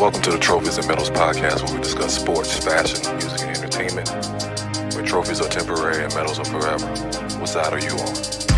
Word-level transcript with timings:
Welcome 0.00 0.22
to 0.22 0.30
the 0.32 0.38
Trophies 0.40 0.78
and 0.78 0.88
Medals 0.88 1.10
podcast, 1.10 1.64
where 1.64 1.76
we 1.76 1.82
discuss 1.82 2.16
sports, 2.16 2.56
fashion, 2.58 3.16
music, 3.18 3.42
and 3.42 3.56
entertainment. 3.56 4.08
Where 4.94 5.04
trophies 5.04 5.40
are 5.40 5.48
temporary 5.48 6.02
and 6.02 6.14
medals 6.14 6.38
are 6.40 6.44
forever. 6.44 6.86
What 7.38 7.48
side 7.48 7.72
are 7.72 7.78
you 7.78 7.92
on? 7.92 8.49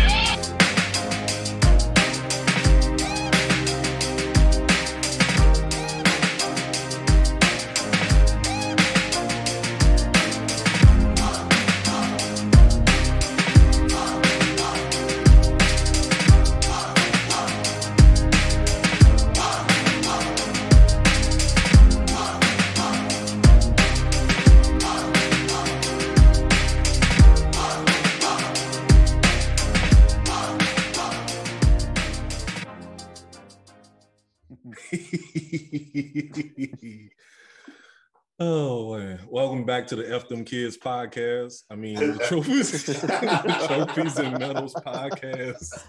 Back 39.73 39.87
to 39.87 39.95
the 39.95 40.13
F 40.13 40.27
Them 40.27 40.45
Kids 40.45 40.77
podcast. 40.77 41.63
I 41.71 41.75
mean 41.75 41.95
the 41.95 42.23
trophies, 42.27 42.83
trophies 43.67 44.19
and 44.19 44.37
medals 44.37 44.75
podcast. 44.75 45.83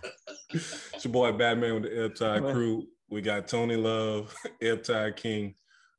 It's 0.48 1.04
your 1.04 1.12
boy 1.12 1.32
Batman 1.32 1.74
with 1.74 1.82
the 1.82 2.04
Ebb 2.04 2.14
Tide 2.14 2.42
crew. 2.44 2.86
We 3.10 3.20
got 3.20 3.46
Tony 3.46 3.76
Love, 3.76 4.34
Ebb 4.62 4.84
Tide 4.84 5.16
King. 5.16 5.54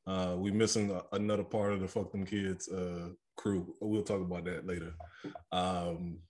Uh, 0.07 0.33
we 0.35 0.49
missing 0.49 0.89
a, 0.89 1.15
another 1.15 1.43
part 1.43 1.73
of 1.73 1.79
the 1.79 1.87
Fuck 1.87 2.11
Them 2.11 2.25
Kids 2.25 2.67
uh, 2.69 3.09
crew. 3.37 3.75
We'll 3.79 4.01
talk 4.01 4.21
about 4.21 4.45
that 4.45 4.65
later. 4.65 4.93
Um, 5.51 6.21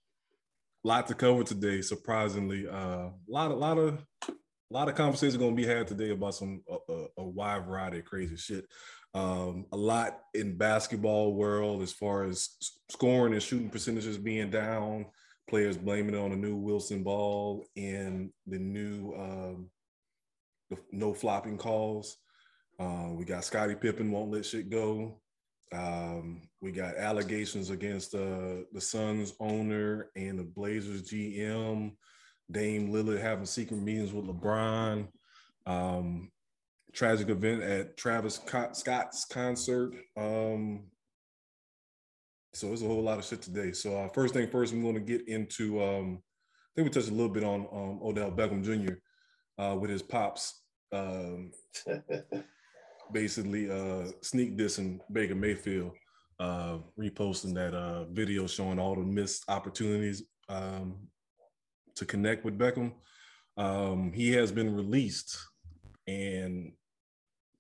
lot 0.84 1.08
to 1.08 1.14
cover 1.14 1.46
today. 1.46 1.82
Surprisingly, 1.82 2.66
a 2.66 2.74
uh, 2.74 3.10
lot, 3.30 3.52
a 3.52 3.56
lot 3.56 3.78
of 3.78 4.06
a 4.28 4.74
lot 4.74 4.90
of 4.90 4.96
conversations 4.96 5.38
going 5.38 5.56
to 5.56 5.62
be 5.62 5.68
had 5.68 5.88
today 5.88 6.10
about 6.10 6.36
some 6.36 6.62
a, 6.90 7.06
a, 7.18 7.24
wide 7.24 7.66
variety 7.66 8.00
of 8.00 8.06
crazy 8.06 8.36
shit. 8.36 8.66
Um, 9.16 9.66
a 9.72 9.78
lot 9.78 10.20
in 10.34 10.58
basketball 10.58 11.34
world 11.34 11.82
as 11.82 11.92
far 11.94 12.26
as 12.26 12.50
scoring 12.92 13.34
and 13.34 13.42
shooting 13.42 13.70
percentages 13.70 14.18
being 14.18 14.52
down, 14.52 15.06
players 15.50 15.78
blaming 15.78 16.16
it 16.16 16.20
on 16.20 16.32
the 16.32 16.36
new 16.36 16.56
Wilson 16.56 17.02
ball 17.02 17.66
and 17.78 18.30
the 18.46 18.60
new 18.60 19.14
um, 19.18 19.70
the 20.70 20.78
no 20.92 21.14
flopping 21.14 21.58
calls. 21.58 22.18
Uh, 22.78 23.08
we 23.12 23.24
got 23.24 23.46
Scottie 23.46 23.76
Pippen 23.76 24.12
won't 24.12 24.32
let 24.32 24.46
shit 24.46 24.70
go. 24.70 25.22
Um, 25.74 26.50
we 26.62 26.72
got 26.72 26.98
allegations 26.98 27.70
against 27.70 28.14
uh, 28.14 28.64
the 28.74 28.82
Suns 28.82 29.34
owner 29.40 30.10
and 30.18 30.38
the 30.38 30.44
Blazers 30.44 31.04
GM 31.04 31.94
Dame 32.52 32.92
Lillard 32.92 33.22
having 33.22 33.46
secret 33.46 33.82
meetings 33.82 34.14
with 34.14 34.26
LeBron. 34.26 35.08
Um, 35.66 36.32
tragic 36.96 37.28
event 37.30 37.62
at 37.62 37.98
Travis 37.98 38.40
Scott's 38.72 39.26
concert. 39.26 39.94
Um, 40.16 40.86
so 42.54 42.72
it's 42.72 42.82
a 42.82 42.88
whole 42.88 43.04
lot 43.04 43.20
of 43.20 43.26
shit 43.26 43.42
today. 43.42 43.74
So 43.74 43.98
uh, 43.98 44.08
first 44.10 44.34
thing 44.34 44.48
first, 44.48 44.74
I'm 44.74 44.82
going 44.82 44.96
to 44.96 45.02
get 45.02 45.28
into. 45.28 45.84
Um, 45.84 46.20
I 46.24 46.72
think 46.76 46.86
we 46.88 46.90
touched 46.90 47.12
a 47.12 47.14
little 47.14 47.34
bit 47.34 47.44
on 47.44 47.68
um, 47.72 48.00
Odell 48.02 48.32
Beckham 48.32 48.64
Jr. 48.64 48.96
Uh, 49.58 49.76
with 49.76 49.90
his 49.90 50.02
pops, 50.02 50.62
um, 50.92 51.52
basically 53.12 53.70
uh, 53.70 54.12
sneak 54.22 54.58
dissing 54.58 55.00
Baker 55.12 55.36
Mayfield, 55.36 55.92
uh, 56.40 56.78
reposting 57.00 57.54
that 57.56 57.74
uh, 57.74 58.06
video 58.06 58.48
showing 58.48 58.80
all 58.80 58.96
the 58.96 59.02
missed 59.02 59.44
opportunities 59.50 60.24
um, 60.50 60.96
to 61.96 62.06
connect 62.06 62.46
with 62.46 62.58
Beckham. 62.58 62.94
Um, 63.58 64.12
he 64.14 64.32
has 64.34 64.52
been 64.52 64.76
released, 64.76 65.38
and 66.08 66.72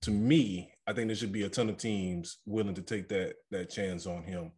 to 0.05 0.11
me, 0.11 0.71
I 0.85 0.93
think 0.93 1.07
there 1.07 1.16
should 1.16 1.31
be 1.31 1.43
a 1.43 1.49
ton 1.49 1.67
of 1.67 1.77
teams 1.77 2.38
willing 2.45 2.75
to 2.75 2.81
take 2.83 3.09
that 3.09 3.33
that 3.49 3.71
chance 3.71 4.05
on 4.05 4.21
him 4.21 4.51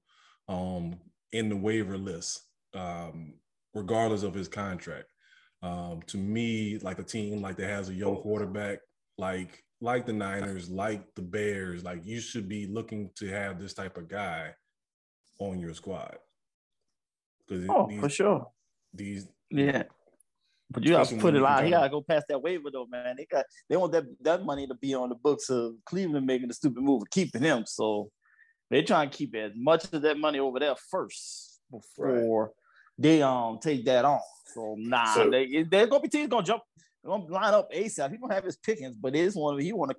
um, 0.49 0.99
in 1.31 1.47
the 1.47 1.55
waiver 1.55 1.97
list, 1.97 2.41
um, 2.73 3.35
regardless 3.73 4.23
of 4.23 4.33
his 4.33 4.49
contract. 4.49 5.07
Um, 5.63 6.01
to 6.07 6.17
me, 6.17 6.79
like 6.79 6.99
a 6.99 7.03
team 7.03 7.41
like 7.41 7.55
that 7.57 7.69
has 7.69 7.87
a 7.87 7.93
young 7.93 8.17
quarterback, 8.17 8.79
like 9.17 9.63
like 9.79 10.05
the 10.05 10.11
Niners, 10.11 10.69
like 10.69 11.03
the 11.15 11.21
Bears, 11.21 11.81
like 11.81 12.05
you 12.05 12.19
should 12.19 12.49
be 12.49 12.67
looking 12.67 13.09
to 13.15 13.29
have 13.29 13.57
this 13.57 13.73
type 13.73 13.95
of 13.95 14.09
guy 14.09 14.53
on 15.39 15.61
your 15.61 15.73
squad. 15.73 16.17
Oh, 17.69 17.87
these, 17.87 18.01
for 18.01 18.09
sure. 18.09 18.47
These 18.93 19.29
yeah. 19.49 19.83
But 20.69 20.83
you 20.83 20.91
gotta 20.91 21.15
put 21.15 21.35
it 21.35 21.43
out. 21.43 21.63
He 21.63 21.69
gotta 21.69 21.89
go 21.89 22.01
past 22.01 22.25
that 22.29 22.41
waiver 22.41 22.69
though, 22.71 22.87
man. 22.87 23.15
They 23.17 23.25
got 23.25 23.45
they 23.69 23.77
want 23.77 23.93
that 23.93 24.03
that 24.21 24.43
money 24.43 24.67
to 24.67 24.75
be 24.75 24.93
on 24.93 25.09
the 25.09 25.15
books 25.15 25.49
of 25.49 25.75
Cleveland 25.85 26.25
making 26.25 26.49
the 26.49 26.53
stupid 26.53 26.83
move 26.83 27.03
of 27.03 27.09
keeping 27.09 27.41
him. 27.41 27.63
So 27.65 28.09
they 28.69 28.81
trying 28.81 29.09
to 29.09 29.17
keep 29.17 29.33
as 29.35 29.53
much 29.55 29.85
of 29.93 30.01
that 30.01 30.17
money 30.17 30.39
over 30.39 30.59
there 30.59 30.75
first 30.91 31.59
before 31.71 32.43
right. 32.43 32.51
they 32.97 33.21
um 33.21 33.59
take 33.61 33.85
that 33.85 34.03
on. 34.03 34.19
So 34.53 34.75
nah, 34.77 35.05
so, 35.13 35.29
they 35.29 35.63
there's 35.69 35.89
gonna 35.89 36.01
be 36.01 36.09
teams 36.09 36.27
gonna 36.27 36.45
jump, 36.45 36.63
gonna 37.05 37.25
line 37.25 37.53
up 37.53 37.71
ASAP. 37.71 38.11
He 38.11 38.17
gonna 38.17 38.33
have 38.33 38.43
his 38.43 38.57
pickings, 38.57 38.95
but 38.97 39.15
it's 39.15 39.35
one 39.35 39.59
he 39.59 39.71
want 39.71 39.91
to. 39.91 39.97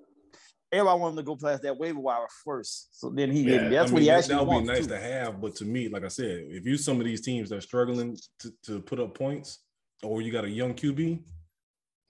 Everybody 0.71 1.01
want 1.01 1.13
him 1.13 1.17
to 1.17 1.23
go 1.23 1.37
past 1.37 1.63
that 1.63 1.79
waiver 1.79 1.99
wire 1.99 2.27
first. 2.45 3.01
So 3.01 3.09
then 3.09 3.33
he 3.33 3.41
yeah, 3.41 3.71
that's 3.71 3.85
I 3.85 3.85
mean, 3.87 3.95
what 3.95 4.03
he 4.03 4.11
actually 4.11 4.35
that 4.35 4.47
would 4.47 4.61
be 4.61 4.67
nice 4.67 4.87
to. 4.87 4.89
to 4.89 5.01
have. 5.01 5.41
But 5.41 5.57
to 5.57 5.65
me, 5.65 5.89
like 5.89 6.05
I 6.05 6.09
said, 6.09 6.45
if 6.51 6.67
you 6.67 6.77
some 6.77 7.01
of 7.01 7.07
these 7.07 7.23
teams 7.23 7.49
that 7.49 7.57
are 7.57 7.63
struggling 7.63 8.19
to, 8.41 8.53
to 8.65 8.81
put 8.81 9.01
up 9.01 9.17
points, 9.17 9.61
or 10.03 10.23
you 10.23 10.33
got 10.33 10.45
a 10.45 10.51
young 10.51 10.75
QB, 10.75 11.21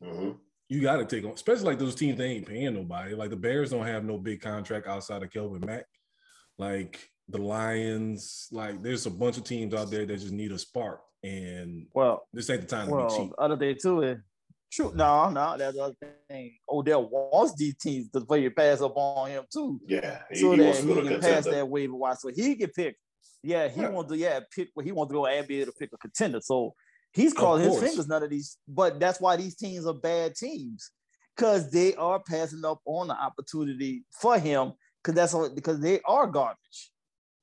mm-hmm. 0.03 0.31
you 0.69 0.81
got 0.81 0.97
to 0.97 1.05
take 1.05 1.25
on, 1.25 1.33
especially 1.33 1.65
like 1.65 1.79
those 1.79 1.95
teams 1.95 2.19
they 2.19 2.31
ain't 2.33 2.47
paying 2.47 2.75
nobody. 2.75 3.15
Like 3.15 3.31
the 3.31 3.37
Bears 3.37 3.71
don't 3.71 3.87
have 3.87 4.05
no 4.05 4.19
big 4.19 4.41
contract 4.41 4.87
outside 4.87 5.23
of 5.23 5.31
Kelvin 5.31 5.65
Mack. 5.65 5.87
Like 6.59 7.09
the 7.29 7.39
Lions, 7.39 8.49
like 8.51 8.83
there's 8.83 9.07
a 9.07 9.11
bunch 9.11 9.37
of 9.37 9.45
teams 9.45 9.75
out 9.75 9.91
there 9.91 10.07
that 10.07 10.17
just 10.17 10.33
need 10.33 10.53
a 10.53 10.59
spark. 10.59 11.01
And 11.23 11.87
well, 11.95 12.27
this 12.33 12.49
ain't 12.51 12.63
the 12.63 12.67
time 12.67 12.89
well, 12.89 13.09
to 13.09 13.17
be 13.17 13.25
cheap. 13.25 13.33
Other 13.39 13.57
day 13.57 13.75
too, 13.75 14.03
it 14.03 14.19
true. 14.73 14.93
No, 14.95 15.31
no, 15.31 15.57
that's 15.57 15.77
the 15.77 15.83
other 15.83 15.97
thing. 16.29 16.57
Odell 16.71 17.09
wants 17.09 17.55
these 17.57 17.77
teams 17.77 18.11
to 18.11 18.21
play 18.21 18.43
your 18.43 18.51
pass 18.51 18.81
up 18.81 18.97
on 18.97 19.31
him 19.31 19.45
too. 19.53 19.81
Yeah, 19.87 20.21
he, 20.31 20.41
so 20.41 20.53
he 20.53 20.59
that 20.59 20.77
he 20.77 20.95
can 20.95 21.21
pass 21.21 21.45
that 21.45 21.69
waiver 21.69 21.95
wire, 21.95 22.17
so 22.19 22.31
he 22.35 22.57
can 22.57 22.71
pick. 22.71 22.97
Yeah, 23.43 23.69
he 23.69 23.81
yeah. 23.81 23.89
wants 23.89 24.11
to 24.13 24.19
yeah 24.19 24.41
pick. 24.55 24.69
He 24.83 24.93
wants 24.93 25.11
to 25.11 25.15
go 25.15 25.27
and 25.27 25.47
be 25.47 25.61
able 25.61 25.73
to 25.73 25.79
pick 25.79 25.91
a 25.93 25.99
contender. 25.99 26.41
So 26.43 26.75
He's 27.19 27.35
calling 27.35 27.65
his 27.65 27.81
fingers 27.81 28.07
none 28.07 28.23
of 28.23 28.31
these, 28.31 28.59
but 28.69 29.01
that's 29.01 29.21
why 29.21 29.37
these 29.37 29.57
teams 29.57 29.87
are 29.87 29.95
bad 29.95 30.37
teams 30.37 30.93
because 31.37 31.69
they 31.71 31.95
are 31.97 32.21
passing 32.21 32.65
up 32.65 32.81
on 32.85 33.09
the 33.09 33.15
opportunity 33.15 34.05
for 34.13 34.39
him 34.39 34.73
because 35.03 35.17
that's 35.17 35.35
all, 35.35 35.53
because 35.53 35.81
they 35.81 36.01
are 36.07 36.29
garbage. 36.29 36.93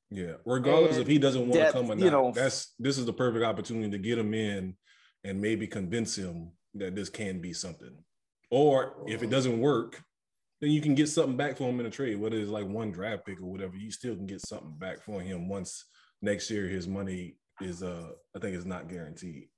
Yeah, 0.10 0.36
regardless 0.46 0.94
and 0.94 1.02
if 1.02 1.08
he 1.10 1.20
doesn't 1.20 1.50
want 1.50 1.54
to 1.54 1.72
come 1.74 1.92
or 1.92 1.96
not, 1.96 2.06
you 2.06 2.10
know, 2.10 2.32
that's 2.34 2.74
this 2.80 2.98
is 2.98 3.06
the 3.06 3.12
perfect 3.12 3.44
opportunity 3.44 3.90
to 3.90 3.98
get 3.98 4.18
him 4.18 4.34
in 4.34 4.78
and 5.26 5.42
maybe 5.42 5.68
convince 5.68 6.16
him 6.16 6.52
that 6.76 6.96
this 6.96 7.10
can 7.10 7.42
be 7.42 7.52
something. 7.52 7.98
Or 8.52 9.04
if 9.08 9.24
it 9.24 9.30
doesn't 9.30 9.60
work, 9.60 10.02
then 10.62 10.72
you 10.72 10.80
can 10.80 10.96
get 10.96 11.10
something 11.10 11.36
back 11.36 11.58
for 11.58 11.70
him 11.70 11.82
in 11.82 11.86
a 11.86 11.90
trade, 11.90 12.18
whether 12.18 12.38
it's 12.38 12.50
like 12.50 12.68
one 12.68 12.92
draft 12.92 13.26
pick 13.26 13.42
or 13.42 13.52
whatever. 13.52 13.76
You 13.76 13.92
still 13.92 14.16
can 14.16 14.26
get 14.26 14.40
something 14.40 14.78
back 14.78 15.02
for 15.02 15.20
him 15.20 15.50
once 15.50 15.84
next 16.22 16.50
year 16.50 16.70
his 16.70 16.88
money 16.88 17.36
is 17.60 17.84
uh 17.84 18.12
I 18.34 18.40
think 18.40 18.56
it's 18.56 18.66
not 18.66 18.88
guaranteed. 18.88 19.50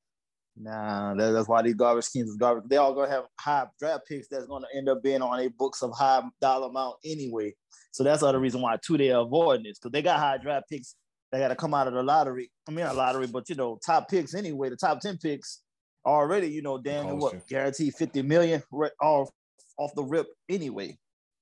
Nah, 0.59 1.13
that, 1.13 1.31
that's 1.31 1.47
why 1.47 1.61
these 1.61 1.75
garbage 1.75 2.09
teams 2.09 2.29
is 2.29 2.35
garbage. 2.35 2.69
They 2.69 2.77
all 2.77 2.93
gonna 2.93 3.11
have 3.11 3.25
high 3.39 3.67
draft 3.79 4.07
picks 4.07 4.27
that's 4.27 4.47
gonna 4.47 4.67
end 4.75 4.89
up 4.89 5.03
being 5.03 5.21
on 5.21 5.39
a 5.39 5.49
books 5.49 5.83
of 5.83 5.91
high 5.95 6.23
dollar 6.41 6.67
amount 6.67 6.95
anyway. 7.05 7.53
So 7.91 8.03
that's 8.03 8.21
the 8.21 8.27
other 8.27 8.39
reason 8.39 8.61
why 8.61 8.77
too 8.83 8.97
they're 8.97 9.17
avoiding 9.17 9.63
this 9.63 9.77
because 9.77 9.91
they 9.91 10.01
got 10.01 10.19
high 10.19 10.37
draft 10.37 10.69
picks 10.69 10.95
that 11.31 11.39
got 11.39 11.49
to 11.49 11.55
come 11.55 11.73
out 11.73 11.87
of 11.87 11.93
the 11.93 12.03
lottery. 12.03 12.51
I 12.67 12.71
mean, 12.71 12.85
a 12.85 12.93
lottery, 12.93 13.27
but 13.27 13.49
you 13.49 13.55
know, 13.55 13.79
top 13.85 14.09
picks 14.09 14.33
anyway. 14.33 14.69
The 14.69 14.77
top 14.77 14.99
ten 14.99 15.17
picks 15.17 15.61
already, 16.05 16.47
you 16.47 16.61
know, 16.61 16.77
damn 16.77 17.19
what 17.19 17.47
guaranteed 17.47 17.93
fifty 17.95 18.21
million 18.21 18.63
off 19.01 19.29
off 19.77 19.93
the 19.95 20.03
rip 20.03 20.27
anyway. 20.49 20.97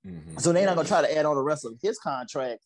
Mm-hmm. 0.05 0.37
So 0.37 0.51
they're 0.51 0.65
not 0.65 0.75
gonna 0.75 0.87
try 0.87 1.01
to 1.01 1.17
add 1.17 1.25
on 1.25 1.35
the 1.35 1.43
rest 1.43 1.65
of 1.65 1.73
his 1.81 1.99
contract 1.99 2.65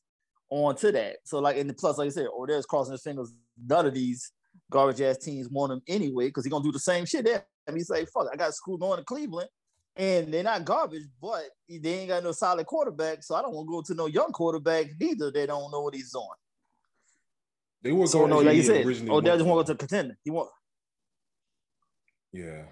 onto 0.49 0.91
that. 0.91 1.17
So 1.25 1.39
like, 1.39 1.57
in 1.57 1.67
the 1.67 1.73
plus, 1.73 1.97
like 1.97 2.07
I 2.07 2.09
said, 2.09 2.27
Odell's 2.27 2.65
crossing 2.65 2.93
his 2.93 3.03
fingers. 3.03 3.33
None 3.67 3.85
of 3.85 3.93
these 3.93 4.31
garbage 4.69 5.01
ass 5.01 5.17
teams 5.17 5.49
want 5.49 5.73
him 5.73 5.81
anyway 5.87 6.27
because 6.27 6.45
he's 6.45 6.51
gonna 6.51 6.63
do 6.63 6.71
the 6.71 6.79
same 6.79 7.05
shit 7.05 7.25
there. 7.25 7.45
And 7.67 7.77
he's 7.77 7.89
like, 7.89 8.09
fuck, 8.09 8.27
I 8.31 8.35
got 8.35 8.53
school 8.53 8.77
going 8.77 8.99
to 8.99 9.05
Cleveland. 9.05 9.49
And 9.95 10.33
they're 10.33 10.43
not 10.43 10.63
garbage, 10.63 11.03
but 11.21 11.43
they 11.67 11.99
ain't 11.99 12.09
got 12.09 12.23
no 12.23 12.31
solid 12.31 12.65
quarterback. 12.65 13.21
So 13.21 13.35
I 13.35 13.41
don't 13.41 13.53
want 13.53 13.67
to 13.67 13.71
go 13.71 13.81
to 13.81 13.93
no 13.93 14.05
young 14.05 14.31
quarterback 14.31 14.87
neither. 14.99 15.29
They 15.31 15.45
don't 15.45 15.71
know 15.71 15.81
what 15.81 15.93
he's 15.93 16.15
on. 16.15 16.35
They 17.81 17.91
were 17.91 18.07
so 18.07 18.25
no, 18.25 18.39
like 18.39 18.55
you 18.55 18.63
said, 18.63 18.85
oh, 19.09 19.21
they 19.21 19.29
just 19.29 19.45
want 19.45 19.65
to 19.65 19.73
go 19.73 19.73
to 19.73 19.75
contender. 19.75 20.17
He 20.23 20.31
want. 20.31 20.49
Yeah. 22.31 22.63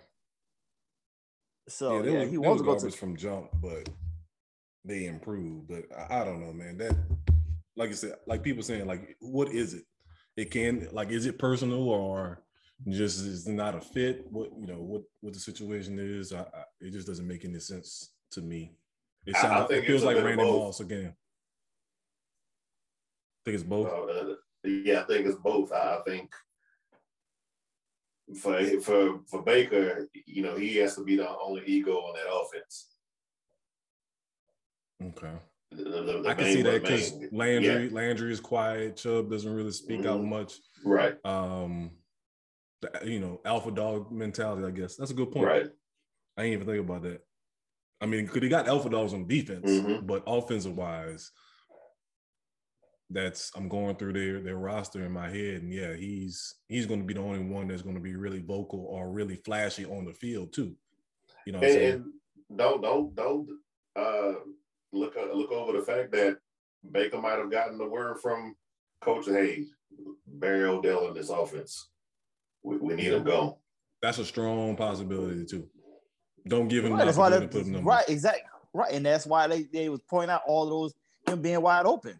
So 1.69 2.03
yeah, 2.03 2.11
yeah, 2.11 2.19
was, 2.19 2.29
he 2.29 2.37
wants 2.37 2.61
to 2.61 2.65
go 2.65 2.79
to 2.79 2.91
from 2.91 3.15
jump, 3.17 3.49
but 3.61 3.89
they 4.85 5.05
improved. 5.05 5.67
But 5.67 5.85
I, 5.97 6.21
I, 6.21 6.25
don't 6.25 6.41
know, 6.41 6.53
man. 6.53 6.77
That 6.77 6.95
like 7.75 7.89
I 7.89 7.93
said, 7.93 8.15
like 8.25 8.43
people 8.43 8.63
saying, 8.63 8.85
like, 8.85 9.17
what 9.19 9.49
is 9.49 9.73
it? 9.73 9.83
It 10.37 10.51
can 10.51 10.87
like, 10.91 11.09
is 11.09 11.25
it 11.25 11.39
personal 11.39 11.89
or 11.89 12.43
just 12.87 13.25
is 13.25 13.47
not 13.47 13.75
a 13.75 13.81
fit? 13.81 14.31
What 14.31 14.51
you 14.57 14.67
know, 14.67 14.79
what 14.79 15.01
what 15.21 15.33
the 15.33 15.39
situation 15.39 15.97
is? 15.99 16.31
I, 16.31 16.41
I, 16.41 16.63
it 16.79 16.93
just 16.93 17.07
doesn't 17.07 17.27
make 17.27 17.43
any 17.43 17.59
sense 17.59 18.13
to 18.31 18.41
me. 18.41 18.75
It 19.25 19.35
sounds, 19.35 19.71
it 19.71 19.85
feels 19.85 20.03
like 20.03 20.17
Randy 20.17 20.43
Moss 20.43 20.79
again. 20.79 21.13
I 23.41 23.41
think 23.43 23.55
it's 23.55 23.63
both. 23.63 23.87
Uh, 23.87 24.35
yeah, 24.63 25.01
I 25.01 25.03
think 25.03 25.25
it's 25.25 25.39
both. 25.39 25.71
I 25.71 25.99
think 26.05 26.31
for 28.39 28.63
for 28.81 29.21
for 29.27 29.41
Baker, 29.41 30.07
you 30.25 30.43
know, 30.43 30.55
he 30.55 30.75
has 30.77 30.95
to 30.95 31.03
be 31.03 31.15
the 31.15 31.27
only 31.27 31.63
ego 31.65 31.93
on 31.93 32.13
that 32.13 32.31
offense. 32.31 32.93
Okay. 35.01 35.33
The, 35.71 35.83
the, 35.83 36.21
the 36.23 36.29
I 36.29 36.33
can 36.33 36.45
see 36.45 36.61
that 36.61 36.81
because 36.81 37.13
Landry 37.31 37.85
yeah. 37.85 37.89
Landry 37.91 38.31
is 38.31 38.39
quiet. 38.39 38.97
Chubb 38.97 39.29
doesn't 39.29 39.53
really 39.53 39.71
speak 39.71 40.01
mm-hmm. 40.01 40.09
out 40.09 40.23
much. 40.23 40.53
Right. 40.83 41.17
Um, 41.25 41.91
you 43.03 43.19
know, 43.19 43.41
alpha 43.43 43.71
dog 43.71 44.11
mentality. 44.11 44.65
I 44.65 44.71
guess 44.71 44.95
that's 44.95 45.11
a 45.11 45.15
good 45.15 45.31
point. 45.31 45.45
Right. 45.45 45.67
I 46.37 46.43
ain't 46.43 46.53
even 46.53 46.67
think 46.67 46.79
about 46.79 47.03
that. 47.03 47.21
I 47.99 48.05
mean, 48.05 48.25
because 48.25 48.43
he 48.43 48.49
got 48.49 48.67
alpha 48.67 48.89
dogs 48.89 49.13
on 49.13 49.27
defense, 49.27 49.69
mm-hmm. 49.69 50.05
but 50.05 50.23
offensive 50.27 50.75
wise, 50.75 51.31
that's 53.09 53.51
I'm 53.55 53.67
going 53.67 53.95
through 53.95 54.13
their 54.13 54.41
their 54.41 54.57
roster 54.57 55.05
in 55.05 55.11
my 55.11 55.29
head, 55.29 55.63
and 55.63 55.73
yeah, 55.73 55.95
he's 55.95 56.55
he's 56.67 56.85
going 56.85 56.99
to 56.99 57.05
be 57.05 57.13
the 57.13 57.21
only 57.21 57.39
one 57.39 57.67
that's 57.67 57.81
going 57.81 57.95
to 57.95 58.01
be 58.01 58.15
really 58.15 58.41
vocal 58.41 58.85
or 58.89 59.09
really 59.09 59.37
flashy 59.37 59.85
on 59.85 60.05
the 60.05 60.13
field 60.13 60.53
too. 60.53 60.75
You 61.45 61.53
know, 61.53 61.59
and, 61.59 61.81
and, 61.81 62.05
don't 62.55 62.81
don't 62.81 63.15
don't 63.15 63.47
uh, 63.95 64.33
look 64.91 65.15
uh, 65.17 65.33
look 65.33 65.51
over 65.51 65.73
the 65.73 65.83
fact 65.83 66.11
that 66.11 66.37
Baker 66.91 67.21
might 67.21 67.39
have 67.39 67.51
gotten 67.51 67.77
the 67.77 67.87
word 67.87 68.19
from 68.19 68.55
Coach 69.01 69.25
Hayes, 69.25 69.67
Barry 70.25 70.63
Odell 70.63 71.07
in 71.07 71.13
this 71.13 71.29
offense. 71.29 71.87
We, 72.63 72.77
we 72.77 72.95
need 72.95 73.13
him 73.13 73.23
gone. 73.23 73.55
That's 74.01 74.19
a 74.19 74.25
strong 74.25 74.75
possibility 74.75 75.45
too. 75.45 75.67
Don't 76.47 76.67
give 76.67 76.85
him 76.85 76.93
right, 76.93 77.05
that's 77.05 77.17
why 77.17 77.29
to 77.29 77.47
put 77.47 77.65
him 77.65 77.83
right, 77.83 78.07
exactly 78.07 78.43
right, 78.73 78.91
and 78.91 79.05
that's 79.05 79.25
why 79.25 79.47
they 79.47 79.63
they 79.63 79.89
was 79.89 80.01
pointing 80.07 80.29
out 80.29 80.41
all 80.47 80.69
those 80.69 80.93
him 81.25 81.41
being 81.41 81.61
wide 81.61 81.85
open. 81.85 82.19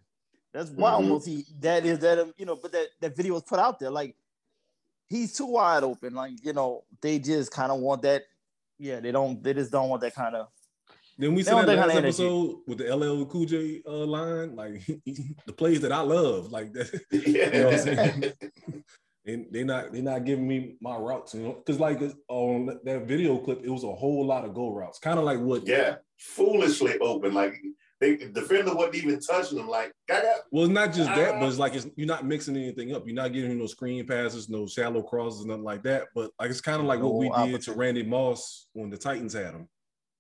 That's 0.53 0.69
why 0.71 0.91
mm-hmm. 0.91 1.03
almost 1.03 1.27
he 1.27 1.45
that 1.61 1.85
is 1.85 1.99
that 1.99 2.33
you 2.37 2.45
know, 2.45 2.55
but 2.55 2.71
that 2.71 2.87
that 2.99 3.15
video 3.15 3.33
was 3.33 3.43
put 3.43 3.59
out 3.59 3.79
there 3.79 3.91
like 3.91 4.15
he's 5.07 5.33
too 5.33 5.45
wide 5.45 5.83
open. 5.83 6.13
Like 6.13 6.33
you 6.43 6.53
know, 6.53 6.83
they 7.01 7.19
just 7.19 7.51
kind 7.51 7.71
of 7.71 7.79
want 7.79 8.01
that. 8.03 8.23
Yeah, 8.79 8.99
they 8.99 9.11
don't. 9.11 9.41
They 9.41 9.53
just 9.53 9.71
don't 9.71 9.89
want 9.89 10.01
that 10.01 10.15
kind 10.15 10.35
of. 10.35 10.47
Then 11.17 11.33
we 11.33 11.43
said 11.43 11.65
that 11.65 11.77
last 11.77 11.95
episode 11.95 12.57
with 12.67 12.77
the 12.77 12.95
LL 12.95 13.25
Cool 13.25 13.45
J 13.45 13.81
uh, 13.87 13.91
line, 13.91 14.55
like 14.55 14.85
the 15.45 15.53
plays 15.53 15.81
that 15.81 15.91
I 15.91 16.01
love, 16.01 16.51
like 16.51 16.73
that. 16.73 17.01
Yeah. 17.11 17.17
You 17.27 17.51
know 17.51 17.65
what 17.65 17.73
I'm 17.73 17.79
saying? 17.79 18.33
and 19.25 19.45
they're 19.51 19.65
not 19.65 19.91
they're 19.91 20.01
not 20.01 20.25
giving 20.25 20.47
me 20.47 20.75
my 20.79 20.95
routes, 20.95 21.33
you 21.33 21.41
know, 21.41 21.53
because 21.53 21.79
like 21.79 22.01
on 22.27 22.79
that 22.83 23.07
video 23.07 23.37
clip, 23.39 23.61
it 23.63 23.69
was 23.69 23.83
a 23.83 23.93
whole 23.93 24.25
lot 24.25 24.45
of 24.45 24.53
go 24.53 24.71
routes, 24.71 24.99
kind 24.99 25.17
of 25.17 25.25
like 25.25 25.39
what. 25.39 25.67
Yeah, 25.67 25.95
foolishly 26.19 26.97
open, 26.99 27.33
like 27.33 27.55
they 27.99 28.15
defender 28.15 28.75
wasn't 28.75 28.95
even 28.95 29.19
touching 29.19 29.57
them. 29.57 29.67
Like, 29.67 29.91
well, 30.51 30.65
it's 30.65 30.73
not 30.73 30.93
just 30.93 31.09
that, 31.09 31.39
but 31.39 31.47
it's 31.47 31.57
like 31.57 31.73
it's, 31.73 31.87
you're 31.95 32.07
not 32.07 32.25
mixing 32.25 32.55
anything 32.55 32.93
up. 32.93 33.07
You're 33.07 33.15
not 33.15 33.33
giving 33.33 33.51
him 33.51 33.57
no 33.57 33.65
screen 33.65 34.05
passes, 34.05 34.49
no 34.49 34.67
shallow 34.67 35.01
crosses, 35.01 35.45
nothing 35.45 35.63
like 35.63 35.81
that. 35.83 36.03
But 36.13 36.31
like 36.39 36.51
it's 36.51 36.61
kind 36.61 36.79
of 36.79 36.85
like 36.85 37.01
what 37.01 37.15
we 37.15 37.29
did 37.51 37.61
to 37.63 37.73
Randy 37.73 38.03
Moss 38.03 38.67
when 38.73 38.91
the 38.91 38.97
Titans 38.97 39.33
had 39.33 39.53
him 39.55 39.67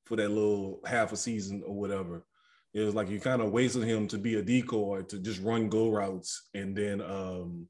for 0.07 0.15
that 0.15 0.29
little 0.29 0.79
half 0.85 1.11
a 1.11 1.17
season 1.17 1.63
or 1.65 1.75
whatever. 1.75 2.25
It 2.73 2.81
was 2.81 2.95
like 2.95 3.09
you 3.09 3.19
kind 3.19 3.41
of 3.41 3.51
wasted 3.51 3.83
him 3.83 4.07
to 4.07 4.17
be 4.17 4.35
a 4.35 4.41
decoy 4.41 5.03
to 5.03 5.19
just 5.19 5.41
run 5.41 5.69
go 5.69 5.89
routes 5.89 6.49
and 6.53 6.75
then 6.75 7.01
um, 7.01 7.67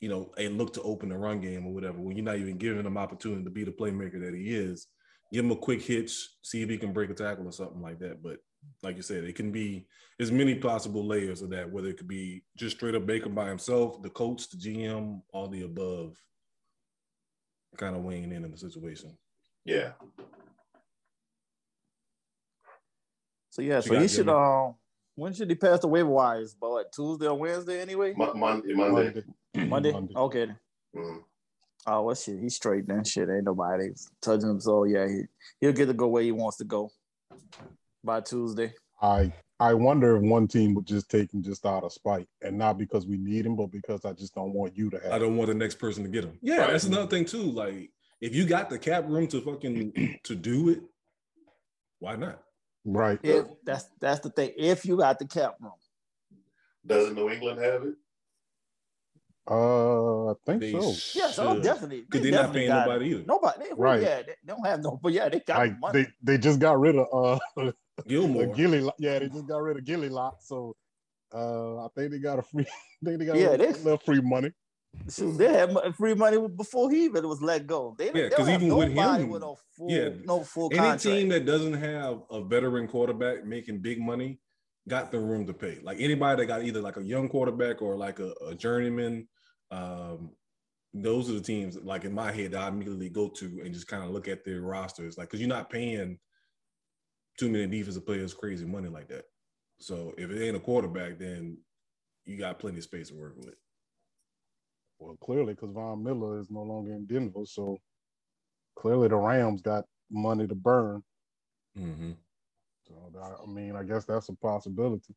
you 0.00 0.08
know, 0.08 0.32
and 0.38 0.58
look 0.58 0.72
to 0.74 0.82
open 0.82 1.10
the 1.10 1.16
run 1.16 1.40
game 1.40 1.66
or 1.66 1.72
whatever. 1.72 2.00
When 2.00 2.16
you're 2.16 2.24
not 2.24 2.38
even 2.38 2.56
giving 2.56 2.84
him 2.84 2.96
opportunity 2.96 3.44
to 3.44 3.50
be 3.50 3.64
the 3.64 3.70
playmaker 3.70 4.20
that 4.24 4.34
he 4.34 4.54
is, 4.54 4.86
give 5.32 5.44
him 5.44 5.50
a 5.50 5.56
quick 5.56 5.82
hitch, 5.82 6.28
see 6.42 6.62
if 6.62 6.70
he 6.70 6.78
can 6.78 6.92
break 6.92 7.10
a 7.10 7.14
tackle 7.14 7.46
or 7.46 7.52
something 7.52 7.82
like 7.82 7.98
that. 8.00 8.22
But 8.22 8.38
like 8.82 8.96
you 8.96 9.02
said, 9.02 9.24
it 9.24 9.36
can 9.36 9.52
be 9.52 9.86
as 10.18 10.32
many 10.32 10.54
possible 10.54 11.06
layers 11.06 11.42
of 11.42 11.50
that, 11.50 11.70
whether 11.70 11.88
it 11.88 11.98
could 11.98 12.08
be 12.08 12.42
just 12.56 12.76
straight 12.76 12.94
up 12.94 13.06
Baker 13.06 13.28
by 13.28 13.48
himself, 13.48 14.02
the 14.02 14.10
coach, 14.10 14.48
the 14.48 14.56
GM, 14.56 15.20
all 15.32 15.48
the 15.48 15.62
above, 15.62 16.16
kind 17.76 17.94
of 17.94 18.02
weighing 18.02 18.32
in 18.32 18.44
in 18.44 18.50
the 18.50 18.56
situation. 18.56 19.16
Yeah. 19.64 19.92
So 23.50 23.62
yeah, 23.62 23.80
so 23.80 23.98
he 23.98 24.08
should. 24.08 24.28
Uh, 24.28 24.70
when 25.16 25.34
should 25.34 25.50
he 25.50 25.56
pass 25.56 25.80
the 25.80 25.88
waiver 25.88 26.08
wise? 26.08 26.54
But 26.58 26.70
what, 26.70 26.92
Tuesday 26.92 27.26
or 27.26 27.34
Wednesday 27.34 27.80
anyway? 27.80 28.14
Monday. 28.16 28.72
Monday. 28.72 29.22
Monday. 29.54 29.92
Monday. 29.92 30.14
Okay. 30.16 30.46
Mm-hmm. 30.96 31.18
Oh, 31.86 32.02
well, 32.02 32.14
shit. 32.14 32.38
He's 32.38 32.56
straight 32.56 32.86
then. 32.86 33.04
Shit, 33.04 33.28
ain't 33.28 33.44
nobody 33.44 33.90
touching 34.22 34.50
him. 34.50 34.60
So 34.60 34.84
yeah, 34.84 35.06
he, 35.06 35.22
he'll 35.60 35.72
get 35.72 35.86
to 35.86 35.94
go 35.94 36.08
where 36.08 36.22
he 36.22 36.32
wants 36.32 36.58
to 36.58 36.64
go 36.64 36.90
by 38.04 38.20
Tuesday. 38.20 38.72
I 39.02 39.32
I 39.58 39.74
wonder 39.74 40.16
if 40.16 40.22
one 40.22 40.46
team 40.48 40.74
would 40.74 40.86
just 40.86 41.10
take 41.10 41.32
him 41.34 41.42
just 41.42 41.66
out 41.66 41.84
of 41.84 41.92
spite, 41.92 42.28
and 42.42 42.56
not 42.56 42.78
because 42.78 43.06
we 43.06 43.18
need 43.18 43.44
him, 43.44 43.56
but 43.56 43.70
because 43.70 44.04
I 44.04 44.12
just 44.12 44.34
don't 44.34 44.54
want 44.54 44.76
you 44.76 44.88
to 44.90 44.98
have. 45.00 45.12
I 45.12 45.18
don't 45.18 45.36
want 45.36 45.48
the 45.48 45.54
next 45.54 45.74
person 45.76 46.02
to 46.04 46.08
get 46.08 46.24
him. 46.24 46.38
Yeah, 46.40 46.58
right. 46.58 46.70
that's 46.70 46.84
another 46.84 47.06
thing 47.06 47.24
too. 47.24 47.42
Like, 47.42 47.90
if 48.20 48.34
you 48.34 48.46
got 48.46 48.70
the 48.70 48.78
cap 48.78 49.06
room 49.06 49.26
to 49.28 49.40
fucking 49.40 50.18
to 50.24 50.34
do 50.34 50.70
it, 50.70 50.80
why 51.98 52.16
not? 52.16 52.42
Right. 52.84 53.18
If, 53.22 53.46
that's 53.64 53.86
that's 54.00 54.20
the 54.20 54.30
thing. 54.30 54.52
If 54.56 54.84
you 54.84 54.96
got 54.96 55.18
the 55.18 55.26
cap 55.26 55.56
room, 55.60 55.72
doesn't 56.86 57.14
New 57.14 57.28
England 57.28 57.60
have 57.60 57.82
it? 57.84 57.94
Uh, 59.50 60.30
I 60.30 60.34
think 60.46 60.60
they 60.60 60.72
so. 60.72 60.94
Yes, 61.14 61.38
oh, 61.38 61.60
definitely. 61.60 62.02
Because 62.02 62.22
they 62.22 62.28
are 62.28 62.42
not 62.44 62.52
paying 62.52 62.68
nobody 62.68 63.06
either. 63.10 63.24
Nobody, 63.26 63.58
they, 63.64 63.74
right? 63.76 64.00
Yeah, 64.00 64.22
they 64.22 64.34
don't 64.46 64.64
have 64.64 64.82
no. 64.82 64.98
But 65.02 65.12
yeah, 65.12 65.28
they 65.28 65.40
got 65.40 65.58
like, 65.58 65.78
money. 65.80 66.02
They 66.02 66.08
they 66.22 66.38
just 66.38 66.60
got 66.60 66.78
rid 66.78 66.96
of 66.96 67.06
uh 67.56 67.72
Gilmore. 68.08 68.54
Gilly, 68.54 68.88
yeah, 68.98 69.18
they 69.18 69.28
just 69.28 69.46
got 69.46 69.62
rid 69.62 69.76
of 69.76 69.84
Gilly 69.84 70.08
lot. 70.08 70.42
So 70.42 70.76
uh, 71.34 71.84
I 71.84 71.88
think 71.96 72.12
they 72.12 72.18
got 72.18 72.38
a 72.38 72.42
free. 72.42 72.64
I 73.02 73.04
think 73.04 73.18
they 73.18 73.24
got 73.26 73.36
yeah, 73.36 73.48
a 73.48 73.56
little, 73.56 73.82
little 73.82 73.98
free 73.98 74.20
money. 74.20 74.52
Shoot, 75.08 75.38
they 75.38 75.52
had 75.52 75.76
free 75.96 76.14
money 76.14 76.38
before 76.48 76.90
he 76.90 77.04
even 77.04 77.28
was 77.28 77.40
let 77.40 77.66
go. 77.66 77.94
They, 77.96 78.06
yeah, 78.06 78.28
because 78.28 78.48
even 78.48 78.74
with 78.74 78.92
him, 78.92 79.28
with 79.28 79.42
no 79.42 79.56
full, 79.76 79.90
yeah, 79.90 80.10
no 80.24 80.42
full 80.42 80.68
any 80.72 80.78
contract. 80.78 81.02
team 81.02 81.28
that 81.28 81.46
doesn't 81.46 81.74
have 81.74 82.22
a 82.30 82.42
veteran 82.42 82.88
quarterback 82.88 83.44
making 83.44 83.80
big 83.80 84.00
money 84.00 84.40
got 84.88 85.10
the 85.10 85.18
room 85.18 85.46
to 85.46 85.52
pay. 85.52 85.78
Like 85.82 86.00
anybody 86.00 86.42
that 86.42 86.46
got 86.46 86.64
either 86.64 86.80
like 86.80 86.96
a 86.96 87.02
young 87.02 87.28
quarterback 87.28 87.82
or 87.82 87.96
like 87.96 88.18
a, 88.18 88.32
a 88.46 88.54
journeyman, 88.54 89.28
um, 89.70 90.30
those 90.92 91.30
are 91.30 91.34
the 91.34 91.40
teams. 91.40 91.76
Like 91.76 92.04
in 92.04 92.12
my 92.12 92.32
head, 92.32 92.52
that 92.52 92.62
I 92.62 92.68
immediately 92.68 93.08
go 93.08 93.28
to 93.28 93.60
and 93.64 93.72
just 93.72 93.86
kind 93.86 94.04
of 94.04 94.10
look 94.10 94.28
at 94.28 94.44
their 94.44 94.60
rosters. 94.60 95.16
Like, 95.16 95.28
because 95.28 95.40
you're 95.40 95.48
not 95.48 95.70
paying 95.70 96.18
too 97.38 97.48
many 97.48 97.66
defensive 97.66 98.06
players 98.06 98.34
crazy 98.34 98.66
money 98.66 98.88
like 98.88 99.08
that. 99.08 99.24
So 99.78 100.14
if 100.18 100.30
it 100.30 100.44
ain't 100.44 100.56
a 100.56 100.60
quarterback, 100.60 101.18
then 101.18 101.58
you 102.24 102.38
got 102.38 102.58
plenty 102.58 102.78
of 102.78 102.84
space 102.84 103.08
to 103.08 103.14
work 103.14 103.34
with. 103.36 103.54
Well, 105.00 105.16
clearly, 105.24 105.54
because 105.54 105.72
Von 105.72 106.04
Miller 106.04 106.38
is 106.38 106.50
no 106.50 106.62
longer 106.62 106.92
in 106.92 107.06
Denver, 107.06 107.44
so 107.44 107.78
clearly 108.76 109.08
the 109.08 109.16
Rams 109.16 109.62
got 109.62 109.86
money 110.10 110.46
to 110.46 110.54
burn. 110.54 111.02
Mm-hmm. 111.76 112.12
So 112.86 112.94
I 113.42 113.50
mean, 113.50 113.76
I 113.76 113.82
guess 113.82 114.04
that's 114.04 114.28
a 114.28 114.34
possibility, 114.34 115.14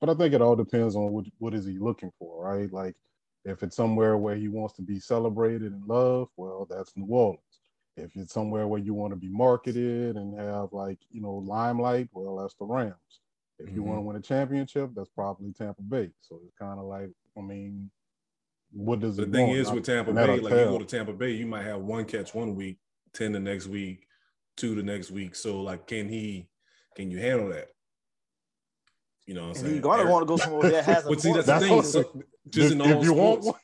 but 0.00 0.08
I 0.08 0.14
think 0.14 0.32
it 0.32 0.42
all 0.42 0.56
depends 0.56 0.96
on 0.96 1.12
what 1.12 1.26
what 1.38 1.54
is 1.54 1.66
he 1.66 1.78
looking 1.78 2.12
for, 2.18 2.44
right? 2.44 2.72
Like 2.72 2.96
if 3.44 3.62
it's 3.62 3.76
somewhere 3.76 4.16
where 4.16 4.36
he 4.36 4.48
wants 4.48 4.74
to 4.74 4.82
be 4.82 4.98
celebrated 4.98 5.72
and 5.72 5.86
loved, 5.86 6.30
well, 6.36 6.66
that's 6.68 6.96
New 6.96 7.06
Orleans. 7.06 7.40
If 7.96 8.14
it's 8.16 8.32
somewhere 8.32 8.66
where 8.66 8.80
you 8.80 8.92
want 8.92 9.12
to 9.12 9.16
be 9.16 9.28
marketed 9.28 10.16
and 10.16 10.38
have 10.38 10.72
like, 10.72 10.98
you 11.10 11.22
know, 11.22 11.36
limelight, 11.46 12.08
well, 12.12 12.36
that's 12.36 12.54
the 12.54 12.64
Rams. 12.64 12.94
If 13.58 13.70
you 13.70 13.76
mm-hmm. 13.76 13.88
want 13.88 13.98
to 13.98 14.02
win 14.02 14.16
a 14.16 14.20
championship, 14.20 14.90
that's 14.94 15.08
probably 15.08 15.52
Tampa 15.52 15.82
Bay. 15.82 16.10
So 16.20 16.40
it's 16.44 16.56
kind 16.58 16.78
of 16.78 16.86
like, 16.86 17.10
I 17.38 17.40
mean, 17.40 17.90
what 18.76 19.00
does 19.00 19.16
the 19.16 19.26
thing 19.26 19.48
want? 19.48 19.58
is 19.58 19.70
with 19.70 19.84
Tampa 19.84 20.12
Bay, 20.12 20.38
like 20.38 20.52
tell. 20.52 20.58
you 20.58 20.66
go 20.66 20.78
to 20.78 20.84
Tampa 20.84 21.12
Bay, 21.12 21.32
you 21.32 21.46
might 21.46 21.64
have 21.64 21.80
one 21.80 22.04
catch 22.04 22.34
one 22.34 22.54
week, 22.54 22.76
10 23.14 23.32
the 23.32 23.40
next 23.40 23.66
week, 23.66 24.06
two 24.56 24.74
the 24.74 24.82
next 24.82 25.10
week. 25.10 25.34
So 25.34 25.62
like 25.62 25.86
can 25.86 26.08
he 26.08 26.48
can 26.94 27.10
you 27.10 27.18
handle 27.18 27.48
that? 27.50 27.68
You 29.26 29.34
know 29.34 29.42
what 29.42 29.48
I'm 29.48 29.54
saying? 29.54 29.72
He's 29.74 29.82
gonna 29.82 30.10
want 30.10 30.22
to 30.22 30.26
go 30.26 30.36
somewhere 30.36 30.70
that 30.70 30.84
has 30.84 31.06
a 31.06 31.08
But 31.08 31.20
see, 31.20 31.32
that's, 31.32 31.46
that's 31.46 31.62
the 31.62 31.68
thing. 31.68 31.82
So, 31.82 32.22
just 32.50 32.74
if, 32.74 32.80
in 32.80 32.80
all 32.82 33.42
sports. 33.42 33.60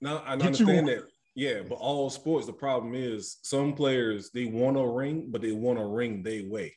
now 0.00 0.22
I 0.24 0.32
understand 0.32 0.88
that 0.88 1.04
yeah, 1.34 1.62
but 1.66 1.76
all 1.76 2.10
sports, 2.10 2.46
the 2.46 2.52
problem 2.52 2.94
is 2.94 3.38
some 3.42 3.72
players 3.72 4.30
they 4.30 4.44
want 4.44 4.76
a 4.76 4.86
ring, 4.86 5.28
but 5.30 5.40
they 5.40 5.52
want 5.52 5.78
a 5.78 5.84
ring 5.84 6.22
they 6.22 6.42
way. 6.42 6.76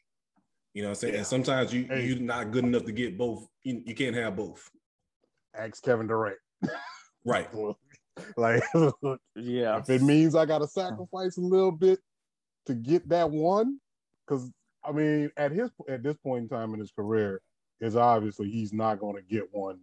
You 0.74 0.82
know 0.82 0.90
what 0.90 0.92
I'm 0.92 1.00
saying? 1.00 1.14
Yeah. 1.14 1.20
And 1.20 1.28
sometimes 1.28 1.74
you 1.74 1.86
hey. 1.86 2.06
you're 2.06 2.20
not 2.20 2.52
good 2.52 2.64
enough 2.64 2.86
to 2.86 2.92
get 2.92 3.18
both. 3.18 3.48
You, 3.64 3.82
you 3.86 3.96
can't 3.96 4.16
have 4.16 4.36
both. 4.36 4.70
Ask 5.58 5.84
Kevin 5.84 6.08
Durant. 6.08 6.38
right. 7.26 7.50
like 8.38 8.64
yeah. 9.36 9.80
If 9.80 9.90
it 9.90 10.02
means 10.02 10.36
I 10.36 10.46
gotta 10.46 10.68
sacrifice 10.68 11.38
a 11.38 11.42
little 11.42 11.72
bit 11.72 12.00
to 12.66 12.74
get 12.74 13.08
that 13.10 13.30
one, 13.30 13.80
because 14.26 14.50
I 14.84 14.92
mean, 14.92 15.32
at 15.38 15.52
his 15.52 15.70
at 15.90 16.04
this 16.04 16.16
point 16.18 16.44
in 16.44 16.50
time 16.50 16.74
in 16.74 16.80
his 16.80 16.92
career, 16.92 17.42
is 17.82 17.96
obviously 17.96 18.50
he's 18.50 18.74
not 18.74 19.00
going 19.00 19.16
to 19.16 19.22
get 19.22 19.44
one 19.52 19.80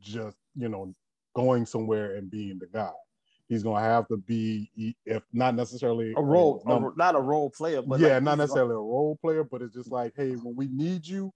just 0.00 0.36
you 0.56 0.68
know 0.68 0.94
going 1.34 1.64
somewhere 1.64 2.16
and 2.16 2.30
being 2.30 2.58
the 2.58 2.66
guy. 2.66 2.92
He's 3.48 3.62
going 3.62 3.82
to 3.82 3.88
have 3.88 4.08
to 4.08 4.16
be, 4.16 4.70
if 5.04 5.22
not 5.32 5.54
necessarily 5.54 6.14
a 6.16 6.22
role, 6.22 6.62
a, 6.66 6.98
not 6.98 7.16
a 7.16 7.20
role 7.20 7.50
player, 7.50 7.82
but 7.82 8.00
yeah, 8.00 8.14
like 8.14 8.22
not 8.22 8.38
necessarily 8.38 8.72
a 8.72 8.76
role 8.76 9.18
player, 9.20 9.44
but 9.44 9.60
it's 9.60 9.74
just 9.74 9.90
like, 9.90 10.14
hey, 10.16 10.30
when 10.30 10.56
we 10.56 10.68
need 10.68 11.06
you, 11.06 11.30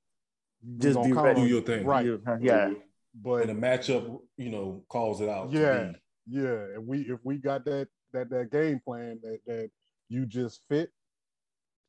just 0.78 1.02
be 1.02 1.12
ready. 1.12 1.42
Do 1.42 1.46
your 1.46 1.60
thing, 1.60 1.84
right? 1.84 2.06
Yeah, 2.40 2.70
but 3.22 3.42
and 3.42 3.50
a 3.50 3.54
matchup, 3.54 4.20
you 4.36 4.50
know, 4.50 4.84
calls 4.88 5.20
it 5.20 5.28
out. 5.28 5.50
Yeah, 5.50 5.92
yeah. 6.28 6.66
If 6.76 6.82
we 6.82 7.00
if 7.02 7.18
we 7.24 7.38
got 7.38 7.64
that 7.64 7.88
that 8.12 8.30
that 8.30 8.50
game 8.50 8.80
plan 8.84 9.18
that 9.22 9.38
that 9.46 9.70
you 10.08 10.26
just 10.26 10.60
fit, 10.68 10.90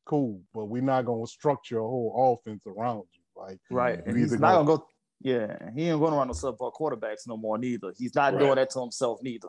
cool. 0.06 0.40
But 0.54 0.66
we're 0.66 0.82
not 0.82 1.04
gonna 1.04 1.26
structure 1.26 1.78
a 1.78 1.82
whole 1.82 2.40
offense 2.44 2.62
around 2.66 3.04
you. 3.12 3.22
Like 3.36 3.58
right, 3.70 4.04
and 4.04 4.16
he's 4.16 4.32
not 4.32 4.54
gonna 4.54 4.66
go. 4.66 4.86
Yeah, 5.20 5.70
he 5.74 5.88
ain't 5.88 6.00
gonna 6.00 6.16
run 6.16 6.28
no 6.28 6.34
subpar 6.34 6.72
quarterbacks 6.72 7.26
no 7.26 7.36
more. 7.36 7.58
Neither 7.58 7.92
he's 7.96 8.14
not 8.14 8.32
right. 8.32 8.38
doing 8.38 8.54
that 8.56 8.70
to 8.70 8.80
himself. 8.80 9.20
Neither. 9.22 9.48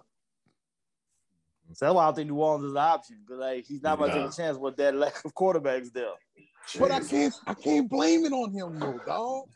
So 1.73 1.85
that's 1.85 1.95
why 1.95 2.09
I 2.09 2.11
think 2.11 2.29
New 2.29 2.37
Orleans 2.37 2.65
is 2.65 2.71
an 2.71 2.77
option 2.77 3.17
because 3.21 3.39
like 3.39 3.65
he's 3.65 3.83
not 3.83 3.99
going 3.99 4.11
to 4.11 4.17
take 4.17 4.29
a 4.29 4.35
chance 4.35 4.57
with 4.57 4.75
that 4.77 4.95
lack 4.95 5.23
of 5.23 5.35
quarterbacks 5.35 5.93
there. 5.93 6.07
But 6.79 6.91
I 6.91 6.99
can't 7.01 7.33
I 7.45 7.53
can't 7.53 7.87
blame 7.87 8.25
it 8.25 8.33
on 8.33 8.51
him 8.51 8.79
though, 8.79 8.99
dog. 9.05 9.49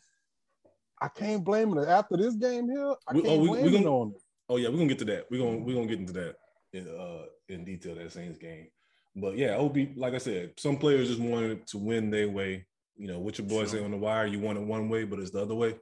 I 1.04 1.10
can't 1.10 1.44
blame 1.44 1.78
it 1.78 1.86
after 1.86 2.16
this 2.16 2.36
game 2.36 2.70
here. 2.70 2.96
I 3.06 3.12
can't 3.12 3.28
oh, 3.28 3.40
we, 3.40 3.48
blame 3.50 3.66
we 3.66 3.72
gonna, 3.72 3.84
it 3.84 3.90
on 3.90 4.10
it. 4.16 4.22
Oh 4.48 4.56
yeah, 4.56 4.70
we're 4.70 4.78
gonna 4.78 4.88
get 4.88 5.00
to 5.00 5.06
that. 5.06 5.26
We're 5.30 5.44
gonna 5.44 5.58
we're 5.58 5.76
gonna 5.76 5.88
get 5.88 6.00
into 6.00 6.14
that 6.14 6.36
in 6.72 6.88
uh 6.88 7.26
in 7.50 7.66
detail 7.66 7.96
that 7.96 8.14
Saints 8.14 8.38
game. 8.38 8.68
But 9.14 9.38
yeah, 9.38 9.58
OB, 9.58 9.78
like 9.98 10.14
I 10.14 10.18
said, 10.18 10.54
some 10.58 10.78
players 10.78 11.10
just 11.10 11.20
wanted 11.20 11.68
to 11.68 11.78
win 11.78 12.10
their 12.10 12.30
way. 12.30 12.66
You 12.96 13.08
know, 13.08 13.20
what 13.20 13.38
your 13.38 13.48
boy 13.48 13.66
sure. 13.66 13.68
say 13.68 13.84
on 13.84 13.92
the 13.92 13.98
wire, 13.98 14.28
you 14.28 14.40
want 14.40 14.58
it 14.58 14.64
one 14.64 14.88
way, 14.88 15.04
but 15.04 15.20
it's 15.20 15.32
the 15.32 15.42
other 15.42 15.56
way. 15.56 15.76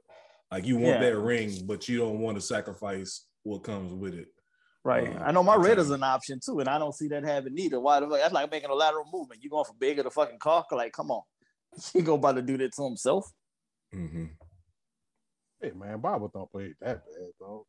Like 0.50 0.66
you 0.66 0.74
want 0.74 1.00
yeah. 1.00 1.10
that 1.10 1.16
ring, 1.16 1.52
but 1.66 1.88
you 1.88 1.98
don't 1.98 2.18
want 2.18 2.36
to 2.36 2.40
sacrifice 2.40 3.26
what 3.44 3.62
comes 3.62 3.92
with 3.92 4.14
it. 4.14 4.26
Right. 4.84 5.16
Uh, 5.16 5.20
I 5.20 5.30
know 5.30 5.44
my 5.44 5.54
red 5.54 5.78
is 5.78 5.90
an 5.90 6.02
option 6.02 6.40
too, 6.44 6.58
and 6.58 6.68
I 6.68 6.80
don't 6.80 6.94
see 6.94 7.06
that 7.08 7.22
happening 7.22 7.60
either. 7.60 7.78
Why 7.78 8.00
the 8.00 8.08
fuck? 8.08 8.18
That's 8.18 8.34
like 8.34 8.50
making 8.50 8.70
a 8.70 8.74
lateral 8.74 9.06
movement. 9.12 9.44
You 9.44 9.50
going 9.50 9.64
for 9.64 9.74
bigger 9.74 10.02
the 10.02 10.10
fucking 10.10 10.40
car? 10.40 10.66
Like, 10.72 10.92
come 10.92 11.12
on. 11.12 11.22
He 11.92 12.02
go 12.02 12.14
about 12.14 12.32
to 12.32 12.42
do 12.42 12.58
that 12.58 12.74
to 12.74 12.84
himself. 12.84 13.30
Mm-hmm. 13.94 14.24
Hey 15.62 15.70
man, 15.76 16.00
Bible 16.00 16.28
Thumper 16.28 16.60
ain't 16.60 16.80
that 16.80 17.04
bad, 17.04 17.30
dog. 17.38 17.64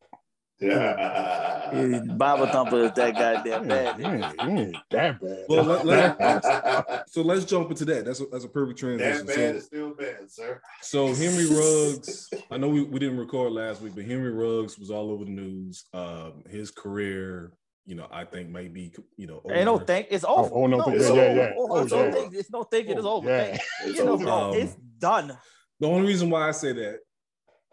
Yeah. 0.60 2.02
Bible 2.16 2.46
Thumper 2.46 2.84
is 2.86 2.92
that 2.94 3.14
goddamn 3.14 3.68
bad. 3.68 4.00
Yeah, 4.00 4.32
ain't 4.40 4.76
that 4.90 5.20
bad. 5.20 5.44
Well, 5.48 5.62
let, 5.62 5.86
let, 5.86 7.08
so 7.08 7.22
let's 7.22 7.44
jump 7.44 7.70
into 7.70 7.84
that. 7.84 8.04
That's 8.04 8.20
a, 8.20 8.26
that's 8.32 8.44
a 8.44 8.48
perfect 8.48 8.80
transition. 8.80 9.26
That 9.26 9.36
bad 9.36 9.36
so, 9.36 9.56
is 9.56 9.64
still 9.64 9.94
bad, 9.94 10.28
sir. 10.28 10.60
So 10.82 11.14
Henry 11.14 11.46
Ruggs, 11.46 12.30
I 12.50 12.56
know 12.56 12.68
we, 12.68 12.82
we 12.82 12.98
didn't 12.98 13.18
record 13.18 13.52
last 13.52 13.80
week, 13.80 13.94
but 13.94 14.04
Henry 14.04 14.32
Ruggs 14.32 14.76
was 14.76 14.90
all 14.90 15.12
over 15.12 15.24
the 15.24 15.30
news. 15.30 15.84
Um, 15.92 16.42
his 16.50 16.72
career, 16.72 17.52
you 17.86 17.94
know, 17.94 18.08
I 18.10 18.24
think 18.24 18.50
might 18.50 18.74
be, 18.74 18.92
you 19.16 19.28
know, 19.28 19.40
over. 19.44 19.54
ain't 19.54 19.66
no 19.66 19.78
think 19.78 20.08
it's 20.10 20.24
over. 20.24 20.52
Oh, 20.52 20.64
oh 20.64 20.66
no, 20.66 20.78
no 20.78 20.84
it's, 20.88 21.08
yeah, 21.08 21.14
yeah, 21.14 21.34
yeah. 21.34 21.50
Oh, 21.56 21.68
oh, 21.70 21.88
oh, 21.88 22.04
yeah. 22.06 22.10
Think, 22.10 22.34
it's 22.34 22.50
no 22.50 22.64
thinking 22.64 22.96
it's 22.96 23.06
over. 23.06 23.28
Yeah. 23.28 23.58
It's, 23.84 23.98
you 23.98 24.04
know, 24.04 24.18
um, 24.28 24.54
it's 24.54 24.74
done. 24.98 25.38
The 25.78 25.86
only 25.86 26.08
reason 26.08 26.28
why 26.28 26.48
I 26.48 26.50
say 26.50 26.72
that 26.72 26.98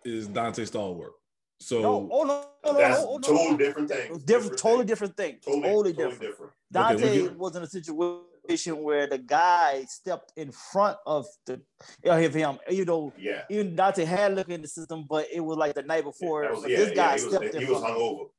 is 0.03 0.27
Donté 0.27 0.65
Stallworth. 0.67 1.11
So 1.59 1.81
no, 1.81 2.09
oh 2.11 2.23
no, 2.23 2.45
no, 2.65 2.71
no, 2.71 2.77
that's 2.77 3.03
no, 3.03 3.11
no, 3.13 3.19
totally 3.19 3.57
different 3.57 3.87
thing. 3.87 3.99
Different, 3.99 4.25
different 4.25 4.57
totally 4.57 4.77
thing. 4.79 4.87
different 4.87 5.17
thing. 5.17 5.37
Totally, 5.45 5.61
totally, 5.61 5.93
different. 5.93 6.21
different. 6.21 6.53
Donté 6.73 6.93
okay, 6.93 7.27
was 7.29 7.55
in 7.55 7.63
a 7.63 7.67
situation 7.67 8.83
where 8.83 9.05
the 9.05 9.19
guy 9.19 9.85
stepped 9.87 10.33
in 10.35 10.51
front 10.51 10.97
of 11.05 11.27
the 11.45 11.61
of 12.05 12.33
him. 12.33 12.57
You 12.69 12.85
know, 12.85 13.13
yeah. 13.17 13.43
Even 13.49 13.75
Donté 13.75 14.05
had 14.05 14.35
looked 14.35 14.49
in 14.49 14.63
the 14.63 14.67
system, 14.67 15.05
but 15.07 15.27
it 15.31 15.41
was 15.41 15.57
like 15.57 15.75
the 15.75 15.83
night 15.83 16.03
before. 16.03 16.45
Yeah, 16.45 16.51
was, 16.51 16.65
yeah, 16.67 16.77
this 16.77 16.91
guy 16.91 17.11
yeah, 17.11 17.17
stepped 17.17 17.45
was, 17.45 17.55
in 17.55 17.61
he 17.61 17.67
front. 17.67 17.83
was 17.83 17.91
hungover. 17.91 18.29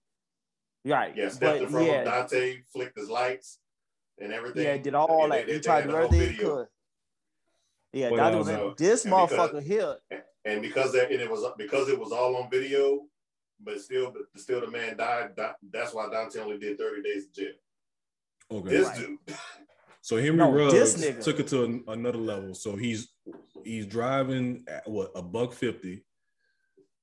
Right. 0.85 1.17
Yeah, 1.17 1.29
stepped 1.29 1.41
but, 1.41 1.63
in 1.63 1.69
front 1.69 1.87
yeah. 1.87 2.03
of 2.03 2.31
Donté, 2.31 2.63
flicked 2.73 2.99
his 2.99 3.09
lights 3.09 3.59
and 4.19 4.33
everything. 4.33 4.65
Yeah, 4.65 4.77
did 4.79 4.95
all 4.95 5.29
that. 5.29 5.49
He 5.49 5.61
tried 5.61 5.83
to 5.83 5.89
do 5.89 5.97
everything 5.97 6.33
he 6.33 6.39
could. 6.39 6.67
Yeah, 7.93 8.11
well, 8.11 8.31
that 8.31 8.39
was 8.39 8.49
uh, 8.49 8.73
this 8.77 9.05
motherfucker 9.05 9.63
here. 9.63 9.97
And 10.45 10.63
because 10.63 10.93
that 10.93 11.11
and 11.13 11.21
it 11.21 11.31
was 11.31 11.45
because 11.59 11.89
it 11.89 11.99
was 11.99 12.11
all 12.11 12.37
on 12.37 12.51
video, 12.51 13.03
but 13.63 13.81
still, 13.81 14.13
still 14.37 14.61
the 14.61 14.71
man 14.71 14.97
died. 14.97 15.31
That's 15.71 15.95
why 15.95 16.07
Donté 16.07 16.39
only 16.39 16.59
did 16.59 16.79
30 16.79 17.03
days 17.03 17.27
in 17.27 17.45
jail. 17.45 17.53
Okay. 18.51 18.69
This 18.71 18.89
right. 18.89 18.99
dude. 18.99 19.37
So 20.01 20.17
Henry 20.17 20.37
no, 20.37 20.51
Ruggs 20.51 20.95
took 21.25 21.39
it 21.39 21.47
to 21.49 21.65
an, 21.65 21.85
another 21.87 22.19
level. 22.19 22.55
So 22.55 22.75
he's 22.75 23.09
he's 23.65 23.87
driving 23.87 24.65
at 24.69 24.89
what 24.89 25.13
a 25.15 25.23
buck 25.23 25.53
fifty. 25.53 26.05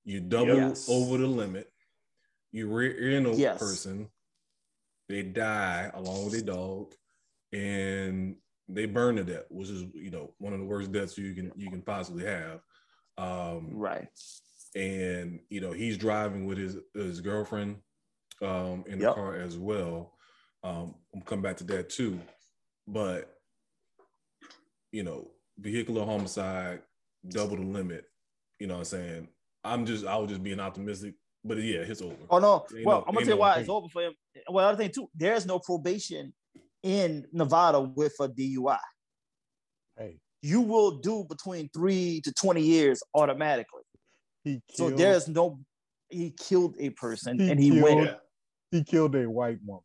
You 0.03 0.19
double 0.19 0.55
yes. 0.55 0.87
over 0.89 1.17
the 1.17 1.27
limit. 1.27 1.71
You 2.51 2.67
rear 2.67 3.15
end 3.15 3.27
a 3.27 3.33
yes. 3.33 3.57
person. 3.57 4.09
They 5.07 5.23
die 5.23 5.89
along 5.93 6.25
with 6.25 6.33
their 6.33 6.53
dog, 6.53 6.93
and 7.53 8.35
they 8.69 8.85
burn 8.85 9.17
to 9.17 9.23
death, 9.23 9.45
which 9.49 9.69
is 9.69 9.83
you 9.93 10.11
know 10.11 10.33
one 10.37 10.53
of 10.53 10.59
the 10.59 10.65
worst 10.65 10.91
deaths 10.91 11.17
you 11.17 11.33
can 11.33 11.51
you 11.55 11.69
can 11.69 11.81
possibly 11.81 12.25
have. 12.25 12.61
Um, 13.17 13.71
right 13.73 14.07
and 14.75 15.39
you 15.49 15.61
know 15.61 15.71
he's 15.71 15.97
driving 15.97 16.45
with 16.45 16.57
his 16.57 16.77
his 16.93 17.21
girlfriend 17.21 17.77
um, 18.41 18.83
in 18.87 18.99
the 18.99 19.05
yep. 19.05 19.15
car 19.15 19.35
as 19.35 19.57
well. 19.57 20.13
Um, 20.63 20.95
I'm 21.13 21.21
come 21.21 21.41
back 21.41 21.57
to 21.57 21.63
that 21.65 21.89
too, 21.89 22.19
but 22.87 23.35
you 24.91 25.03
know, 25.03 25.31
vehicular 25.57 26.05
homicide, 26.05 26.81
double 27.27 27.57
the 27.57 27.63
limit. 27.63 28.05
You 28.59 28.67
know 28.67 28.75
what 28.75 28.79
I'm 28.79 28.85
saying? 28.85 29.27
I'm 29.63 29.85
just 29.85 30.05
I 30.05 30.17
was 30.17 30.29
just 30.29 30.43
being 30.43 30.59
optimistic, 30.59 31.15
but 31.43 31.57
yeah, 31.57 31.79
it's 31.79 32.01
over. 32.01 32.15
Oh 32.29 32.39
no, 32.39 32.65
well 32.85 32.99
no, 32.99 33.05
I'm 33.07 33.13
gonna 33.13 33.25
tell 33.25 33.35
you 33.35 33.41
why 33.41 33.55
it's 33.55 33.69
over 33.69 33.87
for 33.89 34.03
him. 34.03 34.13
Well, 34.49 34.67
other 34.67 34.77
thing 34.77 34.91
too, 34.91 35.09
there's 35.15 35.45
no 35.45 35.59
probation 35.59 36.33
in 36.83 37.25
Nevada 37.31 37.79
with 37.79 38.13
a 38.19 38.29
DUI. 38.29 38.77
Hey, 39.97 40.19
you 40.41 40.61
will 40.61 40.99
do 40.99 41.25
between 41.27 41.69
three 41.73 42.21
to 42.23 42.33
20 42.33 42.61
years 42.61 43.01
automatically. 43.13 43.83
He 44.43 44.61
killed, 44.75 44.91
so 44.91 44.97
there's 44.97 45.27
no 45.27 45.59
he 46.09 46.31
killed 46.31 46.75
a 46.79 46.89
person 46.91 47.39
he 47.39 47.51
and 47.51 47.59
he 47.59 47.71
killed, 47.71 47.83
went. 47.83 48.17
He 48.71 48.83
killed 48.83 49.15
a 49.15 49.29
white 49.29 49.59
woman. 49.65 49.83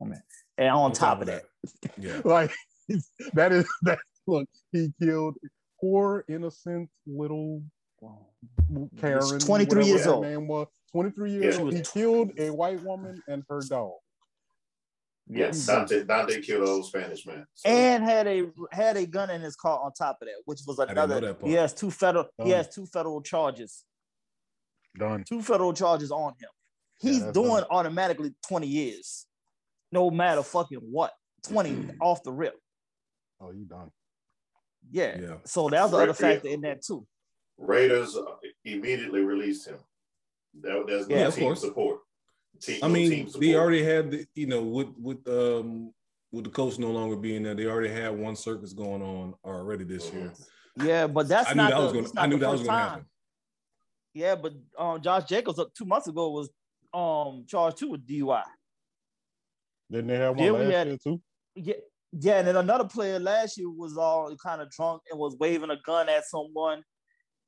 Oh, 0.00 0.04
man. 0.06 0.22
And 0.56 0.68
on, 0.68 0.76
on 0.76 0.92
top, 0.92 1.18
top, 1.18 1.20
of 1.22 1.26
that, 1.28 1.44
that. 1.82 1.92
yeah, 1.98 2.20
like 2.24 2.52
that 3.34 3.52
is 3.52 3.66
that. 3.82 3.98
Look, 4.26 4.48
he 4.72 4.92
killed 5.00 5.36
poor 5.80 6.24
innocent 6.28 6.90
little 7.06 7.62
Karen. 9.00 9.38
Twenty 9.38 9.64
three 9.64 9.86
years 9.86 10.06
old. 10.06 10.24
Man 10.24 10.46
was 10.46 10.66
twenty 10.92 11.10
three 11.10 11.32
years 11.32 11.56
yeah. 11.56 11.62
old. 11.62 11.72
He 11.72 11.80
killed 11.80 12.32
a 12.38 12.50
white 12.50 12.82
woman 12.82 13.22
and 13.26 13.42
her 13.48 13.62
dog. 13.68 13.92
Yes, 15.30 15.66
Donté, 15.66 16.06
Donté 16.06 16.42
killed 16.42 16.66
old 16.66 16.86
Spanish 16.86 17.26
man, 17.26 17.46
so. 17.54 17.68
and 17.68 18.02
had 18.02 18.26
a 18.26 18.46
had 18.72 18.96
a 18.96 19.06
gun 19.06 19.28
in 19.30 19.42
his 19.42 19.56
car 19.56 19.78
on 19.82 19.92
top 19.92 20.18
of 20.22 20.28
that, 20.28 20.36
which 20.46 20.60
was 20.66 20.78
another. 20.78 21.36
He 21.44 21.52
has 21.52 21.74
two 21.74 21.90
federal. 21.90 22.24
Oh. 22.24 22.28
Done. 22.38 22.46
He 22.46 22.52
has 22.52 22.68
two 22.68 22.86
federal 22.86 23.20
charges. 23.20 23.84
Done. 24.96 25.24
Two 25.24 25.42
federal 25.42 25.74
charges 25.74 26.10
on 26.10 26.32
him. 26.40 26.48
He's 26.98 27.20
yeah, 27.20 27.32
doing 27.32 27.56
done. 27.56 27.64
automatically 27.70 28.34
twenty 28.46 28.68
years, 28.68 29.26
no 29.92 30.10
matter 30.10 30.42
fucking 30.42 30.78
what. 30.78 31.12
Twenty 31.42 31.76
off 32.00 32.22
the 32.22 32.32
rip. 32.32 32.54
Oh, 33.40 33.50
you 33.50 33.64
done? 33.64 33.90
Yeah. 34.90 35.16
yeah. 35.20 35.34
So 35.44 35.68
that's 35.68 35.90
the 35.90 35.98
other 35.98 36.14
factor 36.14 36.48
in 36.48 36.62
that 36.62 36.82
too. 36.82 37.06
Raiders 37.58 38.16
uh, 38.16 38.22
immediately 38.64 39.20
released 39.20 39.66
him. 39.66 39.78
That, 40.60 40.86
that's 40.88 41.08
no 41.08 41.16
yeah, 41.16 41.30
team 41.30 41.54
support. 41.54 42.00
Team, 42.60 42.80
I 42.82 42.88
mean, 42.88 43.30
they 43.38 43.54
already 43.54 43.84
had 43.84 44.10
the, 44.10 44.26
you 44.34 44.46
know, 44.46 44.62
with 44.62 44.88
with 44.98 45.26
um 45.28 45.92
with 46.32 46.44
the 46.44 46.50
coach 46.50 46.78
no 46.78 46.90
longer 46.90 47.16
being 47.16 47.42
there, 47.42 47.54
they 47.54 47.66
already 47.66 47.88
had 47.88 48.16
one 48.16 48.36
circus 48.36 48.72
going 48.72 49.02
on 49.02 49.34
already 49.44 49.84
this 49.84 50.06
mm-hmm. 50.06 50.18
year. 50.18 50.32
Yeah, 50.76 51.06
but 51.06 51.28
that's 51.28 51.50
I 51.50 51.54
not. 51.54 51.70
Knew 51.70 51.70
that 51.70 51.92
the, 51.92 52.00
was 52.02 52.12
gonna, 52.12 52.24
I 52.24 52.26
knew 52.26 52.38
that 52.38 52.50
was 52.50 52.60
going 52.60 52.72
to 52.72 52.78
happen. 52.78 53.06
Yeah, 54.14 54.34
but 54.34 54.52
um, 54.78 55.00
Josh 55.00 55.24
Jacobs 55.24 55.58
uh, 55.58 55.64
two 55.76 55.84
months 55.84 56.08
ago 56.08 56.30
was 56.30 56.50
um 56.94 57.44
charged 57.48 57.78
too 57.78 57.90
with 57.90 58.06
DUI. 58.06 58.42
Didn't 59.90 60.08
they 60.08 60.16
have 60.16 60.36
one 60.36 60.52
last 60.52 60.72
had, 60.72 60.86
year 60.86 60.98
too? 61.02 61.20
Yeah, 61.54 61.74
yeah, 62.12 62.38
and 62.38 62.48
then 62.48 62.56
another 62.56 62.84
player 62.84 63.18
last 63.18 63.58
year 63.58 63.70
was 63.70 63.96
all 63.96 64.34
kind 64.36 64.60
of 64.62 64.70
drunk 64.70 65.02
and 65.10 65.18
was 65.18 65.36
waving 65.38 65.70
a 65.70 65.76
gun 65.84 66.08
at 66.08 66.24
someone 66.26 66.82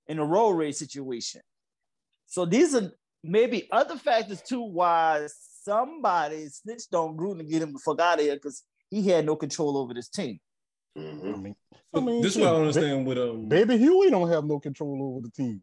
in 0.07 0.19
a 0.19 0.25
road 0.25 0.51
race 0.53 0.79
situation. 0.79 1.41
So 2.27 2.45
these 2.45 2.75
are 2.75 2.91
maybe 3.23 3.69
other 3.71 3.97
factors 3.97 4.43
too 4.43 4.63
why 4.63 5.27
somebody 5.63 6.49
snitched 6.49 6.95
on 6.95 7.17
Gruden 7.17 7.39
to 7.39 7.45
get 7.45 7.63
him 7.63 7.73
the 7.73 7.79
fuck 7.79 8.01
out 8.01 8.19
of 8.19 8.25
here 8.25 8.35
because 8.35 8.63
he 8.91 9.07
had 9.09 9.27
no 9.27 9.37
control 9.37 9.77
over 9.77 9.95
this 9.95 10.09
team. 10.09 10.41
Mm-hmm. 10.99 11.35
I 11.35 11.37
mean, 11.37 11.57
I 11.95 12.01
mean, 12.01 12.23
this 12.23 12.35
is 12.35 12.43
what 12.43 12.53
I 12.53 12.57
understand 12.57 13.07
with 13.07 13.19
um 13.19 13.49
baby 13.49 13.79
Huey 13.79 14.11
don't 14.11 14.29
have 14.29 14.45
no 14.45 14.59
control 14.59 15.15
over 15.17 15.27
the 15.27 15.31
team. 15.31 15.63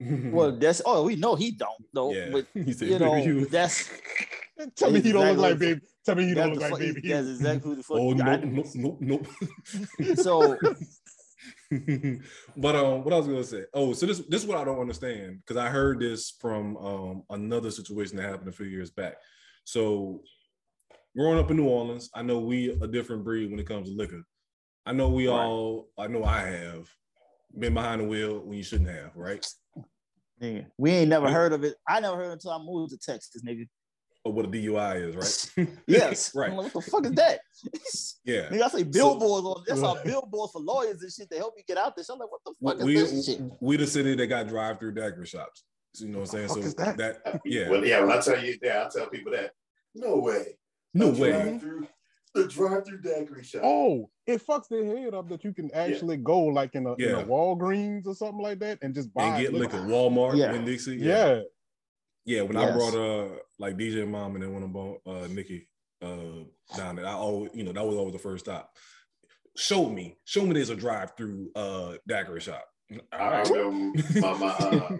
well, 0.32 0.52
that's 0.52 0.82
oh 0.84 1.04
we 1.04 1.16
know 1.16 1.34
he 1.34 1.52
don't 1.52 1.84
though. 1.92 2.12
Yeah. 2.12 2.28
But 2.32 2.46
you 2.54 2.98
know 2.98 3.44
that's 3.46 3.88
tell 4.76 4.90
me 4.90 5.00
he 5.00 5.12
don't 5.12 5.26
look 5.26 5.38
like 5.38 5.58
baby. 5.58 5.80
Tell 6.04 6.14
me 6.14 6.28
you 6.28 6.34
don't 6.34 6.52
look 6.52 6.60
like 6.60 6.70
fuck, 6.70 6.80
baby. 6.80 7.00
that's 7.08 7.26
Huey. 7.26 7.34
exactly 7.34 7.70
who 7.70 7.76
the 7.76 7.82
fuck. 7.82 7.96
Oh 7.96 8.12
no, 8.12 8.36
no, 8.36 8.46
no, 8.46 8.64
nope, 8.74 8.98
nope. 9.00 10.18
So 10.18 10.56
but 12.56 12.74
um, 12.76 13.04
what 13.04 13.12
I 13.12 13.18
was 13.18 13.26
gonna 13.26 13.44
say. 13.44 13.64
Oh, 13.74 13.92
so 13.92 14.06
this 14.06 14.20
this 14.28 14.42
is 14.42 14.48
what 14.48 14.56
I 14.58 14.64
don't 14.64 14.80
understand 14.80 15.40
because 15.40 15.58
I 15.58 15.68
heard 15.68 16.00
this 16.00 16.30
from 16.30 16.76
um 16.78 17.22
another 17.30 17.70
situation 17.70 18.16
that 18.16 18.28
happened 18.28 18.48
a 18.48 18.52
few 18.52 18.66
years 18.66 18.90
back. 18.90 19.16
So 19.64 20.22
growing 21.14 21.38
up 21.38 21.50
in 21.50 21.58
New 21.58 21.68
Orleans, 21.68 22.08
I 22.14 22.22
know 22.22 22.38
we 22.38 22.70
a 22.70 22.86
different 22.86 23.22
breed 23.22 23.50
when 23.50 23.60
it 23.60 23.68
comes 23.68 23.88
to 23.90 23.94
liquor. 23.94 24.22
I 24.86 24.92
know 24.92 25.10
we 25.10 25.28
Right. 25.28 25.44
all. 25.44 25.90
I 25.98 26.06
know 26.06 26.24
I 26.24 26.40
have 26.40 26.88
been 27.58 27.74
behind 27.74 28.00
the 28.00 28.06
wheel 28.06 28.38
when 28.40 28.56
you 28.56 28.64
shouldn't 28.64 28.88
have. 28.88 29.14
Right. 29.14 29.46
nigga, 30.42 30.66
we 30.78 30.90
ain't 30.92 31.10
never 31.10 31.28
heard 31.30 31.52
of 31.52 31.64
it. 31.64 31.74
I 31.86 32.00
never 32.00 32.16
heard 32.16 32.32
until 32.32 32.52
I 32.52 32.58
moved 32.58 32.92
to 32.92 32.98
Texas, 32.98 33.42
nigga. 33.46 33.68
Or 34.24 34.32
what 34.32 34.44
a 34.44 34.48
DUI 34.48 35.08
is, 35.08 35.16
right? 35.56 35.68
Yes. 35.86 36.34
right. 36.34 36.50
I'm 36.50 36.56
like, 36.56 36.74
what 36.74 36.84
the 36.84 36.90
fuck 36.90 37.06
is 37.06 37.12
that? 37.12 37.40
Yeah. 38.24 38.48
Nigga, 38.50 38.62
I 38.62 38.68
say 38.68 38.82
billboards 38.82 39.46
on 39.46 39.64
that's 39.66 39.80
all 39.80 39.98
billboards 40.04 40.52
for 40.52 40.60
lawyers 40.60 41.00
and 41.02 41.12
shit 41.12 41.30
to 41.30 41.36
help 41.38 41.54
you 41.56 41.62
get 41.66 41.78
out 41.78 41.94
there. 41.96 42.04
So 42.04 42.14
I'm 42.14 42.20
like, 42.20 42.28
what 42.30 42.40
the 42.44 42.54
fuck 42.78 42.84
we, 42.86 42.96
is 42.96 43.12
this 43.12 43.26
shit? 43.26 43.40
we 43.60 43.76
the 43.76 43.86
city 43.86 44.14
that 44.16 44.26
got 44.26 44.48
drive-through 44.48 44.94
daiquiri 44.94 45.26
shops. 45.26 45.64
So, 45.94 46.04
you 46.04 46.10
know 46.12 46.18
what 46.18 46.34
I'm 46.34 46.48
saying? 46.48 46.48
fuck 46.48 46.56
So 46.58 46.62
is 46.64 46.74
that? 46.74 47.40
yeah, 47.44 47.70
Well, 47.70 47.84
yeah, 47.84 48.00
when 48.00 48.12
I 48.12 48.20
tell 48.20 48.42
you, 48.44 48.56
yeah, 48.62 48.84
I 48.86 48.88
tell 48.94 49.06
people 49.08 49.32
that. 49.32 49.52
No 49.94 50.16
way. 50.16 50.58
no 50.94 51.10
The 51.12 51.22
way. 51.22 51.30
drive-through- 51.30 51.86
The 52.34 52.46
drive-through 52.48 53.00
daiquiri 53.02 53.44
shop. 53.44 53.62
Oh, 53.64 54.10
it 54.26 54.44
fucks 54.46 54.68
their 54.68 54.84
head 54.84 55.14
up 55.14 55.28
that 55.30 55.42
you 55.44 55.54
can 55.54 55.70
actually 55.72 56.18
go 56.18 56.40
like 56.40 56.74
in 56.74 56.86
a, 56.86 56.94
in 56.94 57.14
a 57.14 57.24
Walgreens 57.24 58.06
or 58.06 58.14
something 58.14 58.42
like 58.42 58.58
that 58.58 58.78
and 58.82 58.94
just 58.94 59.12
buy 59.14 59.24
And 59.28 59.42
get 59.42 59.52
liquor. 59.54 59.78
liquor, 59.78 59.88
Walmart, 59.90 60.36
Yeah. 60.36 60.52
in 60.52 60.64
Dixie. 60.66 60.96
Yeah. 60.96 61.06
Yeah, 61.36 61.40
when 62.42 62.56
I 62.56 62.70
brought 62.72 62.94
uh 62.94 63.28
like 63.58 63.76
DJ 63.76 64.06
Mom 64.08 64.34
and 64.34 64.42
then 64.42 64.52
when 64.52 64.64
I 64.64 64.66
brought 64.66 65.00
uh 65.06 65.26
Nikki 65.28 65.68
uh 66.02 66.44
down 66.76 66.96
there, 66.96 67.06
I 67.06 67.12
always 67.12 67.50
you 67.54 67.64
know 67.64 67.72
that 67.72 67.84
was 67.84 67.96
always 67.96 68.12
the 68.12 68.18
first 68.18 68.44
stop. 68.44 68.76
Show 69.56 69.88
me, 69.88 70.16
show 70.24 70.44
me 70.44 70.54
there's 70.54 70.70
a 70.70 70.76
drive 70.76 71.16
through 71.16 71.50
uh 71.54 71.94
daiquiri 72.06 72.40
shop. 72.40 72.64
All 72.90 72.98
I 73.20 73.42
my 74.20 74.38
my, 74.38 74.48
uh, 74.48 74.96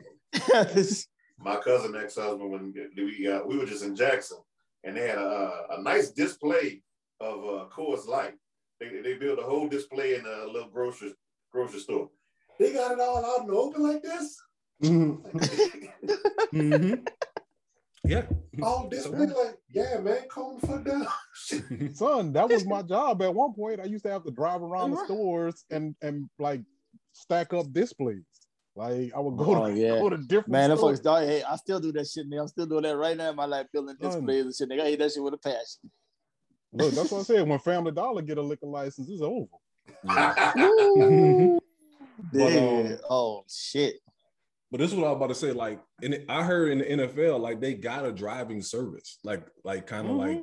my 1.39 1.57
cousin 1.57 1.97
ex 1.97 2.17
husband 2.17 2.51
when 2.51 2.75
we 2.97 3.29
uh, 3.29 3.41
we 3.47 3.57
were 3.57 3.67
just 3.67 3.85
in 3.85 3.97
Jackson 3.97 4.39
and 4.85 4.97
they 4.97 5.09
had 5.09 5.19
a, 5.19 5.67
a 5.79 5.83
nice 5.83 6.11
display 6.11 6.83
of 7.21 7.39
uh, 7.45 7.65
Coors 7.75 8.07
Light. 8.07 8.35
They 8.81 9.01
they 9.03 9.15
built 9.15 9.39
a 9.39 9.43
whole 9.43 9.69
display 9.69 10.15
in 10.15 10.25
a 10.25 10.47
little 10.47 10.71
grocery 10.71 11.13
grocery 11.53 11.81
store. 11.81 12.11
They 12.59 12.73
got 12.73 12.93
it 12.93 13.01
all 13.01 13.25
out 13.25 13.41
in 13.41 13.47
the 13.49 13.55
open 13.55 13.83
like 13.83 14.03
this. 14.03 14.37
Mhm. 14.83 17.07
Yeah. 18.05 18.23
all 18.63 18.89
display 18.89 19.27
like, 19.27 19.59
yeah, 19.71 19.99
man, 20.01 20.21
calm 20.31 20.59
the 20.61 20.67
fuck 20.67 20.85
down. 20.85 21.07
Son, 21.95 22.33
that 22.33 22.49
was 22.49 22.65
my 22.65 22.81
job 22.83 23.21
at 23.23 23.35
one 23.35 23.53
point. 23.53 23.81
I 23.81 23.85
used 23.85 24.05
to 24.05 24.11
have 24.11 24.25
to 24.25 24.31
drive 24.31 24.63
around 24.63 24.93
the 24.93 25.05
stores 25.05 25.65
and 25.71 25.95
and 26.01 26.29
like 26.39 26.63
stack 27.13 27.53
up 27.53 27.71
displays. 27.73 28.23
Like 28.77 29.13
I 29.15 29.19
would 29.21 29.37
go 29.37 29.57
Oh, 29.57 29.67
to 29.67 29.75
yeah. 29.79 29.99
go 29.99 30.09
to 30.09 30.17
different 30.17 30.49
Man, 30.51 30.71
that 30.71 30.79
stores. 30.79 31.01
fucking 31.01 31.27
dog. 31.27 31.29
Hey, 31.29 31.43
I 31.43 31.57
still 31.57 31.81
do 31.81 31.91
that 31.93 32.07
shit, 32.07 32.31
nigga. 32.31 32.41
I'm 32.43 32.49
still 32.49 32.67
doing 32.67 32.85
that 32.85 32.97
right 32.97 33.17
now 33.17 33.31
in 33.31 33.37
my 33.37 33.45
life, 33.47 33.67
building 33.73 33.97
Son. 34.01 34.11
displays 34.11 34.45
and 34.45 34.55
shit. 34.55 34.69
Nigga, 34.71 34.83
I 34.83 34.91
hate 34.91 34.99
that 35.01 35.13
shit 35.13 35.23
with 35.23 35.35
a 35.35 35.39
passion. 35.39 35.91
Look, 36.73 36.95
that's 36.95 37.11
what 37.11 37.21
I 37.21 37.25
said. 37.25 37.49
When 37.49 37.59
Family 37.59 37.93
Dollar 37.93 38.23
get 38.23 38.39
a 38.39 38.43
liquor 38.43 38.67
license, 38.67 39.09
it's 39.11 39.23
over. 39.23 39.49
But, 42.33 42.57
um, 42.57 42.99
oh 43.09 43.45
shit. 43.49 44.01
But 44.71 44.79
this 44.81 44.91
is 44.93 44.97
what 44.97 45.07
I 45.07 45.11
was 45.11 45.17
about 45.17 45.29
to 45.29 45.35
say. 45.35 45.53
Like, 45.53 45.81
and 46.03 46.25
I 46.29 46.43
heard 46.43 46.73
in 46.73 46.79
the 46.79 47.07
NFL, 47.07 47.41
like 47.41 47.61
they 47.61 47.75
got 47.75 48.05
a 48.05 48.13
driving 48.13 48.61
service, 48.61 49.19
like, 49.25 49.47
like 49.65 49.87
kind 49.87 50.09
of 50.09 50.17
like. 50.17 50.43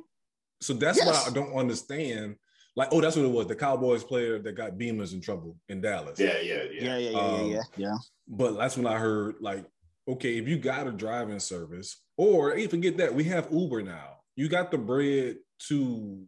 So 0.60 0.72
that's 0.74 0.98
Yes. 0.98 1.06
what 1.06 1.30
I 1.30 1.34
don't 1.34 1.54
understand. 1.54 2.36
Like, 2.74 2.88
oh, 2.92 3.00
that's 3.00 3.16
what 3.16 3.24
it 3.24 3.30
was. 3.30 3.46
The 3.46 3.54
Cowboys 3.56 4.04
player 4.04 4.38
that 4.38 4.52
got 4.52 4.72
Beamers 4.78 5.12
in 5.14 5.20
trouble 5.20 5.56
in 5.68 5.80
Dallas. 5.80 6.18
yeah, 6.18 6.38
yeah, 6.40 6.62
Yeah, 6.64 6.80
yeah. 6.80 6.96
yeah, 6.96 7.10
yeah, 7.10 7.18
Um, 7.18 7.46
yeah, 7.50 7.56
yeah, 7.56 7.62
yeah. 7.76 7.96
But 8.28 8.56
that's 8.58 8.76
when 8.76 8.86
I 8.86 8.98
heard, 8.98 9.36
like, 9.40 9.64
okay, 10.08 10.36
if 10.38 10.48
you 10.48 10.58
got 10.58 10.86
a 10.86 10.92
driving 10.92 11.38
service, 11.40 12.02
or 12.16 12.54
hey, 12.54 12.66
forget 12.66 12.96
that, 12.98 13.14
we 13.14 13.24
have 13.24 13.48
Uber 13.52 13.82
now. 13.82 14.16
You 14.34 14.48
got 14.48 14.70
the 14.70 14.78
bread 14.78 15.36
to, 15.68 16.26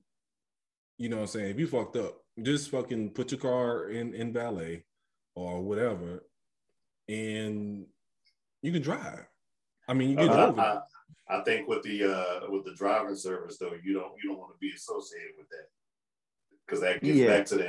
you 0.98 1.08
know 1.08 1.16
what 1.16 1.22
I'm 1.22 1.28
saying? 1.28 1.50
If 1.50 1.58
you 1.58 1.66
fucked 1.66 1.96
up, 1.96 2.18
just 2.42 2.70
fucking 2.70 3.10
put 3.10 3.30
your 3.32 3.40
car 3.40 3.88
in, 3.90 4.14
in 4.14 4.32
valet 4.32 4.84
or 5.34 5.60
whatever, 5.62 6.24
and 7.08 7.86
you 8.62 8.72
can 8.72 8.82
drive. 8.82 9.26
I 9.88 9.94
mean, 9.94 10.10
you 10.10 10.16
get 10.16 10.28
Uh, 10.30 10.46
over. 10.48 10.60
I, 10.60 10.80
I 11.38 11.42
think 11.44 11.68
with 11.68 11.82
the 11.82 12.04
uh 12.04 12.50
with 12.50 12.64
the 12.64 12.74
driving 12.74 13.16
service 13.16 13.58
though, 13.58 13.72
you 13.84 13.94
don't 13.94 14.12
you 14.22 14.30
don't 14.30 14.38
want 14.38 14.52
to 14.52 14.58
be 14.60 14.72
associated 14.74 15.32
with 15.38 15.48
that 15.50 15.68
because 16.66 16.80
that 16.80 17.02
gets 17.02 17.16
Yeah. 17.18 17.28
back 17.28 17.46
to 17.46 17.54
the 17.56 17.64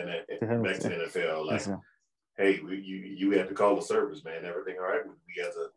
back 0.63 0.79
to 0.79 0.89
the 0.89 0.95
NFL. 0.95 1.45
Like, 1.45 1.53
Listen, 1.53 1.79
hey, 2.37 2.59
we, 2.59 2.77
you 2.77 2.97
you 2.97 3.31
have 3.37 3.47
to 3.49 3.53
call 3.53 3.75
the 3.75 3.81
service, 3.81 4.23
man. 4.23 4.43
Everything 4.45 4.75
all 4.79 4.85
right? 4.85 5.01
We 5.05 5.41
as 5.43 5.55
a 5.55 5.67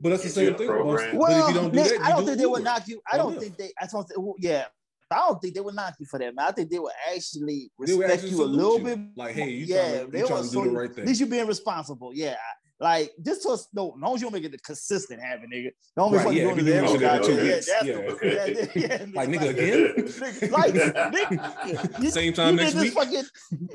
But 0.00 0.10
that's 0.10 0.22
the 0.24 0.28
same 0.28 0.44
you 0.44 0.50
in 0.52 0.56
thing. 0.58 0.66
the 0.66 0.72
But 0.72 0.82
program. 0.82 1.08
if 1.08 1.14
well, 1.14 1.48
you 1.48 1.54
don't 1.54 1.70
do 1.70 1.76
Nick, 1.76 1.88
that, 1.88 1.94
you 1.98 2.04
I 2.04 2.08
don't 2.10 2.20
do 2.20 2.26
think 2.26 2.38
they 2.38 2.46
would 2.46 2.64
knock 2.64 2.88
you. 2.88 3.00
I 3.10 3.16
don't 3.16 3.36
Lyft. 3.36 3.40
think 3.40 3.56
they. 3.56 3.72
I 3.80 3.86
don't. 3.86 4.08
think- 4.08 4.36
Yeah, 4.38 4.66
I 5.10 5.16
don't 5.28 5.40
think 5.42 5.54
they 5.54 5.60
would 5.60 5.74
knock 5.74 5.94
you 5.98 6.06
for 6.06 6.18
that, 6.18 6.34
man. 6.34 6.46
I 6.46 6.52
think 6.52 6.70
they 6.70 6.78
would 6.78 6.92
actually 7.14 7.70
They 7.78 7.94
would 7.94 8.02
respect 8.02 8.12
actually 8.24 8.30
you 8.30 8.42
a 8.42 8.44
little 8.44 8.78
you. 8.78 8.84
bit. 8.84 8.98
Like, 9.16 9.34
hey, 9.34 9.50
you 9.50 9.64
yeah, 9.66 9.76
trying 9.90 10.04
to, 10.06 10.10
they 10.12 10.18
you 10.20 10.26
trying 10.26 10.38
to 10.38 10.42
do 10.44 10.48
salute- 10.50 10.72
the 10.72 10.78
right 10.78 10.94
thing. 10.94 11.02
At 11.02 11.08
least 11.08 11.20
you 11.20 11.26
being 11.26 11.46
responsible. 11.46 12.12
Yeah, 12.14 12.36
like 12.80 13.12
just 13.22 13.42
to 13.42 13.58
no, 13.74 13.92
as 13.94 14.00
long 14.00 14.14
as 14.14 14.22
you 14.22 14.30
don't 14.30 14.40
make 14.42 14.52
it 14.52 14.62
consistent 14.64 15.20
habit, 15.20 15.50
nigga. 15.54 15.68
Don't 15.96 16.10
be 16.10 16.16
Right, 16.16 16.24
fucking 16.24 16.38
yeah, 16.38 16.44
doing 16.44 16.58
if 16.60 16.64
this 16.64 16.92
you 16.92 16.98
do 16.98 17.04
it 17.04 17.04
every 17.04 17.06
goddamn- 17.06 17.24
two 17.24 17.44
yeah, 17.44 17.54
that's 17.54 17.68
yeah. 17.84 17.94
the- 17.94 18.74
yeah, 18.74 18.96
yeah, 18.96 19.06
Like, 19.14 19.28
nigga, 19.28 19.48
again? 19.50 20.50
Like, 20.50 20.74
nigga, 21.14 22.02
you- 22.02 22.10
Same 22.10 22.32
time 22.32 22.54
you 22.56 22.62
next 22.62 22.74
week. 22.76 22.92
Fucking, 22.94 23.24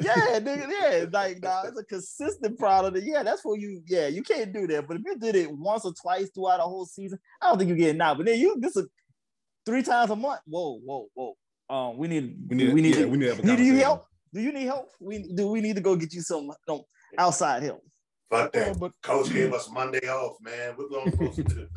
yeah, 0.02 0.40
nigga, 0.40 0.68
yeah, 0.70 1.06
like 1.12 1.42
nah, 1.44 1.64
it's 1.68 1.80
a 1.80 1.84
consistent 1.84 2.58
product. 2.58 2.98
Yeah, 3.06 3.22
that's 3.24 3.46
what 3.46 3.60
you. 3.60 3.82
Yeah, 3.86 4.08
you 4.08 4.24
can't 4.24 4.52
do 4.52 4.66
that. 4.68 4.88
But 4.88 4.98
if 4.98 5.04
you 5.06 5.18
did 5.18 5.36
it 5.36 5.52
once 5.52 5.86
or 5.86 5.94
twice 6.02 6.30
throughout 6.34 6.60
a 6.60 6.64
whole 6.64 6.86
season, 6.86 7.20
I 7.42 7.50
don't 7.50 7.60
think 7.60 7.70
you 7.70 7.76
get 7.76 7.96
now. 7.96 8.16
But 8.16 8.26
then 8.26 8.40
you 8.40 8.56
this 8.60 8.76
is 8.76 8.88
three 9.66 9.84
times 9.84 10.10
a 10.12 10.16
month. 10.16 10.42
Whoa, 10.48 10.80
whoa, 10.84 11.08
whoa. 11.14 11.34
Um, 11.68 11.98
we 11.98 12.08
need, 12.08 12.38
We 12.48 12.56
need, 12.56 12.74
we 12.74 12.82
need, 12.82 12.96
yeah, 12.96 13.02
to, 13.02 13.08
we 13.08 13.18
need 13.18 13.38
to 13.38 13.44
need 13.44 13.60
you 13.60 13.76
help? 13.78 14.06
Do 14.34 14.42
you 14.42 14.52
need 14.52 14.66
help? 14.66 14.90
We 15.00 15.32
do. 15.34 15.48
We 15.48 15.62
need 15.62 15.76
to 15.76 15.82
go 15.82 15.96
get 15.96 16.14
you 16.14 16.22
some 16.22 16.52
no, 16.68 16.86
outside 17.18 17.64
help. 17.64 17.82
Fuck 18.30 18.54
Well, 18.54 18.74
that. 18.74 18.80
but 18.80 18.92
Coach 19.02 19.32
gave 19.32 19.54
us 19.60 19.70
Monday 19.72 20.08
off, 20.08 20.38
man. 20.42 20.76
We're 20.78 20.90
going 20.90 21.12
to 21.34 21.44
do. 21.44 21.68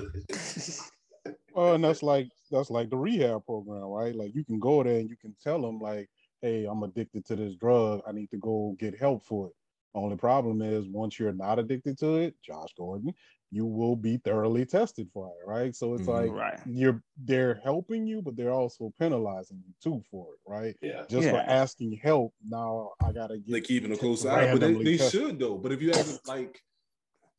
uh, 1.57 1.73
and 1.75 1.85
that's 1.85 2.03
like 2.03 2.29
that's 2.51 2.71
like 2.71 2.91
the 2.91 2.97
rehab 2.97 3.45
program, 3.45 3.83
right? 3.85 4.15
Like 4.15 4.35
you 4.35 4.45
can 4.45 4.59
go 4.59 4.83
there 4.83 4.99
and 4.99 5.09
you 5.11 5.17
can 5.17 5.35
tell 5.43 5.61
them 5.61 5.79
like, 5.81 6.09
hey, 6.43 6.67
I'm 6.67 6.83
addicted 6.83 7.25
to 7.27 7.37
this 7.37 7.55
drug. 7.57 8.01
I 8.07 8.13
need 8.13 8.31
to 8.31 8.39
go 8.39 8.77
get 8.79 8.99
help 8.99 9.25
for 9.25 9.49
it. 9.49 9.53
Only 9.95 10.17
problem 10.17 10.63
is 10.63 10.87
once 10.87 11.19
you're 11.19 11.33
not 11.33 11.59
addicted 11.59 11.99
to 11.99 12.17
it, 12.17 12.35
Josh 12.45 12.71
Gordon, 12.77 13.13
you 13.51 13.65
will 13.65 13.97
be 13.97 14.19
thoroughly 14.19 14.67
tested 14.67 15.09
for 15.13 15.29
it, 15.29 15.47
right? 15.49 15.75
So 15.75 15.95
it's 15.95 16.03
Mhm. 16.03 16.07
like 16.23 16.31
Right. 16.33 16.61
you're 16.67 17.03
they're 17.25 17.61
helping 17.65 18.07
you, 18.07 18.21
but 18.21 18.37
they're 18.37 18.53
also 18.53 18.93
penalizing 18.99 19.63
you 19.67 19.75
too 19.83 20.03
for 20.11 20.27
it, 20.35 20.41
right? 20.51 20.77
yeah. 20.83 21.05
Just 21.09 21.29
for 21.31 21.37
asking 21.39 21.93
help. 22.03 22.35
Now 22.47 22.93
I 23.03 23.13
gotta 23.13 23.39
get 23.39 23.47
They 23.53 23.61
get 23.61 23.69
keeping 23.69 23.93
a 23.93 23.97
close 23.97 24.27
eye, 24.27 24.53
but 24.53 24.61
they, 24.61 24.75
they 24.75 24.97
should 24.99 25.39
though. 25.39 25.57
But 25.57 25.73
if 25.73 25.81
you 25.81 25.91
haven't 25.93 26.21
like, 26.29 26.61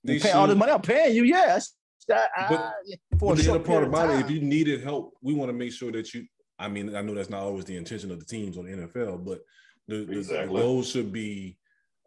they 0.03 0.13
They 0.13 0.19
pay 0.19 0.29
should. 0.29 0.35
all 0.35 0.47
this 0.47 0.57
money. 0.57 0.71
I'm 0.71 0.81
paying 0.81 1.15
you. 1.15 1.23
Yeah. 1.23 1.59
I, 2.11 2.27
I, 2.35 2.47
But- 2.49 3.19
for 3.19 3.35
But 3.35 3.43
the 3.43 3.51
other 3.51 3.63
part 3.63 3.83
of 3.83 3.89
about 3.89 4.09
it, 4.09 4.21
if 4.25 4.31
you 4.31 4.41
needed 4.41 4.81
help, 4.81 5.13
we 5.21 5.33
want 5.35 5.49
to 5.49 5.53
make 5.53 5.71
sure 5.73 5.91
that 5.91 6.11
you. 6.13 6.25
I 6.57 6.67
mean, 6.67 6.95
I 6.95 7.01
know 7.01 7.13
that's 7.13 7.29
not 7.29 7.43
always 7.43 7.65
the 7.65 7.77
intention 7.77 8.09
of 8.11 8.19
the 8.19 8.25
teams 8.25 8.57
on 8.57 8.65
the 8.65 8.71
NFL, 8.71 9.23
but 9.23 9.41
the, 9.87 10.05
the, 10.05 10.21
the 10.21 10.45
goal 10.47 10.81
should 10.83 11.13
be, 11.13 11.57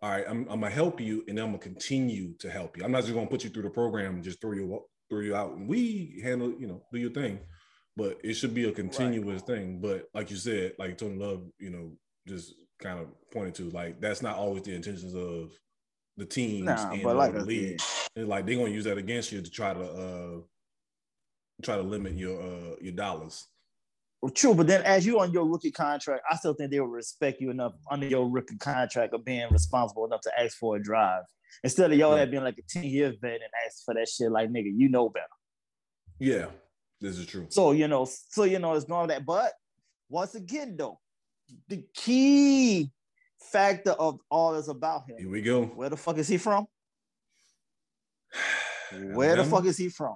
all 0.02 0.10
right, 0.10 0.24
I'm, 0.28 0.40
I'm 0.50 0.60
gonna 0.60 0.70
help 0.70 1.00
you, 1.00 1.24
and 1.28 1.38
I'm 1.38 1.46
gonna 1.46 1.58
continue 1.58 2.34
to 2.40 2.50
help 2.50 2.76
you. 2.76 2.84
I'm 2.84 2.90
not 2.90 3.02
just 3.02 3.14
gonna 3.14 3.26
put 3.26 3.44
you 3.44 3.50
through 3.50 3.62
the 3.62 3.70
program 3.70 4.14
and 4.16 4.24
just 4.24 4.40
throw 4.40 4.52
you 4.52 4.84
throw 5.08 5.20
you 5.20 5.36
out, 5.36 5.52
and 5.52 5.68
we 5.68 6.20
handle, 6.24 6.52
you 6.58 6.66
know, 6.66 6.82
do 6.92 6.98
your 6.98 7.10
thing. 7.10 7.38
But 7.96 8.18
it 8.24 8.34
should 8.34 8.54
be 8.54 8.68
a 8.68 8.72
continuous 8.72 9.42
thing. 9.42 9.80
But 9.80 10.08
like 10.14 10.30
you 10.30 10.36
said, 10.36 10.72
like 10.78 10.98
Tony 10.98 11.16
Love, 11.16 11.42
you 11.58 11.70
know, 11.70 11.92
just 12.26 12.54
kind 12.80 12.98
of 12.98 13.06
pointed 13.30 13.54
to, 13.56 13.70
like 13.70 14.00
that's 14.00 14.22
not 14.22 14.36
always 14.36 14.62
the 14.62 14.74
intentions 14.74 15.14
of 15.14 15.52
the 16.16 16.24
teams 16.24 16.66
Nah, 16.66 16.90
and 16.90 17.02
but 17.02 17.16
like 17.16 17.34
the 17.34 17.44
league. 17.44 17.80
And 18.16 18.28
like 18.28 18.44
they're 18.44 18.56
gonna 18.56 18.70
use 18.70 18.84
that 18.84 18.98
against 18.98 19.30
you 19.30 19.40
to 19.40 19.50
try 19.50 19.72
to 19.72 19.80
uh 19.80 20.40
try 21.62 21.76
to 21.76 21.82
limit 21.82 22.14
your 22.14 22.42
uh 22.42 22.74
your 22.80 22.92
dollars. 22.92 23.46
Well, 24.22 24.30
true, 24.30 24.54
but 24.54 24.68
then 24.68 24.82
as 24.84 25.04
you 25.04 25.18
on 25.18 25.32
your 25.32 25.44
rookie 25.46 25.72
contract, 25.72 26.22
I 26.30 26.36
still 26.36 26.54
think 26.54 26.70
they 26.70 26.78
will 26.78 26.86
respect 26.86 27.40
you 27.40 27.50
enough 27.50 27.72
under 27.90 28.06
your 28.06 28.28
rookie 28.30 28.56
contract 28.56 29.12
of 29.14 29.24
being 29.24 29.48
responsible 29.50 30.06
enough 30.06 30.20
to 30.22 30.40
ask 30.40 30.56
for 30.58 30.76
a 30.76 30.82
drive 30.82 31.24
instead 31.64 31.90
of 31.90 31.98
y'all 31.98 32.16
Yeah. 32.16 32.26
being 32.26 32.44
like 32.44 32.56
a 32.56 32.62
ten 32.62 32.84
year 32.84 33.12
vet 33.20 33.32
and 33.32 33.50
ask 33.66 33.84
for 33.84 33.94
that 33.94 34.08
shit. 34.08 34.30
Like 34.30 34.48
nigga, 34.50 34.70
you 34.72 34.88
know 34.88 35.08
better. 35.08 35.26
Yeah, 36.20 36.46
this 37.00 37.18
is 37.18 37.26
true. 37.26 37.46
So 37.48 37.72
you 37.72 37.88
know, 37.88 38.04
so 38.04 38.44
you 38.44 38.60
know, 38.60 38.74
it's 38.74 38.84
going 38.84 39.08
that. 39.08 39.26
But 39.26 39.54
once 40.08 40.36
again, 40.36 40.76
though, 40.76 41.00
the 41.66 41.84
key 41.92 42.92
factor 43.40 43.90
of 43.90 44.20
all 44.30 44.54
is 44.54 44.68
about 44.68 45.10
him. 45.10 45.16
Here 45.18 45.28
we 45.30 45.42
go. 45.42 45.64
Where 45.64 45.90
the 45.90 45.96
fuck 45.96 46.16
is 46.18 46.28
he 46.28 46.36
from? 46.38 46.66
Where 49.14 49.34
the 49.34 49.44
fuck 49.44 49.64
is 49.64 49.76
he 49.78 49.88
from? 49.88 50.14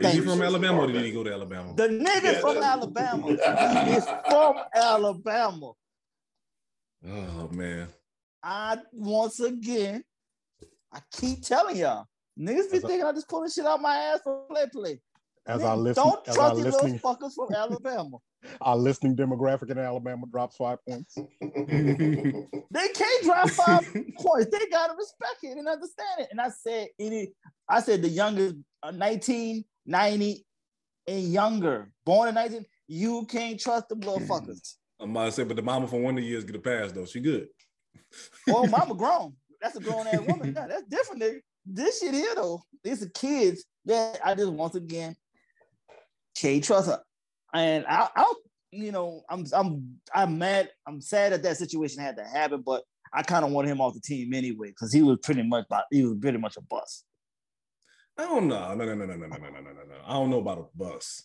Is 0.00 0.12
he 0.14 0.20
from 0.20 0.38
you. 0.38 0.44
Alabama 0.44 0.78
or 0.82 0.86
did 0.86 1.04
he 1.04 1.12
go 1.12 1.22
to 1.22 1.32
Alabama? 1.32 1.74
The 1.74 1.88
nigga 1.88 2.22
Yeah, 2.24 2.40
from 2.40 2.54
that- 2.56 2.64
Alabama. 2.78 3.26
He 3.86 3.92
is 3.92 4.04
from 4.28 4.56
Alabama. 4.74 5.72
Oh 7.06 7.48
man. 7.52 7.88
I 8.42 8.78
once 8.92 9.40
again, 9.40 10.02
I 10.92 11.00
keep 11.12 11.42
telling 11.42 11.76
y'all, 11.76 12.06
niggas 12.38 12.70
be 12.70 12.78
As 12.78 12.82
thinking 12.82 13.04
I 13.04 13.12
just 13.12 13.28
pulling 13.28 13.50
shit 13.50 13.66
out 13.66 13.80
my 13.80 13.96
ass 13.96 14.20
for 14.24 14.44
play 14.48 14.66
play. 14.72 15.00
As 15.46 15.60
Nigga, 15.60 15.66
our 15.68 15.76
listen, 15.76 16.04
don't 16.04 16.28
as 16.28 16.36
our 16.38 16.50
trust 16.50 16.64
these 16.64 16.74
little 16.74 16.98
fuckers 16.98 17.32
from 17.34 17.54
Alabama. 17.54 18.18
our 18.60 18.76
listening 18.76 19.16
demographic 19.16 19.70
in 19.70 19.78
Alabama 19.78 20.26
drops 20.30 20.56
five 20.56 20.78
points. 20.88 21.16
They 22.72 22.88
can't 22.88 23.24
drop 23.24 23.48
five 23.50 23.84
points. 24.18 24.50
They 24.50 24.66
gotta 24.70 24.94
respect 24.96 25.38
it 25.42 25.58
and 25.58 25.68
understand 25.68 26.20
it. 26.20 26.28
And 26.30 26.40
I 26.40 26.48
said, 26.48 26.88
any, 26.98 27.32
I 27.68 27.80
said 27.80 28.02
the 28.02 28.08
youngest, 28.08 28.56
uh, 28.82 28.90
1990 29.84 30.44
and 31.08 31.32
younger, 31.32 31.90
born 32.04 32.28
in 32.28 32.34
19, 32.34 32.64
you 32.88 33.26
can't 33.26 33.58
trust 33.58 33.88
them 33.88 34.00
little 34.00 34.20
fuckers. 34.20 34.74
I'm 35.00 35.10
about 35.10 35.26
to 35.26 35.32
say, 35.32 35.44
but 35.44 35.56
the 35.56 35.62
mama 35.62 35.88
from 35.88 36.02
one 36.02 36.16
of 36.16 36.22
the 36.22 36.28
years 36.28 36.44
get 36.44 36.56
a 36.56 36.60
pass 36.60 36.92
though. 36.92 37.06
She 37.06 37.20
good. 37.20 37.48
Oh, 38.48 38.66
mama 38.70 38.94
grown. 38.94 39.34
That's 39.60 39.76
a 39.76 39.80
grown 39.80 40.06
ass 40.06 40.20
woman. 40.20 40.54
That's 40.54 40.84
different, 40.84 41.22
nigga. 41.22 41.40
This 41.66 42.00
shit 42.00 42.14
here 42.14 42.34
though, 42.34 42.62
these 42.82 43.02
are 43.02 43.08
kids 43.08 43.64
that 43.84 44.20
I 44.24 44.34
just 44.34 44.52
once 44.52 44.74
again 44.74 45.16
can't 46.36 46.62
trust 46.62 46.88
her. 46.88 47.00
And 47.54 47.84
I, 47.86 48.08
I 48.14 48.34
you 48.70 48.90
know, 48.90 49.22
I'm 49.28 49.44
I'm 49.52 49.98
I'm 50.14 50.38
mad. 50.38 50.70
I'm 50.86 51.00
sad 51.00 51.32
that 51.32 51.42
that 51.42 51.56
situation 51.58 52.02
had 52.02 52.16
to 52.16 52.24
happen, 52.24 52.62
but 52.64 52.82
I 53.12 53.22
kind 53.22 53.44
of 53.44 53.50
wanted 53.50 53.70
him 53.70 53.80
off 53.80 53.94
the 53.94 54.00
team 54.00 54.32
anyway 54.32 54.68
because 54.68 54.92
he 54.92 55.02
was 55.02 55.18
pretty 55.22 55.42
much 55.42 55.66
he 55.90 56.04
was 56.04 56.16
pretty 56.20 56.38
much 56.38 56.56
a 56.56 56.62
bust. 56.62 57.04
I 58.18 58.24
don't 58.24 58.48
know. 58.48 58.74
No, 58.74 58.84
no, 58.84 58.94
no, 58.94 59.06
no, 59.06 59.16
no, 59.16 59.26
no, 59.26 59.26
no, 59.26 59.36
no, 59.36 59.60
no, 59.60 59.70
no. 59.72 59.94
I 60.06 60.12
don't 60.12 60.30
know 60.30 60.38
about 60.38 60.58
a 60.58 60.76
bus. 60.76 61.24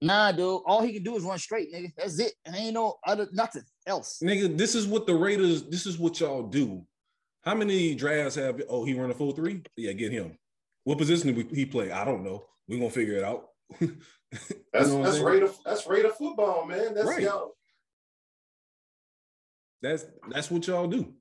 Nah, 0.00 0.30
dude. 0.32 0.62
All 0.66 0.82
he 0.82 0.92
can 0.92 1.02
do 1.02 1.16
is 1.16 1.22
run 1.24 1.38
straight, 1.38 1.72
nigga. 1.72 1.92
That's 1.96 2.18
it. 2.18 2.32
And 2.44 2.54
ain't 2.54 2.74
no 2.74 2.96
other 3.06 3.28
nothing 3.32 3.62
else. 3.86 4.20
Nigga, 4.22 4.56
this 4.56 4.74
is 4.74 4.86
what 4.86 5.06
the 5.06 5.14
Raiders, 5.14 5.64
this 5.64 5.86
is 5.86 5.98
what 5.98 6.20
y'all 6.20 6.42
do. 6.42 6.84
How 7.42 7.54
many 7.54 7.94
drafts 7.94 8.34
have 8.34 8.60
oh 8.68 8.84
he 8.84 8.94
run 8.94 9.10
a 9.10 9.14
full 9.14 9.32
three? 9.32 9.62
Yeah, 9.76 9.92
get 9.92 10.12
him. 10.12 10.36
What 10.84 10.98
position 10.98 11.34
did 11.34 11.50
he 11.50 11.64
play? 11.64 11.90
I 11.90 12.04
don't 12.04 12.24
know. 12.24 12.44
We're 12.68 12.78
gonna 12.78 12.90
figure 12.90 13.16
it 13.16 13.24
out. 13.24 13.48
That's 13.80 13.88
You 13.88 13.88
know 13.88 14.74
what 14.74 14.82
I'm 14.96 15.02
that's 15.02 15.14
saying? 15.14 15.24
Raider 15.26 15.50
that's 15.64 15.86
Raider 15.86 16.10
football, 16.10 16.66
man. 16.66 16.94
That's 16.94 17.06
Right. 17.06 17.22
y'all. 17.22 17.52
That's 19.82 20.04
that's 20.28 20.50
what 20.50 20.66
y'all 20.66 20.88
do. 20.88 21.14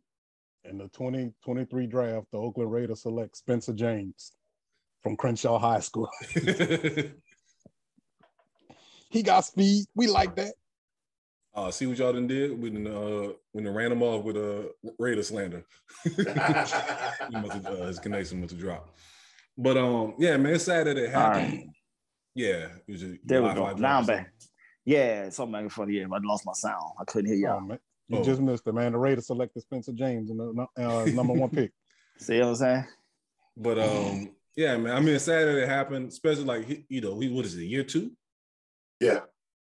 In 0.64 0.80
the 0.80 0.86
2023 0.90 1.86
draft, 1.88 2.28
the 2.32 2.40
Oakland 2.40 2.72
Raiders 2.72 3.04
select 3.04 3.38
Spencer 3.38 3.74
James 3.74 4.32
from 5.06 5.16
Crenshaw 5.16 5.60
High 5.60 5.82
School. 5.82 6.10
he 9.12 9.22
got 9.22 9.46
speed. 9.46 9.86
We 9.94 10.08
like 10.08 10.36
that. 10.36 10.56
uh, 11.54 11.70
see 11.70 11.86
what 11.86 11.96
y'all 12.00 12.12
done 12.12 12.26
did 12.26 12.60
when 12.60 12.88
uh 12.88 13.30
when 13.52 13.64
they 13.66 13.70
ran 13.70 13.92
him 13.92 14.02
off 14.02 14.24
with 14.26 14.36
a 14.36 14.62
uh, 14.62 14.90
Raider 14.98 15.22
slander. 15.22 15.64
he 16.04 16.12
must 16.24 16.74
have, 17.54 17.66
uh, 17.68 17.86
his 17.86 18.00
connection 18.00 18.42
must 18.42 18.52
have 18.54 18.60
dropped. 18.60 18.98
But 19.56 19.78
um, 19.78 20.16
yeah, 20.18 20.38
man, 20.38 20.56
it's 20.56 20.64
sad 20.66 20.88
that 20.88 20.98
it 20.98 21.14
All 21.14 21.22
happened. 21.22 21.54
right. 21.54 21.68
Yeah, 22.34 22.68
it 22.88 22.92
was 22.92 23.02
just- 23.02 23.20
There 23.24 23.44
we 23.44 23.54
go. 23.54 23.72
Now 23.74 24.00
I'm 24.00 24.06
back. 24.08 24.34
Yeah, 24.86 25.30
something 25.30 25.54
like 25.64 25.72
funny. 25.72 25.94
Yeah, 25.94 26.08
I 26.12 26.18
lost 26.24 26.46
my 26.48 26.52
sound. 26.54 26.94
I 27.00 27.04
couldn't 27.06 27.32
hear 27.32 27.48
Oh, 27.50 27.52
y'all. 27.54 27.62
man. 27.62 27.80
You 28.10 28.18
Oh. 28.18 28.24
just 28.24 28.42
missed 28.42 28.68
it, 28.68 28.74
man. 28.74 28.92
The 28.92 28.98
Raiders 28.98 29.28
selected 29.28 29.62
Spencer 29.62 29.94
James 29.94 30.30
in 30.32 30.38
the 30.38 30.68
uh, 30.78 31.06
number 31.14 31.34
one 31.34 31.50
pick. 31.52 31.72
See 32.18 32.40
what 32.40 32.50
I'm 32.50 32.56
saying? 32.56 32.86
But 33.56 33.80
um, 33.80 34.35
yeah, 34.56 34.78
man. 34.78 34.96
I 34.96 35.00
mean, 35.00 35.16
it's 35.16 35.26
sad 35.26 35.46
that 35.48 35.58
it 35.64 35.68
happened, 35.70 36.10
especially 36.10 36.46
like 36.46 36.66
he- 36.66 36.86
you 36.90 37.02
know, 37.02 37.20
he 37.20 37.30
what 37.30 37.46
is 37.46 37.56
it, 37.58 37.64
year 37.64 37.84
two? 37.84 38.12
yeah. 39.00 39.22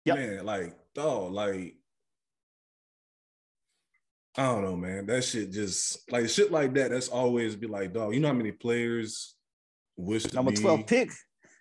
Yep. 0.07 0.17
Man, 0.19 0.45
like 0.45 0.77
dog, 0.95 1.33
like 1.33 1.77
I 4.37 4.47
don't 4.47 4.63
know, 4.65 4.77
man. 4.77 5.07
That 5.07 5.23
shit 5.23 5.53
just 5.53 6.11
like 6.11 6.29
shit 6.29 6.51
like 6.51 6.75
that. 6.75 6.91
That's 6.91 7.09
always 7.09 7.55
be 7.57 7.67
like, 7.69 7.93
dog. 7.93 8.15
You 8.15 8.21
know 8.21 8.29
how 8.29 8.35
many 8.35 8.53
players 8.53 9.35
wish 9.97 10.25
to 10.25 10.35
Number 10.35 10.51
be 10.51 10.57
12 10.59 10.87
pick. 10.87 11.11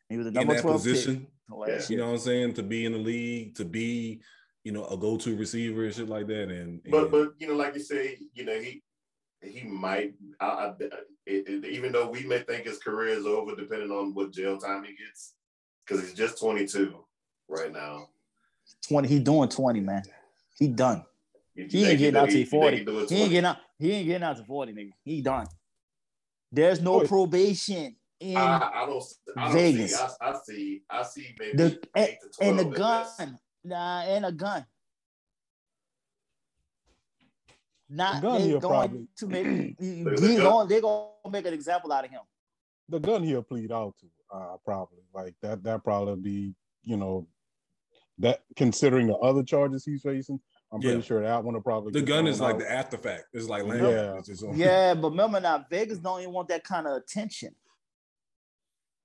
He 0.09 0.17
was 0.17 0.31
the 0.31 0.41
in 0.41 0.47
that 0.47 0.61
12 0.61 0.75
position. 0.77 1.15
pick. 1.21 1.57
last 1.57 1.89
You 1.89 1.97
know 1.97 2.07
what 2.07 2.13
I'm 2.13 2.17
saying? 2.19 2.53
To 2.55 2.63
be 2.63 2.85
in 2.85 2.93
the 2.93 2.97
league, 2.97 3.55
to 3.55 3.65
be, 3.65 4.21
you 4.63 4.71
know, 4.71 4.85
a 4.87 4.97
go-to 4.97 5.35
receiver 5.35 5.85
and 5.85 5.93
shit 5.93 6.09
like 6.09 6.27
that. 6.27 6.49
And, 6.49 6.81
But 6.89 7.11
but 7.11 7.33
you 7.37 7.47
know, 7.47 7.53
like 7.55 7.75
you 7.75 7.81
say, 7.81 8.17
you 8.33 8.43
know, 8.43 8.59
he 8.59 8.81
he 9.43 9.63
might 9.67 10.13
I, 10.39 10.45
I, 10.45 10.73
it, 10.79 11.47
it- 11.47 11.65
even 11.65 11.91
though 11.91 12.09
we 12.09 12.23
may 12.23 12.39
think 12.39 12.65
his 12.65 12.79
career 12.79 13.09
is 13.09 13.25
over, 13.25 13.55
depending 13.55 13.91
on 13.91 14.13
what 14.13 14.31
jail 14.31 14.57
time 14.57 14.83
he 14.83 14.95
gets, 14.95 15.33
because 15.85 16.03
he's 16.03 16.13
just 16.13 16.39
22 16.39 16.95
right 17.49 17.71
now. 17.71 18.07
20. 18.87 19.07
He 19.07 19.19
doing 19.19 19.49
20, 19.49 19.79
man. 19.81 20.03
He 20.57 20.67
done. 20.67 21.03
He 21.55 21.85
ain't 21.85 21.99
getting 21.99 22.15
out 22.15 22.25
do- 22.25 22.31
till 22.31 22.39
you 22.39 22.45
he 22.45 22.49
think 22.49 22.61
40. 22.63 22.77
he 22.77 22.83
do 22.85 22.99
it 22.99 23.09
He 23.09 23.21
ain't 23.21 23.31
getting 23.31 23.45
out. 23.45 23.57
He 23.79 23.91
ain't 23.91 24.07
getting 24.07 24.23
out 24.23 24.37
to 24.37 24.43
40, 24.43 24.73
nigga. 24.73 24.91
He 25.03 25.21
done. 25.21 25.47
There's 26.51 26.81
no 26.81 27.01
Oh, 27.01 27.07
probation 27.07 27.95
in 28.19 28.37
I, 28.37 28.71
I 28.73 28.85
don't. 28.85 29.03
I 29.37 29.43
don't 29.47 29.53
Vegas. 29.53 29.95
See, 29.95 30.05
I, 30.21 30.29
I 30.29 30.35
see. 30.45 30.81
I 30.89 31.03
see 31.03 31.35
maybe 31.39 31.57
the 31.57 31.63
and, 31.65 31.79
eight 31.95 32.17
to 32.21 32.29
twelve. 32.29 32.59
and 32.59 32.73
the 32.73 32.77
gun. 32.77 33.39
Nah, 33.65 34.01
and 34.03 34.25
a 34.25 34.31
gun. 34.31 34.65
Not 37.93 38.21
gun 38.21 38.41
they 38.41 38.47
here 38.47 38.59
going 38.59 38.71
probably. 38.89 39.07
to 39.17 39.27
make 39.27 39.45
he's 39.79 40.03
The- 40.03 40.11
the 40.15 40.27
gun- 40.35 40.37
going, 40.43 40.67
they're 40.67 40.81
gonna 40.81 41.07
make 41.31 41.45
an 41.45 41.53
example 41.53 41.91
out 41.91 42.05
of 42.05 42.11
him. 42.11 42.21
The 42.89 42.99
gun 42.99 43.23
he'll 43.23 43.43
plead 43.43 43.71
out 43.71 43.95
to, 43.99 44.07
uh, 44.35 44.57
probably. 44.65 44.99
Like 45.13 45.35
that, 45.41 45.63
that 45.63 45.83
probably 45.83 46.15
be, 46.15 46.55
you 46.83 46.97
know, 46.97 47.27
that 48.19 48.41
considering 48.55 49.07
the 49.07 49.15
other 49.17 49.43
charges 49.43 49.85
he's 49.85 50.01
facing, 50.01 50.39
I'm 50.71 50.81
Yeah. 50.81 50.91
pretty 50.91 51.03
sure 51.03 51.21
that 51.21 51.43
one 51.43 51.53
will 51.53 51.61
probably 51.61 51.91
the 51.91 52.01
gun 52.01 52.23
thrown 52.23 52.27
is 52.27 52.41
like 52.41 52.55
out. 52.55 52.59
the 52.61 52.71
after 52.71 52.97
fact. 52.97 53.25
It's 53.33 53.47
like 53.47 53.63
land. 53.63 53.83
Yeah. 53.83 54.17
It's 54.17 54.27
just 54.27 54.43
on- 54.43 54.57
Yeah, 54.57 54.93
but 54.95 55.11
remember 55.11 55.39
now, 55.39 55.63
Vegas 55.69 55.99
don't 55.99 56.19
even 56.21 56.33
want 56.33 56.47
that 56.49 56.63
kind 56.63 56.87
of 56.87 56.97
attention. 56.97 57.55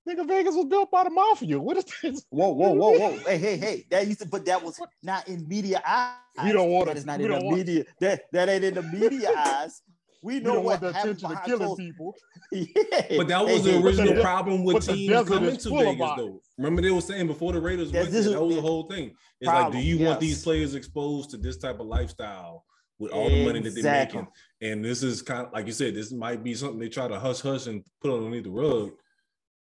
Nigga, 0.09 0.27
Vegas 0.27 0.55
was 0.55 0.65
built 0.67 0.91
by 0.91 1.05
the 1.05 1.11
mafia. 1.11 1.59
What 1.61 1.77
is 1.77 1.85
this? 2.03 2.25
Whoa, 2.31 2.49
whoa, 2.49 2.71
whoa, 2.73 2.99
whoa. 2.99 3.11
Hey, 3.27 3.37
hey, 3.39 3.57
hey. 3.59 3.87
That 3.91 4.07
used 4.07 4.21
to, 4.21 4.27
but 4.29 4.45
that 4.47 4.63
was 4.63 4.81
not 5.03 5.29
in 5.29 5.47
media 5.47 5.83
eyes. 5.87 6.15
We 6.45 6.53
don't 6.53 6.71
want 6.71 6.87
that 6.87 6.97
it. 6.97 7.01
is 7.01 7.07
not 7.07 7.21
in 7.21 7.29
the 7.29 7.35
don't 7.35 7.45
want- 7.45 7.59
media. 7.59 7.85
That 8.01 8.23
that 8.33 8.49
ain't 8.49 8.65
in 8.65 8.75
the 8.75 8.83
media 8.83 9.31
eyes. 9.37 9.83
We 10.23 10.41
know 10.41 10.55
don't 10.55 10.65
what 10.65 10.81
want 10.81 10.81
the 10.81 10.93
happened 10.99 11.19
attention 11.19 11.37
of 11.37 11.45
killing 11.45 11.67
closed- 11.67 11.81
people. 11.81 12.15
Yeah. 12.51 13.17
But 13.19 13.29
that 13.29 13.45
was 13.45 13.65
Hey, 13.67 13.73
the 13.73 13.85
original 13.87 14.15
the- 14.15 14.23
problem 14.23 14.65
with 14.65 14.87
but 14.87 14.95
teams 14.95 15.29
coming 15.29 15.57
to 15.57 15.71
Vegas, 15.71 16.11
though. 16.17 16.41
Remember 16.57 16.81
they 16.83 16.91
were 16.91 17.01
saying 17.03 17.27
before 17.27 17.53
the 17.53 17.61
Raiders 17.61 17.93
went 17.93 18.07
this 18.11 18.25
there, 18.25 18.33
is- 18.33 18.39
that 18.39 18.43
was 18.45 18.57
the 18.57 18.63
whole 18.63 18.85
thing. 18.85 19.15
It's 19.41 19.47
like, 19.47 19.57
do 19.57 19.63
Problem, 19.73 19.83
you 19.83 19.99
want 20.05 20.21
these 20.21 20.43
players 20.43 20.75
exposed 20.75 21.31
to 21.31 21.37
this 21.37 21.59
type 21.59 21.79
of 21.81 21.87
lifestyle 21.87 22.65
with 22.99 23.13
all 23.13 23.29
the 23.29 23.45
money 23.45 23.61
that 23.61 23.71
they're 23.71 23.79
Exactly. 23.79 24.21
making? 24.23 24.33
And 24.63 24.85
this 24.85 25.03
is 25.03 25.21
kind 25.23 25.47
of 25.47 25.53
like 25.53 25.67
you 25.67 25.73
said, 25.73 25.95
this 25.95 26.11
might 26.11 26.43
be 26.43 26.55
something 26.55 26.79
they 26.79 26.89
try 26.89 27.07
to 27.07 27.21
hush 27.21 27.41
hush 27.41 27.67
and 27.67 27.85
put 28.01 28.11
underneath 28.13 28.45
the 28.45 28.51
rug 28.51 28.91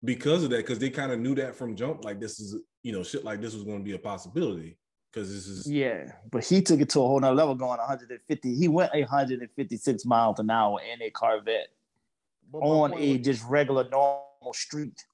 because 0.04 0.44
of 0.44 0.50
that, 0.50 0.58
because 0.58 0.78
they 0.78 0.90
kind 0.90 1.12
of 1.12 1.20
knew 1.20 1.34
that 1.36 1.54
from 1.54 1.76
jump. 1.76 2.04
Like 2.04 2.20
this 2.20 2.40
is, 2.40 2.56
you 2.82 2.92
know, 2.92 3.02
shit 3.02 3.24
like 3.24 3.40
this 3.40 3.54
was 3.54 3.62
going 3.64 3.78
to 3.78 3.84
be 3.84 3.92
a 3.94 3.98
possibility 3.98 4.76
because 5.12 5.32
this 5.32 5.46
is 5.46 5.70
Yeah, 5.70 6.12
but 6.30 6.44
he 6.44 6.62
took 6.62 6.80
it 6.80 6.88
to 6.90 7.00
a 7.00 7.06
whole 7.06 7.20
nother 7.20 7.34
level 7.34 7.54
going 7.54 7.78
150. 7.78 8.54
He 8.54 8.68
went 8.68 8.92
156 8.94 10.04
miles 10.04 10.38
an 10.38 10.50
hour 10.50 10.80
in 10.92 11.02
a 11.02 11.10
Corvette 11.10 11.68
on 12.52 12.92
a 12.94 13.12
with- 13.12 13.24
just 13.24 13.44
regular 13.48 13.88
normal 13.88 14.52
street. 14.52 15.04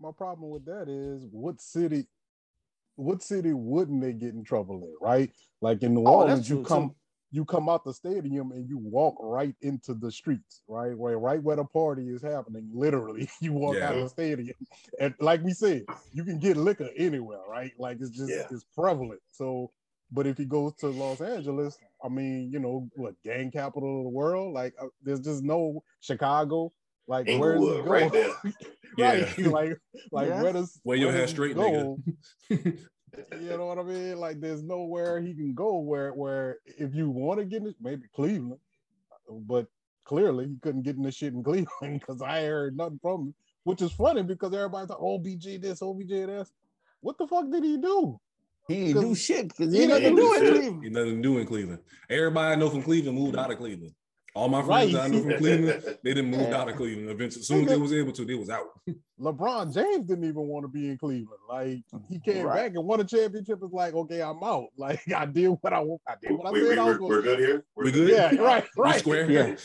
my 0.00 0.10
problem 0.16 0.50
with 0.50 0.64
that 0.66 0.88
is 0.88 1.24
what 1.30 1.60
city 1.60 2.06
what 2.96 3.22
city 3.22 3.52
wouldn't 3.52 4.00
they 4.02 4.12
get 4.12 4.32
in 4.34 4.42
trouble 4.44 4.76
in 4.82 4.94
right 5.00 5.30
like 5.60 5.82
in 5.82 5.94
new 5.94 6.02
Oh, 6.06 6.20
orleans 6.20 6.40
that's 6.40 6.48
you 6.50 6.62
come 6.64 6.90
too. 6.90 6.94
You 7.36 7.44
come 7.44 7.68
out 7.68 7.84
the 7.84 7.92
stadium 7.92 8.50
and 8.52 8.66
you 8.66 8.78
walk 8.78 9.14
right 9.20 9.54
into 9.60 9.92
the 9.92 10.10
streets 10.10 10.62
right 10.68 10.96
where 10.96 11.18
right 11.18 11.42
where 11.42 11.56
the 11.56 11.64
party 11.64 12.08
is 12.08 12.22
happening 12.22 12.66
literally 12.72 13.28
you 13.42 13.52
walk 13.52 13.76
out 13.76 13.94
of 13.94 14.02
the 14.04 14.08
stadium 14.08 14.56
and 15.00 15.14
like 15.20 15.42
we 15.42 15.52
said 15.52 15.82
you 16.12 16.24
can 16.24 16.38
get 16.38 16.56
liquor 16.56 16.88
anywhere 16.96 17.40
right 17.48 17.72
like 17.78 17.98
it's 18.00 18.10
just 18.10 18.30
Yeah. 18.30 18.46
it's 18.50 18.64
prevalent 18.74 19.20
so 19.30 19.70
but 20.10 20.26
if 20.26 20.38
he 20.38 20.46
goes 20.46 20.72
to 20.76 20.86
los 20.88 21.20
angeles 21.20 21.76
i 22.02 22.08
mean 22.08 22.50
you 22.50 22.58
know 22.58 22.88
what 22.94 23.14
gang 23.22 23.50
capital 23.50 23.98
of 23.98 24.04
the 24.04 24.10
world 24.10 24.54
like 24.54 24.72
uh, 24.80 24.86
there's 25.02 25.20
just 25.20 25.42
no 25.42 25.82
chicago 26.00 26.72
like 27.06 27.26
where 27.26 27.54
does 27.56 27.62
he 27.68 27.76
Inglewood, 27.78 27.84
go 27.84 27.90
right 27.90 28.12
there. 28.12 28.34
right 28.98 29.38
Yeah. 29.38 29.48
like 29.58 29.72
like 30.10 30.28
Yeah. 30.28 30.42
where 30.42 30.52
does 30.54 30.80
Wear 30.84 30.96
your 30.96 31.12
hair 31.12 31.22
does 31.26 31.30
straight, 31.30 31.54
go? 31.54 31.98
nigga. 32.50 32.78
You 33.40 33.56
know 33.56 33.66
what 33.66 33.78
I 33.78 33.82
mean? 33.82 34.18
Like 34.18 34.40
there's 34.40 34.62
nowhere 34.62 35.20
he 35.20 35.34
can 35.34 35.54
go 35.54 35.78
where 35.78 36.12
where 36.12 36.58
if 36.66 36.94
you 36.94 37.10
want 37.10 37.40
to 37.40 37.44
get 37.44 37.62
it, 37.64 37.76
maybe 37.80 38.04
Cleveland, 38.14 38.60
but 39.28 39.66
clearly 40.04 40.48
he 40.48 40.56
couldn't 40.62 40.82
get 40.82 40.96
in 40.96 41.02
the 41.02 41.12
shit 41.12 41.34
in 41.34 41.42
Cleveland 41.42 41.68
because 42.00 42.22
I 42.22 42.42
heard 42.42 42.76
nothing 42.76 43.00
from 43.02 43.20
him, 43.20 43.34
which 43.64 43.82
is 43.82 43.92
funny 43.92 44.22
because 44.22 44.54
everybody's 44.54 44.90
like 44.90 45.00
OBJ 45.00 45.60
this, 45.60 45.82
OBJ 45.82 46.08
this. 46.08 46.50
What 47.00 47.18
the 47.18 47.26
fuck 47.26 47.50
did 47.50 47.64
he 47.64 47.76
do? 47.78 48.18
He 48.68 48.86
ain't 48.86 49.00
do 49.00 49.14
shit 49.14 49.48
because 49.48 49.72
he 49.72 49.78
he 49.78 49.84
ain't 49.84 49.90
nothing 49.90 50.16
to 50.16 50.16
didn't 50.16 50.16
do 50.16 50.22
do 50.22 50.34
in 50.34 50.40
shit. 50.40 50.54
Cleveland. 50.54 50.84
Ain't 50.84 50.94
nothing 50.94 51.16
to 51.16 51.22
do 51.22 51.38
in 51.38 51.46
Cleveland. 51.46 51.78
Everybody 52.10 52.52
I 52.52 52.56
know 52.56 52.70
from 52.70 52.82
Cleveland 52.82 53.18
moved 53.18 53.36
out 53.36 53.50
of 53.50 53.58
Cleveland. 53.58 53.94
All 54.36 54.50
my 54.50 54.62
friends 54.62 54.92
right. 54.92 55.04
I 55.04 55.08
knew 55.08 55.22
from 55.22 55.32
Cleveland, 55.38 55.82
they 56.02 56.12
didn't 56.12 56.30
move 56.30 56.52
out 56.52 56.68
of 56.68 56.76
Cleveland. 56.76 57.08
Eventually, 57.08 57.40
as 57.40 57.46
soon 57.46 57.64
as 57.64 57.70
they 57.70 57.78
was 57.78 57.92
able 57.94 58.12
to, 58.12 58.24
they 58.26 58.34
was 58.34 58.50
out. 58.50 58.66
LeBron 59.18 59.72
James 59.72 60.06
didn't 60.06 60.24
even 60.24 60.46
want 60.46 60.64
to 60.64 60.68
be 60.68 60.90
in 60.90 60.98
Cleveland. 60.98 61.40
Like 61.48 61.78
he 62.10 62.18
came 62.18 62.44
right. 62.44 62.64
back 62.64 62.74
and 62.74 62.84
won 62.84 63.00
a 63.00 63.04
championship. 63.04 63.60
Is 63.64 63.72
like, 63.72 63.94
okay, 63.94 64.20
I'm 64.20 64.42
out. 64.44 64.66
Like 64.76 65.00
I 65.10 65.24
did 65.24 65.48
what 65.48 65.72
I 65.72 65.80
want. 65.80 66.02
I 66.06 66.14
did 66.20 66.32
what 66.32 66.48
I 66.48 66.50
we, 66.50 66.60
said. 66.60 66.68
We, 66.68 66.78
I 66.78 66.84
was 66.84 66.98
we're, 66.98 67.08
we're 67.08 67.22
good 67.22 67.38
here. 67.38 67.64
We're 67.74 67.84
we 67.84 67.92
good. 67.92 68.10
Yeah, 68.10 68.36
right, 68.36 68.64
right. 68.76 68.94
We 68.94 68.98
square. 69.00 69.30
Yeah, 69.30 69.56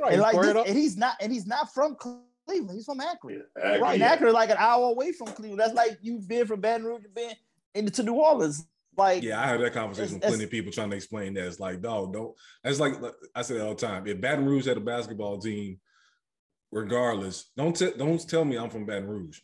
right. 0.00 0.12
And 0.14 0.20
like 0.20 0.40
this, 0.40 0.56
and 0.66 0.76
he's 0.76 0.96
not, 0.96 1.14
and 1.20 1.32
he's 1.32 1.46
not 1.46 1.72
from 1.72 1.94
Cleveland. 1.94 2.76
He's 2.76 2.84
from 2.84 3.00
Akron. 3.00 3.44
Yeah, 3.56 3.62
Akron 3.62 3.80
right, 3.80 4.00
yeah. 4.00 4.12
Akron, 4.12 4.32
like 4.32 4.50
an 4.50 4.56
hour 4.58 4.90
away 4.90 5.12
from 5.12 5.28
Cleveland. 5.28 5.60
That's 5.60 5.74
like 5.74 5.98
you've 6.02 6.26
been 6.26 6.48
from 6.48 6.60
Baton 6.60 6.84
Rouge, 6.84 7.02
you've 7.04 7.14
been 7.14 7.32
into 7.74 8.02
New 8.02 8.14
Orleans. 8.14 8.66
Like, 8.96 9.22
yeah, 9.22 9.40
I 9.40 9.46
had 9.46 9.60
that 9.60 9.72
conversation 9.72 10.14
with 10.14 10.22
plenty 10.22 10.44
of 10.44 10.50
people 10.50 10.72
trying 10.72 10.90
to 10.90 10.96
explain 10.96 11.34
that. 11.34 11.46
It's 11.46 11.60
like, 11.60 11.80
dog, 11.80 12.12
don't. 12.12 12.34
That's 12.62 12.80
like 12.80 12.94
I 13.34 13.42
say 13.42 13.60
all 13.60 13.74
the 13.74 13.86
time. 13.86 14.06
If 14.06 14.20
Baton 14.20 14.46
Rouge 14.46 14.66
had 14.66 14.76
a 14.76 14.80
basketball 14.80 15.38
team, 15.38 15.78
regardless, 16.70 17.50
don't 17.56 17.74
t- 17.74 17.92
don't 17.96 18.28
tell 18.28 18.44
me 18.44 18.56
I'm 18.56 18.70
from 18.70 18.86
Baton 18.86 19.08
Rouge. 19.08 19.40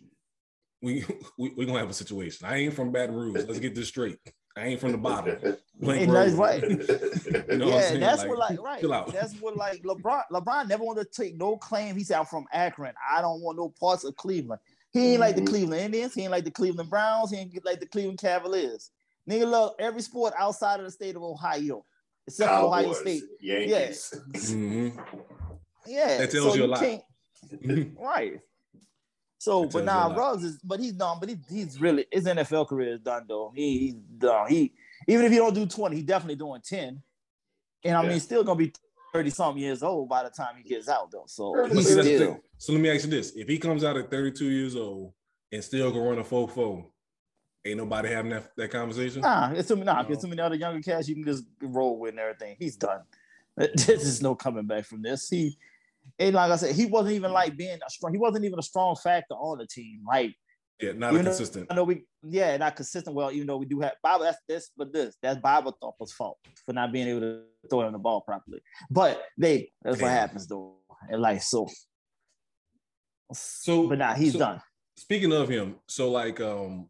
We 0.82 1.04
we 1.38 1.52
we 1.56 1.66
gonna 1.66 1.78
have 1.78 1.90
a 1.90 1.94
situation. 1.94 2.46
I 2.46 2.56
ain't 2.56 2.74
from 2.74 2.92
Baton 2.92 3.14
Rouge. 3.14 3.44
Let's 3.46 3.60
get 3.60 3.74
this 3.74 3.88
straight. 3.88 4.18
I 4.56 4.66
ain't 4.66 4.80
from 4.80 4.92
the 4.92 4.98
bottom. 4.98 5.38
Blank 5.80 6.10
that's 6.10 6.32
right. 6.34 6.62
you 6.62 6.76
know 6.76 7.68
yeah, 7.68 7.92
what 7.92 8.00
that's 8.00 8.20
like, 8.20 8.28
what 8.28 8.38
like 8.38 8.62
right. 8.62 9.06
That's 9.12 9.34
what 9.40 9.56
like 9.56 9.82
LeBron. 9.82 10.24
LeBron 10.30 10.68
never 10.68 10.84
wanted 10.84 11.10
to 11.10 11.22
take 11.22 11.36
no 11.38 11.56
claim. 11.56 11.96
He 11.96 12.04
said, 12.04 12.18
"I'm 12.18 12.26
from 12.26 12.46
Akron. 12.52 12.94
I 13.10 13.22
don't 13.22 13.40
want 13.40 13.56
no 13.56 13.72
parts 13.80 14.04
of 14.04 14.14
Cleveland." 14.16 14.60
He 14.92 15.12
ain't 15.12 15.20
like 15.20 15.36
the 15.36 15.42
mm-hmm. 15.42 15.50
Cleveland 15.50 15.82
Indians. 15.82 16.14
He 16.14 16.22
ain't 16.22 16.32
like 16.32 16.44
the 16.44 16.50
Cleveland 16.50 16.90
Browns. 16.90 17.30
He 17.30 17.38
ain't 17.38 17.64
like 17.64 17.80
the 17.80 17.86
Cleveland 17.86 18.18
Cavaliers. 18.18 18.90
Nigga 19.28 19.50
love 19.50 19.74
every 19.78 20.02
sport 20.02 20.34
outside 20.38 20.80
of 20.80 20.86
the 20.86 20.90
state 20.90 21.16
of 21.16 21.22
Ohio, 21.22 21.84
except 22.26 22.50
for 22.50 22.66
Ohio 22.66 22.92
State. 22.92 23.22
Yankees. 23.40 23.70
Yes. 23.70 24.14
Mm-hmm. 24.52 24.98
Yeah. 25.86 26.18
That 26.18 26.30
tells 26.30 26.52
so 26.52 26.54
you 26.54 26.64
a 26.64 26.66
lot. 26.66 26.84
right. 27.98 28.40
So, 29.38 29.64
but 29.64 29.84
now 29.86 30.08
nah, 30.08 30.14
Ruggs 30.14 30.44
is, 30.44 30.58
but 30.62 30.80
he's 30.80 30.92
done. 30.92 31.16
But 31.18 31.30
he, 31.30 31.38
he's 31.48 31.80
really 31.80 32.04
his 32.12 32.26
NFL 32.26 32.68
career 32.68 32.94
is 32.94 33.00
done 33.00 33.24
though. 33.26 33.52
He, 33.56 33.78
he's 33.78 33.94
done. 33.94 34.48
He 34.50 34.74
even 35.08 35.24
if 35.24 35.32
he 35.32 35.38
don't 35.38 35.54
do 35.54 35.64
twenty, 35.64 35.96
he 35.96 36.02
definitely 36.02 36.36
doing 36.36 36.60
ten. 36.62 37.02
And 37.82 37.96
I 37.96 38.00
yeah. 38.00 38.02
mean, 38.02 38.12
he's 38.12 38.24
still 38.24 38.44
gonna 38.44 38.58
be 38.58 38.72
thirty 39.14 39.30
something 39.30 39.62
years 39.62 39.82
old 39.82 40.10
by 40.10 40.24
the 40.24 40.28
time 40.28 40.56
he 40.58 40.68
gets 40.68 40.90
out 40.90 41.10
though. 41.10 41.24
So 41.26 41.66
he's 41.72 41.90
still. 41.90 42.38
So 42.58 42.74
let 42.74 42.82
me 42.82 42.90
ask 42.90 43.04
you 43.04 43.10
this: 43.10 43.32
If 43.34 43.48
he 43.48 43.58
comes 43.58 43.82
out 43.82 43.96
at 43.96 44.10
thirty 44.10 44.30
two 44.30 44.50
years 44.50 44.76
old 44.76 45.14
and 45.50 45.64
still 45.64 45.90
can 45.90 46.02
run 46.02 46.18
a 46.18 46.24
four 46.24 46.46
four, 46.46 46.86
Ain't 47.64 47.76
nobody 47.76 48.08
having 48.08 48.30
that, 48.30 48.50
that 48.56 48.70
conversation. 48.70 49.20
Nah, 49.20 49.52
it's 49.52 49.68
too 49.68 49.76
many. 49.76 49.86
Nah, 49.86 50.02
no. 50.02 50.08
it's 50.08 50.22
too 50.22 50.28
many 50.28 50.40
other 50.40 50.54
younger 50.54 50.80
cats 50.80 51.08
you 51.08 51.14
can 51.14 51.24
just 51.24 51.44
roll 51.60 51.98
with 51.98 52.10
and 52.10 52.20
everything. 52.20 52.56
He's 52.58 52.76
done. 52.76 53.02
This 53.56 53.88
is 53.88 54.22
no 54.22 54.34
coming 54.34 54.66
back 54.66 54.86
from 54.86 55.02
this. 55.02 55.28
He, 55.28 55.58
and 56.18 56.34
like 56.34 56.50
I 56.50 56.56
said, 56.56 56.74
he 56.74 56.86
wasn't 56.86 57.16
even 57.16 57.32
like 57.32 57.56
being 57.56 57.78
a 57.86 57.90
strong. 57.90 58.12
He 58.12 58.18
wasn't 58.18 58.44
even 58.44 58.58
a 58.58 58.62
strong 58.62 58.96
factor 58.96 59.34
on 59.34 59.58
the 59.58 59.66
team. 59.66 60.02
Like, 60.06 60.34
yeah, 60.80 60.92
not 60.92 61.14
a 61.14 61.22
consistent. 61.22 61.66
I 61.70 61.74
know 61.74 61.84
we, 61.84 62.04
yeah, 62.22 62.56
not 62.56 62.76
consistent. 62.76 63.14
Well, 63.14 63.30
even 63.32 63.46
though 63.46 63.58
we 63.58 63.66
do 63.66 63.80
have 63.80 63.92
Bible, 64.02 64.24
that's 64.24 64.38
this, 64.48 64.70
but 64.76 64.92
this, 64.92 65.16
that's 65.22 65.38
Bible 65.40 65.76
Thumper's 65.80 66.12
fault 66.12 66.38
for 66.64 66.72
not 66.72 66.92
being 66.92 67.08
able 67.08 67.20
to 67.20 67.42
throw 67.68 67.82
in 67.82 67.92
the 67.92 67.98
ball 67.98 68.22
properly. 68.22 68.60
But 68.90 69.22
they, 69.36 69.70
that's 69.82 69.98
Damn. 69.98 70.06
what 70.06 70.12
happens 70.12 70.46
though. 70.46 70.76
And 71.10 71.20
like 71.20 71.42
so, 71.42 71.68
so, 73.32 73.88
but 73.88 73.98
now 73.98 74.10
nah, 74.10 74.14
he's 74.14 74.32
so, 74.32 74.38
done. 74.38 74.62
Speaking 74.96 75.32
of 75.32 75.48
him, 75.48 75.76
so 75.86 76.10
like, 76.10 76.40
um, 76.40 76.89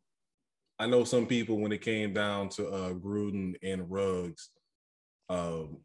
I 0.81 0.87
know 0.87 1.05
some 1.05 1.27
people 1.27 1.59
when 1.59 1.73
it 1.73 1.83
came 1.83 2.15
down 2.15 2.49
to 2.51 2.67
uh, 2.67 2.93
Gruden 2.95 3.53
and 3.63 3.91
Ruggs, 3.91 4.49
um, 5.29 5.77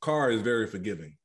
Carr 0.00 0.30
is 0.30 0.40
very 0.40 0.68
forgiving. 0.68 1.16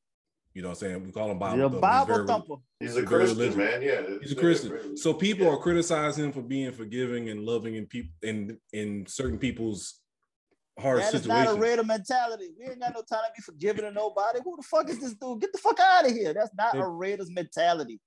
You 0.55 0.63
know 0.63 0.69
what 0.69 0.81
I'm 0.81 0.89
saying? 0.89 1.05
We 1.05 1.11
call 1.11 1.29
him 1.29 1.37
Bible. 1.37 1.69
He's 1.69 1.79
Bible 1.79 2.17
he's 2.17 2.25
thumper. 2.25 2.55
He's 2.79 2.95
a 2.95 3.03
Christian, 3.03 3.55
man. 3.55 3.83
Yeah. 3.83 4.01
He's 4.21 4.31
a 4.31 4.35
Christian. 4.35 4.97
So 4.97 5.13
people 5.13 5.45
yeah. 5.45 5.51
are 5.51 5.57
criticizing 5.57 6.25
him 6.25 6.31
for 6.31 6.41
being 6.41 6.71
forgiving 6.71 7.29
and 7.29 7.45
loving 7.45 7.75
in 7.75 7.85
people 7.85 8.11
in 8.23 8.57
in 8.73 9.05
certain 9.05 9.37
people's 9.37 9.99
hard 10.79 11.01
that 11.01 11.11
situations. 11.11 11.27
That's 11.27 11.47
not 11.47 11.57
a 11.57 11.61
Raider 11.61 11.83
mentality. 11.83 12.49
We 12.57 12.65
ain't 12.65 12.79
got 12.79 12.95
no 12.95 13.03
time 13.03 13.21
to 13.27 13.31
be 13.37 13.43
forgiving 13.43 13.85
to 13.85 13.91
nobody. 13.91 14.39
Who 14.43 14.57
the 14.57 14.63
fuck 14.63 14.89
is 14.89 14.99
this 14.99 15.13
dude? 15.13 15.41
Get 15.41 15.53
the 15.53 15.59
fuck 15.59 15.79
out 15.79 16.07
of 16.07 16.11
here. 16.11 16.33
That's 16.33 16.55
not 16.57 16.73
it, 16.73 16.81
a 16.81 16.87
Raiders 16.87 17.29
mentality. 17.29 17.99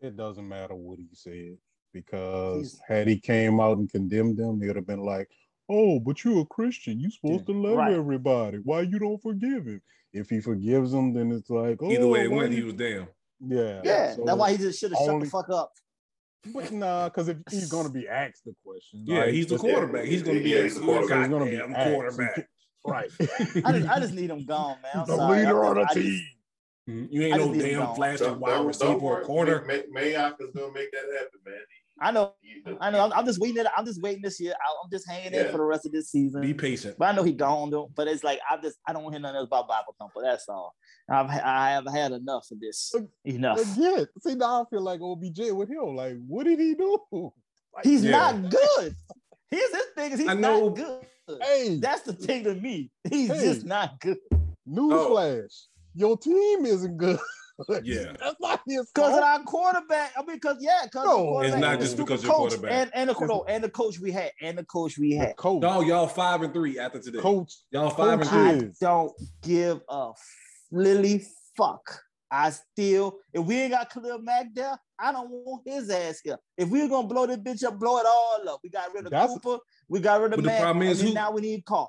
It 0.00 0.18
doesn't 0.18 0.46
matter 0.46 0.74
what 0.74 0.98
he 0.98 1.08
said 1.14 1.56
because 1.92 2.72
He's, 2.72 2.80
had 2.86 3.08
he 3.08 3.18
came 3.18 3.60
out 3.60 3.78
and 3.78 3.90
condemned 3.90 4.36
them, 4.36 4.58
they 4.58 4.66
would 4.66 4.76
have 4.76 4.86
been 4.86 5.04
like, 5.04 5.28
"Oh, 5.68 6.00
but 6.00 6.24
you're 6.24 6.42
a 6.42 6.46
Christian. 6.46 7.00
You're 7.00 7.10
supposed 7.10 7.46
to 7.46 7.52
love 7.52 7.76
right. 7.76 7.92
everybody. 7.92 8.58
Why 8.58 8.82
you 8.82 8.98
don't 8.98 9.22
forgive 9.22 9.66
him?" 9.66 9.82
If 10.12 10.30
he 10.30 10.40
forgives 10.40 10.92
them, 10.92 11.12
then 11.12 11.32
it's 11.32 11.50
like, 11.50 11.78
oh, 11.82 11.90
either 11.90 12.06
way 12.06 12.24
it 12.24 12.30
went, 12.30 12.52
he 12.52 12.62
was 12.62 12.74
damn. 12.74 13.08
Yeah, 13.40 13.82
yeah. 13.84 14.14
So 14.14 14.24
that's 14.24 14.38
why 14.38 14.52
he 14.52 14.56
just 14.56 14.80
should 14.80 14.92
have 14.92 15.04
shut 15.04 15.20
the 15.20 15.26
fuck 15.26 15.50
up. 15.50 15.72
But 16.52 16.72
nah, 16.72 17.08
because 17.08 17.28
if 17.28 17.38
he's 17.50 17.68
gonna 17.68 17.90
be 17.90 18.08
asked 18.08 18.44
the 18.44 18.54
question, 18.64 19.04
yeah, 19.04 19.26
he's 19.26 19.46
the 19.46 19.58
quarterback. 19.58 20.04
He's 20.04 20.22
gonna 20.22 20.40
be, 20.40 20.50
yeah, 20.50 20.62
he's, 20.62 20.78
quarterback. 20.78 21.18
he's 21.18 21.28
gonna 21.28 21.44
be 21.44 21.90
quarterback. 21.90 22.48
Right. 22.86 23.10
I 23.20 23.72
just, 23.72 23.88
I 23.88 24.00
just 24.00 24.14
need 24.14 24.30
him 24.30 24.46
gone, 24.46 24.76
man. 24.82 25.02
I'm 25.02 25.06
the 25.06 25.16
sorry. 25.16 25.40
leader 25.40 25.64
on 25.64 25.74
the 25.74 25.84
team. 25.92 26.22
Mm-hmm. 26.88 27.06
You 27.10 27.22
ain't 27.22 27.36
no 27.36 27.52
damn 27.52 27.94
flashing 27.96 28.40
wide 28.40 28.64
receiver 28.64 28.94
or 28.94 29.24
corner. 29.24 29.60
Mayock 29.60 30.40
is 30.40 30.50
gonna 30.54 30.72
make 30.72 30.90
that 30.92 31.04
happen, 31.18 31.40
man. 31.44 31.60
I 32.00 32.10
know, 32.12 32.32
I 32.80 32.90
know. 32.90 33.04
I'm, 33.04 33.12
I'm, 33.12 33.26
just 33.26 33.40
waiting. 33.40 33.64
I'm 33.76 33.84
just 33.84 34.00
waiting 34.00 34.22
this 34.22 34.40
year. 34.40 34.52
I'm 34.52 34.90
just 34.90 35.08
hanging 35.08 35.32
yeah. 35.32 35.46
in 35.46 35.52
for 35.52 35.58
the 35.58 35.64
rest 35.64 35.86
of 35.86 35.92
this 35.92 36.10
season. 36.10 36.40
Be 36.40 36.54
patient. 36.54 36.96
But 36.98 37.06
I 37.06 37.12
know 37.12 37.22
he 37.22 37.32
gone 37.32 37.70
though. 37.70 37.90
But 37.94 38.08
it's 38.08 38.22
like 38.22 38.40
I 38.48 38.56
just 38.58 38.78
I 38.86 38.92
don't 38.92 39.02
want 39.02 39.14
to 39.14 39.18
hear 39.18 39.22
nothing 39.22 39.36
else 39.36 39.46
about 39.48 39.68
Bible 39.68 39.94
Thumper. 39.98 40.22
That's 40.22 40.48
all. 40.48 40.74
I've 41.10 41.28
I 41.28 41.70
have 41.70 41.86
had 41.86 42.12
enough 42.12 42.46
of 42.52 42.60
this. 42.60 42.92
Enough. 43.24 43.60
Yeah. 43.76 44.04
See 44.22 44.34
now 44.34 44.62
I 44.62 44.64
feel 44.70 44.82
like 44.82 45.00
OBJ 45.00 45.52
with 45.52 45.70
him. 45.70 45.96
Like 45.96 46.16
what 46.26 46.44
did 46.44 46.60
he 46.60 46.74
do? 46.74 46.98
Like, 47.74 47.84
He's 47.84 48.02
yeah. 48.02 48.12
not 48.12 48.50
good. 48.50 48.96
Here's 49.50 49.70
his 49.70 49.84
thing 49.94 50.12
is 50.12 50.18
he's 50.20 50.28
I 50.28 50.32
know. 50.32 50.68
not 50.68 50.76
good. 50.76 51.40
Hey, 51.42 51.76
that's 51.76 52.00
the 52.00 52.14
thing 52.14 52.44
to 52.44 52.54
me. 52.54 52.90
He's 53.08 53.28
hey. 53.28 53.40
just 53.40 53.66
not 53.66 54.00
good. 54.00 54.16
Newsflash: 54.66 55.44
oh. 55.44 55.78
Your 55.94 56.16
team 56.16 56.64
isn't 56.64 56.96
good. 56.96 57.18
Yeah, 57.82 58.12
that's 58.20 58.36
not 58.40 58.60
his 58.66 58.90
because 58.94 59.16
of 59.16 59.22
our 59.22 59.42
quarterback. 59.42 60.12
I 60.16 60.22
mean, 60.22 60.36
because 60.36 60.58
yeah, 60.60 60.82
because 60.84 61.06
no, 61.06 61.40
it's 61.40 61.56
not 61.56 61.80
just 61.80 61.96
because 61.96 62.22
your 62.22 62.32
quarterback 62.32 62.70
and 62.70 62.90
and 62.94 63.10
the, 63.10 63.26
no, 63.26 63.44
and 63.48 63.64
the 63.64 63.68
coach 63.68 63.98
we 63.98 64.12
had 64.12 64.30
and 64.40 64.56
the 64.58 64.64
coach 64.64 64.96
we 64.96 65.12
had. 65.12 65.36
Coach, 65.36 65.62
no, 65.62 65.80
y'all 65.80 66.06
five 66.06 66.42
and 66.42 66.54
three 66.54 66.78
after 66.78 67.00
today. 67.00 67.18
Coach, 67.18 67.54
y'all 67.70 67.90
five 67.90 68.20
coach 68.20 68.32
and 68.32 68.60
three. 68.60 68.68
I 68.68 68.90
don't 68.90 69.12
give 69.42 69.80
a 69.88 70.12
lily 70.70 71.24
fuck. 71.56 72.00
I 72.30 72.50
still, 72.50 73.18
if 73.32 73.44
we 73.44 73.56
ain't 73.56 73.72
got 73.72 73.90
Khalil 73.90 74.20
Mack 74.20 74.54
there, 74.54 74.78
I 74.98 75.12
don't 75.12 75.30
want 75.30 75.62
his 75.66 75.88
ass 75.90 76.20
here. 76.22 76.38
If 76.56 76.68
we 76.68 76.82
are 76.82 76.88
gonna 76.88 77.08
blow 77.08 77.26
this 77.26 77.38
bitch 77.38 77.64
up, 77.64 77.78
blow 77.78 77.98
it 77.98 78.06
all 78.06 78.48
up. 78.50 78.60
We 78.62 78.70
got 78.70 78.94
rid 78.94 79.06
of 79.06 79.10
That's 79.10 79.32
Cooper, 79.32 79.62
we 79.88 80.00
got 80.00 80.20
rid 80.20 80.34
of 80.34 80.44
Mack, 80.44 80.62
and 80.62 80.98
who, 80.98 81.14
now 81.14 81.32
we 81.32 81.40
need 81.40 81.64
Carr. 81.64 81.88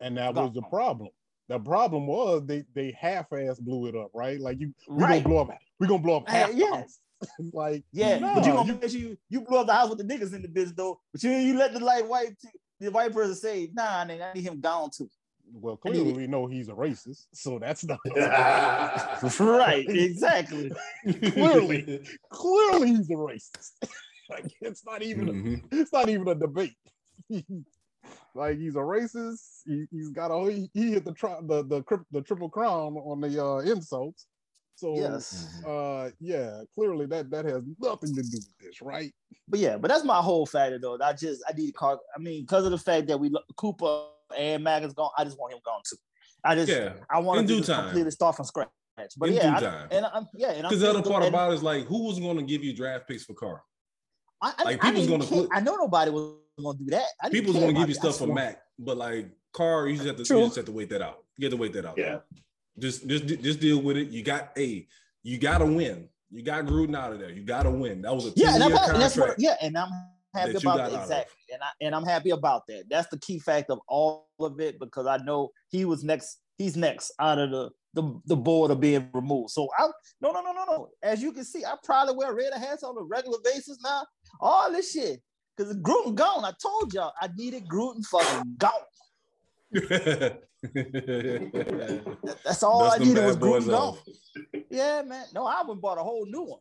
And 0.00 0.16
that 0.16 0.34
was 0.34 0.52
the 0.54 0.62
problem. 0.62 1.10
The 1.48 1.58
problem 1.58 2.06
was 2.06 2.46
they 2.46 2.64
they 2.74 2.96
half-ass 2.98 3.58
blew 3.58 3.86
it 3.86 3.96
up, 3.96 4.10
right? 4.14 4.40
Like 4.40 4.60
you, 4.60 4.74
we 4.88 5.02
right. 5.02 5.22
gonna 5.22 5.28
blow 5.28 5.42
up, 5.42 5.58
we 5.78 5.86
gonna 5.86 6.02
blow 6.02 6.16
up 6.18 6.28
half. 6.28 6.50
Uh, 6.50 6.54
yes. 6.54 6.98
like 7.52 7.84
yeah, 7.92 8.18
nah, 8.18 8.34
but 8.34 8.46
you 8.46 8.52
gonna 8.52 8.72
you, 8.72 8.78
make 8.80 8.90
sure 8.90 9.00
you, 9.00 9.18
you 9.28 9.40
blow 9.42 9.60
up 9.60 9.66
the 9.66 9.72
house 9.72 9.88
with 9.88 9.98
the 9.98 10.04
niggas 10.04 10.34
in 10.34 10.42
the 10.42 10.48
business 10.48 10.74
though. 10.76 11.00
But 11.12 11.22
you 11.22 11.30
you 11.30 11.56
let 11.56 11.72
the 11.72 11.80
like 11.80 12.08
white 12.08 12.36
the 12.80 12.90
white 12.90 13.12
person 13.12 13.34
say, 13.34 13.70
nah, 13.72 14.04
nigga, 14.04 14.30
I 14.30 14.32
need 14.34 14.44
him 14.44 14.60
gone 14.60 14.90
too. 14.94 15.08
Well, 15.52 15.76
clearly 15.76 16.12
we 16.12 16.26
know 16.26 16.46
he's 16.46 16.68
a 16.68 16.72
racist, 16.72 17.26
so 17.32 17.58
that's 17.58 17.84
not 17.84 17.98
right. 19.40 19.86
Exactly. 19.88 20.72
clearly, 21.04 22.00
clearly 22.30 22.88
he's 22.88 23.10
a 23.10 23.14
racist. 23.14 23.70
like 24.30 24.52
it's 24.60 24.84
not 24.84 25.02
even 25.02 25.26
mm-hmm. 25.26 25.54
a, 25.54 25.80
it's 25.80 25.92
not 25.92 26.08
even 26.08 26.28
a 26.28 26.34
debate. 26.34 26.74
Like 28.34 28.58
he's 28.58 28.74
a 28.74 28.80
racist. 28.80 29.62
He, 29.66 29.86
has 29.96 30.10
got 30.10 30.30
a 30.30 30.50
he, 30.50 30.70
he 30.74 30.92
hit 30.92 31.04
the, 31.04 31.12
tri- 31.12 31.40
the 31.42 31.62
the 31.62 32.04
the 32.10 32.20
triple 32.20 32.48
crown 32.48 32.96
on 32.96 33.20
the 33.20 33.44
uh, 33.44 33.58
insults. 33.58 34.26
So 34.76 34.96
yes, 34.96 35.62
uh, 35.64 36.10
yeah, 36.18 36.62
clearly 36.74 37.06
that 37.06 37.30
that 37.30 37.44
has 37.44 37.62
nothing 37.80 38.14
to 38.14 38.22
do 38.22 38.38
with 38.38 38.58
this, 38.60 38.82
right? 38.82 39.12
But 39.48 39.60
yeah, 39.60 39.76
but 39.76 39.88
that's 39.88 40.02
my 40.02 40.18
whole 40.18 40.46
factor 40.46 40.80
though. 40.80 40.98
I 41.00 41.12
just 41.12 41.44
I 41.48 41.52
need 41.52 41.66
to 41.66 41.72
call. 41.72 42.00
I 42.14 42.18
mean, 42.18 42.42
because 42.42 42.64
of 42.64 42.72
the 42.72 42.78
fact 42.78 43.06
that 43.06 43.18
we 43.18 43.32
Cooper 43.56 44.06
and 44.36 44.64
Mack 44.64 44.82
is 44.82 44.92
gone, 44.92 45.10
I 45.16 45.22
just 45.22 45.38
want 45.38 45.52
him 45.52 45.60
gone 45.64 45.82
too. 45.88 45.96
I 46.44 46.56
just 46.56 46.72
yeah. 46.72 46.94
I 47.08 47.20
want 47.20 47.46
to 47.46 47.62
completely 47.62 48.10
start 48.10 48.34
from 48.34 48.46
scratch. 48.46 48.68
But 49.16 49.28
in 49.28 49.36
yeah, 49.36 49.86
I, 49.90 49.94
and 49.94 50.06
I'm 50.06 50.26
yeah, 50.34 50.54
because 50.62 50.80
the 50.80 50.90
other 50.90 51.02
part 51.02 51.24
about 51.24 51.52
it 51.52 51.54
is 51.54 51.62
like, 51.62 51.86
who 51.86 52.06
was 52.06 52.18
going 52.18 52.36
to 52.36 52.42
give 52.42 52.64
you 52.64 52.74
draft 52.74 53.06
picks 53.06 53.24
for 53.24 53.34
Carr? 53.34 53.62
I, 54.42 54.54
I, 54.58 54.64
like 54.64 54.80
people's 54.80 55.06
going 55.06 55.20
to. 55.20 55.26
Put, 55.26 55.48
I 55.52 55.60
know 55.60 55.76
nobody 55.76 56.10
was 56.10 56.34
gonna 56.62 56.78
do 56.78 56.86
that. 56.86 57.06
People's 57.30 57.58
gonna 57.58 57.72
give 57.72 57.88
you 57.88 57.94
stuff 57.94 58.18
for 58.18 58.26
Mack, 58.26 58.60
but 58.78 58.96
like 58.96 59.30
Carr, 59.52 59.88
you 59.88 59.96
just 59.96 60.06
have 60.06 60.16
to 60.16 60.24
True. 60.24 60.38
you 60.38 60.44
just 60.44 60.56
have 60.56 60.64
to 60.66 60.72
wait 60.72 60.90
that 60.90 61.02
out. 61.02 61.24
You 61.36 61.46
have 61.46 61.52
to 61.52 61.56
wait 61.56 61.72
that 61.72 61.84
out. 61.84 61.98
Yeah. 61.98 62.18
Just 62.78 63.06
just 63.06 63.26
just 63.26 63.60
deal 63.60 63.80
with 63.80 63.96
it. 63.96 64.08
You 64.08 64.22
got 64.22 64.50
a 64.56 64.86
you 65.22 65.38
gotta 65.38 65.66
win. 65.66 66.08
You 66.30 66.42
got 66.42 66.64
Gruden 66.66 66.96
out 66.96 67.12
of 67.12 67.20
there. 67.20 67.30
You 67.30 67.42
gotta 67.42 67.70
win. 67.70 68.02
That 68.02 68.14
was 68.14 68.26
a 68.26 68.32
yeah, 68.34 68.54
and, 68.54 68.64
I'm 68.64 68.72
happy, 68.72 68.98
that's 68.98 69.16
what, 69.16 69.38
yeah, 69.38 69.54
and 69.60 69.78
I'm 69.78 69.90
happy 70.34 70.56
about 70.56 70.90
that 70.90 71.02
exactly. 71.02 71.36
And 71.52 71.62
I 71.62 71.68
and 71.80 71.94
I'm 71.94 72.04
happy 72.04 72.30
about 72.30 72.66
that. 72.68 72.84
That's 72.90 73.08
the 73.08 73.18
key 73.18 73.38
fact 73.38 73.70
of 73.70 73.80
all 73.88 74.28
of 74.40 74.60
it 74.60 74.78
because 74.80 75.06
I 75.06 75.18
know 75.18 75.50
he 75.68 75.84
was 75.84 76.02
next 76.02 76.40
he's 76.58 76.76
next 76.76 77.12
out 77.20 77.38
of 77.38 77.50
the 77.50 77.70
the, 77.94 78.20
the 78.26 78.36
board 78.36 78.72
of 78.72 78.80
being 78.80 79.08
removed. 79.14 79.50
So 79.50 79.68
I 79.78 79.86
no 80.20 80.32
no 80.32 80.42
no 80.42 80.52
no 80.52 80.64
no. 80.64 80.88
As 81.02 81.22
you 81.22 81.32
can 81.32 81.44
see, 81.44 81.64
I 81.64 81.74
probably 81.84 82.16
wear 82.16 82.34
red 82.34 82.52
hats 82.54 82.82
on 82.82 82.98
a 82.98 83.02
regular 83.02 83.38
basis 83.44 83.78
now. 83.82 84.04
All 84.40 84.72
this 84.72 84.90
shit. 84.90 85.22
Cause 85.56 85.74
Gruden 85.76 86.14
gone. 86.14 86.44
I 86.44 86.52
told 86.60 86.92
y'all 86.92 87.12
I 87.20 87.28
needed 87.36 87.66
Gruden 87.68 88.04
fucking 88.04 88.56
gone. 88.58 88.72
That's 92.44 92.62
all 92.62 92.80
Dust 92.80 92.94
I 92.94 92.98
them 92.98 93.08
needed 93.08 93.20
bad 93.20 93.26
was 93.26 93.36
boys 93.36 93.64
Gruden 93.64 93.70
gone. 93.70 93.74
off. 93.74 94.08
Yeah, 94.70 95.02
man. 95.02 95.26
No, 95.34 95.46
I 95.46 95.62
would 95.62 95.74
have 95.74 95.80
bought 95.80 95.98
a 95.98 96.02
whole 96.02 96.26
new 96.26 96.42
one. 96.42 96.60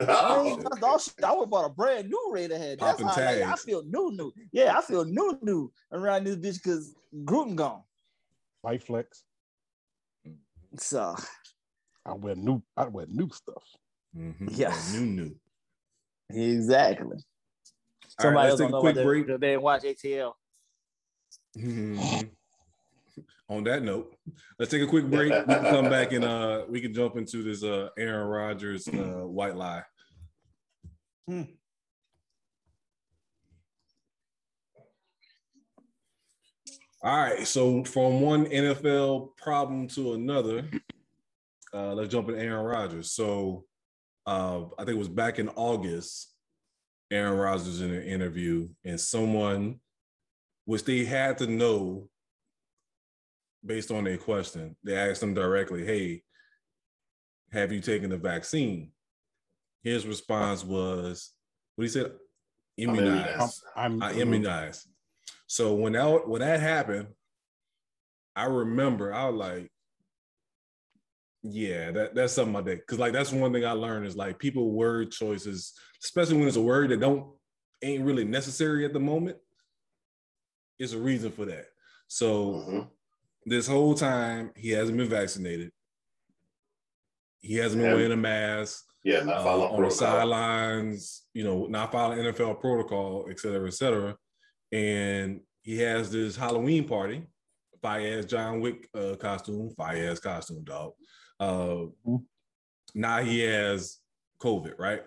I, 0.00 0.06
Oh, 0.30 0.44
ain't, 0.46 0.62
that's 0.62 0.82
all 0.82 0.98
shit. 0.98 1.24
I 1.24 1.32
would 1.32 1.50
bought 1.50 1.64
a 1.66 1.70
brand 1.70 2.08
new 2.08 2.30
Raider 2.32 2.56
head. 2.56 2.78
That's 2.78 3.02
Popping 3.02 3.06
how 3.24 3.30
I, 3.30 3.40
like, 3.40 3.52
I 3.52 3.56
feel 3.56 3.82
new, 3.84 4.12
new. 4.12 4.32
Yeah, 4.52 4.78
I 4.78 4.82
feel 4.82 5.04
new, 5.04 5.36
new 5.42 5.72
around 5.92 6.24
this 6.24 6.36
bitch 6.36 6.62
because 6.62 6.94
Gruden 7.24 7.56
gone. 7.56 7.82
Light 8.62 8.82
flex. 8.82 9.24
So 10.76 11.16
I 12.06 12.12
wear 12.14 12.36
new. 12.36 12.62
I 12.76 12.84
wear 12.86 13.06
new 13.08 13.28
stuff. 13.30 13.64
Mhm. 14.16 14.48
Yes. 14.52 14.94
New, 14.94 15.06
new. 15.06 15.34
exactly. 16.30 17.16
All 18.20 18.30
right, 18.30 18.50
Somebody 18.50 18.50
let's 18.50 18.60
else 18.60 18.60
take 18.60 18.68
don't 18.68 18.68
a 18.68 18.72
know 18.72 18.80
quick 18.80 19.04
break. 19.06 19.26
that. 19.28 19.40
They 19.40 19.46
didn't 19.50 19.62
watch 19.62 19.82
ATL. 19.84 20.32
Mhm. 21.56 22.30
On 23.50 23.64
that 23.64 23.82
note, 23.82 24.14
let's 24.58 24.70
take 24.70 24.82
a 24.82 24.86
quick 24.86 25.06
break. 25.06 25.32
We 25.32 25.54
can 25.54 25.64
come 25.64 25.88
back 25.88 26.12
and 26.12 26.22
uh 26.24 26.64
we 26.68 26.80
can 26.82 26.92
jump 26.92 27.16
into 27.16 27.42
this 27.42 27.62
uh 27.64 27.88
Aaron 27.96 28.26
Rodgers 28.28 28.86
uh 28.88 29.24
white 29.26 29.56
lie. 29.56 29.82
Hmm. 31.26 31.42
All 37.02 37.16
right, 37.16 37.46
so 37.46 37.84
from 37.84 38.20
one 38.20 38.46
NFL 38.46 39.36
problem 39.36 39.86
to 39.88 40.14
another, 40.14 40.68
uh, 41.72 41.94
let's 41.94 42.08
jump 42.10 42.28
in 42.28 42.34
Aaron 42.34 42.64
Rodgers. 42.64 43.12
So 43.12 43.64
uh, 44.26 44.62
I 44.76 44.84
think 44.84 44.90
it 44.96 44.98
was 44.98 45.08
back 45.08 45.38
in 45.38 45.48
August, 45.50 46.34
Aaron 47.10 47.38
Rodgers 47.38 47.80
in 47.80 47.92
an 47.92 48.02
interview, 48.02 48.68
and 48.84 49.00
someone, 49.00 49.80
which 50.64 50.84
they 50.84 51.04
had 51.04 51.38
to 51.38 51.46
know 51.46 52.08
based 53.64 53.90
on 53.90 54.04
their 54.04 54.18
question, 54.18 54.76
they 54.84 54.96
asked 54.96 55.22
him 55.22 55.34
directly, 55.34 55.84
"Hey, 55.84 56.22
have 57.52 57.72
you 57.72 57.80
taken 57.80 58.10
the 58.10 58.18
vaccine?" 58.18 58.92
His 59.82 60.06
response 60.06 60.64
was, 60.64 61.32
"What 61.76 61.84
he 61.84 61.88
said, 61.88 62.12
immunized. 62.76 63.62
I'm 63.74 63.92
immunized." 63.92 64.02
immunized. 64.02 64.02
I'm, 64.02 64.02
I 64.02 64.12
immunized. 64.12 64.86
So 65.46 65.74
when 65.74 65.94
that 65.94 66.28
when 66.28 66.40
that 66.40 66.60
happened, 66.60 67.08
I 68.36 68.44
remember 68.44 69.12
I 69.12 69.28
was 69.28 69.34
like, 69.34 69.72
yeah, 71.42 71.90
that 71.92 72.14
that's 72.14 72.32
something 72.32 72.56
I 72.56 72.62
did. 72.62 72.86
Cause 72.86 72.98
like 72.98 73.12
that's 73.12 73.32
one 73.32 73.52
thing 73.52 73.64
I 73.64 73.72
learned 73.72 74.06
is 74.06 74.16
like 74.16 74.38
people 74.38 74.72
word 74.72 75.10
choices, 75.12 75.72
especially 76.02 76.36
when 76.38 76.48
it's 76.48 76.56
a 76.56 76.60
word 76.62 76.90
that 76.90 77.00
don't 77.00 77.32
ain't 77.82 78.04
really 78.04 78.24
necessary 78.24 78.84
at 78.84 78.92
the 78.92 79.00
moment. 79.00 79.36
It's 80.78 80.92
a 80.92 80.98
reason 80.98 81.30
for 81.30 81.44
that. 81.46 81.66
So 82.08 82.54
Mhm. 82.54 82.90
this 83.46 83.66
whole 83.68 83.94
time 83.94 84.52
he 84.56 84.70
hasn't 84.70 84.98
been 84.98 85.08
vaccinated. 85.08 85.72
He 87.40 87.54
hasn't 87.54 87.80
been 87.80 87.90
Yeah. 87.90 87.96
wearing 87.96 88.12
a 88.12 88.16
mask 88.16 88.84
Yeah, 89.04 89.22
not 89.22 89.36
uh, 89.38 89.44
following 89.44 89.74
on 89.74 89.82
the 89.84 89.90
sidelines, 89.90 91.26
you 91.34 91.44
know, 91.44 91.66
not 91.66 91.92
following 91.92 92.18
NFL 92.18 92.56
protocol, 92.60 93.28
et 93.30 93.38
cetera, 93.38 93.68
et 93.68 93.74
cetera. 93.74 94.16
And 94.72 95.40
he 95.62 95.78
has 95.78 96.10
this 96.10 96.36
Halloween 96.36 96.86
party, 96.88 97.26
fire 97.80 98.18
ass 98.18 98.24
John 98.24 98.60
Wick 98.60 98.88
uh, 98.94 99.14
costume, 99.16 99.70
fire 99.76 100.10
ass 100.10 100.18
costume, 100.18 100.64
dog. 100.64 100.94
Uh, 101.40 101.86
now 102.94 103.22
he 103.22 103.40
has 103.40 103.98
COVID, 104.40 104.78
right? 104.78 105.02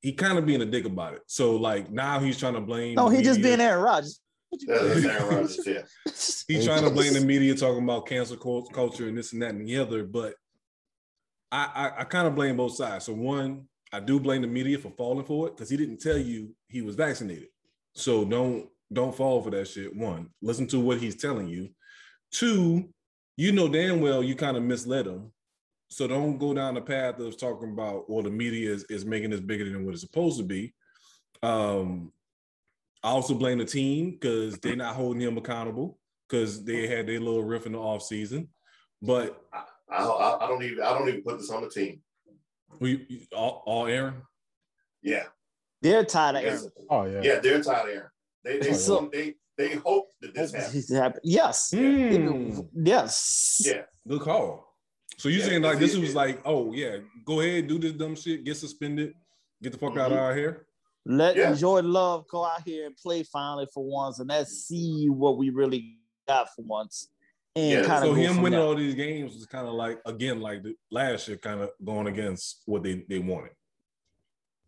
He 0.00 0.12
kind 0.12 0.38
of 0.38 0.46
being 0.46 0.62
a 0.62 0.66
dick 0.66 0.84
about 0.84 1.14
it. 1.14 1.22
So 1.26 1.56
like 1.56 1.90
now 1.90 2.20
he's 2.20 2.38
trying 2.38 2.54
to 2.54 2.60
blame. 2.60 2.94
No, 2.94 3.08
the 3.10 3.16
he 3.16 3.22
just 3.22 3.38
media. 3.40 3.56
being 3.56 3.68
Aaron 3.68 3.82
Rodgers. 3.82 4.20
Aaron 4.68 5.28
Rodgers. 5.28 5.60
Yeah, 5.66 5.82
He's 6.48 6.64
trying 6.64 6.84
to 6.84 6.90
blame 6.90 7.14
the 7.14 7.20
media 7.20 7.54
talking 7.56 7.82
about 7.82 8.06
cancel 8.06 8.36
cul- 8.36 8.66
culture 8.72 9.08
and 9.08 9.18
this 9.18 9.32
and 9.32 9.42
that 9.42 9.50
and 9.50 9.66
the 9.66 9.76
other, 9.78 10.04
but 10.04 10.34
I 11.50 11.92
I, 11.96 12.00
I 12.00 12.04
kind 12.04 12.26
of 12.28 12.34
blame 12.34 12.56
both 12.56 12.74
sides. 12.76 13.06
So 13.06 13.14
one, 13.14 13.66
I 13.92 14.00
do 14.00 14.20
blame 14.20 14.42
the 14.42 14.48
media 14.48 14.78
for 14.78 14.90
falling 14.90 15.24
for 15.26 15.48
it 15.48 15.56
because 15.56 15.70
he 15.70 15.76
didn't 15.76 16.00
tell 16.00 16.18
you 16.18 16.54
he 16.68 16.82
was 16.82 16.94
vaccinated. 16.94 17.48
So 17.94 18.24
don't 18.24 18.68
don't 18.92 19.14
fall 19.14 19.42
for 19.42 19.50
that 19.50 19.66
shit. 19.66 19.94
One, 19.94 20.28
listen 20.40 20.66
to 20.68 20.78
what 20.80 20.98
he's 20.98 21.16
telling 21.16 21.48
you. 21.48 21.70
Two, 22.32 22.88
you 23.36 23.52
know 23.52 23.68
damn 23.68 24.00
well 24.00 24.22
you 24.22 24.34
kind 24.34 24.56
of 24.56 24.62
misled 24.62 25.06
them. 25.06 25.32
So 25.88 26.06
don't 26.08 26.38
go 26.38 26.52
down 26.52 26.74
the 26.74 26.80
path 26.80 27.18
of 27.20 27.38
talking 27.38 27.70
about 27.72 28.10
well 28.10 28.22
the 28.22 28.30
media 28.30 28.72
is, 28.72 28.84
is 28.84 29.04
making 29.04 29.30
this 29.30 29.40
bigger 29.40 29.64
than 29.70 29.84
what 29.84 29.92
it's 29.92 30.00
supposed 30.02 30.38
to 30.38 30.44
be. 30.44 30.74
Um, 31.42 32.12
I 33.02 33.10
also 33.10 33.34
blame 33.34 33.58
the 33.58 33.64
team 33.64 34.12
because 34.12 34.58
they're 34.58 34.74
not 34.76 34.96
holding 34.96 35.22
him 35.22 35.38
accountable 35.38 35.98
because 36.28 36.64
they 36.64 36.88
had 36.88 37.06
their 37.06 37.20
little 37.20 37.44
riff 37.44 37.66
in 37.66 37.72
the 37.72 37.78
off 37.78 38.02
season. 38.02 38.48
But 39.00 39.40
I, 39.52 39.64
I, 39.90 40.44
I 40.44 40.48
don't 40.48 40.62
even 40.62 40.82
I 40.82 40.90
don't 40.98 41.08
even 41.08 41.22
put 41.22 41.38
this 41.38 41.50
on 41.50 41.62
the 41.62 41.70
team. 41.70 42.00
we 42.80 43.26
all, 43.34 43.62
all 43.66 43.86
Aaron. 43.86 44.22
Yeah, 45.02 45.24
They're 45.82 46.04
tired 46.04 46.36
of 46.36 46.44
Aaron. 46.44 46.70
Oh 46.90 47.04
yeah. 47.04 47.20
yeah, 47.22 47.38
they're 47.38 47.62
tired 47.62 47.90
of 47.90 47.94
Aaron. 47.94 48.10
They 48.42 48.58
they 48.58 48.72
So- 48.72 49.08
they 49.12 49.34
they 49.56 49.74
hope 49.76 50.10
that 50.20 50.34
this 50.34 50.52
happens. 50.52 50.90
Happen- 50.92 51.20
Yes. 51.24 51.70
Hmm. 51.74 52.60
Yes. 52.74 53.62
Yeah, 53.64 53.82
Good 54.06 54.20
call. 54.20 54.74
So 55.18 55.28
you 55.30 55.38
Yeah, 55.38 55.44
saying 55.46 55.62
like 55.62 55.78
this 55.78 55.94
it- 55.94 56.00
was 56.00 56.14
like, 56.14 56.40
oh 56.44 56.72
yeah, 56.72 56.98
go 57.24 57.40
ahead, 57.40 57.66
do 57.68 57.78
this 57.78 57.92
dumb 57.92 58.14
shit, 58.16 58.44
get 58.44 58.56
suspended, 58.56 59.14
get 59.62 59.72
the 59.72 59.78
fuck 59.78 59.96
out 59.96 60.12
of 60.12 60.18
our 60.18 60.34
hair. 60.34 60.66
Let 61.06 61.36
Yeah. 61.36 61.54
Jordan 61.54 61.92
Love 61.92 62.26
go 62.28 62.44
out 62.44 62.62
here 62.64 62.86
and 62.86 62.96
play 62.96 63.22
finally 63.22 63.66
for 63.72 63.84
once, 63.84 64.18
and 64.18 64.28
let's 64.28 64.52
see 64.66 65.06
what 65.08 65.38
we 65.38 65.50
really 65.50 65.98
got 66.28 66.48
for 66.54 66.62
once. 66.62 67.08
And 67.54 67.70
Yeah, 67.70 67.82
kind 67.86 68.04
So 68.04 68.10
of 68.10 68.16
him 68.18 68.42
winning 68.42 68.58
all 68.60 68.74
these 68.74 68.94
games 68.94 69.34
was 69.34 69.46
kind 69.46 69.66
of 69.66 69.72
like 69.74 70.00
again 70.04 70.40
like 70.40 70.62
the 70.64 70.74
last 70.90 71.28
year, 71.28 71.38
kind 71.38 71.60
of 71.62 71.70
going 71.82 72.08
against 72.08 72.62
what 72.66 72.82
they 72.82 73.04
they 73.08 73.18
wanted. 73.20 73.52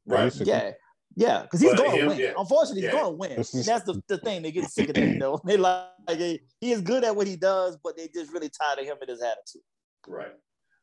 right. 0.06 0.24
Basically. 0.24 0.52
Yeah. 0.52 0.72
Yeah, 1.18 1.42
because 1.42 1.60
he's 1.60 1.70
But 1.72 1.78
going 1.78 1.90
to 1.90 1.96
him, 1.96 2.06
win. 2.10 2.18
yeah. 2.20 2.32
Unfortunately, 2.38 2.82
he's 2.82 2.92
Yeah. 2.92 3.00
going 3.00 3.12
to 3.12 3.18
win. 3.18 3.30
That's 3.36 3.84
the, 3.84 4.00
the 4.06 4.18
thing. 4.18 4.40
They 4.42 4.52
get 4.52 4.70
sick 4.70 4.88
of 4.90 4.94
that, 4.94 5.18
though. 5.18 5.40
They 5.44 5.56
like, 5.56 5.86
like 6.06 6.18
he 6.18 6.40
he 6.60 6.70
is 6.70 6.80
good 6.80 7.02
at 7.02 7.16
what 7.16 7.26
he 7.26 7.34
does, 7.34 7.76
but 7.82 7.96
they 7.96 8.06
just 8.14 8.32
really 8.32 8.48
tired 8.48 8.78
of 8.78 8.84
him 8.84 8.98
and 9.00 9.10
his 9.10 9.20
attitude. 9.20 9.62
Right. 10.06 10.32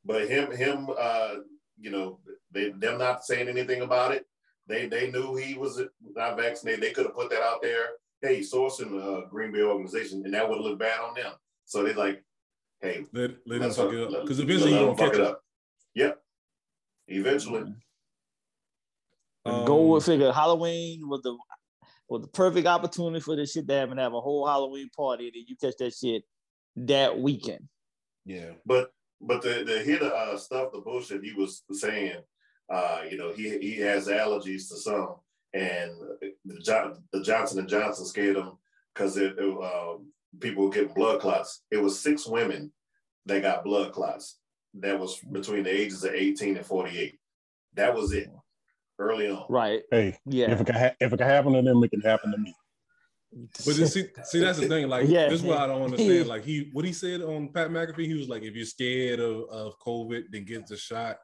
But 0.04 0.28
him, 0.30 0.52
him, 0.52 0.90
uh, 1.00 1.36
you 1.80 1.90
know, 1.90 2.20
they 2.52 2.72
them 2.72 2.98
not 2.98 3.24
saying 3.24 3.48
anything 3.48 3.82
about 3.82 4.12
it. 4.14 4.26
They 4.68 4.88
they 4.88 5.10
knew 5.10 5.36
he 5.38 5.54
was 5.54 5.82
not 6.02 6.36
vaccinated. 6.36 6.82
They 6.82 6.92
could 6.92 7.06
have 7.06 7.16
put 7.16 7.30
that 7.30 7.42
out 7.42 7.62
there. 7.62 7.86
Hey, 8.22 8.42
sourcing 8.42 8.92
the 8.92 9.28
Green 9.30 9.54
Bay 9.54 9.62
organization, 9.62 10.22
and 10.26 10.34
that 10.34 10.48
would 10.50 10.58
have 10.58 10.66
looked 10.66 10.80
bad 10.80 11.00
on 11.00 11.14
them. 11.16 11.32
So 11.64 11.82
they 11.82 11.94
like, 11.94 12.22
hey, 12.82 13.06
Let 13.14 13.32
let 13.46 13.56
him 13.58 13.62
let's 13.64 13.78
fuck 13.78 13.86
uh, 13.94 13.96
it 13.96 14.14
up 14.16 14.22
because 14.24 14.40
let 14.40 14.50
eventually 14.50 14.72
you're 14.72 14.86
them 14.88 14.96
gonna 14.96 14.98
fuck 14.98 15.12
catch 15.14 15.20
it 15.22 15.26
up. 15.26 15.32
up. 15.32 15.42
Yep. 15.94 16.22
Eventually. 17.08 17.74
Um, 19.46 19.66
Go 19.66 19.86
with 19.88 20.06
figure 20.06 20.32
Halloween 20.32 21.08
was 21.08 21.22
the 21.22 21.38
was 22.10 22.22
the 22.22 22.28
perfect 22.28 22.68
opportunity 22.68 23.20
for 23.20 23.36
this 23.36 23.52
shit 23.52 23.68
to 23.68 23.74
have 23.74 23.92
and 23.92 24.00
have 24.00 24.14
a 24.14 24.22
whole 24.22 24.48
Halloween 24.48 24.90
party, 24.96 25.28
and 25.28 25.36
you 25.48 25.56
catch 25.56 25.78
that 25.80 25.94
shit 25.94 26.24
that 26.76 27.20
weekend. 27.20 27.68
Yeah. 28.26 28.52
But 28.66 28.92
but 29.22 29.42
the 29.42 29.64
the 29.66 29.80
hit 29.80 30.02
uh 30.02 30.38
stuff, 30.38 30.72
the 30.72 30.82
bullshit 30.82 31.24
he 31.24 31.34
was 31.34 31.64
saying, 31.72 32.18
uh, 32.72 33.02
you 33.10 33.18
know, 33.18 33.32
he 33.34 33.58
he 33.60 33.76
has 33.82 34.08
allergies 34.08 34.68
to 34.70 34.78
some, 34.78 35.16
and 35.54 35.92
the 36.46 36.60
John, 36.60 37.04
the 37.12 37.22
Johnson 37.22 37.60
and 37.60 37.70
Johnson 37.70 38.06
scared 38.06 38.38
him 38.38 38.54
because 38.94 39.18
it, 39.18 39.36
it, 39.38 39.64
um, 39.64 40.12
people 40.40 40.66
were 40.66 40.72
getting 40.72 40.94
blood 40.94 41.22
clots. 41.22 41.62
It 41.72 41.78
was 41.78 42.00
six 42.00 42.28
women 42.28 42.72
that 43.26 43.42
got 43.42 43.64
blood 43.64 43.92
clots. 43.92 44.40
That 44.74 45.00
was 45.00 45.20
between 45.32 45.64
the 45.64 45.72
ages 45.72 46.04
of 46.04 46.14
eighteen 46.14 46.58
and 46.58 46.66
forty 46.66 46.98
eight. 46.98 47.20
That 47.76 47.96
was 47.96 48.12
it. 48.12 48.30
Early 48.98 49.30
on. 49.30 49.46
Right. 49.50 49.82
Hey, 49.92 50.18
Yeah. 50.26 50.52
if 50.52 50.62
it 50.62 50.66
can 50.66 50.76
ha- 50.76 50.96
if 51.00 51.12
it 51.12 51.18
can 51.18 51.28
happen 51.28 51.54
to 51.54 51.62
them, 51.62 51.84
it 51.84 51.90
can 51.92 52.02
happen 52.02 52.32
to 52.32 52.38
me. 52.38 52.56
But 53.66 53.76
then 53.76 53.88
see, 53.88 54.08
see, 54.24 54.40
that's 54.40 54.60
the 54.60 54.68
thing. 54.70 54.88
Like, 54.88 55.10
Yeah. 55.10 55.28
this 55.28 55.42
is 55.42 55.46
what 55.46 55.58
I 55.58 55.68
don't 55.68 55.82
understand. 55.82 56.28
Like, 56.30 56.44
he 56.46 56.70
what 56.72 56.86
he 56.86 56.94
said 56.94 57.22
on 57.22 57.52
Pat 57.52 57.70
McAfee, 57.70 58.06
he 58.06 58.14
was 58.14 58.30
like, 58.30 58.44
if 58.44 58.56
you're 58.56 58.66
scared 58.66 59.20
of, 59.20 59.50
of 59.50 59.80
COVID, 59.80 60.26
then 60.32 60.46
get 60.46 60.66
the 60.68 60.78
shot. 60.78 61.18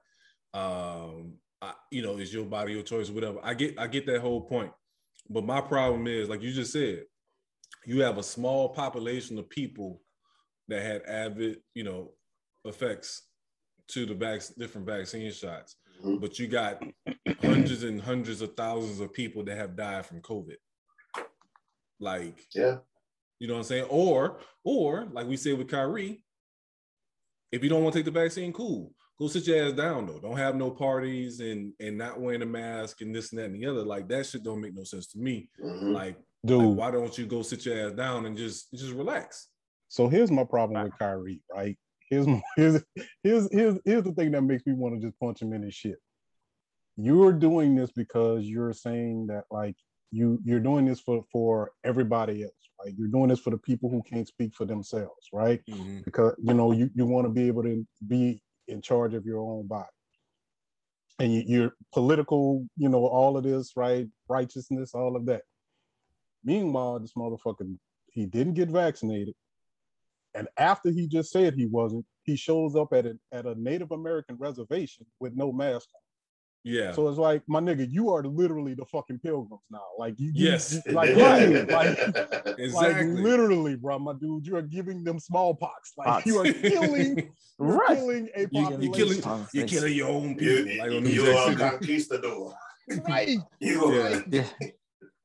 Um, 0.54 1.38
I, 1.62 1.74
you 1.92 2.02
know, 2.02 2.18
it's 2.18 2.34
your 2.34 2.44
body, 2.46 2.74
your 2.74 2.84
choice, 2.84 3.10
whatever. 3.10 3.40
I 3.44 3.54
get, 3.54 3.80
I 3.80 3.88
get 3.88 4.06
that 4.08 4.20
whole 4.20 4.42
point. 4.42 4.74
But 5.30 5.46
my 5.46 5.62
problem 5.62 6.08
is, 6.08 6.28
like 6.28 6.42
you 6.42 6.52
just 6.52 6.74
said, 6.74 7.04
you 7.86 8.02
have 8.02 8.18
a 8.18 8.24
small 8.24 8.70
population 8.70 9.38
of 9.38 9.50
people 9.50 10.02
that 10.68 10.82
had 10.82 11.04
avid, 11.04 11.60
you 11.74 11.84
know, 11.86 12.12
effects 12.66 13.24
to 13.90 14.06
the 14.06 14.14
vac- 14.14 14.56
different 14.58 14.88
vaccine 14.88 15.32
shots, 15.32 15.76
Mhm. 16.02 16.20
but 16.22 16.40
you 16.40 16.48
got 16.48 16.82
hundreds 17.42 17.84
and 17.84 18.02
hundreds 18.02 18.42
of 18.42 18.56
thousands 18.56 19.00
of 19.00 19.14
people 19.14 19.44
that 19.46 19.58
have 19.58 19.76
died 19.76 20.06
from 20.06 20.22
COVID. 20.22 20.58
Like, 22.00 22.46
Yeah. 22.56 22.80
You 23.40 23.48
know 23.48 23.54
what 23.56 23.60
I'm 23.62 23.66
saying? 23.66 23.86
Or, 23.90 24.40
or 24.64 25.06
like 25.12 25.26
we 25.28 25.36
said 25.36 25.58
with 25.58 25.68
Kyrie, 25.68 26.24
if 27.52 27.64
you 27.64 27.70
don't 27.70 27.82
want 27.84 27.94
to 27.94 28.00
take 28.00 28.06
the 28.06 28.12
vaccine, 28.12 28.54
cool. 28.54 28.94
Go 29.18 29.28
sit 29.28 29.48
your 29.48 29.66
ass 29.68 29.74
down 29.74 30.06
though. 30.06 30.20
Don't 30.20 30.38
have 30.38 30.56
no 30.56 30.70
parties 30.72 31.40
and 31.42 31.74
and 31.80 31.98
not 31.98 32.20
wearing 32.20 32.42
a 32.44 32.46
mask 32.46 33.02
and 33.02 33.14
this 33.14 33.32
and 33.32 33.40
that 33.40 33.46
and 33.46 33.56
the 33.56 33.66
other. 33.68 33.84
Like 33.84 34.08
that 34.10 34.26
shit 34.28 34.44
don't 34.44 34.62
make 34.62 34.74
no 34.76 34.84
sense 34.84 35.08
to 35.08 35.20
me. 35.20 35.50
Mhm. 35.60 35.92
Like, 35.94 36.18
Dude, 36.46 36.64
like, 36.64 36.78
why 36.78 36.92
don't 36.92 37.16
you 37.18 37.26
go 37.28 37.42
sit 37.44 37.66
your 37.66 37.88
ass 37.88 37.94
down 37.94 38.26
and 38.26 38.38
just 38.38 38.72
just 38.74 38.94
relax? 38.94 39.48
So 39.90 40.08
here's 40.08 40.32
my 40.32 40.44
problem 40.44 40.84
with 40.84 40.98
Kyrie, 40.98 41.42
right? 41.54 41.78
Here's 42.12 42.28
here's 42.56 42.84
here's 43.24 43.52
here's 43.52 43.80
here's 43.84 44.04
the 44.04 44.12
thing 44.12 44.32
that 44.32 44.44
makes 44.44 44.66
me 44.68 44.74
want 44.74 44.94
to 44.94 45.02
just 45.02 45.20
punch 45.20 45.42
him 45.42 45.54
in 45.54 45.64
his 45.64 45.74
shit. 45.74 45.98
You're 46.98 47.34
doing 47.34 47.76
this 47.76 47.92
because 47.92 48.46
you're 48.46 48.74
saying 48.74 49.28
that 49.28 49.46
like 49.50 49.76
you 50.12 50.40
you're 50.44 50.60
doing 50.60 50.86
this 50.86 51.00
for 51.00 51.24
for 51.32 51.72
everybody 51.84 52.44
else, 52.44 52.70
right? 52.84 52.94
You're 52.96 53.08
doing 53.08 53.30
this 53.30 53.40
for 53.40 53.50
the 53.50 53.58
people 53.58 53.90
who 53.90 54.04
can't 54.04 54.28
speak 54.28 54.54
for 54.54 54.66
themselves, 54.66 55.30
right? 55.34 55.62
Mm-hmm. 55.68 56.02
Because 56.06 56.36
you 56.44 56.54
know 56.54 56.74
you 56.74 56.92
you 56.94 57.06
want 57.06 57.26
to 57.26 57.32
be 57.32 57.48
able 57.48 57.64
to 57.64 57.88
be 58.06 58.44
in 58.68 58.82
charge 58.82 59.14
of 59.14 59.26
your 59.26 59.40
own 59.40 59.68
body. 59.68 59.88
And 61.20 61.34
you, 61.34 61.44
you're 61.46 61.76
political, 61.94 62.66
you 62.78 62.90
know, 62.90 63.06
all 63.06 63.38
of 63.38 63.44
this, 63.44 63.74
right? 63.76 64.08
Righteousness, 64.28 64.92
all 64.94 65.16
of 65.16 65.26
that. 65.28 65.44
Meanwhile, 66.44 67.00
this 67.00 67.14
motherfucker, 67.14 67.76
he 68.12 68.26
didn't 68.26 68.56
get 68.56 68.70
vaccinated. 68.70 69.36
And 70.34 70.48
after 70.58 70.90
he 70.92 71.08
just 71.08 71.32
said 71.32 71.54
he 71.56 71.66
wasn't, 71.66 72.06
he 72.24 72.36
shows 72.36 72.76
up 72.76 72.94
at 72.94 73.06
a, 73.06 73.18
at 73.32 73.46
a 73.46 73.56
Native 73.62 73.92
American 73.92 74.38
reservation 74.38 75.06
with 75.20 75.36
no 75.36 75.52
mask 75.52 75.88
on. 75.94 76.02
Yeah. 76.64 76.92
So 76.92 77.10
it's 77.10 77.18
like, 77.18 77.42
my 77.48 77.60
nigga, 77.60 77.88
you 77.90 78.12
are 78.14 78.24
literally 78.24 78.76
the 78.76 78.86
fucking 78.86 79.18
pilgrims 79.20 79.64
now. 79.72 79.82
Like 79.98 80.14
you, 80.20 80.32
you- 80.34 80.52
Yes. 80.52 80.80
you- 80.86 80.92
like, 80.94 81.16
right, 81.16 81.68
like, 81.70 81.98
exactly. 82.60 82.68
like 82.70 83.08
literally, 83.24 83.76
bro, 83.76 83.98
my 83.98 84.14
dude, 84.14 84.46
you 84.46 84.56
are 84.56 84.62
giving 84.62 85.04
them 85.04 85.20
smallpox. 85.20 85.94
Like 85.98 86.08
Pox. 86.08 86.26
you 86.28 86.38
are 86.40 86.54
killing, 86.54 87.32
Right. 87.58 87.98
killing 87.98 88.30
a 88.36 88.42
You- 88.42 88.48
you 88.52 88.62
population. 88.64 88.94
killing- 88.94 89.24
Um, 89.26 89.48
You're 89.54 89.68
killing 89.68 89.94
your 89.96 90.10
own 90.10 90.30
You, 90.30 90.36
people. 90.66 90.78
like 90.78 90.92
on 90.92 91.06
you 91.08 91.26
are 91.26 91.32
a 91.32 91.46
City. 91.46 91.56
conquistador. 91.58 92.54
right. 93.10 93.38
You 93.60 93.94
Yeah. 93.94 94.02
are. 94.18 94.24
Yeah. 94.30 94.48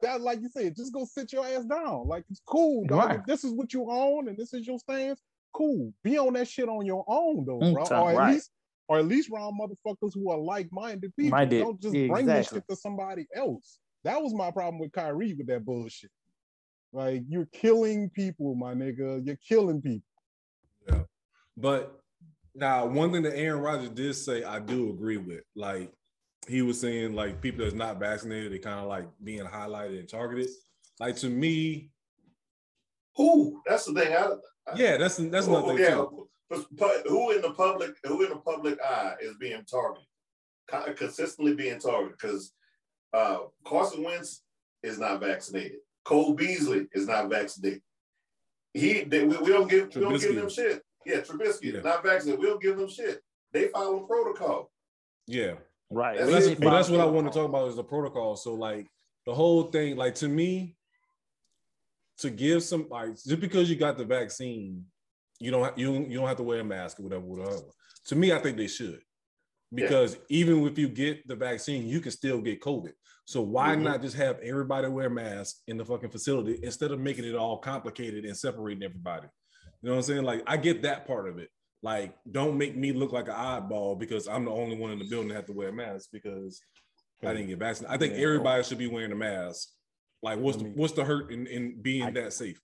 That, 0.02 0.20
like 0.20 0.40
you 0.40 0.48
said, 0.50 0.76
just 0.76 0.92
go 0.92 1.04
sit 1.04 1.32
your 1.32 1.46
ass 1.46 1.64
down. 1.64 2.06
Like 2.06 2.24
it's 2.30 2.42
cool, 2.46 2.86
dog. 2.86 3.08
Right. 3.08 3.18
If 3.18 3.26
this 3.26 3.44
is 3.44 3.52
what 3.52 3.72
you 3.72 3.90
own 3.90 4.28
and 4.28 4.36
this 4.36 4.52
is 4.52 4.66
your 4.66 4.78
stance, 4.78 5.20
cool. 5.54 5.92
Be 6.04 6.18
on 6.18 6.34
that 6.34 6.48
shit 6.48 6.68
on 6.68 6.84
your 6.84 7.04
own, 7.08 7.44
though, 7.46 7.58
Mm, 7.58 7.72
bro. 7.72 7.84
Or 7.84 8.10
at 8.10 8.16
right. 8.16 8.34
least, 8.34 8.50
or 8.88 8.98
at 8.98 9.06
least 9.06 9.30
around 9.30 9.58
motherfuckers 9.58 10.12
who 10.14 10.30
are 10.30 10.38
like-minded 10.38 11.16
people. 11.16 11.30
Minded, 11.30 11.60
Don't 11.60 11.80
just 11.80 11.94
yeah, 11.94 12.08
bring 12.08 12.26
this 12.26 12.48
shit 12.50 12.64
to 12.68 12.76
somebody 12.76 13.26
else. 13.34 13.78
That 14.04 14.22
was 14.22 14.34
my 14.34 14.50
problem 14.50 14.78
with 14.78 14.92
Kyrie 14.92 15.34
with 15.34 15.46
that 15.48 15.64
bullshit. 15.64 16.10
Like 16.92 17.22
you're 17.28 17.48
killing 17.52 18.10
people, 18.10 18.54
my 18.54 18.74
nigga. 18.74 19.24
You're 19.26 19.38
killing 19.48 19.80
people. 19.80 20.06
Yeah. 20.88 21.02
But 21.56 22.00
now, 22.54 22.86
one 22.86 23.12
thing 23.12 23.22
that 23.22 23.36
Aaron 23.36 23.60
Rodgers 23.60 23.90
did 23.90 24.14
say, 24.14 24.44
I 24.44 24.60
do 24.60 24.90
agree 24.90 25.16
with. 25.16 25.42
Like 25.54 25.90
he 26.48 26.62
was 26.62 26.80
saying, 26.80 27.14
like 27.14 27.40
people 27.40 27.64
that's 27.64 27.74
not 27.74 27.98
vaccinated, 27.98 28.52
they 28.52 28.58
kind 28.58 28.80
of 28.80 28.86
like 28.86 29.06
being 29.22 29.44
highlighted 29.44 29.98
and 29.98 30.08
targeted. 30.08 30.48
Like 31.00 31.16
to 31.16 31.28
me, 31.28 31.90
Who? 33.16 33.60
That's 33.66 33.84
the 33.86 33.94
thing. 33.94 34.14
I, 34.14 34.28
yeah, 34.76 34.96
that's 34.96 35.16
that's 35.16 35.48
Oh, 35.48 35.60
nothing. 35.60 35.78
yeah. 35.78 35.94
too. 35.96 36.28
But- 36.72 37.06
Who 37.08 37.32
in 37.32 37.42
the 37.42 37.50
public? 37.52 37.92
Who 38.04 38.22
in 38.24 38.30
the 38.30 38.36
public 38.36 38.78
eye 38.82 39.14
is 39.20 39.36
being 39.38 39.64
targeted? 39.64 40.06
Con- 40.68 40.94
Consistently 40.94 41.54
being 41.54 41.78
targeted 41.78 42.16
because 42.20 42.52
uh, 43.12 43.38
Carson 43.66 44.02
Wentz 44.02 44.42
is 44.82 44.98
not 44.98 45.20
vaccinated. 45.20 45.78
Cole 46.04 46.34
Beasley 46.34 46.86
is 46.92 47.06
not 47.06 47.28
vaccinated. 47.30 47.82
He 48.74 49.02
they, 49.04 49.24
we, 49.24 49.36
we 49.38 49.48
don't 49.48 49.68
give 49.70 49.94
we 49.94 50.02
don't 50.02 50.20
give 50.20 50.34
them 50.36 50.48
shit. 50.50 50.82
Yeah, 51.04 51.20
Trubisky 51.20 51.72
Yeah. 51.72 51.80
not 51.80 52.02
vaccinated. 52.04 52.40
We 52.40 52.46
don't 52.46 52.62
give 52.62 52.76
them 52.76 52.88
shit. 52.88 53.20
They 53.52 53.68
follow 53.68 54.00
protocol. 54.00 54.70
Yeah, 55.26 55.54
Right. 55.90 56.18
But 56.18 56.26
that's, 56.26 56.46
that's 56.60 56.88
what 56.90 57.00
I 57.00 57.04
want 57.04 57.26
to 57.26 57.32
talk 57.38 57.48
about 57.48 57.68
is 57.68 57.76
the 57.76 57.84
protocol. 57.84 58.36
So 58.36 58.54
like 58.54 58.86
the 59.24 59.34
whole 59.34 59.64
thing, 59.64 59.96
like 59.96 60.14
to 60.16 60.28
me, 60.28 60.76
to 62.18 62.30
give 62.30 62.62
some 62.62 62.86
like 62.90 63.10
just 63.14 63.40
because 63.40 63.68
you 63.68 63.76
got 63.76 63.98
the 63.98 64.04
vaccine, 64.04 64.84
you 65.38 65.50
don't 65.50 65.76
you 65.76 65.92
don't, 65.92 66.10
you 66.10 66.18
don't 66.18 66.28
have 66.28 66.38
to 66.38 66.42
wear 66.42 66.60
a 66.60 66.64
mask 66.64 66.98
or 66.98 67.02
whatever, 67.04 67.24
whatever. 67.24 67.62
To 68.06 68.16
me, 68.16 68.32
I 68.32 68.38
think 68.38 68.56
they 68.56 68.68
should. 68.68 69.00
Because 69.72 70.16
even 70.28 70.64
if 70.66 70.78
you 70.78 70.88
get 70.88 71.26
the 71.26 71.34
vaccine, 71.36 71.86
you 71.86 72.00
can 72.00 72.12
still 72.12 72.40
get 72.40 72.60
COVID. 72.60 72.92
So 73.26 73.42
why 73.42 73.74
Mhm. 73.74 73.82
not 73.82 74.00
just 74.00 74.16
have 74.16 74.38
everybody 74.38 74.86
wear 74.88 75.10
masks 75.10 75.62
in 75.66 75.76
the 75.76 75.84
fucking 75.84 76.10
facility 76.10 76.60
instead 76.62 76.92
of 76.92 77.00
making 77.00 77.24
it 77.24 77.34
all 77.34 77.58
complicated 77.58 78.24
and 78.24 78.36
separating 78.36 78.84
everybody? 78.84 79.26
You 79.82 79.88
know 79.88 79.96
what 79.96 79.98
I'm 79.98 80.02
saying? 80.04 80.22
Like 80.22 80.42
I 80.46 80.56
get 80.56 80.82
that 80.82 81.06
part 81.06 81.28
of 81.28 81.38
it. 81.38 81.50
Like, 81.86 82.16
don't 82.32 82.58
make 82.58 82.76
me 82.76 82.90
look 82.90 83.12
like 83.12 83.28
an 83.28 83.34
oddball 83.36 83.96
because 83.96 84.26
I'm 84.26 84.44
the 84.44 84.50
only 84.50 84.76
one 84.76 84.90
in 84.90 84.98
the 84.98 85.04
building 85.04 85.28
that 85.28 85.36
have 85.36 85.46
to 85.46 85.52
wear 85.52 85.68
a 85.68 85.72
mask 85.72 86.08
because 86.12 86.60
I 87.22 87.32
didn't 87.32 87.46
get 87.46 87.60
vaccinated. 87.60 87.94
I 87.94 87.96
think 87.96 88.14
Yeah. 88.14 88.24
everybody 88.26 88.64
should 88.64 88.78
be 88.78 88.88
wearing 88.88 89.12
a 89.12 89.14
mask. 89.14 89.68
Like, 90.20 90.40
what's 90.40 90.58
I 90.58 90.64
the 90.64 90.68
what's 90.70 90.94
the 90.94 91.04
hurt 91.04 91.30
in, 91.30 91.46
in 91.46 91.80
being 91.80 92.02
I- 92.02 92.10
that 92.10 92.32
safe? 92.32 92.60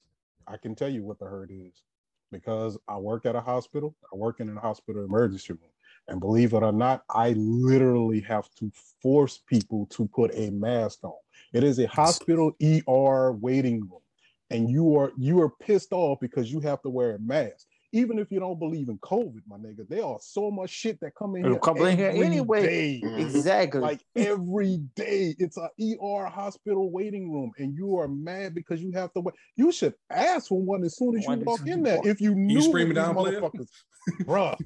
I 0.48 0.56
can 0.56 0.74
tell 0.74 0.88
you 0.88 1.04
what 1.04 1.20
the 1.20 1.26
hurt 1.26 1.52
is 1.52 1.84
because 2.32 2.76
I 2.88 2.96
work 2.96 3.24
at 3.24 3.36
a 3.36 3.40
hospital. 3.40 3.94
I 4.12 4.16
work 4.16 4.40
in 4.40 4.56
a 4.56 4.60
hospital 4.60 5.04
emergency 5.04 5.52
room. 5.52 5.70
And 6.08 6.18
believe 6.18 6.52
it 6.52 6.64
or 6.64 6.72
not, 6.72 7.04
I 7.08 7.30
literally 7.36 8.18
have 8.22 8.52
to 8.56 8.72
force 9.00 9.38
people 9.46 9.86
to 9.90 10.08
put 10.08 10.32
a 10.34 10.50
mask 10.50 11.04
on. 11.04 11.14
It 11.52 11.62
is 11.62 11.78
a 11.78 11.86
hospital 11.86 12.56
ER 12.60 13.30
waiting 13.34 13.82
room. 13.82 14.02
And 14.50 14.68
you 14.68 14.96
are 14.96 15.12
you 15.16 15.40
are 15.42 15.50
pissed 15.50 15.92
off 15.92 16.18
because 16.20 16.50
you 16.52 16.58
have 16.58 16.82
to 16.82 16.90
wear 16.90 17.14
a 17.14 17.18
mask. 17.20 17.68
Even 17.95 18.18
if 18.18 18.32
you 18.32 18.40
don't 18.40 18.59
believe 18.59 18.88
in 18.88 18.97
COVID, 18.99 19.43
my 19.47 19.57
nigga, 19.59 19.86
there 19.86 20.03
are 20.05 20.16
so 20.20 20.51
much 20.51 20.70
shit 20.70 20.99
that 21.01 21.14
come 21.14 21.36
in 21.36 21.43
It'll 21.45 21.53
here. 21.53 21.61
come 21.61 21.76
in 21.78 21.97
here 21.99 22.09
every 22.09 22.24
anyway. 22.24 22.62
day. 22.62 23.01
Mhm. 23.05 23.20
Exactly. 23.20 23.80
Like 23.82 24.01
every 24.16 24.78
day, 24.97 25.34
it's 25.38 25.59
a 25.59 25.68
ER 25.78 26.24
hospital 26.26 26.90
waiting 26.90 27.30
room, 27.30 27.53
and 27.59 27.74
you 27.76 27.99
are 27.99 28.09
mad 28.09 28.55
because 28.55 28.82
you 28.82 28.93
have 28.93 29.12
to 29.12 29.20
wait. 29.20 29.34
You 29.57 29.72
should 29.72 29.95
ask 30.09 30.49
for 30.49 30.61
one 30.62 30.84
as 30.84 30.97
soon 30.97 31.16
as 31.18 31.24
you 31.24 31.28
One 31.28 31.40
as 31.40 31.45
walk 31.45 31.66
in 31.66 31.82
there. 31.82 31.97
walk- 31.97 32.07
If 32.07 32.20
you 32.22 32.34
knew 32.34 32.62
scream 32.62 32.88
what 32.88 32.93
it 32.93 32.95
down, 32.95 33.14
motherfuckers, 33.14 33.68
bruh, 34.22 34.59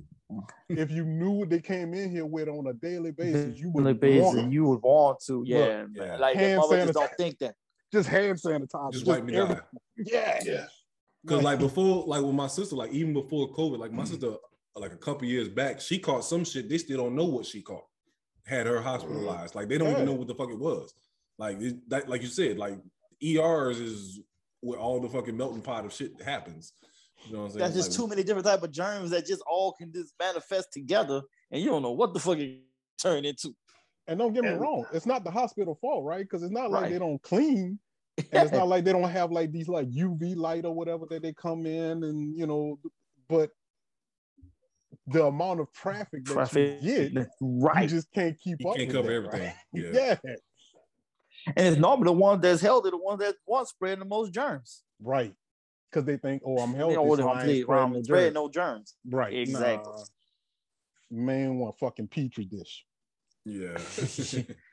if 0.68 0.90
you 0.92 1.04
knew 1.04 1.30
what 1.32 1.50
they 1.50 1.60
came 1.60 1.94
in 1.94 2.10
here 2.10 2.26
with 2.26 2.48
on 2.48 2.68
a 2.68 2.74
daily 2.74 3.10
basis, 3.10 3.58
you 3.58 3.70
would 3.70 3.82
Daily 3.82 3.94
basis, 3.94 4.34
want 4.36 4.52
you 4.52 4.64
would 4.66 4.82
want 4.82 5.18
to, 5.26 5.42
yeah. 5.46 5.58
man. 5.66 5.92
yeah. 5.96 6.16
Like 6.16 6.36
Hand 6.36 6.60
just 6.62 6.72
sanitizer. 6.72 6.92
don't 6.94 7.10
think 7.16 7.38
that. 7.38 7.54
just 7.92 8.08
hand 8.08 8.38
sanitizer. 8.40 8.92
Just 8.92 9.06
wipe 9.06 9.24
me 9.24 9.32
down. 9.32 9.60
Yeah, 9.96 10.40
Yeah. 10.44 10.66
Because 11.26 11.42
like 11.42 11.58
before, 11.58 12.04
like 12.06 12.22
with 12.22 12.34
my 12.34 12.46
sister, 12.46 12.76
like 12.76 12.92
even 12.92 13.12
before 13.12 13.50
COVID, 13.52 13.78
like 13.78 13.92
my 13.92 14.04
mm. 14.04 14.08
sister, 14.08 14.34
like 14.76 14.92
a 14.92 14.96
couple 14.96 15.26
years 15.26 15.48
back, 15.48 15.80
she 15.80 15.98
caught 15.98 16.24
some 16.24 16.44
shit. 16.44 16.68
They 16.68 16.78
still 16.78 16.98
don't 16.98 17.16
know 17.16 17.24
what 17.24 17.46
she 17.46 17.62
caught. 17.62 17.84
Had 18.46 18.66
her 18.66 18.80
hospitalized. 18.80 19.54
Like 19.54 19.68
they 19.68 19.78
don't 19.78 19.88
Yeah. 19.88 19.94
even 19.94 20.06
know 20.06 20.12
what 20.12 20.28
the 20.28 20.34
fuck 20.34 20.50
it 20.50 20.58
was. 20.58 20.94
Like 21.38 21.60
it, 21.60 21.88
that, 21.90 22.08
like 22.08 22.22
you 22.22 22.28
said, 22.28 22.58
like 22.58 22.78
ERs 23.22 23.80
is 23.80 24.20
where 24.60 24.78
all 24.78 25.00
the 25.00 25.08
fucking 25.08 25.36
melting 25.36 25.62
pot 25.62 25.84
of 25.84 25.92
shit 25.92 26.20
happens. 26.22 26.72
You 27.26 27.32
know 27.32 27.38
what 27.40 27.44
I'm 27.46 27.50
saying? 27.50 27.60
That's 27.60 27.74
just 27.74 27.90
Like, 27.90 27.96
too 27.96 28.08
many 28.08 28.22
different 28.22 28.46
type 28.46 28.62
of 28.62 28.70
germs 28.70 29.10
that 29.10 29.26
just 29.26 29.42
all 29.48 29.72
can 29.72 29.92
just 29.92 30.14
manifest 30.20 30.72
together, 30.72 31.22
and 31.50 31.60
you 31.60 31.68
don't 31.68 31.82
know 31.82 31.90
what 31.92 32.14
the 32.14 32.20
fuck 32.20 32.38
it 32.38 32.60
turn 32.98 33.24
into. 33.24 33.54
and 34.08 34.20
don't 34.20 34.32
get 34.32 34.44
me 34.44 34.50
And- 34.50 34.60
wrong, 34.60 34.86
it's 34.92 35.06
not 35.06 35.24
the 35.24 35.30
hospital 35.32 35.74
fault, 35.74 36.04
right? 36.04 36.20
Because 36.22 36.44
it's 36.44 36.52
not 36.52 36.70
like 36.70 36.82
Right. 36.82 36.92
they 36.92 36.98
don't 37.00 37.20
clean. 37.22 37.80
and 38.32 38.42
it's 38.44 38.52
not 38.52 38.68
like 38.68 38.84
they 38.84 38.92
don't 38.92 39.08
have 39.10 39.30
like 39.30 39.52
these 39.52 39.68
like 39.68 39.88
UV 39.90 40.36
light 40.36 40.64
or 40.64 40.74
whatever 40.74 41.04
that 41.10 41.22
they 41.22 41.32
come 41.32 41.66
in 41.66 42.02
and 42.04 42.36
you 42.38 42.46
know, 42.46 42.78
but 43.28 43.50
the 45.08 45.24
amount 45.26 45.60
of 45.60 45.72
traffic 45.72 46.24
that 46.24 46.32
Traffic, 46.32 46.78
you 46.80 47.08
get, 47.10 47.12
you 47.12 47.26
right? 47.40 47.88
just 47.88 48.10
can't 48.12 48.38
keep 48.40 48.56
You 48.60 48.70
up. 48.70 48.76
can't 48.76 48.88
with 48.88 48.96
cover 48.96 49.08
that, 49.08 49.14
everything. 49.16 49.42
right? 49.42 49.54
Yeah. 49.94 50.16
Yeah. 50.24 50.34
And 51.56 51.66
it's 51.68 51.76
normally 51.78 52.06
the 52.06 52.12
ones 52.12 52.42
that's 52.42 52.60
healthy, 52.60 52.90
the 52.90 52.96
ones 52.96 53.20
that 53.20 53.36
want 53.46 53.68
spreading 53.68 54.00
the 54.00 54.04
most 54.04 54.32
germs. 54.32 54.82
right. 55.00 55.34
Because 55.90 56.04
they 56.04 56.16
think, 56.16 56.42
oh, 56.44 56.58
I'm 56.58 56.72
They 56.72 56.78
healthy, 56.78 56.94
don't 56.96 57.06
want 57.06 57.20
so 57.20 57.30
I'm 57.30 57.40
spread, 57.62 57.62
spreading 57.62 58.32
no 58.34 58.48
germs. 58.48 58.54
no 58.54 58.62
germs. 58.62 58.94
Right. 59.08 59.32
Exactly. 59.34 59.92
Nah. 59.92 61.22
Man, 61.24 61.58
want 61.58 61.78
fucking 61.78 62.08
petri 62.08 62.44
dish. 62.46 62.84
Yeah. 63.44 63.76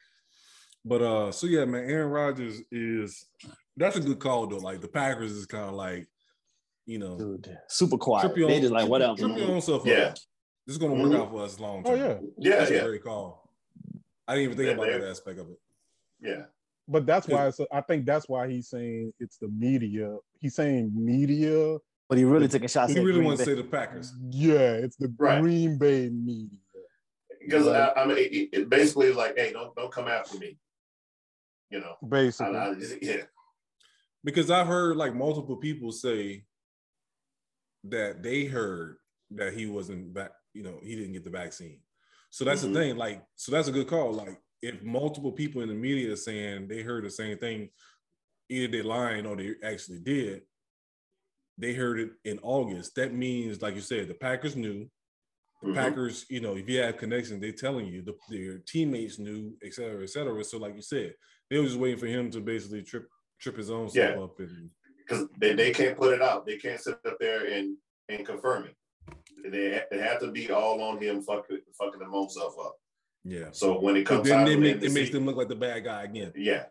but 0.85 1.01
uh, 1.01 1.31
so 1.31 1.47
yeah, 1.47 1.65
man, 1.65 1.89
Aaron 1.89 2.09
Rodgers 2.11 2.61
is 2.71 3.25
that's 3.77 3.95
a 3.95 3.99
good 4.01 4.19
call 4.19 4.47
though. 4.47 4.57
Like 4.57 4.81
the 4.81 4.87
Packers 4.87 5.31
is 5.31 5.45
kind 5.45 5.65
of 5.65 5.73
like, 5.73 6.07
you 6.85 6.99
know, 6.99 7.17
Dude, 7.17 7.57
super 7.69 7.97
quiet. 7.97 8.23
trip 8.33 8.35
They 8.47 8.55
own, 8.55 8.61
just 8.61 8.73
like 8.73 8.87
whatever. 8.89 9.15
Trip 9.15 9.37
your 9.37 9.51
own 9.51 9.61
self 9.61 9.85
Yeah. 9.85 9.95
up. 9.95 10.13
This 10.65 10.75
is 10.75 10.77
gonna 10.77 10.93
work 10.93 11.11
Mhm. 11.11 11.19
out 11.19 11.31
for 11.31 11.43
us 11.43 11.59
long 11.59 11.83
term. 11.83 11.93
Oh 11.93 11.97
term. 11.97 12.31
yeah. 12.37 12.51
Yeah. 12.51 12.57
That's 12.59 12.71
a 12.71 12.75
Yeah. 12.75 12.83
great 12.85 13.03
call. 13.03 13.49
I 14.27 14.35
didn't 14.35 14.43
even 14.45 14.57
think 14.57 14.67
Yeah, 14.67 14.73
about 14.85 15.01
that 15.01 15.09
aspect 15.09 15.39
of 15.39 15.49
it. 15.49 15.59
Yeah. 16.21 16.45
But 16.87 17.05
that's 17.05 17.27
why 17.27 17.47
it's, 17.47 17.59
I 17.71 17.81
think 17.81 18.05
that's 18.05 18.27
why 18.29 18.49
he's 18.49 18.69
saying 18.69 19.13
it's 19.19 19.37
the 19.37 19.47
media. 19.47 20.17
He's 20.39 20.55
saying 20.55 20.91
media. 20.93 21.77
But 22.09 22.17
he 22.17 22.25
really 22.25 22.47
taking 22.49 22.67
shots. 22.67 22.91
He 22.93 22.99
at 22.99 23.05
really 23.05 23.21
wants 23.21 23.39
to 23.41 23.45
say 23.45 23.53
the 23.55 23.63
Packers. 23.63 24.13
Yeah, 24.29 24.73
it's 24.73 24.97
the 24.97 25.13
Right. 25.17 25.41
Green 25.41 25.77
Bay 25.77 26.09
media. 26.09 26.49
Because 27.41 27.67
I, 27.67 27.91
I 27.93 28.05
mean, 28.05 28.17
it, 28.17 28.49
it 28.53 28.69
basically 28.69 29.07
is 29.07 29.15
like, 29.15 29.37
hey, 29.37 29.51
don't 29.51 29.75
don't 29.75 29.91
come 29.91 30.07
after 30.07 30.37
me. 30.37 30.57
You 31.73 31.79
know. 31.79 31.95
Basically. 32.07 32.55
I, 32.55 32.75
yeah. 33.01 33.23
Because 34.23 34.51
I've 34.51 34.67
heard 34.67 34.95
like 34.95 35.15
multiple 35.15 35.57
people 35.57 35.91
say 35.91 36.45
that 37.85 38.21
they 38.21 38.45
heard 38.45 38.97
that 39.31 39.53
he 39.53 39.65
wasn't 39.65 40.13
back, 40.13 40.31
you 40.53 40.61
know, 40.63 40.79
he 40.83 40.95
didn't 40.95 41.13
get 41.13 41.23
the 41.23 41.31
vaccine. 41.31 41.79
So 42.29 42.45
that's 42.45 42.61
Mhm. 42.63 42.73
the 42.73 42.79
thing. 42.79 42.95
Like, 42.97 43.25
so 43.35 43.51
that's 43.51 43.67
a 43.67 43.71
good 43.71 43.87
call. 43.87 44.13
Like, 44.13 44.39
if 44.61 44.81
multiple 44.83 45.31
people 45.31 45.61
in 45.63 45.67
the 45.69 45.73
media 45.73 46.13
are 46.13 46.15
saying 46.15 46.67
they 46.67 46.83
heard 46.83 47.03
the 47.03 47.09
same 47.09 47.37
thing, 47.39 47.69
either 48.49 48.71
they're 48.71 48.83
lying 48.83 49.25
or 49.25 49.35
they 49.35 49.55
actually 49.63 49.99
did, 49.99 50.43
they 51.57 51.73
heard 51.73 51.99
it 51.99 52.11
in 52.23 52.39
August. 52.43 52.95
That 52.95 53.13
means, 53.13 53.61
like 53.63 53.75
you 53.75 53.81
said, 53.81 54.07
the 54.07 54.13
Packers 54.13 54.55
knew. 54.55 54.89
The 55.61 55.69
Mhm. 55.69 55.75
Packers, 55.75 56.25
you 56.29 56.39
know, 56.39 56.55
if 56.55 56.69
you 56.69 56.79
have 56.81 56.97
connections, 56.97 57.41
they're 57.41 57.51
telling 57.51 57.87
you 57.87 58.03
the, 58.03 58.15
their 58.29 58.59
teammates 58.59 59.17
knew, 59.17 59.57
et 59.63 59.73
cetera, 59.73 60.03
et 60.03 60.09
cetera. 60.09 60.43
So, 60.43 60.57
like 60.59 60.75
you 60.75 60.81
said, 60.81 61.15
they 61.53 61.59
were 61.59 61.65
just 61.65 61.77
waiting 61.77 61.99
for 61.99 62.07
him 62.07 62.31
to 62.31 62.39
basically 62.41 62.81
trip 62.81 63.07
trip 63.39 63.55
his 63.57 63.69
own 63.69 63.87
stuff 63.89 64.15
Yeah. 64.15 64.23
up 64.23 64.39
and 64.39 64.69
because 64.97 65.27
they, 65.37 65.53
they 65.53 65.71
can't 65.71 65.97
put 65.97 66.13
it 66.13 66.21
out. 66.21 66.45
They 66.45 66.57
can't 66.57 66.79
sit 66.81 66.95
up 67.05 67.17
there 67.19 67.45
and 67.45 67.77
and 68.09 68.25
confirm 68.25 68.65
it. 68.65 68.75
They, 69.51 69.81
they 69.91 69.99
have 70.01 70.19
to 70.21 70.31
be 70.31 70.49
all 70.49 70.81
on 70.81 70.97
him 71.01 71.21
fucking 71.21 71.59
fucking 71.77 71.99
himself 72.01 72.55
up. 72.59 72.75
yeah. 73.23 73.49
So 73.51 73.79
when 73.79 73.95
it 73.97 74.05
comes 74.05 74.27
then 74.27 74.37
time, 74.39 74.45
they 74.47 74.55
to 74.55 74.59
make 74.61 74.79
the 74.79 74.87
it 74.87 74.93
makes 74.93 75.11
them 75.11 75.25
look 75.25 75.35
like 75.35 75.49
the 75.49 75.55
bad 75.55 75.83
guy 75.83 76.03
again. 76.03 76.31
yeah, 76.35 76.65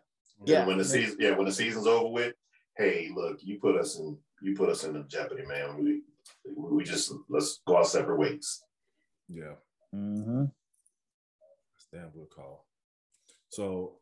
Yeah. 0.45 0.59
And 0.59 0.67
when 0.67 0.77
the 0.79 0.85
season, 0.85 1.15
yeah, 1.19 1.31
when 1.31 1.45
the 1.45 1.51
season's 1.53 1.87
over 1.87 2.09
with, 2.09 2.33
hey, 2.77 3.09
look, 3.15 3.37
you 3.41 3.59
put 3.59 3.77
us 3.77 3.97
in, 3.99 4.17
you 4.41 4.53
put 4.55 4.69
us 4.69 4.83
in 4.83 4.93
the 4.93 5.03
jeopardy, 5.03 5.45
man. 5.45 5.77
We 5.81 6.01
we 6.57 6.83
just 6.83 7.13
let's 7.29 7.61
go 7.65 7.77
our 7.77 7.85
separate 7.85 8.19
ways. 8.19 8.63
Yeah. 9.29 9.55
Mm-hmm. 9.95 10.45
That's 10.45 11.87
a 11.93 11.95
damn 11.95 12.09
good 12.09 12.29
call. 12.35 12.65
So 13.49 13.99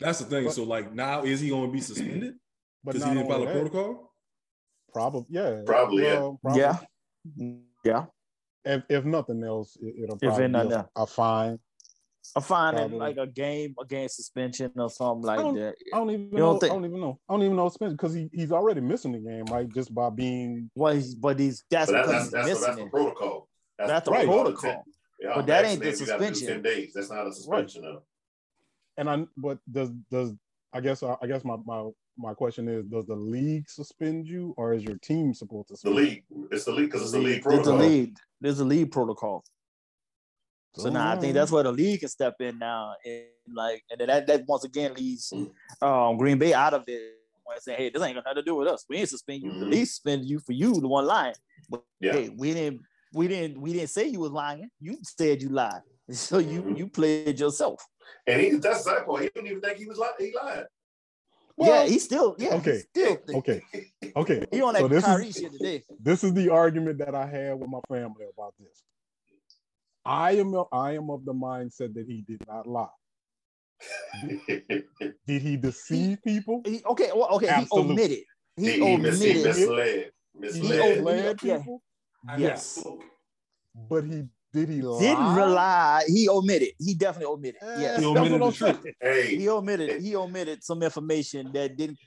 that's 0.00 0.18
the 0.20 0.24
thing. 0.26 0.44
But- 0.46 0.54
so 0.54 0.64
like 0.64 0.92
now 0.92 1.22
is 1.22 1.40
he 1.40 1.50
gonna 1.50 1.70
be 1.70 1.80
suspended? 1.80 2.34
Because 2.84 3.04
he 3.04 3.10
didn't 3.10 3.28
follow 3.28 3.44
that, 3.44 3.52
protocol? 3.52 4.14
Probably, 4.94 5.26
yeah. 5.28 5.60
Probably, 5.66 6.02
yeah. 6.02 6.14
Well, 6.14 6.38
probably. 6.42 6.60
Yeah. 6.62 6.78
Yeah. 7.84 8.04
If, 8.64 8.82
if 8.88 9.04
nothing 9.04 9.44
else, 9.44 9.76
it, 9.82 10.04
it'll 10.04 10.16
probably 10.16 10.44
ain't 10.44 10.68
be 10.70 10.74
a, 10.74 10.88
a 10.96 11.06
fine. 11.06 11.58
A 12.36 12.40
fine 12.40 12.76
and 12.76 12.94
like 12.96 13.18
a 13.18 13.26
game, 13.26 13.74
a 13.78 13.84
game 13.84 14.08
suspension 14.08 14.72
or 14.76 14.88
something 14.88 15.22
like 15.26 15.38
don't- 15.40 15.54
that. 15.56 15.74
I 15.92 15.98
don't 15.98 16.10
even 16.10 16.26
You 16.32 16.38
know. 16.38 16.38
don't 16.52 16.58
think- 16.60 16.72
I 16.72 16.74
don't 16.74 16.84
even 16.86 17.00
know. 17.00 17.18
I 17.28 17.32
don't 17.34 17.42
even 17.42 17.56
know 17.56 17.68
suspension 17.68 17.96
because 17.96 18.14
he, 18.14 18.30
he's 18.32 18.50
already 18.50 18.80
missing 18.80 19.12
the 19.12 19.18
game, 19.18 19.44
right? 19.50 19.68
Just 19.68 19.94
by 19.94 20.08
being 20.08 20.70
Well, 20.74 20.94
he's, 20.94 21.14
but 21.14 21.38
he's 21.38 21.62
that's 21.70 21.90
But 21.90 22.06
because 22.06 22.12
that's 22.12 22.22
he's 22.24 22.30
that's, 22.32 22.46
that's 22.48 22.60
missing 22.76 22.84
the 22.86 22.90
protocol. 22.90 23.48
That's 23.78 24.04
the 24.06 24.10
Right. 24.10 24.26
protocol. 24.26 24.84
Yeah, 25.20 25.32
But 25.34 25.46
that 25.48 25.66
ain't 25.66 25.80
the 25.80 25.86
vaccinated, 25.90 26.00
you 26.00 26.06
gotta 26.06 26.18
do 26.30 26.34
suspension. 26.34 26.48
Ten 26.48 26.62
days. 26.62 26.92
That's 26.94 27.10
not 27.10 27.26
a 27.26 27.32
suspension. 27.32 27.82
though. 27.82 28.02
And 29.00 29.10
I. 29.10 29.26
But 29.36 29.58
does 29.70 29.90
does 30.10 30.32
I 30.72 30.80
guess 30.80 31.02
I 31.02 31.26
guess 31.26 31.44
my 31.44 31.56
my 31.66 31.88
my 32.16 32.34
question 32.34 32.68
is: 32.68 32.84
Does 32.86 33.06
the 33.06 33.16
league 33.16 33.68
suspend 33.68 34.26
you, 34.28 34.54
or 34.56 34.74
is 34.74 34.84
your 34.84 34.98
team 34.98 35.34
supposed 35.34 35.68
to? 35.68 35.76
The 35.82 35.90
league, 35.90 36.24
it's 36.52 36.64
the 36.66 36.72
league 36.72 36.86
because 36.86 37.02
it's 37.02 37.12
the 37.12 37.18
league 37.18 37.42
There's 37.42 37.66
a 37.66 37.72
protocol. 37.72 37.78
lead. 37.78 38.16
There's 38.40 38.60
a 38.60 38.64
lead 38.64 38.92
protocol. 38.92 39.44
you? 40.76 40.82
So 40.82 40.90
now 40.90 41.10
I 41.10 41.16
think 41.16 41.34
that's 41.34 41.50
where 41.50 41.64
the 41.64 41.72
league 41.72 42.00
can 42.00 42.08
step 42.08 42.36
in 42.40 42.58
now, 42.58 42.94
and 43.04 43.24
like, 43.52 43.82
and 43.90 44.00
then 44.00 44.08
that, 44.08 44.26
that 44.28 44.44
once 44.46 44.64
again 44.64 44.94
leaves 44.94 45.32
um, 45.82 46.16
Green 46.16 46.38
Bay 46.38 46.54
out 46.54 46.74
of 46.74 46.84
it. 46.86 47.16
When 47.44 47.56
I 47.56 47.58
say, 47.60 47.74
hey, 47.74 47.90
this 47.90 48.00
ain't 48.02 48.14
got 48.14 48.24
nothing 48.26 48.44
to 48.44 48.48
do 48.48 48.54
with 48.54 48.68
us. 48.68 48.84
We 48.88 48.98
ain't 48.98 49.08
suspend 49.08 49.42
you. 49.42 49.50
The 49.58 49.64
Mhm. 49.64 49.70
league 49.70 49.86
suspended 49.88 50.28
you 50.28 50.38
for 50.38 50.52
you, 50.52 50.80
the 50.80 50.86
one 50.86 51.04
lying. 51.04 51.34
But 51.68 51.82
Yeah. 52.00 52.12
hey, 52.12 52.28
we 52.28 52.54
didn't, 52.54 52.82
we 53.12 53.26
didn't, 53.26 53.60
we 53.60 53.72
didn't 53.72 53.90
say 53.90 54.06
you 54.06 54.20
was 54.20 54.30
lying. 54.30 54.70
You 54.78 54.98
said 55.02 55.42
you 55.42 55.48
lied, 55.48 55.82
so 56.16 56.38
you 56.38 56.62
Mhm. 56.62 56.78
you 56.78 56.88
played 56.88 57.38
yourself. 57.38 57.84
And 58.26 58.40
he 58.40 58.50
that's 58.56 58.84
the 58.84 59.02
point. 59.06 59.22
He 59.24 59.28
didn't 59.34 59.46
even 59.48 59.60
think 59.60 59.78
he 59.78 59.86
was 59.86 59.98
lying. 59.98 60.12
He 60.18 60.32
lied. 60.34 60.66
yeah, 61.58 61.68
Well, 61.68 61.86
he 61.86 61.98
still, 61.98 62.34
yeah, 62.38 62.54
okay, 62.54 62.82
he 62.94 63.00
still, 63.00 63.18
okay, 63.34 63.62
okay. 64.16 64.46
He 64.52 64.62
on 64.62 64.74
that 64.74 64.80
So 64.80 64.88
this 64.88 65.04
Kyrie 65.04 65.28
is- 65.28 65.36
shit 65.36 65.52
today. 65.52 65.82
this 66.00 66.24
is 66.24 66.32
the 66.34 66.48
argument 66.50 66.98
that 66.98 67.14
I 67.14 67.26
had 67.26 67.58
with 67.58 67.68
my 67.70 67.80
family 67.88 68.26
about 68.32 68.54
this. 68.58 68.82
I 70.04 70.32
am 70.32 70.54
I 70.72 70.92
am 70.92 71.10
of 71.10 71.24
the 71.24 71.34
mindset 71.34 71.94
that 71.94 72.06
he 72.06 72.22
did 72.26 72.42
not 72.48 72.66
lie. 72.66 72.88
Did 75.26 75.42
he 75.42 75.56
deceive 75.56 76.18
people? 76.22 76.62
He, 76.64 76.82
okay, 76.84 77.10
well, 77.14 77.28
okay, 77.36 77.48
Absolutely. 77.48 77.86
he 77.86 77.92
omitted. 77.92 78.24
He, 78.56 78.70
he, 78.72 78.84
he, 78.86 78.96
mis- 78.96 79.20
he 79.20 79.30
omitted. 79.30 79.46
misled. 79.46 80.12
He 80.34 80.40
Misled. 80.40 81.04
misled 81.04 81.38
yeah. 81.42 81.56
people, 81.58 81.82
yes. 82.38 82.84
but 83.88 84.04
he 84.04 84.24
did 84.52 84.68
he 84.68 84.82
lie? 84.82 85.00
Didn't 85.00 85.34
rely. 85.34 86.02
He 86.06 86.28
omitted. 86.28 86.70
He 86.78 86.94
definitely 86.94 87.32
omitted. 87.32 87.62
Eh, 87.62 87.80
Yes. 87.80 88.00
He 88.00 88.14
that's 88.14 88.18
omitted 88.26 88.40
what 88.40 88.54
the 88.54 88.72
truth. 88.72 88.94
Hey, 89.00 89.36
he 89.36 89.48
omitted 89.48 90.02
he 90.02 90.16
omitted 90.16 90.64
some 90.64 90.82
information 90.82 91.50
that 91.52 91.76
didn't 91.76 91.98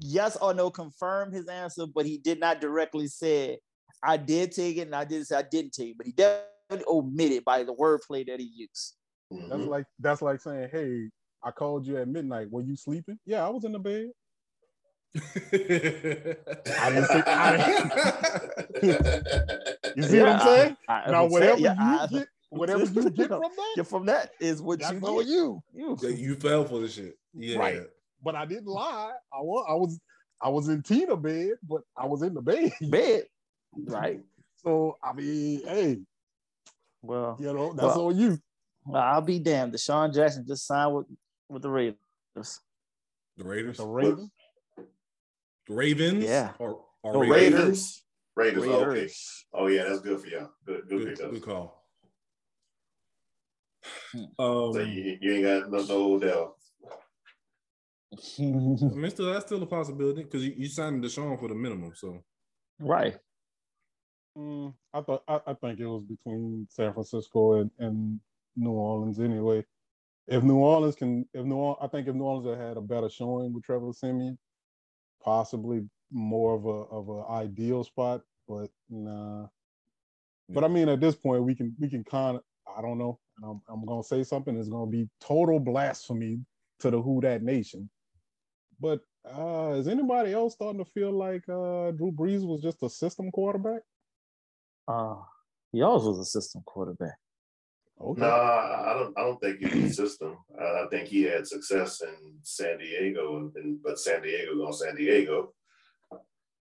yes 0.00 0.36
or 0.40 0.54
no 0.54 0.70
confirm 0.70 1.32
his 1.32 1.46
answer 1.48 1.86
but 1.86 2.06
he 2.06 2.18
did 2.18 2.40
not 2.40 2.60
directly 2.60 3.06
say 3.06 3.58
i 4.02 4.16
did 4.16 4.50
take 4.50 4.76
it 4.76 4.82
and 4.82 4.94
i 4.94 5.04
did 5.04 5.26
say 5.26 5.36
i 5.36 5.42
didn't 5.42 5.72
take 5.72 5.90
it 5.90 5.96
but 5.96 6.06
he 6.06 6.12
definitely 6.12 6.84
omitted 6.88 7.44
by 7.44 7.62
the 7.62 7.74
wordplay 7.74 8.26
that 8.26 8.40
he 8.40 8.50
used 8.54 8.94
That's 9.30 9.62
mhm. 9.62 9.68
like 9.68 9.84
that's 9.98 10.22
like 10.22 10.40
saying, 10.40 10.68
"Hey, 10.72 11.10
I 11.42 11.50
called 11.50 11.86
you 11.86 11.98
at 11.98 12.08
midnight. 12.08 12.50
Were 12.50 12.62
you 12.62 12.76
sleeping? 12.76 13.18
Yeah, 13.26 13.44
I 13.46 13.50
was 13.50 13.64
in 13.64 13.72
the 13.72 13.78
bed. 13.78 14.10
I 15.16 16.90
didn't 16.90 17.06
say. 17.06 17.22
I 17.26 18.40
didn't, 18.80 19.73
you 19.96 20.02
see 20.04 20.20
what 20.20 20.28
I'm 20.30 20.40
saying? 20.40 20.76
I, 20.88 20.92
I 21.02 21.10
Now, 21.10 21.22
would 21.24 21.32
say, 21.32 21.38
whatever 21.50 21.60
yeah, 21.60 21.74
you 21.74 21.98
I- 22.00 22.06
get, 22.06 22.28
whatever 22.50 22.84
you 22.84 23.10
get 23.10 23.28
from 23.28 23.40
that, 23.40 23.72
yeah, 23.76 23.82
from 23.82 24.06
that 24.06 24.30
is 24.40 24.62
what 24.62 24.80
you 24.80 24.86
on 24.86 25.00
get. 25.18 25.26
you. 25.26 25.62
You. 25.74 25.98
Yeah, 26.02 26.08
you 26.10 26.34
fell 26.36 26.64
for 26.64 26.80
the 26.80 26.88
shit. 26.88 27.16
Yeah. 27.34 27.58
Right. 27.58 27.80
But 28.22 28.34
I 28.36 28.46
didn't 28.46 28.66
lie. 28.66 29.12
I 29.32 29.40
was, 29.40 29.66
I 29.68 29.74
was, 29.74 30.00
I 30.40 30.48
was 30.48 30.68
in 30.68 30.82
Tina 30.82 31.16
bed, 31.16 31.52
but 31.68 31.82
I 31.96 32.06
was 32.06 32.22
in 32.22 32.34
the 32.34 32.42
bed. 32.42 32.72
bed 32.90 33.24
right 33.86 34.20
So 34.62 34.96
I 35.02 35.12
mean, 35.14 35.62
hey, 35.66 35.98
well 37.02 37.36
you 37.40 37.52
know, 37.52 37.72
that's 37.72 37.96
Well, 37.96 38.06
on 38.06 38.16
you. 38.18 38.38
i'll 38.94 39.20
be 39.20 39.38
damned 39.40 39.72
DeSean 39.74 40.14
Jackson 40.14 40.44
just 40.46 40.64
signed 40.66 40.94
with 40.94 41.06
with 41.48 41.62
the 41.62 41.70
raiders 41.70 41.96
The 43.36 43.44
Raiders. 43.44 43.78
The 43.78 43.86
Ravens. 43.86 44.30
Ravens. 45.68 46.24
Yeah. 46.24 46.52
Or, 46.58 46.80
or 47.02 47.12
the 47.14 47.18
Raiders. 47.20 47.60
raiders 47.60 48.03
Raiders. 48.36 48.64
Okay. 48.64 48.84
raiders 48.90 49.46
Oh 49.52 49.66
yeah, 49.68 49.84
that's 49.84 50.00
good 50.00 50.20
for 50.20 50.26
y'all. 50.26 50.50
Good, 50.66 50.88
good, 50.88 50.98
Good, 50.98 51.16
pickup. 51.16 51.30
good 51.32 51.42
call. 51.42 51.84
Um, 54.14 54.72
So 54.72 54.78
you, 54.80 55.18
you 55.20 55.32
ain't 55.34 55.44
got 55.44 55.70
no, 55.70 55.84
no 55.84 56.14
Odell. 56.14 56.56
I 58.38 58.42
mean, 58.42 59.10
still, 59.10 59.32
that's 59.32 59.46
still 59.46 59.62
a 59.62 59.66
possibility 59.66 60.22
because 60.22 60.44
you, 60.44 60.54
you 60.56 60.68
signed 60.68 61.02
DeSean 61.02 61.38
for 61.38 61.48
the 61.48 61.54
minimum. 61.54 61.92
So 61.94 62.22
right 62.80 63.16
Mm, 64.36 64.74
I 64.92 65.00
thought 65.00 65.22
I, 65.28 65.40
I 65.46 65.54
think 65.54 65.78
it 65.78 65.86
was 65.86 66.02
between 66.02 66.66
San 66.68 66.92
Francisco 66.92 67.60
and, 67.60 67.70
and 67.78 68.18
New 68.56 68.72
Orleans 68.72 69.20
anyway. 69.20 69.64
If 70.26 70.42
New 70.42 70.56
Orleans 70.56 70.96
can, 70.96 71.26
if 71.32 71.44
New 71.44 71.54
Orleans, 71.54 71.78
I 71.82 71.86
think 71.88 72.08
if 72.08 72.14
New 72.14 72.24
Orleans 72.24 72.48
had 72.58 72.66
had 72.68 72.76
a 72.76 72.80
better 72.80 73.08
showing 73.08 73.52
with 73.52 73.62
Trevor 73.62 73.92
Siemian, 73.92 74.38
possibly 75.22 75.88
more 76.14 76.54
of 76.54 76.64
a 76.64 76.94
of 76.94 77.08
an 77.08 77.24
ideal 77.30 77.84
spot. 77.84 78.22
But 78.48 78.70
nah. 78.88 79.46
But 80.48 80.64
I 80.64 80.68
mean, 80.68 80.88
at 80.88 81.00
this 81.00 81.16
point, 81.16 81.42
we 81.42 81.54
can 81.54 81.74
we 81.78 81.90
can 81.90 82.04
kind 82.04 82.36
of 82.36 82.42
I 82.76 82.80
don't 82.80 82.98
know. 82.98 83.18
And 83.42 83.50
I'm 83.50 83.60
I'm 83.68 83.84
gonna 83.84 84.04
say 84.04 84.22
something 84.24 84.54
that's 84.54 84.68
gonna 84.68 84.90
be 84.90 85.08
total 85.20 85.58
blasphemy 85.58 86.40
to 86.80 86.90
the 86.90 87.02
Who 87.02 87.20
Dat 87.20 87.42
Nation. 87.42 87.90
But 88.80 89.00
uh, 89.26 89.74
is 89.78 89.88
anybody 89.88 90.32
else 90.32 90.54
starting 90.54 90.84
to 90.84 90.90
feel 90.90 91.12
like 91.12 91.42
uh, 91.48 91.92
Drew 91.92 92.12
Brees 92.12 92.46
was 92.46 92.60
just 92.62 92.82
a 92.82 92.88
system 92.88 93.30
quarterback? 93.30 93.82
uh 94.88 95.16
he 95.72 95.82
always 95.82 96.04
was 96.04 96.18
a 96.18 96.24
system 96.24 96.62
quarterback 96.66 97.16
Okay. 98.00 98.20
No, 98.22 98.26
I 98.26 98.90
I 98.90 98.94
don't. 98.94 99.16
I 99.16 99.22
don't 99.22 99.40
think 99.40 99.62
it 99.62 99.72
was 99.72 99.92
a 99.92 99.94
system. 99.94 100.36
I 100.60 100.82
I 100.82 100.86
think 100.90 101.06
he 101.06 101.22
had 101.22 101.46
success 101.46 102.02
in 102.02 102.34
San 102.42 102.78
Diego, 102.78 103.36
and, 103.36 103.54
and 103.54 103.80
but 103.84 104.00
San 104.00 104.20
Diego 104.20 104.56
going 104.56 104.72
San 104.72 104.96
Diego. 104.96 105.54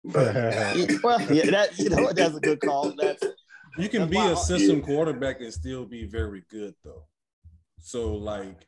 But 0.04 0.34
well, 1.02 1.20
yeah, 1.32 1.50
that 1.50 1.78
you 1.78 1.90
know 1.90 2.12
that's 2.12 2.36
a 2.36 2.40
good 2.40 2.60
call. 2.60 2.92
That's 2.96 3.22
you 3.78 3.88
can 3.88 4.00
That's 4.08 4.10
be 4.10 4.18
a 4.18 4.36
system 4.36 4.82
quarterback 4.82 5.40
and 5.40 5.52
still 5.52 5.84
be 5.84 6.04
very 6.06 6.42
good 6.50 6.74
though. 6.84 7.04
So 7.80 8.14
like 8.14 8.66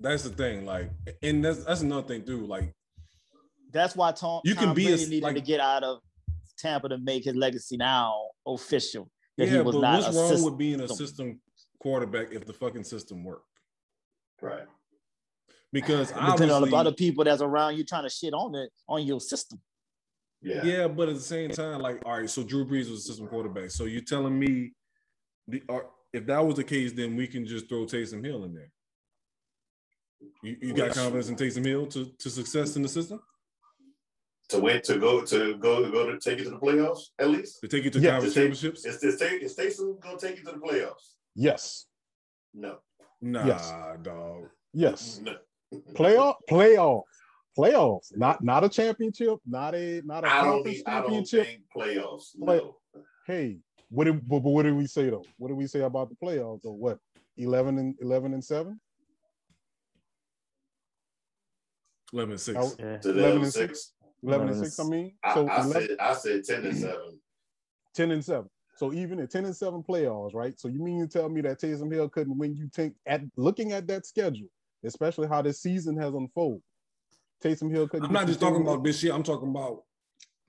that's 0.00 0.22
the 0.24 0.30
thing. 0.30 0.66
Like, 0.66 0.90
and 1.22 1.44
that's 1.44 1.64
that's 1.64 1.80
another 1.80 2.06
thing 2.06 2.24
too. 2.24 2.46
Like, 2.46 2.74
that's 3.72 3.96
why 3.96 4.12
Tom. 4.12 4.42
You 4.44 4.54
can 4.54 4.66
Tom 4.66 4.74
be 4.74 4.84
a- 4.86 4.96
Brady 4.96 5.06
needed 5.06 5.22
like- 5.22 5.34
to 5.36 5.40
get 5.40 5.60
out 5.60 5.82
of 5.82 5.98
Tampa 6.58 6.88
to 6.90 6.98
make 6.98 7.24
his 7.24 7.34
legacy 7.34 7.76
now 7.76 8.14
official. 8.46 9.10
That 9.38 9.46
yeah, 9.46 9.52
he 9.52 9.60
was 9.60 9.74
but 9.74 9.80
not 9.82 10.02
what's 10.02 10.16
a 10.16 10.18
wrong 10.18 10.28
system. 10.30 10.44
with 10.50 10.58
being 10.58 10.80
a 10.80 10.88
system 10.88 11.40
quarterback 11.80 12.32
if 12.32 12.46
the 12.46 12.52
fucking 12.54 12.84
system 12.84 13.22
worked? 13.22 13.44
right, 14.40 14.64
Because 15.72 16.08
Depending 16.08 16.30
on 16.32 16.38
the 16.38 16.54
obviously, 16.54 16.78
other 16.78 16.92
people 16.92 17.24
that's 17.24 17.42
around 17.42 17.76
you 17.76 17.84
trying 17.84 18.04
to 18.04 18.08
shit 18.10 18.32
on 18.32 18.54
it 18.54 18.70
on 18.88 19.04
your 19.06 19.20
system. 19.20 19.60
Yeah, 20.46 20.64
Yeah, 20.64 20.88
but 20.88 21.08
at 21.08 21.16
the 21.16 21.20
same 21.20 21.50
time, 21.50 21.80
like, 21.80 22.00
all 22.06 22.18
right, 22.18 22.30
so 22.30 22.42
Drew 22.42 22.64
Brees 22.64 22.88
was 22.90 23.00
a 23.00 23.02
system 23.02 23.26
quarterback. 23.26 23.70
So 23.70 23.84
you're 23.84 24.00
telling 24.02 24.38
me, 24.38 24.72
the, 25.48 25.62
or 25.68 25.90
if 26.12 26.26
that 26.26 26.44
was 26.44 26.56
the 26.56 26.64
case, 26.64 26.92
then 26.92 27.16
we 27.16 27.26
can 27.26 27.46
just 27.46 27.68
throw 27.68 27.84
Taysom 27.84 28.24
Hill 28.24 28.44
in 28.44 28.54
there. 28.54 28.70
You, 30.42 30.56
you 30.62 30.72
got 30.72 30.88
Which- 30.88 30.94
confidence 30.94 31.28
in 31.28 31.36
Taysom 31.36 31.64
Hill 31.64 31.86
to, 31.88 32.06
to 32.18 32.30
success 32.30 32.76
in 32.76 32.82
the 32.82 32.88
system? 32.88 33.20
to 34.48 34.60
win 34.60 34.80
to 34.80 34.96
go 35.00 35.22
to 35.24 35.56
go 35.56 35.84
to 35.84 35.90
go 35.90 36.08
to 36.08 36.20
take 36.20 36.38
you 36.38 36.44
to 36.44 36.50
the 36.50 36.56
playoffs 36.58 37.00
at 37.18 37.28
least. 37.28 37.58
To 37.62 37.66
take 37.66 37.82
you 37.82 37.90
to 37.90 37.98
Yeah, 37.98 38.10
conference 38.12 38.34
to 38.34 38.40
take- 38.40 38.52
championships? 38.54 38.84
Is 38.86 39.00
this 39.00 39.18
take 39.18 39.42
is 39.42 39.56
Taysom 39.56 39.98
gonna 40.00 40.16
take 40.16 40.38
you 40.38 40.44
to 40.44 40.52
the 40.52 40.58
playoffs? 40.58 41.14
Yes, 41.34 41.86
No. 42.54 42.78
Nah, 43.20 43.44
Yes. 43.44 43.72
dog. 44.02 44.44
yes. 44.72 45.20
No. 45.20 45.34
Playoff, 45.94 46.36
playoff, 46.48 47.02
playoffs. 47.56 48.16
Not 48.16 48.42
not 48.42 48.64
a 48.64 48.68
championship. 48.68 49.38
Not 49.46 49.74
a 49.74 50.02
not 50.04 50.24
a 50.24 50.28
I 50.28 50.42
don't 50.44 50.52
conference 50.54 50.76
need, 50.78 50.84
I 50.86 51.00
don't 51.00 51.24
championship. 51.24 51.46
think 51.46 51.62
playoffs. 51.74 52.38
Play- 52.42 52.58
No. 52.58 52.76
Hey, 53.26 53.58
what 53.88 54.04
did 54.04 54.26
but, 54.28 54.40
but 54.40 54.50
what 54.50 54.62
did 54.64 54.74
we 54.74 54.86
say 54.86 55.10
though? 55.10 55.24
What 55.38 55.48
did 55.48 55.56
we 55.56 55.66
say 55.66 55.80
about 55.80 56.10
the 56.10 56.16
playoffs? 56.16 56.64
Or 56.64 56.76
what? 56.76 56.98
Eleven 57.36 57.78
and 57.78 57.94
eleven 58.00 58.34
and 58.34 58.44
seven. 58.44 58.80
11 62.12 62.30
and 62.32 62.40
6. 62.40 62.58
Oh, 62.60 62.72
Yeah. 62.78 62.98
11 63.04 63.42
and 63.42 63.52
six. 63.52 63.92
Eleven 64.22 64.48
and 64.48 64.56
Eleven 64.56 64.64
six. 64.70 64.78
I 64.78 64.82
and- 64.82 64.90
mean, 64.90 65.14
I, 65.24 65.34
so 65.34 65.48
I 65.48 65.64
11, 65.64 65.72
said 65.88 65.96
I 65.98 66.14
said 66.14 66.44
ten 66.44 66.64
and 66.66 66.76
seven. 66.78 67.20
10 67.94 68.10
and 68.10 68.24
7. 68.24 68.48
So 68.76 68.92
even 68.92 69.18
at 69.20 69.30
10 69.30 69.46
and 69.46 69.56
7 69.56 69.82
playoffs, 69.82 70.34
right? 70.34 70.58
So 70.60 70.68
you 70.68 70.80
mean 70.82 71.00
to 71.00 71.08
tell 71.08 71.28
me 71.30 71.40
that 71.40 71.58
Taysom 71.60 71.90
Hill 71.92 72.10
couldn't 72.10 72.36
win 72.36 72.54
you 72.54 72.68
think 72.74 72.94
at 73.06 73.22
looking 73.36 73.72
at 73.72 73.86
that 73.88 74.04
schedule, 74.04 74.48
especially 74.84 75.28
how 75.28 75.40
this 75.40 75.60
season 75.62 75.96
has 75.96 76.12
unfolded. 76.14 76.62
Taysom 77.42 77.70
Hill 77.70 77.88
I'm 78.02 78.12
not 78.12 78.26
just 78.26 78.40
talking 78.40 78.62
about 78.62 78.82
this 78.82 79.02
year. 79.02 79.12
I'm 79.12 79.22
talking 79.22 79.48
about 79.50 79.82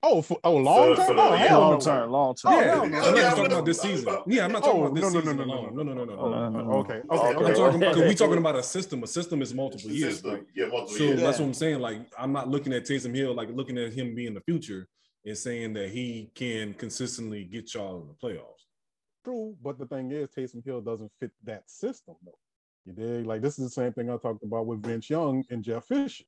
Oh, 0.03 0.21
for, 0.21 0.37
oh, 0.43 0.55
long 0.57 0.91
For- 0.91 0.95
term? 0.95 1.07
for 1.07 1.13
the- 1.15 1.21
Oh, 1.21 1.33
yeah, 1.33 1.57
Long 1.57 1.73
no. 1.73 1.79
term, 1.79 2.11
long 2.11 2.35
term. 2.35 2.53
Oh, 2.53 2.59
yeah, 2.59 2.65
hell 2.67 2.81
I'm 2.83 2.91
not 2.91 3.35
talking 3.35 3.45
about 3.47 3.65
this 3.65 3.81
season. 3.81 4.15
Yeah, 4.27 4.45
I'm 4.45 4.51
not 4.51 4.63
talking 4.63 4.81
Oh, 4.81 4.85
about 4.85 4.95
this 4.95 5.01
no, 5.01 5.09
no, 5.09 5.13
no, 5.15 5.21
season 5.21 5.37
no, 5.37 5.43
no, 5.43 5.53
alone. 5.53 5.75
No, 5.75 5.83
no, 5.83 5.93
no, 5.93 6.05
no, 6.05 6.15
no. 6.15 6.49
no, 6.49 6.59
oh, 6.59 6.63
no. 6.63 6.71
Okay, 6.73 6.93
okay, 6.93 7.03
Okay. 7.09 7.45
I'm 7.45 7.55
talking 7.55 7.79
because 7.79 7.97
okay. 7.97 8.07
we 8.07 8.15
talking 8.15 8.37
about 8.37 8.55
a 8.55 8.63
system. 8.63 9.01
A 9.03 9.07
system 9.07 9.41
is 9.41 9.55
multiple 9.55 9.89
years. 9.89 10.13
System. 10.13 10.31
Right? 10.33 10.43
Yeah, 10.55 10.67
multiple 10.67 10.95
So 10.97 11.03
years. 11.03 11.19
that's 11.21 11.39
what 11.39 11.45
I'm 11.47 11.53
saying. 11.55 11.79
Like 11.79 12.01
I'm 12.17 12.31
not 12.31 12.47
looking 12.47 12.73
at 12.73 12.83
Taysom 12.85 13.15
Hill 13.15 13.33
like 13.33 13.49
looking 13.49 13.77
at 13.79 13.91
him 13.91 14.13
being 14.13 14.35
the 14.35 14.41
future 14.41 14.87
and 15.25 15.35
saying 15.35 15.73
that 15.73 15.89
he 15.89 16.29
can 16.35 16.75
consistently 16.75 17.43
get 17.45 17.73
y'all 17.73 17.99
in 18.01 18.07
the 18.07 18.13
playoffs. 18.13 18.65
True, 19.25 19.57
but 19.63 19.79
the 19.79 19.87
thing 19.87 20.11
is, 20.11 20.29
Taysom 20.29 20.63
Hill 20.63 20.79
doesn't 20.81 21.11
fit 21.19 21.31
that 21.43 21.69
system, 21.69 22.15
though. 22.23 22.37
You 22.85 22.93
dig? 22.93 23.25
Like 23.25 23.41
this 23.41 23.57
is 23.57 23.65
the 23.65 23.81
same 23.81 23.93
thing 23.93 24.11
I 24.11 24.17
talked 24.17 24.43
about 24.43 24.67
with 24.67 24.83
Vince 24.83 25.09
Young 25.09 25.43
and 25.49 25.63
Jeff 25.63 25.85
Fisher. 25.85 26.23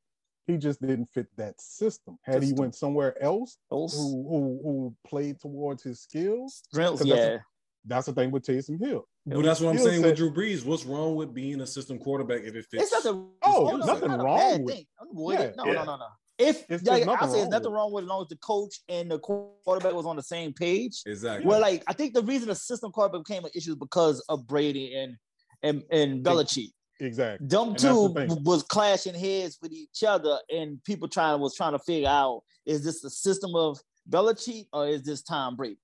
He 0.49 0.57
just 0.57 0.81
didn't 0.81 1.09
fit 1.13 1.27
that 1.37 1.61
system. 1.61 2.17
Had 2.23 2.41
he 2.41 2.53
went 2.53 2.73
somewhere 2.73 3.21
else 3.21 3.57
Those 3.69 3.93
who 3.93 4.27
who, 4.27 4.59
who 4.63 4.95
played 5.07 5.39
towards 5.39 5.83
his 5.83 6.01
skills, 6.01 6.63
strengths, 6.71 7.01
'Cause 7.01 7.07
that's 7.09 7.21
a- 7.21 7.31
yeah. 7.33 7.37
that's 7.85 8.07
the 8.07 8.13
thing 8.13 8.31
with 8.31 8.43
Taysom 8.43 8.79
Hill. 8.83 9.05
But 9.27 9.43
that's 9.43 9.59
what 9.61 9.69
I'm 9.69 9.75
Skill 9.77 9.89
saying 9.89 10.01
set- 10.01 10.07
with 10.09 10.17
Drew 10.17 10.31
Brees. 10.33 10.65
What's 10.65 10.85
wrong 10.85 11.15
with 11.15 11.35
being 11.35 11.61
a 11.61 11.67
system 11.67 11.99
quarterback 11.99 12.41
if 12.41 12.55
it 12.55 12.65
fits? 12.65 12.83
It's 12.91 12.91
nothing. 13.05 13.29
Oh, 13.43 13.77
no, 13.77 13.85
nothing 13.85 14.07
not 14.09 14.23
wrong 14.23 14.37
bad 14.37 14.63
with 14.63 14.73
thing. 14.75 14.85
With 15.11 15.39
it. 15.39 15.55
No, 15.55 15.65
Yeah. 15.67 15.73
no, 15.73 15.83
no, 15.85 15.97
no. 15.97 16.05
If 16.39 16.63
It's- 16.63 16.81
like, 16.81 16.83
there's 16.83 17.05
nothing 17.05 17.27
I 17.29 17.31
say, 17.31 17.37
there's 17.39 17.49
nothing 17.49 17.65
with 17.67 17.73
wrong 17.75 17.91
with 17.91 18.03
it 18.03 18.05
as 18.05 18.09
long 18.09 18.21
as 18.23 18.27
the 18.29 18.37
coach 18.37 18.81
and 18.89 19.11
the 19.11 19.19
quarterback 19.19 19.93
was 19.93 20.05
on 20.07 20.15
the 20.15 20.23
same 20.23 20.51
page. 20.53 21.03
exactly. 21.05 21.45
Well, 21.47 21.61
like 21.61 21.83
I 21.85 21.93
think 21.93 22.15
the 22.15 22.23
reason 22.23 22.47
the 22.47 22.55
system 22.55 22.91
quarterback 22.91 23.23
became 23.25 23.45
an 23.45 23.51
issue 23.53 23.71
is 23.71 23.75
because 23.75 24.19
of 24.29 24.47
Brady 24.47 24.95
and 24.95 25.15
and 25.61 25.83
and 25.91 26.25
Belichick. 26.25 26.71
Exactly. 26.99 27.47
Them 27.47 27.69
And 27.69 27.71
that's 27.71 27.83
the 27.83 27.89
two 27.89 28.41
was 28.43 28.63
clashing 28.63 29.15
heads 29.15 29.57
with 29.61 29.71
each 29.71 30.03
other, 30.05 30.37
and 30.53 30.83
people 30.83 31.07
trying 31.07 31.39
was 31.39 31.55
trying 31.55 31.71
to 31.73 31.79
figure 31.79 32.09
out 32.09 32.43
is 32.65 32.83
this 32.83 33.01
the 33.01 33.09
system 33.09 33.55
of 33.55 33.79
Belichick 34.09 34.67
or 34.73 34.87
is 34.87 35.03
this 35.03 35.21
Tom 35.21 35.55
Brady? 35.55 35.77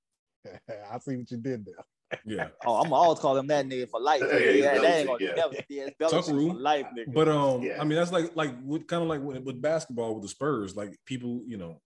I 0.46 1.00
see 1.00 1.16
what 1.16 1.32
you 1.32 1.38
did 1.38 1.66
there. 1.66 2.20
yeah. 2.26 2.48
Oh, 2.66 2.82
I'm 2.82 2.94
always 2.94 3.20
call 3.20 3.38
him 3.38 3.48
that 3.48 3.66
nigga 3.66 3.90
for 3.90 4.00
life. 4.00 4.22
Yeah, 4.22 4.28
nigga. 4.28 4.60
Yeah, 4.60 4.78
that 4.80 4.98
ain't 4.98 5.08
gonna 5.08 5.26
yeah. 5.26 5.36
never 5.36 5.54
yeah, 5.70 5.88
it's 5.88 5.98
Belichick 5.98 6.54
for 6.54 6.60
life, 6.60 6.86
nigga. 6.98 7.14
But 7.14 7.30
um, 7.30 7.64
Yeah. 7.64 7.82
I 7.82 7.86
mean 7.86 7.98
that's 7.98 8.12
like 8.12 8.36
like 8.36 8.54
with 8.64 8.88
kind 8.88 9.04
of 9.04 9.10
like 9.10 9.22
with, 9.22 9.44
with 9.44 9.62
basketball 9.62 10.14
with 10.14 10.24
the 10.24 10.30
Spurs. 10.30 10.76
Like 10.76 10.98
people, 11.06 11.42
you 11.46 11.58
know, 11.58 11.82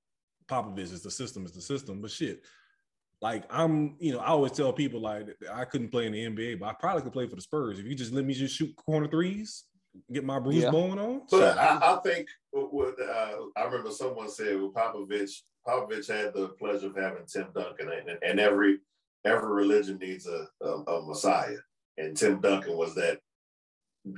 Popovich 0.47 0.91
is 0.91 1.03
the 1.03 1.11
system 1.11 1.45
is 1.45 1.51
the 1.51 1.61
system. 1.61 2.01
But 2.01 2.11
shit, 2.11 2.41
like 3.21 3.43
I'm, 3.49 3.95
you 3.99 4.13
know, 4.13 4.19
I 4.19 4.27
always 4.27 4.53
tell 4.53 4.71
people 4.71 5.01
like 5.01 5.27
I 5.51 5.65
couldn't 5.65 5.89
play 5.89 6.05
in 6.07 6.13
the 6.13 6.25
NBA, 6.25 6.59
but 6.59 6.67
I 6.67 6.73
probably 6.79 7.01
could 7.03 7.13
play 7.13 7.27
for 7.27 7.35
the 7.35 7.41
Spurs 7.41 7.79
if 7.79 7.85
you 7.85 7.95
just 7.95 8.13
let 8.13 8.25
me 8.25 8.33
just 8.33 8.55
shoot 8.55 8.73
corner 8.77 9.07
threes, 9.07 9.65
get 10.11 10.23
my 10.23 10.39
Bruce 10.39 10.63
Yeah. 10.63 10.71
Bowen 10.71 10.99
on. 10.99 11.21
But 11.29 11.57
I, 11.57 11.79
I 11.81 11.99
think 12.03 12.27
what, 12.51 12.73
what, 12.73 12.95
uh, 13.01 13.35
I 13.57 13.63
remember 13.63 13.91
someone 13.91 14.29
said 14.29 14.59
with 14.61 14.73
Popovich, 14.73 15.31
Popovich 15.67 16.07
had 16.07 16.33
the 16.33 16.49
pleasure 16.59 16.87
of 16.87 16.95
having 16.95 17.25
Tim 17.27 17.47
Duncan, 17.53 17.89
and, 17.91 18.17
and 18.23 18.39
every 18.39 18.77
every 19.25 19.49
religion 19.53 19.97
needs 19.97 20.25
a, 20.25 20.47
a, 20.61 20.67
a 20.69 21.05
Messiah, 21.05 21.57
and 21.97 22.15
Tim 22.15 22.39
Duncan 22.39 22.77
was 22.77 22.95
that 22.95 23.19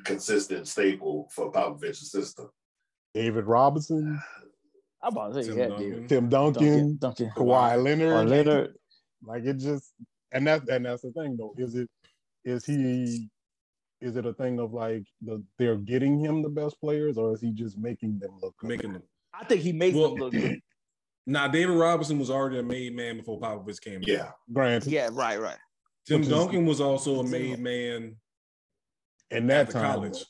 consistent 0.04 0.68
staple 0.68 1.28
for 1.34 1.52
Popovich's 1.52 2.12
system. 2.12 2.50
David 3.16 3.46
Robinson, 3.46 4.22
I'm 5.04 5.12
about 5.12 5.34
to 5.34 5.44
say 5.44 5.50
Tim 5.50 5.58
yeah, 5.58 5.68
Duncan. 5.68 5.90
dude. 5.90 6.10
Tim 6.10 6.30
Duncan, 6.30 6.64
Duncan, 6.64 6.98
Duncan. 7.00 7.32
Kawhi 7.36 7.84
Leonard. 7.84 8.14
Or 8.14 8.30
Leonard. 8.30 8.74
Like 9.24 9.46
it 9.46 9.58
just 9.58 9.94
and 10.32 10.48
that 10.48 10.68
and 10.70 10.86
that's 10.86 11.02
the 11.04 11.12
thing 11.12 11.38
though. 11.38 11.54
Is 11.58 11.76
it 11.76 11.90
is 12.44 12.66
he 12.66 13.30
is 14.02 14.16
it 14.16 14.26
a 14.26 14.34
thing 14.34 14.60
of 14.60 14.74
like 14.74 15.04
the 15.22 15.44
they're 15.60 15.76
getting 15.76 16.20
him 16.20 16.42
the 16.42 16.50
best 16.50 16.80
players 16.82 17.18
or 17.18 17.34
is 17.34 17.42
he 17.42 17.52
just 17.52 17.78
making 17.78 18.18
them 18.20 18.32
look 18.42 18.56
good? 18.58 18.70
Making 18.70 18.94
them. 18.94 19.04
I 19.34 19.44
think 19.46 19.62
he 19.62 19.72
makes 19.74 19.96
Well, 19.96 20.10
them 20.12 20.18
look 20.20 20.32
good. 20.34 20.60
Now 21.28 21.48
David 21.48 21.74
Robinson 21.78 22.18
was 22.18 22.32
already 22.32 22.58
a 22.58 22.64
made 22.64 22.96
man 22.96 23.18
before 23.18 23.40
Popovich 23.40 23.80
came. 23.80 23.98
in. 23.98 24.04
Yeah, 24.08 24.32
granted 24.52 24.92
Yeah, 24.92 25.10
right, 25.12 25.40
right. 25.40 25.58
Tim 26.08 26.22
Which 26.22 26.30
is- 26.30 26.34
Duncan 26.34 26.66
was 26.66 26.82
also 26.82 27.20
a 27.20 27.24
made 27.24 27.60
man 27.60 28.16
in 29.30 29.46
that 29.48 29.68
after 29.68 29.74
time 29.74 29.94
college 29.94 30.26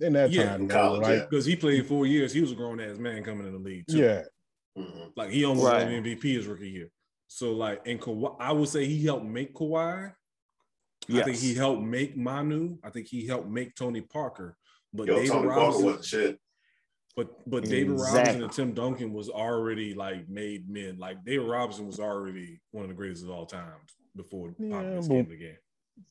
in 0.00 0.12
that 0.14 0.32
Yeah, 0.32 0.46
time 0.56 0.66
college, 0.66 1.02
right? 1.02 1.18
yeah. 1.18 1.26
because 1.30 1.46
he 1.46 1.54
played 1.54 1.86
four 1.86 2.06
years. 2.06 2.32
He 2.32 2.40
was 2.40 2.50
a 2.50 2.56
grown 2.56 2.80
ass 2.80 2.98
man 2.98 3.22
coming 3.22 3.46
in 3.46 3.52
the 3.52 3.58
league. 3.60 3.84
Too. 3.88 3.98
Yeah. 3.98 4.22
Like 5.14 5.30
he 5.30 5.44
almost 5.44 5.64
Right. 5.70 5.84
won 5.84 5.92
MVP 6.02 6.22
his 6.34 6.46
rookie 6.48 6.70
year. 6.70 6.88
So 7.34 7.52
like, 7.52 7.80
and 7.86 7.98
Kawhi, 7.98 8.36
I 8.38 8.52
would 8.52 8.68
say 8.68 8.84
he 8.84 9.02
helped 9.04 9.24
make 9.24 9.54
Kawhi. 9.54 10.12
I 11.14 11.22
think 11.22 11.36
he 11.38 11.54
helped 11.54 11.82
make 11.82 12.14
Manu. 12.16 12.76
I 12.84 12.90
think 12.90 13.08
he 13.08 13.26
helped 13.26 13.48
make 13.48 13.74
Tony 13.74 14.02
Parker. 14.02 14.56
But 14.92 15.06
yo, 15.06 15.14
David 15.14 15.30
Tony 15.30 15.48
Parker 15.48 15.60
Robinson, 15.60 15.84
wasn't 15.86 16.04
shit. 16.04 16.38
but 17.16 17.50
but 17.50 17.64
David 17.64 17.94
Exactly. 17.94 18.18
Robinson 18.18 18.42
and 18.42 18.52
Tim 18.52 18.72
Duncan 18.74 19.12
was 19.14 19.30
already 19.30 19.94
like 19.94 20.28
made 20.28 20.68
men. 20.68 20.98
Like 20.98 21.24
David 21.24 21.48
Robinson 21.48 21.86
was 21.86 21.98
already 21.98 22.60
one 22.70 22.84
of 22.84 22.88
the 22.90 22.94
greatest 22.94 23.24
of 23.24 23.30
all 23.30 23.46
times 23.46 23.96
before 24.14 24.54
Yeah, 24.58 24.76
Popovich 24.76 25.00
but- 25.00 25.08
came 25.08 25.24
to 25.24 25.30
the 25.30 25.36
game. 25.38 25.56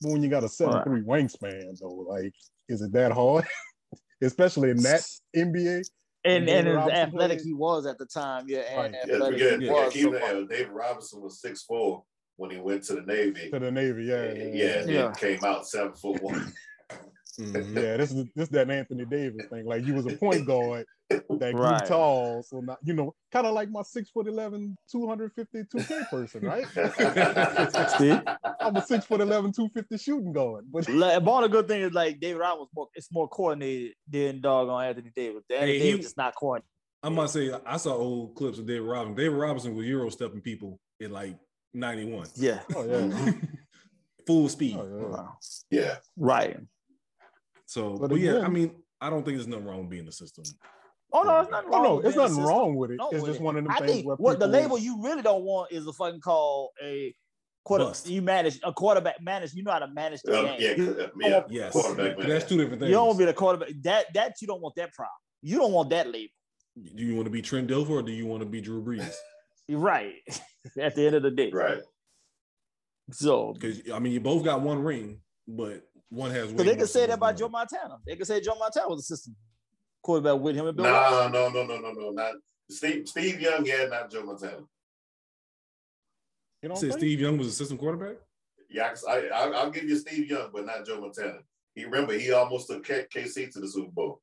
But 0.02 0.12
when 0.12 0.24
you 0.24 0.30
got 0.30 0.44
a 0.44 0.50
seven 0.50 0.84
three 0.84 1.02
wingspan 1.02 1.80
though, 1.80 2.06
like 2.10 2.34
is 2.68 2.82
it 2.82 2.92
that 2.94 3.12
hard? 3.12 3.46
Especially 4.22 4.72
in 4.72 4.78
that 4.82 5.02
NBA. 5.36 5.84
And 6.24 6.46
David 6.46 6.68
and 6.76 6.80
as 6.80 6.90
athletic 6.90 7.38
played? 7.40 7.46
he 7.48 7.54
was 7.54 7.86
at 7.86 7.98
the 7.98 8.06
time, 8.06 8.46
yeah, 8.48 8.60
and 8.60 8.94
Right. 8.94 8.96
Yeah, 9.08 9.18
forget, 9.18 9.60
he 9.60 9.66
Yeah. 9.66 9.72
yeah, 9.72 9.90
so 9.90 10.12
that, 10.12 10.22
far. 10.22 10.44
David 10.44 10.70
Robinson 10.72 11.22
was 11.22 11.42
six 11.42 11.64
four 11.64 12.04
when 12.38 12.52
he 12.52 12.58
went 12.58 12.84
to 12.84 12.94
the 12.96 13.02
Navy. 13.02 13.50
To 13.52 13.60
the 13.60 13.72
Navy, 13.72 14.06
yeah. 14.06 14.26
yeah, 14.26 14.32
Yeah, 14.34 14.46
yeah. 14.54 14.82
then 14.84 14.90
Yeah. 14.90 15.12
came 15.14 15.44
out 15.44 15.68
seven 15.68 15.94
foot 15.94 16.22
one. 16.22 16.54
Mhm. 17.40 17.76
Yeah, 17.76 17.98
this 17.98 18.12
is 18.12 18.26
this 18.36 18.50
that 18.50 18.70
Anthony 18.70 19.06
Davis 19.06 19.46
thing. 19.48 19.66
Like 19.66 19.86
you 19.86 19.94
was 19.94 20.06
a 20.06 20.18
point 20.18 20.46
guard 20.46 20.86
that 21.30 21.52
grew 21.54 21.62
Right. 21.62 21.86
tall. 21.86 22.44
So 22.44 22.60
not 22.62 22.80
you 22.84 22.94
know, 22.94 23.14
kind 23.32 23.46
of 23.48 23.54
like 23.54 23.70
my 23.70 23.82
six 23.84 24.10
foot 24.10 24.28
11, 24.28 24.76
252 24.92 25.78
K 25.84 26.02
person, 26.10 26.42
right? 26.44 26.66
See? 27.98 28.20
I'm 28.60 28.76
a 28.76 28.82
six 28.82 29.06
foot 29.06 29.22
11, 29.22 29.52
250 29.54 29.98
shooting 29.98 30.34
guard. 30.34 30.66
But 30.72 30.88
Like, 30.90 31.24
but 31.24 31.42
the 31.42 31.48
good 31.50 31.68
thing 31.68 31.82
is 31.82 31.92
like 31.94 32.20
David 32.20 32.40
Ryan 32.40 32.60
was 32.60 32.70
more 32.76 32.88
it's 32.96 33.12
more 33.12 33.28
coordinated 33.28 33.94
than 34.10 34.42
dog 34.42 34.70
on 34.70 34.84
Anthony 34.84 35.12
Davis. 35.16 35.44
Anthony 35.50 35.72
Hey, 35.74 35.80
he- 35.80 35.92
Davis 35.92 36.06
is 36.08 36.18
not 36.18 36.36
coordinated. 36.36 36.68
I'm 37.04 37.16
gonna 37.16 37.28
say 37.28 37.52
I 37.66 37.78
saw 37.78 37.96
old 37.96 38.36
clips 38.36 38.60
of 38.60 38.68
David 38.68 38.84
Robinson. 38.88 39.16
David 39.16 39.36
Robinson 39.38 39.76
was 39.76 39.88
Euro 39.88 40.10
stepping 40.10 40.42
people 40.42 40.80
in 41.00 41.12
like 41.12 41.36
'91, 41.74 42.28
Yeah. 42.36 42.60
oh 42.76 42.84
yeah. 42.86 43.32
full 44.28 44.48
speed. 44.50 44.78
Oh, 44.80 44.86
yeah. 44.88 45.08
Wow. 45.08 45.38
yeah, 45.72 45.96
Right. 46.16 46.58
So, 47.66 47.98
But 47.98 48.10
but, 48.12 48.20
yeah, 48.20 48.40
I 48.42 48.50
mean, 48.50 48.76
I 49.00 49.10
don't 49.10 49.24
think 49.24 49.38
there's 49.38 49.48
nothing 49.48 49.66
wrong 49.66 49.80
with 49.82 49.90
being 49.90 50.06
the 50.06 50.12
system. 50.12 50.44
Oh 51.14 51.24
no, 51.24 51.40
it's 51.42 51.52
nothing 51.52 51.70
Oh 51.72 51.74
wrong. 51.74 51.84
no, 51.84 51.96
with 51.96 52.06
it's 52.08 52.16
nothing 52.16 52.44
wrong 52.44 52.76
with 52.76 52.92
it. 52.92 52.98
No, 52.98 53.10
It's 53.12 53.26
just 53.26 53.40
it. 53.40 53.44
one 53.44 53.58
of 53.58 53.64
them 53.64 53.72
I 53.74 53.80
things 53.80 53.92
think 53.92 54.08
where 54.08 54.16
what 54.16 54.40
the 54.40 54.48
label 54.48 54.78
you 54.78 55.02
really 55.04 55.22
don't 55.22 55.44
want 55.44 55.72
is 55.72 55.86
a 55.88 55.94
fucking 55.94 56.22
call 56.22 56.72
a 56.84 57.14
quarter. 57.66 57.86
Bust. 57.86 58.08
You 58.08 58.22
manage 58.22 58.60
a 58.64 58.72
quarterback 58.74 59.22
manage. 59.22 59.54
You 59.54 59.64
know 59.64 59.72
how 59.72 59.80
to 59.80 59.88
manage 59.88 60.22
the 60.24 60.40
Um, 60.40 60.46
game. 60.46 60.56
yeah, 60.60 60.76
You, 60.76 61.10
yeah. 61.20 61.44
Yes, 61.50 61.74
Quarterback, 61.74 62.18
man. 62.18 62.30
that's 62.30 62.46
two 62.48 62.58
different 62.58 62.80
things. 62.80 62.90
you 62.90 62.96
don't 62.96 63.08
want 63.08 63.18
to 63.20 63.22
be 63.22 63.26
the 63.26 63.34
quarterback. 63.34 63.70
That 63.82 64.06
that 64.14 64.36
you 64.42 64.48
don't 64.48 64.62
want 64.62 64.76
that 64.76 64.94
problem. 64.94 65.12
You 65.42 65.58
don't 65.58 65.74
want 65.74 65.90
that 65.90 66.08
label. 66.08 66.32
do 66.96 67.04
you 67.04 67.16
want 67.16 67.26
to 67.26 67.32
be 67.32 67.42
Trent 67.42 67.70
Dilfer 67.70 67.90
or 67.90 68.02
do 68.02 68.12
you 68.14 68.26
want 68.26 68.42
to 68.42 68.46
be 68.50 68.62
Drew 68.62 68.82
Brees? 68.84 69.14
You're 69.68 69.80
right. 69.94 70.14
At 70.80 70.96
the 70.96 71.06
end 71.08 71.16
of 71.16 71.24
the 71.24 71.32
day. 71.32 71.52
Right. 71.52 71.80
So 73.12 73.54
Because 73.54 73.82
I 73.94 74.00
mean, 74.00 74.14
you 74.14 74.22
both 74.22 74.44
got 74.46 74.62
one 74.62 74.80
ring, 74.82 75.20
but 75.48 75.84
one 76.10 76.32
has. 76.32 76.50
So 76.50 76.56
they 76.56 76.66
more 76.66 76.76
could 76.76 76.90
say 76.90 77.06
that 77.08 77.14
about 77.16 77.38
Joe. 77.38 77.50
Montana. 77.50 77.98
They 78.08 78.16
could 78.16 78.28
say 78.28 78.40
Joe 78.40 78.56
Montana 78.58 78.88
was 78.88 79.02
a 79.02 79.04
system 79.04 79.36
quarterback 80.02 80.40
with 80.42 80.56
him 80.56 80.68
and 80.68 80.76
Bill. 80.76 80.86
No, 80.86 80.92
Walsh. 80.92 81.32
no, 81.34 81.50
no, 81.50 81.64
no, 81.64 81.78
no, 81.80 81.92
no, 81.92 82.10
not 82.12 82.34
Steve. 82.70 83.08
Steve 83.08 83.40
Young, 83.42 83.66
yeah, 83.66 83.86
not 83.90 84.12
Joe 84.12 84.24
Montana. 84.24 84.58
You 86.62 86.70
know 86.70 86.76
You 86.76 86.82
said 86.82 86.94
Steve 86.94 87.20
Young 87.20 87.38
was 87.38 87.48
a 87.48 87.52
system 87.52 87.78
quarterback. 87.78 88.18
Yeah, 88.70 88.94
I, 89.08 89.28
I, 89.34 89.50
I'll 89.52 89.72
give 89.72 89.84
you 89.86 89.98
Steve 89.98 90.30
Young, 90.30 90.50
but 90.54 90.66
not 90.66 90.86
Joe 90.86 91.02
Montana. 91.02 91.40
He 91.76 91.86
remember 91.86 92.14
he 92.14 92.32
almost 92.32 92.68
took 92.70 92.86
K- 92.86 93.06
KC 93.14 93.52
to 93.54 93.60
the 93.60 93.68
Super 93.68 93.92
Bowl. 93.92 94.22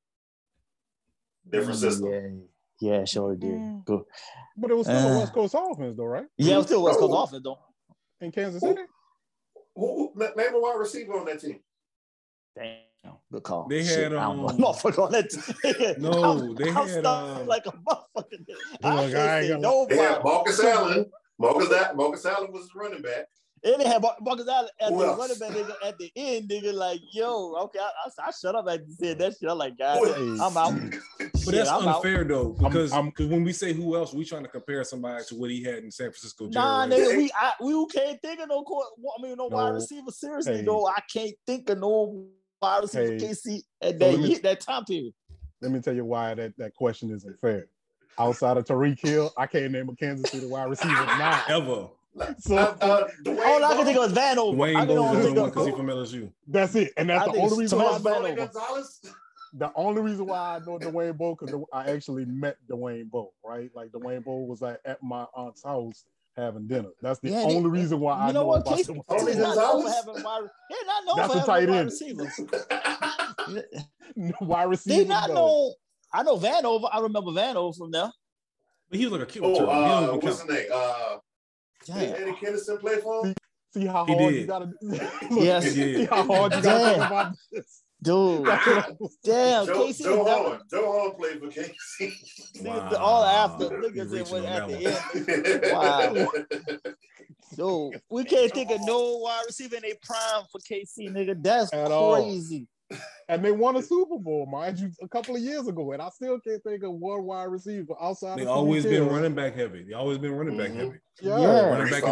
Different 1.49 1.79
system. 1.79 2.07
Mm, 2.09 2.43
Yeah, 2.81 3.05
sure 3.05 3.35
did. 3.35 3.51
Mm. 3.51 3.85
Good. 3.85 4.03
But 4.57 4.71
it 4.71 4.75
was 4.77 4.87
still 4.87 4.97
Uh. 4.99 5.15
a 5.15 5.19
West 5.21 5.33
Coast 5.33 5.55
offense, 5.59 5.97
though, 5.97 6.05
right? 6.05 6.27
Yeah, 6.37 6.55
it 6.55 6.57
was 6.59 6.67
still 6.67 6.83
West 6.85 6.99
Coast 6.99 7.13
Oh. 7.15 7.23
offense 7.25 7.43
though. 7.43 7.59
In 8.21 8.31
Kansas 8.33 8.61
City. 8.61 8.83
Who, 9.75 10.13
who- 10.15 10.35
name 10.37 10.55
a 10.55 10.61
wide 10.61 10.77
receiver 10.79 11.15
on 11.19 11.25
that 11.27 11.41
team. 11.41 11.61
Damn, 12.57 13.15
good 13.33 13.43
call. 13.43 13.69
They 13.69 13.85
Shit, 13.85 14.11
had, 14.11 14.15
I 14.15 14.25
don't 14.25 14.51
um, 14.51 14.59
motherfucker 14.59 15.05
on 15.07 15.13
that. 15.13 15.31
team. 15.95 16.03
No, 16.03 16.11
I'm- 16.25 16.55
they 16.57 16.69
I'm 16.71 16.75
had, 16.75 16.89
stuck 17.01 17.39
um, 17.41 17.47
like 17.47 17.67
a 17.67 17.71
motherfucker. 17.73 18.45
I 18.83 18.95
Look, 18.95 19.15
I 19.15 19.39
ain't 19.39 19.47
say 19.47 19.49
gonna- 19.49 19.61
nobody. 19.61 19.97
They 19.97 20.03
had 20.03 20.25
Marcus 20.25 20.65
Allen. 20.65 21.07
Marcus, 21.39 21.71
Al- 21.73 21.95
Marcus 21.95 22.27
Allen 22.27 22.53
was 22.53 22.63
his 22.63 22.75
running 22.75 23.03
back. 23.03 23.27
And 23.65 23.81
they 23.81 23.87
had 23.89 24.01
Marcus 24.21 24.47
Allen 24.49 24.71
at 24.81 24.91
Who 24.93 24.99
the 24.99 25.05
else? 25.07 25.19
running 25.19 25.39
back 25.39 25.51
nigga 25.51 25.75
at 25.89 25.99
the 25.99 26.13
end, 26.15 26.49
nigga. 26.49 26.73
Like, 26.73 27.01
yo, 27.13 27.55
okay, 27.65 27.79
I, 27.81 27.91
I, 28.07 28.29
I 28.29 28.31
shut 28.31 28.55
up 28.55 28.67
after 28.69 28.85
you 28.87 28.95
said 28.95 29.19
that 29.19 29.35
shit. 29.39 29.51
I'm 29.51 29.59
like, 29.59 29.77
God, 29.77 29.99
Who 29.99 30.07
damn, 30.15 30.41
else? 30.41 30.57
I'm 30.57 30.57
out. 30.57 30.91
But 31.19 31.39
Shit, 31.41 31.55
that's 31.55 31.69
I'm 31.71 31.87
out. 31.89 31.97
unfair 31.97 32.23
though, 32.25 32.51
because 32.51 32.93
I'm- 32.93 33.11
'cause 33.11 33.27
when 33.27 33.43
we 33.45 33.53
say 33.53 33.73
who 33.73 33.97
else, 33.97 34.13
we 34.15 34.25
trying 34.25 34.45
to 34.45 34.49
compare 34.49 34.83
somebody 34.85 35.25
to 35.29 35.35
what 35.37 35.51
he 35.51 35.63
had 35.65 35.79
in 35.85 35.91
San 35.91 36.07
Francisco. 36.11 36.47
Nah, 36.47 36.87
Jerry 36.89 37.01
nigga, 37.03 37.17
we 37.17 37.31
I, 37.37 37.53
we 37.61 37.87
can't 37.87 38.21
think 38.23 38.41
of 38.41 38.49
no 38.49 38.63
court. 38.63 38.87
I 39.19 39.23
mean, 39.23 39.37
no, 39.37 39.47
wide 39.47 39.71
receiver. 39.75 40.11
Seriously, 40.13 40.59
Hey. 40.59 40.63
though, 40.65 40.87
I 40.87 41.01
can't 41.13 41.35
think 41.47 41.69
of 41.71 41.79
no 41.79 42.27
wide 42.61 42.83
receiver 42.83 43.13
Hey. 43.13 43.19
KC 43.19 43.63
at 43.83 43.93
So 43.93 43.99
that 43.99 44.01
let 44.01 44.21
me- 44.21 44.35
that 44.39 44.61
time 44.61 44.85
period. 44.85 45.15
Let 45.61 45.73
me 45.73 45.81
tell 45.81 45.95
you 45.95 46.05
why 46.05 46.35
that, 46.35 46.57
that 46.59 46.75
question 46.75 47.11
isn't 47.11 47.41
fair. 47.41 47.67
Outside 48.19 48.57
of 48.57 48.65
Tyreek 48.65 49.01
Hill, 49.01 49.33
I 49.37 49.47
can't 49.47 49.73
name 49.73 49.89
a 49.89 49.95
Kansas 49.97 50.31
City 50.31 50.47
wide 50.47 50.69
receiver 50.71 50.91
now. 51.07 51.43
ever. 51.49 51.89
So 52.39 52.57
Uh, 52.57 52.77
uh, 52.81 53.09
All 53.45 53.65
I 53.65 53.75
can 53.77 53.85
think 53.85 53.99
of 53.99 54.11
is 54.11 54.17
Vanover. 54.17 54.55
I 54.55 54.57
Dwayne 54.57 54.75
can 54.75 54.87
Bowles 54.89 54.99
only 54.99 55.19
is 55.19 55.23
the 55.23 55.27
think 55.29 55.37
one 55.39 55.51
because 55.51 55.67
he 55.67 55.73
from 55.73 55.87
LSU. 55.87 56.33
that's 56.49 56.75
it. 56.75 56.93
And 56.97 57.11
that's 57.11 57.29
I 57.29 57.33
the 57.33 57.39
only 57.41 57.59
reason 57.59 57.79
why 57.79 57.85
Tomas 57.85 58.03
Van 58.03 58.15
Over. 58.25 58.35
Gonzalez. 58.37 59.01
the 59.55 59.73
only 59.77 60.03
reason 60.03 60.27
why 60.27 60.57
I 60.57 60.59
know 60.61 60.79
Dwayne 60.79 61.17
Bowe 61.17 61.37
because 61.39 61.61
I 61.73 61.91
actually 61.91 62.25
met 62.25 62.57
Dwayne 62.69 63.09
Bowe, 63.11 63.33
right? 63.45 63.71
Like 63.75 63.91
Dwayne 63.91 64.25
Bowe 64.25 64.41
was 64.45 64.61
like 64.63 64.79
at 64.85 65.03
my 65.03 65.27
aunt's 65.35 65.63
house 65.65 66.05
having 66.39 66.67
dinner. 66.67 66.89
That's 67.03 67.21
the 67.21 67.31
Yeah, 67.31 67.41
only 67.43 67.63
they- 67.63 67.69
reason 67.69 68.01
why 68.01 68.15
I 68.15 68.27
You 68.29 68.33
know 68.35 68.47
what? 68.47 68.63
about 68.63 68.77
Casey 68.77 68.93
the- 68.95 69.03
Tony 69.17 69.31
is 69.33 69.37
not 69.39 69.57
known 69.57 69.83
for 69.83 69.91
having 69.91 70.23
wide. 70.25 70.43
They're 70.71 70.79
not 70.87 71.05
known 71.07 71.17
That's 71.17 71.33
for 71.33 71.39
a 71.39 71.41
having 71.41 71.47
tight 71.47 71.69
wide 71.69 71.79
end. 71.79 71.87
receivers. 71.87 72.41
wide 74.41 74.65
receiver. 74.65 74.97
They 75.03 75.09
not 75.09 75.29
though. 75.29 75.35
known. 75.35 75.73
I 76.13 76.23
know 76.23 76.37
Vanover. 76.39 76.89
I 76.93 77.01
remember 77.01 77.31
Vanover 77.33 77.77
from 77.77 77.91
there. 77.91 78.11
But 78.91 78.99
he 78.99 79.05
was 79.05 79.13
like 79.13 79.23
a 79.23 79.27
cute 79.27 79.45
oh, 79.45 79.51
return. 79.51 79.67
He 79.67 79.73
uh, 79.73 80.01
don't 80.01 80.03
even 80.05 80.21
what's 80.29 80.41
his 80.41 80.49
name? 80.51 80.67
Uh, 80.73 81.17
did 81.85 81.95
Damn. 81.95 82.23
Eddie 82.23 82.33
Kennison 82.33 82.81
play 82.81 82.97
for 83.01 83.27
him? 83.27 83.35
See 83.75 83.85
how 83.87 84.07
He 84.07 84.15
hard 84.15 84.33
did. 84.33 84.41
you 84.41 84.47
gotta 84.47 84.71
look, 84.83 85.03
Yes. 85.45 85.73
See 85.75 86.05
how 86.07 86.25
hard 86.25 86.55
you 86.55 86.63
gotta 86.63 86.85
think 86.95 86.97
about 87.07 87.35
this. 87.53 87.83
Dude, 88.01 88.45
damn, 89.25 89.67
Joe, 89.67 89.85
Casey 89.87 90.05
Joe 90.05 90.21
is 90.21 90.27
never, 90.27 90.43
Horn. 90.49 90.61
Joe 90.71 90.93
Horn 90.93 91.13
played 91.17 91.41
for 91.41 91.47
KC. 91.49 92.13
niggas, 92.63 92.93
all 92.99 93.25
after 93.25 93.65
Wow. 93.69 93.83
niggas 93.83 94.29
You 94.29 94.33
went 94.33 94.47
at 94.47 94.69
that 94.69 95.65
the 95.65 96.13
end. 96.15 96.27
Wow. 96.27 96.29
Dude, 97.57 98.01
we 98.11 98.25
can't 98.25 98.53
think 98.53 98.71
of 98.71 98.79
no 98.83 99.17
wide 99.19 99.43
receiver 99.47 99.77
in 99.77 99.85
a 99.85 99.95
prime 100.03 100.45
for 100.53 100.61
KC, 100.61 101.11
nigga. 101.11 101.43
That's 101.43 101.73
At 101.73 101.91
all. 101.91 102.15
crazy. 102.23 102.69
And 103.29 103.45
they 103.45 103.51
won 103.51 103.77
a 103.77 103.83
Super 103.83 104.17
Bowl, 104.19 104.47
mind 104.47 104.79
you, 104.79 104.91
a 105.03 105.09
couple 105.09 105.35
of 105.37 105.43
years 105.43 105.67
ago. 105.67 105.93
And 105.93 106.01
I 106.01 106.09
still 106.11 106.39
can't 106.41 106.63
think 106.63 106.83
of 106.85 106.93
one 106.93 107.25
wide 107.25 107.45
receiver 107.45 107.95
outside 108.01 108.39
They 108.39 108.43
of 108.43 108.49
always 108.49 108.85
been 108.85 108.93
Hill. 108.95 109.07
running 109.11 109.35
back 109.35 109.55
heavy. 109.57 109.83
They 109.83 109.93
always 109.95 110.19
been 110.19 110.33
running 110.37 110.57
back 110.57 110.71
Mhm. 110.71 110.77
heavy. 110.77 110.99
Yeah. 111.21 111.39
Yeah. 111.41 111.61
Running 111.69 111.91
back 111.93 112.05
in 112.05 112.11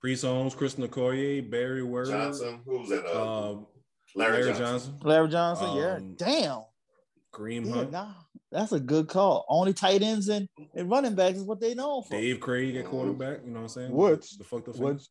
Priest 0.00 0.22
tennis. 0.22 0.22
Holmes, 0.22 0.54
Chris 0.54 0.74
Okoye, 0.76 1.50
Barry 1.50 1.82
Word, 1.82 2.06
Johnson. 2.08 2.60
Who 2.64 2.78
was 2.78 2.88
that? 2.90 3.04
Uh, 3.04 3.50
um, 3.50 3.66
Larry, 4.14 4.32
Larry 4.42 4.46
Johnson. 4.46 4.64
Johnson, 4.64 4.94
Larry 5.02 5.28
Johnson, 5.28 5.76
yeah. 5.76 5.94
Um, 5.96 6.14
Damn. 6.16 6.60
Kareem 7.32 7.66
Yeah, 7.66 7.72
Hunt, 7.74 7.92
nah, 7.92 8.12
that's 8.50 8.72
a 8.72 8.80
good 8.80 9.08
call. 9.08 9.44
Only 9.48 9.72
tight 9.72 10.02
ends 10.02 10.28
and, 10.28 10.48
and 10.74 10.90
running 10.90 11.14
backs 11.14 11.38
is 11.38 11.44
what 11.44 11.60
they 11.60 11.74
know 11.74 12.02
for. 12.02 12.10
Dave 12.10 12.40
Krieg 12.40 12.76
at 12.76 12.86
quarterback. 12.86 13.38
You 13.44 13.50
know 13.50 13.60
what 13.60 13.62
I'm 13.62 13.68
saying? 13.68 13.92
Which- 13.92 14.36
the 14.36 14.44
fucked 14.44 14.68
up 14.68 14.76
Which, 14.76 15.02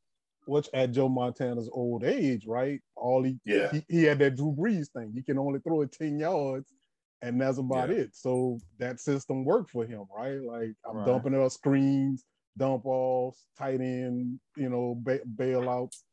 which 0.46 0.68
at 0.74 0.92
Joe 0.92 1.08
Montana's 1.08 1.70
old 1.72 2.04
age, 2.04 2.46
right? 2.46 2.82
All 2.96 3.24
he, 3.24 3.40
Yeah. 3.46 3.72
he 3.72 3.86
he 3.88 4.04
had 4.04 4.20
that 4.20 4.36
Drew 4.36 4.52
Brees 4.54 4.90
thing. 4.92 5.12
He 5.14 5.22
can 5.24 5.38
only 5.38 5.60
throw 5.60 5.82
it 5.82 5.92
10 5.94 6.20
yards, 6.20 6.74
and 7.22 7.40
that's 7.40 7.58
about 7.58 7.90
Yeah. 7.90 7.96
it. 7.98 8.16
So 8.16 8.60
that 8.80 9.00
system 9.00 9.46
worked 9.46 9.70
for 9.70 9.86
him, 9.86 10.04
right? 10.14 10.42
Like 10.42 10.74
I'm 10.90 10.98
Right. 10.98 11.06
dumping 11.06 11.36
up 11.42 11.52
screens, 11.52 12.26
dump 12.58 12.86
offs, 12.86 13.46
tight 13.58 13.80
end, 13.80 14.40
you 14.58 14.70
know, 14.70 14.96
ba- 15.02 15.22
bailouts. 15.38 16.04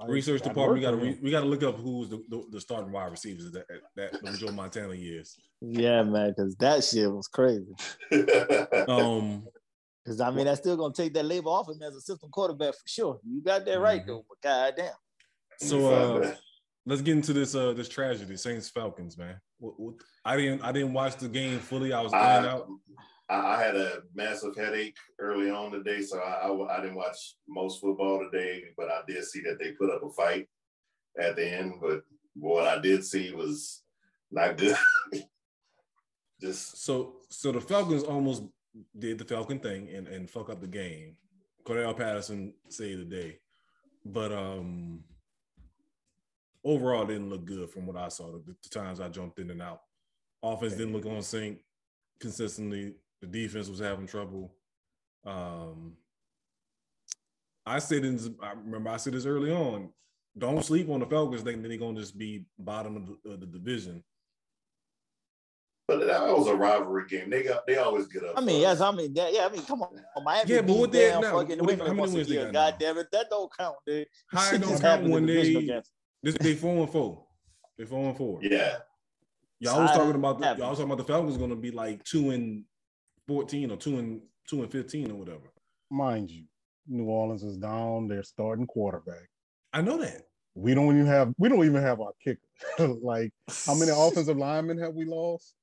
Like, 0.00 0.08
Research 0.08 0.40
department. 0.42 0.74
We 0.74 0.80
got 0.80 0.90
to 0.92 0.96
re- 0.96 1.18
we 1.22 1.30
got 1.30 1.40
to 1.40 1.46
look 1.46 1.62
up 1.62 1.76
who's 1.76 2.08
the, 2.08 2.22
the, 2.30 2.42
the 2.52 2.60
starting 2.60 2.90
wide 2.90 3.10
receivers 3.10 3.52
that 3.52 3.66
that, 3.96 4.12
that 4.22 4.34
Joe 4.38 4.50
Montana 4.50 4.94
years. 4.94 5.36
Yeah, 5.60 6.02
man, 6.02 6.30
because 6.34 6.56
that 6.56 6.82
shit 6.84 7.10
was 7.12 7.28
crazy. 7.28 7.72
Um, 8.88 9.46
Because 10.02 10.20
I 10.22 10.30
mean, 10.30 10.46
that's 10.46 10.60
still 10.60 10.76
gonna 10.78 10.94
take 10.94 11.12
that 11.14 11.24
labor 11.26 11.48
off 11.50 11.68
him 11.68 11.82
as 11.82 11.94
a 11.94 12.00
system 12.00 12.30
quarterback 12.30 12.72
for 12.74 12.88
sure. 12.88 13.20
You 13.28 13.42
got 13.42 13.66
that 13.66 13.78
right 13.78 14.02
Mhm. 14.02 14.06
though, 14.06 14.24
but 14.28 14.40
goddamn. 14.42 14.92
so 15.58 15.90
uh, 16.22 16.34
let's 16.86 17.02
get 17.02 17.16
into 17.16 17.34
this 17.34 17.54
uh 17.54 17.74
this 17.74 17.88
tragedy, 17.88 18.36
Saints 18.38 18.70
Falcons, 18.70 19.18
man. 19.18 19.38
What, 19.58 19.78
what, 19.78 19.94
I 20.24 20.36
didn't 20.36 20.62
I 20.62 20.72
didn't 20.72 20.94
watch 20.94 21.16
the 21.16 21.28
game 21.28 21.58
fully. 21.58 21.92
I 21.92 22.00
was 22.00 22.12
in 22.14 22.18
I, 22.18 22.48
out. 22.48 22.66
I 23.30 23.54
I 23.54 23.62
had 23.62 23.76
a 23.76 24.02
massive 24.14 24.56
headache 24.56 24.96
early 25.18 25.50
on 25.50 25.70
today, 25.70 26.02
so 26.02 26.18
I, 26.18 26.48
I, 26.48 26.78
I 26.78 26.80
didn't 26.80 26.96
watch 26.96 27.36
most 27.48 27.80
football 27.80 28.28
today, 28.30 28.64
but 28.76 28.88
I 28.90 29.00
did 29.06 29.24
see 29.24 29.40
that 29.42 29.58
they 29.58 29.72
put 29.72 29.90
up 29.90 30.02
a 30.02 30.10
fight 30.10 30.48
at 31.18 31.36
the 31.36 31.46
end. 31.46 31.74
But 31.80 32.02
what 32.34 32.66
I 32.66 32.80
did 32.80 33.04
see 33.04 33.32
was 33.32 33.82
not 34.30 34.56
good. 34.56 34.76
Just 36.40 36.82
So 36.82 37.16
so 37.28 37.52
the 37.52 37.60
Falcons 37.60 38.02
almost 38.02 38.44
did 38.98 39.18
the 39.18 39.24
Falcon 39.24 39.58
thing 39.58 39.88
and, 39.94 40.08
and 40.08 40.30
fuck 40.30 40.48
up 40.48 40.60
the 40.60 40.66
game. 40.66 41.16
Cordarrelle 41.64 41.96
Patterson 41.96 42.54
saved 42.68 43.00
the 43.00 43.04
day. 43.04 43.38
But 44.04 44.32
um 44.32 45.04
overall 46.64 47.04
didn't 47.04 47.30
look 47.30 47.44
good 47.44 47.68
from 47.70 47.86
what 47.86 47.96
I 47.96 48.08
saw. 48.08 48.32
The, 48.32 48.56
the 48.62 48.68
times 48.70 49.00
I 49.00 49.08
jumped 49.08 49.38
in 49.38 49.50
and 49.50 49.62
out. 49.62 49.82
Offense 50.42 50.74
didn't 50.74 50.94
look 50.94 51.06
on 51.06 51.22
sync 51.22 51.58
consistently. 52.20 52.94
The 53.20 53.26
defense 53.26 53.68
was 53.68 53.78
having 53.80 54.06
trouble. 54.06 54.52
Um 55.24 55.96
I 57.66 57.78
said 57.78 58.04
in 58.04 58.18
I 58.42 58.52
remember 58.52 58.90
I 58.90 58.96
said 58.96 59.12
this 59.14 59.26
early 59.26 59.52
on. 59.52 59.90
Don't 60.38 60.64
sleep 60.64 60.88
on 60.88 61.00
the 61.00 61.06
Falcons 61.06 61.42
thinking 61.42 61.62
they're 61.62 61.76
gonna 61.76 62.00
just 62.00 62.16
be 62.16 62.46
bottom 62.58 62.96
of 62.96 63.06
the, 63.06 63.30
of 63.32 63.40
the 63.40 63.46
division. 63.46 64.02
but 65.86 66.06
that 66.06 66.22
was 66.22 66.46
a 66.46 66.54
rivalry 66.54 67.06
game. 67.08 67.28
They 67.28 67.42
got 67.42 67.66
they 67.66 67.76
always 67.76 68.06
get 68.06 68.24
up. 68.24 68.34
I 68.38 68.40
mean, 68.40 68.56
for 68.56 68.62
yes. 68.62 68.80
I 68.80 68.90
mean 68.92 69.12
that. 69.14 69.32
Yeah, 69.34 69.46
I 69.46 69.52
mean, 69.52 69.62
come 69.62 69.82
on, 69.82 69.88
Miami. 70.24 70.50
Yeah, 70.50 70.58
but 70.62 70.66
beat 70.68 70.78
what 70.78 70.92
they 70.92 71.10
at 71.10 71.20
now? 71.20 71.32
fucking 71.38 71.58
What 71.58 71.60
New 71.60 71.66
they- 71.66 71.72
England 71.72 71.88
how 71.88 71.94
many 72.04 72.14
wins 72.14 72.28
they 72.28 72.34
year. 72.34 72.44
got 72.44 72.52
now? 72.52 72.70
God 72.70 72.76
damn 72.80 72.98
it, 72.98 73.06
that 73.12 73.26
don't 73.28 73.52
count, 73.58 73.76
dude. 73.86 74.06
How 74.28 74.40
it 74.40 74.44
Shit 74.50 74.60
don't 74.62 74.70
just 74.70 74.82
count 74.82 75.02
when 75.08 75.26
the 75.26 75.32
they 75.34 75.38
divisional 75.42 75.62
games. 75.62 75.90
This 76.22 76.34
they 76.38 76.54
four 76.54 76.82
and 76.84 76.90
four. 76.92 77.26
They 77.76 77.84
four 77.84 78.08
and 78.08 78.16
four. 78.16 78.38
Yeah, 78.42 78.76
Y'all 79.58 79.82
was 79.82 79.90
talking 79.90 80.14
about 80.14 80.38
the, 80.38 80.46
y'all 80.56 80.70
was 80.70 80.78
talking 80.78 80.84
about 80.92 80.98
the 81.06 81.12
Falcons 81.12 81.36
going 81.36 81.50
to 81.50 81.56
be 81.56 81.70
like 81.70 82.02
two 82.04 82.30
and 82.30 82.64
fourteen 83.30 83.70
or 83.70 83.76
two 83.76 83.96
and 83.98 84.20
two 84.48 84.62
and 84.62 84.72
fifteen 84.72 85.08
or 85.12 85.14
whatever. 85.14 85.52
Mind 85.88 86.32
you, 86.32 86.46
New 86.88 87.04
Orleans 87.04 87.44
is 87.44 87.56
down. 87.56 88.08
They're 88.08 88.24
starting 88.24 88.66
quarterback. 88.66 89.28
I 89.72 89.82
know 89.82 89.98
that. 89.98 90.22
We 90.56 90.74
don't 90.74 90.92
even 90.96 91.06
have 91.06 91.32
we 91.38 91.48
don't 91.48 91.64
even 91.64 91.80
have 91.80 92.00
our 92.00 92.12
kicker. 92.24 92.40
like 93.02 93.32
how 93.66 93.74
many 93.74 93.92
offensive 93.94 94.36
linemen 94.36 94.78
have 94.78 94.94
we 94.94 95.04
lost? 95.04 95.54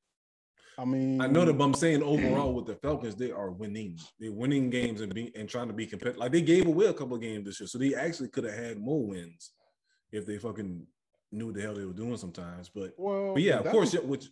I 0.79 0.85
mean, 0.85 1.19
I 1.19 1.27
know 1.27 1.43
that, 1.43 1.57
but 1.57 1.63
I'm 1.65 1.73
saying 1.73 2.03
overall 2.03 2.53
with 2.53 2.67
the 2.67 2.75
Falcons, 2.75 3.15
they 3.15 3.31
are 3.31 3.51
winning. 3.51 3.97
They're 4.19 4.31
winning 4.31 4.69
games 4.69 5.01
and 5.01 5.13
be 5.13 5.33
and 5.35 5.49
trying 5.49 5.67
to 5.67 5.73
be 5.73 5.87
competitive. 5.87 6.19
Like 6.19 6.31
they 6.31 6.41
gave 6.41 6.67
away 6.67 6.85
a 6.85 6.93
couple 6.93 7.15
of 7.15 7.21
games 7.21 7.45
this 7.45 7.59
year, 7.59 7.67
so 7.67 7.77
they 7.77 7.95
actually 7.95 8.29
could 8.29 8.45
have 8.45 8.53
had 8.53 8.77
more 8.77 9.05
wins 9.05 9.51
if 10.13 10.25
they 10.25 10.37
fucking 10.37 10.87
knew 11.31 11.47
what 11.47 11.55
the 11.55 11.61
hell 11.61 11.73
they 11.73 11.85
were 11.85 11.93
doing 11.93 12.15
sometimes. 12.15 12.69
But 12.69 12.93
Well, 12.97 13.33
but 13.33 13.43
yeah, 13.43 13.57
of 13.57 13.65
course, 13.71 13.93
yeah, 13.93 14.01
which 14.01 14.27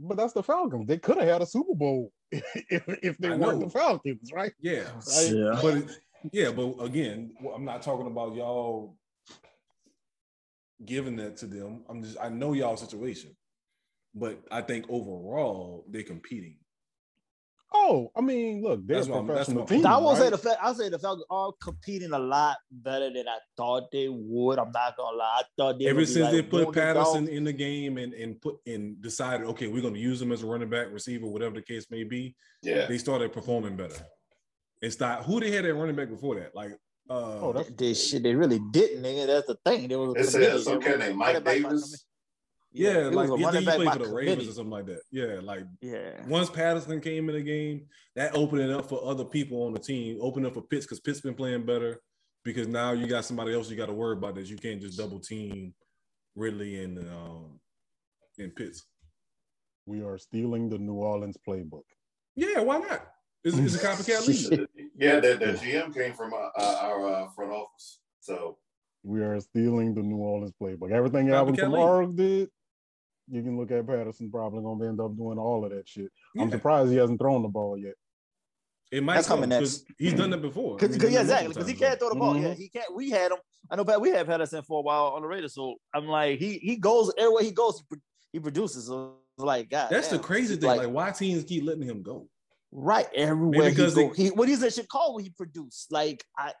But 0.00 0.16
that's 0.16 0.32
the 0.32 0.42
Falcons. 0.42 0.86
They 0.86 0.98
could 0.98 1.18
have 1.18 1.26
had 1.28 1.42
a 1.42 1.46
Super 1.46 1.74
Bowl 1.74 2.12
if, 2.32 2.82
if 3.02 3.18
they 3.18 3.28
I 3.30 3.36
weren't 3.36 3.58
know. 3.58 3.64
the 3.66 3.70
Falcons, 3.70 4.30
right? 4.32 4.52
yeah, 4.60 4.84
Right? 5.16 5.32
Yeah. 5.34 5.58
but 5.62 5.76
it- 5.78 5.90
yeah, 6.32 6.50
but 6.50 6.74
again, 6.82 7.32
I'm 7.54 7.64
not 7.64 7.80
talking 7.82 8.08
about 8.08 8.34
y'all 8.34 8.96
giving 10.84 11.14
that 11.16 11.36
to 11.38 11.46
them. 11.46 11.84
I'm 11.88 12.02
just 12.02 12.16
I 12.20 12.28
know 12.28 12.54
y'all 12.54 12.76
situation, 12.76 13.36
but 14.14 14.40
I 14.50 14.62
think 14.62 14.86
overall 14.88 15.84
they're 15.88 16.02
competing. 16.02 16.56
Oh, 17.70 18.10
I 18.16 18.22
mean, 18.22 18.62
look, 18.62 18.86
they're 18.86 18.96
That's 18.96 19.08
a 19.08 19.10
what 19.10 19.16
I'm- 19.18 19.26
that's 19.26 19.38
professional 19.40 19.60
what- 19.64 19.68
team. 19.68 19.86
I 19.86 19.98
will 19.98 20.16
say 20.16 20.30
the 20.30 20.38
fact 20.38 20.58
I'll 20.62 20.74
say 20.74 20.88
the 20.88 20.98
Falcons 20.98 21.26
are 21.28 21.52
competing 21.62 22.12
a 22.12 22.18
lot 22.18 22.56
better 22.70 23.12
than 23.12 23.28
I 23.28 23.36
thought 23.58 23.90
they 23.92 24.08
would. 24.08 24.58
I'm 24.58 24.70
not 24.72 24.96
gonna 24.96 25.16
lie. 25.16 25.40
I 25.40 25.42
thought 25.56 25.78
they 25.78 25.86
Ever 25.86 26.00
would 26.00 26.08
since 26.08 26.24
like 26.24 26.32
they 26.32 26.42
put 26.42 26.72
Patterson 26.72 27.26
dogs. 27.26 27.36
in 27.36 27.44
the 27.44 27.52
game 27.52 27.98
and 27.98 28.14
and 28.14 28.40
put 28.40 28.56
and 28.66 29.00
decided, 29.02 29.46
okay, 29.48 29.66
we're 29.68 29.82
going 29.82 29.92
to 29.94 30.00
use 30.00 30.20
him 30.22 30.32
as 30.32 30.42
a 30.42 30.46
running 30.46 30.70
back, 30.70 30.86
receiver, 30.90 31.26
whatever 31.26 31.56
the 31.56 31.62
case 31.62 31.86
may 31.90 32.04
be, 32.04 32.34
yeah. 32.62 32.86
they 32.86 32.96
started 32.96 33.32
performing 33.34 33.76
better. 33.76 34.02
It's 34.80 34.98
not 34.98 35.24
who 35.24 35.38
they 35.38 35.50
had 35.50 35.66
at 35.66 35.74
running 35.74 35.96
back 35.96 36.08
before 36.08 36.36
that. 36.36 36.54
Like, 36.54 36.70
uh, 37.10 37.38
Oh, 37.40 37.52
that's 37.52 37.70
They 37.70 37.92
shit, 37.94 38.22
they 38.22 38.34
really 38.34 38.60
didn't, 38.70 39.02
nigga. 39.02 39.26
That's 39.26 39.46
the 39.46 39.58
thing. 39.66 39.88
There 39.88 39.98
was 39.98 40.14
They 40.14 40.20
a 40.20 40.24
said 40.24 40.40
committee. 40.42 40.62
some 40.62 40.78
They 40.78 40.84
kid 40.86 40.92
were 40.92 40.98
named 41.04 41.16
Mike 41.16 41.26
running 41.26 41.42
back 41.42 41.54
Davis. 41.70 42.04
Yeah, 42.72 43.06
it 43.06 43.14
like 43.14 43.30
was 43.30 43.40
a 43.40 43.50
he, 43.50 43.58
he 43.58 43.64
played 43.64 43.92
for 43.92 43.98
the 43.98 44.04
committee. 44.04 44.28
Ravens 44.28 44.48
or 44.48 44.52
something 44.52 44.70
like 44.70 44.86
that. 44.86 45.00
Yeah, 45.10 45.40
like 45.42 45.64
Yeah. 45.80 46.26
once 46.26 46.50
Patterson 46.50 47.00
came 47.00 47.28
in 47.28 47.34
the 47.34 47.42
game, 47.42 47.86
that 48.14 48.34
opened 48.36 48.62
it 48.62 48.70
up 48.70 48.88
for 48.88 49.02
other 49.04 49.24
people 49.24 49.62
on 49.64 49.72
the 49.72 49.78
team, 49.78 50.18
opened 50.20 50.46
up 50.46 50.54
for 50.54 50.62
Pitts 50.62 50.84
because 50.84 51.00
Pitts 51.00 51.20
been 51.20 51.34
playing 51.34 51.64
better. 51.64 52.00
Because 52.44 52.68
now 52.68 52.92
you 52.92 53.06
got 53.06 53.24
somebody 53.24 53.52
else 53.52 53.68
you 53.68 53.76
got 53.76 53.86
to 53.86 53.92
worry 53.92 54.16
about 54.16 54.34
that 54.36 54.46
you 54.46 54.56
can't 54.56 54.80
just 54.80 54.96
double 54.96 55.18
team 55.18 55.74
Ridley 56.36 56.82
and 56.82 56.98
um 56.98 57.58
and 58.38 58.54
Pitts. 58.54 58.84
We 59.86 60.02
are 60.02 60.18
stealing 60.18 60.68
the 60.68 60.78
New 60.78 60.94
Orleans 60.94 61.36
playbook. 61.46 61.82
Yeah, 62.36 62.60
why 62.60 62.78
not? 62.78 63.06
It's, 63.44 63.56
it's 63.56 63.82
a 63.82 63.86
copycat 63.86 64.26
league. 64.26 64.68
yeah, 64.96 65.20
the, 65.20 65.36
the 65.36 65.46
GM 65.54 65.94
came 65.94 66.12
from 66.12 66.32
uh, 66.34 66.50
our 66.62 67.08
uh, 67.08 67.28
front 67.30 67.52
office. 67.52 68.00
So 68.20 68.58
We 69.02 69.22
are 69.22 69.40
stealing 69.40 69.94
the 69.94 70.02
New 70.02 70.16
Orleans 70.18 70.52
playbook. 70.60 70.92
Everything 70.92 71.30
Alvin 71.30 71.54
Copycat 71.56 71.70
Kamara 71.70 72.16
did, 72.16 72.50
you 73.30 73.42
can 73.42 73.58
look 73.58 73.70
at 73.70 73.86
Patterson 73.86 74.30
probably 74.30 74.62
gonna 74.62 74.88
end 74.88 75.00
up 75.00 75.16
doing 75.16 75.38
all 75.38 75.64
of 75.64 75.70
that 75.70 75.88
shit. 75.88 76.10
I'm 76.38 76.50
surprised 76.50 76.90
he 76.90 76.96
hasn't 76.96 77.20
thrown 77.20 77.42
the 77.42 77.48
ball 77.48 77.76
yet. 77.76 77.94
It 78.90 79.02
might 79.02 79.16
That's 79.16 79.28
come 79.28 79.40
coming 79.42 79.50
because 79.50 79.84
he's 79.98 80.14
done 80.14 80.30
that 80.30 80.40
before. 80.40 80.76
I 80.76 80.78
Cause, 80.80 80.90
mean, 80.90 81.00
cause- 81.00 81.12
yeah, 81.12 81.20
exactly. 81.20 81.48
Because 81.48 81.68
he 81.68 81.74
can't 81.74 81.98
throw 81.98 82.08
the 82.08 82.14
ball. 82.14 82.36
Yeah, 82.38 82.48
Mhm. 82.48 82.56
he 82.56 82.68
can't. 82.70 82.94
We 82.94 83.10
had 83.10 83.32
him. 83.32 83.38
I 83.70 83.76
know, 83.76 83.84
but 83.84 84.00
we 84.00 84.08
have 84.10 84.26
Patterson 84.26 84.62
for 84.62 84.78
a 84.78 84.82
while 84.82 85.08
on 85.08 85.20
the 85.22 85.28
Raiders. 85.28 85.54
So 85.54 85.76
I'm 85.92 86.06
like, 86.06 86.38
he 86.38 86.58
he 86.58 86.76
goes 86.76 87.12
everywhere 87.18 87.42
he 87.42 87.50
goes, 87.50 87.78
he, 87.80 87.84
pro- 87.86 88.00
he 88.32 88.40
produces. 88.40 88.86
So 88.86 89.16
it's 89.36 89.44
like, 89.44 89.68
God, 89.68 89.88
That's 89.90 90.08
the 90.08 90.18
crazy 90.18 90.56
thing. 90.56 90.68
Like, 90.68 90.88
why 90.88 91.10
teams 91.10 91.44
keep 91.44 91.64
letting 91.64 91.82
him 91.82 92.02
go? 92.02 92.28
right 92.70 93.06
everywhere 93.14 93.60
Maybe 93.60 93.70
he 93.70 93.76
because 93.76 93.94
go. 93.94 94.12
they- 94.14 94.22
He 94.24 94.28
what 94.30 94.46
he's 94.48 94.62
in 94.62 94.70
Chicago, 94.70 95.16
he 95.18 95.30
produced. 95.30 95.90
Like 95.92 96.22
I, 96.36 96.52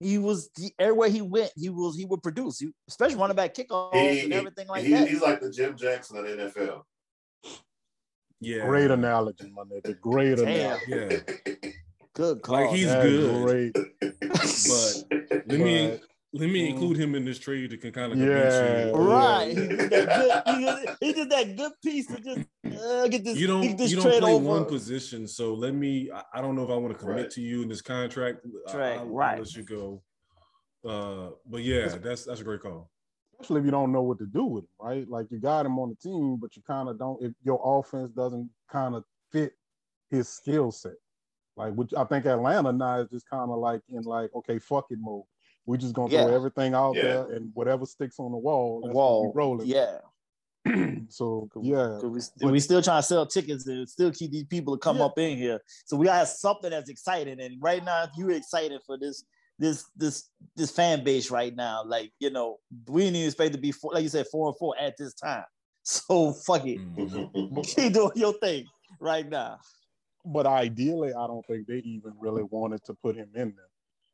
he 0.00 0.18
was 0.18 0.48
he, 0.56 0.72
everywhere 0.78 1.08
he 1.08 1.22
went, 1.22 1.50
he 1.56 1.68
was 1.70 1.96
he 1.96 2.04
would 2.04 2.22
produce. 2.22 2.58
He, 2.60 2.70
especially 2.88 3.16
running 3.16 3.36
back 3.36 3.54
kickoffs 3.54 3.94
he, 3.94 4.20
and 4.24 4.32
everything 4.32 4.68
like 4.68 4.84
he- 4.84 4.92
that. 4.92 5.08
he's 5.08 5.20
like 5.20 5.40
the 5.40 5.50
Jim 5.50 5.76
Jackson 5.76 6.18
of 6.18 6.24
the 6.24 6.30
NFL. 6.36 6.82
Yeah, 8.40 8.66
Great 8.66 8.90
analogy, 8.92 9.50
my 9.52 9.64
nigga. 9.64 9.98
Great 10.00 10.36
Damn. 10.36 10.46
analogy. 10.46 10.84
Yeah, 10.88 11.70
Good 12.14 12.42
call. 12.42 12.60
like 12.66 12.70
he's 12.76 12.86
That's 12.86 13.04
good. 13.08 13.46
great. 13.46 13.76
But 14.30 15.46
let 15.48 15.58
me 15.60 15.88
But- 15.88 16.00
let 16.34 16.50
me 16.50 16.66
Mm. 16.66 16.70
include 16.72 16.96
him 16.98 17.14
in 17.14 17.24
this 17.24 17.38
trade 17.38 17.70
that 17.70 17.80
can 17.80 17.92
kind 17.92 18.12
of 18.12 18.18
Yeah. 18.18 18.86
you. 18.88 18.92
Right, 18.94 19.48
he 19.48 19.54
did 19.66 19.90
that 19.90 20.44
good. 20.44 20.54
He 20.54 20.64
did, 20.64 20.96
he 21.00 21.12
did 21.14 21.30
that 21.30 21.56
good 21.56 21.72
piece 21.82 22.06
to 22.08 22.20
just 22.20 22.40
uh, 22.82 23.08
get 23.08 23.24
this. 23.24 23.38
You 23.38 23.46
don't 23.46 23.62
get 23.62 23.78
this 23.78 23.90
you 23.90 23.96
don't 23.96 24.06
trade 24.06 24.20
play 24.20 24.34
over. 24.34 24.44
one 24.44 24.64
position, 24.66 25.26
so 25.26 25.54
let 25.54 25.74
me. 25.74 26.10
I, 26.12 26.22
I 26.34 26.40
don't 26.42 26.54
know 26.54 26.64
if 26.64 26.70
I 26.70 26.76
want 26.76 26.92
to 26.92 26.98
commit 26.98 27.16
Right. 27.16 27.30
to 27.30 27.40
you 27.40 27.62
in 27.62 27.68
this 27.68 27.80
contract. 27.82 28.44
I- 28.68 28.76
Right, 28.76 28.92
I'll, 28.94 28.98
I'll 29.00 29.06
right. 29.06 29.38
let 29.38 29.54
you 29.54 29.62
go. 29.64 30.02
Uh, 30.84 31.30
but 31.46 31.62
yeah, 31.62 31.88
that's 31.88 32.24
that's 32.24 32.40
a 32.40 32.44
great 32.44 32.60
call. 32.60 32.90
Especially 33.40 33.60
if 33.60 33.64
you 33.66 33.70
don't 33.70 33.92
know 33.92 34.02
what 34.02 34.18
to 34.18 34.26
do 34.26 34.44
with 34.44 34.64
him, 34.64 34.68
right? 34.80 35.08
Like 35.08 35.26
you 35.30 35.38
got 35.38 35.64
him 35.66 35.78
on 35.78 35.88
the 35.90 35.96
team, 35.96 36.36
but 36.40 36.56
you 36.56 36.62
kind 36.62 36.88
of 36.88 36.98
don't. 36.98 37.22
If 37.22 37.32
your 37.44 37.60
offense 37.64 38.10
doesn't 38.12 38.50
kind 38.70 38.94
of 38.94 39.04
fit 39.32 39.52
his 40.10 40.28
skill 40.28 40.70
set, 40.72 40.94
like 41.56 41.72
which 41.74 41.94
I 41.94 42.04
think 42.04 42.26
Atlanta 42.26 42.72
now 42.72 43.00
is 43.00 43.08
just 43.10 43.28
kind 43.30 43.50
of 43.50 43.58
like 43.58 43.80
in 43.88 44.02
like 44.02 44.30
okay, 44.34 44.58
fuck 44.58 44.86
it 44.90 44.98
mode. 45.00 45.24
We 45.68 45.76
just 45.76 45.92
gonna 45.92 46.08
throw 46.08 46.34
everything 46.34 46.72
out 46.74 46.96
Yeah. 46.96 47.02
there 47.02 47.32
and 47.32 47.50
whatever 47.52 47.84
sticks 47.84 48.18
on 48.18 48.32
the 48.32 48.38
wall, 48.38 48.80
that's 48.82 48.94
Wall, 48.94 49.26
what 49.26 49.34
we 49.34 49.38
rolling. 49.38 49.66
yeah. 49.66 49.98
so 51.10 51.48
yeah, 51.60 51.98
we, 51.98 52.20
we 52.52 52.58
still 52.60 52.80
trying 52.80 53.02
to 53.02 53.06
sell 53.06 53.26
tickets 53.26 53.66
and 53.66 53.86
still 53.86 54.10
keep 54.10 54.30
these 54.30 54.44
people 54.46 54.76
to 54.76 54.80
come 54.80 54.96
Yeah. 54.96 55.04
up 55.04 55.18
in 55.18 55.36
here. 55.36 55.60
So 55.84 55.96
we 55.98 56.06
gotta 56.06 56.20
have 56.20 56.28
something 56.28 56.70
that's 56.70 56.88
exciting. 56.88 57.38
And 57.38 57.60
right 57.62 57.84
now, 57.84 58.04
if 58.04 58.10
you're 58.16 58.30
excited 58.30 58.80
for 58.86 58.96
this, 58.96 59.24
this, 59.58 59.84
this, 59.94 60.30
this 60.56 60.70
fan 60.70 61.04
base 61.04 61.30
right 61.30 61.54
now, 61.54 61.82
like 61.84 62.12
you 62.18 62.30
know, 62.30 62.56
we 62.86 63.02
didn't 63.02 63.16
even 63.16 63.26
expect 63.28 63.52
to 63.52 63.60
be 63.60 63.70
four, 63.70 63.92
like 63.92 64.02
you 64.04 64.08
said, 64.08 64.26
four 64.32 64.48
and 64.48 64.56
four 64.56 64.74
at 64.80 64.96
this 64.96 65.12
time. 65.14 65.44
So 65.84 66.32
fuck 66.32 66.66
it, 66.66 66.78
Mhm. 66.78 67.64
keep 67.76 67.92
doing 67.92 68.12
your 68.14 68.32
thing 68.34 68.64
right 69.00 69.28
now. 69.28 69.58
but 70.24 70.46
ideally, 70.46 71.12
I 71.14 71.26
don't 71.26 71.44
think 71.46 71.66
they 71.66 71.78
even 71.78 72.12
really 72.18 72.42
wanted 72.42 72.84
to 72.84 72.94
put 72.94 73.16
him 73.16 73.28
in 73.34 73.54
there 73.56 73.67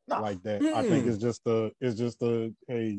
No. 0.09 0.21
like 0.21 0.43
that. 0.43 0.63
I 0.63 0.83
think 0.83 1.05
Mm. 1.07 1.09
it's 1.09 1.19
just 1.19 1.41
a, 1.47 1.73
it's 1.81 1.97
just 1.99 2.23
a, 2.23 2.53
hey, 2.69 2.99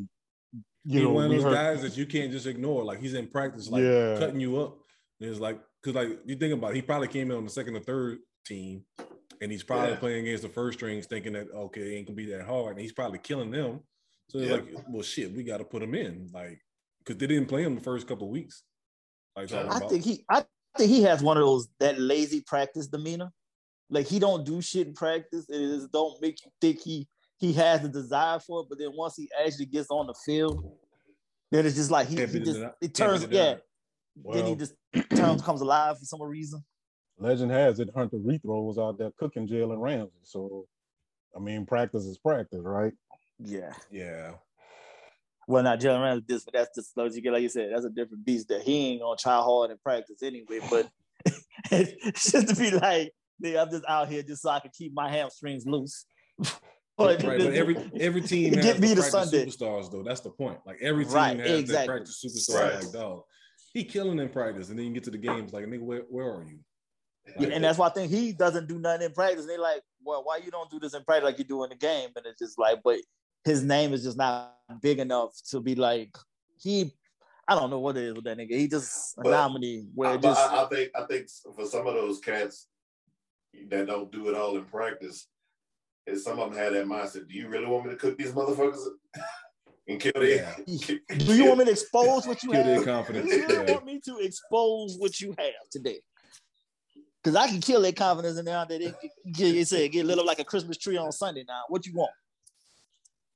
you 0.52 0.66
He's 0.86 1.02
know, 1.04 1.10
one 1.12 1.26
of 1.26 1.32
those 1.32 1.44
heard- 1.44 1.54
guys 1.54 1.82
that 1.82 1.98
you 1.98 2.06
can't 2.06 2.32
just 2.32 2.46
ignore. 2.48 2.84
Like 2.84 3.00
he's 3.00 3.14
in 3.14 3.28
practice, 3.28 3.70
like 3.70 3.84
Yeah. 3.84 4.18
cutting 4.18 4.40
you 4.40 4.60
up. 4.60 4.78
And 5.20 5.30
it's 5.30 5.40
like 5.40 5.60
because 5.82 5.96
like 5.96 6.20
you 6.26 6.36
think 6.36 6.54
about, 6.54 6.72
it, 6.72 6.76
he 6.78 6.82
probably 6.82 7.08
came 7.08 7.32
in 7.32 7.38
on 7.38 7.44
the 7.44 7.50
second 7.50 7.76
or 7.76 7.80
third 7.80 8.20
team, 8.46 8.84
and 9.42 9.52
he's 9.52 9.64
probably 9.64 9.92
Yeah. 9.92 10.00
playing 10.00 10.26
against 10.26 10.44
the 10.44 10.50
first 10.50 10.78
strings, 10.80 11.06
thinking 11.06 11.34
that 11.34 11.50
okay, 11.52 11.82
it 11.82 11.98
ain't 11.98 12.08
gonna 12.08 12.16
be 12.16 12.26
that 12.28 12.46
hard, 12.46 12.72
and 12.72 12.80
he's 12.82 12.94
probably 12.94 13.20
killing 13.20 13.52
them. 13.52 13.82
So 14.30 14.40
it's 14.40 14.50
Yeah. 14.50 14.56
like, 14.56 14.90
well, 14.90 15.04
shit, 15.04 15.32
we 15.34 15.44
got 15.44 15.58
to 15.58 15.66
put 15.66 15.84
him 15.84 15.94
in, 15.94 16.30
like, 16.34 16.60
because 17.00 17.18
they 17.18 17.28
didn't 17.28 17.48
play 17.48 17.62
him 17.64 17.76
the 17.76 17.82
first 17.82 18.08
couple 18.08 18.26
of 18.26 18.32
weeks. 18.32 18.64
Like, 19.36 19.52
I 19.54 19.62
about- 19.62 19.90
think 19.92 20.04
he, 20.04 20.26
I 20.30 20.44
think 20.78 20.90
he 20.90 21.04
has 21.04 21.22
one 21.22 21.38
of 21.38 21.44
those 21.44 21.68
that 21.80 22.00
lazy 22.00 22.42
practice 22.42 22.88
demeanor. 22.88 23.32
Like 23.90 24.08
he 24.08 24.20
don't 24.20 24.46
do 24.46 24.62
shit 24.62 24.88
in 24.88 24.94
practice, 24.94 25.46
and 25.50 25.62
it 25.62 25.76
just 25.76 25.92
don't 25.92 26.20
make 26.22 26.44
you 26.44 26.52
think 26.60 26.82
he 26.82 27.08
he 27.38 27.54
has 27.54 27.82
the 27.82 27.90
desire 27.90 28.40
for 28.40 28.62
it. 28.62 28.68
But 28.70 28.80
then 28.80 28.92
once 28.94 29.16
he 29.16 29.30
actually 29.46 29.68
gets 29.68 29.90
on 29.90 30.08
the 30.08 30.16
field, 30.26 30.64
then 31.52 31.66
it's 31.66 31.76
just 31.76 31.92
like 31.92 32.08
he, 32.08 32.16
he 32.26 32.40
just 32.40 32.60
it 32.82 32.94
turns 32.94 33.24
yeah. 33.24 33.28
denied. 33.28 33.62
then 34.34 34.46
he 34.46 34.56
just 34.56 34.74
turns 35.16 35.42
comes 35.42 35.62
alive 35.62 36.00
for 36.00 36.06
some 36.06 36.22
reason. 36.22 36.64
legend 37.20 37.52
has 37.52 37.80
it 37.80 37.90
Hunter 37.96 38.18
Renfrow 38.18 38.66
was 38.66 38.78
out 38.78 38.98
there 38.98 39.12
cooking 39.18 39.48
Jalen 39.48 39.80
Ramsey. 39.80 40.12
So, 40.24 40.66
I 41.36 41.40
mean, 41.40 41.66
practice 41.66 42.06
is 42.06 42.18
practice, 42.18 42.62
right? 42.64 42.94
Yeah. 43.40 43.74
yeah, 43.92 44.32
Well, 45.48 45.62
not 45.62 45.80
Jalen 45.80 46.02
Ramsey, 46.02 46.26
this, 46.28 46.46
but 46.46 46.54
that's 46.54 46.76
just 46.76 46.98
like 46.98 47.14
you 47.14 47.22
get, 47.22 47.34
like 47.34 47.42
you 47.42 47.50
said, 47.50 47.72
that's 47.74 47.86
a 47.86 47.90
different 47.90 48.26
beast. 48.26 48.48
That 48.48 48.62
he 48.62 48.88
ain't 48.88 49.02
gonna 49.02 49.18
try 49.18 49.36
hard 49.36 49.72
in 49.72 49.78
practice 49.78 50.24
anyway. 50.24 50.60
But 50.70 50.90
it's 51.72 52.32
just 52.32 52.48
to 52.48 52.56
be 52.56 52.72
like, 52.72 53.12
nigga, 53.44 53.62
I'm 53.62 53.70
just 53.70 53.84
out 53.88 54.08
here 54.10 54.24
just 54.24 54.42
so 54.42 54.50
I 54.50 54.60
can 54.60 54.72
keep 54.78 54.94
my 54.94 55.10
hamstrings 55.10 55.66
loose. 55.66 56.06
right. 56.40 56.58
But 56.98 57.22
every 57.22 57.78
every 58.00 58.22
team 58.22 58.54
Get 58.62 58.80
me 58.80 58.90
the 58.90 58.96
to 58.96 59.04
Sunday. 59.04 59.46
superstars, 59.46 59.92
though. 59.92 60.04
That's 60.04 60.22
the 60.22 60.30
point. 60.32 60.60
Like 60.66 60.78
every 60.82 61.06
team 61.06 61.14
Right, 61.14 61.38
has 61.40 61.48
that 61.48 61.60
exactly. 61.60 61.88
practice 61.88 62.24
superstar. 62.26 62.62
Right. 62.74 62.84
Like, 62.84 62.92
dog, 62.94 63.22
he 63.74 63.84
killing 63.84 64.20
in 64.20 64.30
practice, 64.30 64.70
and 64.70 64.80
then 64.80 64.86
you 64.86 64.94
get 64.94 65.04
to 65.06 65.12
the 65.12 65.18
games, 65.18 65.52
like, 65.54 65.66
nigga, 65.66 65.82
where, 65.82 66.04
where 66.10 66.34
are 66.34 66.44
you? 66.44 66.60
Yeah, 67.40 67.48
and 67.50 67.64
that's 67.64 67.78
why 67.80 67.88
I 67.88 67.90
think 67.90 68.12
he 68.12 68.32
doesn't 68.34 68.68
do 68.68 68.78
nothing 68.78 69.08
in 69.08 69.12
practice. 69.12 69.42
And 69.42 69.50
they 69.50 69.58
like, 69.58 69.82
well, 70.04 70.24
why 70.24 70.38
you 70.38 70.52
don't 70.52 70.70
do 70.70 70.80
this 70.80 70.94
in 70.94 71.04
practice 71.04 71.26
like 71.26 71.40
you 71.40 71.44
do 71.44 71.64
in 71.64 71.72
the 71.72 71.76
game? 71.76 72.10
And 72.16 72.26
it's 72.28 72.40
just 72.40 72.60
like, 72.60 72.82
but 72.84 73.00
his 73.44 73.64
name 73.64 73.94
is 73.94 74.04
just 74.04 74.16
not 74.18 74.54
big 74.82 75.00
enough 75.00 75.32
to 75.50 75.60
be 75.60 75.74
like 75.76 76.16
he. 76.62 76.94
I 77.48 77.54
don't 77.56 77.70
know 77.70 77.80
what 77.80 77.96
it 77.98 78.04
is 78.04 78.14
with 78.16 78.24
that 78.26 78.38
nigga. 78.38 78.58
He 78.58 78.68
just 78.68 79.18
a 79.18 79.22
But- 79.24 79.32
nominee 79.32 79.86
where 79.94 80.12
I, 80.12 80.18
just 80.18 80.40
I, 80.40 80.64
I 80.64 80.68
think 80.68 80.90
I 80.96 81.04
think 81.06 81.28
for 81.56 81.66
some 81.66 81.86
of 81.88 81.94
those 81.96 82.20
cats 82.20 82.68
that 83.70 83.88
don't 83.88 84.12
do 84.12 84.30
it 84.30 84.36
all 84.36 84.58
in 84.58 84.66
practice, 84.66 85.28
is 86.08 86.24
some 86.24 86.40
of 86.40 86.50
them 86.52 86.60
have 86.60 86.74
that 86.74 86.86
mindset. 86.86 87.28
Do 87.28 87.34
you 87.36 87.48
really 87.48 87.66
want 87.66 87.86
me 87.86 87.92
to 87.92 87.98
cook 87.98 88.18
these 88.18 88.32
motherfuckers 88.32 88.80
and 89.88 90.00
kill 90.00 90.12
their? 90.16 90.56
Yeah. 90.66 90.96
Do 91.18 91.36
you 91.36 91.46
want 91.46 91.60
me 91.60 91.66
to 91.66 91.72
expose 91.72 92.28
what 92.28 92.44
you 92.44 92.52
Kill 92.52 92.64
their 92.64 92.76
have? 92.76 92.86
confidence. 92.86 93.30
Do 93.30 93.36
you 93.36 93.48
really 93.48 93.66
Yeah. 93.66 93.72
want 93.74 93.86
me 93.86 94.00
to 94.06 94.18
expose 94.20 94.98
what 94.98 95.20
you 95.20 95.34
have 95.38 95.70
today? 95.72 96.02
Because 97.24 97.36
I 97.36 97.48
can 97.48 97.60
kill 97.60 97.82
their 97.82 97.92
confidence 97.92 98.38
in 98.38 98.46
there. 98.46 98.66
That 98.68 98.80
they 98.80 98.94
get, 99.32 99.56
you 99.56 99.66
said 99.66 99.92
get 99.92 100.06
lit 100.06 100.20
up 100.20 100.26
like 100.26 100.40
a 100.40 100.44
Christmas 100.44 100.78
tree 100.78 100.98
on 100.98 101.12
Sunday. 101.12 101.44
Now, 101.48 101.64
what 101.70 101.86
you 101.88 101.94
want? 101.96 102.12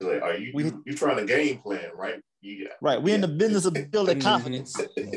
Like, 0.01 0.21
are 0.21 0.35
you 0.37 0.51
We- 0.53 0.65
you, 0.65 0.83
you 0.85 0.93
trying 0.95 1.17
to 1.17 1.25
game 1.25 1.59
plan, 1.59 1.89
right? 1.95 2.21
You, 2.41 2.69
Right, 2.81 3.01
we're 3.01 3.15
in 3.15 3.19
the 3.21 3.27
business 3.27 3.65
of 3.65 3.73
building 3.91 4.21
confidence, 4.21 4.73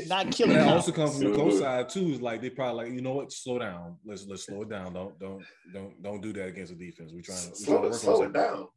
not 0.09 0.33
killing. 0.33 0.55
That 0.55 0.65
confidence. 0.67 0.71
also 0.71 0.91
comes 0.93 1.17
from 1.23 1.31
the 1.31 1.37
coach 1.39 1.55
side 1.55 1.89
too. 1.89 2.09
Is 2.15 2.21
like 2.21 2.41
they 2.43 2.51
probably 2.51 2.85
like, 2.87 2.93
you 2.95 3.01
know 3.01 3.13
what, 3.13 3.31
slow 3.33 3.61
down. 3.61 3.97
Let's 4.05 4.27
let's 4.27 4.45
slow 4.45 4.63
it 4.63 4.69
down. 4.71 4.93
Don't 4.93 5.17
don't 5.21 5.45
don't 5.73 6.03
don't 6.03 6.21
do 6.21 6.33
that 6.33 6.49
against 6.49 6.77
the 6.77 6.85
defense. 6.85 7.13
We're 7.15 7.23
trying 7.23 7.39
to, 7.39 7.49
we're 7.51 7.55
trying 7.55 7.65
slow, 7.65 7.79
to 7.83 7.87
it, 7.87 7.91
work 7.91 8.01
slow 8.01 8.15
on 8.17 8.21
it 8.23 8.25
something. 8.35 8.43
down. 8.43 8.69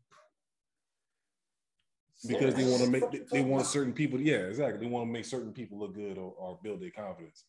because 2.28 2.56
they 2.56 2.64
want 2.66 2.84
to 2.84 2.90
make 2.90 3.12
they, 3.12 3.38
they 3.40 3.42
want 3.44 3.66
certain 3.66 3.94
people. 3.94 4.20
Yeah, 4.22 4.46
exactly. 4.46 4.80
They 4.86 4.92
want 4.92 5.08
to 5.08 5.12
make 5.12 5.26
certain 5.26 5.52
people 5.52 5.80
look 5.80 5.96
good 5.96 6.18
or, 6.20 6.34
or 6.38 6.60
build 6.64 6.82
their 6.82 6.92
confidence. 6.92 7.46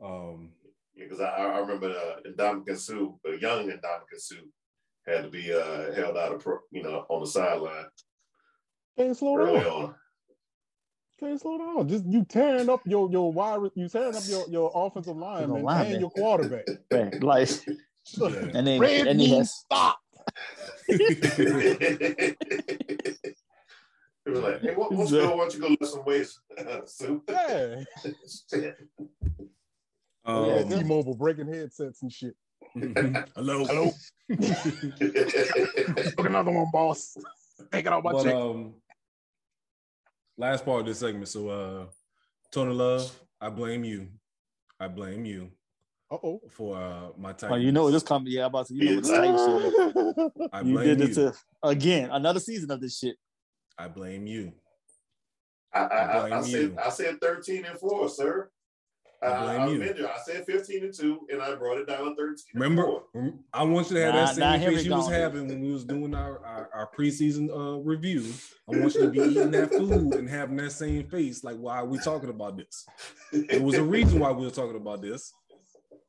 Um, 0.00 0.50
because 0.96 1.20
I, 1.20 1.26
I 1.30 1.58
remember 1.58 1.90
uh, 1.90 2.20
Ndamukong 2.30 2.78
Suh, 2.78 3.10
a 3.26 3.36
young 3.40 3.68
Ndamukong 3.68 4.18
Suh, 4.18 4.36
had 5.08 5.24
to 5.24 5.30
be 5.30 5.52
uh, 5.52 5.92
held 5.94 6.16
out 6.16 6.32
of 6.34 6.40
pro, 6.42 6.58
you 6.70 6.82
know 6.82 7.04
on 7.08 7.20
the 7.20 7.26
sideline 7.26 7.86
Can't 8.96 9.16
slow 9.16 9.36
early 9.38 9.60
down. 9.60 9.66
on. 9.72 9.94
Can't 11.20 11.40
slow 11.40 11.58
down. 11.58 11.88
Just 11.88 12.04
you 12.06 12.24
tearing 12.24 12.68
up 12.70 12.80
your 12.86 13.10
your 13.10 13.32
wide, 13.32 13.70
you 13.74 13.88
tearing 13.88 14.14
up 14.16 14.22
your 14.26 14.48
your 14.48 14.70
offensive 14.74 15.16
lineman 15.16 15.62
lineman. 15.62 15.92
and 15.92 16.00
your 16.00 16.10
quarterback. 16.10 16.64
Right, 16.90 17.22
like, 17.22 17.48
yeah. 17.66 18.50
and 18.54 18.66
then 18.66 18.80
Red 18.80 19.06
and 19.06 19.20
he 19.20 19.36
has 19.36 19.52
stop. 19.52 19.98
It 24.26 24.32
was 24.32 24.40
like, 24.40 24.60
hey, 24.60 24.74
what, 24.74 24.92
what's 24.92 25.10
good? 25.10 25.28
Why 25.30 25.36
don't 25.36 25.54
you 25.54 25.60
go 25.60 25.68
lift 25.68 25.86
some 25.86 26.04
weights, 26.04 26.40
Suh? 26.86 27.16
Yeah, 27.28 28.70
Um, 30.24 30.46
yeah. 30.46 30.62
T-Mobile 30.78 31.14
breaking 31.16 31.48
headsets 31.48 32.02
and 32.02 32.12
shit. 32.12 32.34
hello, 33.34 33.64
Hello, 33.64 33.90
look 34.28 36.26
another 36.26 36.50
one, 36.50 36.66
boss. 36.72 37.16
Take 37.72 37.86
it 37.86 37.92
out 37.92 38.04
my 38.04 38.12
But 38.12 38.24
check. 38.24 38.34
um, 38.34 38.74
last 40.36 40.64
part 40.64 40.80
of 40.80 40.86
this 40.86 40.98
segment. 40.98 41.28
So 41.28 41.48
uh, 41.48 41.86
Tony 42.52 42.74
Love, 42.74 43.10
I 43.40 43.48
blame 43.48 43.84
you. 43.84 44.08
I 44.80 44.88
blame 44.88 45.24
you 45.24 45.50
Uh-oh. 46.10 46.40
for 46.50 46.76
uh, 46.76 47.08
my 47.16 47.32
Titans. 47.32 47.50
Well, 47.50 47.60
you 47.60 47.72
know 47.72 47.90
this 47.90 48.02
coming. 48.02 48.32
Yeah, 48.32 48.42
I'm 48.42 48.46
about 48.48 48.66
to. 48.68 48.74
You 48.74 48.96
know 48.96 49.00
this 49.00 49.10
type 49.10 49.38
shit. 49.38 50.50
I 50.52 50.60
You 50.60 50.72
blame 50.74 50.86
did 50.86 50.98
you. 51.00 51.06
this 51.06 51.16
to, 51.16 51.34
again. 51.62 52.10
Another 52.10 52.40
season 52.40 52.70
of 52.70 52.80
this 52.80 52.98
shit. 52.98 53.16
I 53.76 53.88
blame 53.88 54.26
you. 54.26 54.52
I, 55.72 55.80
I, 55.80 56.16
I, 56.16 56.20
blame 56.20 56.32
I 56.32 56.42
said 56.42 56.50
you. 56.60 56.76
I 56.84 56.88
said 56.90 57.20
13 57.20 57.64
and 57.64 57.78
4, 57.78 58.08
sir. 58.08 58.50
I 59.22 59.26
I, 59.26 59.42
blame 59.42 59.60
I, 59.60 59.68
you. 59.68 59.82
admit. 59.82 60.06
I 60.06 60.18
said 60.24 60.46
15 60.46 60.84
and 60.84 60.94
2, 60.94 61.20
and 61.32 61.42
I 61.42 61.54
brought 61.56 61.78
it 61.78 61.88
down 61.88 62.04
to 62.04 62.14
13. 62.14 62.36
Remember, 62.54 63.00
I 63.52 63.64
want 63.64 63.90
you 63.90 63.96
to 63.96 64.04
have 64.04 64.14
Nah, 64.14 64.26
that 64.26 64.34
same 64.36 64.70
face 64.70 64.84
you 64.84 64.92
was 64.92 65.10
having 65.10 65.48
when 65.48 65.60
we 65.60 65.72
was 65.72 65.84
doing 65.84 66.14
our, 66.14 66.44
our, 66.44 66.70
our 66.72 66.90
preseason 66.96 67.50
uh, 67.50 67.78
review. 67.80 68.32
I 68.72 68.78
want 68.78 68.94
you 68.94 69.02
to 69.02 69.08
be 69.10 69.20
eating 69.20 69.50
that 69.50 69.70
food 69.70 70.14
and 70.14 70.28
having 70.28 70.56
that 70.58 70.70
same 70.70 71.08
face. 71.08 71.42
Like, 71.42 71.56
why 71.56 71.78
are 71.78 71.86
we 71.86 71.98
talking 71.98 72.30
about 72.30 72.56
this? 72.56 72.86
There 73.32 73.62
was 73.62 73.74
a 73.74 73.82
reason 73.82 74.20
why 74.20 74.30
we 74.30 74.44
were 74.44 74.52
talking 74.52 74.76
about 74.76 75.02
this. 75.02 75.32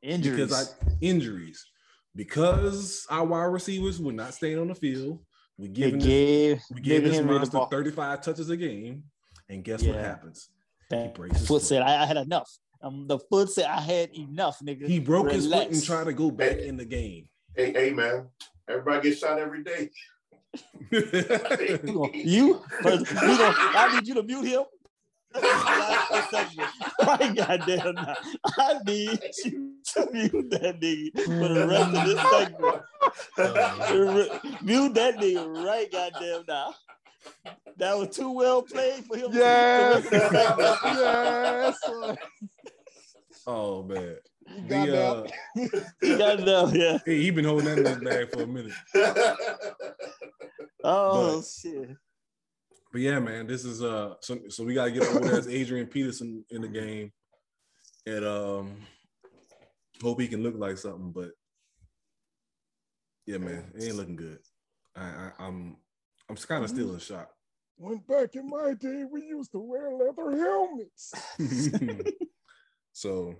Injuries. 0.02 0.36
Because 0.36 0.74
I 0.74 0.92
injuries. 1.00 1.66
Because 2.14 3.06
our 3.10 3.24
wide 3.24 3.44
receivers 3.44 4.00
were 4.00 4.12
not 4.12 4.34
staying 4.34 4.58
on 4.58 4.68
the 4.68 4.74
field. 4.74 5.20
We 5.58 5.68
they 5.68 5.72
giving 5.74 5.98
this, 5.98 6.06
gave 6.06 6.60
we 6.72 6.80
gave 6.80 7.04
this 7.04 7.20
monster 7.20 7.60
35 7.70 8.22
touches 8.22 8.50
a 8.50 8.56
game. 8.56 9.04
And 9.48 9.64
guess 9.64 9.82
what 9.82 9.96
happens? 9.96 10.48
That 10.90 11.14
breaks 11.14 11.38
his 11.38 11.46
foot 11.46 11.60
foot. 11.60 11.68
said, 11.68 11.82
I, 11.82 12.02
I 12.02 12.06
had 12.06 12.16
enough. 12.16 12.48
Um, 12.82 13.06
the 13.06 13.18
foot 13.18 13.50
said, 13.50 13.66
I 13.66 13.80
had 13.80 14.14
enough, 14.16 14.58
nigga. 14.60 14.86
He 14.86 14.98
broke 14.98 15.30
his 15.30 15.46
foot 15.46 15.68
and 15.70 15.82
tried 15.84 16.04
to 16.04 16.12
go 16.12 16.30
back 16.30 16.58
in 16.58 16.76
the 16.76 16.84
game. 16.84 17.28
Hey, 17.54 17.72
hey, 17.72 17.90
man. 17.90 18.28
Everybody 18.68 19.10
gets 19.10 19.20
shot 19.20 19.38
every 19.38 19.62
day. 19.62 19.90
You, 20.90 21.02
gonna- 21.84 22.10
you, 22.14 22.62
but 22.82 23.04
gonna, 23.06 23.54
I 23.56 23.92
need 23.94 24.08
you 24.08 24.14
to 24.14 24.22
mute 24.22 24.46
him. 24.46 24.64
right, 27.06 27.36
goddamn. 27.36 27.94
Now. 27.94 28.16
I 28.58 28.78
need 28.86 29.20
you 29.44 29.74
to 29.94 30.08
mute 30.10 30.50
that 30.50 30.80
nigga 30.80 31.20
for 31.24 31.48
the 31.48 31.66
rest 31.68 31.94
of 31.94 32.04
this 32.06 32.20
segment. 32.32 32.82
Mute 34.64 34.94
that 34.94 35.16
nigga 35.18 35.64
right, 35.64 35.90
goddamn. 35.92 36.44
Now. 36.48 36.74
That 37.76 37.96
was 37.98 38.16
too 38.16 38.32
well 38.32 38.62
played 38.62 39.04
for 39.04 39.16
him. 39.16 39.30
Yes, 39.32 40.02
mute 40.10 40.10
the 40.10 40.18
rest 40.32 40.50
of 40.50 40.56
the 40.58 40.76
segment. 40.76 41.78
yes. 42.08 42.16
Oh 43.46 43.82
man. 43.82 44.16
he 44.48 44.60
got 44.62 44.86
The, 44.86 45.02
uh, 45.06 45.22
that. 45.22 45.84
You 46.02 46.18
got 46.18 46.40
enough, 46.40 46.74
yeah. 46.74 46.98
hey, 47.06 47.20
he 47.22 47.30
been 47.30 47.44
holding 47.44 47.66
that 47.66 47.78
in 47.78 47.86
his 47.86 47.98
bag 47.98 48.30
for 48.32 48.42
a 48.42 48.46
minute. 48.46 48.72
Oh 50.82 51.36
But- 51.38 51.46
shit. 51.46 51.96
But 52.92 53.02
yeah, 53.02 53.20
man, 53.20 53.46
this 53.46 53.64
is 53.64 53.82
uh 53.84 54.14
so, 54.20 54.38
so 54.48 54.64
we 54.64 54.74
gotta 54.74 54.90
get 54.90 55.06
old 55.14 55.24
ass 55.26 55.46
Adrian 55.46 55.86
Peterson 55.86 56.44
in 56.50 56.62
the 56.62 56.68
game 56.68 57.12
and 58.06 58.24
um 58.24 58.76
hope 60.02 60.20
he 60.20 60.26
can 60.26 60.42
look 60.42 60.56
like 60.56 60.76
something, 60.78 61.12
but 61.12 61.30
yeah, 63.26 63.38
man, 63.38 63.70
it 63.76 63.84
ain't 63.84 63.94
looking 63.96 64.16
good. 64.16 64.38
I, 64.96 65.02
I 65.04 65.30
I'm 65.38 65.76
I'm 66.28 66.34
kind 66.36 66.64
of 66.64 66.70
still 66.70 66.92
in 66.94 66.98
shock. 66.98 67.30
When 67.76 67.98
back 68.08 68.34
in 68.34 68.48
my 68.48 68.74
day, 68.74 69.04
we 69.08 69.22
used 69.22 69.52
to 69.52 69.58
wear 69.60 69.92
leather 69.92 70.36
helmets. 70.36 71.12
so 73.00 73.34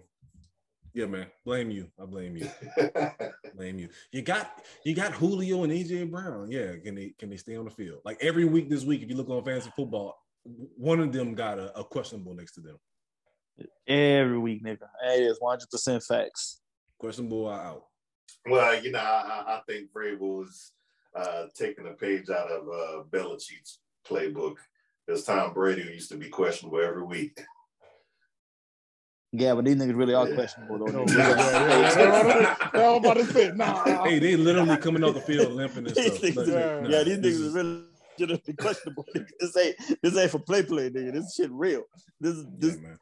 yeah, 0.94 1.04
man, 1.04 1.26
blame 1.44 1.70
you. 1.70 1.86
I 2.00 2.06
blame 2.06 2.34
you. 2.34 2.48
Blame 3.54 3.78
you. 3.78 3.88
You 4.10 4.22
got 4.22 4.64
you 4.86 4.94
got 4.94 5.12
Julio 5.12 5.64
and 5.64 5.72
AJ 5.72 6.10
Brown. 6.10 6.50
Yeah, 6.50 6.76
can 6.82 6.94
they 6.94 7.12
can 7.18 7.28
they 7.28 7.36
stay 7.36 7.56
on 7.56 7.66
the 7.66 7.70
field? 7.70 8.00
Like 8.04 8.16
every 8.22 8.46
week 8.46 8.70
this 8.70 8.84
week, 8.84 9.02
if 9.02 9.10
you 9.10 9.16
look 9.16 9.28
on 9.28 9.44
fantasy 9.44 9.70
football, 9.76 10.16
one 10.76 10.98
of 11.00 11.12
them 11.12 11.34
got 11.34 11.58
a, 11.58 11.78
a 11.78 11.84
questionable 11.84 12.34
next 12.34 12.52
to 12.52 12.60
them. 12.60 12.76
Every 13.86 14.38
week, 14.38 14.64
nigga. 14.64 14.78
That 15.04 15.18
is 15.18 15.38
100% 15.40 16.06
facts. 16.06 16.62
Questionable 16.98 17.46
are 17.46 17.60
out. 17.60 17.82
well, 18.48 18.82
you 18.82 18.92
know, 18.92 18.98
I, 18.98 19.44
I 19.46 19.56
I 19.56 19.60
think 19.68 19.90
Vrabel 19.92 20.44
is 20.44 20.72
uh, 21.14 21.44
taking 21.54 21.86
a 21.86 21.92
page 21.92 22.30
out 22.30 22.50
of 22.50 22.66
uh, 22.66 23.02
Belichick's 23.10 23.80
playbook. 24.08 24.56
Because 25.06 25.24
Tom 25.24 25.52
Brady 25.52 25.82
used 25.82 26.10
to 26.10 26.16
be 26.16 26.30
questionable 26.30 26.80
every 26.80 27.02
week. 27.02 27.40
Yeah, 29.32 29.54
but 29.54 29.64
these 29.64 29.76
niggas 29.76 29.96
really 29.96 30.14
are 30.14 30.26
questionable, 30.34 30.78
though. 30.78 30.86
No, 30.86 31.04
nigga. 31.04 31.16
yeah, 31.16 31.36
yeah, 31.36 32.40
yeah. 32.40 32.56
Yeah, 32.74 32.90
I'm 32.90 32.96
about 32.96 33.14
to 33.16 33.24
say, 33.26 33.52
nah. 33.54 33.84
Hey, 34.04 34.18
they 34.18 34.34
literally 34.36 34.76
coming 34.76 35.04
off 35.04 35.14
the 35.14 35.20
field 35.20 35.52
limping 35.52 35.86
and 35.86 35.90
stuff. 35.96 36.20
Like, 36.22 36.34
yeah, 36.34 36.80
nah, 36.80 36.88
yeah, 36.88 37.02
these 37.04 37.18
niggas 37.18 37.24
is- 37.26 37.40
is 37.40 37.54
really 37.54 37.84
legitimately 38.18 38.54
questionable. 38.54 39.06
This 39.38 39.56
ain't 39.56 39.76
this 40.02 40.16
ain't 40.16 40.30
for 40.32 40.40
play 40.40 40.62
play, 40.64 40.90
nigga. 40.90 41.12
This 41.12 41.34
shit 41.36 41.50
real. 41.52 41.84
This 42.20 42.34
is 42.36 42.44
yeah, 42.44 42.50
this 42.58 42.76
man. 42.78 42.98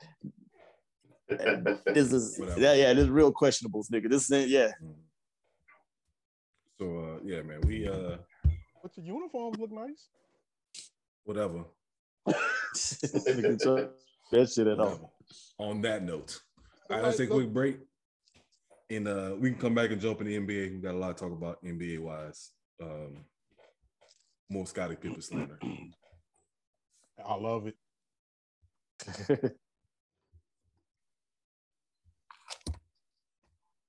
this 1.86 2.12
is 2.12 2.38
Whatever. 2.38 2.60
yeah 2.60 2.72
yeah 2.74 2.92
this 2.92 3.04
is 3.04 3.10
real 3.10 3.32
questionables, 3.32 3.90
nigga. 3.90 4.10
This 4.10 4.30
is 4.30 4.50
yeah. 4.50 4.70
So 6.78 7.16
uh, 7.16 7.20
yeah, 7.24 7.40
man, 7.42 7.60
we 7.66 7.88
uh, 7.88 8.18
But 8.82 8.92
your 8.96 9.06
uniforms 9.16 9.58
look 9.58 9.72
nice. 9.72 10.08
whatever. 11.24 11.64
That 14.30 14.50
shit 14.54 14.66
at 14.66 14.78
all. 14.78 15.10
On 15.58 15.82
that 15.82 16.04
note, 16.04 16.40
all 16.88 16.96
right, 16.96 17.04
let's 17.04 17.18
take 17.18 17.30
a 17.30 17.32
quick 17.32 17.52
break, 17.52 17.78
and 18.90 19.08
uh, 19.08 19.34
we 19.38 19.50
can 19.50 19.58
come 19.58 19.74
back 19.74 19.90
and 19.90 20.00
jump 20.00 20.20
in 20.20 20.26
the 20.26 20.38
NBA. 20.38 20.72
We 20.74 20.78
got 20.78 20.94
a 20.94 20.98
lot 20.98 21.16
to 21.16 21.24
talk 21.24 21.32
about 21.32 21.62
NBA 21.64 21.98
wise. 21.98 22.52
Um, 22.80 23.24
more 24.48 24.66
Scottie 24.66 24.96
Pippen 24.96 25.20
slander. 25.20 25.58
I 27.24 27.34
love 27.34 27.66
it. 27.66 27.74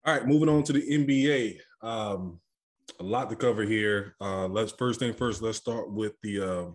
All 0.05 0.13
right, 0.13 0.25
moving 0.25 0.49
on 0.49 0.63
to 0.63 0.73
the 0.73 0.81
NBA. 0.81 1.59
Um, 1.81 2.39
a 2.99 3.03
lot 3.03 3.29
to 3.29 3.35
cover 3.35 3.63
here. 3.63 4.15
Uh, 4.19 4.47
let's 4.47 4.71
first 4.71 4.99
thing 4.99 5.13
first. 5.13 5.41
Let's 5.41 5.57
start 5.57 5.91
with 5.91 6.13
the 6.21 6.41
uh, 6.41 6.65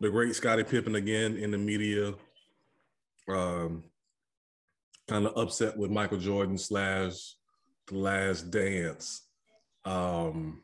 the 0.00 0.10
great 0.10 0.34
Scottie 0.34 0.64
Pippen 0.64 0.94
again 0.94 1.36
in 1.36 1.50
the 1.50 1.58
media. 1.58 2.14
Um, 3.28 3.84
kind 5.08 5.26
of 5.26 5.36
upset 5.36 5.76
with 5.76 5.90
Michael 5.90 6.18
Jordan 6.18 6.58
slash 6.58 7.34
The 7.86 7.96
Last 7.96 8.50
Dance. 8.50 9.26
Um, 9.84 10.62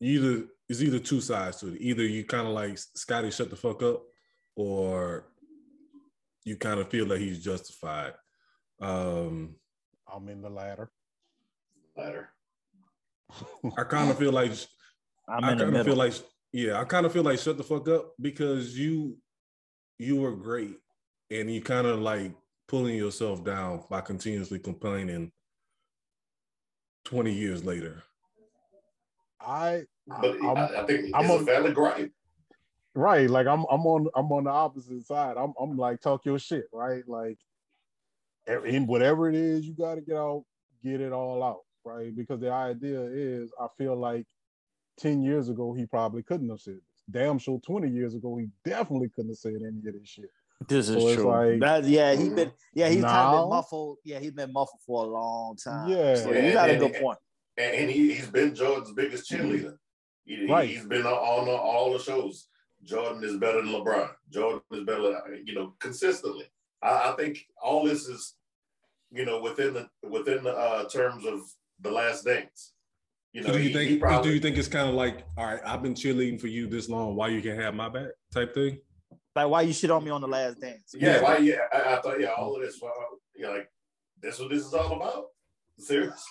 either 0.00 0.44
it's 0.68 0.82
either 0.82 0.98
two 0.98 1.20
sides 1.20 1.58
to 1.58 1.68
it. 1.68 1.80
Either 1.80 2.04
you 2.04 2.24
kind 2.24 2.46
of 2.46 2.54
like 2.54 2.78
Scotty 2.78 3.30
shut 3.30 3.50
the 3.50 3.56
fuck 3.56 3.82
up, 3.82 4.02
or 4.54 5.26
you 6.44 6.56
kind 6.56 6.80
of 6.80 6.88
feel 6.88 7.06
that 7.06 7.20
he's 7.20 7.42
justified. 7.42 8.14
Um, 8.80 9.56
I'm 10.12 10.28
in 10.28 10.42
the 10.42 10.50
ladder. 10.50 10.90
Ladder. 11.96 12.30
I 13.76 13.84
kind 13.84 14.10
of 14.10 14.18
feel 14.18 14.32
like 14.32 14.52
I'm 15.28 15.44
I 15.44 15.52
in 15.52 15.58
the 15.58 15.64
kind 15.64 15.76
of 15.76 15.86
feel 15.86 15.96
like 15.96 16.14
yeah, 16.52 16.80
I 16.80 16.84
kind 16.84 17.06
of 17.06 17.12
feel 17.12 17.24
like 17.24 17.38
shut 17.38 17.56
the 17.56 17.64
fuck 17.64 17.88
up 17.88 18.12
because 18.20 18.78
you 18.78 19.16
you 19.98 20.16
were 20.16 20.32
great 20.34 20.78
and 21.30 21.52
you 21.52 21.60
kind 21.60 21.86
of 21.86 21.98
like 22.00 22.32
pulling 22.68 22.96
yourself 22.96 23.44
down 23.44 23.82
by 23.88 24.00
continuously 24.00 24.58
complaining 24.58 25.30
20 27.04 27.32
years 27.32 27.64
later. 27.64 28.02
I 29.40 29.84
But 30.06 30.36
I'm- 30.42 30.56
I, 30.58 30.82
I 30.82 30.86
think 30.86 31.10
I'm 31.14 31.24
it's 31.26 31.34
a 31.34 31.36
a- 31.38 31.44
valid 31.44 31.74
gripe. 31.74 32.12
right, 32.94 33.28
like 33.30 33.46
I'm 33.46 33.64
I'm 33.70 33.86
on 33.86 34.08
I'm 34.14 34.30
on 34.32 34.44
the 34.44 34.50
opposite 34.50 35.06
side. 35.06 35.36
I'm 35.36 35.52
I'm 35.60 35.76
like 35.76 36.00
talk 36.00 36.24
your 36.24 36.38
shit, 36.38 36.66
right? 36.72 37.06
Like 37.08 37.38
in 38.64 38.86
whatever 38.86 39.28
it 39.28 39.34
is 39.34 39.64
you 39.66 39.74
got 39.74 39.96
to 39.96 40.00
get 40.00 40.16
out, 40.16 40.44
get 40.82 41.00
it 41.00 41.12
all 41.12 41.42
out, 41.42 41.62
right? 41.84 42.14
Because 42.14 42.40
the 42.40 42.50
idea 42.50 43.00
is, 43.02 43.52
I 43.60 43.66
feel 43.78 43.96
like 43.96 44.26
ten 44.96 45.22
years 45.22 45.48
ago 45.48 45.72
he 45.74 45.86
probably 45.86 46.22
couldn't 46.22 46.48
have 46.48 46.60
said 46.60 46.74
this. 46.76 46.82
Damn 47.10 47.38
sure 47.38 47.60
twenty 47.60 47.88
years 47.88 48.14
ago 48.14 48.36
he 48.36 48.48
definitely 48.64 49.08
couldn't 49.10 49.30
have 49.30 49.38
said 49.38 49.54
any 49.56 49.78
of 49.78 49.82
this 49.84 50.08
shit. 50.08 50.30
This 50.66 50.88
is 50.88 51.00
So 51.02 51.08
it's 51.08 51.16
true. 51.16 51.26
like- 51.30 51.60
That- 51.60 51.84
yeah, 51.84 52.14
he's 52.14 52.30
been 52.30 52.50
yeah 52.74 52.88
he's 52.88 53.04
kind 53.04 53.34
of 53.36 53.42
been 53.44 53.50
muffled. 53.50 53.98
Yeah, 54.04 54.18
he's 54.18 54.32
been 54.32 54.52
muffled 54.52 54.80
for 54.86 55.04
a 55.04 55.08
long 55.08 55.56
time. 55.56 55.88
Yeah. 55.90 56.14
so 56.16 56.32
you 56.32 56.52
got 56.52 56.70
a 56.70 56.76
good 56.76 56.92
and- 56.94 57.02
point. 57.02 57.18
And, 57.58 57.74
and 57.74 57.90
he, 57.90 58.12
he's 58.14 58.28
been 58.28 58.54
Jordan's 58.54 58.92
biggest 58.92 59.30
cheerleader. 59.30 59.78
He, 60.26 60.46
Right. 60.46 60.68
He's 60.68 60.84
been 60.84 61.06
on, 61.06 61.12
on 61.14 61.48
all 61.48 61.92
the 61.92 61.98
shows. 61.98 62.48
Jordan 62.84 63.24
is 63.24 63.36
better 63.38 63.62
than 63.62 63.72
LeBron. 63.72 64.10
Jordan 64.30 64.60
is 64.72 64.84
better, 64.84 65.02
than, 65.02 65.42
you 65.46 65.54
know, 65.54 65.72
consistently. 65.78 66.44
I, 66.82 67.12
I 67.12 67.14
think 67.16 67.46
all 67.62 67.84
this 67.84 68.06
is, 68.08 68.34
you 69.10 69.24
know, 69.24 69.40
within 69.40 69.72
the 69.72 69.88
within 70.06 70.44
the 70.44 70.50
uh, 70.52 70.86
terms 70.88 71.24
of 71.24 71.40
the 71.80 71.90
last 71.90 72.24
dance. 72.24 72.72
You 73.36 73.42
know, 73.42 73.48
So 73.48 73.52
do 73.52 73.58
you 73.62 73.68
he- 73.68 73.74
think 73.74 73.90
he 73.90 73.98
probably- 73.98 74.30
do 74.30 74.34
you 74.34 74.40
think 74.40 74.56
it's 74.56 74.66
kind 74.66 74.88
of 74.88 74.94
like 74.94 75.26
all 75.36 75.44
right, 75.44 75.60
I've 75.62 75.82
been 75.82 75.92
cheerleading 75.92 76.40
for 76.40 76.46
you 76.46 76.66
this 76.66 76.88
long, 76.88 77.16
why 77.16 77.28
you 77.28 77.42
can't 77.42 77.60
have 77.60 77.74
my 77.74 77.90
back 77.90 78.08
type 78.32 78.54
thing? 78.54 78.78
Like 79.34 79.48
why 79.50 79.60
you 79.60 79.74
shit 79.74 79.90
on 79.90 80.02
me 80.02 80.10
on 80.10 80.22
the 80.22 80.26
last 80.26 80.58
dance? 80.58 80.94
Yeah, 80.98 81.20
why? 81.20 81.36
Yeah, 81.36 81.58
I, 81.70 81.96
I 81.96 82.00
thought, 82.00 82.18
yeah, 82.18 82.28
all 82.28 82.56
of 82.56 82.62
this. 82.62 82.82
Uh, 82.82 82.88
you 83.34 83.42
know, 83.42 83.52
like 83.52 83.68
this, 84.22 84.40
what 84.40 84.48
this 84.48 84.64
is 84.64 84.72
all 84.72 84.90
about. 84.96 85.26
Serious. 85.78 86.24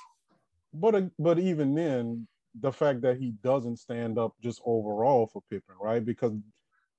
But 0.74 0.96
uh, 0.96 1.02
but 1.20 1.38
even 1.38 1.76
then, 1.76 2.28
the 2.60 2.72
fact 2.72 3.02
that 3.02 3.18
he 3.20 3.34
doesn't 3.44 3.78
stand 3.78 4.18
up 4.18 4.34
just 4.42 4.60
overall 4.66 5.28
for 5.28 5.44
Pippen, 5.52 5.76
right? 5.80 6.04
Because 6.04 6.34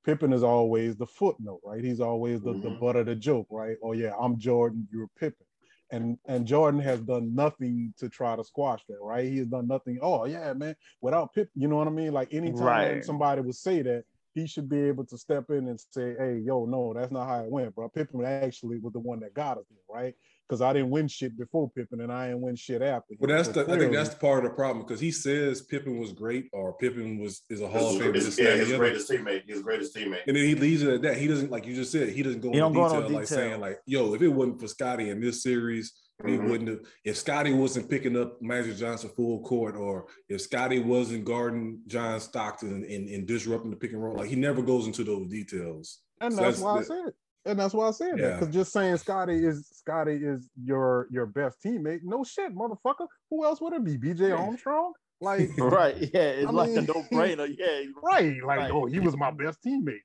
Pippen 0.04 0.32
is 0.32 0.44
always 0.44 0.94
the 0.94 1.06
footnote, 1.06 1.62
right? 1.64 1.82
He's 1.82 1.98
always 2.00 2.40
the, 2.42 2.52
the 2.52 2.70
Mhm. 2.70 2.78
butt 2.80 2.94
of 2.94 3.06
the 3.06 3.16
joke, 3.16 3.48
right? 3.50 3.76
Oh 3.82 3.90
yeah, 3.90 4.12
I'm 4.20 4.38
Jordan, 4.38 4.86
you're 4.92 5.08
Pippen. 5.18 5.45
And 5.90 6.18
and 6.26 6.46
Jordan 6.46 6.80
has 6.80 7.00
done 7.00 7.34
nothing 7.34 7.94
to 7.98 8.08
try 8.08 8.34
to 8.34 8.42
squash 8.42 8.82
that, 8.88 8.98
right? 9.00 9.24
He 9.24 9.38
has 9.38 9.46
done 9.46 9.68
nothing. 9.68 9.98
Oh 10.02 10.24
yeah, 10.26 10.52
man. 10.52 10.74
Without 11.00 11.32
Pip, 11.32 11.48
you 11.54 11.68
know 11.68 11.76
what 11.76 11.86
I 11.86 11.90
mean? 11.92 12.12
Like 12.12 12.34
anytime 12.34 12.56
Right. 12.64 13.04
somebody 13.04 13.40
would 13.40 13.54
say 13.54 13.82
that, 13.82 14.04
he 14.34 14.46
should 14.46 14.68
be 14.68 14.80
able 14.80 15.06
to 15.06 15.16
step 15.16 15.48
in 15.50 15.68
and 15.68 15.80
say, 15.80 16.14
"Hey, 16.18 16.38
yo, 16.44 16.66
no, 16.66 16.92
that's 16.92 17.10
not 17.12 17.26
how 17.26 17.42
it 17.44 17.50
went, 17.50 17.74
bro. 17.74 17.88
Pippen 17.88 18.24
actually 18.24 18.78
was 18.78 18.92
the 18.92 18.98
one 18.98 19.20
that 19.20 19.32
got 19.32 19.58
us 19.58 19.64
there, 19.70 19.78
right? 19.88 20.14
Because 20.48 20.60
I 20.62 20.72
didn't 20.72 20.90
win 20.90 21.08
shit 21.08 21.36
before 21.36 21.68
Pippen, 21.70 22.00
and 22.02 22.12
I 22.12 22.28
didn't 22.28 22.42
win 22.42 22.54
shit 22.54 22.80
after. 22.80 23.14
him. 23.14 23.18
But 23.20 23.30
that's 23.30 23.48
So 23.48 23.64
the 23.64 23.72
I 23.74 23.78
think 23.78 23.92
that's 23.92 24.10
the 24.10 24.16
part 24.16 24.44
of 24.44 24.50
the 24.50 24.54
problem 24.54 24.84
because 24.86 25.00
he 25.00 25.10
says 25.10 25.62
Pippen 25.62 25.98
was 25.98 26.12
great 26.12 26.48
or 26.52 26.72
Pippen 26.74 27.18
was 27.18 27.42
is 27.50 27.60
a 27.62 27.68
Hall 27.68 27.88
of 27.88 27.94
His, 27.94 28.02
Famer. 28.02 28.14
his- 28.14 28.38
yeah, 28.38 28.50
his 28.54 28.68
the 28.68 28.74
other. 28.76 28.84
greatest 28.84 29.10
teammate. 29.10 29.48
His 29.48 29.62
greatest 29.62 29.96
teammate. 29.96 30.20
And 30.28 30.36
then 30.36 30.44
he 30.44 30.54
leaves 30.54 30.82
it 30.82 30.94
at 30.94 31.02
that. 31.02 31.16
He 31.16 31.26
doesn't 31.26 31.50
like 31.50 31.66
you 31.66 31.74
just 31.74 31.90
said. 31.90 32.10
He 32.10 32.22
doesn't 32.22 32.40
go 32.42 32.52
He 32.52 32.58
into 32.58 32.74
don't 32.74 32.74
go 32.74 33.00
detail, 33.02 33.16
like 33.18 33.26
saying 33.26 33.60
like, 33.60 33.80
"Yo, 33.86 34.14
if 34.14 34.22
it 34.22 34.28
wasn't 34.28 34.60
for 34.60 34.68
Scotty 34.68 35.10
in 35.10 35.20
this 35.20 35.42
series, 35.42 35.92
we 36.22 36.38
Mhm. 36.38 36.48
wouldn't 36.48 36.68
have." 36.70 36.80
If 37.04 37.16
Scotty 37.16 37.52
wasn't 37.52 37.90
picking 37.90 38.16
up 38.16 38.40
Magic 38.40 38.76
Johnson 38.76 39.10
full 39.16 39.40
court, 39.42 39.74
or 39.74 40.06
if 40.28 40.40
Scotty 40.42 40.78
wasn't 40.78 41.24
guarding 41.24 41.80
John 41.88 42.20
Stockton 42.20 42.72
and, 42.72 42.84
and, 42.84 43.08
and 43.08 43.26
disrupting 43.26 43.70
the 43.70 43.76
pick 43.76 43.92
and 43.92 44.02
roll, 44.02 44.16
like 44.16 44.28
he 44.28 44.36
never 44.36 44.62
goes 44.62 44.86
into 44.86 45.02
those 45.02 45.26
details. 45.26 45.98
and 46.20 46.32
So 46.32 46.40
that's, 46.40 46.56
that's 46.58 46.62
why 46.64 46.78
I 46.78 46.82
said 46.82 47.08
it. 47.08 47.14
And 47.46 47.58
that's 47.58 47.72
why 47.74 47.88
I 47.88 47.90
said 47.92 48.18
that. 48.18 48.40
Because 48.40 48.54
just 48.54 48.72
saying 48.72 48.96
Scotty 48.98 49.44
is 49.44 49.68
Scotty 49.72 50.16
is 50.16 50.48
your 50.62 51.06
your 51.10 51.26
best 51.26 51.58
teammate. 51.64 52.00
No 52.02 52.24
shit, 52.24 52.54
motherfucker. 52.54 53.06
Who 53.30 53.44
else 53.44 53.60
would 53.60 53.72
it 53.72 53.84
be? 53.84 53.96
BJ 53.96 54.36
Armstrong? 54.38 54.92
Like 55.20 55.48
Right. 55.58 55.96
Yeah. 55.96 56.20
It's 56.20 56.48
I 56.48 56.50
like 56.50 56.70
mean- 56.70 56.78
a 56.78 56.82
no-brainer. 56.92 57.48
Yeah. 57.58 57.90
right. 58.02 58.34
Like, 58.44 58.58
Right. 58.58 58.70
oh, 58.70 58.86
he 58.86 58.98
was 59.00 59.16
my 59.16 59.30
best 59.30 59.58
teammate. 59.66 60.00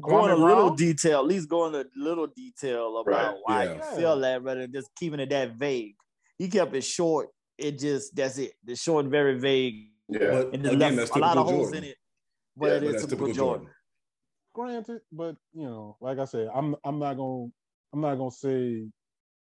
Go 0.00 0.24
in 0.26 0.30
a 0.32 0.36
little 0.36 0.66
Brown? 0.68 0.76
detail, 0.76 1.20
at 1.20 1.26
least 1.26 1.48
go 1.48 1.66
into 1.66 1.80
a 1.80 1.84
little 1.96 2.26
detail 2.26 2.98
about 2.98 3.14
Right, 3.34 3.36
why 3.44 3.64
yeah. 3.64 3.74
you 3.74 3.96
feel 3.96 4.18
that 4.20 4.42
rather 4.42 4.60
than 4.62 4.72
just 4.72 4.90
keeping 4.98 5.20
it 5.20 5.30
that 5.30 5.52
vague. 5.52 5.94
He 6.38 6.48
kept 6.48 6.74
it 6.74 6.82
short. 6.84 7.28
It 7.56 7.78
just 7.78 8.14
that's 8.16 8.36
it. 8.38 8.52
The 8.64 8.74
short 8.76 9.04
and 9.04 9.10
very 9.12 9.38
vague. 9.38 9.86
Yeah. 10.08 10.42
And 10.52 10.62
just 10.62 10.74
again, 10.74 10.96
left 10.96 10.96
that's 10.96 11.10
a 11.16 11.18
lot 11.18 11.34
typical 11.34 11.48
of 11.48 11.54
holes 11.56 11.72
in 11.72 11.84
it. 11.84 11.96
But 12.56 12.66
Yeah, 12.66 12.72
it 12.74 12.80
But 12.80 12.86
is 12.86 12.92
that's 12.92 13.04
typical, 13.04 13.26
typical 13.28 13.46
Jordan. 13.46 13.66
Jordan. 13.66 13.75
Granted, 14.56 15.02
but 15.12 15.36
you 15.52 15.66
know, 15.66 15.98
like 16.00 16.18
I 16.18 16.24
said, 16.24 16.48
I'm 16.54 16.74
I'm 16.82 16.98
not 16.98 17.18
gonna 17.18 17.48
I'm 17.92 18.00
not 18.00 18.14
gonna 18.14 18.30
say 18.30 18.88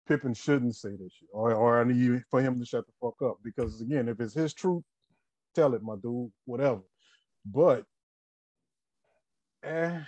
Pippen 0.08 0.34
shouldn't 0.34 0.76
say 0.76 0.90
this 0.90 1.14
shit, 1.14 1.30
or 1.32 1.54
or 1.54 1.80
I 1.80 1.84
need 1.84 2.24
for 2.32 2.42
him 2.42 2.60
to 2.60 2.66
shut 2.66 2.84
the 2.88 2.94
fuck 3.00 3.22
up 3.22 3.38
because 3.44 3.80
again, 3.80 4.10
if 4.10 4.20
it's 4.20 4.34
his 4.34 4.56
truth, 4.56 4.82
tell 5.54 5.76
it, 5.76 5.84
my 5.84 5.98
dude, 6.02 6.32
whatever. 6.46 6.82
But 7.46 7.86
eh, 9.64 10.00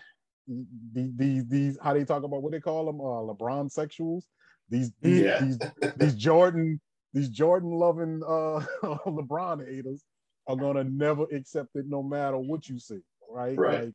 these 0.47 1.11
these 1.15 1.45
these 1.45 1.77
how 1.83 1.93
they 1.93 2.03
talk 2.03 2.23
about 2.23 2.41
what 2.41 2.51
they 2.51 2.59
call 2.59 2.87
them, 2.87 2.99
uh, 2.99 3.31
LeBron 3.31 3.71
sexuals. 3.71 4.23
These 4.69 4.91
these 5.03 5.21
Yeah. 5.21 5.39
these, 5.39 5.59
these 5.97 6.15
Jordan 6.15 6.81
these 7.13 7.29
Jordan 7.29 7.69
loving 7.69 8.23
uh 8.27 8.65
LeBron 9.05 9.69
haters 9.71 10.03
are 10.47 10.55
gonna 10.55 10.83
never 10.83 11.25
accept 11.25 11.75
it 11.75 11.85
no 11.87 12.01
matter 12.01 12.39
what 12.39 12.67
you 12.67 12.79
say, 12.79 13.01
right? 13.29 13.55
Right. 13.55 13.83
Like, 13.85 13.93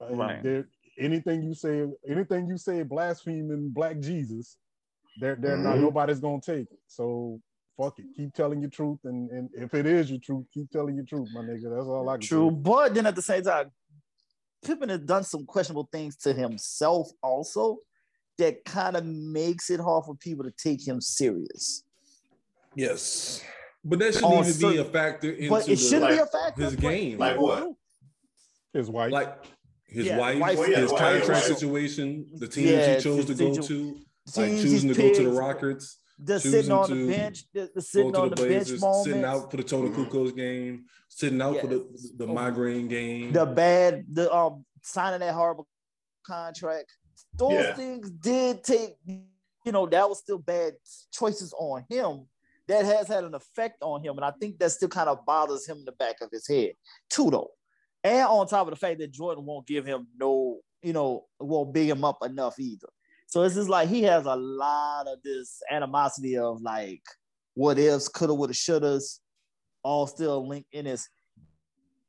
Right. 0.00 0.42
they're- 0.42 0.68
anything 0.98 1.42
you 1.42 1.54
say, 1.54 1.86
anything 2.08 2.46
you 2.48 2.58
say 2.58 2.82
blaspheming 2.82 3.70
Black 3.70 4.00
Jesus, 4.00 4.56
they're 5.20 5.36
they're 5.36 5.56
not 5.56 5.74
mm-hmm. 5.74 5.84
nobody's 5.84 6.20
gonna 6.20 6.40
take 6.40 6.70
it. 6.70 6.78
So 6.86 7.40
fuck 7.76 7.98
it, 7.98 8.06
keep 8.16 8.34
telling 8.34 8.60
your 8.60 8.70
truth, 8.70 8.98
and 9.04 9.30
and 9.30 9.50
if 9.54 9.74
it 9.74 9.86
is 9.86 10.10
your 10.10 10.20
truth, 10.20 10.46
keep 10.52 10.70
telling 10.70 10.96
your 10.96 11.04
truth, 11.04 11.28
my 11.32 11.40
nigga. 11.42 11.74
That's 11.74 11.86
all 11.86 12.08
I 12.08 12.14
can 12.14 12.26
True, 12.26 12.50
say. 12.50 12.56
but 12.56 12.94
then 12.94 13.06
at 13.06 13.14
the 13.14 13.22
same 13.22 13.42
time, 13.42 13.70
Pippen 14.64 14.88
has 14.88 15.00
done 15.00 15.24
some 15.24 15.44
questionable 15.46 15.88
things 15.92 16.16
to 16.18 16.32
himself 16.32 17.10
also 17.22 17.78
that 18.38 18.64
kind 18.64 18.96
of 18.96 19.04
makes 19.04 19.70
it 19.70 19.80
hard 19.80 20.04
for 20.04 20.14
people 20.16 20.44
to 20.44 20.52
take 20.52 20.86
him 20.86 21.00
serious. 21.00 21.82
Yes, 22.74 23.42
but 23.84 23.98
that 24.00 24.14
shouldn't 24.14 24.32
On 24.32 24.46
even 24.46 24.70
be 24.70 24.76
a 24.78 24.84
factor 24.84 25.30
into 25.30 25.50
But 25.50 25.62
it 25.64 25.66
the, 25.70 25.76
shouldn't 25.76 26.10
be 26.10 26.18
a 26.18 26.26
factor. 26.26 26.62
his 26.62 26.76
game. 26.76 27.18
Like 27.18 27.40
what? 27.40 27.72
His 28.72 28.90
wife, 28.90 29.10
like 29.10 29.34
his 29.88 30.06
Yeah, 30.06 30.18
wife, 30.18 30.38
wife- 30.40 30.58
his 30.66 30.90
contract 30.90 31.28
right. 31.28 31.42
situation, 31.42 32.26
the 32.34 32.46
teams 32.48 32.70
Yeah, 32.70 32.94
he 32.96 33.00
chose 33.00 33.24
to 33.26 33.34
go 33.34 33.54
to, 33.54 33.94
like 34.36 34.50
choosing 34.52 34.92
to 34.92 35.00
go 35.00 35.14
to 35.14 35.22
the 35.24 35.30
Rockets, 35.30 35.98
The 36.18 36.38
sitting 36.40 36.70
on 36.72 36.90
the 36.90 37.06
bench, 37.08 37.44
the, 37.54 37.70
the 37.74 37.80
sitting 37.82 38.14
on 38.14 38.30
the 38.30 38.36
the, 38.36 38.48
bench 38.48 38.70
moments, 38.80 39.04
sitting 39.04 39.24
out 39.24 39.50
for 39.50 39.56
the 39.56 39.62
Tony 39.62 39.88
Mhm. 39.88 40.08
Kukoc 40.10 40.36
game, 40.36 40.84
sitting 41.08 41.40
out 41.40 41.58
for 41.60 41.66
the 41.68 41.86
Yes. 41.90 42.08
the 42.16 42.26
migraine 42.26 42.88
game. 42.88 43.32
the 43.32 43.46
bad, 43.46 44.04
the 44.12 44.32
um 44.34 44.64
signing 44.82 45.20
that 45.20 45.32
horrible 45.34 45.66
contract. 46.26 46.92
Those 47.34 47.52
Yeah. 47.52 47.74
things 47.74 48.10
did 48.10 48.62
take, 48.64 48.96
you 49.06 49.72
know, 49.72 49.86
that 49.86 50.08
was 50.08 50.18
still 50.18 50.38
bad 50.38 50.74
choices 51.12 51.52
on 51.58 51.84
him. 51.88 52.28
That 52.66 52.84
has 52.84 53.08
had 53.08 53.24
an 53.24 53.34
effect 53.34 53.78
on 53.82 54.02
him, 54.04 54.16
and 54.16 54.24
I 54.24 54.32
think 54.32 54.58
that 54.58 54.70
still 54.72 54.88
kind 54.90 55.08
of 55.08 55.24
bothers 55.24 55.66
him 55.66 55.78
in 55.78 55.84
the 55.86 55.92
back 55.92 56.20
of 56.20 56.30
his 56.30 56.46
head 56.46 56.72
too, 57.08 57.30
though. 57.30 57.52
And 58.04 58.26
on 58.26 58.46
top 58.46 58.66
of 58.66 58.70
the 58.70 58.76
fact 58.76 59.00
that 59.00 59.12
Jordan 59.12 59.44
won't 59.44 59.66
give 59.66 59.84
him 59.84 60.06
no, 60.18 60.58
you 60.82 60.92
know, 60.92 61.26
won't 61.40 61.74
big 61.74 61.88
him 61.88 62.04
up 62.04 62.18
enough 62.24 62.58
either. 62.58 62.88
So 63.26 63.42
it's 63.42 63.54
just 63.54 63.68
like 63.68 63.88
he 63.88 64.02
has 64.04 64.24
a 64.24 64.36
lot 64.36 65.06
of 65.06 65.22
this 65.22 65.60
animosity 65.70 66.38
of 66.38 66.62
like 66.62 67.02
what 67.54 67.78
ifs, 67.78 68.08
coulda, 68.08 68.34
woulda, 68.34 68.54
shouldas, 68.54 69.18
all 69.82 70.06
still 70.06 70.48
linked 70.48 70.72
in 70.72 70.86
his 70.86 71.08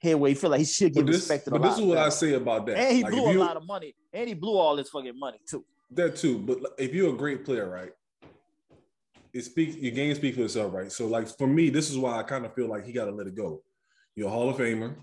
head 0.01 0.15
where 0.15 0.29
he 0.29 0.35
feel 0.35 0.49
like 0.49 0.59
he 0.59 0.65
should 0.65 0.93
get 0.93 1.05
but 1.05 1.11
this, 1.11 1.21
respected 1.21 1.51
but 1.51 1.61
this 1.61 1.77
is 1.77 1.81
what 1.81 1.97
I 1.97 2.09
say 2.09 2.33
about 2.33 2.65
that. 2.67 2.77
And 2.77 2.95
he 2.95 3.03
Like, 3.03 3.11
blew 3.11 3.31
a 3.31 3.39
lot 3.39 3.57
of 3.57 3.65
money, 3.65 3.95
and 4.13 4.27
he 4.27 4.33
blew 4.33 4.57
all 4.57 4.77
his 4.77 4.89
fucking 4.89 5.17
money 5.17 5.39
too. 5.49 5.65
That 5.91 6.15
too, 6.15 6.39
but 6.39 6.59
if 6.77 6.93
you're 6.93 7.13
a 7.13 7.17
great 7.17 7.43
player, 7.43 7.69
right? 7.69 7.91
It 9.33 9.41
speaks 9.41 9.75
your 9.75 9.91
game 9.91 10.15
speaks 10.15 10.37
for 10.37 10.43
itself, 10.43 10.73
right? 10.73 10.91
So, 10.91 11.07
like 11.07 11.27
for 11.37 11.47
me, 11.47 11.69
this 11.69 11.89
is 11.89 11.97
why 11.97 12.17
I 12.17 12.23
kind 12.23 12.45
of 12.45 12.53
feel 12.53 12.67
like 12.67 12.85
he 12.85 12.91
got 12.93 13.05
to 13.05 13.11
let 13.11 13.27
it 13.27 13.35
go. 13.35 13.61
You're 14.15 14.27
a 14.27 14.31
Hall 14.31 14.49
of 14.49 14.57
Famer. 14.57 14.95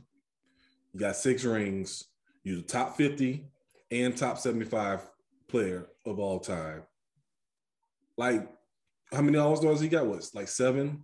You 0.97 1.01
got 1.01 1.17
six 1.17 1.45
rings. 1.45 2.05
You're 2.43 2.57
the 2.57 2.63
top 2.63 2.97
50 2.97 3.45
and 3.91 4.17
top 4.17 4.39
75 4.39 5.07
player 5.47 5.89
of 6.07 6.19
all 6.19 6.41
time. 6.41 6.85
Like, 8.17 8.49
how 9.13 9.21
many 9.21 9.37
All 9.37 9.55
Stars 9.57 9.79
he 9.83 9.89
got? 9.89 10.07
Was 10.07 10.35
like 10.35 10.49
seven, 10.49 11.03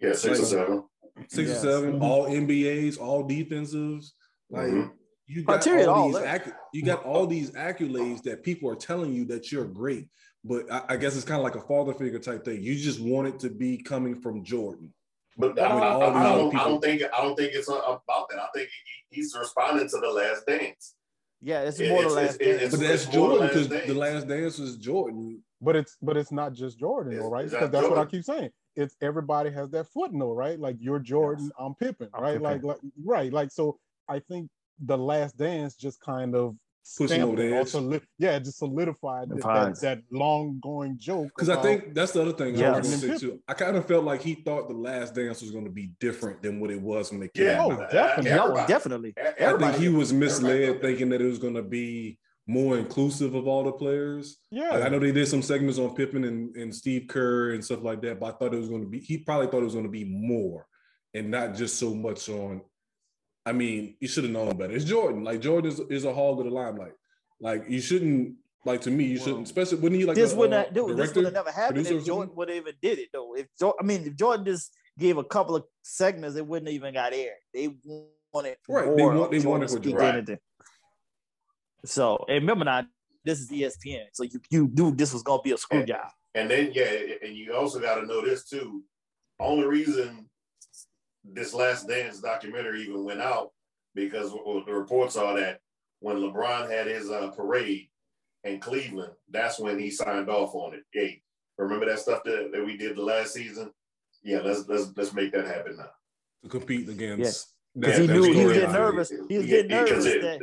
Yeah, 0.00 0.12
six 0.14 0.40
or 0.40 0.44
seven. 0.44 0.84
six 1.28 1.50
Yes. 1.50 1.58
or 1.64 1.70
7 1.82 1.92
Mhm. 1.92 2.02
all 2.02 2.26
NBAs, 2.26 2.98
all 2.98 3.22
defensives. 3.28 4.06
Like, 4.50 4.72
Mhm. 4.72 4.92
you 5.28 5.44
got 5.44 5.64
all 5.68 5.88
all 5.88 6.08
these 6.08 6.16
acc- 6.16 6.56
you 6.72 6.82
got 6.82 7.04
all 7.04 7.28
these 7.28 7.52
accolades 7.52 8.24
that 8.24 8.42
people 8.42 8.68
are 8.68 8.74
telling 8.74 9.12
you 9.12 9.24
that 9.26 9.52
you're 9.52 9.66
great, 9.68 10.08
but 10.42 10.68
I, 10.68 10.84
I 10.88 10.96
guess 10.96 11.14
it's 11.14 11.24
kind 11.24 11.38
of 11.38 11.44
like 11.44 11.54
a 11.54 11.64
father 11.68 11.94
figure 11.94 12.18
type 12.18 12.44
thing. 12.44 12.60
You 12.60 12.74
just 12.74 12.98
want 12.98 13.28
it 13.28 13.38
to 13.38 13.50
be 13.50 13.78
coming 13.78 14.20
from 14.20 14.42
Jordan. 14.42 14.92
But 15.36 15.58
I, 15.58 15.66
I 15.66 15.74
mean, 15.74 15.82
I- 15.82 15.86
all 15.86 16.02
I 16.02 16.06
these 16.06 16.22
don't, 16.22 16.56
I 16.56 16.64
don't 16.64 16.80
think 16.82 17.02
I 17.02 17.20
don't 17.22 17.36
think 17.36 17.52
it's 17.54 17.68
uh, 17.68 17.74
about 17.76 18.28
that. 18.30 18.38
I 18.38 18.46
think 18.54 18.68
he, 19.10 19.16
he's 19.16 19.36
responding 19.38 19.88
to 19.88 19.98
the 19.98 20.08
last 20.08 20.46
dance. 20.46 20.94
Yeah, 21.42 21.60
it's 21.62 21.78
It- 21.78 21.90
more 21.90 22.02
the 22.02 22.08
it's- 22.08 22.16
last 22.24 22.40
it's- 22.40 22.60
dance. 22.60 22.74
But 22.76 22.82
It's- 22.84 23.04
that's 23.04 23.16
more 23.16 23.28
Jordan 23.28 23.38
Last 23.40 23.48
because 23.52 23.68
Dance. 23.68 23.86
the 23.86 23.94
last 23.94 24.28
dance 24.28 24.58
was 24.58 24.76
Jordan. 24.76 25.42
But 25.60 25.76
it's 25.76 25.96
but 26.02 26.16
it's 26.16 26.32
not 26.32 26.52
just 26.54 26.78
Jordan, 26.78 27.12
It's- 27.12 27.24
though, 27.24 27.30
right? 27.30 27.44
Because 27.44 27.60
not 27.60 27.72
that's 27.72 27.88
what 27.88 27.98
I 27.98 28.04
keep 28.06 28.24
saying. 28.24 28.50
It's 28.76 28.94
everybody 29.00 29.50
has 29.50 29.70
that 29.70 29.86
footnote, 29.88 30.34
right? 30.34 30.58
Like 30.58 30.76
you're 30.80 30.98
Jordan, 30.98 31.50
I'm 31.58 31.74
Pippen, 31.74 32.08
I'm 32.14 32.22
right? 32.22 32.32
Pippen. 32.34 32.42
Like, 32.42 32.62
like 32.62 32.78
right, 33.04 33.32
like 33.32 33.50
so. 33.50 33.78
I 34.08 34.20
think 34.20 34.48
the 34.78 34.96
Last 34.96 35.36
Dance 35.36 35.74
just 35.74 36.00
kind 36.00 36.34
of 36.36 36.56
Push 36.98 37.10
him 37.10 37.16
stamped 37.16 37.32
over 37.32 37.42
the 37.48 37.56
edge. 37.56 37.68
soli- 37.68 38.00
yeah, 38.18 38.38
just 38.38 38.58
solidified 38.58 39.28
that, 39.30 39.40
that, 39.42 39.80
that 39.80 40.02
long 40.10 40.58
going 40.62 40.96
joke. 40.98 41.28
Because 41.34 41.48
I 41.48 41.60
think 41.60 41.94
that's 41.94 42.12
the 42.12 42.22
other 42.22 42.32
thing 42.32 42.56
I 42.56 42.58
Yes. 42.58 42.88
was 42.88 43.04
going 43.04 43.18
too. 43.18 43.40
I 43.48 43.54
kind 43.54 43.76
of 43.76 43.86
felt 43.86 44.04
like 44.04 44.22
he 44.22 44.34
thought 44.34 44.68
the 44.68 44.74
last 44.74 45.14
dance 45.14 45.42
was 45.42 45.50
going 45.50 45.64
to 45.64 45.70
be 45.70 45.90
different 46.00 46.42
than 46.42 46.60
what 46.60 46.70
it 46.70 46.80
was 46.80 47.10
when 47.12 47.22
it 47.22 47.34
came 47.34 47.46
oh, 47.58 47.70
Yeah, 47.70 47.76
Oh, 47.86 47.86
definitely. 47.92 48.30
Yeah, 48.30 48.42
Everybody- 48.44 48.66
definitely. 48.72 49.14
I 49.18 49.56
think 49.58 49.76
he 49.76 49.88
was 49.88 50.12
misled 50.12 50.80
thinking 50.80 51.08
that 51.10 51.20
it 51.20 51.26
was 51.26 51.38
going 51.38 51.54
to 51.54 51.62
be 51.62 52.18
more 52.46 52.78
inclusive 52.78 53.34
of 53.34 53.48
all 53.48 53.64
the 53.64 53.72
players. 53.72 54.36
yeah, 54.52 54.70
Like, 54.70 54.84
I 54.84 54.88
know 54.88 55.00
they 55.00 55.10
did 55.10 55.26
some 55.26 55.42
segments 55.42 55.80
on 55.80 55.94
Pippen 55.96 56.22
and, 56.22 56.54
and 56.54 56.72
Steve 56.72 57.06
Kerr 57.08 57.54
and 57.54 57.64
stuff 57.64 57.82
like 57.82 58.00
that, 58.02 58.20
but 58.20 58.26
I 58.34 58.38
thought 58.38 58.54
it 58.54 58.58
was 58.60 58.68
going 58.68 58.82
to 58.82 58.88
be, 58.88 59.00
he 59.00 59.18
probably 59.18 59.48
thought 59.48 59.62
it 59.62 59.64
was 59.64 59.74
going 59.74 59.86
to 59.86 59.90
be 59.90 60.04
more 60.04 60.64
and 61.12 61.28
not 61.30 61.56
just 61.56 61.76
so 61.80 61.92
much 61.92 62.28
on. 62.28 62.60
I 63.46 63.52
mean, 63.52 63.96
you 64.00 64.08
should 64.08 64.24
have 64.24 64.32
known 64.32 64.56
better. 64.56 64.74
It's 64.74 64.84
Jordan. 64.84 65.22
Like, 65.24 65.40
Jordan 65.40 65.70
is, 65.70 65.80
is 65.88 66.04
a 66.04 66.12
hog 66.12 66.40
of 66.40 66.46
the 66.46 66.50
limelight. 66.50 66.92
Like, 67.40 67.64
you 67.68 67.80
shouldn't, 67.80 68.34
like, 68.64 68.80
to 68.82 68.90
me, 68.90 69.04
you 69.04 69.16
Well, 69.18 69.24
shouldn't, 69.24 69.46
especially 69.46 69.78
when 69.78 69.94
you 69.94 70.06
like 70.06 70.16
this 70.16 70.32
a, 70.32 70.36
wouldn't 70.36 70.54
uh, 70.54 70.64
have, 70.64 70.74
dude, 70.74 70.88
this 70.90 70.96
director, 70.96 71.14
would 71.20 71.24
have 71.26 71.32
never 71.34 71.50
happened 71.52 71.78
if 71.86 71.88
Jordan 71.88 72.04
something? 72.06 72.36
would 72.36 72.48
have 72.48 72.56
even 72.58 72.74
did 72.82 72.98
it 72.98 73.08
though. 73.12 73.34
If 73.36 73.46
Jordan, 73.58 73.76
I 73.80 73.84
mean, 73.86 74.02
if 74.06 74.16
Jordan 74.16 74.44
just 74.44 74.72
gave 74.98 75.16
a 75.16 75.24
couple 75.24 75.54
of 75.54 75.64
segments, 75.82 76.36
it 76.36 76.44
wouldn't 76.46 76.68
have 76.68 76.74
even 76.74 76.92
got 76.94 77.12
aired. 77.12 77.36
They 77.54 77.68
wanted 78.32 78.56
Right, 78.68 78.84
they 78.96 79.02
more 79.02 79.14
want- 79.14 79.30
they 79.30 79.38
Jordan 79.38 79.50
wanted 79.50 79.68
to 79.68 79.76
for 79.76 79.82
speak 79.82 79.92
Jordan. 79.92 80.14
anything. 80.16 80.38
So 81.84 82.24
and 82.28 82.36
remember 82.42 82.64
now, 82.64 82.82
this 83.24 83.38
is 83.40 83.50
ESPN, 83.50 84.06
so 84.12 84.24
you 84.24 84.40
you 84.50 84.70
knew 84.74 84.90
this 84.92 85.12
was 85.12 85.22
gonna 85.22 85.42
be 85.42 85.52
a 85.52 85.58
screw 85.58 85.84
job. 85.84 86.08
And 86.34 86.50
then 86.50 86.72
yeah, 86.74 86.90
and 87.22 87.36
you 87.36 87.54
also 87.54 87.78
got 87.78 87.96
to 87.96 88.06
know 88.06 88.24
this 88.24 88.44
too. 88.48 88.82
Only 89.38 89.66
reason 89.66 90.28
this 91.32 91.54
Last 91.54 91.88
Dance 91.88 92.20
documentary 92.20 92.82
even 92.82 93.04
went 93.04 93.20
out 93.20 93.52
because 93.94 94.30
the 94.32 94.72
reports 94.72 95.16
are 95.16 95.38
that 95.38 95.60
when 96.00 96.16
LeBron 96.16 96.70
had 96.70 96.86
his 96.86 97.10
uh, 97.10 97.28
parade 97.28 97.88
in 98.44 98.60
Cleveland, 98.60 99.12
that's 99.30 99.58
when 99.58 99.78
he 99.78 99.90
signed 99.90 100.28
off 100.28 100.54
on 100.54 100.74
it. 100.74 100.84
Hey, 100.92 101.22
remember 101.58 101.86
that 101.86 101.98
stuff 101.98 102.22
that, 102.24 102.50
that 102.52 102.64
we 102.64 102.76
did 102.76 102.96
the 102.96 103.02
last 103.02 103.32
season? 103.34 103.70
Yeah, 104.22 104.40
let's 104.40 104.66
let's 104.68 104.92
let's 104.96 105.12
make 105.12 105.32
that 105.32 105.46
happen 105.46 105.76
now. 105.76 105.90
To 106.42 106.48
compete 106.48 106.88
against 106.88 107.18
Yes. 107.20 107.54
that, 107.74 107.80
Because 107.80 107.98
he 107.98 108.06
knew 108.06 108.22
he 108.32 108.44
was 108.44 108.52
getting 108.54 108.72
nervous. 108.72 109.12
He 109.28 109.38
was 109.38 109.46
getting 109.46 109.70
nervous. 109.70 110.04
it- 110.06 110.22
that 110.22 110.40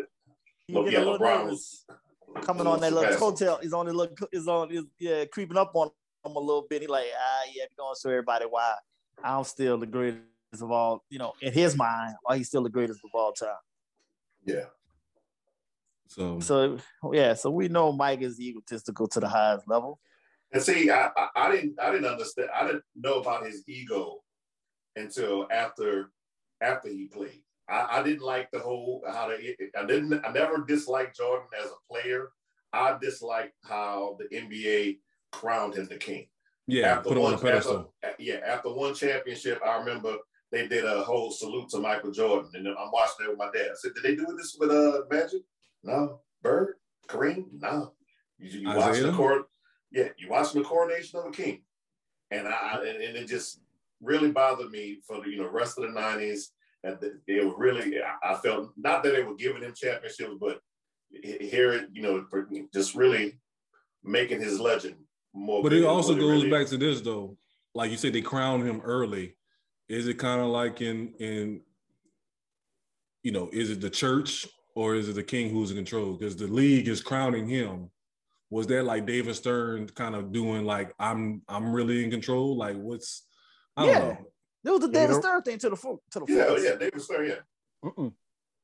he 0.68 0.74
Look, 0.74 0.86
was 0.86 0.94
yeah, 0.94 1.00
getting 1.00 1.10
a 1.10 1.12
little 1.12 1.28
LeBron 1.28 1.44
nervous 1.46 1.86
was 2.28 2.46
coming 2.46 2.66
on 2.68 2.80
that 2.80 2.94
little 2.94 3.12
little 3.12 3.30
surpassing. 3.30 3.48
hotel. 3.48 3.60
He's 3.62 3.74
on 3.74 3.86
his 3.86 3.96
little, 3.96 4.16
is 4.32 4.48
on 4.48 4.70
his 4.70 4.84
yeah, 5.00 5.26
creeping 5.26 5.58
up 5.58 5.72
on 5.76 5.90
him 6.26 6.36
a 6.36 6.40
little 6.40 6.66
bit. 6.70 6.82
He 6.82 6.88
like, 6.88 7.06
ah, 7.16 7.44
yeah, 7.54 7.64
we 7.70 7.76
gonna 7.78 7.96
show 8.02 8.10
everybody 8.10 8.46
why 8.46 8.74
I'm 9.24 9.44
still 9.44 9.78
the 9.78 9.86
greatest 9.86 10.22
of 10.62 10.72
all. 10.72 11.04
You 11.10 11.20
know, 11.20 11.34
in 11.42 11.54
his 11.54 11.76
mind, 11.76 12.16
why 12.24 12.38
he's 12.38 12.48
still 12.48 12.64
the 12.64 12.70
greatest 12.70 13.00
of 13.04 13.12
all 13.14 13.32
time. 13.34 13.50
Yeah. 14.46 14.66
So, 16.08 16.40
So 16.40 16.78
yeah, 17.12 17.34
so 17.34 17.50
we 17.50 17.70
know 17.70 17.92
Mike 17.92 18.22
is 18.22 18.40
egotistical 18.40 19.08
to 19.10 19.20
the 19.20 19.28
highest 19.28 19.68
level. 19.68 20.00
And 20.52 20.62
see, 20.62 20.92
I, 20.92 21.10
I, 21.18 21.28
I 21.36 21.52
didn't 21.52 21.80
I 21.82 21.92
didn't 21.92 22.06
understand 22.06 22.50
I 22.54 22.68
didn't 22.68 22.84
know 22.96 23.20
about 23.20 23.46
his 23.46 23.64
ego 23.68 24.22
until 24.96 25.48
after 25.52 26.12
after 26.62 26.90
he 26.90 27.06
played. 27.06 27.42
I, 27.68 28.00
I 28.00 28.04
didn't 28.04 28.22
like 28.22 28.52
the 28.52 28.60
whole 28.60 29.04
how 29.08 29.30
the 29.30 29.56
I 29.76 29.86
didn't 29.86 30.14
I 30.24 30.32
never 30.32 30.64
disliked 30.68 31.18
Jordan 31.18 31.48
as 31.60 31.72
a 31.72 31.94
player. 31.94 32.30
I 32.72 32.98
disliked 33.02 33.54
how 33.64 34.18
the 34.20 34.36
NBA 34.36 35.00
crowned 35.32 35.76
him 35.76 35.88
the 35.88 35.98
king. 35.98 36.28
yeah, 36.68 36.98
after 36.98 37.10
put 37.10 37.18
him 37.18 37.24
on 37.24 37.32
one 37.32 37.34
a 37.34 37.38
pedestal. 37.40 37.94
after- 38.04 38.22
yeah, 38.22 38.40
after 38.46 38.70
one 38.70 38.94
championship, 38.94 39.60
I 39.66 39.78
remember 39.80 40.18
they 40.54 40.68
did 40.68 40.86
a 40.86 41.04
whole 41.04 41.32
salute 41.32 41.68
to 41.70 41.80
Michael 41.80 42.12
Jordan, 42.12 42.52
and 42.54 42.68
I'm 42.68 42.92
watching 42.92 43.26
it 43.26 43.30
with 43.30 43.40
my 43.40 43.50
dad. 43.52 43.72
I 43.72 43.76
said, 43.76 43.94
"Did 43.96 44.04
they 44.04 44.16
do 44.16 44.38
this 44.38 44.56
with 44.58 44.70
uh 44.70 45.02
Magic? 45.10 45.42
No. 45.84 46.22
Bird, 46.44 46.76
Kareem, 47.08 47.46
no. 47.60 47.94
You, 48.38 48.60
you 48.60 48.68
watch 48.68 49.00
the 49.00 49.12
court, 49.12 49.46
yeah, 49.92 50.10
you 50.18 50.30
watching 50.30 50.62
the 50.62 50.68
coronation 50.68 51.20
of 51.20 51.26
a 51.26 51.32
king, 51.32 51.64
and 52.30 52.48
I 52.48 52.84
and, 52.86 53.02
and 53.02 53.18
it 53.18 53.28
just 53.28 53.62
really 54.02 54.32
bothered 54.32 54.70
me 54.70 55.00
for 55.08 55.22
the 55.22 55.30
you 55.30 55.38
know 55.38 55.50
rest 55.50 55.80
of 55.80 55.86
the 55.86 56.00
'90s 56.00 56.50
that 56.84 57.02
the- 57.02 57.20
they 57.28 57.44
were 57.44 57.58
really. 57.58 57.96
I 58.00 58.34
I 58.34 58.38
felt 58.38 58.74
not 58.78 59.04
that 59.04 59.14
they 59.14 59.24
were 59.24 59.36
giving 59.36 59.64
him 59.64 59.74
championships, 59.76 60.36
but 60.40 60.60
here 61.10 61.74
it 61.74 61.90
you 61.94 62.04
know 62.04 62.26
just 62.74 62.94
really 62.94 63.40
making 64.04 64.40
his 64.40 64.60
legend 64.60 64.98
more. 65.34 65.64
But 65.64 65.74
it 65.74 65.84
also 65.84 66.14
goes 66.14 66.44
really 66.44 66.52
back 66.52 66.66
is. 66.66 66.70
to 66.72 66.78
this 66.78 67.02
though. 67.02 67.38
Like 67.74 67.90
you 67.90 67.98
said, 67.98 68.14
they 68.14 68.22
crowned 68.22 68.68
him 68.68 68.82
early. 68.82 69.36
Is 69.90 70.08
it 70.08 70.16
kind 70.18 70.42
of 70.42 70.48
like 70.48 70.82
in 70.82 71.14
in 71.20 71.62
you 73.24 73.32
know, 73.32 73.50
is 73.54 73.70
it 73.70 73.80
the 73.82 73.90
church 73.90 74.48
or 74.76 74.96
is 74.96 75.08
it 75.08 75.14
the 75.14 75.24
king 75.24 75.50
who's 75.50 75.72
in 75.72 75.78
control? 75.78 76.14
Because 76.14 76.36
the 76.36 76.48
league 76.48 76.88
is 76.90 77.02
crowning 77.02 77.48
him. 77.48 77.90
Was 78.50 78.68
that 78.68 78.84
like 78.84 79.06
David 79.06 79.36
Stern 79.36 79.88
kind 79.88 80.14
of 80.16 80.32
doing 80.32 80.66
like 80.66 80.94
I'm 81.00 81.42
I'm 81.48 81.72
really 81.74 82.04
in 82.04 82.12
control? 82.12 82.58
Like 82.58 82.76
what's 82.78 83.26
I 83.78 83.86
don't 83.86 83.94
Yeah. 83.94 84.00
know. 84.00 84.18
It 84.66 84.70
was 84.72 84.80
the 84.82 84.88
David 84.88 85.08
Gator- 85.10 85.22
Stern 85.22 85.42
thing 85.42 85.58
to 85.60 85.70
the 85.70 85.76
full 85.76 86.04
to 86.12 86.20
the 86.20 86.26
Yeah, 86.30 86.46
fullest. 86.46 86.66
yeah, 86.66 86.76
David 86.76 87.02
Stern, 87.02 87.28
yeah. 87.28 87.36
Mm-mm. 87.84 88.14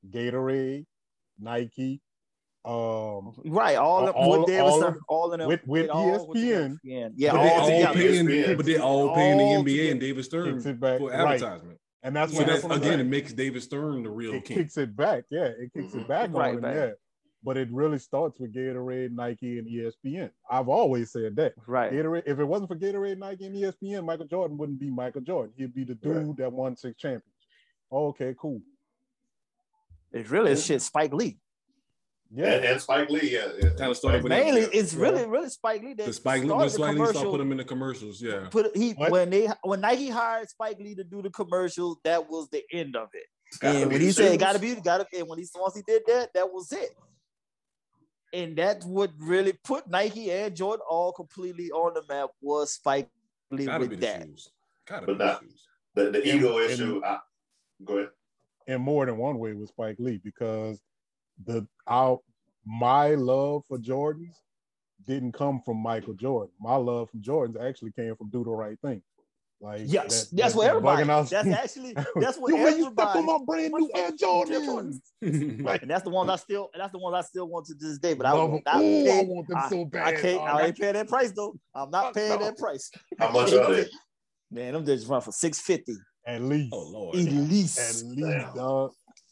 Gatorade, 0.09 0.85
Nike, 1.39 2.01
um, 2.65 3.33
Right, 3.45 3.77
all, 3.77 4.07
of 4.07 4.15
All- 4.15 4.39
with 4.39 4.47
David 4.47 4.61
all 4.61 4.77
Stern, 4.79 4.93
of- 4.95 4.99
all 5.07 5.31
of 5.31 5.39
them 5.39 5.47
with- 5.47 5.65
with 5.67 5.83
E 5.83 5.87
they 5.87 5.89
all 5.91 6.27
ESPN. 6.27 6.33
together. 6.33 6.79
Yeah, 6.83 7.09
yeah, 7.15 7.31
but 7.31 7.43
they 7.43 7.49
all 7.83 7.87
all 7.87 7.93
paying, 7.93 8.25
ESPN. 8.27 8.57
but 8.57 8.65
they 8.65 8.77
all 8.77 9.15
paying 9.15 9.37
the 9.37 9.43
All 9.43 9.63
NBA 9.63 9.91
and. 9.91 9.99
David 9.99 10.25
Stern 10.25 10.53
Kicks 10.55 10.65
it 10.65 10.79
back, 10.79 10.99
for 10.99 11.09
right. 11.09 11.19
advertisement. 11.41 11.79
and 12.03 12.15
that's 12.15 12.31
So 12.33 12.39
what 12.39 12.47
that's 12.47 12.61
that's 12.63 12.69
what 12.73 12.77
again, 12.85 12.99
it 12.99 13.05
makes 13.05 13.33
David 13.33 13.63
Stern 13.63 14.03
the 14.03 14.09
real 14.09 14.31
king. 14.31 14.39
it 14.41 14.45
king. 14.45 14.57
kicks 14.57 14.77
it 14.77 14.95
back. 14.95 15.23
Yeah, 15.31 15.45
it 15.45 15.71
kicks 15.73 15.93
Mhm. 15.93 16.01
it 16.01 16.07
back 16.07 16.33
Right, 16.33 16.49
on 16.49 16.55
him. 16.55 16.61
back. 16.61 16.75
Yeah, 16.75 16.91
but 17.43 17.55
it 17.57 17.69
really 17.71 17.97
starts 17.97 18.39
with 18.41 18.53
Gatorade, 18.53 19.11
Nike, 19.11 19.57
and 19.59 19.67
ESPN. 19.67 20.29
I've 20.49 20.67
always 20.67 21.11
said 21.13 21.37
that. 21.37 21.53
Right. 21.65 21.91
Gatorade, 21.93 22.23
if 22.25 22.39
it 22.39 22.43
wasn't 22.45 22.69
for 22.69 22.75
Gatorade, 22.75 23.17
Nike, 23.17 23.45
and 23.45 23.55
ESPN, 23.55 24.03
Michael 24.05 24.27
Jordan 24.27 24.57
wouldn't 24.57 24.79
be 24.79 24.89
Michael 24.91 25.21
Jordan. 25.21 25.53
He'd 25.57 25.73
be 25.73 25.85
the 25.85 25.95
dude 25.95 26.27
Right. 26.27 26.37
that 26.37 26.51
won 26.51 26.75
six 26.75 26.97
championships. 26.97 27.25
okay, 27.91 28.35
cool. 28.37 28.61
It's 30.11 30.29
really 30.29 30.55
shit 30.55 30.81
Spike 30.81 31.13
Lee. 31.13 31.39
Yeah, 32.31 32.45
And, 32.53 32.65
and 32.65 32.81
Spike 32.81 33.09
Lee, 33.09 33.33
yeah. 33.33 33.47
yeah. 33.57 33.69
Kinda 33.75 33.95
started 33.95 34.21
with 34.23 34.29
Mainly, 34.29 34.61
yeah. 34.61 34.67
it's 34.71 34.93
really, 34.93 35.25
really 35.25 35.49
Spike 35.49 35.81
Lee 35.81 35.93
that 35.95 36.05
The 36.05 36.13
Spike 36.13 36.41
Lee, 36.43 36.47
started 36.49 36.59
when 36.61 36.69
Spike 36.69 36.97
Lee 36.97 37.05
started 37.07 37.29
putting 37.31 37.45
him 37.47 37.51
in 37.53 37.57
the 37.57 37.63
commercials, 37.63 38.21
yeah. 38.21 38.47
Put 38.51 38.77
he 38.77 38.91
What? 38.91 39.11
when 39.11 39.29
they 39.31 39.49
when 39.63 39.81
Nike 39.81 40.09
hired 40.09 40.47
Spike 40.49 40.77
Lee 40.79 40.93
to 40.95 41.03
do 41.03 41.23
the 41.23 41.31
commercial, 41.31 41.99
that 42.03 42.29
was 42.29 42.47
the 42.49 42.63
end 42.71 42.95
of 42.95 43.09
it. 43.13 43.23
And 43.63 43.77
be 43.77 43.79
when 43.95 43.99
the 43.99 44.05
he 44.05 44.11
said 44.11 44.31
it 44.33 44.39
gotta 44.39 44.59
be, 44.59 44.75
gotta 44.75 45.07
and 45.17 45.27
when 45.27 45.39
he 45.39 45.47
once 45.55 45.75
he 45.75 45.81
did 45.81 46.03
that, 46.05 46.29
that 46.35 46.53
was 46.53 46.71
it. 46.71 46.89
And 48.31 48.55
that's 48.55 48.85
what 48.85 49.09
really 49.17 49.53
put 49.63 49.89
Nike 49.89 50.29
and 50.31 50.55
Jordan 50.55 50.85
all 50.87 51.11
completely 51.11 51.71
on 51.71 51.95
the 51.95 52.03
map 52.13 52.29
was 52.41 52.73
Spike 52.75 53.09
Lee 53.49 53.65
Gotta 53.65 53.85
be 53.85 53.87
with 53.89 53.99
the 54.01 54.05
that. 54.05 54.21
shoes. 54.27 54.51
Gotta 54.87 55.05
But 55.07 55.13
be 55.13 55.17
the 55.17 55.25
not- 55.25 55.41
shoes. 55.41 55.67
the, 55.95 56.11
the 56.11 56.35
ego 56.35 56.57
And- 56.59 56.69
issue. 56.71 57.01
I, 57.03 57.17
go 57.83 57.97
ahead. 57.97 58.09
in 58.67 58.81
more 58.81 59.07
than 59.07 59.17
one 59.17 59.39
way 59.39 59.53
with 59.53 59.69
Spike 59.69 59.95
Lee 59.97 60.21
because 60.23 60.79
the 61.45 61.67
our 61.87 62.19
my 62.65 63.09
love 63.15 63.63
for 63.67 63.77
Jordans 63.77 64.35
didn't 65.07 65.31
come 65.31 65.61
from 65.65 65.77
Michael 65.77 66.13
Jordan. 66.13 66.51
My 66.59 66.75
love 66.75 67.09
from 67.09 67.21
Jordans 67.21 67.59
actually 67.59 67.91
came 67.91 68.15
from 68.15 68.29
Do 68.29 68.43
the 68.43 68.51
Right 68.51 68.77
Thing. 68.81 69.01
Like 69.61 69.81
Yes, 69.85 70.27
that- 70.29 70.37
that's 70.37 70.53
that- 70.53 70.57
what 70.57 70.63
that 70.65 70.69
everybody. 70.69 71.03
bugging 71.03 71.09
out- 71.09 71.29
That's 71.29 71.47
actually 71.63 71.93
that's 72.15 72.37
what 72.37 72.49
you 72.53 72.63
when 72.63 72.77
you 72.77 72.91
step 72.93 73.15
on 73.15 73.25
my 73.25 73.39
brand 73.45 73.73
new 73.73 73.89
Air 73.95 74.11
Jordans. 74.11 74.99
Like, 75.63 75.81
And 75.81 75.91
that's 75.91 76.03
the 76.03 76.09
ones 76.11 76.29
I 76.29 76.35
still. 76.37 76.69
That's 76.77 76.91
the 76.93 76.97
ones 76.99 77.15
I 77.15 77.21
still 77.27 77.47
want 77.49 77.65
to 77.67 77.73
this 77.75 77.97
day. 77.97 78.13
But 78.13 78.25
I 78.27 78.31
love 78.33 78.51
will 78.51 78.57
'em. 78.57 78.63
not 78.65 78.75
Ooh, 78.81 79.01
I 79.01 79.05
pay. 79.05 79.25
want 79.25 79.47
them 79.47 79.57
I- 79.57 79.69
so 79.69 79.89
I 79.95 80.11
can't. 80.13 80.37
dog. 80.37 80.47
I 80.47 80.65
ain't 80.67 80.77
paying 80.77 80.93
that 80.93 81.07
price 81.09 81.31
though. 81.31 81.55
I'm 81.75 81.89
not 81.89 82.13
paying 82.13 82.29
no. 82.39 82.45
that 82.45 82.57
price. 82.57 82.89
How 83.17 83.31
much 83.31 83.51
are 83.53 83.73
they? 83.73 83.85
Man, 84.51 84.73
them 84.73 84.85
just 84.85 85.07
run 85.07 85.21
for 85.21 85.31
six 85.31 85.59
fifty 85.59 85.93
At 86.25 86.41
least, 86.41 86.73
oh 86.73 86.79
Lord. 86.89 87.15
at 87.17 87.25
least. 87.25 87.79
at 87.79 88.05
least. 88.05 88.05
least, 88.05 88.55
dog. 88.55 88.91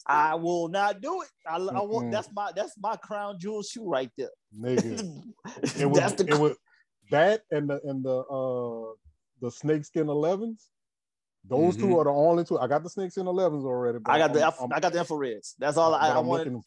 I 0.09 0.35
will 0.35 0.69
not 0.69 1.01
do 1.01 1.21
it. 1.21 1.29
I, 1.45 1.57
I 1.57 1.81
want. 1.83 2.11
That's 2.11 2.29
my. 2.33 2.51
That's 2.55 2.73
my 2.79 2.95
crown 2.95 3.37
jewel 3.39 3.61
shoe 3.63 3.87
right 3.87 4.09
there. 4.17 4.29
Nigga. 4.57 5.21
It 5.79 5.85
was, 5.85 5.99
that's 5.99 6.13
the. 6.13 6.27
it 6.27 6.39
was 6.39 6.55
that 7.11 7.41
and 7.51 7.69
the 7.69 7.79
and 7.83 8.03
the 8.03 8.17
uh 8.19 8.93
the 9.41 9.51
snakeskin 9.51 10.07
11s. 10.07 10.63
Those 11.49 11.77
Mhm. 11.77 11.79
two 11.79 11.99
are 11.99 12.03
the 12.05 12.09
only 12.11 12.43
two. 12.43 12.57
I 12.59 12.67
got 12.67 12.83
the 12.83 12.89
snakeskin 12.89 13.25
11s 13.25 13.63
already. 13.65 13.99
but 13.99 14.11
I 14.11 14.17
got 14.19 14.33
the. 14.33 14.39
I'm- 14.41 14.47
F- 14.49 14.61
I'm- 14.61 14.69
I 14.73 14.79
got 14.79 14.93
the 14.93 14.99
infrareds. 14.99 15.53
That's 15.59 15.77
all 15.77 15.93
I, 15.93 16.09
but 16.09 16.15
I 16.15 16.19
I'm 16.19 16.25
wanted. 16.27 16.43
looking- 16.53 16.63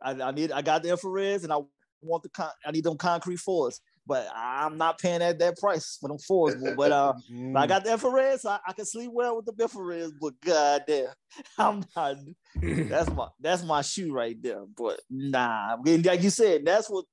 I, 0.00 0.10
I 0.28 0.30
need. 0.32 0.52
I 0.52 0.62
got 0.62 0.82
the 0.82 0.90
infrareds, 0.90 1.44
and 1.44 1.52
I 1.52 1.58
want 2.02 2.22
the. 2.22 2.28
Con- 2.30 2.50
I 2.64 2.70
need 2.70 2.84
them 2.84 2.96
concrete 2.96 3.38
fours, 3.38 3.80
but 4.08 4.26
I'm 4.34 4.78
not 4.78 4.98
paying 4.98 5.20
that 5.20 5.38
that 5.38 5.58
price 5.58 5.98
for 6.00 6.08
them 6.08 6.18
fours. 6.18 6.56
But, 6.56 6.76
but 6.76 6.92
uh, 6.92 7.12
Mm, 7.30 7.52
But 7.52 7.60
I 7.60 7.66
got 7.66 7.84
the 7.84 7.90
infrareds. 7.90 8.46
I, 8.46 8.58
I 8.66 8.72
can 8.72 8.86
sleep 8.86 9.10
well 9.12 9.36
with 9.36 9.44
the 9.44 9.52
infrareds, 9.52 10.12
but 10.20 10.40
goddamn, 10.40 11.08
I'm 11.58 11.84
not. 11.94 12.16
That's 12.62 13.10
my 13.10 13.28
that's 13.40 13.62
my 13.64 13.82
shoe 13.82 14.12
right 14.12 14.40
there. 14.42 14.64
But 14.76 15.00
nah, 15.10 15.76
and 15.86 16.04
like 16.04 16.22
you 16.22 16.30
said, 16.30 16.64
that's 16.64 16.88
what 16.88 17.04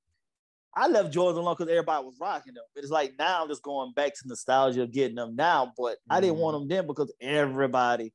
I 0.74 0.88
left 0.88 1.14
Jordans 1.14 1.36
alone 1.36 1.54
because 1.56 1.70
everybody 1.70 2.04
was 2.04 2.16
rocking 2.20 2.54
them. 2.54 2.64
It's 2.74 2.90
like 2.90 3.14
now 3.18 3.42
I'm 3.42 3.48
just 3.48 3.62
going 3.62 3.92
back 3.92 4.14
to 4.14 4.22
nostalgia 4.26 4.82
of 4.82 4.92
getting 4.92 5.16
them 5.16 5.36
now. 5.36 5.72
But 5.76 5.98
I 6.10 6.20
didn't 6.20 6.38
want 6.38 6.58
them 6.58 6.68
then 6.68 6.86
because 6.86 7.12
everybody 7.20 8.12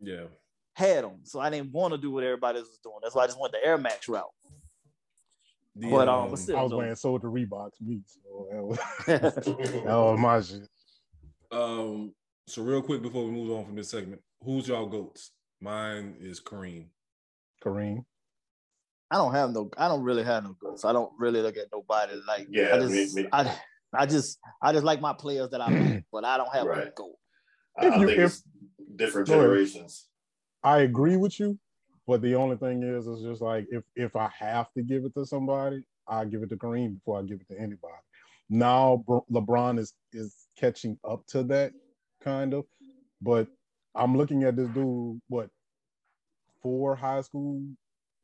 yeah. 0.00 0.24
had 0.72 1.04
them, 1.04 1.20
so 1.24 1.38
I 1.38 1.50
didn't 1.50 1.72
want 1.72 1.92
to 1.92 1.98
do 1.98 2.10
what 2.10 2.24
everybody 2.24 2.60
was 2.60 2.78
doing. 2.82 2.96
That's 3.02 3.14
why 3.14 3.24
I 3.24 3.26
just 3.26 3.40
went 3.40 3.52
the 3.52 3.64
Air 3.64 3.78
Max 3.78 4.08
route. 4.08 4.32
The, 5.76 5.90
But, 5.90 6.08
um, 6.08 6.24
um, 6.24 6.30
but 6.30 6.38
still- 6.38 6.56
I 6.56 6.62
was 6.62 6.70
though. 6.70 6.76
wearing 6.78 6.94
sold 6.94 7.22
to 7.22 7.26
Reeboks 7.28 7.80
me, 7.80 8.00
so 8.06 8.48
that 8.52 8.62
was, 8.62 8.78
that 9.06 9.84
was 9.86 10.18
my 10.20 10.40
shit. 10.40 10.68
um, 11.50 12.12
so 12.46 12.62
real 12.62 12.82
quick 12.82 13.02
before 13.02 13.24
we 13.24 13.32
move 13.32 13.50
on 13.50 13.64
from 13.64 13.74
this 13.76 13.90
segment, 13.90 14.20
who's 14.42 14.68
y'all 14.68 14.86
goats? 14.86 15.32
Mine 15.60 16.16
is 16.20 16.40
Kareem. 16.40 16.86
Kareem. 17.64 18.04
I 19.10 19.16
don't 19.16 19.32
have 19.32 19.50
no. 19.52 19.70
I 19.78 19.88
don't 19.88 20.02
really 20.02 20.24
have 20.24 20.44
no 20.44 20.56
goats. 20.60 20.84
I 20.84 20.92
don't 20.92 21.12
really 21.18 21.40
look 21.40 21.56
at 21.56 21.66
nobody 21.72 22.14
like. 22.26 22.46
Yeah, 22.50 22.74
I 22.74 22.78
just, 22.80 23.14
me- 23.16 23.28
I, 23.32 23.56
I 23.96 24.06
just, 24.06 24.38
I 24.62 24.72
just 24.72 24.84
like 24.84 25.00
my 25.00 25.12
players 25.12 25.50
that 25.50 25.60
I 25.60 25.68
like, 25.70 26.04
but 26.12 26.24
I 26.24 26.36
don't 26.36 26.52
have 26.52 26.66
a 26.66 26.68
Right. 26.70 26.94
goal. 26.94 27.18
I, 27.78 27.86
I 27.86 27.94
If 27.94 28.00
you- 28.00 28.06
think 28.08 28.18
if- 28.18 28.24
it's 28.32 28.42
different 28.96 29.28
generations. 29.28 30.06
I 30.62 30.78
agree 30.80 31.16
with 31.16 31.38
you, 31.40 31.58
but 32.06 32.20
the 32.22 32.34
only 32.34 32.56
thing 32.56 32.82
is, 32.82 33.06
it's 33.06 33.22
just 33.22 33.40
like 33.42 33.66
if 33.70 33.82
if 33.96 34.16
I 34.16 34.28
have 34.38 34.72
to 34.76 34.82
give 34.82 35.04
it 35.04 35.14
to 35.14 35.24
somebody, 35.26 35.82
I 36.06 36.24
give 36.24 36.42
it 36.42 36.50
to 36.50 36.56
Kareem 36.56 36.94
before 36.94 37.18
I 37.18 37.22
give 37.22 37.40
it 37.40 37.48
to 37.54 37.58
anybody. 37.58 37.94
Now 38.50 39.04
LeBron 39.32 39.78
is 39.78 39.94
is 40.12 40.34
catching 40.58 40.98
up 41.08 41.24
to 41.28 41.42
that 41.44 41.72
kind 42.22 42.52
of, 42.54 42.64
but 43.22 43.48
I'm 43.94 44.16
looking 44.16 44.42
at 44.44 44.56
this 44.56 44.68
dude. 44.70 45.20
What 45.28 45.48
four 46.62 46.94
high 46.96 47.20
school 47.22 47.62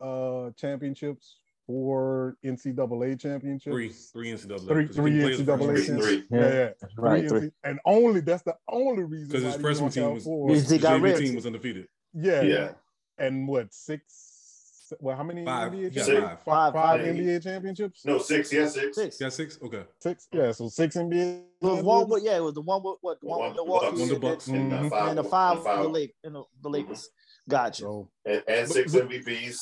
uh 0.00 0.50
championships, 0.56 1.36
four 1.66 2.36
NCAA 2.44 3.18
championships, 3.20 3.72
Three, 3.74 3.88
three 3.88 4.32
NCAA. 4.32 4.66
Three- 4.68 4.86
three 4.88 5.20
played 5.20 5.38
NCAA 5.40 5.46
freshman 5.46 5.68
Three, 5.68 5.76
season. 5.80 6.00
three. 6.00 6.24
Yeah, 6.30 6.52
yeah. 6.52 6.70
Right, 6.96 7.28
Three 7.28 7.40
three. 7.40 7.50
And 7.64 7.78
only 7.84 8.20
that's 8.20 8.42
the 8.42 8.56
only 8.68 9.04
reason 9.04 9.28
Because 9.28 9.44
his 9.44 9.56
freshman 9.56 9.90
team 9.90 10.14
was 10.14 10.24
four. 10.24 10.48
Because 10.48 10.68
he 10.68 10.74
his 10.76 10.82
got 10.82 11.00
JV 11.00 11.18
team 11.18 11.34
was 11.34 11.46
undefeated. 11.46 11.86
yeah, 12.14 12.42
Yeah. 12.42 12.72
And 13.20 13.46
what 13.46 13.72
six 13.72 14.92
well, 14.98 15.16
how 15.16 15.22
many 15.22 15.44
Five. 15.44 15.70
NBA 15.70 15.76
He 15.76 15.90
got 15.90 16.06
championships? 16.06 16.42
five. 16.44 16.44
Five, 16.44 16.72
five 16.72 17.00
Five. 17.00 17.14
NBA 17.14 17.42
championships? 17.44 18.04
No, 18.04 18.18
six, 18.18 18.52
yeah, 18.52 18.66
six. 18.66 18.96
Six. 18.96 19.18
Got 19.18 19.32
six? 19.32 19.58
Okay. 19.62 19.84
Six? 20.00 20.26
Yeah, 20.32 20.50
so 20.50 20.68
six 20.68 20.96
NBA. 20.96 21.42
It 21.42 21.44
was 21.60 21.82
one 21.84 22.08
with 22.08 22.24
yeah, 22.24 22.38
it 22.38 22.42
was 22.42 22.54
the 22.54 22.60
one 22.62 22.82
with 22.82 22.96
what 23.00 23.20
the 23.20 23.26
one 23.28 23.38
One 23.38 23.50
with 23.50 23.58
with 23.58 23.66
Milwaukee 23.68 23.96
Bucks. 23.96 24.08
The 24.10 24.18
Bucks. 24.18 24.46
And, 24.48 24.90
five, 24.90 25.08
and 25.10 25.18
the 25.18 25.22
and 25.22 25.30
five 25.30 25.62
five. 25.62 25.82
the 25.84 25.88
Lake 25.88 26.14
and 26.24 26.34
the, 26.34 26.42
the 26.60 26.68
Lakers. 26.68 27.02
Mm-hmm. 27.02 27.50
Gotcha. 27.52 27.82
So 27.82 28.10
and, 28.24 28.42
and 28.48 28.68
six 28.68 28.92
but- 28.92 29.08
MVPs. 29.08 29.58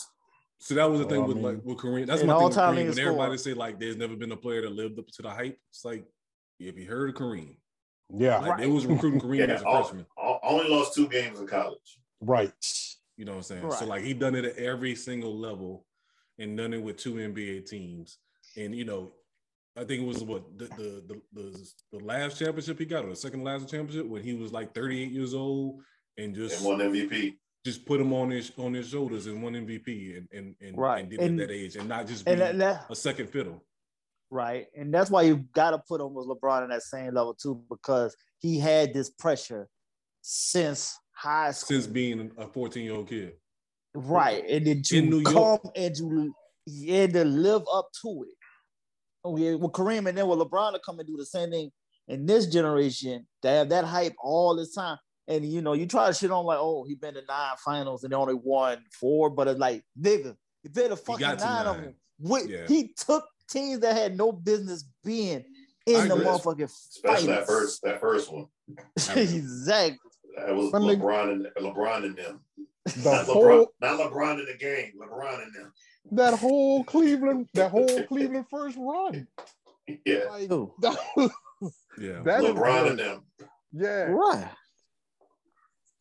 So 0.61 0.75
that 0.75 0.91
was 0.91 1.01
the 1.01 1.07
Well, 1.07 1.11
thing 1.15 1.21
oh, 1.21 1.25
I 1.25 1.27
with 1.29 1.37
mean- 1.37 1.45
like 1.45 1.65
with 1.65 1.77
Kareem. 1.79 2.07
That's 2.07 2.25
my 2.25 2.35
thing 2.35 2.45
with 2.45 2.55
Kareem. 2.57 2.75
When 2.89 2.99
everybody 2.99 3.37
scorer. 3.37 3.39
say 3.39 3.53
like 3.53 3.79
there's 3.79 3.97
never 3.99 4.17
been 4.17 4.33
a 4.33 4.37
player 4.37 4.63
that 4.63 4.73
lived 4.73 4.99
up 4.99 5.07
to 5.09 5.23
the 5.23 5.31
hype, 5.31 5.59
it's 5.71 5.85
like 5.85 6.05
if 6.59 6.77
you 6.79 6.87
heard 6.87 7.11
of 7.11 7.17
Kareem, 7.17 7.57
yeah, 8.17 8.39
like 8.39 8.51
Right. 8.53 8.61
they 8.61 8.67
was 8.67 8.87
recruiting 8.87 9.21
Kareem 9.21 9.39
Yeah, 9.47 9.55
as 9.55 9.63
a 9.63 9.67
all- 9.67 9.83
freshman. 9.85 10.07
all- 10.17 10.41
only 10.43 10.69
lost 10.69 10.95
two 10.95 11.07
games 11.09 11.39
in 11.39 11.47
college. 11.47 12.01
right. 12.23 12.51
You 13.19 13.25
know 13.27 13.33
what 13.33 13.37
I'm 13.39 13.43
saying? 13.43 13.63
Right. 13.65 13.79
So 13.79 13.85
like 13.85 14.03
he 14.05 14.15
done 14.15 14.35
it 14.37 14.45
at 14.47 14.57
every 14.57 14.95
single 14.95 15.37
level 15.37 15.85
and 16.39 16.57
done 16.57 16.73
it 16.73 16.83
with 16.83 16.97
two 16.97 17.15
NBA 17.15 17.67
teams. 17.69 18.19
And 18.57 18.75
you 18.75 18.85
know, 18.87 19.13
I 19.77 19.85
think 19.85 20.03
it 20.03 20.07
was 20.07 20.23
what 20.25 20.57
the 20.57 20.65
the 20.67 21.03
the, 21.09 21.43
the, 21.43 21.73
the 21.99 22.05
last 22.05 22.39
championship 22.39 22.79
he 22.79 22.85
got 22.87 23.05
or 23.05 23.11
the 23.11 23.17
second 23.17 23.43
last 23.45 23.69
championship 23.69 24.07
when 24.09 24.23
he 24.23 24.33
was 24.35 24.53
like 24.53 24.73
38 24.75 25.11
years 25.11 25.35
old 25.35 25.81
and 26.17 26.35
just 26.35 26.59
And 26.59 26.65
one 26.67 26.79
MVP. 26.79 27.35
just 27.67 27.85
put 27.87 28.01
him 28.01 28.13
on 28.13 28.31
his 28.31 28.53
on 28.57 28.73
his 28.73 28.89
shoulders 28.89 29.27
and 29.27 29.43
won 29.43 29.55
MVP 29.55 30.17
and 30.17 30.29
and 30.33 30.55
and, 30.61 30.79
Right. 30.79 31.01
and 31.01 31.11
did 31.11 31.21
And- 31.21 31.41
it 31.41 31.43
at 31.43 31.49
that 31.49 31.55
age 31.55 31.75
and 31.77 31.89
not 31.89 32.07
just 32.07 32.25
be 32.25 32.35
that, 32.37 32.57
that 32.59 32.87
a 32.89 32.95
second 32.97 33.29
fiddle. 33.31 33.65
right, 34.31 34.67
and 34.77 34.95
that's 34.95 35.11
why 35.11 35.23
you 35.23 35.37
got 35.55 35.71
to 35.73 35.79
put 35.79 36.01
him 36.01 36.15
with 36.15 36.27
LeBron 36.29 36.63
in 36.65 36.71
that 36.71 36.83
same 36.83 37.15
level 37.15 37.35
too, 37.35 37.65
because 37.69 38.15
he 38.39 38.59
had 38.61 38.93
this 38.95 39.11
pressure 39.11 39.69
since 40.23 40.97
high 41.19 41.51
school. 41.51 41.77
since 41.81 41.87
being 41.87 42.31
a 42.39 42.47
14 42.47 42.85
year 42.85 42.95
old 42.95 43.09
kid. 43.09 43.33
Right, 43.95 44.45
and 44.49 44.67
then 44.67 44.83
to 44.83 44.99
In 44.99 45.11
New 45.11 45.23
come 45.23 45.35
York. 45.35 45.63
and 45.75 45.95
to 45.97 46.35
yeah 46.67 47.07
to 47.07 47.25
live 47.25 47.63
up 47.73 47.89
to 48.03 48.25
it. 48.29 48.35
Oh 49.25 49.37
yeah, 49.37 49.55
with 49.55 49.73
Kareem 49.73 50.09
and 50.09 50.17
then 50.17 50.29
with 50.29 50.39
LeBron 50.39 50.73
to 50.75 50.79
come 50.85 50.99
and 51.01 51.09
do 51.09 51.17
the 51.17 51.27
same 51.27 51.51
thing 51.51 51.71
in 52.07 52.25
this 52.27 52.47
generation 52.47 53.27
to 53.43 53.49
have 53.49 53.69
that 53.71 53.85
hype 53.85 54.15
all 54.23 54.55
this 54.57 54.75
time. 54.75 54.99
And 55.27 55.45
you 55.45 55.61
know, 55.61 55.73
you 55.73 55.87
try 55.87 56.07
to 56.07 56.15
shit 56.15 56.31
on 56.31 56.45
like, 56.45 56.59
oh, 56.61 56.85
he 56.87 56.95
been 56.95 57.15
to 57.15 57.23
nine 57.29 57.57
finals 57.65 58.05
and 58.05 58.13
they 58.13 58.17
only 58.17 58.35
won 58.35 58.79
four, 58.93 59.29
but 59.31 59.49
it's 59.49 59.59
like, 59.59 59.83
nigga, 60.01 60.37
if 60.65 60.73
they're 60.73 60.89
the 60.89 60.97
fucking 60.97 61.21
got 61.27 61.39
to 61.41 61.45
nine, 61.45 61.67
of 61.67 61.77
them, 61.77 61.95
what, 62.19 62.49
Yeah. 62.49 62.67
he 62.69 62.95
took 62.97 63.25
teams 63.51 63.81
that 63.81 63.97
had 63.97 64.17
no 64.17 64.31
business 64.33 64.85
being 65.05 65.45
I 65.87 65.91
in 66.03 66.09
the 66.09 66.15
agree. 66.15 66.27
motherfucking 66.27 66.65
Especially 66.65 67.27
that 67.29 67.47
first 67.47 67.83
that 67.83 68.01
first 68.01 68.33
one. 68.33 68.47
exactly. 69.17 69.99
That 70.47 70.55
was 70.57 70.73
My 70.73 70.79
nigga- 70.81 71.01
LeBron 71.01 71.31
and 71.33 71.47
LeBron 71.65 72.05
and 72.05 72.17
them. 72.17 72.41
The 72.87 73.11
Not 73.11 73.27
LeBron, 73.27 73.67
not 73.81 74.01
LeBron 74.01 74.39
in 74.41 74.47
the 74.47 74.57
game. 74.59 74.93
LeBron 75.01 75.43
and 75.43 75.55
them. 75.55 75.73
that 76.13 76.35
whole 76.39 76.85
Cleveland, 76.85 77.49
that 77.55 77.71
whole 77.71 78.03
Cleveland 78.05 78.47
first 78.51 78.77
run. 78.79 79.27
Yeah. 80.07 80.25
Like, 80.31 80.49
that 80.49 80.99
was- 81.17 81.75
Yeah. 81.99 82.23
that 82.25 82.45
is 82.45 82.51
LeBron 82.51 82.91
and 82.91 82.99
them. 82.99 83.23
Yeah. 83.73 84.05
Right. 84.05 84.51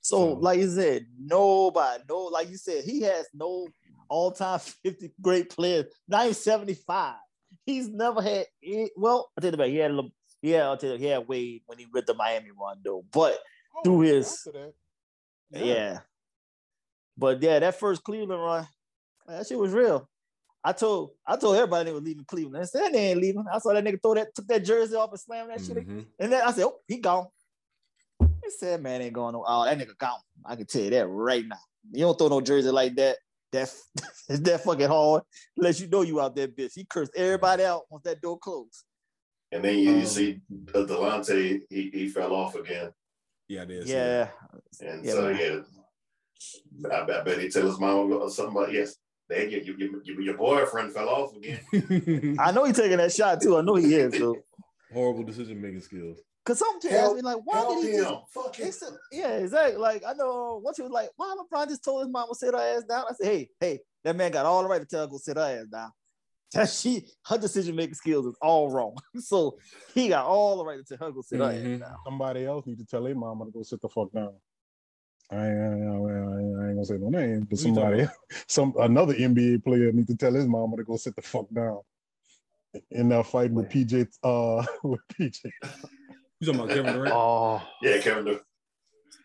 So, 0.01 0.18
So- 0.18 0.34
like 0.34 0.59
you 0.59 0.69
said, 0.69 1.07
nobody, 1.19 2.03
no, 2.09 2.18
like 2.26 2.49
you 2.49 2.57
said, 2.57 2.84
he 2.84 3.01
has 3.01 3.27
no 3.34 3.68
all-time 4.09 4.59
50 4.84 5.11
great 5.22 5.49
players, 5.49 5.85
not 6.07 6.23
even 6.23 6.34
75. 6.34 7.15
He's 7.65 7.89
never 7.89 8.22
had 8.22 8.45
it. 8.61 8.91
Well, 8.95 9.30
I 9.38 9.41
tell 9.41 9.51
you 9.51 9.55
about 9.55 9.68
he 9.68 9.77
had 9.77 9.91
Le- 9.91 10.09
yeah, 10.41 10.68
I'll 10.68 10.77
tell 10.77 10.91
you, 10.93 10.97
he 10.97 11.05
had 11.05 11.27
Wade 11.27 11.64
when 11.65 11.77
he 11.77 11.88
ripped 11.91 12.07
the 12.07 12.14
Miami 12.14 12.51
run 12.51 12.80
though. 12.84 13.03
But 13.11 13.38
Oh, 13.78 13.82
Through 13.84 13.99
his- 14.02 14.34
after 14.48 14.52
that. 15.52 15.66
yeah. 15.66 15.99
But 17.18 17.41
yeah, 17.41 17.60
that 17.60 17.80
first 17.80 18.04
Cleveland 18.04 18.41
run, 18.41 18.68
that 19.28 19.48
shit 19.48 19.58
was 19.58 19.72
real. 19.74 20.10
I 20.64 20.74
told 20.74 21.12
I 21.26 21.38
told 21.38 21.56
everybody 21.56 21.86
they 21.86 21.94
was 21.94 22.04
leaving 22.04 22.26
Cleveland. 22.26 22.62
I 22.64 22.66
said 22.66 22.91
they 22.94 23.12
ain't 23.12 23.22
leaving. 23.22 23.45
I 23.52 23.60
saw 23.60 23.74
that 23.74 23.84
nigga 23.84 24.02
throw 24.02 24.16
that, 24.16 24.34
took 24.36 24.48
that 24.48 24.66
jersey 24.66 24.95
off 24.95 25.12
and 25.12 25.20
slam 25.20 25.48
that 25.48 25.62
shit 25.62 25.78
Mhm. 25.78 26.06
and 26.20 26.32
then 26.32 26.41
I 26.41 26.52
said, 26.52 26.66
oh, 26.66 26.80
he 26.88 26.98
gone. 26.98 27.28
He 28.20 28.49
said, 28.49 28.82
man, 28.82 29.02
ain't 29.02 29.14
going 29.14 29.34
no. 29.34 29.44
Oh, 29.48 29.66
that 29.66 29.78
nigga 29.78 29.98
gone. 29.98 30.20
I 30.45 30.56
can 30.56 30.66
tell 30.66 30.82
you 30.82 30.90
that 30.91 31.08
right 31.08 31.45
now. 31.48 31.58
You 31.91 32.02
don't 32.02 32.18
throw 32.18 32.28
no 32.28 32.41
jersey 32.41 32.70
like 32.70 32.95
that. 32.95 33.18
That 33.52 33.64
is 33.64 33.84
it's 34.30 34.40
that 34.41 34.64
fucking 34.64 34.88
hard. 34.88 35.24
Unless 35.56 35.80
you 35.80 35.88
know 35.88 36.02
you 36.02 36.20
out 36.20 36.36
there, 36.36 36.48
bitch. 36.48 36.74
He 36.76 36.86
cursed 36.86 37.14
everybody 37.16 37.64
out 37.64 37.84
once 37.90 38.04
that 38.04 38.22
door 38.22 38.38
closed. 38.38 38.84
And 39.52 39.64
then 39.64 39.80
you, 39.80 39.91
Um, 39.91 39.99
you 39.99 40.06
see 40.06 40.41
uh, 40.76 40.80
Delonte, 40.80 41.62
he, 41.70 41.90
he 41.94 42.10
fell 42.10 42.34
off 42.34 42.56
again. 42.56 42.91
Yeah, 43.48 43.61
it 43.64 43.72
is. 43.72 43.90
Yeah. 43.90 44.30
And 44.82 45.06
Yeah, 45.06 45.11
so, 45.14 45.22
man. 45.22 45.40
yeah, 45.40 46.90
I, 46.91 47.06
bet- 47.06 47.22
I 47.22 47.24
bet 47.24 47.40
he 47.40 47.49
tell 47.49 47.65
his 47.65 47.80
mom 47.80 48.11
or 48.11 48.30
something 48.30 48.56
about, 48.56 48.72
yes, 48.74 48.95
they, 49.30 49.48
your, 49.49 49.61
your, 49.78 50.03
your, 50.03 50.22
your 50.22 50.38
boyfriend 50.38 50.94
fell 50.94 51.10
off 51.10 51.36
again. 51.36 51.60
I 52.40 52.52
know 52.52 52.64
he 52.65 52.74
taking 52.74 52.98
that 52.98 53.11
shot 53.14 53.41
too. 53.41 53.57
I 53.57 53.61
know 53.61 53.76
he 53.76 53.94
is. 53.95 54.18
So, 54.18 54.36
Horrible 54.94 55.24
decision 55.24 55.61
making 55.61 55.82
skills. 55.82 56.19
cause 56.45 56.60
sometimes 56.60 56.94
Help- 56.94 57.15
be 57.18 57.22
like, 57.22 57.38
why 57.44 57.65
did 57.68 57.84
he 57.84 57.98
him. 57.98 58.03
just 58.03 58.15
Fuck 58.34 58.56
They 58.56 58.65
him. 58.65 58.72
said, 58.72 58.90
yeah, 59.11 59.32
exactly. 59.38 59.78
Like 59.78 60.03
I 60.07 60.14
know 60.14 60.61
once 60.64 60.78
he 60.78 60.84
was 60.84 60.91
like, 60.91 61.10
why 61.18 61.36
LeBron 61.38 61.68
just 61.68 61.84
told 61.84 62.03
his 62.03 62.10
mom 62.11 62.30
to 62.30 62.36
sit 62.36 62.53
her 62.53 62.60
ass 62.60 62.84
down. 62.84 63.03
I 63.10 63.14
said, 63.14 63.28
hey, 63.28 63.49
hey, 63.60 63.80
that 64.06 64.15
man 64.15 64.32
got 64.32 64.45
all 64.45 64.64
the 64.64 64.69
right 64.69 64.80
to 64.80 64.86
tell 64.88 65.02
her 65.02 65.07
to 65.07 65.11
go 65.11 65.18
sit 65.18 65.36
her 65.36 65.44
ass 65.44 65.65
down. 65.69 65.91
That 66.53 66.69
she 66.69 67.06
her 67.26 67.38
decision 67.38 67.76
making 67.76 67.95
skills 67.95 68.26
is 68.26 68.36
all 68.41 68.72
wrong. 68.72 68.95
so 69.19 69.57
he 69.94 70.07
got 70.10 70.26
all 70.26 70.57
the 70.57 70.65
right 70.65 70.78
to 70.78 70.84
tell 70.84 71.07
her 71.07 71.11
to 71.11 71.15
go 71.15 71.22
sit 71.22 71.40
her 71.40 71.45
Mhm. 71.48 71.80
down. 71.80 71.95
Somebody 72.06 72.45
else 72.45 72.65
need 72.65 72.78
to 72.80 72.86
tell 72.86 73.03
their 73.03 73.15
mama 73.15 73.45
to 73.45 73.52
go 73.52 73.64
sit 73.64 73.82
the 73.82 73.90
fuck 73.90 74.11
down. 74.14 74.34
I 75.30 75.45
ain't, 75.48 75.60
I 75.60 75.74
ain't, 75.74 75.84
I 75.84 76.68
ain't, 76.68 76.76
gonna 76.76 76.86
say 76.86 76.98
no 76.98 77.10
name, 77.10 77.41
but 77.49 77.60
Who 77.60 77.68
you 77.69 77.76
talking 77.76 78.07
somebody, 78.07 78.07
some 78.48 78.74
another 78.80 79.14
NBA 79.14 79.61
player 79.64 79.91
need 79.91 80.07
to 80.07 80.15
tell 80.15 80.34
his 80.34 80.48
mama 80.48 80.78
to 80.78 80.84
go 80.86 80.95
sit 80.95 81.18
the 81.18 81.22
fuck 81.22 81.48
down. 81.53 81.82
In 82.91 83.10
that 83.10 83.26
fight 83.26 83.52
with 83.52 83.69
PJ, 83.69 84.07
uh, 84.24 84.65
with 84.84 85.02
PJ. 85.10 85.40
You 86.40 86.48
talking 86.48 86.61
about 86.61 86.69
Kevin 86.74 86.94
Durant? 86.94 87.14
Oh 87.14 87.61
Yeah, 87.82 87.98
Kevin 87.99 88.24
Durant. 88.24 88.44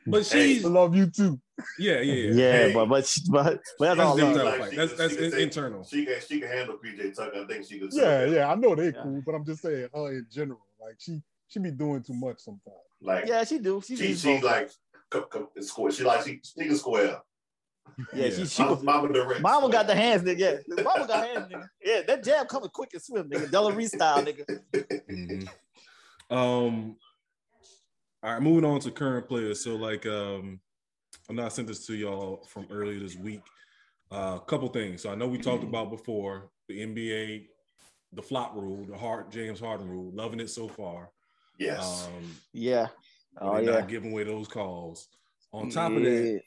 But 0.07 0.27
Hey. 0.27 0.55
she's 0.55 0.65
I 0.65 0.69
love 0.69 0.95
you 0.97 1.07
too. 1.07 1.41
yeah, 1.79 2.01
yeah, 2.01 2.13
yeah. 2.15 2.33
yeah, 2.33 2.53
Hey. 2.53 2.73
but 2.75 2.87
but 2.87 3.15
but, 3.31 3.45
but 3.45 3.45
that's 3.45 3.61
That's 3.79 4.01
all 4.01 4.17
different 4.17 4.37
love. 4.37 4.45
type 4.45 4.55
of 4.55 4.61
Like, 4.61 4.61
fight. 4.61 4.71
she 4.71 4.77
That's 4.77 4.93
that's 4.95 5.13
she 5.13 5.19
could 5.19 5.33
take- 5.33 5.41
internal. 5.41 5.85
She 5.85 6.05
can 6.07 6.15
she 6.29 6.41
can 6.41 6.49
handle 6.49 6.79
PJ 6.85 7.15
Tucker. 7.17 7.43
I 7.43 7.47
think 7.47 7.67
she 7.69 7.79
could. 7.79 7.91
Yeah, 7.93 8.25
yeah, 8.27 8.51
I 8.51 8.55
know 8.57 8.75
they 8.75 8.87
Yeah. 8.87 9.03
cool, 9.03 9.23
but 9.25 9.35
I'm 9.35 9.45
just 9.45 9.63
saying 9.63 9.89
her 9.95 10.13
in 10.13 10.27
general. 10.31 10.61
Like 10.81 10.97
she, 10.99 11.21
she 11.47 11.59
be 11.61 11.71
doing 11.71 12.03
too 12.03 12.15
much 12.15 12.41
sometimes. 12.41 12.77
Like 13.01 13.27
Yeah, 13.27 13.45
she 13.45 13.59
do. 13.59 13.81
She 13.85 13.97
she 13.97 14.15
she 14.15 14.41
like 14.41 14.71
co- 15.11 15.23
co- 15.23 15.51
square. 15.61 15.93
She 15.93 16.03
like 16.05 16.25
she 16.25 16.41
she 16.43 16.67
can 16.67 16.77
square. 16.77 17.21
yeah, 18.15 18.25
Yeah. 18.27 18.31
she 18.31 18.47
she 18.47 18.63
Mama, 18.63 18.75
was, 18.75 18.83
Mama 18.83 19.13
Durant. 19.13 19.41
Mama 19.43 19.69
got 19.71 19.87
the 19.87 19.95
hands, 19.95 20.23
nigga. 20.23 20.39
Yeah, 20.69 20.83
Mama 20.83 21.07
got 21.07 21.27
hands, 21.29 21.53
nigga. 21.53 21.69
Yeah, 21.85 22.03
that 22.09 22.25
jab 22.25 22.49
coming 22.49 22.71
quick 22.71 22.91
and 22.95 23.03
swift, 23.03 23.29
nigga. 23.31 23.51
Della 23.51 23.73
Reese 23.73 23.93
style, 23.93 24.25
nigga. 24.25 24.45
Mhm. 25.11 25.49
Um, 26.31 26.97
all 28.23 28.33
right, 28.33 28.43
moving 28.43 28.65
on 28.65 28.81
to 28.81 28.91
current 28.91 29.29
players. 29.29 29.63
So, 29.63 29.75
like, 29.75 30.07
um, 30.07 30.61
I 31.29 31.33
know 31.33 31.45
I 31.45 31.49
sent 31.49 31.69
this 31.69 31.87
to 31.87 31.95
y'all 31.95 32.47
from 32.49 32.67
earlier 32.71 33.01
this 33.01 33.17
week. 33.17 33.43
A 34.11 34.15
uh, 34.15 34.39
couple 34.39 34.69
things. 34.69 35.03
So, 35.03 35.11
I 35.11 35.15
know 35.15 35.27
we 35.27 35.39
talked 35.39 35.65
about 35.65 35.91
before 35.91 36.51
the 36.69 36.81
NBA, 36.81 37.47
the 38.13 38.23
flop 38.23 38.55
rule, 38.55 38.87
the 38.87 38.97
Hart 38.97 39.31
James 39.31 39.61
Harden 39.61 39.89
rule. 39.89 40.13
Loving 40.15 40.41
it 40.41 40.51
so 40.51 40.69
far. 40.69 41.11
Yes. 41.59 42.09
Um, 42.09 42.31
Yeah. 42.53 42.89
Oh 43.41 43.55
they're 43.55 43.63
yeah. 43.63 43.71
not 43.81 43.89
giving 43.89 44.13
away 44.13 44.25
those 44.25 44.49
calls. 44.49 45.09
On 45.53 45.71
top 45.71 45.93
of 45.93 46.03
that, 46.03 46.41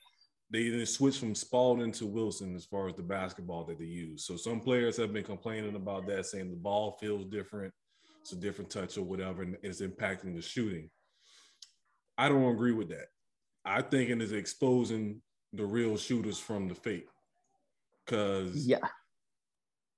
they 0.52 0.70
then 0.70 0.86
switched 0.86 1.20
from 1.20 1.36
Spalding 1.36 1.92
to 1.94 2.06
Wilson 2.06 2.56
as 2.56 2.66
far 2.66 2.88
as 2.88 2.96
the 2.96 3.04
basketball 3.04 3.66
that 3.66 3.80
they 3.80 3.86
use. 3.86 4.26
So 4.26 4.36
some 4.36 4.60
players 4.60 4.98
have 4.98 5.14
been 5.14 5.24
complaining 5.24 5.76
about 5.76 6.08
that, 6.08 6.26
saying 6.26 6.50
the 6.50 6.56
ball 6.56 6.98
feels 7.00 7.26
different, 7.26 7.74
it's 8.22 8.34
a 8.34 8.36
different 8.36 8.70
touch 8.70 8.98
or 8.98 9.04
whatever, 9.04 9.44
and 9.44 9.58
it's 9.64 9.82
impacting 9.82 10.36
the 10.36 10.42
shooting. 10.42 10.90
I 12.18 12.30
don't 12.30 12.54
agree 12.54 12.72
with 12.72 12.90
that. 12.90 13.08
I 13.64 13.82
think 13.82 14.10
it 14.10 14.22
is 14.22 14.32
exposing 14.32 15.22
the 15.54 15.66
real 15.66 15.98
shooters 15.98 16.40
from 16.40 16.68
the 16.68 16.76
fake. 16.76 17.08
Because 18.06 18.68
yeah. 18.68 18.88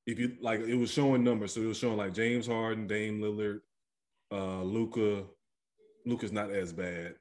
if 0.06 0.18
you 0.20 0.38
like, 0.42 0.62
it 0.62 0.76
was 0.76 0.92
showing 0.92 1.24
numbers, 1.24 1.54
so 1.54 1.62
it 1.62 1.66
was 1.66 1.78
showing 1.78 1.98
like 1.98 2.14
James 2.14 2.48
Harden, 2.48 2.88
Dame 2.88 3.20
Lillard, 3.20 3.60
uh, 4.32 4.64
Luka. 4.64 5.26
Luka's 6.06 6.32
not 6.32 6.52
as 6.52 6.72
bad 6.72 7.16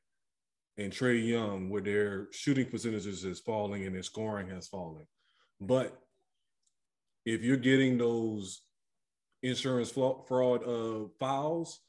and 0.78 0.92
Trae 0.92 1.26
Young, 1.26 1.70
where 1.70 1.80
their 1.80 2.28
shooting 2.32 2.66
percentages 2.66 3.24
is 3.24 3.40
falling 3.40 3.84
and 3.86 3.94
their 3.94 4.02
scoring 4.02 4.48
has 4.50 4.68
fallen. 4.68 5.06
But 5.60 5.98
if 7.24 7.42
you're 7.42 7.56
getting 7.56 7.98
those 7.98 8.60
insurance 9.42 9.90
fraud 9.90 10.62
uh, 10.64 11.08
fouls, 11.18 11.80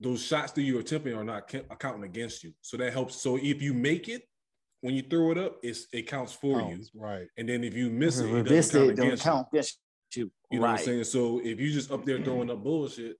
those 0.00 0.22
shots 0.22 0.52
that 0.52 0.62
you're 0.62 0.80
attempting 0.80 1.14
are 1.14 1.24
not 1.24 1.48
ca- 1.48 1.62
counting 1.78 2.04
against 2.04 2.44
you. 2.44 2.52
So 2.60 2.76
that 2.76 2.92
helps. 2.92 3.20
So 3.20 3.36
if 3.36 3.62
you 3.62 3.72
make 3.74 4.08
it, 4.08 4.22
when 4.80 4.94
you 4.94 5.02
throw 5.02 5.30
it 5.30 5.38
up, 5.38 5.58
it's, 5.62 5.86
it 5.92 6.06
counts 6.06 6.32
for 6.32 6.60
you. 6.60 6.84
Right? 6.94 7.26
And 7.38 7.48
then 7.48 7.64
if 7.64 7.74
you 7.74 7.88
miss 7.90 8.18
it, 8.18 8.30
it 8.30 8.42
doesn't 8.42 8.72
count 8.72 8.90
it 8.90 8.96
don't 8.96 9.06
against 9.06 9.24
you. 9.24 9.30
count 9.30 9.46
against 9.52 9.78
you. 10.14 10.30
You 10.50 10.58
know 10.58 10.64
right. 10.64 10.72
what 10.72 10.80
I'm 10.80 10.84
saying? 10.84 11.04
So 11.04 11.40
if 11.42 11.58
you 11.58 11.72
just 11.72 11.90
up 11.90 12.04
there 12.04 12.20
throwing 12.22 12.50
up 12.50 12.62
bullshit, 12.62 13.16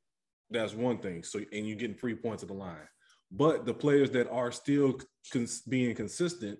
that's 0.50 0.74
one 0.74 0.98
thing. 0.98 1.22
So 1.22 1.40
and 1.52 1.66
you're 1.66 1.76
getting 1.76 1.96
free 1.96 2.14
points 2.14 2.42
at 2.42 2.48
the 2.48 2.54
line. 2.54 2.76
But 3.30 3.66
the 3.66 3.74
players 3.74 4.10
that 4.10 4.30
are 4.30 4.52
still 4.52 5.00
cons- 5.32 5.62
being 5.62 5.94
consistent 5.94 6.58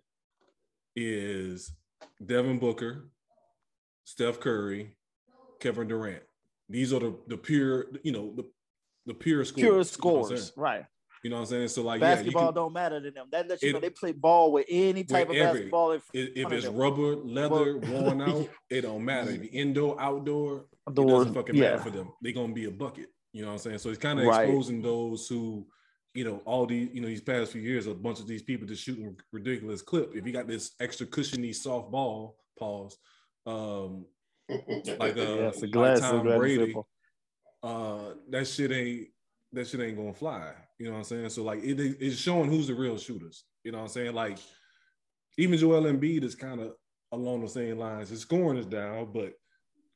is 0.97 1.73
Devin 2.25 2.59
Booker, 2.59 3.11
Steph 4.05 4.41
Curry, 4.41 4.97
Kevin 5.61 5.87
Durant. 5.87 6.23
These 6.69 6.93
are 6.93 7.01
the 7.01 7.17
the 7.29 7.37
pure, 7.37 7.87
you 8.03 8.13
know, 8.13 8.33
the 8.35 8.45
the 9.07 9.15
pure 9.15 9.45
scores. 9.45 9.53
Pure 9.61 9.67
you 9.67 9.71
know 9.73 9.77
what 9.77 9.81
I'm 9.81 9.85
scores, 9.85 10.29
saying? 10.41 10.51
right? 10.57 10.85
You 11.23 11.31
know 11.31 11.37
what 11.37 11.41
I'm 11.43 11.47
saying? 11.47 11.69
So 11.69 11.83
like, 11.83 12.01
basketball 12.01 12.43
yeah, 12.43 12.47
you 12.49 12.53
can, 12.53 12.55
don't 12.55 12.73
matter 12.75 13.01
to 13.01 13.11
them. 13.11 13.29
That 13.33 13.49
lets 13.49 13.63
you 13.63 13.71
It- 13.71 13.73
know 13.73 13.81
they 13.81 13.91
play 13.91 14.13
ball 14.13 14.53
with 14.53 14.67
any 14.69 15.05
type 15.05 15.31
of 15.31 15.37
every- 15.37 15.61
basketball. 15.61 15.93
if, 15.93 16.03
if 16.13 16.53
it's 16.53 16.67
them. 16.67 16.77
rubber, 16.77 17.17
leather, 17.17 17.79
worn 17.79 18.21
out, 18.21 18.49
it 18.71 18.83
don't 18.83 19.05
matter. 19.05 19.31
If 19.31 19.43
you 19.43 19.49
indoor, 19.53 19.99
outdoor, 20.01 20.67
it 20.87 20.95
doesn't 20.95 21.33
fucking 21.33 21.59
matter 21.59 21.79
for 21.79 21.91
them. 21.91 22.13
They're 22.21 22.33
gonna 22.33 22.53
be 22.53 22.67
a 22.67 22.71
bucket. 22.71 23.09
You 23.33 23.41
know 23.43 23.49
what 23.49 23.53
I'm 23.55 23.59
saying? 23.59 23.79
So 23.79 23.89
it's 23.89 23.99
kind 23.99 24.21
of 24.21 24.27
Right. 24.27 24.45
exposing 24.49 24.83
those 24.83 25.27
who, 25.27 25.67
you 26.13 26.25
know, 26.25 26.43
all 26.45 26.67
these, 26.67 26.91
you 26.93 27.01
know, 27.01 27.09
these 27.09 27.23
past 27.23 27.53
few 27.53 27.63
years, 27.63 27.87
a 27.87 27.95
bunch 27.95 28.21
of 28.21 28.27
these 28.29 28.43
people 28.43 28.67
just 28.67 28.83
shooting 28.85 29.17
ridiculous 29.33 29.81
clip. 29.83 30.15
If 30.15 30.27
you 30.27 30.33
got 30.33 30.47
this 30.47 30.73
extra 30.79 31.07
cushiony 31.07 31.53
soft 31.55 31.91
ball, 31.91 32.37
pause, 32.59 32.97
um, 33.47 34.05
like 34.49 34.61
uh, 35.17 35.21
Yeah, 35.23 35.49
it's 35.49 35.59
a 35.59 35.63
like 35.63 35.71
glass, 35.73 36.01
Tom 36.01 36.23
Brady, 36.23 36.67
zipper. 36.67 36.83
Uh, 37.65 38.13
that 38.29 38.47
shit 38.47 38.71
ain't 38.71 39.09
that 39.53 39.67
shit 39.67 39.81
ain't 39.81 39.97
gonna 39.97 40.13
fly. 40.13 40.53
You 40.79 40.87
know 40.87 40.93
what 40.93 40.99
I'm 40.99 41.05
saying? 41.05 41.31
So 41.31 41.43
like 41.43 41.65
it, 41.65 41.81
it's 41.81 42.17
showing 42.17 42.51
who's 42.51 42.67
the 42.67 42.75
real 42.75 42.99
shooters. 42.99 43.45
You 43.65 43.73
know 43.73 43.79
what 43.79 43.85
I'm 43.85 43.91
saying? 43.91 44.15
Like 44.15 44.39
even 45.39 45.59
Joel 45.59 45.85
Embiid 45.85 46.25
is 46.25 46.35
kind 46.35 46.61
of 46.61 46.75
along 47.13 47.41
the 47.41 47.49
same 47.49 47.79
lines. 47.79 48.11
His 48.11 48.21
scoring 48.21 48.59
is 48.59 48.67
down, 48.67 49.13
but 49.15 49.33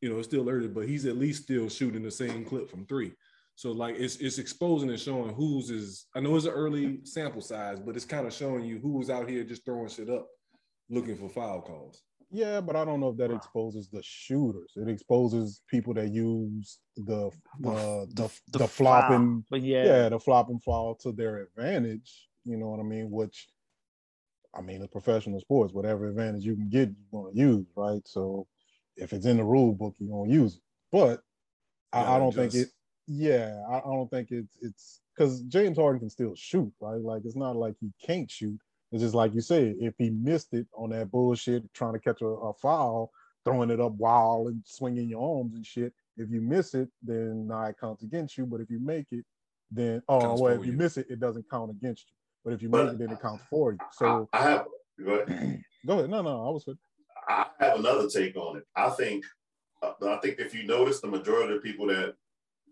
you 0.01 0.09
know 0.09 0.19
it's 0.19 0.29
still 0.29 0.49
early. 0.49 0.69
But 0.69 0.89
he's 0.89 1.05
at 1.05 1.19
least 1.19 1.43
still 1.43 1.69
shooting 1.69 2.03
the 2.03 2.11
same 2.11 2.45
clip 2.45 2.71
from 2.71 2.87
three. 2.87 3.13
So 3.55 3.73
like 3.73 3.97
it's 3.99 4.17
it's 4.17 4.39
exposing 4.39 4.89
and 4.89 4.99
showing 4.99 5.35
who's 5.35 5.69
is. 5.69 6.07
I 6.17 6.21
know 6.21 6.37
it's 6.37 6.47
an 6.47 6.53
early 6.53 7.01
sample 7.05 7.43
size, 7.43 7.81
but 7.81 7.97
it's 7.97 8.07
kind 8.07 8.27
of 8.27 8.33
showing 8.33 8.65
you 8.65 8.79
who's 8.79 9.11
out 9.11 9.29
here 9.29 9.45
just 9.45 9.67
throwing 9.67 9.89
shit 9.89 10.09
up, 10.09 10.27
looking 10.89 11.17
for 11.17 11.29
foul 11.29 11.61
calls. 11.61 12.03
Yeah, 12.31 12.61
but 12.61 12.77
I 12.77 12.85
don't 12.85 13.01
know 13.01 13.09
if 13.09 13.17
that 13.17 13.31
exposes 13.31 13.89
the 13.89 14.03
shooters. 14.03 14.73
It 14.77 14.89
exposes 14.89 15.63
people 15.69 15.95
that 15.95 16.13
use 16.13 16.79
the 16.97 17.31
the 17.61 17.71
uh, 17.71 18.07
the, 18.13 18.31
the, 18.49 18.69
flopping, 18.69 19.45
But 19.51 19.63
yeah. 19.63 19.85
yeah, 19.85 20.09
the 20.11 20.21
flop 20.21 20.51
and 20.51 20.63
fall 20.63 20.95
to 20.97 21.13
their 21.13 21.39
advantage. 21.39 22.29
You 22.45 22.59
know 22.59 22.69
what 22.69 22.81
I 22.81 22.83
mean? 22.83 23.11
Which, 23.11 23.49
I 24.55 24.61
mean, 24.61 24.83
it's 24.83 24.93
professional 24.93 25.41
sports. 25.41 25.73
Whatever 25.73 26.09
advantage 26.09 26.45
you 26.45 26.55
can 26.55 26.69
get, 26.69 26.91
you're 26.91 27.23
gonna 27.23 27.35
use, 27.35 27.67
right? 27.75 28.07
So, 28.07 28.47
if 28.97 29.15
it's 29.15 29.27
in 29.27 29.39
the 29.39 29.45
rule 29.45 29.73
book, 29.73 29.95
you're 29.99 30.11
gonna 30.11 30.31
use 30.31 30.57
it. 30.57 30.63
But 30.93 31.23
I, 31.95 32.17
I 32.17 32.19
don't 32.19 32.35
think 32.35 32.55
it. 32.55 32.69
Yeah, 33.07 33.59
I, 33.71 33.79
I 33.79 33.95
don't 33.95 34.11
think 34.11 34.29
it's 34.31 34.55
it's 34.61 35.01
because 35.17 35.41
James 35.45 35.79
Harden 35.79 36.01
can 36.01 36.11
still 36.11 36.35
shoot, 36.37 36.71
right? 36.79 37.01
Like 37.01 37.23
it's 37.25 37.37
not 37.37 37.57
like 37.57 37.75
he 37.81 37.91
can't 38.05 38.31
shoot. 38.31 38.61
It's 38.91 39.03
just 39.03 39.15
like 39.15 39.35
you 39.35 39.41
said, 39.41 39.77
if 39.81 39.95
he 39.99 40.11
missed 40.11 40.55
it 40.55 40.67
on 40.75 40.91
that 40.91 41.11
bullshit, 41.11 41.63
trying 41.75 41.93
to 41.93 41.99
catch 41.99 42.23
a, 42.23 42.27
a 42.27 42.55
foul, 42.55 43.11
throwing 43.45 43.71
it 43.71 43.81
up 43.81 43.93
wild 43.93 44.49
and 44.49 44.63
swinging 44.65 45.11
your 45.11 45.39
arms 45.39 45.55
and 45.55 45.65
shit. 45.65 45.93
If 46.17 46.31
you 46.31 46.41
miss 46.41 46.75
it, 46.75 46.89
then 47.03 47.47
nah, 47.47 47.67
it 47.67 47.77
counts 47.81 48.03
against 48.03 48.37
you. 48.39 48.47
But 48.47 48.61
if 48.61 48.71
you 48.71 48.81
make 48.81 49.07
it, 49.11 49.25
then 49.71 50.03
oh 50.09 50.41
well, 50.41 50.55
if 50.55 50.65
you, 50.65 50.73
you. 50.73 50.79
miss 50.79 50.97
it, 50.97 51.07
it 51.11 51.21
doesn't 51.21 51.51
count 51.51 51.71
against 51.71 52.07
you. 52.07 52.15
But 52.45 52.55
if 52.55 52.63
you 52.63 52.69
But- 52.69 52.85
make 52.87 52.95
it, 52.95 52.99
then 52.99 53.11
it 53.11 53.21
counts 53.21 53.45
for 53.51 53.73
you. 53.73 53.79
So 53.93 54.29
I, 54.33 54.39
I 54.39 54.43
have 54.43 54.67
go 55.05 55.13
ahead. 55.21 55.63
go 55.87 55.99
ahead. 55.99 56.11
No, 56.11 56.23
no, 56.23 56.47
I 56.47 56.51
was 56.51 56.65
good. 56.65 56.79
I 57.29 57.47
have 57.61 57.79
another 57.79 58.09
take 58.09 58.37
on 58.37 58.57
it. 58.57 58.65
I 58.75 58.89
think 58.91 59.25
uh, 59.83 59.93
I 60.09 60.17
think 60.19 60.39
if 60.39 60.55
you 60.55 60.67
notice 60.67 61.01
the 61.01 61.09
majority 61.09 61.55
of 61.57 61.63
people 61.63 61.87
that 61.89 62.15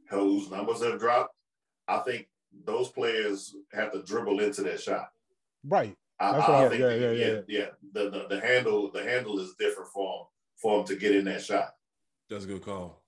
whose 0.09 0.51
numbers 0.51 0.82
have 0.82 0.98
dropped, 0.98 1.34
I 1.86 1.98
think 1.98 2.28
those 2.64 2.88
players 2.88 3.55
have 3.72 3.93
to 3.93 4.02
dribble 4.02 4.40
into 4.40 4.62
that 4.62 4.80
shot. 4.80 5.09
Right. 5.64 5.94
I, 6.18 6.32
That's 6.32 6.48
I 6.48 6.51
what 6.51 6.64
I- 6.64 6.68
think 6.70 6.80
yeah, 6.80 6.94
yeah, 6.94 7.10
yeah, 7.10 7.26
yeah. 7.26 7.40
yeah. 7.48 7.66
The, 7.93 8.10
the 8.10 8.26
the 8.36 8.40
handle 8.40 8.90
the 8.93 9.02
handle 9.02 9.38
is 9.40 9.55
different 9.59 9.90
for 9.93 10.20
him 10.20 10.26
for 10.60 10.80
him 10.80 10.86
to 10.86 10.97
get 10.97 11.14
in 11.14 11.24
that 11.26 11.43
shot. 11.43 11.70
That's 12.30 12.44
a 12.44 12.48
good 12.48 12.62
call. 12.64 13.02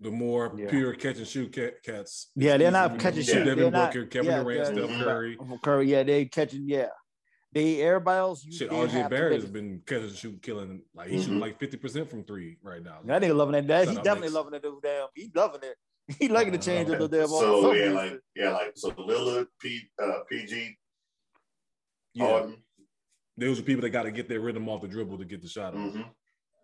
The 0.00 0.10
more 0.10 0.52
Yeah. 0.56 0.68
pure 0.70 0.92
catch 0.94 1.18
and 1.18 1.26
shoot 1.26 1.52
cat, 1.52 1.82
cats. 1.82 2.30
yeah, 2.34 2.56
they're 2.56 2.70
not 2.70 2.92
for 2.92 2.98
catch 2.98 3.14
them. 3.14 3.20
and 3.20 3.28
Yeah. 3.28 3.34
shoot. 3.34 3.44
Devin 3.44 3.62
They're 3.62 3.70
not, 3.70 3.92
Booker, 3.92 4.06
Kevin 4.06 4.30
yeah, 4.30 4.42
Durant, 4.42 4.58
yeah, 4.58 4.64
Steph 4.86 4.90
yeah. 4.98 5.04
Curry. 5.04 5.38
Curry, 5.62 5.86
yeah, 5.90 6.02
they 6.02 6.24
catching, 6.26 6.68
yeah. 6.68 6.88
They 7.52 7.80
everybody 7.82 8.18
else. 8.18 8.44
You, 8.44 8.52
Shit, 8.52 8.70
RJ 8.70 9.08
Barrett 9.08 9.40
has 9.40 9.50
been 9.50 9.80
catching 9.86 10.04
and 10.08 10.16
shoot 10.16 10.42
killing. 10.42 10.82
Like 10.94 11.08
he's 11.08 11.22
shooting 11.22 11.38
Mhm. 11.38 11.42
like 11.42 11.58
50% 11.58 12.10
from 12.10 12.24
three 12.24 12.58
right 12.62 12.82
now. 12.82 12.98
That 13.04 13.22
nigga 13.22 13.34
loving 13.36 13.52
that. 13.52 13.66
that 13.68 13.88
he 13.88 13.94
definitely 13.96 14.22
Knicks. 14.22 14.34
loving 14.34 14.54
it. 14.54 14.62
dude, 14.62 14.82
Damn, 14.82 15.08
he 15.14 15.30
loving 15.34 15.60
it. 15.62 15.76
He 16.20 16.28
liking 16.28 16.52
to 16.52 16.58
change 16.58 16.88
up 16.90 16.98
the 16.98 17.08
damn. 17.08 17.26
So 17.28 17.72
yeah, 17.72 17.90
like 17.90 18.20
yeah, 18.34 18.52
like 18.52 18.72
so 18.76 18.90
Lillard, 18.92 19.46
P, 19.60 19.80
uh, 20.02 20.18
PG, 20.30 20.76
yeah, 22.16 22.26
Harden. 22.28 22.56
those 23.36 23.58
are 23.58 23.62
people 23.62 23.82
that 23.82 23.90
got 23.90 24.04
to 24.04 24.10
get 24.10 24.28
their 24.28 24.40
rhythm 24.40 24.68
off 24.68 24.82
the 24.82 24.88
dribble 24.88 25.18
to 25.18 25.24
get 25.24 25.42
the 25.42 25.48
shot 25.48 25.74
off. 25.74 25.80
Mhm. 25.80 26.04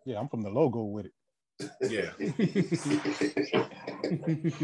Yeah, 0.07 0.19
I'm 0.19 0.29
from 0.29 0.43
the 0.43 0.51
logo 0.51 0.83
with 0.83 1.07
it. 1.07 1.13
Yeah. 1.83 2.11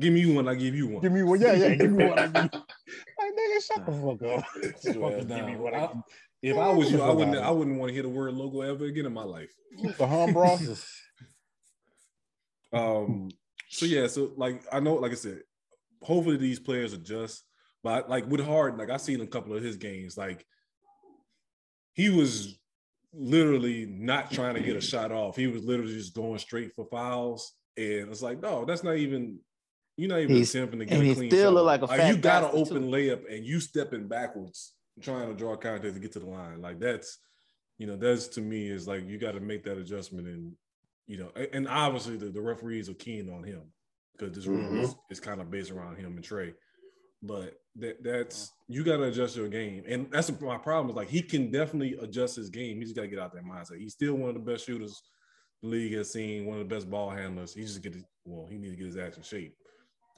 give 0.00 0.12
me 0.12 0.34
one, 0.34 0.48
I 0.48 0.54
give 0.54 0.74
you 0.74 0.88
one. 0.88 1.02
Give 1.02 1.12
me 1.12 1.22
one. 1.22 1.40
Yeah, 1.40 1.52
yeah. 1.52 1.74
Give 1.74 1.92
me 1.92 2.04
one. 2.08 2.18
I 2.18 2.26
give 2.26 2.44
you- 2.52 2.60
Like 3.18 3.32
nigga, 3.34 3.66
shut 3.66 3.86
the 3.86 3.92
fuck 3.92 4.22
up. 4.22 4.44
Sit 4.80 4.94
your 4.96 5.10
give 5.10 5.28
me 5.28 5.36
down. 5.36 5.58
one. 5.58 5.74
I- 5.74 5.84
I 5.84 5.92
if 6.42 6.56
I 6.56 6.72
was 6.72 6.90
you, 6.90 7.02
I 7.02 7.10
wouldn't. 7.12 7.36
I 7.36 7.50
wouldn't 7.50 7.78
want 7.78 7.90
to 7.90 7.94
hear 7.94 8.02
the 8.02 8.08
word 8.08 8.32
logo 8.32 8.62
ever 8.62 8.86
again 8.86 9.04
in 9.04 9.12
my 9.12 9.24
life. 9.24 9.52
The 9.98 10.06
hum, 10.06 10.32
bro. 10.32 10.56
Um. 12.72 13.28
So 13.68 13.84
yeah. 13.84 14.06
So 14.06 14.32
like 14.36 14.62
I 14.72 14.80
know, 14.80 14.94
like 14.94 15.12
I 15.12 15.16
said, 15.16 15.42
hopefully 16.02 16.38
these 16.38 16.58
players 16.58 16.94
adjust. 16.94 17.44
But 17.82 18.10
like 18.10 18.26
with 18.28 18.44
Harden, 18.44 18.78
like 18.78 18.90
I've 18.90 19.00
seen 19.00 19.20
a 19.20 19.26
couple 19.26 19.56
of 19.56 19.62
his 19.62 19.76
games. 19.76 20.16
Like 20.16 20.44
he 21.94 22.10
was 22.10 22.58
literally 23.12 23.86
not 23.86 24.30
trying 24.30 24.54
to 24.54 24.60
get 24.60 24.76
a 24.76 24.80
shot 24.80 25.12
off. 25.12 25.36
He 25.36 25.46
was 25.46 25.64
literally 25.64 25.94
just 25.94 26.14
going 26.14 26.38
straight 26.38 26.72
for 26.74 26.84
fouls. 26.86 27.52
And 27.76 28.10
it's 28.10 28.22
like, 28.22 28.40
no, 28.40 28.64
that's 28.64 28.84
not 28.84 28.96
even. 28.96 29.38
You're 29.96 30.08
not 30.08 30.20
even 30.20 30.36
He's- 30.36 30.54
attempting 30.54 30.80
to 30.80 30.86
get 30.86 30.94
and 30.94 31.02
a 31.02 31.06
he 31.06 31.14
clean 31.14 31.30
still 31.30 31.50
shot. 31.50 31.54
look 31.54 31.66
like 31.66 31.82
a 31.82 31.86
like 31.86 32.00
fat 32.00 32.14
you 32.14 32.16
got 32.16 32.44
an 32.44 32.50
open 32.54 32.82
too. 32.84 32.88
layup 32.88 33.34
and 33.34 33.44
you 33.44 33.60
stepping 33.60 34.08
backwards, 34.08 34.72
trying 35.02 35.28
to 35.28 35.34
draw 35.34 35.56
contact 35.56 35.92
to 35.94 36.00
get 36.00 36.12
to 36.12 36.20
the 36.20 36.26
line. 36.26 36.62
Like 36.62 36.78
that's, 36.78 37.18
you 37.76 37.86
know, 37.86 37.96
that's 37.96 38.28
to 38.28 38.40
me 38.40 38.68
is 38.68 38.88
like 38.88 39.06
you 39.06 39.18
got 39.18 39.32
to 39.32 39.40
make 39.40 39.64
that 39.64 39.76
adjustment 39.76 40.26
and 40.26 40.52
you 41.06 41.18
know, 41.18 41.30
and 41.52 41.66
obviously 41.66 42.16
the, 42.16 42.26
the 42.26 42.40
referees 42.40 42.88
are 42.88 42.94
keen 42.94 43.28
on 43.30 43.42
him 43.42 43.62
because 44.16 44.32
this 44.34 44.46
rule 44.46 44.62
mm-hmm. 44.62 44.78
is, 44.78 44.94
is 45.10 45.20
kind 45.20 45.40
of 45.40 45.50
based 45.50 45.72
around 45.72 45.96
him 45.96 46.16
and 46.16 46.24
Trae. 46.24 46.54
But 47.20 47.59
that 47.76 48.02
that's 48.02 48.52
you 48.68 48.84
got 48.84 48.98
to 48.98 49.04
adjust 49.04 49.36
your 49.36 49.48
game, 49.48 49.84
and 49.86 50.10
that's 50.10 50.30
my 50.40 50.58
problem. 50.58 50.90
Is 50.90 50.96
like 50.96 51.08
he 51.08 51.22
can 51.22 51.50
definitely 51.50 51.96
adjust 52.00 52.36
his 52.36 52.50
game. 52.50 52.78
He 52.78 52.84
just 52.84 52.96
got 52.96 53.02
to 53.02 53.08
get 53.08 53.18
out 53.18 53.32
that 53.34 53.44
mindset. 53.44 53.78
He's 53.78 53.92
still 53.92 54.14
one 54.14 54.28
of 54.30 54.34
the 54.34 54.40
best 54.40 54.66
shooters 54.66 55.00
the 55.62 55.68
league 55.68 55.94
has 55.94 56.12
seen. 56.12 56.46
One 56.46 56.58
of 56.58 56.68
the 56.68 56.74
best 56.74 56.90
ball 56.90 57.10
handlers. 57.10 57.54
He 57.54 57.62
just 57.62 57.82
get 57.82 57.94
his, 57.94 58.04
well, 58.24 58.46
he 58.50 58.58
needs 58.58 58.72
to 58.72 58.76
get 58.76 58.86
his 58.86 58.96
ass 58.96 59.16
in 59.16 59.22
shape. 59.22 59.54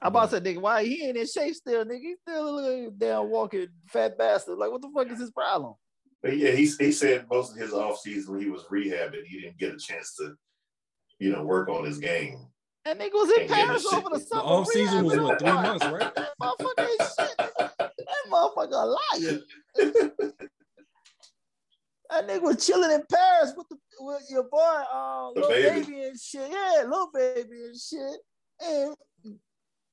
I'm 0.00 0.08
about 0.08 0.30
to 0.30 0.36
say, 0.36 0.42
nigga, 0.42 0.60
why 0.60 0.84
he 0.84 1.04
ain't 1.04 1.16
in 1.16 1.26
shape 1.26 1.54
still, 1.54 1.84
nigga? 1.84 2.00
He 2.00 2.16
still 2.26 2.48
a 2.48 2.50
little 2.50 2.90
damn 2.96 3.30
walking 3.30 3.68
fat 3.88 4.18
bastard. 4.18 4.58
Like, 4.58 4.70
what 4.70 4.82
the 4.82 4.90
fuck 4.94 5.10
is 5.10 5.20
his 5.20 5.30
problem? 5.30 5.74
But 6.22 6.36
yeah, 6.36 6.52
he 6.52 6.66
he 6.66 6.92
said 6.92 7.26
most 7.30 7.52
of 7.52 7.58
his 7.58 7.72
offseason 7.72 8.28
when 8.28 8.40
he 8.40 8.48
was 8.48 8.64
rehabbing, 8.64 9.24
he 9.24 9.40
didn't 9.40 9.58
get 9.58 9.74
a 9.74 9.78
chance 9.78 10.14
to, 10.16 10.34
you 11.18 11.30
know, 11.32 11.42
work 11.42 11.68
on 11.68 11.84
his 11.84 11.98
game. 11.98 12.46
That 12.84 12.98
nigga 12.98 13.12
was 13.12 13.30
in 13.30 13.46
Can't 13.48 13.68
Paris 13.68 13.88
the 13.88 13.96
over 13.96 14.08
the 14.12 14.18
The 14.18 14.24
summer. 14.24 14.42
off 14.42 14.66
season 14.68 15.04
was 15.04 15.14
rehabbing 15.14 15.22
what, 15.22 15.32
on 15.32 15.38
three 15.38 15.68
months, 15.68 15.86
right? 15.86 16.14
That 16.16 16.30
motherfucker 16.40 16.88
ain't 16.88 17.10
shit. 17.20 17.41
That 18.70 18.70
motherfucker 18.70 19.40
a 19.78 20.14
liar. 20.16 20.20
That 22.10 22.28
nigga 22.28 22.42
was 22.42 22.66
chilling 22.66 22.90
in 22.90 23.02
Paris 23.10 23.54
with 23.56 23.66
the 23.70 23.76
with 24.00 24.26
your 24.28 24.42
boy, 24.44 24.82
uh, 24.92 25.30
Lil 25.30 25.48
Baby. 25.48 25.80
baby. 25.86 26.02
and 26.02 26.20
shit. 26.20 26.50
Yeah, 26.50 26.84
Lil 26.86 27.08
Baby 27.14 27.64
and 27.64 27.74
shit. 27.74 28.20
And 28.62 28.94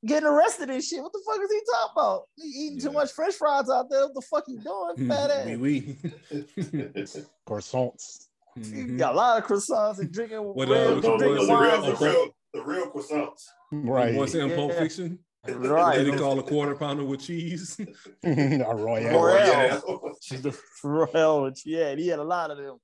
getting 0.06 0.28
arrested 0.28 0.70
and 0.70 0.84
shit. 0.84 1.02
What 1.02 1.14
the 1.14 1.22
fuck 1.26 1.41
is 1.41 1.50
he 1.50 1.62
talking 1.72 1.94
about? 1.96 2.22
He 2.36 2.44
eating 2.44 2.80
too 2.82 2.91
much 2.91 3.12
French 3.14 3.36
fries 3.36 3.70
out 3.70 3.90
there. 3.90 4.02
What 4.08 4.16
the 4.16 4.22
fuck 4.22 4.44
he 4.48 4.58
doing? 4.58 5.08
Fat 5.10 5.32
ass. 5.32 5.46
Wee 5.46 5.56
wee. 5.56 5.98
Croissants. 7.48 8.26
He 8.56 8.84
got 8.98 9.14
a 9.14 9.18
lot 9.18 9.41
of 9.41 9.48
croissants 9.48 10.00
and 10.00 10.12
drinking 10.12 10.40
What, 10.40 10.68
red, 10.68 10.88
uh, 10.88 10.96
the, 10.96 11.18
drinking 11.18 11.48
the, 11.48 11.54
wine. 11.54 11.64
real, 11.64 11.82
the 11.82 12.06
real, 12.06 12.28
the 12.54 12.62
real 12.64 12.91
croissants. 12.91 13.46
Right. 13.72 14.14
What's 14.16 14.36
in 14.36 14.54
Pulp 14.56 14.74
Fiction? 14.74 15.20
Right. 15.48 15.98
What 15.98 16.03
did 16.03 16.14
he 16.14 16.20
call 16.20 16.38
a 16.40 16.44
quarter 16.44 16.76
pounder 16.76 17.03
with 17.06 17.22
cheese? 17.22 17.80
a 18.24 18.76
royale. 18.76 19.24
Royale. 19.24 20.18
Yeah. 20.32 20.38
the 20.41 20.60
Royale, 20.84 21.52
yeah, 21.66 21.95
he 21.95 22.07
had 22.07 22.20
a 22.20 22.24
lot 22.24 22.52
of 22.52 22.57
them. 22.57 22.78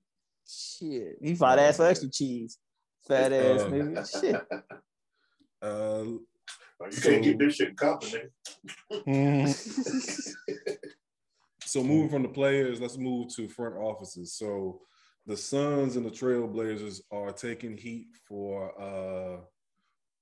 Shit, 0.47 1.17
he 1.21 1.33
might 1.33 1.59
ass 1.59 1.77
for 1.77 1.85
extra 1.87 2.09
cheese. 2.09 2.57
Fat 3.07 3.33
ass 3.33 3.61
Um, 3.61 3.71
nigga. 3.71 4.21
Shit. 4.21 4.41
Uh, 5.61 6.03
you 6.91 7.01
can't 7.01 7.23
get 7.23 7.39
this 7.39 7.55
shit 7.55 7.69
in 7.69 7.75
company. 7.75 8.23
Mhm. 8.91 10.33
so 11.65 11.83
moving 11.83 12.09
from 12.09 12.21
the 12.23 12.29
players, 12.29 12.79
let's 12.79 12.97
move 12.97 13.33
to 13.35 13.47
front 13.47 13.75
offices. 13.75 14.33
So 14.33 14.81
the 15.25 15.35
Suns 15.35 15.95
and 15.95 16.05
the 16.05 16.11
Trailblazers 16.11 17.01
are 17.11 17.31
taking 17.31 17.75
heat 17.77 18.07
for 18.27 18.71
uh, 18.79 19.41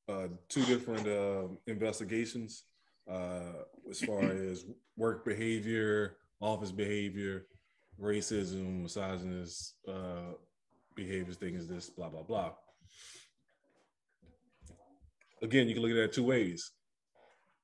uh, 0.09 0.27
two 0.49 0.63
different 0.65 1.07
uh, 1.07 1.47
investigations 1.67 2.63
uh, 3.09 3.63
as 3.89 4.01
far 4.01 4.21
as 4.51 4.65
work 4.97 5.25
behavior, 5.25 6.17
office 6.41 6.71
behavior, 6.71 7.45
racism, 8.01 8.83
misogynist 8.83 9.75
uh, 9.87 10.33
behaviors 10.95 11.37
things, 11.37 11.63
is 11.63 11.67
this, 11.67 11.89
blah, 11.89 12.09
blah, 12.09 12.23
blah. 12.23 12.51
Again, 15.41 15.67
you 15.67 15.73
can 15.73 15.83
look 15.83 15.91
at 15.91 15.97
that 15.97 16.13
two 16.13 16.23
ways. 16.23 16.71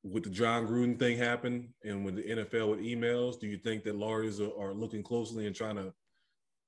With 0.04 0.24
the 0.24 0.30
Jon 0.30 0.66
Gruden 0.66 0.98
thing 0.98 1.18
happen 1.18 1.74
and 1.84 2.06
with 2.06 2.16
the 2.16 2.24
NFL 2.24 2.72
with 2.72 2.80
emails, 2.80 3.40
do 3.40 3.48
you 3.48 3.58
think 3.58 3.84
that 3.84 3.98
lawyers 3.98 4.40
are, 4.40 4.52
are 4.58 4.74
looking 4.74 5.04
closely 5.04 5.46
and 5.46 5.56
trying 5.56 5.76
to 5.76 5.94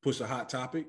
push 0.04 0.20
a 0.20 0.28
hot 0.28 0.50
topic? 0.50 0.88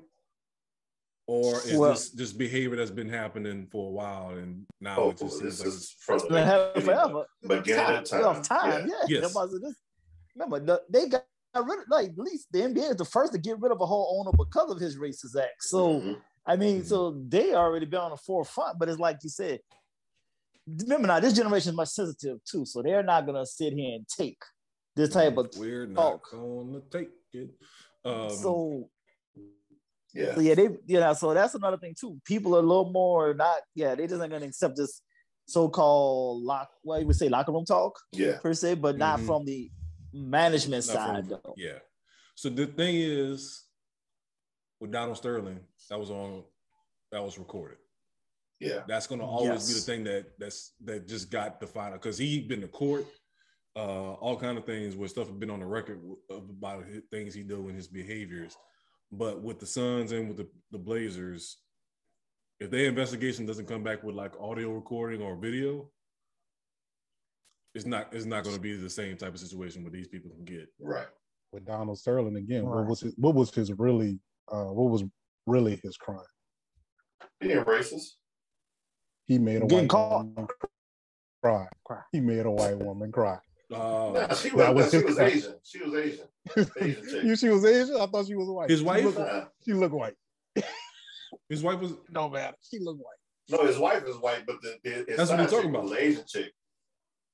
Or 1.25 1.55
is 1.61 1.73
Well- 1.77 1.91
this 1.91 2.09
just 2.11 2.37
behavior 2.37 2.75
that's 2.75 2.91
been 2.91 3.07
happening 3.09 3.67
for 3.71 3.87
a 3.87 3.91
while 3.91 4.31
and 4.31 4.65
now 4.81 4.97
Oh, 4.99 5.09
it 5.11 5.17
just 5.17 5.41
this 5.41 5.57
seems 5.57 5.59
like 5.59 5.67
is 5.69 5.89
from 5.99 6.15
It's 6.15 6.25
been 6.25 6.43
happening 6.45 6.85
beginning- 6.85 6.95
forever. 6.99 7.25
Beginning 7.41 7.85
time, 7.85 7.95
of 7.95 8.09
time. 8.09 8.25
Of 8.25 8.47
time. 8.47 8.87
Yeah. 8.89 8.95
Yes. 9.21 9.33
This- 9.33 9.75
Remember, 10.35 10.79
they 10.89 11.07
got 11.07 11.23
rid 11.55 11.79
of 11.79 11.85
like 11.89 12.09
at 12.09 12.17
least 12.17 12.47
the 12.51 12.63
NBA 12.63 12.89
is 12.91 12.95
the 12.97 13.05
first 13.05 13.31
to 13.33 13.39
get 13.39 13.59
rid 13.61 13.71
of 13.71 13.79
a 13.79 13.85
whole 13.85 14.19
owner 14.19 14.35
because 14.37 14.69
of 14.71 14.79
his 14.79 14.97
racist 14.97 15.39
act. 15.41 15.63
So 15.63 15.99
Mhm. 16.01 16.21
I 16.45 16.55
mean, 16.57 16.81
Mhm. 16.81 16.85
so 16.87 17.11
they 17.29 17.53
already 17.53 17.85
been 17.85 18.01
on 18.01 18.11
the 18.11 18.17
forefront, 18.17 18.77
but 18.79 18.89
it's 18.89 18.99
like 18.99 19.19
you 19.23 19.29
said. 19.29 19.61
Remember 20.65 21.07
now, 21.07 21.19
this 21.19 21.33
generation 21.33 21.69
is 21.71 21.75
much 21.75 21.89
sensitive 21.89 22.43
too, 22.45 22.65
so 22.65 22.81
they're 22.81 23.03
not 23.03 23.25
gonna 23.25 23.45
sit 23.45 23.73
here 23.73 23.95
and 23.95 24.07
take 24.07 24.41
this 24.95 25.09
type 25.09 25.37
of. 25.37 25.49
we're 25.57 25.85
not 25.85 26.01
talk. 26.23 26.31
gonna 26.31 26.81
take 26.89 27.09
it. 27.33 27.49
Um, 28.05 28.29
so, 28.29 28.89
yeah. 30.13 30.35
so 30.35 30.41
yeah, 30.41 30.55
they 30.55 30.63
you 30.85 30.99
know, 30.99 31.13
so 31.13 31.33
that's 31.33 31.55
another 31.55 31.77
thing 31.77 31.95
too. 31.99 32.19
People 32.25 32.55
are 32.55 32.59
a 32.59 32.61
little 32.61 32.91
more 32.91 33.33
not, 33.33 33.57
yeah, 33.75 33.95
they 33.95 34.07
just 34.07 34.21
ain't 34.21 34.31
gonna 34.31 34.45
accept 34.45 34.77
this 34.77 35.01
so-called 35.45 36.43
lock, 36.43 36.69
what 36.83 37.01
you 37.01 37.07
would 37.07 37.15
say, 37.15 37.29
locker 37.29 37.51
room 37.51 37.65
talk 37.65 37.99
Yeah. 38.13 38.39
per 38.39 38.53
se, 38.53 38.75
but 38.75 38.97
not 38.97 39.19
Mhm. 39.19 39.25
from 39.25 39.45
the 39.45 39.69
management 40.13 40.85
Not 40.87 40.93
side 40.93 41.27
from- 41.27 41.39
though. 41.43 41.53
Yeah. 41.57 41.79
So 42.35 42.49
the 42.49 42.65
thing 42.67 42.95
is, 42.95 43.65
with 44.79 44.91
Donald 44.91 45.17
Sterling, 45.17 45.59
that 45.89 45.99
was 45.99 46.09
on, 46.09 46.43
that 47.11 47.21
was 47.23 47.37
recorded. 47.37 47.77
Yeah. 48.59 48.83
That's 48.87 49.07
going 49.07 49.19
to 49.19 49.25
always 49.27 49.67
be 49.67 49.73
the 49.73 49.81
thing 49.81 50.03
that 50.05 50.39
that's 50.39 50.71
that 50.85 51.07
just 51.07 51.29
got 51.29 51.59
the 51.59 51.67
final 51.67 51.97
because 51.97 52.17
he 52.17 52.39
been 52.41 52.61
to 52.61 52.67
court, 52.67 53.05
uh, 53.75 54.13
all 54.13 54.39
kind 54.39 54.57
of 54.57 54.65
things 54.65 54.95
where 54.95 55.09
stuff 55.09 55.27
have 55.27 55.39
been 55.39 55.49
on 55.49 55.59
the 55.59 55.65
record 55.65 55.99
about 56.29 56.85
his, 56.85 57.03
things 57.11 57.33
he 57.33 57.43
do 57.43 57.67
and 57.67 57.75
his 57.75 57.87
behaviors. 57.87 58.55
But 59.15 59.41
with 59.41 59.59
the 59.59 59.65
Suns 59.67 60.11
and 60.11 60.27
with 60.27 60.37
the, 60.37 60.47
the 60.71 60.79
Blazers, 60.79 61.57
if 62.59 62.71
their 62.71 62.87
investigation 62.87 63.45
doesn't 63.45 63.67
come 63.67 63.83
back 63.83 64.03
with 64.03 64.15
like 64.15 64.33
audio 64.39 64.71
recording 64.71 65.21
or 65.21 65.35
video, 65.35 65.87
it's 67.75 67.85
not 67.85 68.07
it's 68.11 68.25
not 68.25 68.43
going 68.43 68.55
to 68.55 68.61
be 68.61 68.75
the 68.75 68.89
same 68.89 69.15
type 69.17 69.33
of 69.33 69.39
situation 69.39 69.83
where 69.83 69.91
these 69.91 70.07
people 70.07 70.31
can 70.31 70.45
get. 70.45 70.67
Right. 70.79 71.05
With 71.51 71.65
Donald 71.65 71.99
Sterling 71.99 72.37
again, 72.37 72.65
Right. 72.65 72.79
what 72.79 72.87
was 72.87 72.99
his, 73.01 73.13
what 73.17 73.35
was 73.35 73.53
his 73.53 73.71
really 73.77 74.19
uh, 74.51 74.65
what 74.65 74.89
was 74.91 75.03
really 75.45 75.79
his 75.83 75.95
crime? 75.97 76.17
Being 77.39 77.57
racist. 77.63 78.13
He 79.25 79.37
made 79.37 79.57
a 79.63 79.67
Getting 79.67 79.79
white 79.85 79.89
caught. 79.89 80.25
woman 80.25 80.47
cry. 81.43 81.67
Cry. 81.85 82.01
He 82.11 82.19
made 82.19 82.45
a 82.45 82.51
white 82.51 82.77
woman 82.79 83.11
cry. 83.11 83.37
Uh, 83.75 84.11
Nah, 84.11 84.33
she 84.35 84.49
that 84.49 84.73
was, 84.75 84.85
was 84.85 84.91
she 84.91 85.03
was. 85.05 85.19
Asian. 85.19 85.53
She 85.63 85.83
was 85.83 85.93
Asian. 85.95 86.27
Asian 86.81 87.27
you, 87.27 87.35
she 87.35 87.49
was 87.49 87.65
Asian. 87.65 87.95
I 87.95 88.05
thought 88.07 88.27
she 88.27 88.35
was 88.35 88.47
white. 88.47 88.69
His 88.69 88.79
She 88.79 88.85
wife? 88.85 89.03
looked- 89.05 89.17
Nah. 89.19 89.45
she 89.65 89.73
looked 89.73 89.93
white. 89.95 90.15
his 91.49 91.63
wife 91.63 91.79
was 91.79 91.93
No 92.09 92.29
matter. 92.29 92.55
She 92.69 92.79
looked 92.79 92.99
white. 93.01 93.17
No, 93.49 93.65
his 93.67 93.77
wife 93.77 94.03
is 94.07 94.15
white, 94.17 94.43
but 94.47 94.57
the, 94.61 94.77
the 94.83 94.89
his 95.07 95.17
That's 95.17 95.29
what 95.29 95.39
we're 95.39 95.47
talking 95.47 95.69
about. 95.69 95.83
was 95.83 95.93
Asian 95.93 96.23
chick. 96.27 96.51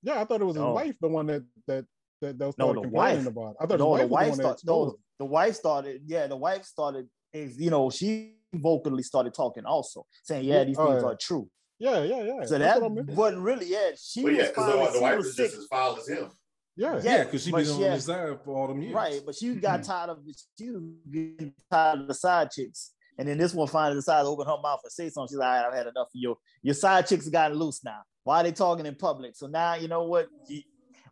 Yeah, 0.02 0.22
I 0.22 0.26
thought 0.26 0.42
it 0.42 0.46
was 0.46 0.56
his 0.56 0.62
No. 0.64 0.74
wife, 0.74 0.96
the 1.02 1.08
one 1.08 1.28
that 1.28 1.44
that 1.68 1.86
that, 2.22 2.38
that 2.40 2.54
No, 2.58 2.74
the 2.74 2.82
complaining 2.82 2.92
wife. 2.92 3.28
about. 3.28 3.56
I 3.62 3.66
thought 3.66 3.80
No, 3.80 3.98
the 3.98 4.08
wife 4.08 4.10
wife 4.10 4.28
the 4.38 4.44
started. 4.44 4.66
No, 4.68 4.96
the 5.20 5.26
wife 5.26 5.56
started. 5.56 6.02
Yeah, 6.06 6.28
the 6.28 6.36
wife 6.38 6.66
started. 6.66 7.08
is, 7.34 7.60
You 7.60 7.70
know, 7.70 7.90
she 7.90 8.36
vocally 8.54 9.04
started 9.04 9.34
talking 9.34 9.66
also, 9.66 10.06
saying, 10.24 10.46
"Yeah, 10.46 10.60
Yeah, 10.60 10.64
these 10.64 10.78
oh, 10.80 10.88
things 10.88 11.04
yeah. 11.04 11.10
are 11.10 11.16
true." 11.16 11.50
Yeah, 11.80 12.04
yeah, 12.04 12.24
yeah. 12.24 12.46
So 12.46 12.58
That's 12.58 12.74
that 12.76 12.82
what 12.82 12.92
I 12.92 12.96
meant. 12.96 13.10
wasn't 13.12 13.42
really. 13.42 13.66
Yeah, 13.68 13.92
she 13.98 14.22
But 14.24 14.34
yeah, 14.34 14.38
was 14.40 14.48
because 14.50 14.66
fine. 14.74 14.80
the, 14.80 14.86
the 14.86 14.94
she 14.94 15.00
wife 15.02 15.18
was 15.18 15.28
is 15.28 15.36
sick. 15.36 15.46
just 15.48 15.58
as 15.60 15.66
foul 15.68 15.98
as 15.98 16.08
him. 16.08 16.30
Yeah, 16.76 16.96
Yeah, 16.96 17.02
yeah, 17.04 17.24
because 17.24 17.44
she 17.44 17.52
but 17.52 17.64
been 17.64 17.74
on 17.74 17.82
had- 17.82 17.94
his 17.94 18.06
side 18.06 18.38
for 18.44 18.58
all 18.58 18.68
them 18.68 18.82
years. 18.82 18.94
Right, 18.94 19.22
but 19.26 19.36
she 19.36 19.56
got 19.56 19.80
mm-hmm. 19.82 19.92
tired 19.92 20.10
of 20.10 20.20
she 20.58 20.70
was 20.72 20.84
getting 21.12 21.54
tired 21.72 22.02
of 22.02 22.08
the 22.08 22.14
side 22.14 22.52
chicks. 22.52 22.92
And 23.18 23.28
then 23.28 23.38
this 23.38 23.54
one 23.54 23.68
finally 23.68 23.96
decided 23.98 24.24
to 24.24 24.30
open 24.30 24.46
her 24.46 24.58
mouth 24.64 24.80
and 24.84 24.92
say 24.92 25.10
something. 25.10 25.28
She's 25.34 25.38
like, 25.38 25.48
"All 25.48 25.56
right, 25.64 25.68
I've 25.68 25.74
had 25.74 25.88
enough 25.88 26.08
of 26.08 26.12
your 26.14 26.38
your 26.62 26.74
side 26.74 27.06
chicks 27.06 27.26
have 27.26 27.34
gotten 27.34 27.58
loose 27.58 27.84
now. 27.84 28.00
Why 28.24 28.40
are 28.40 28.44
they 28.44 28.54
talking 28.54 28.86
in 28.86 28.96
public? 28.96 29.36
So 29.36 29.48
now 29.48 29.76
you 29.76 29.88
know 29.90 30.04
what? 30.04 30.28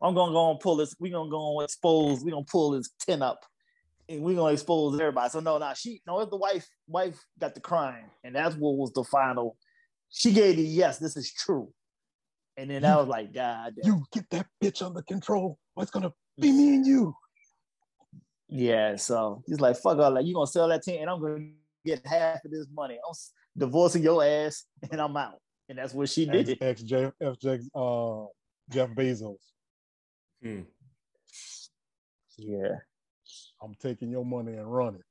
I'm 0.01 0.13
gonna 0.13 0.31
go 0.31 0.51
and 0.51 0.59
pull 0.59 0.77
this, 0.77 0.95
we're 0.99 1.11
gonna 1.11 1.29
go 1.29 1.59
and 1.59 1.65
expose, 1.65 2.23
we're 2.23 2.31
gonna 2.31 2.45
pull 2.45 2.71
this 2.71 2.89
tin 2.99 3.21
up 3.21 3.43
and 4.07 4.21
we're 4.21 4.35
gonna 4.35 4.53
expose 4.53 4.99
everybody. 4.99 5.29
So 5.29 5.39
no, 5.39 5.57
now 5.57 5.73
she 5.73 6.01
no, 6.07 6.19
it's 6.19 6.29
the 6.29 6.37
wife, 6.37 6.67
wife 6.87 7.19
got 7.39 7.55
the 7.55 7.61
crime, 7.61 8.05
and 8.23 8.35
that's 8.35 8.55
what 8.55 8.77
was 8.77 8.93
the 8.93 9.03
final. 9.03 9.57
She 10.09 10.31
gave 10.31 10.55
the 10.55 10.63
yes, 10.63 10.97
this 10.99 11.17
is 11.17 11.31
true. 11.31 11.71
And 12.55 12.69
then 12.71 12.85
I 12.85 12.95
was 12.95 13.07
like, 13.07 13.33
God 13.33 13.73
damn. 13.81 13.93
You 13.93 14.03
get 14.11 14.29
that 14.31 14.47
bitch 14.63 14.85
under 14.85 15.01
control. 15.01 15.59
What's 15.75 15.91
gonna 15.91 16.11
be 16.39 16.51
me 16.51 16.75
and 16.75 16.85
you? 16.85 17.15
Yeah, 18.49 18.95
so 18.95 19.43
he's 19.45 19.59
like, 19.59 19.75
fuck 19.77 19.97
all 19.99 20.13
that. 20.13 20.25
You 20.25 20.33
gonna 20.33 20.47
sell 20.47 20.67
that 20.69 20.81
team 20.83 21.01
and 21.01 21.09
I'm 21.09 21.21
gonna 21.21 21.49
get 21.85 22.05
half 22.05 22.43
of 22.45 22.51
this 22.51 22.67
money. 22.73 22.95
I'm 23.07 23.13
divorcing 23.57 24.03
your 24.03 24.23
ass 24.23 24.63
and 24.91 25.01
I'm 25.01 25.15
out. 25.17 25.39
And 25.69 25.77
that's 25.77 25.93
what 25.93 26.09
she 26.09 26.29
Ex, 26.29 26.47
did. 26.47 26.57
ex 26.61 26.81
Jeff, 26.81 27.11
uh, 27.21 27.33
Jeff 28.71 28.89
Bezos. 28.89 29.35
Hmm. 30.41 30.61
Yeah. 32.37 32.75
I'm 33.61 33.75
taking 33.81 34.09
your 34.09 34.25
money 34.25 34.53
and 34.53 34.71
running. 34.71 35.01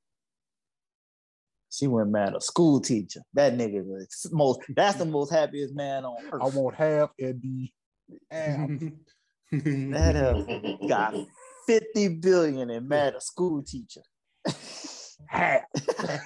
She 1.69 1.87
went 1.87 2.09
mad. 2.09 2.33
A 2.35 2.41
school 2.41 2.79
teacher. 2.79 3.21
That 3.33 3.53
nigga 3.57 3.83
was 3.83 4.27
most 4.31 4.61
that's 4.75 4.97
the 4.97 5.05
most 5.05 5.31
happiest 5.31 5.75
man 5.75 6.05
on 6.05 6.15
earth. 6.31 6.41
I 6.41 6.45
won't 6.45 6.75
have 6.75 7.09
the 7.17 7.69
half. 8.31 8.69
that 9.51 10.15
uh, 10.15 10.87
got 10.87 11.13
50 11.67 12.07
billion 12.19 12.69
and 12.69 12.87
mad 12.87 13.15
a 13.15 13.21
school 13.21 13.61
teacher. 13.63 14.01
half. 15.27 15.61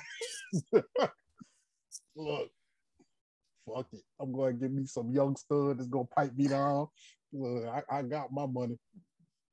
Look, 2.16 2.50
fuck 3.68 3.88
it. 3.94 4.02
I'm 4.20 4.32
going 4.32 4.54
to 4.54 4.60
give 4.60 4.72
me 4.72 4.86
some 4.86 5.12
young 5.12 5.36
stud 5.36 5.78
that's 5.80 5.88
going 5.90 6.08
to 6.08 6.14
pipe 6.14 6.36
me 6.36 6.48
down. 6.48 6.88
Look, 7.34 7.66
I, 7.68 7.82
I 7.98 8.02
got 8.04 8.32
my 8.32 8.46
money. 8.46 8.78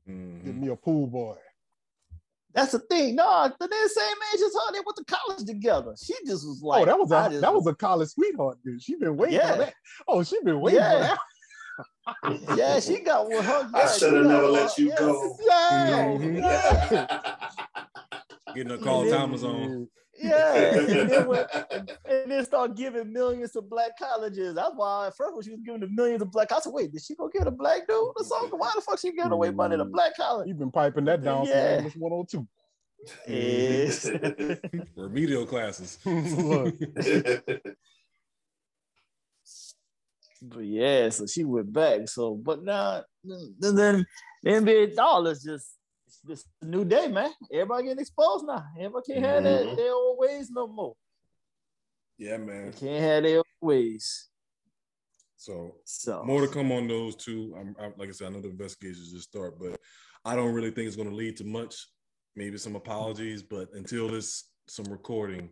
Give 0.06 0.16
Mhm. 0.54 0.58
me 0.60 0.68
a 0.68 0.76
pool 0.76 1.06
boy. 1.06 1.36
That's 2.54 2.72
the 2.72 2.78
thing. 2.80 3.14
No, 3.16 3.52
they're 3.60 3.68
the 3.68 3.88
same 3.88 4.16
age 4.34 4.40
as 4.40 4.54
her. 4.54 4.72
They 4.72 4.80
went 4.80 4.96
to 4.96 5.04
college 5.04 5.44
together. 5.46 5.94
She 6.02 6.14
just 6.26 6.46
was 6.46 6.60
oh, 6.64 6.66
like, 6.68 6.82
oh, 6.82 6.86
that 6.86 6.98
was 6.98 7.12
a 7.12 7.28
just- 7.30 7.40
that 7.42 7.54
was 7.54 7.66
a 7.66 7.74
college 7.74 8.08
sweetheart, 8.08 8.58
dude. 8.64 8.82
She 8.82 8.96
been 8.96 9.16
waiting 9.16 9.36
Yeah. 9.36 9.52
for 9.52 9.58
that. 9.58 9.74
Oh, 10.08 10.22
she 10.22 10.42
been 10.42 10.60
waiting 10.60 10.80
Yeah. 10.80 11.14
for 11.14 11.18
yeah, 12.56 12.80
she 12.80 13.00
got 13.00 13.28
with 13.28 13.44
her. 13.44 13.70
I 13.74 13.86
should 13.86 14.14
have 14.14 14.26
never 14.26 14.48
let 14.48 14.76
you 14.78 14.88
yeah. 14.88 14.96
go. 14.98 15.36
that. 15.46 15.90
Mm-hmm. 15.92 16.36
Yeah. 16.36 17.36
Getting 18.54 18.72
a 18.72 18.78
call 18.78 19.06
Yeah. 19.06 19.16
timers 19.18 19.44
on. 19.44 19.88
Yeah, 20.20 20.54
and 20.78 21.10
then, 21.10 21.26
when, 21.26 21.46
and, 21.70 21.98
and 22.08 22.30
then 22.30 22.44
start 22.44 22.76
giving 22.76 23.12
millions 23.12 23.52
to 23.52 23.62
black 23.62 23.98
colleges. 23.98 24.54
That's 24.54 24.72
why 24.74 25.08
at 25.08 25.16
first 25.16 25.34
when 25.34 25.44
she 25.44 25.50
was 25.50 25.60
giving 25.64 25.80
the 25.80 25.88
millions 25.88 26.20
to 26.20 26.26
black, 26.26 26.50
I 26.52 26.60
said, 26.60 26.72
wait, 26.72 26.92
did 26.92 27.02
she 27.02 27.14
go 27.14 27.28
give 27.28 27.46
a 27.46 27.50
black 27.50 27.86
dude 27.86 27.96
or 27.96 28.24
something? 28.24 28.50
Why 28.58 28.72
the 28.74 28.80
fuck 28.80 28.98
she 28.98 29.12
giving 29.12 29.32
away 29.32 29.50
money 29.50 29.76
to 29.76 29.84
mm-hmm. 29.84 29.92
black 29.92 30.16
college? 30.16 30.46
He 30.46 30.52
been 30.52 30.70
piping 30.70 31.04
that 31.04 31.22
down 31.22 31.46
Yeah. 31.46 31.76
from 31.76 31.86
English 31.86 31.96
102. 31.96 32.48
Yes. 33.28 34.10
Remedial 34.96 35.46
classes. 35.46 35.98
But 40.40 40.64
yeah, 40.64 41.08
so 41.08 41.26
she 41.26 41.44
went 41.44 41.72
back. 41.72 42.08
So, 42.08 42.34
but 42.34 42.62
now, 42.62 43.02
then, 43.24 43.74
then 43.76 44.06
the 44.42 44.50
NBA 44.50 44.94
dollars 44.94 45.42
just 45.42 45.77
it's 46.28 46.44
a 46.62 46.66
new 46.66 46.84
day, 46.84 47.08
man. 47.08 47.30
Everybody 47.52 47.84
getting 47.84 48.00
exposed 48.00 48.46
now. 48.46 48.64
Everybody 48.78 49.12
can't 49.12 49.24
have 49.24 49.42
that, 49.44 49.66
Mhm. 49.66 49.76
their 49.76 49.92
old 49.92 50.18
ways 50.18 50.50
no 50.50 50.66
more. 50.66 50.94
yeah, 52.18 52.36
man. 52.36 52.70
They 52.70 52.78
can't 52.78 53.02
have 53.04 53.22
their 53.22 53.36
old 53.38 53.46
ways. 53.60 54.28
So 55.36 55.76
So 55.84 56.24
more 56.24 56.40
to 56.40 56.48
come 56.48 56.72
on 56.72 56.88
those 56.88 57.14
two. 57.14 57.54
I'm, 57.56 57.76
I, 57.78 57.92
like 57.96 58.08
I 58.08 58.12
said, 58.12 58.26
I 58.28 58.30
know 58.30 58.40
the 58.40 58.48
investigations 58.48 59.12
just 59.12 59.28
start, 59.28 59.58
but 59.58 59.80
I 60.24 60.34
don't 60.34 60.52
really 60.52 60.70
think 60.72 60.88
it's 60.88 60.96
going 60.96 61.10
to 61.10 61.14
lead 61.14 61.36
to 61.36 61.44
much. 61.44 61.86
Maybe 62.34 62.58
some 62.58 62.76
apologies, 62.76 63.42
but 63.42 63.68
until 63.72 64.08
this 64.08 64.50
some 64.68 64.86
recording, 64.86 65.50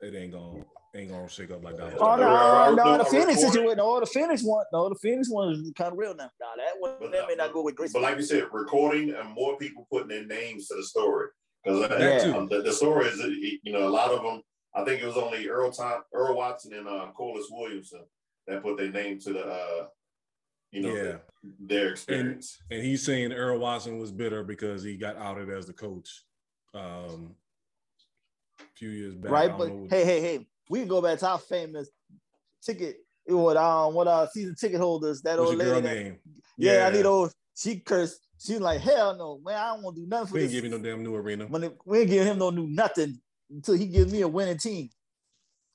it 0.00 0.14
ain't 0.14 0.32
gonna 0.32 0.64
ain't 0.94 1.10
gonna 1.10 1.28
shake 1.28 1.50
up 1.50 1.62
like 1.64 1.76
that. 1.76 1.94
Oh 1.98 2.16
no, 2.16 2.22
Are- 2.24 2.70
are- 2.70 2.74
no, 2.74 2.98
the 2.98 3.04
Phoenix 3.04 3.28
recording? 3.42 3.50
situation, 3.52 3.76
no, 3.78 4.00
the 4.00 4.06
Phoenix 4.06 4.42
one, 4.42 4.64
no, 4.72 4.88
the 4.88 4.94
Phoenix 4.94 5.28
one 5.28 5.52
is 5.52 5.72
kind 5.76 5.92
of 5.92 5.98
real 5.98 6.14
now. 6.14 6.30
Nah, 6.40 6.56
that 6.56 6.74
one, 6.78 6.92
But, 7.00 7.12
that 7.12 7.28
may 7.28 7.34
not 7.34 7.52
go 7.52 7.62
with 7.62 7.74
Grace. 7.76 7.92
But 7.92 8.02
like 8.02 8.16
you 8.16 8.22
said, 8.22 8.44
recording 8.52 9.10
and 9.14 9.28
more 9.30 9.56
people 9.58 9.86
putting 9.90 10.08
their 10.08 10.24
names 10.26 10.68
to 10.68 10.76
the 10.76 10.84
story 10.84 11.28
because 11.62 11.88
That 11.88 12.22
too. 12.22 12.46
the, 12.50 12.62
the 12.62 12.72
story 12.72 13.06
is 13.06 13.18
you 13.62 13.72
know 13.72 13.86
a 13.86 13.90
lot 13.90 14.10
of 14.10 14.22
them. 14.22 14.42
I 14.76 14.84
think 14.84 15.02
it 15.02 15.06
was 15.06 15.16
only 15.16 15.48
Earl 15.48 15.70
Tom, 15.70 16.02
Earl 16.12 16.36
Watson 16.36 16.72
and 16.74 16.88
uh, 16.88 17.06
Corliss 17.16 17.46
Williamson 17.50 18.00
that 18.46 18.62
put 18.62 18.76
their 18.76 18.90
name 18.90 19.18
to 19.20 19.32
the 19.32 19.46
uh, 19.46 19.86
you 20.72 20.82
know 20.82 20.94
Yeah. 20.94 21.16
their 21.60 21.90
experience. 21.90 22.58
and 22.70 22.82
he's 22.82 23.04
saying 23.04 23.32
Earl 23.32 23.58
Watson 23.58 23.98
was 23.98 24.10
bitter 24.12 24.42
because 24.42 24.82
he 24.82 24.96
got 24.96 25.16
outed 25.16 25.48
as 25.50 25.66
the 25.66 25.72
coach. 25.72 26.24
Um, 26.74 27.36
a 28.60 28.64
few 28.76 28.88
years 28.90 29.14
back. 29.14 29.30
right? 29.30 29.56
But 29.56 29.68
hey, 29.90 30.04
hey, 30.04 30.20
hey, 30.20 30.46
we 30.70 30.80
can 30.80 30.88
go 30.88 31.00
back 31.02 31.18
to 31.20 31.28
our 31.28 31.38
famous 31.38 31.88
ticket. 32.62 32.96
What 33.26 33.56
um, 33.56 33.94
what 33.94 34.06
uh, 34.06 34.26
season 34.28 34.54
ticket 34.54 34.80
holders? 34.80 35.22
That 35.22 35.38
what's 35.38 35.50
old 35.50 35.58
your 35.58 35.66
girl 35.66 35.74
lady. 35.80 35.86
that- 35.88 36.04
name? 36.04 36.18
yeah, 36.58 36.86
I 36.86 36.90
need 36.90 37.06
old. 37.06 37.32
She 37.56 37.80
cursed. 37.80 38.20
She's 38.38 38.60
like, 38.60 38.80
hell 38.80 39.16
no, 39.16 39.40
man, 39.44 39.56
I 39.56 39.68
don't 39.74 39.82
want 39.82 39.96
to 39.96 40.02
do 40.02 40.08
nothing 40.08 40.26
for 40.26 40.34
We 40.34 40.40
ain't 40.40 40.50
this. 40.50 40.60
give 40.60 40.64
you 40.70 40.76
no 40.76 40.82
damn 40.84 41.02
new 41.02 41.14
arena. 41.14 41.46
When 41.46 41.64
it- 41.64 41.78
we 41.86 42.00
ain't 42.00 42.10
give 42.10 42.26
him 42.26 42.38
no 42.38 42.50
new 42.50 42.66
nothing 42.66 43.18
until 43.50 43.74
he 43.74 43.86
gives 43.86 44.12
me 44.12 44.20
a 44.22 44.28
winning 44.28 44.58
team. 44.58 44.90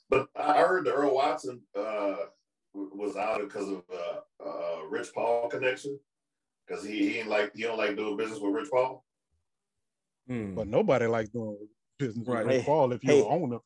But 0.10 0.28
I 0.36 0.60
heard 0.60 0.86
the 0.86 0.94
Earl 0.94 1.16
Watson 1.16 1.62
uh, 1.78 2.16
was 2.74 3.16
out 3.16 3.40
because 3.42 3.70
of 3.70 3.84
uh, 3.92 4.46
uh, 4.48 4.84
Rich 4.90 5.08
Paul 5.14 5.50
connection. 5.50 6.00
Because 6.68 6.84
he, 6.86 7.10
he 7.10 7.18
ain't 7.20 7.30
like 7.30 7.56
he 7.56 7.64
don't 7.64 7.78
like 7.78 7.96
doing 7.96 8.18
business 8.18 8.40
with 8.40 8.54
Rich 8.54 8.70
Paul. 8.70 9.04
Hmm. 10.28 10.54
But 10.54 10.68
nobody 10.68 11.08
likes 11.08 11.30
doing 11.30 11.58
business 11.98 12.28
Right. 12.28 12.46
with 12.46 12.58
Rich 12.58 12.66
Paul 12.66 12.92
if 12.94 13.04
you're 13.04 13.16
hey. 13.16 13.22
an 13.22 13.28
owner. 13.44 13.58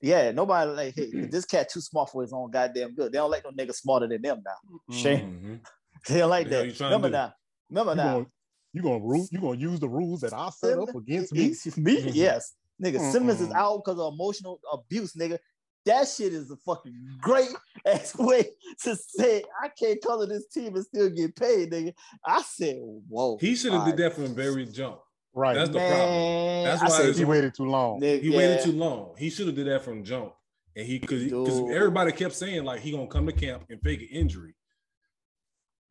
Yeah, 0.00 0.30
nobody 0.30 0.70
like, 0.70 0.94
hey, 0.94 1.10
this 1.30 1.44
cat 1.44 1.68
too 1.70 1.80
smart 1.80 2.10
for 2.10 2.22
his 2.22 2.32
own 2.32 2.50
goddamn 2.50 2.94
good. 2.94 3.12
They 3.12 3.18
don't 3.18 3.30
like 3.30 3.44
no 3.44 3.50
nigga 3.50 3.74
smarter 3.74 4.06
than 4.06 4.22
them 4.22 4.42
now. 4.44 4.94
Shame. 4.94 5.40
Mhm. 5.44 5.60
They 6.08 6.18
don't 6.18 6.30
like 6.30 6.48
The 6.48 6.56
that. 6.56 6.66
you 6.66 6.72
trying 6.72 6.90
to 6.90 6.96
Remember 6.96 7.10
now. 7.10 7.32
Remember 7.70 7.92
You 7.92 7.96
now. 7.96 8.12
gonna 8.14 8.26
you 8.72 8.82
gonna 8.82 9.04
rule 9.04 9.26
you 9.32 9.40
gonna 9.40 9.58
use 9.58 9.80
the 9.80 9.88
rules 9.88 10.20
that 10.20 10.32
I 10.32 10.50
set 10.50 10.78
up 10.78 10.94
against 10.94 11.32
me? 11.32 11.48
Me? 11.76 12.02
Mhm. 12.02 12.10
Yes. 12.14 12.52
Nigga, 12.80 13.10
Simmons 13.10 13.40
is 13.40 13.50
out 13.50 13.82
because 13.84 13.98
of 13.98 14.12
emotional 14.14 14.60
abuse, 14.72 15.14
nigga. 15.14 15.38
That 15.84 16.06
shit 16.06 16.32
is 16.32 16.50
a 16.52 16.56
fucking 16.58 16.94
great 17.20 17.48
ass 17.86 18.14
way 18.16 18.50
to 18.84 18.94
say 18.94 19.42
I 19.60 19.68
can't 19.68 20.00
color 20.00 20.26
this 20.26 20.46
team 20.46 20.76
and 20.76 20.84
still 20.84 21.08
get 21.10 21.34
paid, 21.34 21.72
nigga. 21.72 21.94
I 22.24 22.42
said, 22.42 22.76
whoa. 23.08 23.38
He 23.40 23.56
should 23.56 23.72
have 23.72 23.80
all 23.80 23.86
did 23.86 23.92
right. 24.00 24.10
that 24.10 24.14
from 24.14 24.24
the 24.24 24.34
very 24.34 24.66
jump. 24.66 25.00
Right. 25.38 25.54
That's 25.54 25.70
the 25.70 25.78
problem. 25.78 26.08
Man, 26.10 26.64
That's 26.64 26.82
I 26.82 26.84
why 26.86 26.90
said, 27.12 27.14
he 27.16 27.24
waited 27.24 27.54
too 27.54 27.66
long. 27.66 28.00
nigga, 28.00 28.20
He 28.22 28.30
yeah. 28.30 28.36
waited 28.38 28.60
too 28.64 28.72
long. 28.72 29.14
He 29.16 29.30
should 29.30 29.46
have 29.46 29.54
did 29.54 29.68
that 29.68 29.82
from 29.82 30.02
jump. 30.02 30.32
And 30.74 30.84
he 30.84 30.98
because 30.98 31.22
because 31.24 31.60
everybody 31.70 32.10
kept 32.12 32.34
saying 32.34 32.64
like 32.64 32.80
he 32.80 32.90
gonna 32.90 33.06
come 33.06 33.26
to 33.26 33.32
camp 33.32 33.64
and 33.70 33.80
fake 33.80 34.00
an 34.00 34.08
injury. 34.08 34.54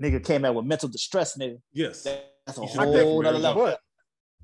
Nigga 0.04 0.24
came 0.24 0.44
out 0.46 0.56
with 0.56 0.66
mental 0.66 0.90
distress, 0.90 1.38
nigga. 1.38 1.60
Yes. 1.74 2.04
That's 2.46 2.58
a 2.58 2.62
He 2.62 2.68
should've 2.68 2.94
whole 2.94 3.22
done 3.22 3.34
nother 3.42 3.54
from 3.54 3.58
level. 3.58 3.78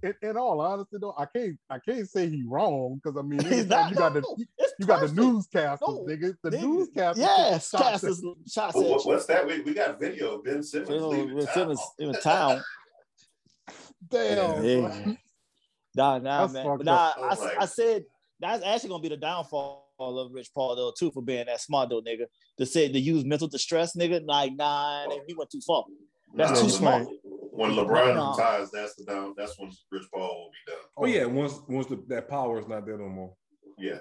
But 0.01 0.15
in, 0.21 0.29
in 0.29 0.37
all 0.37 0.59
honesty, 0.61 0.97
though, 0.99 1.13
I 1.17 1.25
can't 1.25 1.57
I 1.69 1.79
can't 1.79 2.09
say 2.09 2.29
he 2.29 2.43
wrong 2.47 2.99
because 3.03 3.17
I 3.17 3.21
mean 3.23 3.39
He's 3.43 3.69
anytime 3.69 3.69
not. 3.69 3.89
you 3.91 3.95
got 3.97 4.13
the 4.13 4.21
no, 4.21 4.35
it's 4.57 4.73
you 4.79 4.85
got 4.85 5.01
the 5.01 5.07
perfect. 5.07 5.19
newscasters, 5.19 5.77
No, 5.81 6.05
nigga. 6.05 6.35
The 6.43 6.49
nigga. 6.49 6.63
newscasters. 6.63 7.17
Yes, 7.17 7.69
took 7.71 7.79
shots 7.81 8.03
at- 8.03 8.13
shots 8.51 8.75
Well, 8.75 8.89
what, 8.89 9.05
what's 9.05 9.25
that? 9.27 9.45
We, 9.45 9.61
we 9.61 9.73
got 9.73 9.99
video 9.99 10.35
of 10.35 10.43
Ben 10.45 10.63
Simmons 10.63 10.89
You 10.89 10.97
know, 10.97 11.09
leaving 11.09 11.35
with 11.35 11.45
town. 11.47 11.53
Simmons 11.55 11.81
in 11.99 12.13
town. 12.21 12.63
Damn. 14.09 14.63
Yeah. 14.63 15.13
Nah, 15.95 16.17
nah, 16.19 16.47
That's 16.47 16.53
man. 16.53 16.77
nah, 16.83 16.93
up. 17.09 17.39
I. 17.39 17.55
I 17.61 17.65
said 17.65 18.03
that's 18.39 18.63
actually 18.63 18.89
gonna 18.89 19.03
be 19.03 19.09
the 19.09 19.17
downfall 19.17 19.85
of 19.99 20.31
Rich 20.33 20.49
Paul 20.53 20.75
though 20.75 20.91
too 20.97 21.11
for 21.11 21.21
being 21.21 21.45
that 21.45 21.61
smart 21.61 21.89
though, 21.89 22.01
nigga. 22.01 22.25
To 22.57 22.65
say 22.65 22.91
to 22.91 22.99
use 22.99 23.23
mental 23.23 23.47
distress, 23.47 23.95
nigga. 23.95 24.21
Like, 24.25 24.53
nah, 24.55 25.05
nigga, 25.07 25.21
he 25.27 25.33
went 25.35 25.49
too 25.51 25.61
far. 25.65 25.83
That's 26.35 26.51
Nah, 26.51 26.55
too 26.57 26.61
when- 26.63 26.71
smart. 26.71 27.07
When 27.55 27.71
LeBron 27.73 28.15
Nah. 28.15 28.31
retires, 28.31 28.71
that's 28.73 28.95
the 28.95 29.03
down. 29.05 29.35
That's 29.37 29.53
when 29.59 29.69
Rich 29.91 30.07
Paul 30.11 30.21
will 30.21 30.49
be 30.49 30.71
done. 30.71 30.81
Oh 30.97 31.05
yeah, 31.05 31.25
once 31.25 31.59
once 31.69 31.85
the, 31.85 32.03
that 32.07 32.27
power 32.27 32.59
is 32.59 32.67
not 32.67 32.83
there 32.87 32.97
no 32.97 33.07
more. 33.07 33.35
Yeah. 33.77 33.99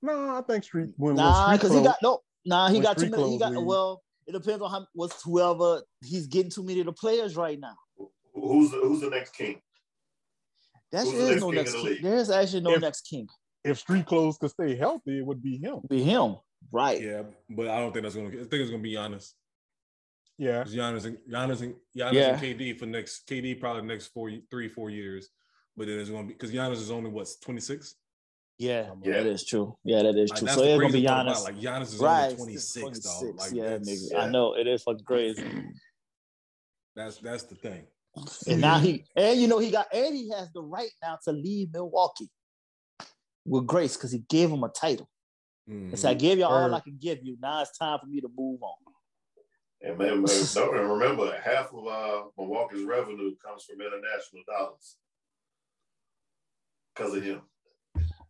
Nah, 0.00 0.38
I 0.38 0.42
think 0.42 0.64
Street 0.64 0.90
when, 0.96 1.14
when 1.14 1.16
Nah, 1.16 1.52
because 1.52 1.74
he 1.74 1.82
got 1.82 1.96
no. 2.02 2.20
Nah, 2.46 2.70
he 2.70 2.80
got 2.80 2.96
too 2.96 3.10
many. 3.10 3.32
He 3.32 3.38
got 3.38 3.52
league. 3.52 3.66
well. 3.66 4.02
It 4.26 4.32
depends 4.32 4.62
on 4.62 4.70
how 4.70 4.86
what's 4.94 5.22
whoever 5.22 5.82
he's 6.04 6.26
getting 6.26 6.50
too 6.50 6.62
many 6.62 6.80
of 6.80 6.86
the 6.86 6.92
players 6.92 7.34
right 7.36 7.58
now. 7.58 7.74
Who's 8.40 8.70
the, 8.70 8.76
who's 8.78 9.00
the 9.00 9.10
next 9.10 9.34
king? 9.34 9.60
There 10.92 11.02
Who's 11.04 11.12
the 11.12 11.18
is 11.18 11.28
next 11.30 11.40
no 11.40 11.46
king 11.48 11.54
next 11.56 11.72
the 11.72 11.82
king. 11.82 11.98
There's 12.02 12.30
actually 12.30 12.60
no 12.62 12.72
If- 12.74 12.80
next 12.82 13.00
king. 13.02 13.28
if 13.64 13.78
Street 13.78 14.06
Clothes 14.06 14.38
could 14.38 14.50
stay 14.50 14.76
healthy, 14.76 15.18
it 15.18 15.26
would 15.26 15.42
be 15.42 15.58
him. 15.58 15.80
Be 15.88 16.02
him, 16.02 16.36
right? 16.72 17.00
Yeah, 17.00 17.22
but 17.50 17.68
I 17.68 17.80
don't 17.80 17.92
think 17.92 18.04
that's 18.04 18.14
gonna. 18.14 18.28
I 18.28 18.32
think 18.32 18.52
it's 18.52 18.70
gonna 18.70 18.82
be 18.82 18.94
Giannis. 18.94 19.32
Yeah. 20.38 20.62
It's 20.62 20.72
Giannis 20.72 21.04
and 21.04 21.18
Giannis 21.30 21.62
and 21.62 21.74
Giannis 21.96 22.12
Yeah. 22.12 22.28
and 22.34 22.40
KD 22.40 22.78
for 22.78 22.86
next 22.86 23.26
KD 23.28 23.58
probably 23.60 23.82
the 23.82 23.88
next 23.88 24.06
four 24.08 24.30
three 24.50 24.68
four 24.68 24.88
years. 24.88 25.28
But 25.76 25.88
then 25.88 25.98
it's 25.98 26.08
gonna 26.10 26.26
be 26.28 26.32
because 26.32 26.52
Giannis 26.52 26.74
is 26.76 26.90
only 26.90 27.10
what 27.10 27.28
twenty 27.42 27.60
six. 27.60 27.96
Yeah, 28.56 28.92
Yeah. 29.04 29.12
that 29.14 29.26
is 29.26 29.44
true. 29.44 29.76
Yeah, 29.84 30.02
that 30.02 30.16
is 30.16 30.30
Like, 30.30 30.38
true. 30.38 30.46
that's 30.46 30.58
so 30.58 30.64
it's 30.64 30.80
gonna 30.80 30.92
be 30.92 31.04
part 31.06 31.26
Giannis. 31.26 31.44
Like 31.44 31.56
Giannis 31.56 31.82
is 31.94 31.98
right, 31.98 32.24
only 32.26 32.36
twenty 32.36 32.56
six 32.56 33.00
though. 33.00 33.30
Like 33.36 33.52
yeah, 33.52 33.78
yeah. 33.82 34.18
I 34.22 34.28
know 34.30 34.54
it 34.56 34.66
is 34.66 34.82
fucking 34.84 35.04
crazy. 35.04 35.44
that's 36.96 37.18
that's 37.18 37.42
the 37.44 37.54
thing. 37.56 37.86
And 38.46 38.60
now 38.60 38.78
he 38.78 39.04
and 39.16 39.40
you 39.40 39.46
know 39.48 39.58
he 39.58 39.70
got 39.70 39.86
and 39.92 40.14
he 40.14 40.30
has 40.30 40.50
the 40.52 40.62
right 40.62 40.90
now 41.02 41.18
to 41.24 41.32
leave 41.32 41.72
Milwaukee 41.72 42.30
with 43.44 43.66
grace 43.66 43.96
because 43.96 44.12
he 44.12 44.18
gave 44.28 44.50
him 44.50 44.62
a 44.64 44.68
title. 44.68 45.08
Mhm. 45.68 45.90
And 45.90 45.98
so 45.98 46.08
I 46.10 46.14
gave 46.14 46.38
you 46.38 46.44
all 46.44 46.64
Word. 46.68 46.72
I 46.74 46.80
can 46.80 46.98
give 47.00 47.18
you. 47.22 47.36
Now 47.40 47.62
it's 47.62 47.76
time 47.76 47.98
for 48.00 48.06
me 48.06 48.20
to 48.20 48.28
move 48.36 48.62
on. 48.62 48.74
And 49.80 49.96
man, 49.98 50.22
man, 50.22 50.88
remember 50.90 51.38
half 51.40 51.72
of 51.72 51.86
uh, 51.86 52.24
Milwaukee's 52.36 52.84
revenue 52.84 53.34
comes 53.44 53.64
from 53.64 53.80
international 53.80 54.42
dollars 54.46 54.96
because 56.94 57.14
of 57.14 57.22
him. 57.22 57.42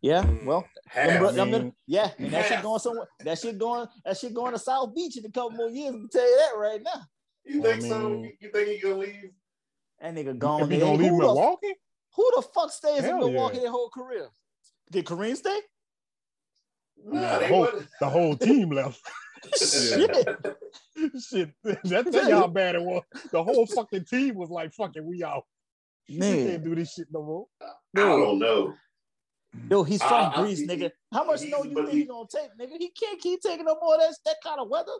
Yeah, 0.01 0.23
Mm. 0.23 0.45
well, 0.45 0.65
Half. 0.87 1.09
them 1.09 1.19
bro- 1.51 1.59
them- 1.59 1.73
yeah, 1.87 2.13
and 2.19 2.31
that 2.33 2.47
shit 2.47 2.63
going 2.63 2.79
somewhere. 2.79 3.09
That 3.21 3.39
shit 3.39 3.59
going. 3.59 3.89
That 4.05 4.17
shit 4.17 4.33
going 4.35 4.53
to 4.53 4.59
South 4.59 4.95
Beach 4.95 5.17
in 5.17 5.25
a 5.25 5.31
couple 5.31 5.51
more 5.53 5.71
years. 5.71 5.95
I 5.95 5.99
can 5.99 6.09
tell 6.09 6.29
you 6.31 6.37
that 6.37 6.57
right 6.57 6.83
now. 6.83 7.03
you 7.45 7.63
think 7.63 7.83
so? 7.83 8.09
mean- 8.11 8.25
You- 8.25 8.37
You 8.41 8.51
think 8.53 8.69
he 8.69 8.79
gonna 8.79 8.95
leave? 8.99 9.33
That 10.01 10.15
nigga 10.15 10.39
gone. 10.39 10.71
he 10.71 10.79
gonna 10.79 10.93
Who 10.93 11.03
leave 11.03 11.13
the- 11.13 11.19
Milwaukee, 11.19 11.75
Who 12.17 12.33
the 12.37 12.43
fuck 12.43 12.71
stays 12.71 12.99
in 12.99 13.05
Hell 13.05 13.19
Milwaukee 13.19 13.57
yeah. 13.57 13.63
their 13.65 13.71
whole 13.71 13.91
career? 13.91 14.29
Did 14.91 15.05
Kareem 15.05 15.37
stay? 15.37 15.59
Nah, 17.05 17.39
the 17.39 17.47
whole, 17.49 17.69
the 18.01 18.09
whole 18.09 18.37
team 18.37 18.71
left. 18.71 19.01
Shit. 19.57 20.11
Shit, 21.29 21.51
that 21.63 22.09
tell 22.11 22.29
you 22.29 22.35
how 22.35 22.49
bad 22.49 22.75
it 22.75 22.83
was. 22.83 23.03
The 23.31 23.43
whole 23.43 23.67
fucking 23.67 24.05
team 24.07 24.35
was 24.35 24.51
like, 24.51 24.73
fucking, 24.75 25.07
we 25.07 25.23
out. 25.23 25.45
We 26.09 26.17
Man, 26.19 26.47
can't 26.49 26.65
do 26.65 26.75
this 26.75 26.93
shit 26.95 27.07
no 27.13 27.23
more." 27.23 27.47
I 27.63 27.67
dude, 27.95 28.05
don't 28.05 28.39
know. 28.41 28.75
dude, 29.69 29.89
he's 29.89 30.03
from 30.03 30.13
I- 30.13 30.33
I- 30.35 30.41
Greece, 30.43 30.59
he- 30.61 30.67
nigga. 30.67 30.91
How 31.13 31.25
much 31.25 31.43
he's- 31.43 31.53
snow 31.55 31.63
you 31.65 31.75
think 31.75 31.89
he- 31.91 31.99
he 32.01 32.05
gonna 32.07 32.27
take, 32.35 32.51
nigga? 32.59 32.77
He 32.79 32.91
can't 32.91 33.21
keep 33.21 33.41
taking 33.43 33.65
no 33.67 33.77
more 33.81 33.95
of 33.95 34.01
that, 34.01 34.17
that 34.25 34.37
kind 34.43 34.59
of 34.61 34.69
weather. 34.69 34.93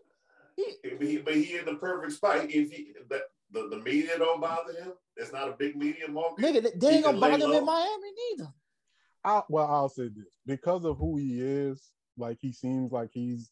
He, 0.57 0.75
But 0.85 1.07
he, 1.07 1.17
but 1.19 1.35
he 1.35 1.57
in 1.57 1.65
the 1.65 1.75
perfect 1.75 2.13
spot. 2.13 2.45
If 2.45 2.51
he, 2.71 2.93
the, 3.09 3.23
the, 3.51 3.69
the 3.69 3.79
media 3.79 4.19
don't 4.19 4.41
bother 4.41 4.73
him, 4.73 4.93
it's 5.17 5.33
not 5.33 5.49
a 5.49 5.53
big 5.53 5.77
media 5.77 6.09
market. 6.09 6.45
nigga, 6.45 6.63
they- 6.63 6.79
they 6.79 6.89
He 6.91 6.95
ain't 6.97 7.05
gonna 7.05 7.19
bother 7.19 7.45
him 7.47 7.53
in. 7.53 7.65
Miami 7.65 8.11
neither. 8.31 8.53
I, 9.25 9.43
well, 9.49 9.67
I'll 9.67 9.89
say 9.89 10.09
this 10.09 10.39
because 10.47 10.85
of 10.85 10.97
who 10.99 11.17
he 11.17 11.41
is. 11.43 11.91
Like 12.17 12.39
he 12.41 12.53
seems 12.53 12.91
like 12.93 13.11
he's 13.13 13.51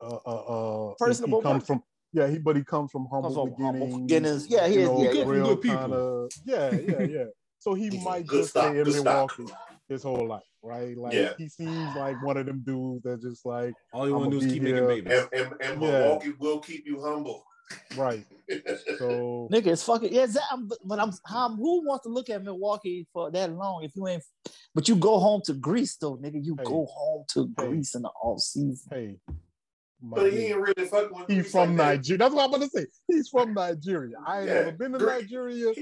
uh 0.00 0.18
uh 0.26 0.30
uh 0.30 0.88
he- 0.90 0.94
Personable 1.04 1.38
He 1.40 1.42
comes 1.42 1.62
person. 1.64 1.76
from 1.76 1.82
yeah, 2.12 2.28
he 2.28 2.38
but 2.38 2.56
he 2.56 2.62
comes 2.64 2.90
from 2.92 3.06
humble 3.10 3.34
Comes 3.34 3.34
from 3.56 3.64
humble 3.64 3.86
beginnings. 3.86 4.02
beginnings. 4.06 4.46
Yeah, 4.48 4.68
he 4.68 4.74
you 4.74 4.80
is. 4.80 4.86
know, 4.86 5.02
Yeah, 5.02 5.10
Good 5.12 5.26
real 5.26 5.46
good 5.56 5.60
people. 5.62 5.78
kinda 5.78 6.28
yeah, 6.44 6.78
yeah, 6.78 7.02
yeah. 7.02 7.24
So 7.58 7.74
he 7.74 7.90
might 8.04 8.26
just 8.28 8.50
stock, 8.50 8.66
stay 8.68 8.78
in 8.78 8.84
good 8.84 8.94
stock. 8.94 9.36
Milwaukee 9.38 9.52
his 9.88 10.02
whole 10.02 10.28
life, 10.28 10.42
right? 10.62 10.96
Like 10.96 11.14
Yeah. 11.16 11.32
he 11.38 11.48
seems 11.48 11.94
like 11.94 12.20
one 12.22 12.36
of 12.36 12.46
them 12.46 12.62
dudes 12.64 13.02
that 13.02 13.20
just 13.20 13.44
like 13.44 13.74
All 13.92 14.06
you 14.06 14.14
want 14.14 14.26
I'ma 14.26 14.30
do 14.30 14.36
is 14.38 14.44
be 14.44 14.52
keep 14.52 14.62
making 14.62 14.76
here. 14.76 14.88
babies. 14.88 15.12
And, 15.12 15.28
and, 15.32 15.54
and 15.60 15.82
Yeah. 15.82 15.88
Milwaukee 15.98 16.34
will 16.38 16.60
keep 16.60 16.86
you 16.86 17.02
humble. 17.02 17.44
Right. 17.96 18.24
So 18.98 19.48
Nigga, 19.52 19.68
it's 19.68 19.82
fucking 19.82 20.12
yeah. 20.12 20.26
That, 20.26 20.42
I'm, 20.52 20.68
but 20.84 20.98
I'm, 21.00 21.12
how, 21.26 21.48
who 21.54 21.86
wants 21.86 22.04
to 22.04 22.10
look 22.10 22.28
at 22.30 22.42
Milwaukee 22.44 23.06
for 23.12 23.30
that 23.30 23.50
long 23.52 23.84
if 23.84 23.92
you 23.96 24.06
ain't? 24.06 24.22
But 24.74 24.88
you 24.88 24.96
go 24.96 25.18
home 25.18 25.40
to 25.46 25.54
Greece 25.54 25.96
though, 25.96 26.16
nigga. 26.16 26.44
You 26.44 26.54
Hey. 26.58 26.64
go 26.64 26.86
home 26.86 27.24
to 27.30 27.50
Hey. 27.58 27.66
Greece 27.66 27.94
in 27.94 28.02
the 28.02 28.10
off 28.22 28.40
season. 28.40 28.76
hey, 28.90 29.16
my 30.02 30.16
but 30.16 30.32
he 30.32 30.46
ain't 30.46 30.58
really 30.58 30.86
fucking 30.88 31.16
with 31.18 31.30
he's 31.30 31.50
from 31.50 31.70
like 31.70 31.76
that. 31.78 31.96
Nigeria. 31.96 32.18
That's 32.18 32.34
what 32.34 32.44
I'm 32.44 32.50
gonna 32.50 32.68
say. 32.68 32.86
He's 33.08 33.28
from 33.28 33.54
Nigeria. 33.54 34.16
I 34.26 34.40
ain't 34.40 34.48
Yeah, 34.48 34.54
never 34.54 34.72
been 34.72 34.92
to 34.92 34.98
Greek. 34.98 35.22
Nigeria. 35.22 35.72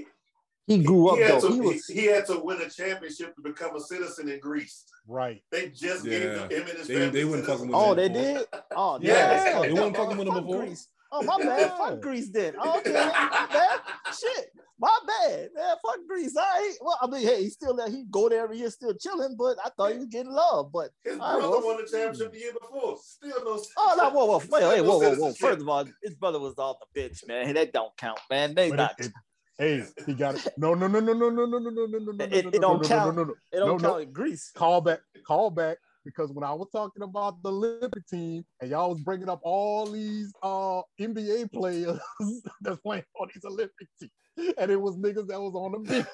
He 0.69 0.79
grew 0.85 1.09
up 1.09 1.17
he, 1.17 1.23
had 1.25 1.41
though. 1.43 1.49
to, 1.49 1.49
He 1.49 1.55
he, 1.55 1.61
was 1.61 1.87
he 1.87 2.05
had 2.07 2.27
to 2.27 2.39
win 2.39 2.61
a 2.61 2.71
championship 2.71 3.35
to 3.35 3.43
become 3.43 3.75
a 3.75 3.81
citizen 3.81 4.29
in 4.29 4.39
Greece. 4.39 4.85
Right. 5.09 5.43
They 5.51 5.71
just 5.71 6.05
Yeah. 6.05 6.11
gave 6.21 6.23
him, 6.23 6.51
him 6.51 6.61
and 6.69 6.79
his 6.79 6.87
They- 6.87 6.95
family. 6.95 7.11
they 7.11 7.25
wouldn't 7.25 7.47
fucking 7.49 7.59
citizenship. 7.73 7.89
Oh, 7.89 7.95
they 7.97 8.09
before. 8.09 8.23
did? 8.39 8.47
Oh, 8.77 8.99
Yeah. 9.03 9.13
yeah. 9.45 9.61
They 9.63 9.73
wasn't 9.73 9.97
fucking 9.97 10.17
with 10.19 10.29
him 10.29 10.35
before? 10.35 10.59
Greece. 10.65 10.87
Oh, 11.13 11.23
my 11.23 11.37
bad. 11.39 11.71
Fuck 11.77 12.01
Greece 12.01 12.31
then. 12.31 12.55
Oh, 12.59 12.79
okay, 12.79 12.93
my 12.93 13.47
bad. 13.53 13.81
Shit. 14.19 14.47
My 14.79 14.99
bad. 15.07 15.51
Man, 15.55 15.77
fuck 15.85 15.99
Greece. 16.09 16.35
All 16.37 16.43
right. 16.43 16.75
Well, 16.81 16.99
I 17.01 17.07
mean, 17.07 17.23
hey, 17.23 17.43
he 17.45 17.51
still 17.51 17.77
there. 17.77 17.89
He 17.89 18.05
go 18.11 18.29
there 18.29 18.43
every 18.45 18.59
year 18.59 18.71
still 18.71 18.95
chilling, 18.95 19.37
but 19.39 19.57
I 19.65 19.69
thought 19.77 19.93
he 19.93 19.99
was 19.99 20.07
getting 20.07 20.33
love. 20.33 20.73
But 20.73 20.91
His 21.05 21.19
All 21.21 21.35
right, 21.35 21.39
brother 21.41 21.51
well, 21.51 21.67
won 21.67 21.77
the 21.85 21.91
championship 21.91 22.33
the 22.33 22.39
year 22.39 22.53
before. 22.61 22.97
Still 23.01 23.45
no. 23.45 23.63
oh 23.77 23.95
no, 23.97 24.11
whoa, 24.11 24.25
whoa, 24.25 24.39
wait, 24.39 24.45
still 24.47 24.71
hey, 24.71 24.77
no 24.79 24.83
whoa, 24.85 24.99
whoa, 24.99 25.15
whoa. 25.15 25.33
First 25.35 25.61
of 25.61 25.69
all, 25.69 25.85
his 26.03 26.15
brother 26.15 26.41
was 26.41 26.55
on 26.59 26.75
the 26.81 27.01
bench, 27.01 27.21
man. 27.29 27.55
That 27.55 27.73
don't 27.73 27.97
count, 27.97 28.19
man. 28.29 28.55
They 28.57 28.71
But 28.71 28.77
not 28.77 28.95
it, 28.99 29.07
it, 29.07 29.13
hey, 29.59 29.85
he 30.07 30.15
got 30.15 30.35
it. 30.35 30.53
No, 30.57 30.75
no, 30.75 30.89
no, 30.89 30.99
no, 30.99 31.13
no, 31.13 31.29
no, 31.31 31.47
no, 31.47 31.59
no, 31.59 31.71
no, 31.71 31.87
no, 31.87 31.99
no, 31.99 32.13
no, 32.13 32.25
It- 32.25 32.33
it 32.33 32.45
no, 32.47 32.51
no, 32.51 32.59
don't 32.61 32.83
no, 32.83 32.89
count. 32.89 33.15
no, 33.17 33.23
no, 33.23 33.29
no. 33.29 33.35
it 33.53 33.57
don't 33.59 33.69
no, 33.69 33.77
no. 33.77 33.89
count 33.91 34.03
in 34.03 34.13
Greece. 34.13 34.51
Call 34.53 34.81
back, 34.81 35.01
call 35.25 35.51
back. 35.51 35.79
Because 36.05 36.31
when 36.33 36.45
I 36.45 36.53
was 36.53 36.69
talking 36.73 37.03
about 37.03 37.43
the 37.43 37.51
Olympic 37.51 38.07
team 38.09 38.45
and 38.61 38.71
y'all 38.71 38.91
was 38.91 39.01
bringing 39.01 39.29
up 39.29 39.41
all 39.43 39.87
these 39.87 40.33
uh 40.43 40.83
NBA 41.01 41.53
players 41.53 41.99
that's 42.61 42.81
playing 42.81 43.05
on 43.21 43.29
these 43.35 43.45
Olympic 43.45 43.89
teams, 44.01 44.55
and 44.59 44.71
it 44.71 44.81
was 44.81 44.97
niggas 44.97 45.27
that 45.29 45.41
was 45.41 45.55
on 45.55 45.73
the 45.73 45.79
bench. 45.79 46.07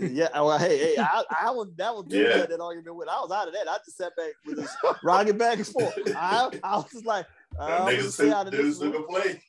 yeah, 0.00 0.28
well, 0.34 0.58
hey, 0.58 0.78
hey, 0.78 0.96
I, 0.98 1.24
I 1.42 1.50
was 1.50 1.68
that 1.76 1.94
was 1.94 2.06
Yeah. 2.08 2.46
that 2.46 2.60
argument 2.60 2.96
with. 2.96 3.08
I 3.08 3.20
was 3.20 3.30
out 3.30 3.48
of 3.48 3.54
that. 3.54 3.68
I 3.68 3.76
just 3.84 3.96
sat 3.96 4.12
back 4.16 4.32
with 4.46 4.56
this 4.56 4.76
rocking 5.02 5.38
back 5.38 5.58
and 5.58 5.66
forth. 5.66 5.94
I, 6.16 6.50
I 6.62 6.76
was 6.76 6.90
just 6.92 7.06
like, 7.06 7.26
That 7.58 7.80
I'm 7.80 7.88
nigga 7.88 7.98
just 8.02 8.14
stay 8.14 8.30
out 8.30 8.46
of 8.46 8.52
this. 8.52 8.78
niggas 8.78 8.80
One. 8.80 8.92
took 8.92 9.08
play. 9.08 9.42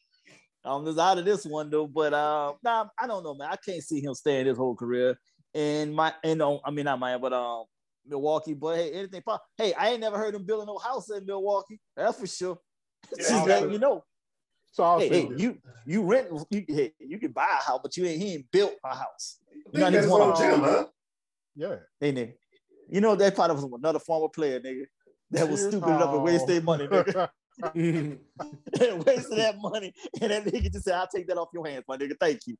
I'm 0.65 0.85
just 0.85 0.99
out 0.99 1.17
of 1.17 1.25
this 1.25 1.45
one 1.45 1.69
though. 1.69 1.87
But 1.87 2.13
uh, 2.13 2.53
nah, 2.63 2.85
I 2.99 3.07
don't 3.07 3.23
know, 3.23 3.33
man. 3.33 3.49
I 3.51 3.55
can't 3.55 3.81
see 3.83 4.01
him 4.01 4.13
staying 4.13 4.45
his 4.45 4.57
whole 4.57 4.75
career. 4.75 5.17
And 5.53 5.95
my, 5.95 6.13
and 6.23 6.41
um, 6.41 6.59
I 6.63 6.71
mean 6.71 6.85
not 6.85 6.99
Miami, 6.99 7.21
but 7.21 7.33
um, 7.33 7.63
Milwaukee. 8.09 8.53
But 8.53 8.77
hey, 8.77 8.91
anything. 8.91 9.21
pop- 9.21 9.43
Hey, 9.57 9.73
I 9.73 9.89
ain't 9.89 10.01
never 10.01 10.17
heard 10.17 10.35
him 10.35 10.43
building 10.45 10.67
no 10.67 10.77
house 10.77 11.09
in 11.09 11.25
Milwaukee. 11.25 11.79
That's 11.95 12.19
for 12.19 12.27
sure. 12.27 12.57
Yeah, 13.17 13.29
Just 13.29 13.47
letting 13.47 13.71
you 13.71 13.79
know. 13.79 14.03
So 14.71 14.83
I'll 14.83 14.99
Hey, 14.99 15.09
say 15.09 15.21
hey, 15.27 15.33
you 15.37 15.57
you 15.85 16.03
rent 16.03 16.27
you 16.51 16.65
hey, 16.67 16.93
you 16.99 17.17
can 17.17 17.31
buy 17.31 17.47
a 17.59 17.63
house, 17.63 17.79
but 17.81 17.95
you 17.97 18.05
ain't 18.05 18.21
he 18.21 18.33
ain't 18.35 18.51
built 18.51 18.73
a 18.85 18.95
house. 18.95 19.39
Think 19.71 19.77
not 19.77 19.93
that's 19.93 20.05
even 20.05 20.21
on 20.21 20.29
one- 20.29 20.37
gym, 20.37 20.59
huh? 20.59 20.85
yeah. 21.55 21.75
Hey 21.99 22.11
nigga. 22.13 22.33
You 22.89 23.01
know 23.01 23.15
that 23.15 23.33
probably 23.35 23.55
was 23.55 23.63
another 23.79 23.99
former 23.99 24.27
player, 24.29 24.59
nigga. 24.59 24.83
That 25.31 25.49
was 25.49 25.61
Here's 25.61 25.71
stupid 25.73 25.87
enough 25.89 26.11
to 26.11 26.19
waste 26.19 26.45
their 26.47 26.61
money, 26.61 26.87
nigga. 26.87 27.29
Wasted 27.63 29.37
that 29.37 29.55
money. 29.59 29.93
And 30.21 30.31
that 30.31 30.45
nigga 30.45 30.71
just 30.71 30.85
said, 30.85 30.93
I'll 30.95 31.07
take 31.07 31.27
that 31.27 31.37
off 31.37 31.49
your 31.53 31.67
hands, 31.67 31.83
my 31.87 31.97
nigga. 31.97 32.13
Thank 32.19 32.47
you. 32.47 32.55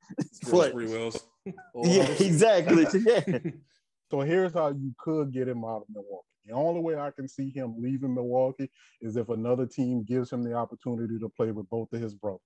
But- 0.52 0.72
Free 0.74 0.86
wills. 0.88 1.24
yeah, 1.46 2.04
exactly. 2.20 2.86
Yeah. 3.06 3.40
So 4.10 4.22
here's 4.22 4.54
how 4.54 4.70
you 4.70 4.94
could 4.98 5.32
get 5.32 5.48
him 5.48 5.64
out 5.64 5.82
of 5.82 5.88
Milwaukee. 5.94 6.26
The 6.46 6.54
only 6.54 6.82
way 6.82 6.96
I 6.96 7.12
can 7.12 7.28
see 7.28 7.52
him 7.52 7.76
leaving 7.78 8.14
Milwaukee 8.16 8.70
is 9.02 9.16
if 9.18 9.30
another 9.30 9.66
team 9.68 10.04
gives 10.04 10.32
him 10.32 10.44
the 10.44 10.54
opportunity 10.54 11.20
to 11.20 11.30
play 11.30 11.52
with 11.52 11.70
both 11.70 11.94
of 11.94 12.02
his 12.02 12.16
brothers. 12.16 12.40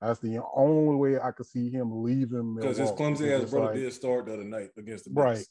That's 0.00 0.20
the 0.20 0.42
only 0.54 0.96
way 0.96 1.18
I 1.18 1.32
could 1.32 1.46
see 1.46 1.70
him 1.70 2.02
leaving 2.02 2.54
Milwaukee. 2.54 2.60
Because 2.68 2.78
his 2.78 2.90
clumsy 2.92 3.32
ass 3.32 3.42
It's 3.42 3.50
brother 3.50 3.66
like- 3.66 3.74
did 3.76 3.92
start 3.92 4.26
the 4.26 4.34
other 4.34 4.44
night 4.44 4.70
against 4.78 5.04
the 5.06 5.10
Right. 5.12 5.44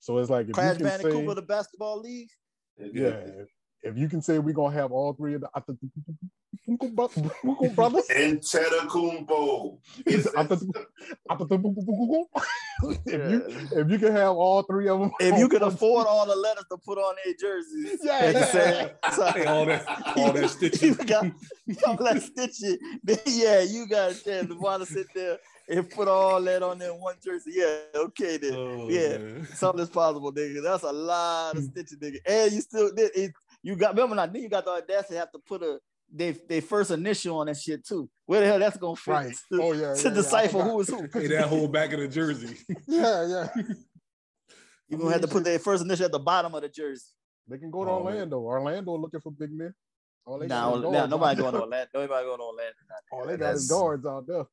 So 0.00 0.18
it's 0.18 0.30
like 0.30 0.48
if 0.48 0.52
Crash 0.54 0.74
you 0.74 0.78
can 0.78 0.86
Bandicoot 0.86 1.12
say, 1.12 1.26
of 1.26 1.36
the 1.36 1.42
basketball 1.42 2.00
league. 2.00 2.30
yeah, 2.78 3.08
if, 3.08 3.48
if 3.86 3.96
you 3.96 4.08
can 4.08 4.22
say 4.22 4.38
we're 4.38 4.54
gonna 4.54 4.74
have 4.74 4.92
all 4.92 5.12
three 5.14 5.34
of 5.34 5.42
the 5.42 5.48
brothers. 7.74 8.06
And 8.10 8.42
Kumbo. 8.88 9.78
if 13.06 13.30
you 13.30 13.46
if 13.72 13.90
you 13.90 13.98
can 13.98 14.12
have 14.12 14.36
all 14.36 14.62
three 14.62 14.88
of 14.88 15.00
them, 15.00 15.12
If 15.20 15.38
you 15.38 15.48
can 15.48 15.62
afford 15.62 16.06
all 16.06 16.26
the 16.26 16.36
letters 16.36 16.64
to 16.70 16.78
put 16.78 16.98
on 16.98 17.14
their 17.24 17.34
jerseys. 17.38 18.00
Yeah, 18.02 18.30
yeah. 18.30 18.44
say- 18.44 18.92
so- 19.14 19.44
all 19.46 19.66
that, 19.66 19.84
all 20.16 20.32
that 20.32 20.42
you 20.42 20.48
stitching. 20.48 20.94
got 20.94 21.26
all 21.86 21.96
that 21.96 22.22
stitching. 22.22 22.78
Then, 23.02 23.18
yeah, 23.26 23.60
you 23.62 23.86
got 23.86 24.12
a 24.12 24.24
chance 24.24 24.48
to 24.48 24.54
want 24.58 24.84
to 24.84 24.92
sit 24.92 25.06
there 25.14 25.38
and 25.68 25.88
put 25.90 26.08
all 26.08 26.40
that 26.42 26.62
on 26.62 26.78
there 26.78 26.92
in 26.92 27.00
one 27.00 27.16
jersey. 27.24 27.52
Yeah, 27.54 27.78
okay 27.94 28.36
then. 28.36 28.54
Oh, 28.54 28.88
Yeah. 28.88 29.18
man. 29.18 29.48
Something's 29.54 29.90
possible, 29.90 30.32
nigga. 30.32 30.62
That's 30.62 30.84
a 30.84 30.92
lot 30.92 31.56
of 31.56 31.62
hmm. 31.62 31.70
stitching, 31.70 31.98
nigga. 31.98 32.18
And 32.26 32.52
you 32.52 32.60
still 32.60 32.92
did 32.94 33.10
it. 33.14 33.32
You 33.66 33.74
got 33.74 33.94
remember 33.94 34.14
now, 34.14 34.26
then 34.26 34.42
you 34.42 34.48
got 34.48 34.64
the 34.64 34.70
audacity 34.70 35.14
to 35.14 35.18
have 35.18 35.32
to 35.32 35.40
put 35.40 35.60
a 35.62 35.80
they 36.12 36.30
they 36.30 36.60
first 36.60 36.92
initial 36.92 37.38
on 37.38 37.46
that 37.46 37.56
shit 37.56 37.84
too. 37.84 38.08
Where 38.26 38.40
the 38.40 38.46
hell 38.46 38.58
that's 38.60 38.76
gonna 38.76 38.94
fit 38.94 39.10
right. 39.10 39.34
to, 39.52 39.60
Oh 39.62 39.72
yeah, 39.72 39.94
to 39.94 40.00
yeah, 40.02 40.08
yeah, 40.08 40.10
decipher 40.14 40.48
forgot. 40.52 40.70
who 40.70 40.80
is 40.80 40.88
who? 40.88 41.08
Hey, 41.12 41.26
that 41.26 41.48
whole 41.48 41.66
back 41.66 41.92
of 41.92 41.98
the 41.98 42.06
jersey. 42.06 42.56
Yeah, 42.86 43.26
yeah. 43.26 43.48
You're 44.88 45.00
gonna 45.00 45.12
have 45.12 45.22
to 45.22 45.28
put 45.28 45.42
their 45.42 45.58
first 45.58 45.82
initial 45.84 46.04
at 46.06 46.12
the 46.12 46.18
bottom 46.20 46.54
of 46.54 46.62
the 46.62 46.68
jersey. 46.68 47.06
They 47.48 47.58
can 47.58 47.72
go 47.72 47.84
to 47.84 47.90
Oh, 47.90 48.04
man. 48.04 48.12
Orlando. 48.14 48.38
Orlando 48.40 48.96
looking 48.98 49.20
for 49.20 49.32
big 49.32 49.50
men. 49.52 49.74
All 50.24 50.38
they 50.38 50.46
Now, 50.46 50.70
got 50.76 50.84
is 50.86 50.92
now 50.92 51.06
nobody 51.06 51.40
going 51.40 51.52
to 51.54 51.58
there. 51.58 51.62
Orlando. 51.66 51.88
Nobody 51.94 52.24
going 52.26 52.38
to 52.38 52.44
Orlando. 52.44 52.72
All 53.12 53.26
they 53.26 53.36
got 53.36 53.54
is 53.54 53.68
That's- 53.68 53.68
guards 53.68 54.06
out 54.06 54.26
there. 54.28 54.44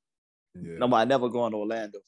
Yeah. 0.56 0.77
Nobody 0.80 1.07
never 1.10 1.30
going 1.30 1.52
to 1.52 1.57
Orlando. 1.57 1.99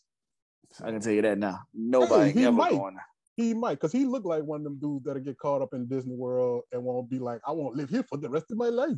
I 0.84 0.92
can 0.92 1.00
tell 1.02 1.14
you 1.14 1.22
that 1.24 1.38
now. 1.38 1.60
Nobody 1.74 2.32
he 2.32 2.46
ever 2.46 2.52
might. 2.52 2.72
going. 2.72 2.98
He 3.36 3.54
might, 3.54 3.76
because 3.76 3.92
he 3.92 4.06
looked 4.06 4.26
like 4.26 4.44
one 4.44 4.62
of 4.62 4.64
them 4.64 4.80
dudes 4.80 5.06
that'll 5.06 5.22
get 5.22 5.38
caught 5.38 5.62
up 5.62 5.74
in 5.74 5.88
Disney 5.88 6.16
World 6.16 6.64
and 6.72 6.84
won't 6.84 7.10
be 7.10 7.20
like, 7.20 7.42
I 7.46 7.52
won't 7.52 7.76
live 7.76 7.90
here 7.90 8.04
for 8.08 8.18
the 8.18 8.30
rest 8.30 8.46
of 8.50 8.58
my 8.58 8.70
life. 8.70 8.98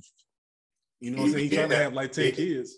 You 1.00 1.12
know 1.12 1.18
what 1.24 1.26
I'm 1.26 1.32
saying? 1.34 1.50
He 1.50 1.56
trying 1.56 1.70
to 1.70 1.76
have 1.76 1.94
like 1.94 2.12
10 2.12 2.32
kids. 2.34 2.78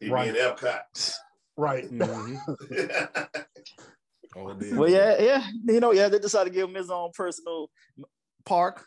He 0.00 0.08
Right. 0.08 0.32
be 0.32 0.38
in 0.38 0.44
Epcot. 0.46 1.14
Right. 1.56 1.84
Mhm. 1.92 3.44
Oh. 4.36 4.56
Well, 4.72 4.88
yeah, 4.90 5.20
yeah. 5.20 5.46
You 5.64 5.78
know, 5.78 5.92
yeah, 5.92 6.08
they 6.08 6.18
decided 6.18 6.50
to 6.50 6.54
give 6.54 6.68
him 6.68 6.74
his 6.74 6.90
own 6.90 7.10
personal 7.14 7.70
park. 8.44 8.84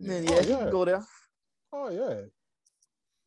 Then 0.00 0.24
yeah, 0.24 0.30
Oh, 0.34 0.40
yeah. 0.40 0.70
go 0.70 0.84
there. 0.84 1.06
Oh 1.72 1.88
yeah. 1.90 2.22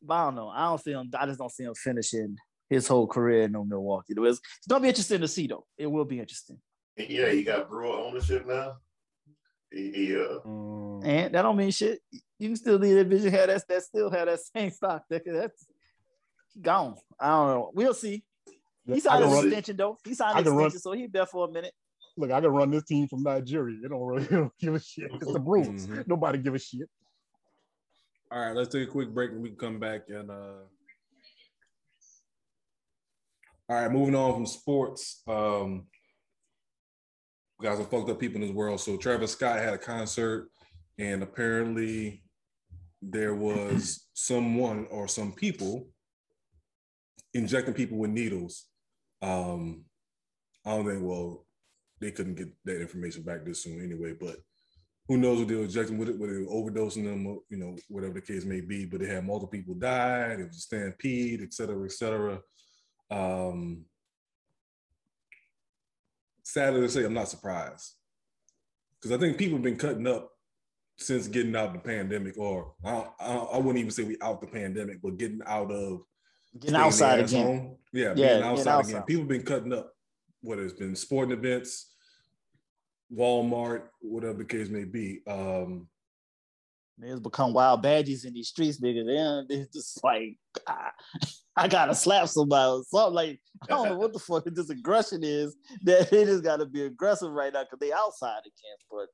But 0.02 0.14
I 0.14 0.24
don't 0.26 0.34
know. 0.34 0.48
I 0.48 0.64
don't 0.66 0.80
see 0.80 0.92
him. 0.92 1.10
I 1.18 1.26
just 1.26 1.38
don't 1.38 1.50
see 1.50 1.64
him 1.64 1.74
finishing 1.74 2.36
his 2.68 2.86
whole 2.86 3.06
career 3.06 3.42
in 3.44 3.52
Milwaukee. 3.52 4.12
It 4.16 4.20
was, 4.20 4.38
it's 4.58 4.66
gonna 4.68 4.82
be 4.82 4.88
interesting 4.88 5.20
to 5.22 5.28
see 5.28 5.46
though. 5.46 5.66
It 5.78 5.86
will 5.86 6.04
be 6.04 6.20
interesting. 6.20 6.60
Yeah, 7.08 7.30
he 7.30 7.42
got 7.44 7.68
Brewer 7.68 7.86
ownership 7.86 8.46
now. 8.46 8.76
He, 9.70 9.92
he 9.92 10.16
uh, 10.16 10.40
Mm. 10.46 11.04
And 11.06 11.34
that 11.34 11.42
don't 11.42 11.56
mean 11.56 11.70
shit. 11.70 12.00
You 12.38 12.48
can 12.48 12.56
still 12.56 12.76
leave 12.76 12.96
that 12.96 13.06
vision 13.06 13.30
have 13.32 13.48
that 13.48 13.66
that 13.68 13.82
still 13.82 14.10
have 14.10 14.26
that 14.26 14.40
same 14.40 14.70
stock. 14.70 15.04
That, 15.08 15.22
that's 15.24 15.64
gone. 16.60 16.96
I 17.18 17.28
don't 17.30 17.48
know. 17.48 17.70
We'll 17.74 17.94
see. 17.94 18.22
He 18.86 18.94
I 18.94 18.98
signed 18.98 19.22
can 19.22 19.28
an 19.30 19.30
run- 19.34 19.46
extension 19.46 19.76
though. 19.76 19.98
He 20.04 20.14
signed 20.14 20.34
I 20.36 20.38
an 20.40 20.44
can 20.44 20.54
run- 20.54 20.66
extension, 20.66 20.80
so 20.82 20.92
he's 20.92 21.10
there 21.10 21.26
for 21.26 21.48
a 21.48 21.50
minute. 21.50 21.72
Look, 22.16 22.30
I 22.32 22.40
can 22.40 22.50
run 22.50 22.70
this 22.70 22.84
team 22.84 23.06
from 23.08 23.22
Nigeria. 23.22 23.78
They 23.80 23.88
don't 23.88 24.02
really 24.04 24.24
they 24.30 24.36
don't 24.36 24.52
give 24.58 24.74
a 24.74 24.80
shit. 24.80 25.10
It's 25.14 25.32
the 25.32 25.38
Bruins. 25.38 25.86
Mhm. 25.86 26.06
Nobody 26.08 26.38
give 26.38 26.54
a 26.54 26.58
shit. 26.58 26.88
All 28.32 28.40
right, 28.40 28.54
let's 28.54 28.72
take 28.74 28.88
a 28.88 28.90
quick 28.90 29.14
break 29.14 29.30
and 29.30 29.42
we 29.42 29.50
can 29.50 29.58
come 29.58 29.78
back 29.78 30.02
and 30.08 30.30
uh 30.30 30.64
all 33.68 33.76
right, 33.76 33.90
moving 33.90 34.14
on 34.14 34.34
from 34.34 34.46
sports. 34.46 35.22
Um 35.28 35.86
we 37.60 37.68
got 37.68 37.76
some 37.76 37.86
fucked 37.86 38.10
up 38.10 38.18
people 38.18 38.40
in 38.40 38.46
this 38.46 38.56
world. 38.56 38.80
So 38.80 38.96
Travis 38.96 39.32
Scott 39.32 39.58
had 39.58 39.74
a 39.74 39.78
concert 39.78 40.48
and 40.98 41.22
apparently 41.22 42.22
there 43.02 43.34
was 43.34 44.06
someone 44.14 44.86
or 44.90 45.08
some 45.08 45.32
people 45.32 45.88
injecting 47.34 47.74
people 47.74 47.98
with 47.98 48.10
needles. 48.10 48.66
Um 49.22 49.84
I 50.64 50.70
don't 50.70 50.86
think 50.86 51.02
well 51.02 51.46
they 52.00 52.10
couldn't 52.10 52.36
get 52.36 52.48
that 52.64 52.80
information 52.80 53.22
back 53.22 53.44
this 53.44 53.62
soon 53.62 53.84
anyway, 53.84 54.14
but 54.18 54.36
who 55.06 55.18
knows 55.18 55.38
what 55.40 55.48
they 55.48 55.54
were 55.54 55.64
injecting 55.64 55.98
with 55.98 56.08
it, 56.08 56.18
whether 56.18 56.34
they 56.34 56.42
were 56.42 56.52
overdosing 56.52 57.04
them, 57.04 57.26
or, 57.26 57.40
you 57.50 57.56
know, 57.58 57.76
whatever 57.88 58.14
the 58.14 58.20
case 58.20 58.44
may 58.44 58.60
be. 58.60 58.86
But 58.86 59.00
they 59.00 59.06
had 59.06 59.26
multiple 59.26 59.48
people 59.48 59.74
died. 59.74 60.38
It 60.38 60.46
was 60.46 60.56
a 60.56 60.60
stampede, 60.60 61.42
et 61.42 61.52
cetera, 61.52 61.84
et 61.84 61.92
cetera. 61.92 62.40
Um, 63.10 63.84
sadly 66.52 66.80
to 66.80 66.88
say, 66.88 67.04
I'm 67.04 67.14
not 67.14 67.28
surprised 67.28 67.94
because 69.00 69.16
I 69.16 69.18
think 69.18 69.38
people 69.38 69.56
have 69.56 69.64
been 69.64 69.76
cutting 69.76 70.06
up 70.06 70.30
since 70.96 71.28
getting 71.28 71.56
out 71.56 71.68
of 71.68 71.72
the 71.74 71.78
pandemic, 71.78 72.36
or 72.36 72.74
I, 72.84 73.06
I, 73.18 73.34
I 73.34 73.56
wouldn't 73.56 73.78
even 73.78 73.90
say 73.90 74.04
we 74.04 74.18
out 74.20 74.40
the 74.40 74.46
pandemic, 74.46 75.00
but 75.02 75.16
getting 75.16 75.40
out 75.46 75.70
of 75.70 76.02
Getting 76.58 76.76
outside 76.76 77.20
again. 77.20 77.46
home. 77.46 77.76
Yeah, 77.92 78.02
Yeah, 78.02 78.14
being 78.14 78.26
getting 78.26 78.44
outside, 78.44 78.84
again. 78.86 79.02
People 79.02 79.22
have 79.22 79.28
been 79.28 79.42
cutting 79.42 79.72
up, 79.72 79.92
whether 80.40 80.64
it's 80.64 80.72
been 80.72 80.96
sporting 80.96 81.36
events, 81.36 81.94
Walmart, 83.12 83.82
whatever 84.00 84.38
the 84.38 84.44
case 84.44 84.68
may 84.68 84.84
be. 84.84 85.20
Um, 85.28 85.88
Niggas 87.00 87.22
become 87.22 87.54
wild 87.54 87.82
badges 87.82 88.24
in 88.24 88.34
these 88.34 88.48
streets, 88.48 88.80
nigga. 88.80 89.06
Then 89.06 89.46
it's 89.48 89.72
just 89.72 90.02
like 90.04 90.36
ah, 90.66 90.90
I 91.60 91.68
gotta 91.68 91.94
slap 91.94 92.26
somebody 92.28 92.70
or 92.70 92.82
something. 92.88 93.14
Like 93.14 93.40
I 93.64 93.74
don't 93.74 93.90
know 93.90 93.98
what 93.98 94.14
the 94.14 94.18
fuck 94.18 94.44
this 94.46 94.70
aggression 94.70 95.20
is. 95.22 95.54
That 95.84 96.10
they 96.10 96.24
just 96.24 96.42
gotta 96.42 96.64
be 96.64 96.84
aggressive 96.84 97.30
right 97.30 97.52
now 97.52 97.64
because 97.64 97.78
they 97.80 97.92
outside 97.92 98.40
the 98.44 98.50
camp. 98.50 98.80
But 98.90 99.08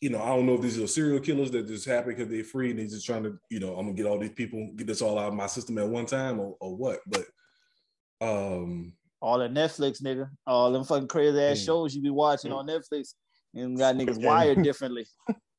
you 0.00 0.10
know, 0.10 0.20
I 0.20 0.26
don't 0.34 0.44
know 0.44 0.54
if 0.54 0.60
these 0.60 0.78
are 0.78 0.88
serial 0.88 1.20
killers 1.20 1.52
that 1.52 1.68
just 1.68 1.86
happen 1.86 2.10
because 2.10 2.28
they're 2.28 2.42
free 2.42 2.70
and 2.70 2.78
they're 2.80 2.86
just 2.86 3.06
trying 3.06 3.22
to, 3.22 3.38
you 3.48 3.60
know, 3.60 3.76
I'm 3.76 3.86
gonna 3.86 3.92
get 3.92 4.06
all 4.06 4.18
these 4.18 4.32
people, 4.32 4.72
get 4.76 4.88
this 4.88 5.02
all 5.02 5.18
out 5.18 5.28
of 5.28 5.34
my 5.34 5.46
system 5.46 5.78
at 5.78 5.88
one 5.88 6.06
time 6.06 6.40
or, 6.40 6.56
or 6.60 6.76
what. 6.76 6.98
But 7.06 7.24
um 8.20 8.92
all 9.20 9.38
that 9.38 9.54
Netflix, 9.54 10.02
nigga, 10.02 10.28
all 10.46 10.72
them 10.72 10.84
fucking 10.84 11.08
crazy 11.08 11.40
ass 11.40 11.58
Mm. 11.60 11.64
shows 11.64 11.94
you 11.94 12.02
be 12.02 12.10
watching 12.10 12.52
on 12.52 12.66
Netflix 12.66 13.14
and 13.54 13.78
got 13.78 13.94
niggas 13.94 14.14
Squid 14.14 14.26
wired 14.26 14.62
differently. 14.64 15.06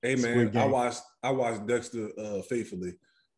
hey 0.02 0.16
man, 0.16 0.56
I 0.58 0.66
watched 0.66 1.02
I 1.24 1.32
watched 1.32 1.66
Dexter 1.66 2.10
uh 2.20 2.42
faithfully 2.42 2.94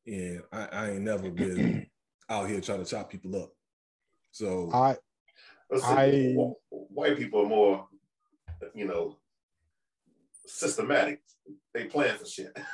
and 0.07 0.41
I, 0.51 0.65
I 0.65 0.89
ain't 0.91 1.01
never 1.03 1.29
been 1.29 1.85
out 2.29 2.49
here 2.49 2.61
trying 2.61 2.83
to 2.83 2.89
chop 2.89 3.09
people 3.09 3.35
up. 3.41 3.51
So 4.31 4.69
I 4.73 4.97
I- 5.83 6.35
white 6.69 7.17
people 7.17 7.41
are 7.41 7.47
more, 7.47 7.87
you 8.73 8.85
know, 8.87 9.17
systematic. 10.45 11.21
They 11.73 11.85
plan 11.85 12.17
for 12.17 12.25
shit. 12.25 12.57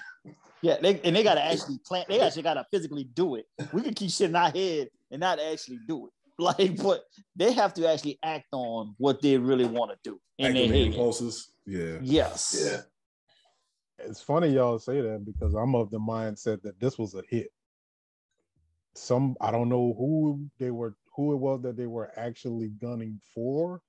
Yeah, 0.62 0.78
they, 0.82 0.98
and 1.02 1.14
they 1.14 1.24
gotta 1.24 1.44
actually 1.44 1.78
plan. 1.86 2.06
They 2.08 2.22
actually 2.22 2.44
gotta 2.44 2.66
physically 2.72 3.04
do 3.04 3.36
it. 3.36 3.46
We 3.74 3.82
can 3.82 3.94
keep 3.94 4.10
shit 4.10 4.30
in 4.30 4.36
our 4.38 4.50
head 4.50 4.88
and 5.12 5.20
not 5.20 5.38
actually 5.38 5.80
do 5.88 6.08
it. 6.08 6.14
Like, 6.40 6.82
but 6.82 7.04
they 7.36 7.52
have 7.52 7.74
to 7.76 7.88
actually 7.88 8.18
act 8.24 8.48
on 8.54 8.96
what 8.98 9.22
they 9.22 9.38
really 9.38 9.66
want 9.66 9.92
to 9.92 9.98
do. 10.04 10.20
And 10.40 10.56
they 10.56 10.64
Acting 10.64 10.74
hate 10.74 10.88
impulses. 10.88 11.52
Yeah. 11.66 11.98
Yes. 12.02 12.58
Yeah. 12.66 14.06
It's 14.08 14.22
funny 14.22 14.48
y'all 14.48 14.80
say 14.80 15.02
that 15.02 15.26
because 15.26 15.54
I'm 15.54 15.76
of 15.76 15.92
the 15.92 16.00
mindset 16.00 16.62
that 16.64 16.80
this 16.80 16.98
was 16.98 17.14
a 17.14 17.22
hit. 17.30 17.50
Some 18.95 19.36
I 19.41 19.52
don't 19.52 19.70
know 19.70 19.95
who 19.98 20.45
they 20.60 20.72
were, 20.72 20.95
who 21.15 21.34
it 21.34 21.38
was 21.38 21.61
that 21.64 21.78
they 21.78 21.88
were 21.88 22.11
actually 22.15 22.70
gunning 22.70 23.20
for, 23.34 23.82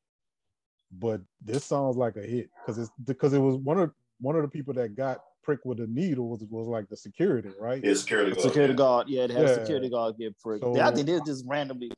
but 0.92 1.20
this 1.42 1.64
sounds 1.64 1.96
like 1.96 2.16
a 2.16 2.22
hit 2.22 2.50
because 2.60 2.78
it's 2.78 2.90
because 3.04 3.32
it 3.32 3.38
was 3.38 3.56
one 3.56 3.78
of 3.78 3.92
one 4.20 4.36
of 4.36 4.42
the 4.42 4.48
people 4.48 4.72
that 4.74 4.96
got 4.96 5.18
pricked 5.42 5.66
with 5.66 5.80
a 5.80 5.86
needle 5.86 6.28
was 6.30 6.42
was 6.48 6.66
like 6.66 6.88
the 6.88 6.96
security, 6.96 7.50
right? 7.60 7.84
Yeah, 7.84 7.94
security 7.94 8.30
guard. 8.30 8.42
Security 8.42 8.72
yeah. 8.72 8.76
guard. 8.78 9.08
Yeah, 9.08 9.26
they 9.26 9.34
have 9.34 9.48
Yeah. 9.48 9.54
security 9.54 9.90
guard 9.90 10.16
get 10.18 10.38
pricked. 10.38 10.64
So- 10.64 10.80
I 10.80 10.90
think 10.90 11.06
they're 11.06 11.20
just 11.20 11.44
randomly 11.46 11.90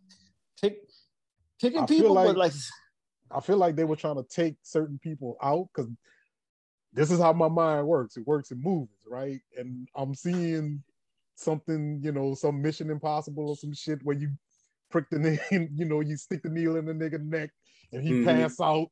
pick 0.60 0.80
picking 1.60 1.80
I 1.80 1.86
feel 1.86 1.98
people, 1.98 2.14
but 2.14 2.36
like- 2.36 2.36
like 2.36 2.52
I 3.30 3.40
feel 3.40 3.56
like 3.56 3.76
they 3.76 3.84
were 3.84 3.96
trying 3.96 4.16
to 4.16 4.24
take 4.24 4.56
certain 4.62 4.98
people 4.98 5.36
out 5.42 5.68
because 5.74 5.90
this 6.92 7.10
is 7.10 7.20
how 7.20 7.32
my 7.32 7.48
mind 7.48 7.86
works. 7.86 8.16
It 8.16 8.26
works 8.26 8.50
in 8.50 8.62
movies, 8.62 8.98
right? 9.06 9.40
And 9.56 9.88
I'm 9.94 10.14
seeing 10.14 10.82
something, 11.36 12.00
you 12.02 12.10
know, 12.12 12.34
some 12.34 12.60
Mission 12.60 12.90
Impossible 12.90 13.50
or 13.50 13.56
some 13.56 13.72
shit 13.72 14.02
where 14.02 14.16
you 14.16 14.30
prick 14.90 15.08
the 15.10 15.18
nail, 15.52 15.68
you 15.74 15.84
know, 15.84 16.00
you 16.00 16.16
stick 16.16 16.42
the 16.42 16.48
needle 16.48 16.76
in 16.76 16.86
the 16.86 16.92
nigga 16.92 17.20
neck 17.22 17.50
and 17.92 18.02
he 18.02 18.12
Mhm. 18.12 18.24
pass 18.24 18.60
out, 18.60 18.88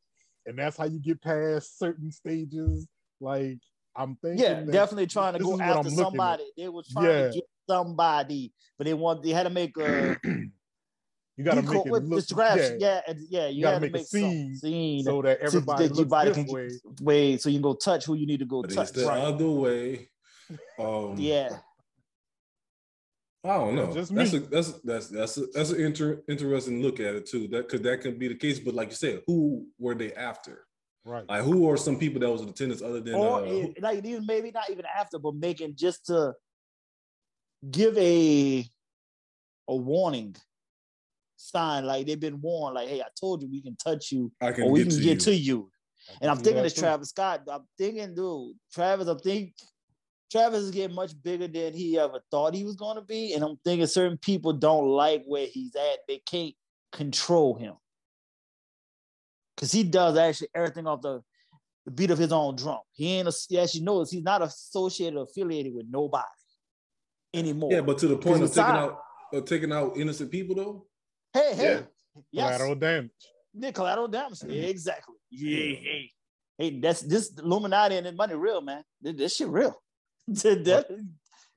and 0.47 0.59
that's 0.59 0.77
how 0.77 0.85
you 0.85 1.01
get 1.01 1.21
past 1.21 1.79
certain 1.79 2.13
stages. 2.13 2.87
Like 3.21 3.59
I'm 3.97 4.17
thinking, 4.17 4.41
yeah, 4.45 4.55
that 4.55 4.73
definitely 4.73 5.07
trying 5.07 5.33
to 5.35 5.39
go 5.41 5.59
after 5.61 5.69
I'm 5.69 5.87
at. 5.87 5.93
somebody. 5.93 6.45
They 6.57 6.69
were 6.69 6.83
trying 6.93 7.09
Yeah. 7.17 7.29
to 7.29 7.35
get 7.35 7.45
somebody, 7.69 8.53
but 8.79 8.85
they 8.87 8.95
want 8.95 9.23
they 9.23 9.31
had 9.31 9.45
to 9.45 9.51
make 9.51 9.77
a 9.79 10.17
you 10.25 11.45
got 11.45 11.55
to 11.55 11.63
decoy- 11.63 11.75
make 11.77 11.87
it 11.87 11.91
with 11.93 12.03
look, 12.05 12.27
the 12.27 12.77
yeah, 12.79 13.01
yeah, 13.07 13.15
yeah, 13.29 13.47
you, 13.49 13.63
gotta 13.63 13.75
had 13.75 13.79
to 13.79 13.81
make 13.81 13.95
a 13.95 13.99
make 13.99 14.07
some 14.07 14.21
scene 14.21 14.57
scene 14.57 15.05
so 15.05 15.23
that 15.23 15.39
so 15.41 15.47
everybody 15.47 15.89
that 15.89 15.95
looks 15.95 16.11
body 16.11 16.29
this 16.31 16.37
can 16.37 16.47
way. 16.55 16.71
way 17.01 17.37
so 17.39 17.49
you 17.49 17.57
can 17.57 17.63
go 17.63 17.75
touch 17.75 18.05
who 18.05 18.15
you 18.15 18.27
need 18.27 18.39
to 18.41 18.45
go 18.47 18.63
But 18.63 18.73
it's 18.73 18.91
touch. 18.91 18.93
the 18.93 19.07
Right. 19.09 19.19
other 19.21 19.49
way. 19.51 20.09
Um, 20.79 21.17
Yeah. 21.17 21.59
I 23.45 23.59
don't 23.59 23.75
know. 23.77 23.93
Just 23.93 24.15
that's 24.15 24.33
a, 24.33 24.41
that's 24.41 24.73
that's 24.81 25.09
that's 25.09 25.37
a, 25.37 25.47
that's 25.53 25.71
an 25.71 25.81
inter, 25.81 26.23
interesting 26.29 26.81
look 26.83 26.99
at 26.99 27.15
it 27.15 27.27
too. 27.27 27.47
That 27.49 27.69
could 27.69 27.83
that 27.83 28.01
could 28.01 28.19
be 28.19 28.29
the 28.29 28.35
case. 28.35 28.59
But 28.59 28.75
like 28.75 28.89
you 28.89 28.95
said, 28.97 29.23
who 29.27 29.67
were 29.79 29.95
they 29.95 30.13
after? 30.15 30.67
Right. 31.05 31.29
Like 31.29 31.43
who 31.43 31.69
are 31.71 31.77
some 31.77 31.99
people 31.99 32.21
that 32.21 32.31
was 32.31 32.41
in 32.41 32.49
attendance 32.49 32.81
other 32.81 33.01
than 33.01 33.15
or 33.15 33.41
uh, 33.41 33.45
it- 33.45 33.83
like 33.83 34.03
even 34.05 34.25
maybe 34.27 34.51
not 34.51 34.71
even 34.71 34.87
after, 34.87 35.19
but 35.19 35.35
making 35.35 35.75
just 35.77 36.07
to 36.07 36.33
give 37.71 37.97
a 37.99 38.65
a 39.69 39.77
warning 39.77 40.37
sign, 41.37 41.85
like 41.85 42.07
they've 42.07 42.19
been 42.21 42.41
warned, 42.41 42.75
like, 42.77 42.89
hey, 42.89 43.01
I 43.03 43.09
told 43.21 43.43
you 43.43 43.49
we 43.51 43.61
can 43.63 43.77
touch 43.77 44.11
you 44.11 44.33
I 44.41 44.53
can 44.53 44.65
or 44.65 44.71
we 44.71 44.81
get 44.85 44.89
can 44.89 44.97
to 44.99 45.03
get 45.05 45.13
you. 45.13 45.33
to 45.33 45.35
you. 45.35 45.71
And 46.21 46.31
I'm 46.31 46.39
thinking 46.39 46.65
it's. 46.65 46.75
Travis 46.75 47.11
Scott. 47.11 47.43
I'm 47.51 47.67
thinking, 47.79 48.15
dude, 48.15 48.57
Travis, 48.73 49.09
I 49.09 49.15
think 49.17 49.55
Travis 50.35 50.63
is 50.63 50.71
getting 50.73 50.97
much 50.97 51.13
bigger 51.23 51.47
than 51.47 51.73
he 51.73 51.97
ever 51.97 52.21
thought 52.29 52.55
he 52.55 52.65
was 52.65 52.75
going 52.75 52.97
to 52.97 53.03
be. 53.03 53.35
And 53.35 53.45
I'm 53.45 53.57
thinking 53.65 53.87
certain 53.87 54.19
people 54.19 54.53
don't 54.53 54.89
like 54.89 55.23
where 55.27 55.47
he's 55.47 55.77
at. 55.77 56.01
They 56.09 56.19
can't 56.27 56.53
control 56.91 57.55
him. 57.55 57.75
Because 59.55 59.71
he 59.71 59.85
does 59.85 60.19
actually 60.19 60.49
everything 60.53 60.89
off 60.89 61.03
the, 61.03 61.23
the 61.85 61.93
beat 61.93 62.11
of 62.11 62.19
his 62.19 62.33
own 62.33 62.57
drum. 62.57 62.81
He 62.95 63.13
ain't, 63.13 63.29
a, 63.29 63.61
as 63.61 63.77
you 63.77 63.85
notice, 63.85 64.11
he's 64.11 64.25
not 64.25 64.43
associated 64.43 65.17
or 65.17 65.23
affiliated 65.23 65.73
with 65.73 65.87
nobody 65.89 66.25
anymore. 67.33 67.73
Yeah, 67.73 67.83
but 67.83 67.99
to 67.99 68.09
the 68.09 68.17
point 68.17 68.43
of 68.43 68.49
taking 68.49 68.63
aside- 68.65 68.77
out 68.77 69.01
of 69.33 69.45
taking 69.45 69.73
out 69.73 69.97
innocent 69.97 70.33
people 70.33 70.57
though. 70.57 70.87
hey, 71.33 71.55
hey, 71.55 71.63
Yeah. 71.63 71.81
yes. 72.33 72.47
Collateral 72.57 72.75
damage. 72.75 73.11
Yeah, 73.53 73.71
collateral 73.71 74.09
damage. 74.09 74.43
Yeah, 74.49 74.63
exactly. 74.63 75.15
Yeah, 75.31 75.77
hey, 75.77 76.11
hey, 76.59 76.81
that's 76.81 77.03
this 77.03 77.33
Illuminati 77.39 77.97
and 77.99 78.07
the 78.07 78.13
money 78.13 78.35
real, 78.35 78.61
man. 78.61 78.83
This, 79.01 79.15
this 79.17 79.37
shit 79.37 79.47
real. 79.47 79.81
That- 80.45 80.87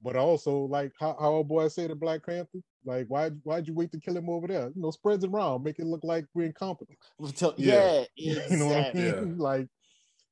But 0.01 0.15
also, 0.15 0.59
like 0.65 0.91
how, 0.99 1.15
how 1.19 1.35
our 1.37 1.43
boy 1.43 1.67
say 1.69 1.87
to 1.87 1.95
Black 1.95 2.23
Panther, 2.25 2.59
like 2.85 3.07
why 3.07 3.29
why'd 3.43 3.67
you 3.67 3.73
wait 3.73 3.91
to 3.93 3.99
kill 3.99 4.15
him 4.15 4.29
over 4.29 4.47
there? 4.47 4.67
You 4.75 4.81
know, 4.81 4.91
spreads 4.91 5.23
it 5.23 5.31
around, 5.31 5.63
make 5.63 5.79
it 5.79 5.85
look 5.87 6.03
like 6.03 6.25
we're 6.35 6.45
incompetent. 6.45 6.97
yeah, 7.57 8.03
Yeah. 8.15 8.39
You 8.49 8.57
know 8.57 8.67
what 8.67 8.75
I 8.75 8.79
exactly. 8.89 9.01
mean? 9.11 9.37
Like 9.49 9.67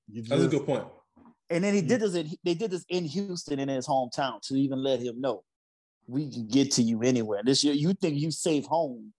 you 0.08 0.22
That's 0.24 0.44
a 0.44 0.48
good 0.48 0.66
point. 0.68 0.86
And 1.50 1.64
then 1.64 1.74
he 1.74 1.82
did 1.82 2.02
this. 2.02 2.14
In, 2.16 2.30
they 2.44 2.54
did 2.54 2.72
this 2.72 2.86
in 2.90 3.06
Houston 3.06 3.60
in 3.60 3.70
his 3.70 3.88
hometown 3.88 4.40
to 4.48 4.56
even 4.56 4.84
let 4.84 5.00
him 5.00 5.20
know 5.20 5.44
we 6.08 6.30
can 6.32 6.48
get 6.48 6.72
to 6.74 6.84
you 6.84 7.02
anywhere. 7.02 7.42
This 7.44 7.64
year, 7.64 7.74
you 7.74 7.94
think 7.94 8.20
you 8.20 8.30
safe 8.32 8.66
home, 8.66 9.14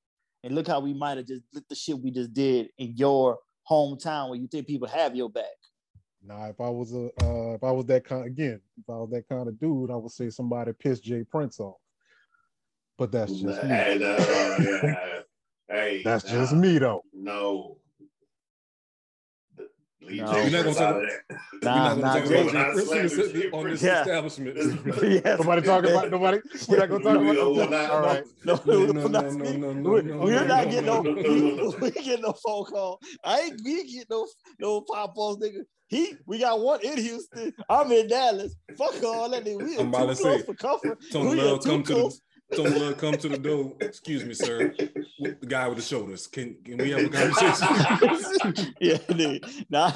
and 0.44 0.54
look 0.54 0.68
how 0.68 0.78
we 0.80 0.94
might 0.94 1.16
have 1.16 1.26
just 1.26 1.42
look 1.52 1.64
the 1.68 1.74
shit 1.74 1.98
we 1.98 2.10
just 2.12 2.32
did 2.32 2.68
in 2.78 2.96
your 2.96 3.38
hometown 3.68 4.28
where 4.30 4.38
you 4.38 4.46
think 4.46 4.66
people 4.68 4.86
have 4.88 5.16
your 5.16 5.28
back. 5.28 5.44
Nah, 6.26 6.48
if 6.48 6.60
I 6.60 6.68
was 6.68 6.92
a 6.92 7.06
uh, 7.22 7.54
if 7.54 7.62
I 7.62 7.70
was 7.70 7.86
that 7.86 8.04
kind 8.04 8.26
again, 8.26 8.60
if 8.78 8.90
I 8.90 8.96
was 8.96 9.10
that 9.10 9.28
kind 9.28 9.48
of 9.48 9.58
dude, 9.60 9.90
I 9.90 9.96
would 9.96 10.10
say 10.10 10.28
somebody 10.30 10.72
pissed 10.72 11.04
J. 11.04 11.22
Prince 11.22 11.60
off. 11.60 11.76
But 12.98 13.12
that's 13.12 13.32
just 13.32 13.62
me. 13.62 13.70
Uh, 13.70 14.56
yeah. 14.58 15.20
hey, 15.70 16.02
That's 16.02 16.24
nah, 16.24 16.30
just 16.32 16.54
me 16.54 16.78
though. 16.78 17.04
No. 17.12 17.76
Leave 20.06 20.22
No. 20.22 20.32
Jay 20.32 20.42
You're 20.42 20.50
not 20.50 20.64
gonna 20.64 20.74
talk- 20.74 20.96
of 20.96 21.02
that. 21.02 21.20
We're 21.30 21.58
Nah, 21.62 21.74
not 21.94 21.98
nah, 21.98 22.14
gonna 22.14 22.20
talk 22.20 22.28
about 22.28 22.28
Jay 22.28 22.38
on 22.38 22.76
this, 22.76 23.32
Jay 23.32 23.50
on 23.50 23.64
this 23.70 23.82
Yeah. 23.82 24.00
establishment. 24.02 24.56
yes. 25.02 25.38
Nobody 25.38 25.62
talking 25.62 25.90
about 25.90 26.10
nobody. 26.10 26.38
We're 26.68 26.78
not 26.78 26.88
gonna 26.88 27.04
talk 27.04 27.16
about. 27.16 27.34
will 27.36 27.68
not- 27.70 27.90
All 27.90 28.00
right. 28.02 28.24
No, 28.44 28.60
No, 28.64 28.86
no, 28.86 28.92
no, 28.92 29.06
no, 29.08 29.20
no, 29.20 29.30
no, 29.30 29.52
no, 29.52 29.72
no, 29.72 29.90
we- 29.90 30.02
no, 30.02 30.18
We're 30.18 30.44
not 30.46 30.64
no, 30.66 30.70
getting 30.70 30.86
no, 30.86 31.74
we 31.80 31.90
get 31.90 32.20
no 32.20 32.32
phone 32.32 32.64
call. 32.66 33.00
I 33.24 33.40
ain't 33.40 33.60
we 33.64 33.92
get 33.92 34.08
no 34.10 34.26
no 34.60 34.80
pop 34.82 35.10
ups, 35.18 35.42
nigga. 35.42 35.62
He 35.88 36.14
we 36.26 36.38
got 36.40 36.58
one 36.60 36.80
in 36.82 36.98
Houston. 36.98 37.52
I'm 37.68 37.90
in 37.92 38.08
Dallas. 38.08 38.54
Fuck 38.76 39.02
all 39.04 39.30
that 39.30 39.44
nigga. 39.44 39.62
We 39.64 39.78
I'm 39.78 39.86
are 39.94 40.02
about 40.04 40.08
too 40.08 40.14
to 40.16 40.22
close 40.22 40.40
say, 40.40 40.46
for 40.46 40.54
comfort. 40.54 40.98
Tony 41.12 41.30
We 41.30 41.40
are 41.40 41.44
Love 41.44 41.60
too 41.62 41.70
come 41.70 41.82
to 41.84 41.94
the 41.94 42.18
Love 42.52 42.96
come 42.98 43.16
to 43.16 43.28
the 43.28 43.38
door. 43.38 43.72
Excuse 43.80 44.24
me, 44.24 44.34
sir. 44.34 44.74
The 45.18 45.46
guy 45.46 45.68
with 45.68 45.78
the 45.78 45.82
shoulders. 45.82 46.26
Can 46.26 46.56
can 46.64 46.78
we 46.78 46.90
have 46.90 47.04
a 47.04 47.08
conversation? 47.08 48.74
yeah, 48.80 48.96
nigga. 49.08 49.64
Nah, 49.68 49.92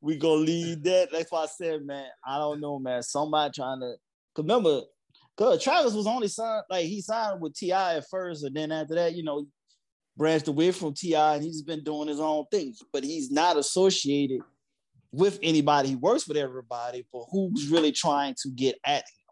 we 0.00 0.16
gonna 0.16 0.34
leave 0.40 0.82
that. 0.84 1.10
That's 1.12 1.30
why 1.30 1.42
I 1.42 1.46
said, 1.46 1.84
man. 1.84 2.06
I 2.26 2.38
don't 2.38 2.60
know, 2.60 2.78
man. 2.78 3.02
Somebody 3.02 3.52
trying 3.54 3.80
to 3.80 3.94
cause 4.34 4.44
remember, 4.44 4.82
cause 5.36 5.62
Travis 5.62 5.94
was 5.94 6.06
only 6.06 6.28
signed 6.28 6.64
like 6.70 6.86
he 6.86 7.00
signed 7.00 7.40
with 7.40 7.54
T.I. 7.54 7.96
at 7.96 8.08
first, 8.08 8.44
and 8.44 8.56
then 8.56 8.72
after 8.72 8.94
that, 8.94 9.14
you 9.14 9.22
know, 9.22 9.46
branched 10.16 10.48
away 10.48 10.70
from 10.70 10.94
T.I., 10.94 11.34
and 11.34 11.44
he's 11.44 11.62
been 11.62 11.84
doing 11.84 12.08
his 12.08 12.20
own 12.20 12.46
thing. 12.50 12.74
But 12.92 13.04
he's 13.04 13.30
not 13.30 13.56
associated 13.56 14.40
with 15.12 15.38
anybody. 15.42 15.90
He 15.90 15.96
works 15.96 16.26
with 16.26 16.36
everybody, 16.36 17.06
but 17.12 17.24
who's 17.30 17.68
really 17.68 17.92
trying 17.92 18.34
to 18.42 18.50
get 18.50 18.76
at 18.84 19.00
him? 19.00 19.25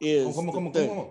Is 0.00 0.34
come 0.34 0.38
on, 0.40 0.46
the 0.46 0.52
come 0.52 0.66
on, 0.66 0.72
thing. 0.72 0.88
come 0.88 0.98
on. 0.98 1.10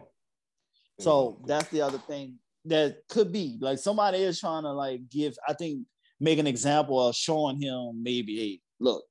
So 0.99 1.41
that's 1.45 1.67
the 1.69 1.81
other 1.81 1.97
thing 1.97 2.35
that 2.65 2.97
could 3.09 3.31
be 3.31 3.57
like 3.61 3.79
somebody 3.79 4.19
is 4.19 4.39
trying 4.39 4.63
to 4.63 4.71
like 4.71 5.01
give, 5.09 5.35
I 5.47 5.53
think, 5.53 5.85
make 6.19 6.39
an 6.39 6.47
example 6.47 7.05
of 7.07 7.15
showing 7.15 7.59
him 7.61 8.01
maybe, 8.01 8.37
hey, 8.37 8.59
look, 8.79 9.03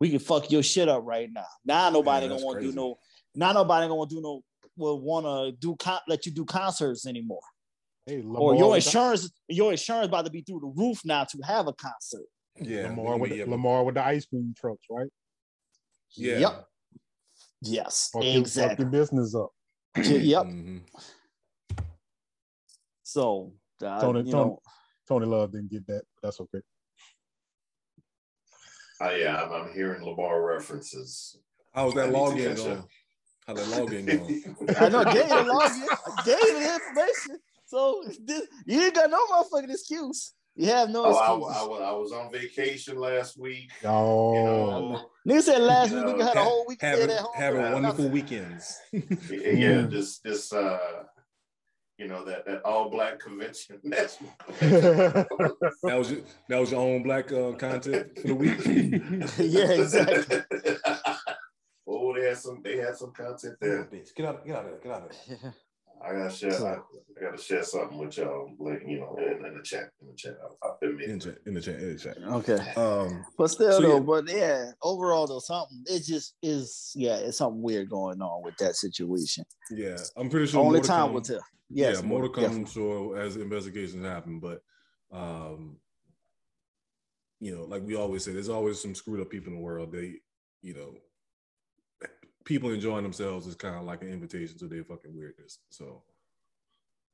we 0.00 0.10
can 0.10 0.18
fuck 0.18 0.50
your 0.50 0.62
shit 0.62 0.88
up 0.88 1.02
right 1.04 1.28
now. 1.32 1.44
Now 1.64 1.90
nobody 1.90 2.26
Yeah, 2.26 2.32
gonna 2.34 2.44
want 2.44 2.60
to 2.60 2.66
do 2.68 2.72
no, 2.72 2.98
now 3.34 3.52
nobody 3.52 3.88
gonna 3.88 4.08
do 4.08 4.20
no, 4.20 4.42
will 4.76 5.00
want 5.00 5.26
to 5.26 5.52
do 5.60 5.76
con- 5.76 6.00
let 6.08 6.24
you 6.26 6.32
do 6.32 6.44
concerts 6.44 7.06
anymore. 7.06 7.40
Hey, 8.06 8.22
or 8.22 8.54
your 8.56 8.70
with 8.70 8.84
the- 8.84 8.88
insurance, 8.88 9.30
your 9.48 9.70
insurance 9.72 10.06
about 10.08 10.24
to 10.24 10.30
be 10.30 10.42
through 10.42 10.60
the 10.60 10.80
roof 10.82 11.00
now 11.04 11.24
to 11.24 11.38
have 11.44 11.66
a 11.68 11.72
concert. 11.72 12.26
yeah, 12.60 12.88
Lamar 12.88 13.16
with, 13.18 13.32
yeah, 13.32 13.44
the, 13.44 13.50
Lamar 13.50 13.84
with 13.84 13.94
the 13.96 14.04
ice 14.04 14.24
cream 14.26 14.54
trucks, 14.56 14.84
right? 14.90 15.08
yeah. 16.16 16.38
Yep. 16.38 16.66
Yes, 17.64 18.10
Fuck 18.12 18.24
your, 18.24 18.32
fuck 18.32 18.40
exactly. 18.40 18.84
your 18.84 18.90
business 18.90 19.34
up. 19.34 19.50
yep. 19.96 20.42
Mhm. 20.44 20.80
So, 23.02 23.52
uh, 23.84 24.00
Tony- 24.00 24.20
you 24.20 24.32
Tony- 24.32 24.44
know, 24.50 24.58
Tony 25.08 25.26
Love 25.26 25.52
didn't 25.52 25.70
get 25.70 25.86
that. 25.86 26.02
But 26.14 26.28
that's 26.28 26.40
okay. 26.40 26.60
Oh, 29.00 29.10
yeah, 29.10 29.42
I'm, 29.42 29.52
I'm 29.52 29.72
hearing 29.74 30.04
Lamar 30.04 30.42
references. 30.44 31.36
How's 31.72 31.92
I 31.96 32.06
that 32.06 32.12
need 32.12 32.12
to 32.12 32.18
login 32.18 32.48
catch 32.48 32.56
going? 32.64 32.84
How 33.46 33.54
that 33.54 33.66
login 33.66 34.06
going? 34.66 34.76
I 34.78 34.88
know, 34.88 35.04
gave 35.04 35.14
you 35.28 35.28
the 35.28 35.50
login, 35.50 35.88
I 36.18 36.22
gave 36.24 36.38
you 36.40 36.60
the 36.60 36.74
information. 36.74 37.38
So 37.66 38.04
this, 38.24 38.46
you 38.66 38.80
ain't 38.82 38.94
got 38.94 39.10
no 39.10 39.24
motherfucking 39.26 39.70
excuse. 39.70 40.34
You 40.54 40.66
have 40.66 40.90
no 40.90 41.04
Oh, 41.06 41.10
excuse. 41.10 41.28
I, 41.28 41.32
I, 41.32 41.64
was- 41.66 41.82
I 41.82 41.92
was 41.92 42.12
on 42.12 42.30
vacation 42.32 42.98
last 42.98 43.38
week. 43.38 43.70
Oh, 43.84 44.34
You 44.34 44.42
know, 44.44 45.10
Nigga 45.26 45.42
said 45.42 45.62
last 45.62 45.92
week 45.92 46.04
know, 46.04 46.14
nigga 46.14 46.26
had 46.28 46.36
a 46.36 46.42
whole 46.44 46.66
week 46.66 46.80
having 46.82 47.10
at 47.10 47.18
home. 47.20 47.32
having 47.34 47.60
doing 47.60 47.72
wonderful 47.72 48.04
nothing. 48.04 48.12
weekends. 48.12 48.78
yeah, 49.30 49.86
this 49.88 50.18
this 50.18 50.52
uh, 50.52 51.04
you 51.96 52.08
know 52.08 52.24
that 52.24 52.44
that 52.46 52.62
all 52.64 52.90
black 52.90 53.18
convention. 53.20 53.78
That's 53.84 54.18
That 54.60 55.96
was 55.98 56.10
your, 56.10 56.20
that 56.48 56.58
was 56.60 56.70
your 56.72 56.80
own 56.80 57.02
black 57.02 57.32
uh, 57.32 57.52
content 57.52 58.18
for 58.20 58.26
the 58.28 58.34
week. 58.34 58.58
yeah, 59.38 59.70
exactly. 59.70 60.42
oh, 61.86 62.14
they 62.14 62.26
had 62.26 62.36
some 62.38 62.60
they 62.62 62.76
had 62.78 62.96
some 62.96 63.12
content 63.12 63.56
there. 63.60 63.84
Bitch, 63.84 64.14
get 64.16 64.26
out, 64.26 64.44
get 64.44 64.56
out 64.56 64.64
of 64.64 64.70
there, 64.72 64.80
get 64.82 64.92
out 64.92 65.02
of 65.10 65.16
there. 65.40 65.54
I 66.04 66.12
gotta 66.12 66.30
share. 66.30 66.52
I, 66.52 66.74
I, 66.74 67.30
gotta 67.30 67.40
share 67.40 67.62
something 67.62 67.98
with 67.98 68.16
y'all, 68.16 68.50
like 68.58 68.82
you 68.86 69.00
know, 69.00 69.16
in, 69.18 69.44
in 69.46 69.56
the 69.56 69.62
chat. 69.62 69.90
In 70.00 70.08
the 70.08 70.14
chat, 70.16 70.34
I'll, 70.42 70.58
I'll 70.62 70.88
in, 70.88 71.18
the 71.18 71.24
chat, 71.24 71.38
in 71.46 71.54
the 71.54 71.60
chat, 71.60 71.74
in 71.76 71.92
the 71.92 71.98
chat. 71.98 72.16
Okay. 72.18 72.58
Um, 72.76 73.24
but 73.38 73.48
still, 73.48 73.72
so 73.72 73.80
though, 73.80 73.94
yeah. 73.94 74.00
but 74.00 74.28
yeah, 74.28 74.70
overall, 74.82 75.26
though, 75.26 75.38
something 75.38 75.84
it 75.86 76.04
just 76.04 76.34
is. 76.42 76.92
Yeah, 76.96 77.16
it's 77.16 77.38
something 77.38 77.62
weird 77.62 77.88
going 77.88 78.20
on 78.20 78.42
with 78.42 78.56
that 78.58 78.76
situation. 78.76 79.44
yeah, 79.70 79.96
I'm 80.16 80.28
pretty 80.28 80.46
sure. 80.46 80.60
Only 80.60 80.78
more 80.80 80.84
time 80.84 81.06
come. 81.06 81.14
will 81.14 81.22
tell. 81.22 81.44
Yes, 81.70 82.00
yeah, 82.00 82.06
more 82.06 82.22
to 82.22 82.28
come, 82.28 82.44
definitely. 82.44 82.72
Sure, 82.72 83.18
as 83.18 83.36
investigations 83.36 84.04
happen. 84.04 84.40
But, 84.40 84.62
um, 85.10 85.76
you 87.40 87.54
know, 87.54 87.64
like 87.64 87.82
we 87.82 87.96
always 87.96 88.24
say, 88.24 88.32
there's 88.32 88.48
always 88.48 88.80
some 88.80 88.94
screwed 88.94 89.20
up 89.20 89.30
people 89.30 89.52
in 89.52 89.58
the 89.58 89.64
world. 89.64 89.92
They, 89.92 90.16
you 90.60 90.74
know, 90.74 90.94
people 92.44 92.70
enjoying 92.70 93.02
themselves 93.02 93.46
is 93.46 93.54
kind 93.54 93.76
of 93.76 93.84
like 93.84 94.02
an 94.02 94.08
invitation 94.08 94.58
to 94.58 94.66
their 94.66 94.84
fucking 94.84 95.14
weirdness. 95.16 95.58
So, 95.70 96.02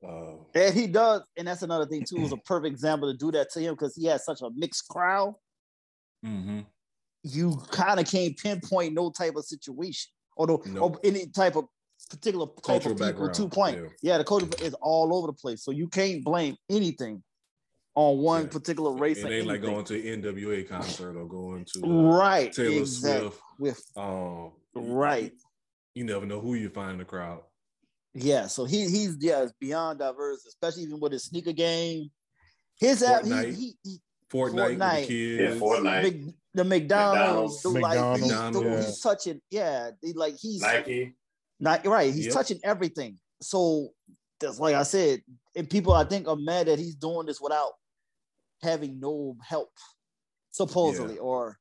uh, 0.07 0.35
And 0.55 0.73
he 0.73 0.87
does, 0.87 1.21
and 1.37 1.47
that's 1.47 1.61
another 1.61 1.85
thing 1.85 2.03
too. 2.07 2.17
Is 2.17 2.31
a 2.31 2.37
perfect 2.45 2.71
example 2.73 3.11
to 3.11 3.17
do 3.17 3.31
that 3.31 3.51
to 3.51 3.59
him 3.59 3.73
because 3.73 3.95
he 3.95 4.05
has 4.05 4.23
such 4.25 4.41
a 4.41 4.49
mixed 4.55 4.87
crowd. 4.87 5.35
mhm. 6.25 6.65
You 7.23 7.57
kind 7.71 7.99
of 7.99 8.09
can't 8.09 8.37
pinpoint 8.37 8.93
no 8.93 9.11
type 9.11 9.35
of 9.35 9.43
situation 9.43 10.09
or, 10.37 10.47
no, 10.47 10.61
Nope. 10.65 10.95
or 10.95 10.99
any 11.03 11.27
type 11.27 11.57
of 11.57 11.65
particular 12.09 12.45
type 12.45 12.63
Cultural 12.63 12.93
of 12.93 12.97
people 12.99 13.27
background, 13.27 13.33
to 13.35 13.49
point. 13.49 13.77
yeah. 13.77 13.89
Yeah. 14.01 14.17
the 14.19 14.23
culture 14.23 14.47
is 14.63 14.73
all 14.75 15.13
over 15.13 15.27
the 15.27 15.33
place, 15.33 15.63
so 15.65 15.71
you 15.71 15.89
can't 15.89 16.23
blame 16.23 16.55
anything 16.69 17.21
on 17.95 18.19
one 18.19 18.43
Yeah. 18.43 18.49
particular 18.49 18.91
race. 18.91 19.17
it 19.19 19.25
or 19.25 19.33
ain't 19.33 19.47
like 19.47 19.61
going 19.61 19.83
to 19.85 19.95
an 20.13 20.21
NWA 20.21 20.67
concert 20.67 21.17
or 21.17 21.27
going 21.27 21.65
to 21.73 21.83
uh, 21.85 22.17
right, 22.17 22.51
Taylor 22.53 22.79
exactly. 22.81 23.29
Swift. 23.29 23.41
With 23.59 23.83
Um, 23.97 24.51
right, 24.75 25.33
You 25.95 26.03
never 26.05 26.25
know 26.25 26.39
who 26.39 26.53
you 26.55 26.69
find 26.69 26.91
in 26.93 26.97
the 26.99 27.05
crowd. 27.05 27.41
yeah. 28.13 28.47
So 28.47 28.65
he 28.65 28.81
he's 28.89 29.17
yeah, 29.19 29.43
it's 29.43 29.53
beyond 29.59 29.99
diverse, 29.99 30.45
especially 30.45 30.83
even 30.83 30.99
with 30.99 31.11
his 31.11 31.25
sneaker 31.25 31.51
game. 31.51 32.09
His 32.79 33.03
app, 33.03 33.25
he, 33.25 33.29
Fortnite. 33.31 33.53
he, 33.55 33.77
he 33.83 33.99
Fortnite, 34.31 34.53
with 34.53 34.79
Fortnite. 34.79 35.01
the 35.01 35.07
kids. 35.07 35.41
Yeah, 35.55 35.59
Fortnite, 35.59 36.03
Mc, 36.03 36.33
the 36.53 36.63
McDonald's, 36.63 37.63
McDonald's. 37.63 37.63
the, 37.63 37.69
like 37.69 38.19
he's, 38.19 38.21
McDonald's, 38.29 38.59
the- 38.59 38.69
yeah. 38.69 38.85
he's 38.85 38.99
touching, 39.01 39.41
yeah, 39.51 39.91
he, 40.01 40.13
like 40.13 40.35
he's 40.39 40.61
Nike. 40.61 41.15
not 41.59 41.85
right. 41.85 42.13
He's 42.13 42.25
Yep. 42.27 42.33
touching 42.33 42.59
everything. 42.63 43.19
So 43.41 43.89
that's 44.39 44.59
like 44.59 44.75
I 44.75 44.83
said, 44.83 45.21
and 45.55 45.69
people 45.69 45.93
I 45.93 46.03
think 46.03 46.27
are 46.27 46.35
mad 46.35 46.67
that 46.67 46.79
he's 46.79 46.95
doing 46.95 47.25
this 47.25 47.41
without 47.41 47.71
having 48.61 48.99
no 48.99 49.35
help, 49.47 49.69
supposedly, 50.51 51.17
or 51.17 51.57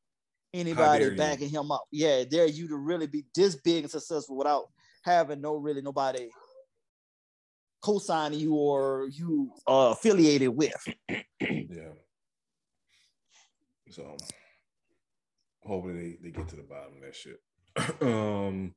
dare 0.53 0.61
anybody 0.61 1.05
you. 1.07 1.17
backing 1.17 1.49
him 1.51 1.71
up. 1.71 1.85
Yeah, 1.91 2.25
dare 2.25 2.47
you 2.47 2.69
to 2.69 2.77
really 2.77 3.07
be 3.07 3.25
this 3.35 3.57
big 3.57 3.85
and 3.85 3.91
successful 3.91 4.37
without 4.37 4.69
having 5.03 5.41
no 5.41 5.57
really 5.57 5.83
nobody 5.83 6.29
co-signing 7.81 8.41
you 8.41 8.55
or 8.55 9.09
you 9.13 9.53
uh, 9.67 9.91
affiliated 9.93 10.49
with. 10.49 10.89
Yeah. 11.41 11.93
So 13.91 14.17
hopefully 15.63 16.19
they, 16.23 16.31
they 16.31 16.37
get 16.37 16.49
to 16.49 16.57
the 16.57 16.63
bottom 16.63 16.95
of 16.97 17.03
that 17.03 17.15
shit. 17.15 17.41
um 18.03 18.75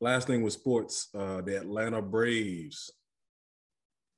last 0.00 0.26
thing 0.26 0.42
with 0.42 0.52
sports, 0.52 1.08
uh 1.14 1.40
the 1.40 1.56
Atlanta 1.56 2.00
Braves 2.02 2.90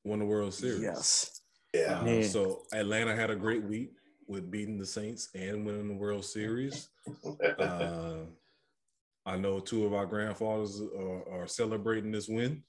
won 0.05 0.19
the 0.19 0.25
World 0.25 0.55
Series. 0.55 0.83
Yes. 0.83 1.41
Yeah. 1.75 2.01
Uh, 2.01 2.23
so 2.23 2.63
Atlanta 2.75 3.15
had 3.15 3.31
a 3.31 3.37
great 3.37 3.63
week 3.65 3.93
with 4.27 4.51
beating 4.51 4.79
the 4.79 4.87
Saints 4.87 5.29
and 5.35 5.65
winning 5.65 5.89
the 5.89 5.95
World 5.95 6.25
Series. 6.25 6.89
Uh, 7.59 8.17
I 9.25 9.37
know 9.37 9.61
two 9.61 9.85
of 9.87 9.95
our 9.95 10.07
grandfathers 10.07 10.81
are, 10.81 11.43
are 11.43 11.47
celebrating 11.47 12.11
this 12.11 12.29
win. 12.29 12.63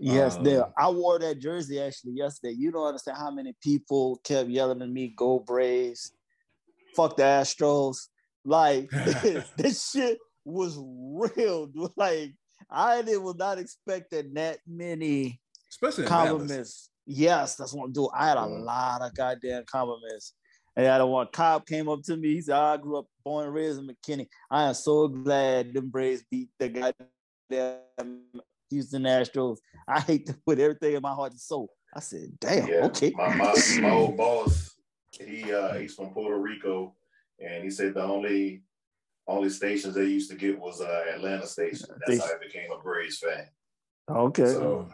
Yes, 0.00 0.36
Um, 0.36 0.44
there. 0.44 0.64
I 0.78 0.88
wore 0.88 1.18
that 1.18 1.38
jersey 1.40 1.80
actually 1.80 2.12
yesterday. 2.12 2.54
You 2.56 2.70
don't 2.72 2.86
understand 2.86 3.18
how 3.18 3.30
many 3.30 3.54
people 3.62 4.20
kept 4.24 4.48
yelling 4.48 4.80
at 4.80 4.88
me, 4.88 5.08
"Go 5.16 5.40
Braves!" 5.40 6.12
Fuck 6.94 7.16
the 7.16 7.24
Astros. 7.24 8.08
Like 8.44 8.88
this 9.56 9.90
shit 9.90 10.18
was 10.44 10.78
real. 10.80 11.66
dude. 11.66 11.90
Like 11.96 12.32
I 12.70 13.02
did 13.02 13.18
was 13.18 13.36
not 13.36 13.58
expecting 13.58 14.34
that 14.34 14.58
that 14.58 14.58
many 14.66 15.40
Especially 15.70 16.04
compliments. 16.04 16.90
Yes, 17.06 17.56
that's 17.56 17.72
what 17.72 17.84
I'm 17.84 17.92
doing. 17.92 18.10
I 18.14 18.28
had 18.28 18.36
a 18.36 18.46
lot 18.46 19.02
of 19.02 19.14
goddamn 19.14 19.64
compliments. 19.66 20.34
And 20.76 20.86
I 20.86 20.92
had 20.92 21.00
a 21.00 21.06
one 21.06 21.26
cop 21.32 21.66
came 21.66 21.88
up 21.88 22.02
to 22.04 22.16
me. 22.16 22.34
He 22.34 22.42
said, 22.42 22.56
I 22.56 22.76
grew 22.76 22.98
up 22.98 23.06
born 23.24 23.46
and 23.46 23.54
raised 23.54 23.80
in 23.80 23.88
McKinney. 23.88 24.28
I 24.50 24.64
am 24.64 24.74
so 24.74 25.08
glad 25.08 25.72
them 25.72 25.88
Braves 25.88 26.24
beat 26.30 26.50
the 26.58 26.68
goddamn 26.68 28.20
Houston 28.70 29.02
Astros. 29.02 29.58
I 29.86 30.00
hate 30.00 30.26
to 30.26 30.34
put 30.46 30.58
everything 30.58 30.94
in 30.94 31.02
my 31.02 31.14
heart 31.14 31.32
and 31.32 31.40
soul. 31.40 31.70
I 31.94 32.00
said, 32.00 32.38
damn, 32.38 32.68
Yeah, 32.68 32.84
okay. 32.84 33.12
My, 33.16 33.34
my, 33.34 33.54
my 33.80 33.90
old 33.90 34.16
boss, 34.16 34.76
he 35.18 35.52
uh, 35.52 35.74
he's 35.74 35.94
from 35.94 36.10
Puerto 36.10 36.38
Rico, 36.38 36.94
and 37.40 37.64
he 37.64 37.70
said 37.70 37.94
the 37.94 38.02
only 38.02 38.62
only 39.28 39.50
stations 39.50 39.94
they 39.94 40.04
used 40.04 40.30
to 40.30 40.36
get 40.36 40.58
was 40.58 40.80
uh, 40.80 41.04
Atlanta 41.14 41.46
station. 41.46 41.86
That's 42.06 42.20
how 42.20 42.34
I 42.34 42.38
became 42.44 42.72
a 42.72 42.82
Braves 42.82 43.18
fan. 43.18 43.46
Okay. 44.10 44.46
So 44.46 44.88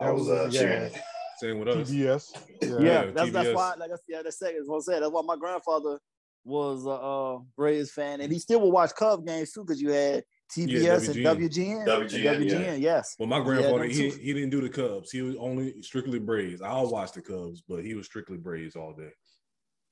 I 0.00 0.10
was 0.10 0.28
uh, 0.28 0.48
Yeah. 0.50 0.60
cheering. 0.60 0.94
Same 1.38 1.58
with 1.58 1.68
us. 1.68 1.90
TBS. 1.90 2.32
yeah, 2.62 2.78
yeah, 2.80 3.10
that's 3.10 3.32
that's 3.32 3.48
TBS. 3.48 3.54
why. 3.54 3.74
Like 3.78 3.90
I 3.90 3.96
yeah, 4.08 4.22
that's 4.22 4.38
second. 4.38 4.62
What 4.66 4.78
I 4.78 4.80
said. 4.80 5.02
That's 5.02 5.12
why 5.12 5.22
my 5.22 5.36
grandfather 5.36 5.98
was 6.44 6.86
a 6.86 6.90
uh, 6.90 7.38
Braves 7.56 7.90
fan, 7.90 8.20
and 8.20 8.32
he 8.32 8.38
still 8.38 8.60
would 8.60 8.70
watch 8.72 8.94
Cub 8.94 9.26
games 9.26 9.52
too, 9.52 9.64
because 9.64 9.82
you 9.82 9.90
had 9.90 10.22
TBS 10.56 11.08
and 11.08 11.16
WGN. 11.16 11.86
WGN. 11.86 11.86
WGN, 11.86 12.40
and 12.40 12.50
yeah. 12.50 12.74
Yes. 12.74 13.16
Well, 13.18 13.28
my 13.28 13.40
grandfather, 13.40 13.84
he, 13.84 14.10
he 14.10 14.32
didn't 14.32 14.50
do 14.50 14.60
the 14.60 14.68
Cubs. 14.68 15.10
He 15.10 15.22
was 15.22 15.36
only 15.36 15.82
strictly 15.82 16.18
Braves. 16.18 16.62
I'll 16.62 16.88
watch 16.88 17.12
the 17.12 17.22
Cubs, 17.22 17.62
but 17.66 17.84
he 17.84 17.94
was 17.94 18.06
strictly 18.06 18.36
Braves 18.36 18.76
all 18.76 18.92
day. 18.92 19.10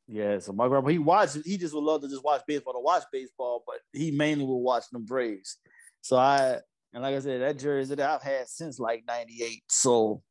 Yeah, 0.08 0.38
so 0.40 0.52
my 0.52 0.68
grandpa 0.68 0.88
he 0.90 0.98
watched. 0.98 1.38
He 1.44 1.56
just 1.56 1.74
would 1.74 1.84
love 1.84 2.02
to 2.02 2.08
just 2.08 2.24
watch 2.24 2.42
baseball 2.46 2.74
to 2.74 2.80
watch 2.80 3.04
baseball, 3.12 3.62
but 3.66 3.76
he 3.92 4.10
mainly 4.10 4.44
would 4.44 4.56
watch 4.56 4.84
them 4.90 5.04
Braves. 5.04 5.58
So 6.00 6.16
I 6.16 6.58
and 6.92 7.02
like 7.02 7.14
I 7.14 7.20
said, 7.20 7.40
that 7.40 7.58
jersey 7.58 7.94
that 7.94 8.10
I've 8.10 8.22
had 8.22 8.48
since 8.48 8.78
like 8.78 9.04
'98. 9.06 9.62
So 9.68 10.22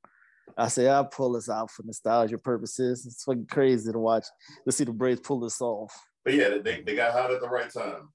I 0.57 0.67
say 0.67 0.87
I'll 0.89 1.05
pull 1.05 1.31
this 1.31 1.49
out 1.49 1.71
for 1.71 1.83
nostalgia 1.83 2.37
purposes. 2.37 3.05
It's 3.05 3.23
fucking 3.23 3.47
crazy 3.49 3.91
to 3.91 3.97
watch 3.99 4.25
to 4.65 4.71
see 4.71 4.83
the 4.83 4.91
Braves 4.91 5.21
pull 5.21 5.39
this 5.39 5.61
off. 5.61 5.93
But 6.25 6.33
yeah, 6.35 6.57
they, 6.63 6.81
they 6.81 6.95
got 6.95 7.13
hot 7.13 7.31
at 7.31 7.39
the 7.41 7.49
right 7.49 7.71
time, 7.73 8.09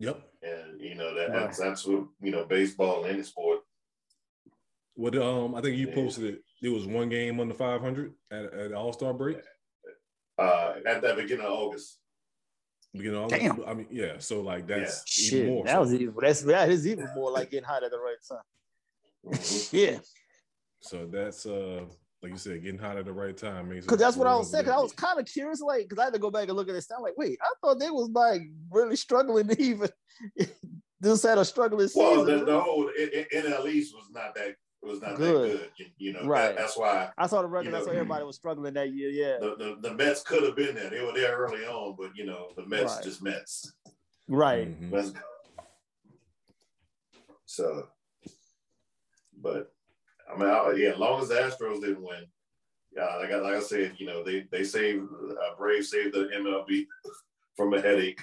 Yep. 0.00 0.20
and 0.42 0.80
you 0.80 0.94
know 0.96 1.14
that, 1.14 1.28
Right. 1.30 1.40
that's 1.40 1.58
that's 1.58 1.86
what 1.86 2.06
you 2.22 2.32
know 2.32 2.44
baseball 2.46 3.04
any 3.04 3.22
sport. 3.22 3.60
What 4.94 5.16
um 5.16 5.54
I 5.54 5.60
think 5.60 5.76
you 5.76 5.88
posted 5.88 6.24
it. 6.24 6.40
It 6.62 6.70
was 6.70 6.86
one 6.86 7.08
game 7.10 7.38
under 7.40 7.54
500 7.54 8.14
at, 8.32 8.44
at 8.54 8.72
All 8.72 8.92
Star 8.92 9.12
break. 9.12 9.36
Uh, 10.38 10.74
at 10.86 11.00
the 11.02 11.14
beginning 11.14 11.46
of 11.46 11.52
August. 11.52 11.98
Beginning 12.92 13.24
of 13.24 13.30
Damn. 13.30 13.64
I 13.66 13.74
mean, 13.74 13.86
yeah. 13.90 14.18
So 14.18 14.40
like 14.40 14.66
that's 14.66 15.08
Shit, 15.08 15.32
even 15.42 15.54
more. 15.54 15.64
that 15.64 15.72
so. 15.74 15.80
was 15.80 15.94
even 15.94 16.14
that's 16.20 16.42
that 16.42 16.70
is 16.70 16.86
even 16.86 17.08
more 17.14 17.30
like 17.30 17.50
getting 17.50 17.64
hot 17.64 17.82
at 17.84 17.90
the 17.90 17.98
right 17.98 18.16
time. 18.28 18.38
Mhm. 19.26 19.72
Yeah, 19.72 19.98
So 20.80 21.06
that's 21.06 21.46
uh 21.46 21.84
like 22.22 22.32
you 22.32 22.38
said, 22.38 22.62
getting 22.62 22.78
hot 22.80 22.96
at 22.96 23.04
the 23.04 23.12
right 23.12 23.36
time. 23.36 23.68
makes 23.68 23.84
because 23.84 23.98
that's 23.98 24.16
what 24.16 24.26
I 24.26 24.34
was 24.36 24.50
saying. 24.50 24.62
over 24.64 24.72
'cause 24.72 24.80
I 24.80 24.82
was 24.82 24.92
kind 24.92 25.20
of 25.20 25.26
curious, 25.26 25.60
like, 25.60 25.82
because 25.88 25.98
I 25.98 26.04
had 26.04 26.14
to 26.14 26.18
go 26.18 26.30
back 26.30 26.48
and 26.48 26.56
look 26.56 26.68
at 26.68 26.72
this. 26.74 26.90
I'm 26.90 27.02
like, 27.02 27.16
wait, 27.18 27.38
I 27.42 27.48
thought 27.60 27.78
they 27.78 27.90
was 27.90 28.08
like 28.10 28.42
really 28.70 28.96
struggling 28.96 29.46
to 29.48 29.60
even 29.62 29.88
just 31.02 31.22
had 31.22 31.36
a 31.38 31.44
struggling 31.44 31.88
Well, 31.94 32.24
season. 32.24 32.38
the, 32.40 32.44
the 32.46 32.60
whole 32.60 32.88
I- 32.98 33.26
I- 33.32 33.36
NL 33.36 33.66
East 33.68 33.94
was 33.94 34.06
not 34.10 34.34
that 34.36 34.54
was 34.84 35.00
not 35.00 35.16
Good. 35.16 35.50
that 35.50 35.58
good. 35.58 35.70
You, 35.76 35.86
you 35.98 36.12
know, 36.12 36.26
Right. 36.26 36.48
that, 36.48 36.56
that's 36.56 36.76
why 36.76 37.10
I 37.18 37.26
saw 37.26 37.42
the 37.42 37.48
record. 37.48 37.66
You 37.66 37.72
that's 37.72 37.86
why 37.86 37.92
everybody 37.94 38.24
was 38.24 38.36
struggling 38.36 38.74
that 38.74 38.92
year. 38.92 39.10
Yeah, 39.10 39.38
the, 39.40 39.56
the, 39.82 39.88
the 39.88 39.94
Mets 39.94 40.22
could 40.22 40.42
have 40.42 40.56
been 40.56 40.74
there. 40.74 40.90
They 40.90 41.00
were 41.04 41.12
there 41.12 41.36
early 41.36 41.64
on, 41.64 41.94
but 41.98 42.10
you 42.16 42.26
know, 42.26 42.48
the 42.56 42.66
Mets 42.66 42.94
Right. 42.94 43.02
just 43.04 43.22
Mets. 43.22 43.72
right. 44.28 44.68
Mhm. 44.90 45.14
So, 47.46 47.88
but 49.40 49.72
I 50.32 50.38
mean, 50.38 50.48
I, 50.48 50.72
yeah, 50.76 50.90
as 50.90 50.98
long 50.98 51.20
as 51.22 51.28
the 51.28 51.34
Astros 51.34 51.80
didn't 51.80 52.02
win, 52.02 52.24
yeah, 52.96 53.16
like 53.16 53.30
I, 53.30 53.36
like 53.36 53.54
I 53.54 53.60
said, 53.60 53.94
you 53.98 54.06
know, 54.06 54.22
they 54.24 54.46
they 54.50 54.64
saved 54.64 55.04
uh, 55.30 55.56
Braves 55.58 55.90
saved 55.90 56.14
the 56.14 56.28
MLB 56.36 56.86
from 57.56 57.74
a 57.74 57.80
headache. 57.80 58.20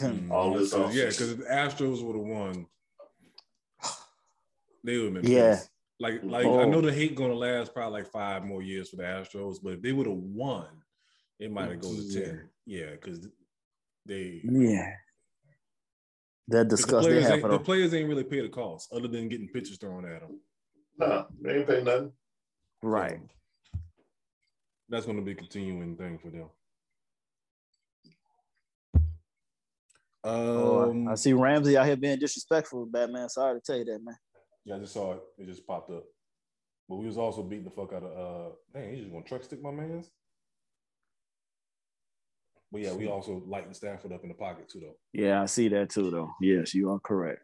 All 0.30 0.54
this 0.54 0.72
'Cause, 0.72 0.94
yeah, 0.94 1.04
because 1.06 1.32
if 1.32 1.38
the 1.38 1.44
Astros 1.44 2.02
would 2.02 2.16
have 2.16 2.24
won, 2.24 2.66
they 4.84 4.96
would 4.96 5.14
have 5.14 5.22
been 5.22 5.32
Yeah. 5.32 5.54
pissed. 5.56 5.70
Like, 6.00 6.22
like 6.22 6.46
I 6.46 6.48
Oh. 6.48 6.70
know 6.70 6.80
the 6.80 6.92
hate 6.92 7.16
gonna 7.16 7.34
last 7.34 7.74
probably 7.74 8.00
like 8.02 8.10
five 8.12 8.44
more 8.44 8.62
years 8.62 8.90
for 8.90 8.96
the 8.96 9.02
Astros, 9.02 9.56
but 9.62 9.74
if 9.74 9.82
they 9.82 9.92
would 9.92 10.06
have 10.06 10.16
won, 10.16 10.66
it 11.40 11.50
might 11.50 11.70
have 11.70 11.80
gone 11.80 11.96
to 11.96 12.02
Yeah. 12.02 12.26
ten. 12.26 12.50
Yeah, 12.66 12.90
because 12.92 13.28
they 14.06 14.40
yeah. 14.44 14.94
That 16.48 16.68
'cause 16.68 16.68
the 16.70 16.76
disgust 16.76 17.08
they 17.08 17.10
players, 17.10 17.24
have 17.24 17.32
ain't, 17.34 17.42
for 17.42 17.48
the 17.48 17.58
players 17.58 17.94
ain't 17.94 18.08
really 18.08 18.24
paid 18.24 18.44
the 18.44 18.48
cost 18.48 18.92
other 18.92 19.08
than 19.08 19.28
getting 19.28 19.48
pitches 19.48 19.76
thrown 19.76 20.04
at 20.06 20.20
them. 20.20 20.40
No, 20.96 21.26
they 21.40 21.58
ain't 21.58 21.66
pay 21.66 21.82
nothing. 21.82 22.12
Right. 22.82 23.20
That's 24.88 25.04
gonna 25.04 25.20
be 25.22 25.32
a 25.32 25.34
continuing 25.34 25.96
thing 25.96 26.18
for 26.18 26.30
them. 26.30 26.48
Oh, 30.24 30.90
Um, 30.90 31.08
I 31.08 31.14
see 31.14 31.32
Ramsey 31.32 31.76
out 31.76 31.86
here 31.86 31.96
being 31.96 32.18
disrespectful, 32.18 32.86
Batman. 32.86 33.28
Sorry 33.28 33.58
to 33.58 33.64
tell 33.64 33.76
you 33.76 33.84
that, 33.84 34.02
man. 34.02 34.16
Yeah, 34.68 34.76
I 34.76 34.80
just 34.80 34.92
saw 34.92 35.14
it. 35.14 35.22
It 35.38 35.46
just 35.46 35.66
popped 35.66 35.90
up. 35.90 36.04
But 36.90 36.96
we 36.96 37.06
was 37.06 37.16
also 37.16 37.42
beating 37.42 37.64
the 37.64 37.70
fuck 37.70 37.94
out 37.94 38.02
of 38.02 38.12
uh 38.12 38.54
dang, 38.74 38.90
he's 38.90 39.00
just 39.00 39.12
gonna 39.12 39.24
truck 39.24 39.42
stick 39.42 39.62
my 39.62 39.70
man's. 39.70 40.10
But 42.70 42.82
yeah, 42.82 42.92
we 42.92 43.08
also 43.08 43.42
lightened 43.46 43.74
Stafford 43.74 44.12
up 44.12 44.24
in 44.24 44.28
the 44.28 44.34
pocket 44.34 44.68
too 44.68 44.80
though. 44.80 44.96
Yeah, 45.14 45.40
I 45.40 45.46
see 45.46 45.68
that 45.68 45.88
too, 45.88 46.10
though. 46.10 46.30
Yes, 46.42 46.74
you 46.74 46.90
are 46.90 47.00
correct. 47.00 47.40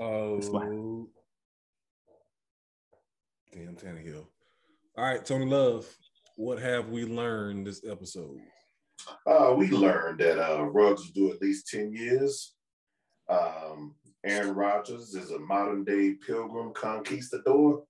Oh 0.00 0.36
That's 0.36 0.48
why. 0.48 0.64
damn 3.52 3.76
Tannehill. 3.76 4.26
All 4.96 5.04
right, 5.04 5.22
Tony 5.22 5.44
Love. 5.44 5.86
What 6.36 6.58
have 6.60 6.88
we 6.88 7.04
learned 7.04 7.66
this 7.66 7.82
episode? 7.88 8.38
Uh, 9.26 9.54
we 9.54 9.68
learned 9.68 10.20
that 10.20 10.42
uh, 10.42 10.62
Ruggs 10.62 11.02
will 11.02 11.28
do 11.28 11.32
at 11.32 11.42
least 11.42 11.68
10 11.68 11.92
years. 11.92 12.53
Um, 13.28 13.94
Aaron 14.24 14.54
Rodgers 14.54 15.14
is 15.14 15.30
a 15.30 15.38
modern 15.38 15.84
day 15.84 16.14
pilgrim 16.14 16.72
conquistador. 16.72 17.84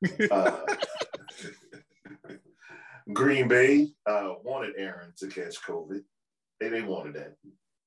Uh, 0.30 0.64
Green 3.12 3.48
Bay 3.48 3.88
uh, 4.06 4.34
wanted 4.44 4.74
Aaron 4.78 5.12
to 5.18 5.26
catch 5.26 5.60
COVID. 5.62 6.02
They, 6.60 6.68
they 6.68 6.82
wanted 6.82 7.14
that. 7.14 7.34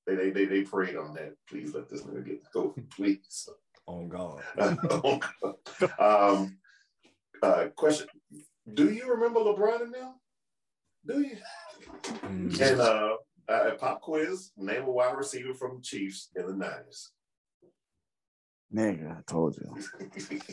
They, 0.08 0.16
they, 0.16 0.30
they, 0.32 0.46
they 0.46 0.62
prayed 0.64 0.96
on 0.96 1.14
that. 1.14 1.36
Please 1.48 1.74
let 1.74 1.90
this 1.90 2.02
nigga 2.02 2.26
get 2.26 2.44
COVID, 2.54 2.90
please. 2.90 3.48
On 3.86 4.10
God. 4.10 4.42
um, 6.00 6.58
uh, 7.42 7.68
question: 7.76 8.08
Do 8.74 8.92
you 8.92 9.10
remember 9.10 9.40
LeBron 9.40 9.84
and 9.84 9.94
them? 9.94 10.16
Do 11.06 11.22
you? 11.22 11.38
Mm. 12.04 12.62
And 12.62 12.82
uh, 12.82 13.16
uh, 13.52 13.76
pop 13.76 14.02
quiz: 14.02 14.52
Name 14.58 14.84
a 14.84 14.92
wide 14.92 15.18
receiver 15.18 15.54
from 15.54 15.78
the 15.78 15.82
Chiefs 15.82 16.30
in 16.36 16.46
the 16.48 16.54
nineties. 16.56 17.12
Nigga, 18.74 19.18
I 19.18 19.22
told 19.28 19.58
you. 19.58 19.76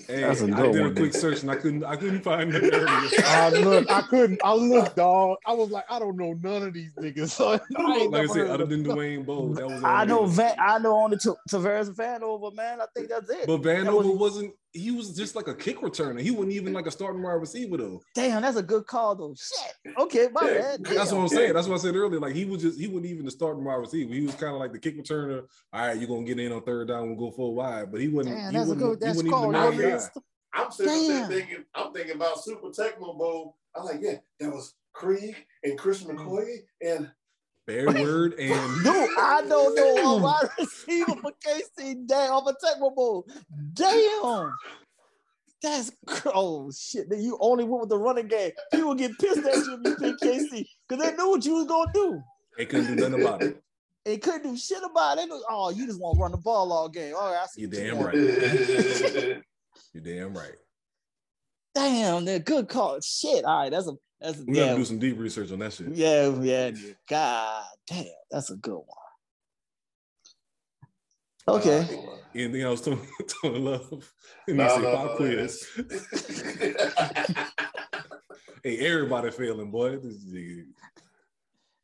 Hey, 0.08 0.22
That's 0.22 0.40
a 0.40 0.46
I 0.46 0.50
good 0.50 0.72
did 0.72 0.80
a 0.80 0.84
one, 0.86 0.94
quick 0.96 1.12
dude. 1.12 1.14
search 1.14 1.42
and 1.42 1.50
I 1.52 1.54
couldn't 1.54 1.84
I 1.84 1.94
couldn't 1.94 2.22
find 2.22 2.52
it 2.52 2.64
earlier. 2.74 3.08
I 3.24 3.50
looked, 3.50 3.90
I 3.92 4.00
couldn't, 4.02 4.40
I 4.42 4.54
looked, 4.54 4.96
dog. 4.96 5.36
I 5.46 5.52
was 5.52 5.70
like, 5.70 5.84
I 5.88 6.00
don't 6.00 6.16
know 6.16 6.32
none 6.32 6.64
of 6.64 6.74
these 6.74 6.92
niggas. 6.94 7.28
So 7.28 7.52
I 7.76 8.06
Like 8.06 8.22
I 8.22 8.26
said, 8.26 8.36
heard 8.38 8.50
other 8.50 8.66
than. 8.66 8.82
Dwayne 8.82 9.24
Bowe, 9.24 9.54
that 9.54 9.68
was 9.68 9.84
I 9.84 10.04
know 10.04 10.24
it 10.24 10.30
is. 10.30 10.34
Van, 10.34 10.56
I 10.58 10.78
know 10.78 10.96
only 10.96 11.16
T- 11.16 11.30
Tavares 11.48 11.94
Vanover, 11.94 12.52
man. 12.56 12.80
I 12.80 12.86
think 12.92 13.08
that's 13.08 13.30
it. 13.30 13.46
But 13.46 13.62
That 13.62 13.84
Vanover 13.86 14.08
was- 14.18 14.18
wasn't. 14.18 14.52
He 14.78 14.90
was 14.90 15.14
just 15.16 15.36
like 15.36 15.48
a 15.48 15.55
kick 15.55 15.80
returner. 15.80 16.20
He 16.20 16.30
wasn't 16.30 16.52
even 16.52 16.72
like 16.72 16.86
a 16.86 16.90
starting 16.90 17.22
wide 17.22 17.32
receiver 17.32 17.76
though. 17.76 18.00
Damn, 18.14 18.42
that's 18.42 18.56
a 18.56 18.62
good 18.62 18.86
call 18.86 19.14
though. 19.16 19.34
Shit. 19.34 19.94
Okay, 19.98 20.28
my 20.32 20.48
Yeah, 20.48 20.59
bad. 20.59 20.84
That's 20.84 21.12
what 21.12 21.20
I'm 21.20 21.28
saying. 21.28 21.52
That's 21.55 21.68
what 21.68 21.74
I 21.74 21.82
said 21.82 21.96
earlier. 21.96 22.20
Like 22.20 22.34
he 22.34 22.44
was 22.44 22.62
just 22.62 22.78
he 22.78 22.86
wasn't 22.86 23.06
even 23.06 23.24
the 23.24 23.30
starting 23.30 23.64
wide 23.64 23.76
receiver. 23.76 24.14
He 24.14 24.26
was 24.26 24.34
kind 24.34 24.55
of 24.55 24.60
like 24.60 24.72
the 24.72 24.78
kick 24.78 24.98
returner. 24.98 25.44
All 25.72 25.86
right, 25.86 25.98
you're 25.98 26.09
gonna 26.09 26.24
get 26.24 26.38
in 26.38 26.52
on 26.52 26.62
third 26.62 26.88
down 26.88 27.05
and 27.05 27.18
go 27.18 27.30
full 27.30 27.55
wide. 27.55 27.90
But 27.90 28.00
he 28.00 28.09
wasn't. 28.09 28.36
Damn, 28.36 28.50
he 28.50 28.56
that's 28.56 28.66
a 28.66 28.74
wasn't, 28.74 28.80
good. 28.80 29.00
That's 29.00 29.16
wasn't 29.16 29.32
called. 29.32 29.55
even 29.55 29.66
I 29.66 29.70
main 29.70 29.78
mean, 29.78 29.90
guy. 29.90 30.09
I'm 30.55 30.70
sitting 30.70 31.09
there 31.09 31.26
thinking, 31.28 31.64
I'm 31.74 31.92
thinking 31.92 32.16
about 32.16 32.42
Super 32.42 32.68
Tecmo 32.68 33.16
Bowl. 33.16 33.56
I'm 33.76 33.84
like, 33.84 34.00
yeah, 34.00 34.16
that 34.40 34.50
was 34.50 34.74
Krieg 34.92 35.36
and 35.62 35.78
Christian 35.78 36.16
mm. 36.16 36.26
Okoye 36.26 36.56
and 36.82 37.10
Barry 37.68 38.02
Word 38.02 38.32
and 38.38 38.50
Dude, 38.82 39.10
I 39.18 39.44
don't 39.46 39.74
know 39.76 40.16
a 40.16 40.22
wide 40.22 40.48
receiver 40.58 41.14
for 41.20 41.32
KC. 41.46 42.06
Damn, 42.06 42.32
I'm 42.32 42.46
a 42.46 42.54
technical 42.64 42.90
bowl. 42.92 43.26
Damn. 43.74 44.54
That's 45.62 45.92
cr- 46.06 46.30
oh 46.34 46.70
shit. 46.70 47.10
That 47.10 47.18
you 47.18 47.36
only 47.40 47.64
went 47.64 47.82
with 47.82 47.90
the 47.90 47.98
running 47.98 48.26
game. 48.26 48.52
People 48.72 48.94
get 48.94 49.18
pissed 49.18 49.46
at 49.46 49.54
you 49.54 49.80
if 49.84 49.84
you 49.84 49.96
pick 49.96 50.18
KC 50.18 50.66
because 50.88 51.04
they 51.04 51.14
knew 51.14 51.28
what 51.28 51.44
you 51.44 51.54
was 51.56 51.66
gonna 51.66 51.90
do. 51.92 52.22
they 52.56 52.64
couldn't 52.64 52.96
do 52.96 53.02
nothing 53.02 53.20
about 53.20 53.42
it. 53.42 53.62
They 54.06 54.16
couldn't 54.16 54.44
do 54.44 54.56
shit 54.56 54.82
about 54.90 55.18
it. 55.18 55.20
They 55.20 55.26
knew, 55.26 55.44
oh, 55.50 55.68
you 55.68 55.84
just 55.84 56.00
want 56.00 56.16
to 56.16 56.22
run 56.22 56.30
the 56.30 56.38
ball 56.38 56.72
all 56.72 56.88
game. 56.88 57.14
All 57.14 57.30
right, 57.30 57.42
I 57.42 57.46
see 57.46 57.60
You're 57.60 57.96
what 57.96 58.14
you 58.14 58.28
damn 58.32 59.22
right. 59.26 59.42
You're 59.92 60.02
damn 60.02 60.34
right. 60.34 60.54
Damn, 61.74 62.24
they're 62.24 62.38
good 62.38 62.68
call. 62.68 62.98
Shit. 63.02 63.44
All 63.44 63.58
right, 63.58 63.70
that's 63.70 63.88
a 63.88 63.92
that's 64.20 64.38
a 64.40 64.44
We 64.44 64.54
gotta 64.54 64.76
do 64.76 64.84
some 64.84 64.98
deep 64.98 65.18
research 65.18 65.52
on 65.52 65.58
that 65.60 65.72
shit. 65.72 65.88
yeah, 65.94 66.28
yeah. 66.28 66.70
God 67.08 67.64
damn, 67.86 68.04
that's 68.30 68.50
a 68.50 68.56
good 68.56 68.74
one. 68.76 68.86
Okay. 71.60 71.80
Uh, 71.80 72.16
Anything 72.34 72.60
else, 72.62 72.82
Tony, 72.82 73.00
Tony 73.42 73.58
Love? 73.58 74.12
Let 74.46 74.56
me 74.56 74.62
No, 74.64 74.76
see. 74.76 74.82
no, 74.82 74.94
Pop 74.96 75.06
no, 75.06 75.16
quiz. 75.16 75.66
it's- 75.78 77.48
Hey, 78.64 78.78
everybody 78.86 79.30
failing, 79.30 79.70
boy. 79.70 79.96
This 79.98 80.14
is- 80.14 80.64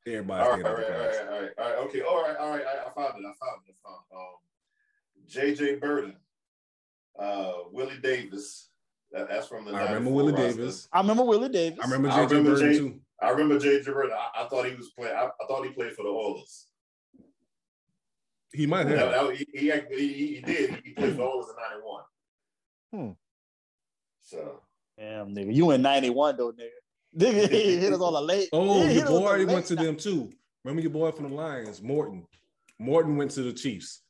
Everybody 0.07 0.43
all 0.43 0.51
right, 0.51 0.63
failing. 0.63 0.67
all 0.67 0.75
right, 0.75 0.91
all 0.91 0.99
right, 0.99 1.17
all 1.31 1.41
right, 1.41 1.51
all 1.59 1.65
right, 1.65 1.79
okay, 1.89 2.01
all 2.03 2.23
right, 2.23 2.37
all 2.37 2.51
right. 2.51 2.67
I, 2.67 2.89
I 2.91 2.93
found 2.93 3.15
it. 3.19 3.27
I 3.27 3.33
found 3.41 3.63
it. 3.67 3.75
I 3.87 3.89
found 3.89 4.03
it. 4.11 4.15
Um, 4.15 4.37
J.J. 5.27 5.77
Birden, 5.77 6.17
uh, 7.19 7.53
Willie 7.73 7.97
Davis. 8.03 8.69
That, 9.15 9.29
that's 9.29 9.47
from 9.47 9.65
the. 9.65 9.73
I 9.73 9.85
remember 9.85 10.11
Willie 10.11 10.33
roster. 10.33 10.49
Davis. 10.59 10.89
I 10.93 11.01
remember 11.01 11.23
Willie 11.25 11.49
Davis. 11.49 11.79
I 11.81 11.85
remember 11.85 12.09
I 12.11 12.13
JJ 12.27 12.31
remember 12.31 12.51
Bird 12.61 12.77
too. 12.77 13.01
I 13.23 13.31
remember 13.31 13.59
J.J. 13.61 13.91
Birden. 13.93 14.11
I, 14.13 14.43
I 14.45 14.49
thought 14.49 14.67
he 14.67 14.75
was 14.75 14.91
playing. 14.91 15.15
I, 15.15 15.27
I 15.27 15.47
thought 15.47 15.65
he 15.65 15.71
played 15.71 15.93
for 15.93 16.03
the 16.03 16.09
Oilers. 16.09 16.67
He 18.53 18.67
might 18.67 18.87
have. 18.89 19.11
that- 19.11 19.37
he, 19.37 19.47
he, 19.55 19.71
he, 19.97 20.35
he 20.35 20.41
did. 20.41 20.81
He 20.85 20.91
played 20.93 21.13
for 21.13 21.17
the 21.19 21.23
Oilers 21.23 21.47
in 21.49 21.55
'91. 21.71 22.03
Hmm. 22.93 23.13
So 24.23 24.61
Damn, 24.99 25.35
nigga, 25.35 25.55
you 25.55 25.71
in 25.71 25.83
'91 25.83 26.37
though, 26.37 26.53
nigga. 26.53 26.69
Nigga, 27.17 27.49
he 27.49 27.77
hit 27.77 27.93
us 27.93 28.01
on 28.01 28.13
a 28.15 28.21
late. 28.21 28.49
Oh, 28.53 28.85
he 28.89 28.97
your 28.97 29.07
boy 29.07 29.43
a 29.43 29.47
went 29.47 29.67
to 29.67 29.77
night. 29.77 29.85
them 29.85 29.97
too. 29.97 30.33
Remember 30.65 30.83
your 30.83 30.91
boy 30.91 31.13
from 31.13 31.29
the 31.31 31.35
Lions, 31.37 31.81
Morton. 31.81 32.27
Morton 32.81 33.17
went 33.17 33.31
to 33.33 33.43
the 33.43 33.53
Chiefs. 33.53 34.03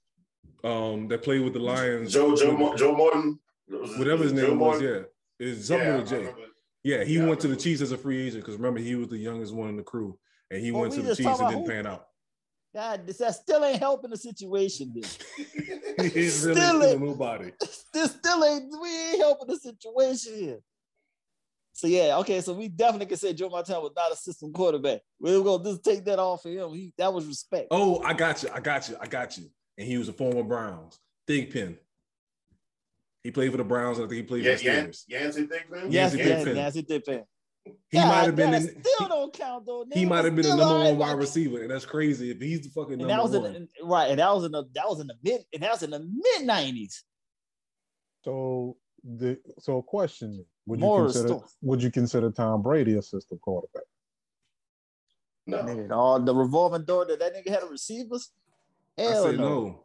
Um, 0.63 1.09
that 1.09 1.23
played 1.23 1.45
with 1.45 1.53
the 1.53 1.59
Lions. 1.59 2.11
Joe 2.15 2.35
Joe 2.35 2.75
Joe 2.77 2.95
Morton, 2.97 3.39
was 3.69 3.97
whatever 3.99 4.23
his 4.25 4.33
Joe 4.33 4.49
name 4.49 4.59
was, 4.59 4.81
Morton? 4.81 5.07
yeah, 5.41 5.47
it's 5.47 5.67
something 5.69 5.87
Yeah, 5.89 5.97
with 5.99 6.13
I 6.13 6.17
a 6.17 6.23
J. 6.25 6.35
Yeah, 6.83 7.05
he 7.05 7.15
Yeah, 7.19 7.27
went 7.27 7.41
to 7.41 7.49
the. 7.49 7.57
Chiefs 7.57 7.81
as 7.81 7.93
a 7.93 7.99
free 7.99 8.27
agent 8.27 8.43
because 8.45 8.57
remember 8.57 8.81
he 8.81 8.95
was 8.95 9.09
the 9.09 9.17
youngest 9.19 9.55
one 9.55 9.69
in 9.71 9.77
the 9.77 9.83
crew, 9.83 10.19
and 10.51 10.61
he 10.61 10.71
Well, 10.71 10.83
went 10.83 10.93
we 10.93 10.99
to 10.99 11.03
the 11.05 11.17
Chiefs 11.17 11.27
and 11.29 11.39
talking 11.39 11.49
didn't 11.49 11.65
about 11.65 11.75
pan 11.75 11.87
out. 11.87 12.07
God, 12.75 13.07
this 13.07 13.19
that 13.19 13.35
still 13.37 13.65
ain't 13.65 13.79
helping 13.79 14.11
the 14.11 14.17
situation. 14.17 14.93
Then. 14.95 15.09
He's 16.13 16.45
really 16.45 16.61
Still 16.61 16.81
still 16.81 16.83
ain't- 16.85 17.01
nobody. 17.01 17.53
this 17.93 18.11
still 18.11 18.45
ain't. 18.45 18.65
We 18.83 18.89
ain't 18.89 19.19
helping 19.21 19.47
the 19.49 19.59
situation 19.59 20.35
here. 20.35 20.59
So 21.73 21.87
yeah, 21.87 22.19
okay. 22.19 22.41
So 22.41 22.53
we 22.53 22.69
definitely 22.69 23.07
can 23.07 23.17
say 23.17 23.33
Joe 23.33 23.49
Montana 23.49 23.81
was 23.81 23.93
not 23.97 24.13
a 24.13 24.17
system 24.17 24.53
quarterback. 24.53 25.01
We're 25.21 25.41
gonna 25.43 25.65
just 25.65 25.85
take 25.85 26.05
that 26.05 26.19
off 26.19 26.45
of 26.45 26.53
him. 26.53 26.71
He, 26.75 26.93
that 26.99 27.13
was 27.13 27.27
respect. 27.27 27.69
Oh, 27.71 28.01
I 28.03 28.13
got 28.13 28.43
you. 28.43 28.49
I 28.53 28.61
got 28.61 28.89
you. 28.89 28.97
I 29.01 29.07
got 29.07 29.37
you. 29.39 29.51
And 29.79 29.87
he 29.87 29.97
was 29.99 30.09
a 30.09 30.13
former 30.13 30.43
Browns. 30.45 30.99
Thigpen. 31.29 31.79
He 33.25 33.31
played 33.31 33.51
for 33.51 33.57
the 33.57 33.65
Browns. 33.65 33.99
and 33.99 34.07
I 34.07 34.09
think 34.09 34.17
he 34.19 34.23
played 34.23 34.45
Yeah, 34.45 34.57
for 34.57 34.63
the 34.63 34.71
Steelers. 34.71 35.05
Yancey 35.09 35.47
Thigpen. 35.47 35.91
yes, 35.91 36.15
Yancey 36.15 36.19
yes, 36.19 36.45
Thigpen. 36.45 36.55
yes, 36.57 36.77
it 36.77 36.87
did. 36.89 37.25
He 37.91 37.99
might 37.99 38.25
have 38.25 38.37
been. 38.37 38.51
that 38.51 38.61
In, 38.63 38.85
still 38.85 39.09
don't 39.09 39.33
count 39.33 39.65
though. 39.65 39.87
he 39.91 40.05
might 40.05 40.27
have 40.27 40.37
been 40.37 40.45
the 40.45 40.55
number 40.55 40.85
one 40.85 40.99
wide 40.99 41.17
receiver, 41.17 41.63
and 41.63 41.71
that's 41.71 41.87
crazy. 41.87 42.31
If 42.31 42.39
he's 42.39 42.61
the 42.61 42.69
fucking 42.69 42.93
And 43.01 43.09
number 43.09 43.15
that 43.15 43.23
was 43.23 43.33
one, 43.41 43.57
in 43.57 43.69
right, 43.83 44.11
and 44.11 44.19
that 44.19 44.35
was 44.35 44.45
in 44.45 44.53
the 44.53 44.65
that 44.75 44.87
was 44.87 45.01
in 45.01 45.07
the 45.07 45.15
mid 45.23 45.41
and 45.55 45.63
that 45.63 45.73
was 45.73 45.83
in 45.83 45.89
the 45.91 46.01
mid 46.01 46.47
nineties. 46.47 47.03
So 48.23 48.77
the 49.03 49.39
so 49.59 49.79
a 49.79 49.83
question: 49.83 50.45
Would 50.67 50.81
you 50.81 50.85
More 50.85 51.05
consider 51.05 51.29
sto- 51.29 51.45
would 51.63 51.83
you 51.83 51.91
consider 51.91 52.31
Tom 52.31 52.61
Brady 52.61 52.97
a 52.99 53.03
system 53.03 53.39
quarterback? 53.39 53.85
No, 55.47 55.59
Nigga, 55.63 55.91
all 55.91 56.21
the 56.21 56.35
revolving 56.35 56.85
door 56.85 57.07
that 57.07 57.19
that 57.19 57.35
nigga 57.35 57.49
had 57.49 57.63
a 57.63 57.67
receivers. 57.67 58.31
I 58.99 59.03
Hell 59.03 59.25
say 59.25 59.37
no. 59.37 59.43
no. 59.49 59.84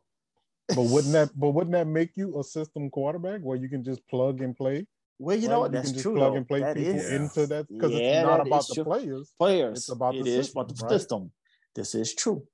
But 0.76 0.84
wouldn't 0.84 1.14
that 1.14 1.30
but 1.38 1.50
wouldn't 1.52 1.74
that 1.74 1.88
make 1.88 2.12
you 2.16 2.40
a 2.40 2.44
system 2.44 2.90
quarterback 2.90 3.42
where 3.42 3.58
you 3.58 3.68
can 3.70 3.84
just 3.84 4.08
plug 4.08 4.42
and 4.42 4.56
play? 4.56 4.86
Well, 5.18 5.36
you 5.36 5.48
right? 5.48 5.54
know 5.54 5.60
what? 5.62 5.72
you 5.72 5.78
That's 5.78 5.88
can 5.90 5.94
just 5.96 6.04
true. 6.04 6.16
plug 6.16 6.32
though. 6.34 6.38
and 6.38 6.48
play 6.48 6.60
That 6.62 6.76
people 6.78 6.96
is- 6.96 7.12
into 7.12 7.48
that 7.48 7.68
because 7.68 7.92
Yeah, 7.92 8.22
it's 8.22 8.28
not 8.28 8.46
about 8.48 8.68
the 8.68 8.74
true. 8.76 8.84
players. 8.84 9.34
players. 9.38 9.78
It's 9.80 9.90
about 9.90 10.14
the 10.14 10.20
It 10.22 10.28
is 10.28 10.52
about 10.52 10.70
the 10.70 10.76
system, 10.76 10.88
right? 10.90 11.00
system. 11.00 11.32
This 11.76 11.96
is 11.96 12.14
true. 12.16 12.48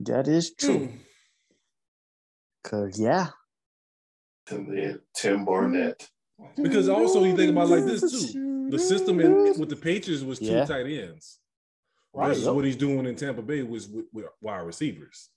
That 0.00 0.26
is 0.28 0.54
true. 0.54 0.88
Mm. 0.88 0.98
Cause 2.64 2.98
yeah, 3.00 3.28
Tim, 4.46 4.74
yeah, 4.76 4.92
Tim 5.14 5.44
Barnett. 5.44 6.08
Because 6.56 6.88
also 6.88 7.24
you 7.24 7.36
think 7.36 7.50
about 7.52 7.68
like 7.68 7.84
this 7.84 8.32
too. 8.32 8.68
The 8.70 8.78
system 8.78 9.20
in, 9.20 9.58
with 9.58 9.68
the 9.68 9.76
Patriots 9.76 10.22
was 10.22 10.38
two 10.38 10.46
Yeah. 10.46 10.64
tight 10.64 10.86
ends. 10.86 11.38
Right. 12.12 12.28
Versus 12.28 12.48
what 12.48 12.64
he's 12.64 12.76
doing 12.76 13.06
in 13.06 13.14
Tampa 13.16 13.42
Bay 13.42 13.62
was 13.62 13.88
with, 13.88 14.06
with 14.12 14.26
wide 14.40 14.60
receivers. 14.60 15.28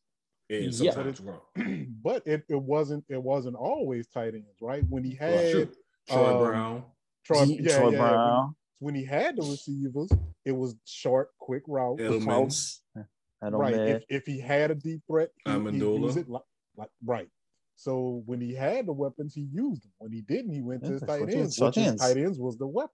And 0.53 0.73
Yeah. 0.73 0.91
sometimes 0.91 1.21
wrong. 1.21 1.41
but 2.03 2.25
it, 2.27 2.43
it 2.49 2.61
wasn't 2.61 3.03
it 3.09 3.21
wasn't 3.21 3.55
always 3.55 4.07
tight 4.07 4.35
ends, 4.35 4.61
right? 4.61 4.83
When 4.89 5.03
he 5.03 5.17
Well, 5.19 5.37
had 5.37 5.51
true. 5.51 5.69
Troy 6.09 6.31
um, 6.31 6.37
Brown. 6.37 6.83
Troy, 7.25 7.43
yeah, 7.43 7.77
Troy 7.77 7.91
yeah, 7.91 7.97
Brown, 7.97 8.35
When, 8.35 8.55
when 8.79 8.95
he 8.95 9.05
had 9.05 9.37
the 9.37 9.43
receivers, 9.43 10.11
it 10.45 10.51
was 10.51 10.75
short, 10.85 11.29
quick 11.39 11.63
route. 11.67 11.99
Edelman. 11.99 12.25
Mouse. 12.25 12.81
I 12.95 13.49
don't 13.49 13.59
right. 13.59 13.75
know. 13.75 13.83
If, 13.83 14.03
if 14.09 14.25
he 14.25 14.39
had 14.39 14.71
a 14.71 14.75
deep 14.75 15.01
threat, 15.07 15.29
he, 15.45 15.51
he 15.51 15.57
Amendola. 15.57 16.01
used 16.01 16.17
it 16.17 16.29
like, 16.29 16.43
like 16.77 16.89
right. 17.05 17.29
So 17.75 18.23
when 18.25 18.39
he 18.39 18.53
had 18.53 18.85
the 18.85 18.93
weapons, 18.93 19.33
he 19.33 19.47
used 19.51 19.83
them. 19.83 19.91
When 19.97 20.11
he 20.11 20.21
didn't, 20.21 20.53
he 20.53 20.61
went 20.61 20.83
to 20.85 20.91
his 20.93 21.01
tight 21.01 21.29
ends. 21.33 21.59
Which 21.59 21.75
tight 21.75 21.83
his 21.83 21.91
ends. 21.91 22.01
tight 22.01 22.17
ends 22.17 22.39
was 22.39 22.57
the 22.57 22.67
weapons. 22.67 22.93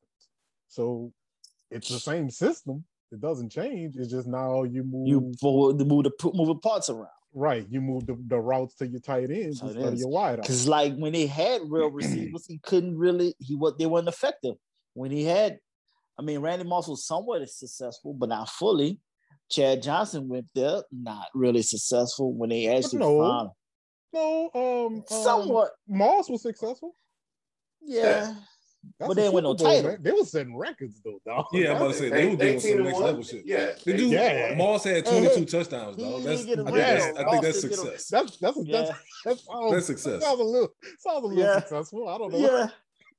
So 0.68 1.12
it's 1.70 1.90
the 1.90 2.00
same 2.00 2.30
system. 2.30 2.84
It 3.12 3.20
doesn't 3.20 3.50
change. 3.50 3.96
It's 3.98 4.12
just 4.12 4.28
now 4.28 4.64
you 4.64 4.84
move 4.84 5.08
you 5.08 5.22
move 5.42 5.78
the 5.78 5.86
move 5.86 6.04
the 6.04 6.32
move 6.34 6.48
the 6.48 6.56
parts 6.56 6.90
around. 6.90 7.10
Right, 7.34 7.66
you 7.70 7.80
move 7.80 8.08
the, 8.08 8.18
the 8.28 8.40
routes 8.40 8.76
to 8.76 8.88
your 8.88 9.02
tight 9.02 9.30
ends 9.30 9.60
Tight 9.60 9.70
instead 9.70 9.94
of 9.94 10.00
your 10.00 10.10
wide. 10.10 10.42
Because 10.42 10.68
like 10.68 10.96
when 10.96 11.14
they 11.14 11.28
had 11.28 11.62
real 11.68 11.92
receivers, 11.92 12.46
he 12.48 12.60
couldn't 12.60 12.98
really 12.98 13.36
he 13.38 13.56
what 13.56 13.78
they 13.78 13.86
weren't 13.86 14.08
effective. 14.08 14.56
When 14.96 15.12
he 15.12 15.26
had, 15.26 15.60
I 16.18 16.24
mean, 16.24 16.40
Randy 16.40 16.66
Moss 16.66 16.88
was 16.88 17.06
somewhat 17.06 17.48
successful, 17.50 18.14
but 18.14 18.30
not 18.30 18.50
fully. 18.50 19.00
Chad 19.50 19.82
Johnson 19.84 20.28
went 20.28 20.48
there, 20.56 20.82
not 20.92 21.28
really 21.34 21.62
successful 21.62 22.34
when 22.34 22.50
they 22.50 22.68
actually 22.68 23.00
no. 23.00 23.22
found 23.22 23.50
No, 24.14 24.50
um, 24.54 24.96
um, 24.96 25.04
somewhat. 25.08 25.72
Moss 25.88 26.30
was 26.30 26.42
successful. 26.42 26.96
Yeah. 27.82 28.34
That's 28.98 29.08
But 29.10 29.14
they 29.16 29.24
a 29.24 29.26
ain't 29.26 29.34
win 29.34 29.44
no 29.44 29.58
Super 29.58 29.70
title. 29.70 29.92
man. 29.92 30.04
They 30.04 30.12
were 30.12 30.24
setting 30.24 30.56
records 30.58 31.02
though, 31.04 31.20
dog. 31.26 31.46
Yeah, 31.52 31.72
I'm 31.72 31.76
about 31.78 31.88
to 31.90 31.94
say 31.96 32.10
they 32.10 32.30
were 32.30 32.36
doing 32.38 32.60
some 32.62 32.70
18 32.72 32.84
next 32.84 32.94
one. 32.96 33.04
level 33.04 33.24
shit. 33.24 33.46
Yeah. 33.46 33.72
The 33.86 33.94
dude, 33.98 34.12
Yeah. 34.12 34.56
Moss 34.58 34.84
had 34.86 35.06
uh-huh. 35.08 35.20
22 35.20 35.36
hey, 35.40 35.46
touchdowns, 35.46 35.96
he 35.98 36.04
dog. 36.04 36.24
That's, 36.24 36.42
I 36.42 36.46
think 36.46 36.56
that's, 36.56 37.06
though. 37.06 37.12
I 37.26 37.30
think 37.32 37.44
that's 37.44 37.62
didn't 37.62 37.74
a- 37.74 37.78
success. 37.78 38.08
That's 38.08 38.38
that's 38.38 38.58
Yeah. 38.64 38.82
that's 38.82 39.00
that 39.26 39.40
sounds, 39.40 39.72
That's 39.74 39.86
success. 39.86 40.24
Sounds 40.24 40.40
a 40.40 40.44
little 40.44 40.70
sounds 41.00 41.24
a 41.24 41.28
little 41.28 41.44
Yeah. 41.44 41.60
successful. 41.60 42.08
I 42.08 42.18
don't 42.18 42.32
know. 42.32 42.40
Yeah. 42.40 42.68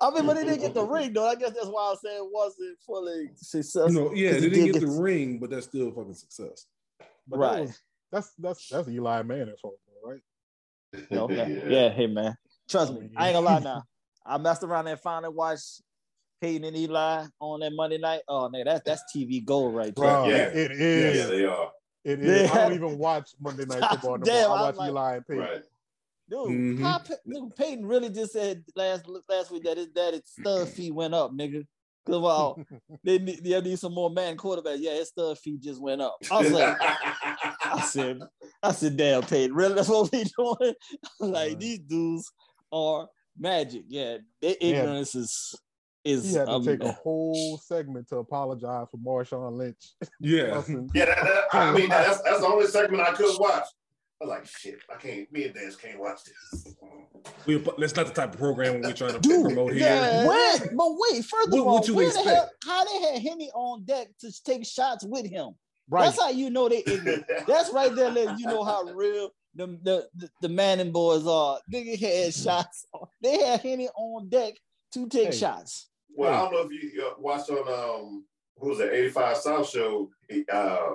I 0.03 0.11
mean, 0.11 0.25
but 0.27 0.37
they 0.37 0.45
didn't 0.45 0.61
get 0.61 0.73
the 0.75 0.85
ring 0.87 1.13
though. 1.13 1.27
I 1.29 1.35
guess 1.35 1.51
that's 1.53 1.67
why 1.67 1.83
I 1.93 1.95
said 2.03 2.17
it 2.17 2.31
wasn't 2.33 2.79
fully 2.87 3.31
successful. 3.37 3.91
You 3.93 4.01
know, 4.01 4.15
yeah, 4.15 4.33
'Cause 4.33 4.41
they 4.43 4.49
didn't 4.49 4.65
did 4.65 4.73
get 4.75 4.81
the 4.81 5.01
ring, 5.03 5.39
but 5.39 5.51
that's 5.51 5.67
still 5.67 5.91
fucking 5.93 6.15
success. 6.15 6.67
But 7.29 7.37
that 7.37 7.39
Right. 7.39 7.61
was- 7.63 7.81
that's 8.11 8.33
that's 8.39 8.69
that's 8.69 8.89
Eli 8.89 9.23
Manning's 9.23 9.61
fault, 9.61 9.77
right? 10.05 10.21
No, 11.11 11.25
okay. 11.25 11.63
yeah. 11.69 11.91
hey 11.91 12.07
man. 12.07 12.35
Trust 12.69 12.95
me, 12.95 13.11
I 13.17 13.29
ain't 13.29 13.35
gonna 13.35 13.47
lie 13.47 13.59
now. 13.59 13.83
I 14.27 14.39
messed 14.39 14.63
around 14.63 14.87
and 14.87 14.99
finally 15.01 15.33
watched 15.35 15.83
Peyton 16.41 16.65
and 16.65 16.77
Eli 16.77 17.27
on 17.41 17.61
that 17.61 17.73
Monday 17.73 17.99
night. 17.99 18.23
Oh 18.29 18.49
man, 18.49 18.65
that's 18.67 18.83
that's 18.85 19.03
TV 19.15 19.45
gold 19.45 19.75
right 19.75 19.95
there. 19.95 20.05
Bro, 20.05 20.29
Yeah. 20.29 20.37
it 20.49 20.71
is. 20.73 21.17
Yeah, 21.17 21.27
they 21.27 21.45
are. 21.45 21.71
It 22.05 22.21
is. 22.21 22.51
I 22.51 22.55
don't 22.55 22.73
even 22.75 22.97
watch 22.99 23.31
Monday 23.41 23.67
Night 23.67 23.83
Football 23.91 24.19
no 24.19 24.25
Damn, 24.25 24.49
more. 24.49 24.57
I 24.57 24.61
I 24.61 24.63
watch 24.63 24.73
was 24.73 24.79
like- 24.79 24.89
Eli 24.89 25.15
and 25.17 25.27
Peyton. 25.27 25.43
Right. 25.45 25.63
Dude, 26.31 26.49
Mhm. 26.49 26.81
how 26.83 26.99
dude, 27.27 27.57
Peyton 27.57 27.85
really 27.87 28.09
just 28.09 28.33
said 28.33 28.65
last 28.77 29.05
last 29.29 29.51
week 29.51 29.65
that 29.65 29.77
his 29.77 29.89
daddy's 29.89 30.23
stud 30.27 30.69
fee 30.75 30.91
went 30.93 31.13
up, 31.15 31.33
nigga. 31.33 31.67
Cause 32.07 32.21
well, 32.23 32.59
they 33.05 33.19
need, 33.19 33.45
they 33.45 33.61
need 33.61 33.79
some 33.79 33.93
more 33.93 34.09
man 34.11 34.37
quarterback. 34.37 34.77
Yeah, 34.79 34.93
his 34.95 35.09
stud 35.09 35.37
fee 35.39 35.59
just 35.59 35.81
went 35.83 36.01
up. 36.01 36.17
I 36.31 36.39
was 36.41 36.53
like, 36.53 36.77
I 36.81 37.83
said, 37.85 38.21
I 38.63 38.73
said, 38.73 38.97
damn, 38.97 39.23
Peyton, 39.23 39.55
really? 39.55 39.75
That's 39.75 39.89
what 39.89 40.11
we 40.13 40.25
doing? 40.25 40.75
like 41.21 41.49
Right. 41.51 41.59
these 41.61 41.81
dudes 41.81 42.33
are 42.73 43.09
magic. 43.39 43.85
Yeah, 43.89 44.19
their 44.41 44.55
ignorance 44.61 45.15
is 45.15 45.55
is 46.05 46.31
He 46.31 46.35
had 46.37 46.47
to 46.47 46.53
um, 46.53 46.65
take 46.65 46.83
a 46.83 46.93
whole 46.93 47.59
segment 47.59 48.09
to 48.09 48.17
apologize 48.17 48.87
for 48.91 48.97
Marshawn 48.97 49.57
Lynch. 49.59 49.77
Yeah. 50.21 50.63
Yeah, 50.95 51.05
that, 51.05 51.17
that, 51.23 51.45
I 51.53 51.73
mean, 51.73 51.89
that's, 51.91 52.23
that's 52.23 52.41
the 52.41 52.47
only 52.47 52.67
segment 52.67 53.03
I 53.07 53.13
could 53.13 53.39
watch. 53.39 53.65
I 54.23 54.25
was 54.25 54.29
like, 54.31 54.47
shit, 54.47 54.79
I 54.91 54.97
can't, 54.97 55.31
me 55.33 55.45
and 55.45 55.55
Dance 55.55 55.77
can't 55.77 55.99
watch 56.01 56.21
this. 56.25 56.75
We, 57.47 57.57
that's 57.79 57.97
not 57.97 58.07
the 58.07 58.13
type 58.15 58.33
of 58.35 58.39
program 58.39 58.81
we're 58.83 58.93
trying 58.95 59.13
to 59.13 59.19
Dude, 59.21 59.45
promote 59.47 59.73
here. 59.73 59.81
yeah. 59.83 60.27
Where, 60.27 60.59
but 60.75 60.89
wait, 61.11 61.25
first 61.25 61.49
of 61.49 61.53
What- 61.53 61.61
all, 61.67 61.75
what 61.75 61.89
you 61.89 61.95
where 61.95 62.07
expect? 62.07 62.27
the 62.27 62.35
hell, 62.35 62.51
how 62.65 62.85
they 62.85 63.01
had 63.13 63.23
Henny 63.23 63.51
on 63.55 63.85
deck 63.85 64.09
to 64.21 64.33
take 64.45 64.65
shots 64.67 65.05
with 65.05 65.27
him? 65.27 65.51
Right. 65.89 66.05
That's 66.05 66.21
how 66.21 66.31
you 66.31 66.49
know 66.51 66.69
they 66.69 66.83
ignorant. 66.87 67.25
That's 67.47 67.71
right 67.73 67.95
there, 67.95 68.11
let 68.11 68.39
you 68.39 68.47
know 68.47 68.63
how 68.65 68.85
real 68.85 69.31
the 69.55 69.67
the 69.83 70.09
the, 70.15 70.31
the 70.43 70.49
Manning 70.49 70.93
boys 70.93 71.27
are. 71.27 71.59
Nigga 71.73 71.99
had 71.99 72.35
shots. 72.45 72.87
They 73.23 73.39
had 73.43 73.61
Henny 73.61 73.89
on 73.97 74.29
deck 74.29 74.55
to 74.95 75.09
take 75.09 75.33
Hey. 75.33 75.39
shots. 75.39 75.89
Well, 76.15 76.33
I 76.33 76.39
don't 76.39 76.53
know 76.53 76.69
if 76.71 76.95
you 76.95 77.07
uh, 77.07 77.15
watched 77.19 77.51
on 77.51 77.59
um 77.69 78.25
who 78.59 78.69
was 78.71 78.79
that 78.79 78.93
85 78.93 79.37
South 79.39 79.69
show. 79.71 80.11
Uh, 80.53 80.87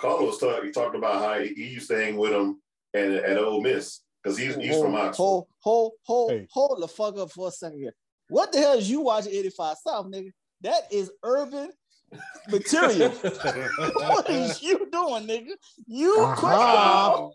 Karlous 0.00 0.40
talked. 0.40 0.64
He 0.64 0.70
talked 0.72 0.96
about 0.96 1.20
how 1.22 1.40
he, 1.42 1.52
he 1.54 1.68
used 1.68 1.88
to 1.90 1.96
hang 1.96 2.16
with 2.16 2.32
him 2.32 2.60
and 2.94 3.14
at 3.16 3.36
Ole 3.38 3.60
Miss 3.60 4.00
because 4.22 4.38
he's 4.38 4.54
he's 4.56 4.80
from 4.80 4.92
hold, 4.92 4.96
Oxford. 5.06 5.16
hold, 5.22 5.46
hold, 5.60 5.92
hold, 6.04 6.30
Hey. 6.30 6.46
hold 6.50 6.80
the 6.82 6.88
fuck 6.88 7.18
up 7.18 7.30
for 7.30 7.48
a 7.48 7.50
second 7.50 7.80
here. 7.80 7.94
What 8.28 8.50
the 8.52 8.58
hell 8.58 8.78
is 8.78 8.88
you 8.90 9.00
watching 9.02 9.32
85 9.32 9.76
South, 9.86 10.06
nigga? 10.06 10.30
That 10.62 10.82
is 10.90 11.10
urban 11.22 11.70
material. 12.48 13.10
what 13.10 14.30
is 14.30 14.62
you 14.62 14.88
doing, 14.90 15.26
nigga? 15.26 15.52
You 15.86 16.14
Uh-huh. 16.20 17.28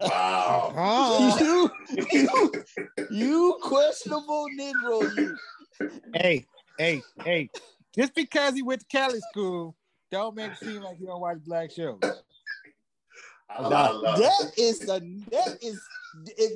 Wow! 0.00 1.34
You, 1.40 1.70
you, 2.12 2.52
you 3.10 3.58
questionable 3.62 4.46
Negro. 4.58 5.16
You. 5.16 5.36
Hey, 6.14 6.44
hey, 6.78 7.02
hey. 7.24 7.48
Just 7.94 8.14
because 8.14 8.54
he 8.54 8.62
went 8.62 8.80
to 8.82 8.86
Cali 8.86 9.20
school, 9.30 9.74
don't 10.10 10.34
make 10.36 10.52
it 10.52 10.58
seem 10.58 10.82
like 10.82 10.98
you 11.00 11.06
don't 11.06 11.20
watch 11.20 11.38
black 11.44 11.70
shows. 11.70 11.98
I, 12.02 12.12
I 13.50 13.68
Now, 13.68 13.92
love 14.02 14.18
that 14.18 14.52
is 14.58 14.80
the 14.80 15.00
that 15.30 15.58
is 15.62 15.80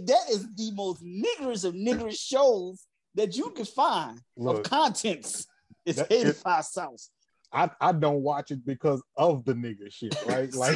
that 0.07 0.25
is 0.31 0.47
the 0.57 0.71
most 0.73 1.03
niggerish 1.03 1.65
of 1.65 1.75
niggerish 1.75 2.19
shows 2.21 2.85
that 3.15 3.35
you 3.37 3.51
can 3.51 3.65
find 3.65 4.21
of 4.39 4.63
contents. 4.65 5.47
It's 5.87 5.99
That- 5.99 6.13
it- 6.13 6.27
85 6.29 6.65
South. 6.67 7.09
I, 7.55 7.69
I 7.83 7.93
don't 7.93 8.23
watch 8.23 8.51
it 8.51 8.65
because 8.65 9.03
of 9.15 9.45
the 9.45 9.53
nigga 9.53 9.93
shit, 9.93 10.17
right? 10.25 10.51
Like, 10.55 10.75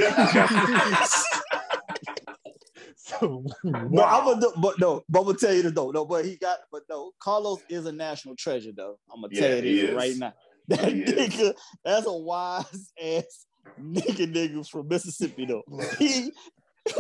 so 3.21 3.45
But 3.65 3.75
I'm 3.75 3.91
wow. 3.91 4.35
gonna 4.35 4.47
but 4.61 4.79
no, 4.81 5.03
but 5.09 5.21
I'm 5.21 5.27
gonna 5.27 5.39
tell 5.39 5.55
you 5.55 5.63
this 5.63 5.73
though. 5.73 5.91
No, 5.91 6.05
but 6.05 6.25
he 6.25 6.37
got 6.37 6.59
but 6.73 6.83
no, 6.89 7.13
Karlous 7.23 7.61
is 7.69 7.87
a 7.87 7.93
national 7.93 8.37
treasure 8.37 8.73
though. 8.77 8.99
I'm 9.13 9.21
gonna 9.23 9.35
tell 9.35 9.51
Yeah, 9.51 9.57
you 9.57 9.87
this 9.89 9.97
right 9.97 10.17
now. 10.17 10.33
That 10.69 10.93
He 10.93 11.03
is. 11.03 11.13
nigga, 11.33 11.55
that's 11.85 12.07
a 12.07 12.13
wise 12.13 12.93
ass 13.01 13.47
nigga 13.81 14.33
nigga 14.33 14.69
from 14.69 14.89
Mississippi 14.89 15.47
though. 15.47 15.63
He 15.99 16.33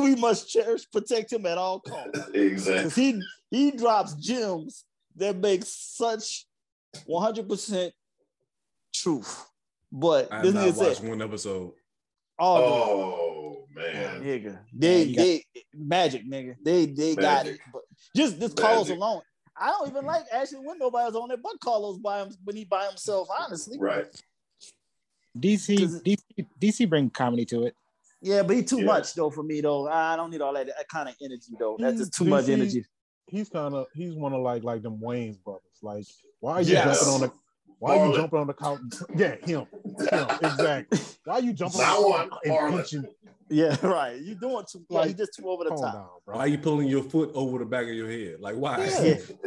we 0.00 0.14
must 0.16 0.48
cherish, 0.48 0.88
protect 0.92 1.32
him 1.32 1.46
at 1.46 1.58
all 1.58 1.80
costs. 1.80 2.28
exactly. 2.34 2.90
He 2.90 3.22
he 3.50 3.70
drops 3.72 4.14
gems 4.14 4.84
that 5.16 5.36
make 5.36 5.62
such 5.64 6.46
100% 7.08 7.90
truth. 8.94 9.46
But 9.92 10.28
I 10.32 10.42
this 10.42 10.54
have 10.54 10.54
not 10.54 10.68
is 10.68 10.76
watched 10.76 11.02
it. 11.02 11.08
one 11.08 11.22
episode. 11.22 11.72
Oh, 12.38 12.56
Oh 12.56 13.25
man, 13.76 14.22
nigga. 14.22 14.58
They 14.72 15.02
you 15.04 15.16
got- 15.16 15.22
they 15.22 15.44
magic, 15.74 16.26
nigga. 16.28 16.56
They 16.64 16.86
they 16.86 17.14
got 17.14 17.46
it. 17.46 17.58
But 17.72 17.82
just 18.16 18.40
this 18.40 18.54
Karlous 18.54 18.90
alone. 18.90 19.22
I 19.58 19.68
don't 19.70 19.88
even 19.88 20.04
like 20.04 20.24
actually 20.32 20.66
when 20.66 20.78
nobody's 20.78 21.14
on 21.16 21.28
there 21.28 21.38
but 21.38 21.58
Karlous 21.60 22.00
by 22.02 22.22
him 22.22 22.30
when 22.44 22.56
he 22.56 22.64
by 22.64 22.86
himself, 22.86 23.28
honestly. 23.40 23.78
right? 23.78 24.06
DC, 25.38 25.76
'Cause- 25.78 26.02
DC, 26.02 26.22
DC 26.60 26.86
bring 26.88 27.10
comedy 27.10 27.44
to 27.46 27.64
it. 27.64 27.74
Yeah, 28.22 28.42
but 28.42 28.56
he 28.56 28.62
too 28.64 28.78
Yeah. 28.80 28.86
much 28.86 29.14
though 29.14 29.30
for 29.30 29.42
me 29.42 29.60
though. 29.60 29.86
I 29.88 30.16
don't 30.16 30.30
need 30.30 30.40
all 30.40 30.54
that, 30.54 30.66
that 30.66 30.88
kind 30.88 31.08
of 31.08 31.14
energy 31.20 31.52
though. 31.58 31.76
That's 31.78 31.98
just 31.98 32.14
too 32.14 32.24
much 32.24 32.48
energy. 32.48 32.84
He's 33.28 33.48
kind 33.48 33.74
of 33.74 33.86
he's 33.94 34.14
one 34.14 34.32
of 34.32 34.40
like 34.40 34.62
like 34.64 34.82
them 34.82 34.98
Wayans 34.98 35.42
brothers. 35.42 35.62
Like, 35.82 36.04
why 36.40 36.52
are 36.54 36.62
you 36.62 36.72
Yes. 36.72 37.00
jumping 37.04 37.14
on 37.14 37.20
the 37.30 37.32
why 37.78 37.98
are 37.98 38.06
you 38.08 38.14
jumping 38.16 38.38
on 38.40 38.46
the 38.46 38.54
couch? 38.54 38.80
Yeah, 39.14 39.36
him, 39.44 39.66
him, 40.10 40.28
exactly. 40.42 40.98
Why 41.24 41.34
are 41.34 41.40
you 41.40 41.52
jumping 41.52 41.80
Not 41.80 41.98
on 41.98 42.10
one, 42.10 42.30
and 42.44 42.52
Marlon. 42.54 42.76
pinching? 42.76 43.04
Yeah, 43.48 43.76
right. 43.86 44.20
You're 44.20 44.34
doing 44.36 44.64
too 44.70 44.84
yeah, 44.88 44.98
Like, 44.98 45.08
you 45.10 45.14
just 45.14 45.34
too 45.34 45.48
over 45.48 45.64
the 45.64 45.70
top. 45.70 45.92
down, 45.94 46.08
Why 46.24 46.38
are 46.40 46.48
you 46.48 46.58
pulling 46.58 46.88
your 46.88 47.02
foot 47.04 47.30
over 47.34 47.58
the 47.58 47.64
back 47.64 47.84
of 47.84 47.94
your 47.94 48.10
head? 48.10 48.40
Like 48.40 48.56
why? 48.56 48.84
Yeah. 49.02 49.14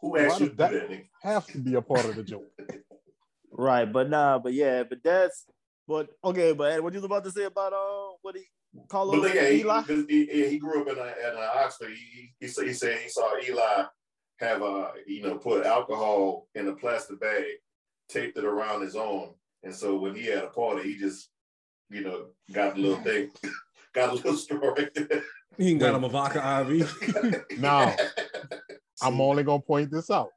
Who 0.00 0.10
Why 0.10 0.20
asked 0.24 0.40
you 0.40 0.46
to 0.46 0.52
do 0.52 0.56
that- 0.56 0.72
that? 0.88 1.02
Have 1.22 1.46
to 1.48 1.58
be 1.58 1.74
a 1.74 1.82
part 1.82 2.04
of 2.06 2.16
the 2.16 2.22
joke. 2.22 2.44
Right, 3.58 3.90
but 3.90 4.10
nah, 4.10 4.38
but 4.38 4.52
yeah, 4.52 4.82
but 4.82 4.98
that's 5.02 5.46
but 5.88 6.08
okay, 6.22 6.52
but 6.52 6.72
Ed, 6.72 6.80
what 6.80 6.92
you 6.92 6.98
was 6.98 7.04
about 7.06 7.24
to 7.24 7.30
say 7.30 7.44
about 7.44 7.72
uh 7.72 8.14
what 8.20 8.36
he 8.36 8.42
Karlous 8.88 9.22
But 9.22 9.34
yeah, 9.34 9.48
he, 9.48 9.60
Eli? 9.60 9.82
'cause 9.82 10.04
he, 10.10 10.26
he, 10.26 10.48
he 10.50 10.58
grew 10.58 10.82
up 10.82 10.88
in 10.88 10.98
uh, 10.98 11.12
at 11.26 11.34
uh, 11.34 11.50
Oxford. 11.64 11.88
He, 11.92 12.34
he, 12.38 12.48
said- 12.48 12.66
he 12.66 12.74
said 12.74 12.98
he 12.98 13.08
saw 13.08 13.30
Eli 13.38 13.84
have 14.38 14.62
uh 14.62 14.90
you 15.06 15.22
know 15.22 15.36
put 15.36 15.64
alcohol 15.66 16.48
in 16.54 16.68
a 16.68 16.74
plastic 16.74 17.20
bag, 17.20 17.44
taped 18.08 18.36
it 18.38 18.44
around 18.44 18.82
his 18.82 18.96
arm, 18.96 19.30
and 19.62 19.74
so 19.74 19.96
when 19.98 20.14
he 20.14 20.26
had 20.26 20.44
a 20.44 20.48
party, 20.48 20.92
he 20.92 20.98
just 20.98 21.30
you 21.90 22.02
know 22.02 22.26
got 22.52 22.76
a 22.76 22.80
little 22.80 23.02
thing, 23.02 23.30
got 23.94 24.10
a 24.10 24.14
little 24.14 24.34
story. 24.36 24.88
there. 24.94 25.22
He 25.58 25.74
got 25.74 25.94
him 25.94 26.04
a 26.04 26.08
vodka 26.08 26.66
IV. 26.68 27.42
Now, 27.58 27.94
I'm 29.02 29.20
only 29.20 29.42
gonna 29.42 29.62
point 29.62 29.90
this 29.90 30.10
out. 30.10 30.28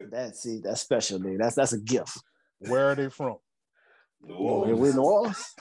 That's 0.00 0.42
see, 0.42 0.58
that's 0.58 0.80
special, 0.80 1.18
dude. 1.20 1.40
That's 1.40 1.54
that's 1.54 1.72
a 1.72 1.78
gift. 1.80 2.18
Where 2.58 2.90
are 2.90 2.94
they 2.96 3.08
from? 3.08 3.36
New 4.22 4.34
Oh, 4.34 4.64
Orleans. 4.64 4.80
we 4.80 4.88
in 4.90 4.96
New 4.96 5.02
Orleans? 5.02 5.54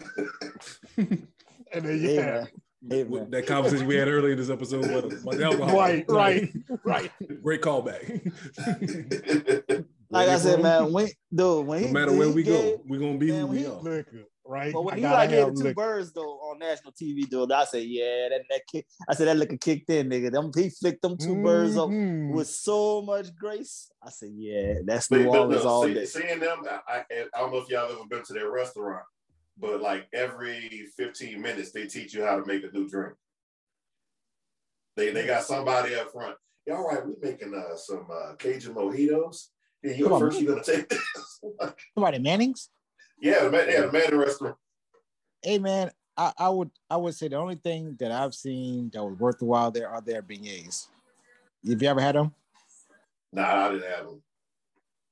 And 0.98 1.86
there 1.86 1.96
you 1.96 2.08
Hey, 2.08 2.16
have 2.16 2.26
man. 2.26 2.48
Hey, 2.90 3.04
that 3.04 3.46
conversation 3.48 3.88
we 3.88 3.96
had 3.96 4.08
earlier 4.10 4.34
in 4.34 4.38
this 4.38 4.50
episode 4.50 4.84
about, 4.86 5.06
about 5.14 5.42
alcohol. 5.42 5.78
Right, 5.80 6.06
right, 6.10 6.54
right. 6.84 7.12
Great 7.42 7.62
callback. 7.62 8.32
Like 10.10 10.30
I 10.30 10.38
said, 10.38 10.62
man, 10.62 10.92
when 10.92 11.08
dude, 11.34 11.66
when 11.66 11.80
he 11.80 11.86
no 11.88 11.94
matter 11.94 12.12
he 12.12 12.20
where 12.20 12.30
we 12.30 12.44
gave- 12.44 12.78
go, 12.78 12.82
we're 12.88 13.00
gonna 13.00 13.18
be 13.18 13.32
man, 13.32 13.42
who 13.42 13.48
we 13.48 13.58
we- 13.60 13.66
are. 13.66 13.82
Liquor, 13.82 14.24
right? 14.46 14.72
But 14.74 14.84
when 14.84 14.94
I 14.96 14.98
he 14.98 15.04
like 15.06 15.30
gave 15.32 15.46
two 15.48 15.54
liquor. 15.54 15.74
birds 15.74 16.12
though 16.12 16.22
on 16.40 16.60
national 16.60 16.92
TV, 16.92 17.28
dude, 17.28 17.52
I 17.52 17.64
said, 17.66 17.84
yeah, 17.84 18.30
that 18.30 18.42
that 18.50 18.62
kick. 18.72 18.86
I 19.10 19.16
said 19.16 19.28
that 19.28 19.38
liquor 19.38 19.58
kicked 19.58 19.90
in, 19.90 20.10
nigga. 20.10 20.32
Them 20.32 20.52
he 20.56 20.70
flicked 20.70 21.02
them 21.02 21.18
2 21.18 21.42
birds 21.42 21.78
up 21.78 21.90
Mhm. 21.90 22.32
with 22.34 22.48
so 22.48 23.02
much 23.02 23.34
grace. 23.36 23.90
I 24.06 24.10
said, 24.12 24.30
yeah, 24.36 24.76
that's 24.86 25.08
But, 25.08 25.22
New 25.22 25.32
but 25.32 25.40
Orleans 25.40 25.64
no, 25.64 25.70
all 25.70 25.84
see- 25.86 25.94
day. 25.96 26.06
seeing 26.06 26.40
them, 26.40 26.60
I, 26.70 26.80
I, 26.88 27.06
I 27.34 27.40
don't 27.40 27.52
know 27.52 27.58
if 27.60 27.70
y'all 27.70 27.92
ever 27.92 28.06
been 28.08 28.24
to 28.24 28.34
their 28.34 28.52
restaurant, 28.52 29.04
but 29.58 29.82
like 29.82 30.08
every 30.14 30.88
15 30.98 31.42
minutes 31.42 31.72
they 31.72 31.88
teach 31.88 32.14
you 32.14 32.24
how 32.24 32.40
to 32.40 32.46
make 32.46 32.64
a 32.64 32.72
new 32.76 32.90
drink. 32.90 33.14
They 34.96 35.12
they 35.12 35.26
got 35.26 35.44
somebody 35.44 35.96
up 35.96 36.12
front. 36.12 36.36
Yeah, 36.66 36.76
all 36.76 36.88
right, 36.88 37.06
we're 37.06 37.16
making 37.22 37.54
uh, 37.54 37.76
some 37.76 38.08
uh, 38.12 38.36
Cajun 38.36 38.74
mojitos. 38.74 39.48
Yeah, 39.84 39.94
you 39.94 40.08
first. 40.08 40.40
You're 40.40 40.54
gonna 40.54 40.64
take 40.64 40.88
this. 40.88 41.42
Somebody 41.94 42.20
Manning's. 42.20 42.70
yeah, 43.22 43.44
the 43.44 43.52
man, 43.52 43.68
yeah, 43.70 43.82
the 43.82 43.92
man 43.92 44.06
in 44.06 44.12
the 44.12 44.18
restaurant. 44.18 44.56
Hey 45.42 45.60
man, 45.60 45.92
I, 46.16 46.32
I 46.38 46.50
would 46.50 46.72
I 46.90 46.98
would 46.98 47.16
say 47.16 47.28
the 47.28 47.36
only 47.36 47.56
thing 47.56 47.98
that 48.00 48.12
I've 48.12 48.34
seen 48.34 48.90
that 48.94 49.04
was 49.04 49.20
worth 49.20 49.40
the 49.40 49.46
while 49.46 49.72
there 49.72 49.90
are 49.90 50.00
their 50.00 50.22
beignets. 50.22 50.88
Have 51.68 51.82
you 51.82 51.88
ever 51.88 52.00
had 52.00 52.16
them? 52.16 52.34
Nah, 53.34 53.66
I 53.66 53.72
didn't 53.72 53.90
have 53.90 54.06
them. 54.06 54.22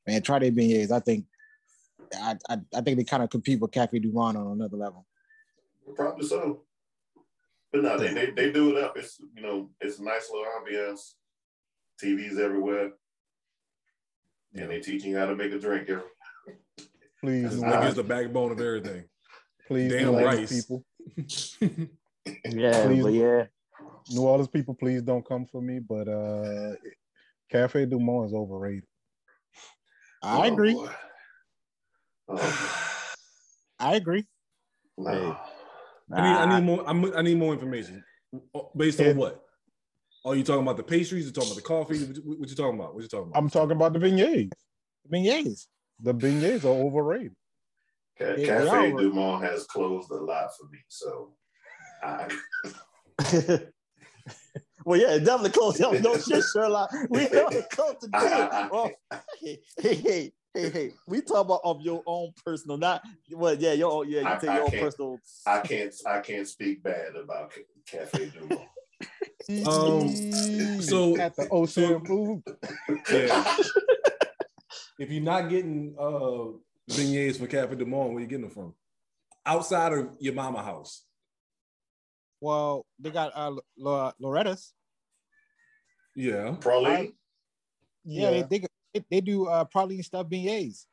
Man, 0.07 0.21
try 0.21 0.39
their 0.39 0.51
beignets. 0.51 0.91
I 0.91 0.99
think 0.99 1.25
I 2.15 2.35
I, 2.49 2.57
I 2.75 2.81
think 2.81 2.97
they 2.97 3.03
kind 3.03 3.23
of 3.23 3.29
compete 3.29 3.59
with 3.59 3.71
Cafe 3.71 3.99
Du 3.99 4.11
Monde 4.11 4.37
on 4.37 4.47
another 4.47 4.77
level. 4.77 5.05
Probably 5.95 6.25
so. 6.25 6.63
But 7.71 7.83
no, 7.83 7.97
they, 7.97 8.13
they 8.13 8.31
they 8.31 8.51
do 8.51 8.75
it 8.75 8.83
up. 8.83 8.97
It's 8.97 9.17
you 9.35 9.41
know, 9.41 9.69
it's 9.79 9.99
a 9.99 10.03
nice 10.03 10.29
little 10.31 10.45
ambiance. 10.59 11.13
TVs 12.03 12.39
everywhere. 12.39 12.91
And 14.55 14.69
they 14.69 14.79
teaching 14.79 15.11
you 15.11 15.17
how 15.17 15.27
to 15.27 15.35
make 15.35 15.51
a 15.53 15.59
drink 15.59 15.87
every 15.89 16.03
Please, 17.21 17.51
This 17.51 17.61
New 17.61 17.67
nigga 17.67 17.87
is 17.89 17.95
the 17.95 18.03
backbone 18.03 18.51
of 18.51 18.59
everything. 18.59 19.03
please, 19.67 19.91
damn 19.93 20.07
New 20.07 20.19
Orleans 20.19 20.51
rice. 20.51 20.65
people, 20.65 20.83
Yeah, 22.49 22.85
Please. 22.87 23.03
but 23.03 23.13
yeah. 23.13 23.45
New 24.09 24.21
Orleans 24.23 24.47
people, 24.49 24.73
please 24.73 25.01
don't 25.03 25.25
come 25.25 25.45
for 25.45 25.61
me. 25.61 25.79
But 25.79 26.07
uh 26.09 26.75
Cafe 27.49 27.85
Du 27.85 27.99
Monde 27.99 28.25
is 28.27 28.33
overrated. 28.33 28.83
I 30.23 30.49
Oh, 30.49 30.53
agree. 30.53 30.73
boy. 30.73 30.89
Oh, 32.39 33.13
I 33.79 33.95
agree. 33.95 34.25
no. 34.97 35.37
I 36.13 36.21
need, 36.21 36.37
I 36.53 36.59
need 36.59 36.65
more. 36.65 36.83
I'm, 36.89 37.13
I 37.15 37.21
need 37.21 37.37
more 37.37 37.53
information. 37.53 38.03
Based 38.75 38.99
on 38.99 39.05
Yeah. 39.07 39.13
what? 39.13 39.41
Are 40.25 40.35
you 40.35 40.43
talking 40.43 40.61
about 40.61 40.77
the 40.77 40.83
pastries? 40.83 41.25
You 41.25 41.31
talking 41.31 41.49
about 41.51 41.55
the 41.55 41.61
coffee? 41.67 42.03
What, 42.05 42.15
you- 42.15 42.35
what 42.39 42.49
you 42.49 42.55
talking 42.55 42.79
about? 42.79 42.93
What 42.93 43.01
you 43.03 43.09
talking 43.09 43.29
about? 43.29 43.37
I'm 43.39 43.49
talking 43.49 43.75
about 43.75 43.93
the 43.93 43.99
beignets. 43.99 44.51
Beignets. 45.11 45.67
The 46.01 46.13
beignets 46.13 46.63
are 46.63 46.67
overrated. 46.67 47.33
Ca- 48.17 48.25
They- 48.25 48.35
they 48.35 48.45
Cafe 48.45 48.91
are- 48.91 48.97
Du 48.97 49.11
Monde 49.13 49.43
has 49.45 49.65
closed 49.65 50.11
a 50.11 50.15
lot 50.15 50.49
for 50.55 50.67
me, 50.69 50.79
so 50.89 51.33
I, 52.03 52.27
well, 54.85 54.99
yeah, 54.99 55.15
it 55.15 55.19
definitely 55.25 55.51
close. 55.51 55.79
Yo, 55.79 55.91
no 55.91 56.17
shit, 56.19 56.43
Sherlock. 56.53 56.91
We 57.09 57.21
definitely 57.27 57.63
close 57.71 57.95
the 58.01 58.09
I, 58.13 58.19
deal. 58.27 58.49
I, 58.51 58.69
Well, 58.71 58.91
oh, 59.11 59.19
hey, 59.39 59.59
hey, 59.79 59.95
hey, 59.95 60.33
hey, 60.53 60.69
hey. 60.69 60.91
We 61.07 61.21
talk 61.21 61.45
about 61.45 61.61
of 61.63 61.81
your 61.81 62.03
own 62.05 62.31
personal, 62.45 62.77
not 62.77 63.01
well, 63.31 63.55
yeah, 63.55 63.73
your 63.73 63.91
own, 63.91 64.09
yeah, 64.09 64.21
you 64.21 64.27
I- 64.27 64.37
take 64.37 64.49
I 64.49 64.55
your 64.55 64.63
own 64.63 64.69
can't- 64.71 64.83
personal. 64.83 65.19
I 65.45 65.59
can't 65.61 65.93
I 66.05 66.19
can't 66.19 66.47
speak 66.47 66.83
bad 66.83 67.15
about 67.15 67.53
Cafe 67.85 68.29
Du 68.31 68.47
Monde. 68.47 69.67
Um, 69.67 70.81
so- 70.81 71.17
at 71.17 71.35
the 71.35 71.47
ocean 71.49 72.03
so- 72.05 72.41
Yeah. 73.11 73.57
if 74.99 75.09
you're 75.09 75.23
not 75.23 75.49
getting 75.49 75.95
uh 75.99 76.51
beignets 76.89 77.37
for 77.37 77.47
Cafe 77.47 77.75
Du 77.75 77.85
Monde, 77.85 78.13
where 78.13 78.21
you 78.21 78.27
getting 78.27 78.45
them 78.45 78.51
from? 78.51 78.75
Outside 79.45 79.93
of 79.93 80.15
your 80.19 80.33
mama 80.33 80.61
house. 80.61 81.03
Well, 82.39 82.85
they 82.99 83.09
got 83.11 83.31
uh 83.35 83.55
Lo- 83.77 84.11
Loretta's. 84.21 84.73
Yeah. 86.15 86.55
Praline? 86.59 87.13
Yeah, 88.03 88.31
they, 88.31 88.41
they 88.59 88.65
they 88.93 89.03
they 89.09 89.21
do 89.21 89.47
uh 89.47 89.65
praline 89.65 90.03
stuffed 90.03 90.29
beignets. 90.29 90.85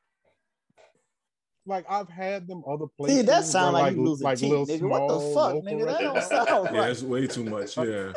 like 1.66 1.84
I've 1.88 2.08
had 2.08 2.46
them 2.46 2.62
other 2.66 2.86
places. 2.86 3.18
See, 3.20 3.26
that 3.26 3.44
sound 3.44 3.74
where, 3.74 3.82
like, 3.84 3.94
you 3.96 4.04
losing 4.04 4.24
like 4.24 4.38
teeth, 4.38 4.50
little 4.50 4.66
nigga. 4.66 4.88
What 4.88 5.08
the 5.08 5.34
fuck, 5.34 5.54
nigga? 5.64 5.86
That 5.86 6.00
don't 6.00 6.14
restaurants. 6.14 6.48
sound 6.50 6.68
Yeah, 6.72 6.80
right. 6.80 6.86
that's 6.88 7.02
way 7.02 7.26
too 7.26 7.44
much. 7.44 7.76
Yeah. 7.76 8.12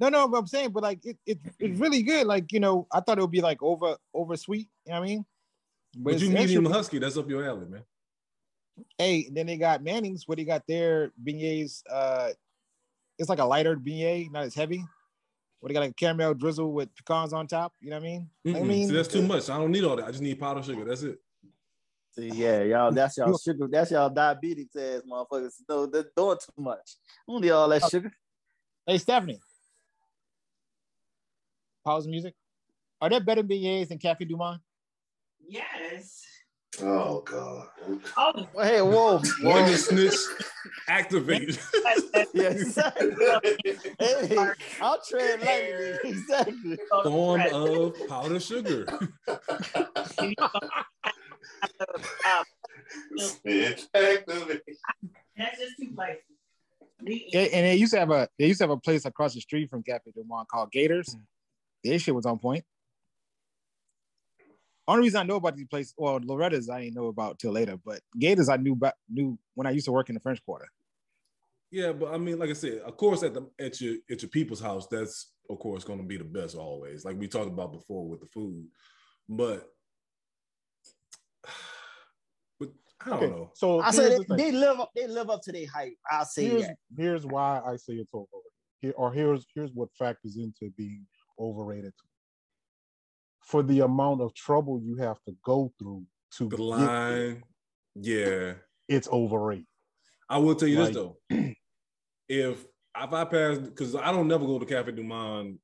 No, 0.00 0.08
no, 0.08 0.26
but 0.26 0.38
I'm 0.38 0.46
saying, 0.48 0.70
but 0.70 0.82
like 0.82 1.04
it, 1.04 1.16
it 1.26 1.38
it's 1.60 1.78
really 1.78 2.02
good. 2.02 2.26
Like 2.26 2.50
you 2.52 2.58
know, 2.60 2.88
I 2.92 3.00
thought 3.00 3.18
it 3.18 3.20
would 3.20 3.30
be 3.30 3.40
like 3.40 3.62
over 3.62 3.96
over 4.12 4.36
sweet. 4.36 4.68
You 4.86 4.92
know 4.92 4.98
what 5.00 5.04
I 5.06 5.08
mean? 5.08 5.24
But 5.96 6.14
it's 6.14 6.22
you 6.22 6.30
extra- 6.30 6.46
medium 6.46 6.64
husky, 6.64 6.98
that's 6.98 7.16
up 7.16 7.28
your 7.28 7.44
alley, 7.46 7.66
man. 7.66 7.82
Hey, 8.98 9.28
then 9.30 9.46
they 9.46 9.58
got 9.58 9.84
Manning's 9.84 10.26
where 10.26 10.34
they 10.36 10.44
got 10.44 10.62
there? 10.66 11.12
beignets. 11.22 11.82
Uh, 11.88 12.30
it's 13.18 13.28
like 13.28 13.38
a 13.38 13.44
lighter 13.44 13.76
beignet, 13.76 14.32
not 14.32 14.44
as 14.44 14.54
heavy. 14.54 14.84
Where 15.62 15.68
they 15.68 15.74
got 15.74 15.80
like 15.82 15.90
a 15.92 15.94
caramel 15.94 16.34
drizzle 16.34 16.72
with 16.72 16.88
pecans 16.96 17.32
on 17.32 17.46
top. 17.46 17.72
You 17.80 17.90
know 17.90 17.96
what 17.96 18.02
I 18.02 18.04
mean? 18.04 18.30
I 18.44 18.48
Mm-mm. 18.48 18.66
mean, 18.66 18.88
See, 18.88 18.94
that's 18.94 19.06
too 19.06 19.22
much. 19.22 19.48
I 19.48 19.58
don't 19.58 19.70
need 19.70 19.84
all 19.84 19.94
that. 19.94 20.06
I 20.06 20.10
just 20.10 20.20
need 20.20 20.40
powdered 20.40 20.64
sugar. 20.64 20.84
That's 20.84 21.04
it. 21.04 21.18
See, 22.16 22.30
yeah, 22.30 22.62
y'all, 22.64 22.90
that's 22.90 23.16
y'all 23.16 23.38
sugar, 23.38 23.68
that's 23.70 23.92
y'all 23.92 24.10
diabetes 24.10 24.74
ass 24.76 25.02
motherfuckers. 25.08 25.54
No, 25.68 25.86
they're 25.86 26.10
doing 26.16 26.36
too 26.36 26.62
much. 26.62 26.96
I 27.28 27.32
don't 27.32 27.42
need 27.42 27.50
all 27.52 27.68
that 27.68 27.88
sugar. 27.88 28.10
hey 28.84 28.98
Stephanie, 28.98 29.38
pause 31.84 32.06
the 32.06 32.10
music. 32.10 32.34
Are 33.00 33.08
there 33.08 33.20
better 33.20 33.44
beignets 33.44 33.88
than 33.88 33.98
Cafe 33.98 34.24
Du 34.24 34.36
Monde? 34.36 34.58
Yes. 35.46 36.21
Oh 36.80 37.20
God. 37.20 37.68
Oh, 38.16 38.46
Hey, 38.62 38.80
whoa, 38.80 39.18
One 39.18 39.22
whoa. 39.42 39.66
to 39.66 39.76
snitch, 39.76 40.14
activate. 40.88 41.60
yeah. 42.32 42.54
Hey, 43.98 44.36
I'll 44.80 45.00
tread 45.06 45.40
lightly. 45.42 45.98
Exactly. 46.10 46.78
Form 47.04 47.42
of 47.52 48.08
powdered 48.08 48.42
sugar. 48.42 48.86
Snitch 53.16 53.82
activate. 53.94 54.62
That's 55.36 55.58
just 55.58 55.72
two 55.80 55.92
places. 55.94 56.22
Yeah, 57.04 57.40
and 57.40 57.66
they 57.66 57.74
used 57.76 57.92
to 57.92 57.98
have 57.98 58.10
a 58.10 58.28
they 58.38 58.46
used 58.46 58.58
to 58.58 58.64
have 58.64 58.70
a 58.70 58.76
place 58.76 59.04
across 59.04 59.34
the 59.34 59.40
street 59.40 59.68
from 59.68 59.82
Cafe 59.82 60.10
Du 60.14 60.24
Monde 60.24 60.46
called 60.48 60.70
Gators. 60.72 61.08
Mm. 61.16 61.20
Their 61.84 61.98
shit 61.98 62.14
was 62.14 62.26
on 62.26 62.38
point. 62.38 62.64
Only 64.88 65.04
reason 65.04 65.20
I 65.20 65.24
know 65.24 65.36
about 65.36 65.56
these 65.56 65.68
places, 65.68 65.94
well, 65.96 66.18
Loretta's 66.20 66.68
I 66.68 66.80
didn't 66.82 66.94
know 66.94 67.06
about 67.06 67.38
till 67.38 67.52
later, 67.52 67.76
but 67.84 68.00
Gators 68.18 68.48
I 68.48 68.56
knew 68.56 68.72
about 68.72 68.94
knew 69.08 69.38
when 69.54 69.66
I 69.66 69.70
used 69.70 69.86
to 69.86 69.92
work 69.92 70.08
in 70.08 70.14
the 70.14 70.20
French 70.20 70.44
Quarter. 70.44 70.66
Yeah, 71.70 71.92
but 71.92 72.12
I 72.12 72.18
mean, 72.18 72.38
like 72.38 72.50
I 72.50 72.54
said, 72.54 72.80
of 72.80 72.96
course, 72.96 73.22
at 73.22 73.32
the 73.32 73.48
at 73.58 73.80
your 73.80 73.96
at 74.10 74.22
your 74.22 74.28
people's 74.28 74.60
house, 74.60 74.86
that's 74.88 75.32
of 75.48 75.58
course 75.58 75.84
going 75.84 76.00
to 76.00 76.04
be 76.04 76.16
the 76.16 76.24
best 76.24 76.56
always. 76.56 77.04
Like 77.04 77.18
we 77.18 77.28
talked 77.28 77.48
about 77.48 77.72
before 77.72 78.08
with 78.08 78.20
the 78.20 78.26
food, 78.26 78.66
but 79.28 79.68
but 82.58 82.70
I 83.04 83.10
don't 83.10 83.22
Okay, 83.22 83.30
know. 83.30 83.50
so 83.54 83.80
I 83.80 83.90
said 83.92 84.12
the 84.12 84.18
they, 84.18 84.24
thing. 84.24 84.36
they 84.36 84.52
live 84.52 84.80
up. 84.80 84.90
They 84.96 85.06
live 85.06 85.30
up 85.30 85.42
to 85.44 85.52
their 85.52 85.66
hype. 85.72 85.94
I'll 86.10 86.24
say 86.24 86.44
here's, 86.44 86.66
that. 86.66 86.76
here's 86.96 87.24
why 87.24 87.60
I 87.64 87.76
say 87.76 87.94
it's 87.94 88.12
overrated. 88.12 88.50
Here, 88.80 88.94
or 88.96 89.12
here's 89.12 89.46
here's 89.54 89.70
what 89.72 89.88
factors 89.96 90.36
into 90.36 90.70
being 90.76 91.06
overrated. 91.38 91.92
For 93.44 93.62
the 93.62 93.80
amount 93.80 94.20
of 94.20 94.34
trouble 94.34 94.80
you 94.84 94.96
have 94.96 95.18
to 95.26 95.34
go 95.44 95.72
through 95.78 96.04
to 96.38 96.48
The 96.48 96.56
get 96.56 96.86
there, 96.86 97.42
yeah. 97.94 98.52
it's 98.88 99.08
overrated. 99.08 99.66
I 100.28 100.38
will 100.38 100.54
tell 100.54 100.68
you 100.68 100.78
Like- 100.80 100.94
this 100.94 100.96
though. 100.96 101.16
if 102.28 102.64
if 102.94 103.12
I 103.12 103.24
pass 103.24 103.58
because 103.58 103.94
I 103.96 104.12
don't 104.12 104.28
never 104.28 104.46
go 104.46 104.58
to 104.58 104.66
Cafe 104.66 104.92
Du 104.92 105.02
Monde 105.02 105.58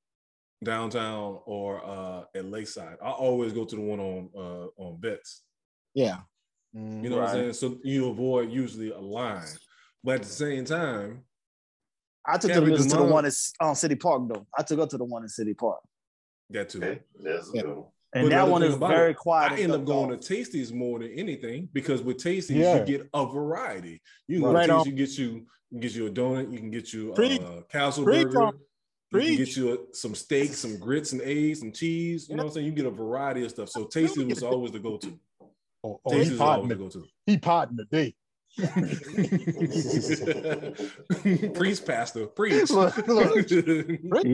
downtown 0.65 1.39
or 1.47 1.85
uh 1.85 2.25
at 2.35 2.45
Lakeside. 2.47 2.97
I 3.03 3.11
always 3.11 3.53
go 3.53 3.65
to 3.65 3.77
the 3.77 3.83
one 3.83 4.01
on 4.01 4.29
uh 4.37 4.83
on 4.83 5.01
Betts. 5.01 5.43
Yeah. 5.95 6.19
You 6.75 7.09
know 7.09 7.17
what 7.19 7.29
I'm 7.29 7.35
saying? 7.35 7.53
So 7.55 7.79
you 7.83 8.11
avoid 8.11 8.51
usually 8.51 8.91
a 8.91 8.99
line. 8.99 9.47
But 10.05 10.17
at 10.17 10.23
the 10.23 10.29
same 10.29 10.65
time, 10.65 11.25
I 12.27 12.37
took 12.39 12.51
Cafe 12.53 12.67
the 12.67 12.77
to 12.77 12.83
the 12.97 13.05
one 13.05 13.25
in 13.25 13.33
um, 13.61 13.75
City 13.75 13.95
Park 13.95 14.23
though. 14.29 14.47
I 14.57 14.63
took 14.63 14.79
her 14.79 14.87
to 14.87 14.99
the 14.99 15.05
one 15.05 15.23
in 15.23 15.29
City 15.29 15.55
Park, 15.55 15.81
that 16.51 16.69
too. 16.71 16.79
Okay, 16.79 17.01
that's 17.23 17.51
a 17.51 17.57
Yeah. 17.57 17.63
good 17.63 17.77
one. 17.77 17.85
and 18.15 18.25
But 18.25 18.29
that 18.31 18.37
another 18.37 18.51
one 18.53 18.63
is 18.63 18.75
very 18.77 19.11
it, 19.11 19.17
quiet. 19.19 19.53
I 19.53 19.61
end 19.61 19.73
up 19.73 19.85
going 19.85 20.13
off. 20.13 20.21
to 20.21 20.35
Tastee's 20.35 20.73
more 20.73 20.99
than 20.99 21.11
anything 21.13 21.69
because 21.73 22.01
with 22.03 22.17
Tastee's 22.17 22.51
Yeah. 22.51 22.81
you 22.81 22.87
get 22.99 23.09
a 23.13 23.27
variety. 23.27 24.01
You 24.27 24.41
can 24.41 24.53
Right 24.53 24.67
go 24.69 24.79
on. 24.79 24.85
to 24.85 24.91
Tasties, 24.91 24.93
you 24.93 24.97
get 25.07 25.19
you, 25.19 25.47
you 25.71 25.81
get 25.81 25.95
you 25.95 26.07
a 26.07 26.11
donut, 26.11 26.51
you 26.53 26.59
can 26.59 26.71
get 26.71 26.93
you 26.95 27.13
uh, 27.13 27.15
Preach. 27.15 27.41
a 27.43 27.63
castle 27.69 28.05
Preach 28.05 28.25
burger, 28.25 28.43
on. 28.45 28.59
you 29.13 29.21
can 29.21 29.37
get 29.37 29.57
you 29.57 29.75
a, 29.75 29.79
some 29.95 30.15
steak, 30.15 30.55
some 30.55 30.79
grits 30.79 31.13
and 31.13 31.21
eggs, 31.23 31.61
some 31.61 31.73
cheese. 31.73 32.29
You 32.31 32.37
know 32.37 32.45
what 32.45 32.49
I'm 32.51 32.55
saying? 32.55 32.67
You 32.67 32.73
get 32.73 32.87
a 32.87 32.91
variety 32.91 33.45
of 33.45 33.51
stuff. 33.51 33.69
So 33.69 33.85
Tasties 33.85 34.27
was 34.29 34.43
always 34.43 34.73
the 34.73 34.79
go-to. 34.79 35.19
Oh, 35.85 36.01
oh 36.05 36.11
Tasties 36.11 36.31
he 36.31 36.37
potting 36.39 36.69
the 36.69 36.75
it. 36.75 36.79
go-to. 36.79 37.05
He 37.27 37.37
potting 37.39 37.77
today. 37.77 38.15
Priest 41.55 41.87
pastor, 41.87 42.27
priest. 42.27 42.73
Look, 42.73 42.97
look. 43.07 43.47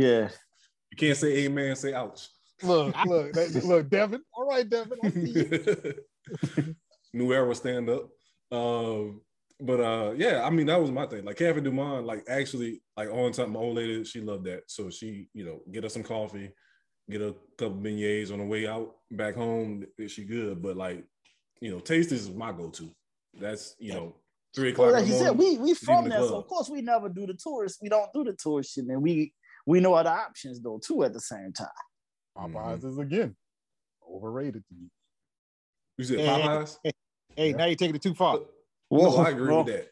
you 0.95 1.09
can't 1.09 1.19
say 1.19 1.45
amen, 1.45 1.75
say 1.75 1.93
ouch. 1.93 2.29
Look, 2.62 2.95
look, 3.07 3.33
that, 3.33 3.65
look, 3.65 3.91
Devin. 3.91 4.23
All 4.33 4.47
right, 4.47 4.69
Devin. 4.69 4.99
I 5.03 5.11
see 5.11 5.31
you. 5.31 6.75
New 7.12 7.33
era 7.33 7.55
stand 7.55 7.91
up. 7.91 8.09
Um, 8.53 9.21
but 9.61 9.81
uh, 9.81 10.12
yeah, 10.16 10.45
I 10.45 10.51
mean 10.51 10.66
that 10.66 10.81
was 10.81 10.93
my 10.93 11.07
thing. 11.07 11.25
Like 11.25 11.37
Cafe 11.37 11.61
Du 11.61 11.73
Monde, 11.73 12.07
like 12.07 12.25
actually, 12.29 12.81
like 12.97 13.11
on 13.11 13.33
time, 13.33 13.53
my 13.53 13.61
old 13.61 13.77
lady, 13.77 14.05
she 14.05 14.21
loved 14.21 14.45
that. 14.45 14.62
So 14.69 14.89
she, 14.91 15.29
you 15.35 15.45
know, 15.45 15.61
get 15.71 15.83
her 15.83 15.89
some 15.89 16.05
coffee, 16.05 16.53
get 17.11 17.23
a 17.23 17.35
couple 17.59 17.79
beignets 17.79 18.33
on 18.33 18.39
the 18.39 18.45
way 18.45 18.69
out 18.69 18.95
back 19.11 19.35
home. 19.35 19.85
She 20.07 20.25
good, 20.25 20.62
but 20.62 20.77
like, 20.77 21.05
you 21.61 21.73
know, 21.73 21.81
taste 21.81 22.12
is 22.12 22.31
my 22.31 22.53
go-to. 22.53 22.91
That's 23.41 23.75
you 23.79 23.95
know, 23.95 24.15
Three 24.55 24.71
o'clock. 24.71 24.93
Well, 24.93 25.01
like 25.01 25.09
you 25.09 25.15
said, 25.15 25.37
we 25.37 25.59
we 25.59 25.75
from 25.75 26.05
the 26.05 26.11
there, 26.11 26.21
so 26.21 26.37
of 26.37 26.47
course 26.47 26.71
we 26.71 26.81
never 26.81 27.09
do 27.09 27.27
the 27.27 27.35
tourists. 27.35 27.83
We 27.83 27.89
don't 27.89 28.12
do 28.12 28.23
the 28.23 28.35
tourist 28.35 28.75
shit, 28.75 28.85
and 28.85 29.03
we 29.03 29.33
we 29.66 29.81
know 29.81 29.95
other 29.95 30.11
options 30.11 30.61
though 30.61 30.78
too 30.85 31.05
at 31.05 31.12
the 31.12 31.20
same 31.20 31.53
time. 31.53 31.69
Popeyes 32.36 32.78
Mm-hmm. 32.78 32.89
is 32.89 32.99
again 32.99 33.36
overrated 34.11 34.65
to 34.69 34.74
me. 34.74 34.89
You 35.99 36.05
said 36.05 36.19
Hey, 36.20 36.27
Popeyes. 36.27 36.77
Hey, 37.36 37.51
Yeah. 37.51 37.57
now 37.57 37.65
you're 37.66 37.77
taking 37.77 37.97
it 37.97 38.03
too 38.03 38.15
far. 38.15 38.41
No, 38.91 39.16
I 39.16 39.31
agree 39.31 39.55
with 39.57 39.66
that. 39.66 39.89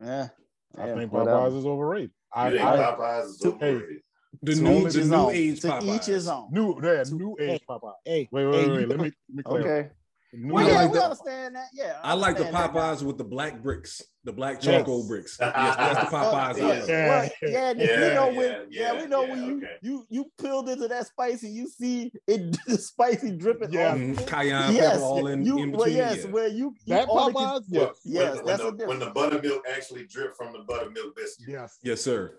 Yeah, 0.00 0.28
I 0.76 0.86
yeah, 0.88 0.94
think 0.94 1.12
whatever. 1.12 1.30
Popeyes 1.38 1.58
is 1.58 1.66
overrated. 1.66 2.10
I, 2.32 2.48
You 2.50 2.56
think 2.58 2.68
I 2.68 2.76
Popeyes 2.76 3.24
is 3.26 3.38
to- 3.38 3.50
hey, 3.58 3.66
overrated? 3.76 4.02
The 4.42 4.54
To 4.54 4.60
new, 4.60 4.86
each 4.86 4.92
the 4.92 5.04
new 5.06 5.14
own. 5.14 5.32
age 5.32 5.60
To 5.62 5.68
Popeyes. 5.68 5.96
each 5.96 6.04
his 6.06 6.28
own. 6.28 6.48
new 6.52 6.80
yeah, 6.82 7.04
To- 7.04 7.14
new 7.14 7.36
hey, 7.38 7.50
age 7.54 7.62
Popeyes. 7.68 7.92
Hey, 8.04 8.28
Wait, 8.30 8.46
wait, 8.46 8.54
hey, 8.54 8.68
wait, 8.68 8.76
wait. 8.76 8.88
Let 8.88 8.98
me 9.00 9.04
let 9.04 9.36
me 9.36 9.42
clarify. 9.42 9.68
Okay. 9.70 9.90
New 10.36 10.52
Well, 10.54 10.66
I 10.66 10.70
yeah, 10.70 10.76
like 10.82 10.92
we 10.92 10.98
the- 10.98 11.04
understand 11.04 11.56
that. 11.56 11.68
Yeah, 11.72 11.98
I 12.02 12.12
like 12.14 12.36
the 12.36 12.44
understand 12.46 12.74
that 12.74 12.74
now. 12.74 12.94
Popeyes 12.94 13.02
with 13.02 13.16
the 13.18 13.24
black 13.24 13.62
bricks, 13.62 14.02
the 14.24 14.32
black 14.32 14.56
Yes. 14.56 14.64
charcoal 14.64 15.06
bricks. 15.08 15.38
Yes, 15.40 15.76
that's 15.76 16.10
the 16.10 16.16
Popeyes. 16.16 16.60
I 16.60 16.60
yeah. 16.62 16.84
Yeah. 16.86 17.08
well, 17.08 17.30
yeah, 17.42 17.72
Yeah, 17.72 17.72
we 17.72 18.14
know 18.14 18.30
yeah, 18.30 18.36
when, 18.36 18.66
yeah, 18.70 18.92
yeah, 18.92 19.02
we 19.02 19.06
know 19.08 19.22
yeah, 19.24 19.30
when 19.30 19.44
you 19.46 19.56
okay. 19.58 19.76
you 19.82 20.06
you 20.10 20.30
peeled 20.40 20.68
into 20.68 20.88
that 20.88 21.06
spicy, 21.06 21.48
you 21.48 21.68
see 21.68 22.12
it 22.26 22.56
the 22.66 22.76
spicy 22.76 23.32
dripping 23.32 23.72
Yeah. 23.72 23.92
off. 23.92 23.96
Mhm. 23.98 24.26
Cayenne 24.26 24.74
Yes, 24.74 24.92
pepper 24.92 25.02
all 25.04 25.26
in, 25.26 25.44
you, 25.46 25.58
in 25.58 25.72
well, 25.72 25.88
yes, 25.88 26.24
yeah. 26.24 26.30
where 26.30 26.48
you, 26.48 26.74
you 26.84 26.94
That 26.94 27.08
only 27.08 27.32
can- 27.32 27.42
Popeyes, 27.42 27.62
yes, 27.68 27.90
Yes, 28.04 28.36
when, 28.36 28.44
that's 28.46 28.62
when, 28.62 28.76
the, 28.76 28.86
when 28.86 28.98
the 28.98 29.10
buttermilk 29.10 29.64
actually 29.68 30.06
dripped 30.06 30.36
from 30.36 30.52
the 30.52 30.60
buttermilk 30.60 31.16
biscuit. 31.16 31.46
yes. 31.48 31.78
Yes, 31.82 32.00
sir. 32.02 32.38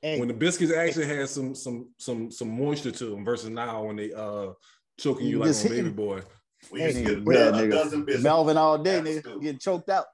Hey, 0.00 0.18
When 0.18 0.28
the 0.28 0.34
biscuits 0.34 0.72
actually 0.72 1.06
had 1.06 1.28
some 1.28 1.54
some 1.56 1.88
some 1.98 2.30
some 2.30 2.48
moisture 2.56 2.92
to 2.92 3.04
them 3.06 3.24
versus 3.24 3.50
now 3.50 3.82
when 3.82 3.96
they 3.96 4.12
uh 4.12 4.52
choking 4.96 5.26
you 5.26 5.32
You 5.32 5.38
like 5.40 5.48
just 5.48 5.64
on 5.66 5.72
baby 5.72 5.90
boy. 5.90 6.22
We 6.70 6.82
used 6.82 6.96
to 6.98 7.02
get 7.04 7.12
yeah, 7.18 7.48
a, 7.48 7.52
nigga. 7.52 7.70
dozen 7.70 8.04
biscuits. 8.04 8.24
Melvin 8.24 8.56
all 8.56 8.78
day, 8.78 9.00
That's 9.00 9.26
nigga, 9.26 9.40
getting 9.40 9.58
choked 9.58 9.88
out. 9.88 10.06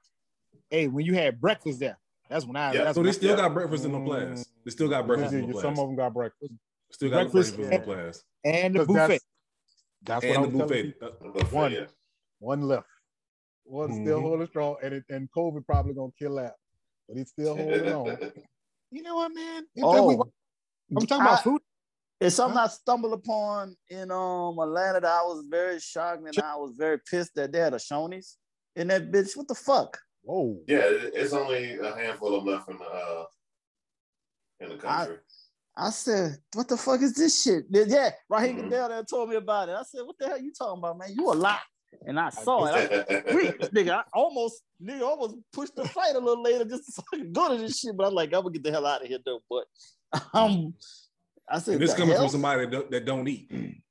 hey, 0.69 0.87
when 0.87 1.05
you 1.05 1.13
had 1.13 1.39
breakfast 1.41 1.79
there, 1.79 1.97
that's 2.29 2.45
when 2.45 2.55
I. 2.55 2.73
Yeah. 2.73 2.83
That's 2.85 2.95
So 2.95 3.01
when 3.01 3.05
they 3.05 3.09
I- 3.09 3.13
still 3.13 3.29
Yeah. 3.31 3.35
got 3.37 3.53
breakfast 3.53 3.85
in 3.85 3.91
the 3.91 4.03
class. 4.03 4.45
They 4.63 4.71
still 4.71 4.89
got 4.89 5.05
breakfast 5.07 5.33
Yeah, 5.33 5.39
in 5.39 5.51
the 5.51 5.59
some 5.61 5.71
of 5.79 5.87
them 5.87 5.95
got 5.95 6.13
breakfast. 6.13 6.51
Still 6.91 7.09
got 7.09 7.31
breakfast, 7.31 7.57
breakfast 7.57 7.73
in 7.73 7.79
the 7.79 7.85
class. 7.95 8.23
and 8.43 8.75
the 8.75 8.85
buffet. 8.85 9.21
That's, 10.03 10.23
that's 10.23 10.25
what 10.25 10.31
I 10.31 10.35
And 10.35 10.41
was 10.41 10.51
the 10.51 10.57
telling 10.57 10.93
buffet. 10.93 11.31
you. 11.35 11.41
Uh, 11.41 11.45
One. 11.55 11.71
yeah. 11.71 11.85
One 12.39 12.61
left. 12.61 12.87
One 13.65 13.91
still 13.93 14.19
Mhm. 14.19 14.21
holding 14.21 14.47
strong, 14.47 14.75
and 14.83 14.93
it, 14.95 15.03
and 15.09 15.29
COVID 15.35 15.65
probably 15.65 15.93
gonna 15.93 16.11
kill 16.19 16.35
that, 16.35 16.53
but 17.07 17.17
he's 17.17 17.29
still 17.29 17.55
holding 17.55 17.91
on. 17.91 18.17
You 18.91 19.01
know 19.01 19.15
what, 19.15 19.33
man? 19.33 19.63
It's 19.75 19.83
Oh, 19.83 20.07
we- 20.07 20.15
I'm 20.95 21.05
talking 21.07 21.25
about 21.25 21.43
food. 21.43 21.61
It's 22.21 22.35
something 22.37 22.57
I 22.57 22.67
stumbled 22.67 23.13
upon 23.13 23.75
in 23.89 24.09
um 24.09 24.57
Atlanta 24.59 25.01
that 25.01 25.05
I 25.05 25.21
was 25.23 25.45
very 25.49 25.79
shocked 25.79 26.25
and 26.25 26.39
I 26.39 26.55
was 26.55 26.75
very 26.77 26.99
pissed 26.99 27.35
that 27.35 27.51
they 27.51 27.59
had 27.59 27.73
a 27.73 27.77
Shoney's 27.77 28.37
in 28.75 28.87
that 28.87 29.11
bitch. 29.11 29.35
What 29.35 29.47
the 29.47 29.55
fuck? 29.55 29.97
Whoa. 30.23 30.57
Yeah, 30.67 30.81
it's 30.85 31.33
only 31.33 31.77
a 31.77 31.95
handful 31.95 32.35
of 32.35 32.45
them 32.45 32.53
left 32.53 32.69
in 32.69 32.77
the 32.77 32.85
uh 32.85 33.23
in 34.61 34.69
the 34.69 34.77
country. 34.77 35.17
I 35.77 35.89
said, 35.89 36.37
what 36.53 36.69
the 36.69 36.77
fuck 36.77 37.01
is 37.01 37.15
this 37.15 37.43
shit? 37.43 37.65
Yeah, 37.69 38.11
Raheem 38.29 38.55
Mhm. 38.55 38.63
Goodell 38.63 38.87
there 38.89 39.03
told 39.03 39.29
me 39.29 39.35
about 39.35 39.67
it. 39.67 39.75
I 39.75 39.83
said, 39.83 40.03
what 40.05 40.17
the 40.17 40.27
hell 40.27 40.39
you 40.39 40.53
talking 40.57 40.79
about, 40.79 40.97
man? 40.97 41.09
You 41.13 41.29
a 41.29 41.33
lot. 41.33 41.59
And 42.07 42.17
I 42.17 42.29
saw 42.29 42.65
it. 42.65 42.71
I, 43.09 43.33
we, 43.33 43.47
nigga, 43.75 43.91
I 43.91 44.03
almost 44.13 44.61
nigga 44.81 45.01
almost 45.01 45.35
pushed 45.51 45.75
the 45.75 45.85
fight 45.85 46.15
a 46.15 46.19
little 46.19 46.41
later 46.41 46.63
just 46.63 46.93
so 46.93 47.03
I 47.13 47.17
could 47.17 47.33
go 47.33 47.49
to 47.49 47.61
this 47.61 47.79
shit. 47.79 47.95
But 47.97 48.07
I'm 48.07 48.13
like, 48.13 48.33
I'm 48.33 48.41
gonna 48.43 48.51
get 48.51 48.63
the 48.63 48.71
hell 48.71 48.85
out 48.85 49.01
of 49.01 49.07
here 49.07 49.19
though. 49.25 49.41
But 49.49 49.65
um 50.33 50.75
I 51.49 51.59
said 51.59 51.73
And 51.75 51.81
this 51.83 51.93
coming 51.93 52.09
hell? 52.15 52.21
from 52.23 52.29
somebody 52.29 52.61
that 52.65 52.71
don't, 52.71 52.91
that 52.91 53.05
don't 53.05 53.27
eat. 53.27 53.51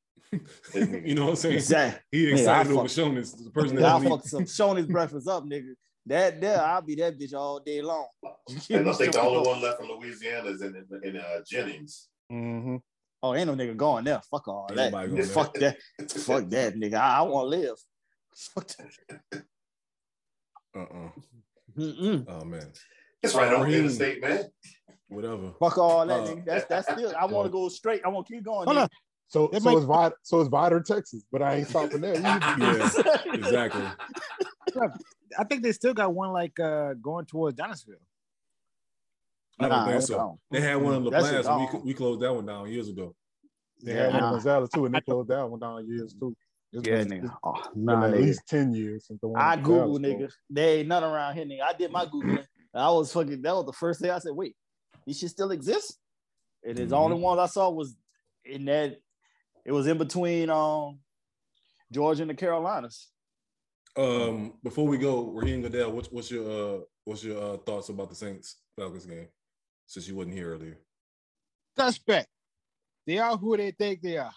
you 0.74 1.14
know 1.14 1.24
what 1.24 1.30
I'm 1.30 1.36
saying? 1.36 1.54
Exactly. 1.56 2.00
He 2.10 2.32
excited 2.32 2.70
I 2.70 2.74
over 2.74 2.82
fuck- 2.82 2.90
showing 2.90 3.14
this 3.14 3.32
the 3.32 3.50
person 3.50 3.76
Nigga, 3.76 3.80
that 3.80 3.90
I'll 3.92 4.00
don't 4.00 4.24
some 4.24 4.44
Shoney's 4.44 4.86
breakfast 4.86 5.28
up, 5.28 5.44
nigga. 5.44 5.74
That 6.06 6.40
there, 6.40 6.60
I'll 6.60 6.82
be 6.82 6.96
that 6.96 7.18
bitch 7.18 7.32
all 7.32 7.60
day 7.60 7.80
long. 7.80 8.08
and 8.24 8.28
I 8.88 8.92
think 8.92 9.12
the 9.12 9.20
only 9.22 9.48
one 9.48 9.62
left 9.62 9.80
in 9.80 9.88
Louisiana 9.88 10.50
is 10.50 10.60
in 10.60 10.74
in, 10.76 11.08
in 11.08 11.16
uh, 11.16 11.40
Jennings. 11.46 12.08
Mm-hmm. 12.30 12.76
Oh, 13.22 13.34
ain't 13.34 13.46
no 13.46 13.54
nigga 13.54 13.74
going 13.76 14.04
there. 14.04 14.20
Fuck 14.30 14.48
all 14.48 14.66
Ain't 14.70 14.76
that. 14.76 14.90
nobody 14.92 15.10
going 15.12 15.22
Fuck 15.28 15.54
that. 15.54 15.76
Fuck 16.10 16.48
that, 16.50 16.74
nigga. 16.74 16.96
I, 16.96 17.18
I 17.18 17.22
want 17.22 17.44
to 17.46 17.56
live. 17.56 17.76
Fuck 18.36 18.66
that. 18.66 19.44
Uh-uh. 20.76 21.08
Mm-mm. 21.78 22.24
Oh 22.28 22.44
man. 22.44 22.66
It's 23.22 23.34
right 23.34 23.52
on 23.52 23.60
the 23.60 23.64
Raheem. 23.66 23.80
interstate, 23.84 24.20
man. 24.20 24.44
Whatever. 25.14 25.52
Fuck 25.60 25.78
all 25.78 26.06
that, 26.06 26.20
Uh, 26.20 26.26
nigga. 26.26 26.44
That's 26.44 26.64
that's 26.66 26.90
still. 26.92 27.12
I 27.18 27.24
want 27.26 27.46
to 27.46 27.50
go 27.50 27.68
straight. 27.68 28.02
I 28.04 28.08
want 28.08 28.26
to 28.26 28.32
keep 28.34 28.44
going. 28.44 28.66
Hold 28.66 28.76
on. 28.78 28.88
So 29.28 29.48
It 29.48 29.62
so 29.62 29.70
might- 29.70 29.76
it's 29.78 29.86
Vidor, 29.86 30.12
so 30.22 30.40
it's 30.40 30.50
Vidor, 30.50 30.84
Texas, 30.84 31.24
but 31.32 31.42
I 31.42 31.54
ain't 31.56 31.68
stopping 31.68 32.00
there. 32.02 32.14
Yeah, 32.58 33.32
exactly. 33.32 33.84
I 35.38 35.44
think 35.44 35.62
they 35.62 35.72
still 35.72 35.94
got 35.94 36.12
one 36.14 36.30
like 36.32 36.58
uh 36.60 36.94
going 36.94 37.26
towards 37.26 37.56
Donisville. 37.58 37.94
I 39.60 39.68
don't 39.68 39.70
Nah, 39.78 39.86
think 39.86 40.02
so. 40.02 40.16
gone. 40.16 40.38
They 40.50 40.60
had 40.60 40.76
one 40.76 40.94
in 40.94 41.04
La 41.04 41.10
That 41.10 41.22
shit 41.24 41.42
Plaza. 41.44 41.52
and 41.52 41.72
We, 41.84 41.90
we 41.90 41.94
closed 41.94 42.20
that 42.20 42.34
one 42.34 42.44
down 42.46 42.68
years 42.70 42.88
ago. 42.88 43.14
They 43.82 43.94
Yeah, 43.94 44.02
had 44.04 44.12
one 44.12 44.20
nah. 44.20 44.26
in 44.28 44.32
Gonzales 44.34 44.70
too, 44.70 44.86
and 44.86 44.94
they 44.94 45.00
closed 45.00 45.28
that 45.28 45.48
one 45.48 45.60
down 45.60 45.86
years 45.88 46.14
too. 46.18 46.36
It's 46.72 46.86
Yeah, 46.86 47.04
been- 47.04 47.22
nigga. 47.22 47.36
Oh, 47.44 47.62
been 47.74 47.84
nah, 47.84 48.04
at 48.06 48.12
least 48.14 48.42
ten 48.48 48.74
years 48.74 49.06
since 49.06 49.20
the 49.20 49.28
one. 49.28 49.40
I 49.40 49.54
in 49.54 49.62
Google, 49.62 49.92
Gonzales 49.94 49.98
nigga. 50.00 50.18
closed. 50.18 50.36
There 50.50 50.78
ain't 50.78 50.88
none 50.88 51.04
around 51.04 51.34
here, 51.34 51.44
nigga. 51.44 51.62
I 51.62 51.72
did 51.72 51.90
my 51.92 52.04
Googling. 52.06 52.44
I 52.74 52.90
was 52.90 53.12
fucking, 53.12 53.42
that 53.42 53.54
was 53.54 53.66
the 53.66 53.72
first 53.72 54.00
thing 54.00 54.10
I 54.10 54.18
said, 54.18 54.32
wait, 54.32 54.56
these 55.06 55.18
shit 55.18 55.30
still 55.30 55.50
exist? 55.50 55.98
And 56.66 56.76
the 56.78 56.84
Mhm. 56.86 56.92
only 56.92 57.16
one 57.16 57.38
I 57.38 57.46
saw 57.46 57.70
was 57.70 57.96
in 58.44 58.64
that, 58.66 59.00
it 59.64 59.72
was 59.72 59.86
in 59.86 59.98
between 59.98 60.50
um 60.50 61.00
Georgia 61.90 62.22
and 62.22 62.30
the 62.30 62.34
Carolinas. 62.34 63.10
Um, 63.96 64.58
before 64.62 64.88
we 64.88 64.98
go, 64.98 65.30
Raheem 65.30 65.62
Goodell, 65.62 65.92
what's 65.92 66.10
what's 66.10 66.30
your 66.30 66.50
uh 66.50 66.80
what's 67.04 67.22
your 67.22 67.40
uh, 67.40 67.56
thoughts 67.58 67.88
about 67.90 68.08
the 68.08 68.14
Saints 68.14 68.56
Falcons 68.76 69.06
game? 69.06 69.28
Since 69.86 70.08
you 70.08 70.16
wasn't 70.16 70.34
here 70.34 70.52
earlier. 70.52 70.78
Suspect. 71.76 72.28
They 73.06 73.18
are 73.18 73.36
who 73.36 73.56
they 73.56 73.70
think 73.72 74.00
they 74.00 74.16
are. 74.16 74.32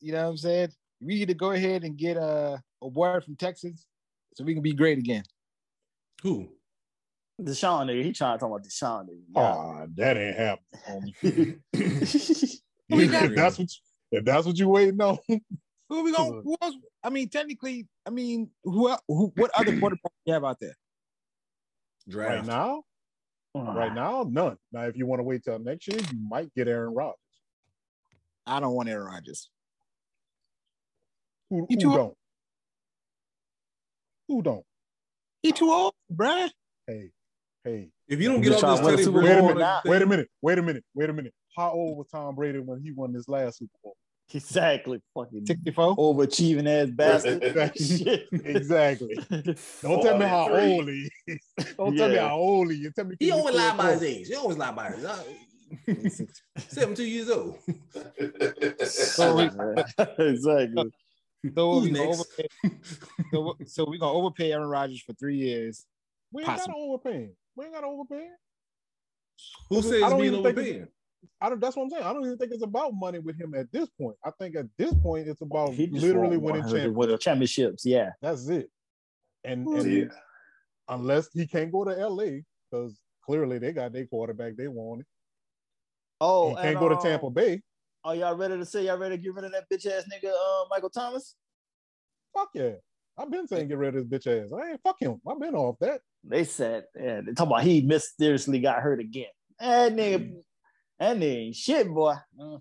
You 0.00 0.12
know 0.12 0.24
what 0.24 0.30
I'm 0.30 0.36
saying? 0.36 0.68
We 1.00 1.14
need 1.14 1.28
to 1.28 1.34
go 1.34 1.52
ahead 1.52 1.84
and 1.84 1.96
get 1.96 2.16
a, 2.18 2.62
a 2.82 2.86
word 2.86 3.24
from 3.24 3.36
Texas 3.36 3.86
so 4.34 4.44
we 4.44 4.52
can 4.52 4.62
be 4.62 4.74
great 4.74 4.98
again. 4.98 5.24
Who? 6.22 6.52
Deshaun, 7.40 7.86
nigga. 7.86 8.04
He 8.04 8.12
trying 8.12 8.36
to 8.36 8.40
talk 8.40 8.48
about 8.50 8.64
Deshaun, 8.64 9.06
nigga. 9.08 9.20
Oh, 9.36 9.86
that 9.96 10.16
ain't 10.16 10.36
happening. 10.36 11.62
We 12.88 13.06
got- 13.08 13.24
if 13.30 13.34
that's 13.36 13.58
what 13.58 13.68
you, 13.70 14.18
if 14.18 14.24
that's 14.24 14.46
what 14.46 14.58
you 14.58 14.68
waiting 14.68 15.00
on, 15.00 15.18
Who 15.88 16.04
we 16.04 16.12
going 16.12 16.42
who 16.44 16.56
else? 16.60 16.74
I 17.02 17.10
mean, 17.10 17.28
technically, 17.28 17.88
I 18.06 18.10
mean, 18.10 18.50
who, 18.62 18.90
el- 18.90 19.02
who 19.08 19.32
what 19.36 19.50
other 19.54 19.78
quarterback 19.78 20.12
you 20.24 20.34
have 20.34 20.44
out 20.44 20.58
there? 20.60 20.76
Draft. 22.08 22.30
right 22.38 22.46
now, 22.46 22.82
right 23.54 23.94
now, 23.94 24.24
none. 24.28 24.56
Now, 24.72 24.82
if 24.86 24.96
you 24.96 25.06
want 25.06 25.20
to 25.20 25.24
wait 25.24 25.42
till 25.44 25.58
next 25.58 25.88
year, 25.88 25.98
you 25.98 26.18
might 26.28 26.52
get 26.54 26.68
Aaron 26.68 26.94
Rodgers. 26.94 27.16
I 28.46 28.60
don't 28.60 28.74
want 28.74 28.88
Aaron 28.88 29.06
Rodgers. 29.06 29.48
Who, 31.50 31.66
You 31.70 31.76
who 31.76 31.76
too- 31.76 31.94
don't? 31.96 32.14
Who 34.28 34.42
don't? 34.42 34.64
He 35.42 35.52
too 35.52 35.70
old, 35.70 35.94
bruh. 36.12 36.50
Hey, 36.86 37.10
hey. 37.64 37.88
If 38.08 38.20
you 38.20 38.28
don't 38.28 38.40
get 38.40 38.58
trying 38.58 38.70
all 38.72 38.76
to 38.78 38.82
this 38.82 38.92
a 38.92 38.96
Teddy 38.96 39.04
Super 39.04 39.22
Wait 39.22 39.38
a 39.38 39.42
minute. 39.42 39.58
now? 39.58 39.80
Wait 39.84 40.02
a 40.02 40.06
minute. 40.06 40.28
Wait 40.42 40.58
a 40.58 40.62
minute. 40.62 40.84
Wait 40.94 41.10
a 41.10 41.12
minute. 41.12 41.34
How 41.56 41.70
old 41.70 41.98
was 41.98 42.08
Tom 42.08 42.34
Brady 42.34 42.58
when 42.58 42.80
he 42.80 42.92
won 42.92 43.12
his 43.12 43.28
last 43.28 43.58
Super 43.58 43.76
Bowl? 43.82 43.96
Exactly. 44.32 45.00
Fucking 45.14 45.46
64. 45.46 45.96
overachieving 45.96 46.68
ass 46.68 46.90
bastard. 46.90 47.76
Shit. 47.76 48.28
Exactly. 48.32 49.18
Don't 49.82 50.02
tell 50.02 50.18
me 50.18 50.24
how 50.26 50.48
43. 50.48 50.72
old 50.72 50.88
he 50.88 51.10
is. 51.26 51.40
Don't 51.76 51.96
tell 51.96 52.08
me 52.08 52.16
how 52.16 52.36
old 52.36 52.70
he 52.70 52.78
is. 52.78 52.92
Tell 52.94 53.04
me 53.06 53.16
He 53.18 53.30
can 53.30 53.38
always 53.38 53.54
still 53.54 53.68
lie 53.68 53.76
by 53.76 53.92
his 53.92 54.02
age. 54.02 54.28
He 54.28 54.34
always 54.36 54.56
lie 54.56 54.72
by 54.72 54.90
his 54.90 55.04
age. 55.04 56.28
Seventy-two 56.68 57.04
years 57.04 57.30
old. 57.30 57.58
So 58.84 59.36
we, 59.36 59.44
exactly. 60.18 60.90
so 61.54 61.80
Who's 61.80 61.84
we 61.84 61.90
gonna 61.90 62.10
overpay. 62.10 62.48
So, 63.32 63.56
so 63.66 63.84
we 63.84 63.98
gonna 63.98 64.12
overpay 64.12 64.52
Aaron 64.52 64.68
Rodgers 64.68 65.02
for 65.02 65.12
three 65.12 65.36
years. 65.36 65.86
We 66.32 66.42
ain't 66.42 66.56
got 66.56 66.70
to 67.56 67.62
Possible. 67.62 67.64
overpay 67.64 67.64
him. 67.64 67.64
We 67.64 67.64
ain't 67.64 67.74
got 67.74 67.80
to 67.80 67.86
overpay 67.86 68.24
him. 68.24 68.36
Who 69.70 69.78
I 69.78 69.80
says 69.80 70.00
don't 70.00 70.20
being 70.20 70.34
even 70.34 70.54
think? 70.54 70.88
I 71.40 71.48
don't. 71.48 71.60
That's 71.60 71.76
what 71.76 71.84
I'm 71.84 71.90
saying. 71.90 72.02
I 72.02 72.12
don't 72.12 72.24
even 72.24 72.38
think 72.38 72.52
it's 72.52 72.62
about 72.62 72.92
money 72.94 73.18
with 73.18 73.38
him 73.40 73.54
at 73.54 73.70
this 73.72 73.88
point. 73.90 74.16
I 74.24 74.30
think 74.38 74.56
at 74.56 74.66
this 74.78 74.94
point 74.94 75.28
it's 75.28 75.40
about 75.42 75.72
He 75.74 75.86
literally 75.88 76.36
want- 76.38 76.64
winning 76.66 76.94
want 76.94 77.10
her 77.10 77.16
to 77.16 77.18
championships. 77.18 77.82
championships. 77.82 77.86
Yeah. 77.86 78.10
That's 78.22 78.48
it. 78.48 78.70
And 79.44 79.66
and 79.66 79.90
Yeah. 79.92 80.04
unless 80.88 81.30
he 81.32 81.46
can't 81.46 81.72
go 81.72 81.84
to 81.84 81.90
LA 81.94 82.42
because 82.70 83.00
clearly 83.24 83.58
they 83.58 83.72
got 83.72 83.92
their 83.92 84.06
quarterback 84.06 84.56
they 84.56 84.68
wanted. 84.68 85.06
Oh, 86.20 86.50
he 86.50 86.54
can't 86.56 86.66
and, 86.68 86.78
go 86.78 86.88
to 86.90 86.96
um, 86.96 87.02
Tampa 87.02 87.30
Bay. 87.30 87.62
Are 88.04 88.14
y'all 88.14 88.34
ready 88.36 88.56
to 88.58 88.64
say 88.64 88.84
y'all 88.86 88.98
ready 88.98 89.16
to 89.16 89.22
get 89.22 89.34
rid 89.34 89.44
of 89.44 89.52
that 89.52 89.64
bitch 89.70 89.86
ass 89.86 90.04
nigga, 90.12 90.30
uh, 90.30 90.64
Michael 90.70 90.90
Thomas? 90.90 91.34
Fuck 92.34 92.50
yeah. 92.54 92.72
I've 93.20 93.30
been 93.30 93.46
saying 93.46 93.68
get 93.68 93.76
rid 93.76 93.94
of 93.96 94.08
this 94.08 94.26
bitch 94.26 94.44
ass. 94.44 94.50
I 94.52 94.70
ain't 94.70 94.80
fuck 94.82 94.96
him. 95.00 95.20
I've 95.28 95.38
been 95.40 95.54
off 95.54 95.76
that. 95.80 96.00
They 96.24 96.44
said, 96.44 96.84
yeah, 96.98 97.20
they 97.20 97.32
talking 97.32 97.52
about 97.52 97.62
he 97.64 97.82
mysteriously 97.82 98.60
got 98.60 98.80
hurt 98.80 99.00
again. 99.00 99.26
That 99.58 99.94
nigga, 99.94 100.32
that 100.98 101.16
nigga 101.18 101.46
ain't 101.46 101.56
shit, 101.56 101.88
boy. 101.88 102.14
Uh, 102.40 102.58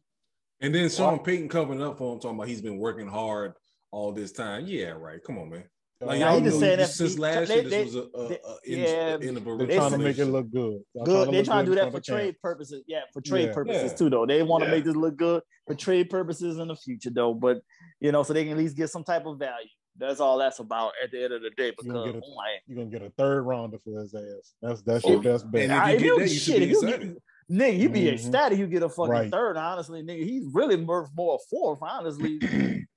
And 0.61 0.75
then 0.75 0.89
Sean 0.89 1.19
Payton 1.19 1.47
covering 1.47 1.81
up 1.81 1.97
for 1.97 2.13
him, 2.13 2.19
talking 2.19 2.37
about 2.37 2.49
he's 2.49 2.61
been 2.61 2.77
working 2.77 3.07
hard 3.07 3.53
all 3.91 4.11
this 4.11 4.31
time. 4.33 4.65
Yeah, 4.67 4.89
right. 4.89 5.19
Come 5.25 5.37
on, 5.37 5.49
man. 5.49 5.63
Like 6.01 6.19
Nah, 6.19 6.27
y'all 6.31 6.37
he 6.39 6.43
just 6.45 6.55
knew 6.55 6.59
saying 6.61 6.79
that 6.79 6.89
since 6.89 7.13
he- 7.15 7.19
last 7.19 7.47
they- 7.49 7.53
year, 7.55 7.63
this 7.63 7.71
they- 7.71 7.83
was 7.83 7.95
a, 7.95 7.99
a, 8.17 8.27
they- 8.29 8.39
a 8.45 8.73
in, 8.73 8.79
yeah, 8.79 9.27
end 9.29 9.37
of 9.37 9.47
a 9.47 9.57
They're 9.65 9.77
trying 9.77 9.91
to 9.91 9.97
make 9.97 10.17
it 10.17 10.25
look 10.25 10.49
good. 10.51 10.79
Y'all 10.93 11.05
good. 11.05 11.31
They're 11.33 11.43
trying 11.43 11.65
to 11.65 11.71
do 11.71 11.75
that 11.75 11.85
for 11.85 11.91
front 11.91 11.97
of 11.97 12.03
trade 12.05 12.35
purposes. 12.41 12.83
Yeah, 12.87 13.01
for 13.13 13.21
trade 13.21 13.47
Yeah. 13.47 13.53
purposes 13.53 13.91
Yeah. 13.91 13.97
too, 13.97 14.09
though. 14.09 14.25
They 14.25 14.41
want 14.43 14.63
to 14.63 14.69
Yeah. 14.69 14.75
make 14.75 14.85
this 14.85 14.95
look 14.95 15.17
good 15.17 15.41
for 15.67 15.75
trade 15.75 16.09
purposes 16.09 16.57
in 16.57 16.69
the 16.69 16.75
future, 16.77 17.09
though. 17.09 17.33
But 17.33 17.61
you 17.99 18.11
know, 18.13 18.23
so 18.23 18.31
they 18.33 18.43
can 18.43 18.53
at 18.53 18.57
least 18.57 18.77
get 18.77 18.89
some 18.89 19.03
type 19.03 19.25
of 19.25 19.39
value. 19.39 19.67
That's 19.99 20.19
all 20.19 20.37
that's 20.37 20.59
about 20.59 20.93
at 21.03 21.11
the 21.11 21.23
end 21.23 21.33
of 21.33 21.41
the 21.41 21.49
day. 21.51 21.73
You 21.83 21.91
gonna 21.91 22.05
Because 22.05 22.13
get 22.13 22.23
a- 22.23 22.25
oh 22.25 22.43
You're 22.67 22.77
gonna 22.77 22.89
get 22.89 23.01
a 23.01 23.09
third 23.11 23.41
rounder 23.43 23.77
for 23.83 23.99
his 23.99 24.13
ass. 24.15 24.53
That's 24.61 24.81
that's 24.81 25.05
Oh, 25.05 25.11
your 25.11 25.21
best 25.21 25.51
bet. 25.51 25.63
and 25.63 25.71
if 25.73 25.77
I- 25.77 25.91
you 25.91 25.95
if 25.95 26.01
get 26.01 26.07
you- 26.09 26.17
that, 26.19 26.29
you 26.29 26.39
shit, 26.39 26.61
if 26.63 26.69
you 26.69 26.79
excited. 26.87 27.17
nigga, 27.51 27.77
you 27.79 27.89
be 27.89 28.01
Mhm. 28.05 28.13
ecstatic. 28.13 28.59
You 28.59 28.67
get 28.67 28.83
a 28.83 28.89
fucking 28.89 29.11
Right. 29.11 29.31
third. 29.31 29.57
Honestly, 29.57 30.01
nigga, 30.03 30.23
he's 30.23 30.45
really 30.53 30.77
worth 30.83 31.09
more 31.15 31.35
a 31.35 31.39
fourth. 31.49 31.79
Honestly, 31.81 32.39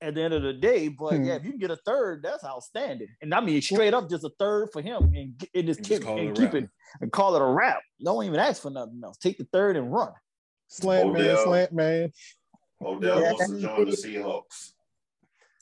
at 0.00 0.14
the 0.14 0.22
end 0.22 0.34
of 0.34 0.42
the 0.42 0.52
day. 0.52 0.88
But 0.88 1.16
Hmm. 1.16 1.24
yeah, 1.24 1.34
if 1.36 1.44
you 1.44 1.50
can 1.50 1.58
get 1.58 1.70
a 1.70 1.76
third, 1.84 2.22
that's 2.22 2.44
outstanding. 2.44 3.08
And 3.22 3.34
I 3.34 3.40
mean, 3.40 3.60
straight 3.62 3.94
up, 3.94 4.08
just 4.08 4.24
a 4.24 4.30
third 4.38 4.70
for 4.72 4.80
him, 4.82 5.12
and, 5.14 5.38
g- 5.38 5.50
and 5.54 5.66
just 5.66 5.80
And 5.80 5.88
keep 5.88 6.02
it 6.02 6.06
and 6.08 6.36
keep 6.36 6.54
it 6.54 6.68
and 7.00 7.10
call 7.10 7.34
it 7.34 7.42
a 7.42 7.46
wrap. 7.46 7.80
Don't 8.02 8.24
even 8.24 8.38
ask 8.38 8.62
for 8.62 8.70
nothing 8.70 9.00
else. 9.02 9.16
Take 9.18 9.38
the 9.38 9.44
third 9.52 9.76
and 9.76 9.90
run. 9.92 10.12
Slant 10.68 11.12
man, 11.14 11.36
slant 11.44 11.72
man. 11.72 12.12
Odell 12.80 13.20
Yeah. 13.22 13.32
wants 13.32 13.50
to 13.50 13.60
join 13.60 13.84
the 13.86 13.90
Seahawks. 13.96 14.72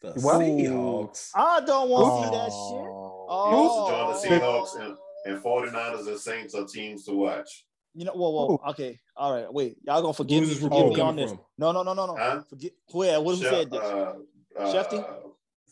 The 0.02 0.12
What? 0.20 0.36
Seahawks. 0.40 1.30
I 1.34 1.60
don't 1.64 1.88
want 1.88 2.22
to 2.22 2.28
see 2.28 2.36
that 2.36 2.50
shit. 2.50 2.86
Oh. 3.28 3.50
He 3.50 3.56
wants 3.56 4.22
to 4.22 4.28
join 4.30 4.40
the 4.40 4.44
Oh. 4.44 4.76
Seahawks 4.76 4.84
and, 4.84 4.96
and 5.34 5.42
49ers 5.42 6.08
and 6.08 6.18
Saints 6.18 6.54
are 6.54 6.66
teams 6.66 7.04
to 7.06 7.12
watch. 7.12 7.64
You 7.94 8.04
know, 8.04 8.12
whoa, 8.12 8.28
whoa, 8.28 8.60
okay, 8.72 8.98
all 9.16 9.32
right, 9.34 9.50
wait, 9.50 9.78
y'all 9.86 10.02
gonna 10.02 10.12
forgive 10.12 10.40
Who's 10.40 10.48
me, 10.48 10.54
this 10.54 10.62
forgive 10.62 10.76
report 10.84 10.94
me 10.96 11.00
on 11.00 11.06
coming 11.08 11.24
this. 11.24 11.30
from? 11.32 11.40
No, 11.56 11.72
no, 11.72 11.82
no, 11.82 11.94
no, 11.94 12.04
no. 12.06 12.14
Huh? 12.16 12.42
Forget 12.50 12.72
who? 12.92 13.04
Yeah, 13.06 13.16
what 13.16 13.36
who 13.36 13.42
Chef- 13.42 13.50
said 13.54 13.70
this? 13.70 13.80
Uh, 13.80 14.12
uh, 14.58 14.72
Schefty? 14.74 15.06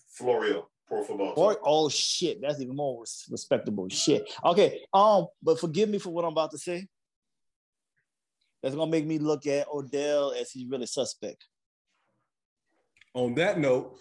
Florio, 0.09 0.67
Pro 0.89 1.05
Football. 1.05 1.35
Boy, 1.35 1.55
oh 1.63 1.91
shit, 1.91 2.41
that's 2.41 2.63
even 2.63 2.75
more 2.77 3.05
respectable 3.31 3.87
shit. 3.91 4.33
Okay, 4.43 4.81
um, 4.95 5.27
but 5.43 5.61
forgive 5.61 5.91
me 5.91 5.99
for 5.99 6.09
what 6.09 6.25
I'm 6.25 6.33
about 6.33 6.51
to 6.53 6.59
say. 6.59 6.89
That's 8.63 8.75
gonna 8.75 8.91
make 8.91 9.05
me 9.05 9.19
look 9.19 9.47
at 9.47 9.69
Odell 9.69 10.33
as 10.33 10.51
he's 10.51 10.67
really 10.67 10.87
suspect. 10.87 11.45
On 13.13 13.35
that 13.35 13.59
note, 13.59 13.99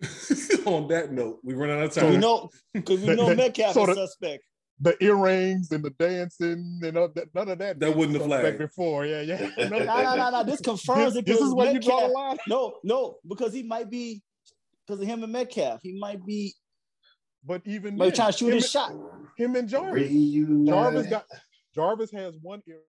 on 0.66 0.88
that 0.88 1.12
note, 1.12 1.38
we 1.42 1.54
run 1.54 1.70
out 1.70 1.84
of 1.84 1.92
So 1.92 2.02
time. 2.02 2.10
we 2.10 2.16
know, 2.18 2.50
because 2.74 3.00
we 3.00 3.14
know 3.14 3.34
Metcalf 3.34 3.74
So 3.74 3.82
is 3.82 3.86
the- 3.88 4.06
suspect. 4.06 4.44
The 4.78 4.94
earrings 5.02 5.72
and 5.72 5.82
the 5.82 5.88
dancing 5.98 6.80
and 6.84 6.98
all 6.98 7.08
that, 7.14 7.34
none 7.34 7.48
of 7.48 7.56
that. 7.60 7.80
That 7.80 7.96
wouldn't 7.96 8.12
have 8.20 8.28
was 8.28 8.40
flagged. 8.42 8.58
before. 8.58 9.06
Yeah, 9.06 9.22
yeah. 9.22 9.48
No, 9.56 9.78
no, 9.78 10.14
no, 10.16 10.30
no. 10.30 10.44
This 10.44 10.60
confirms 10.60 11.14
This, 11.14 11.20
it. 11.20 11.24
This 11.26 11.40
is 11.40 11.54
where 11.54 11.72
you 11.72 11.80
draw 11.80 12.00
the 12.00 12.06
Metcalf- 12.08 12.14
line. 12.14 12.38
No, 12.46 12.74
no, 12.84 13.16
because 13.26 13.54
he 13.54 13.62
might 13.62 13.88
be 13.88 14.22
because 14.86 15.00
of 15.00 15.06
him 15.08 15.22
and 15.22 15.32
Metcalf. 15.32 15.80
He 15.82 15.98
might 15.98 16.22
be 16.26 16.52
But 17.42 17.62
even 17.64 17.96
might 17.96 18.04
be 18.04 18.10
then, 18.10 18.16
trying 18.16 18.32
to 18.32 18.36
shoot 18.38 18.48
him, 18.48 18.54
his 18.56 18.70
shot. 18.70 18.92
him 19.38 19.56
and 19.56 19.66
Jarvis. 19.66 20.10
Reunite. 20.10 20.68
Jarvis 20.74 21.06
got 21.06 21.24
Jarvis 21.74 22.10
has 22.10 22.34
one 22.42 22.60
ear 22.68 22.80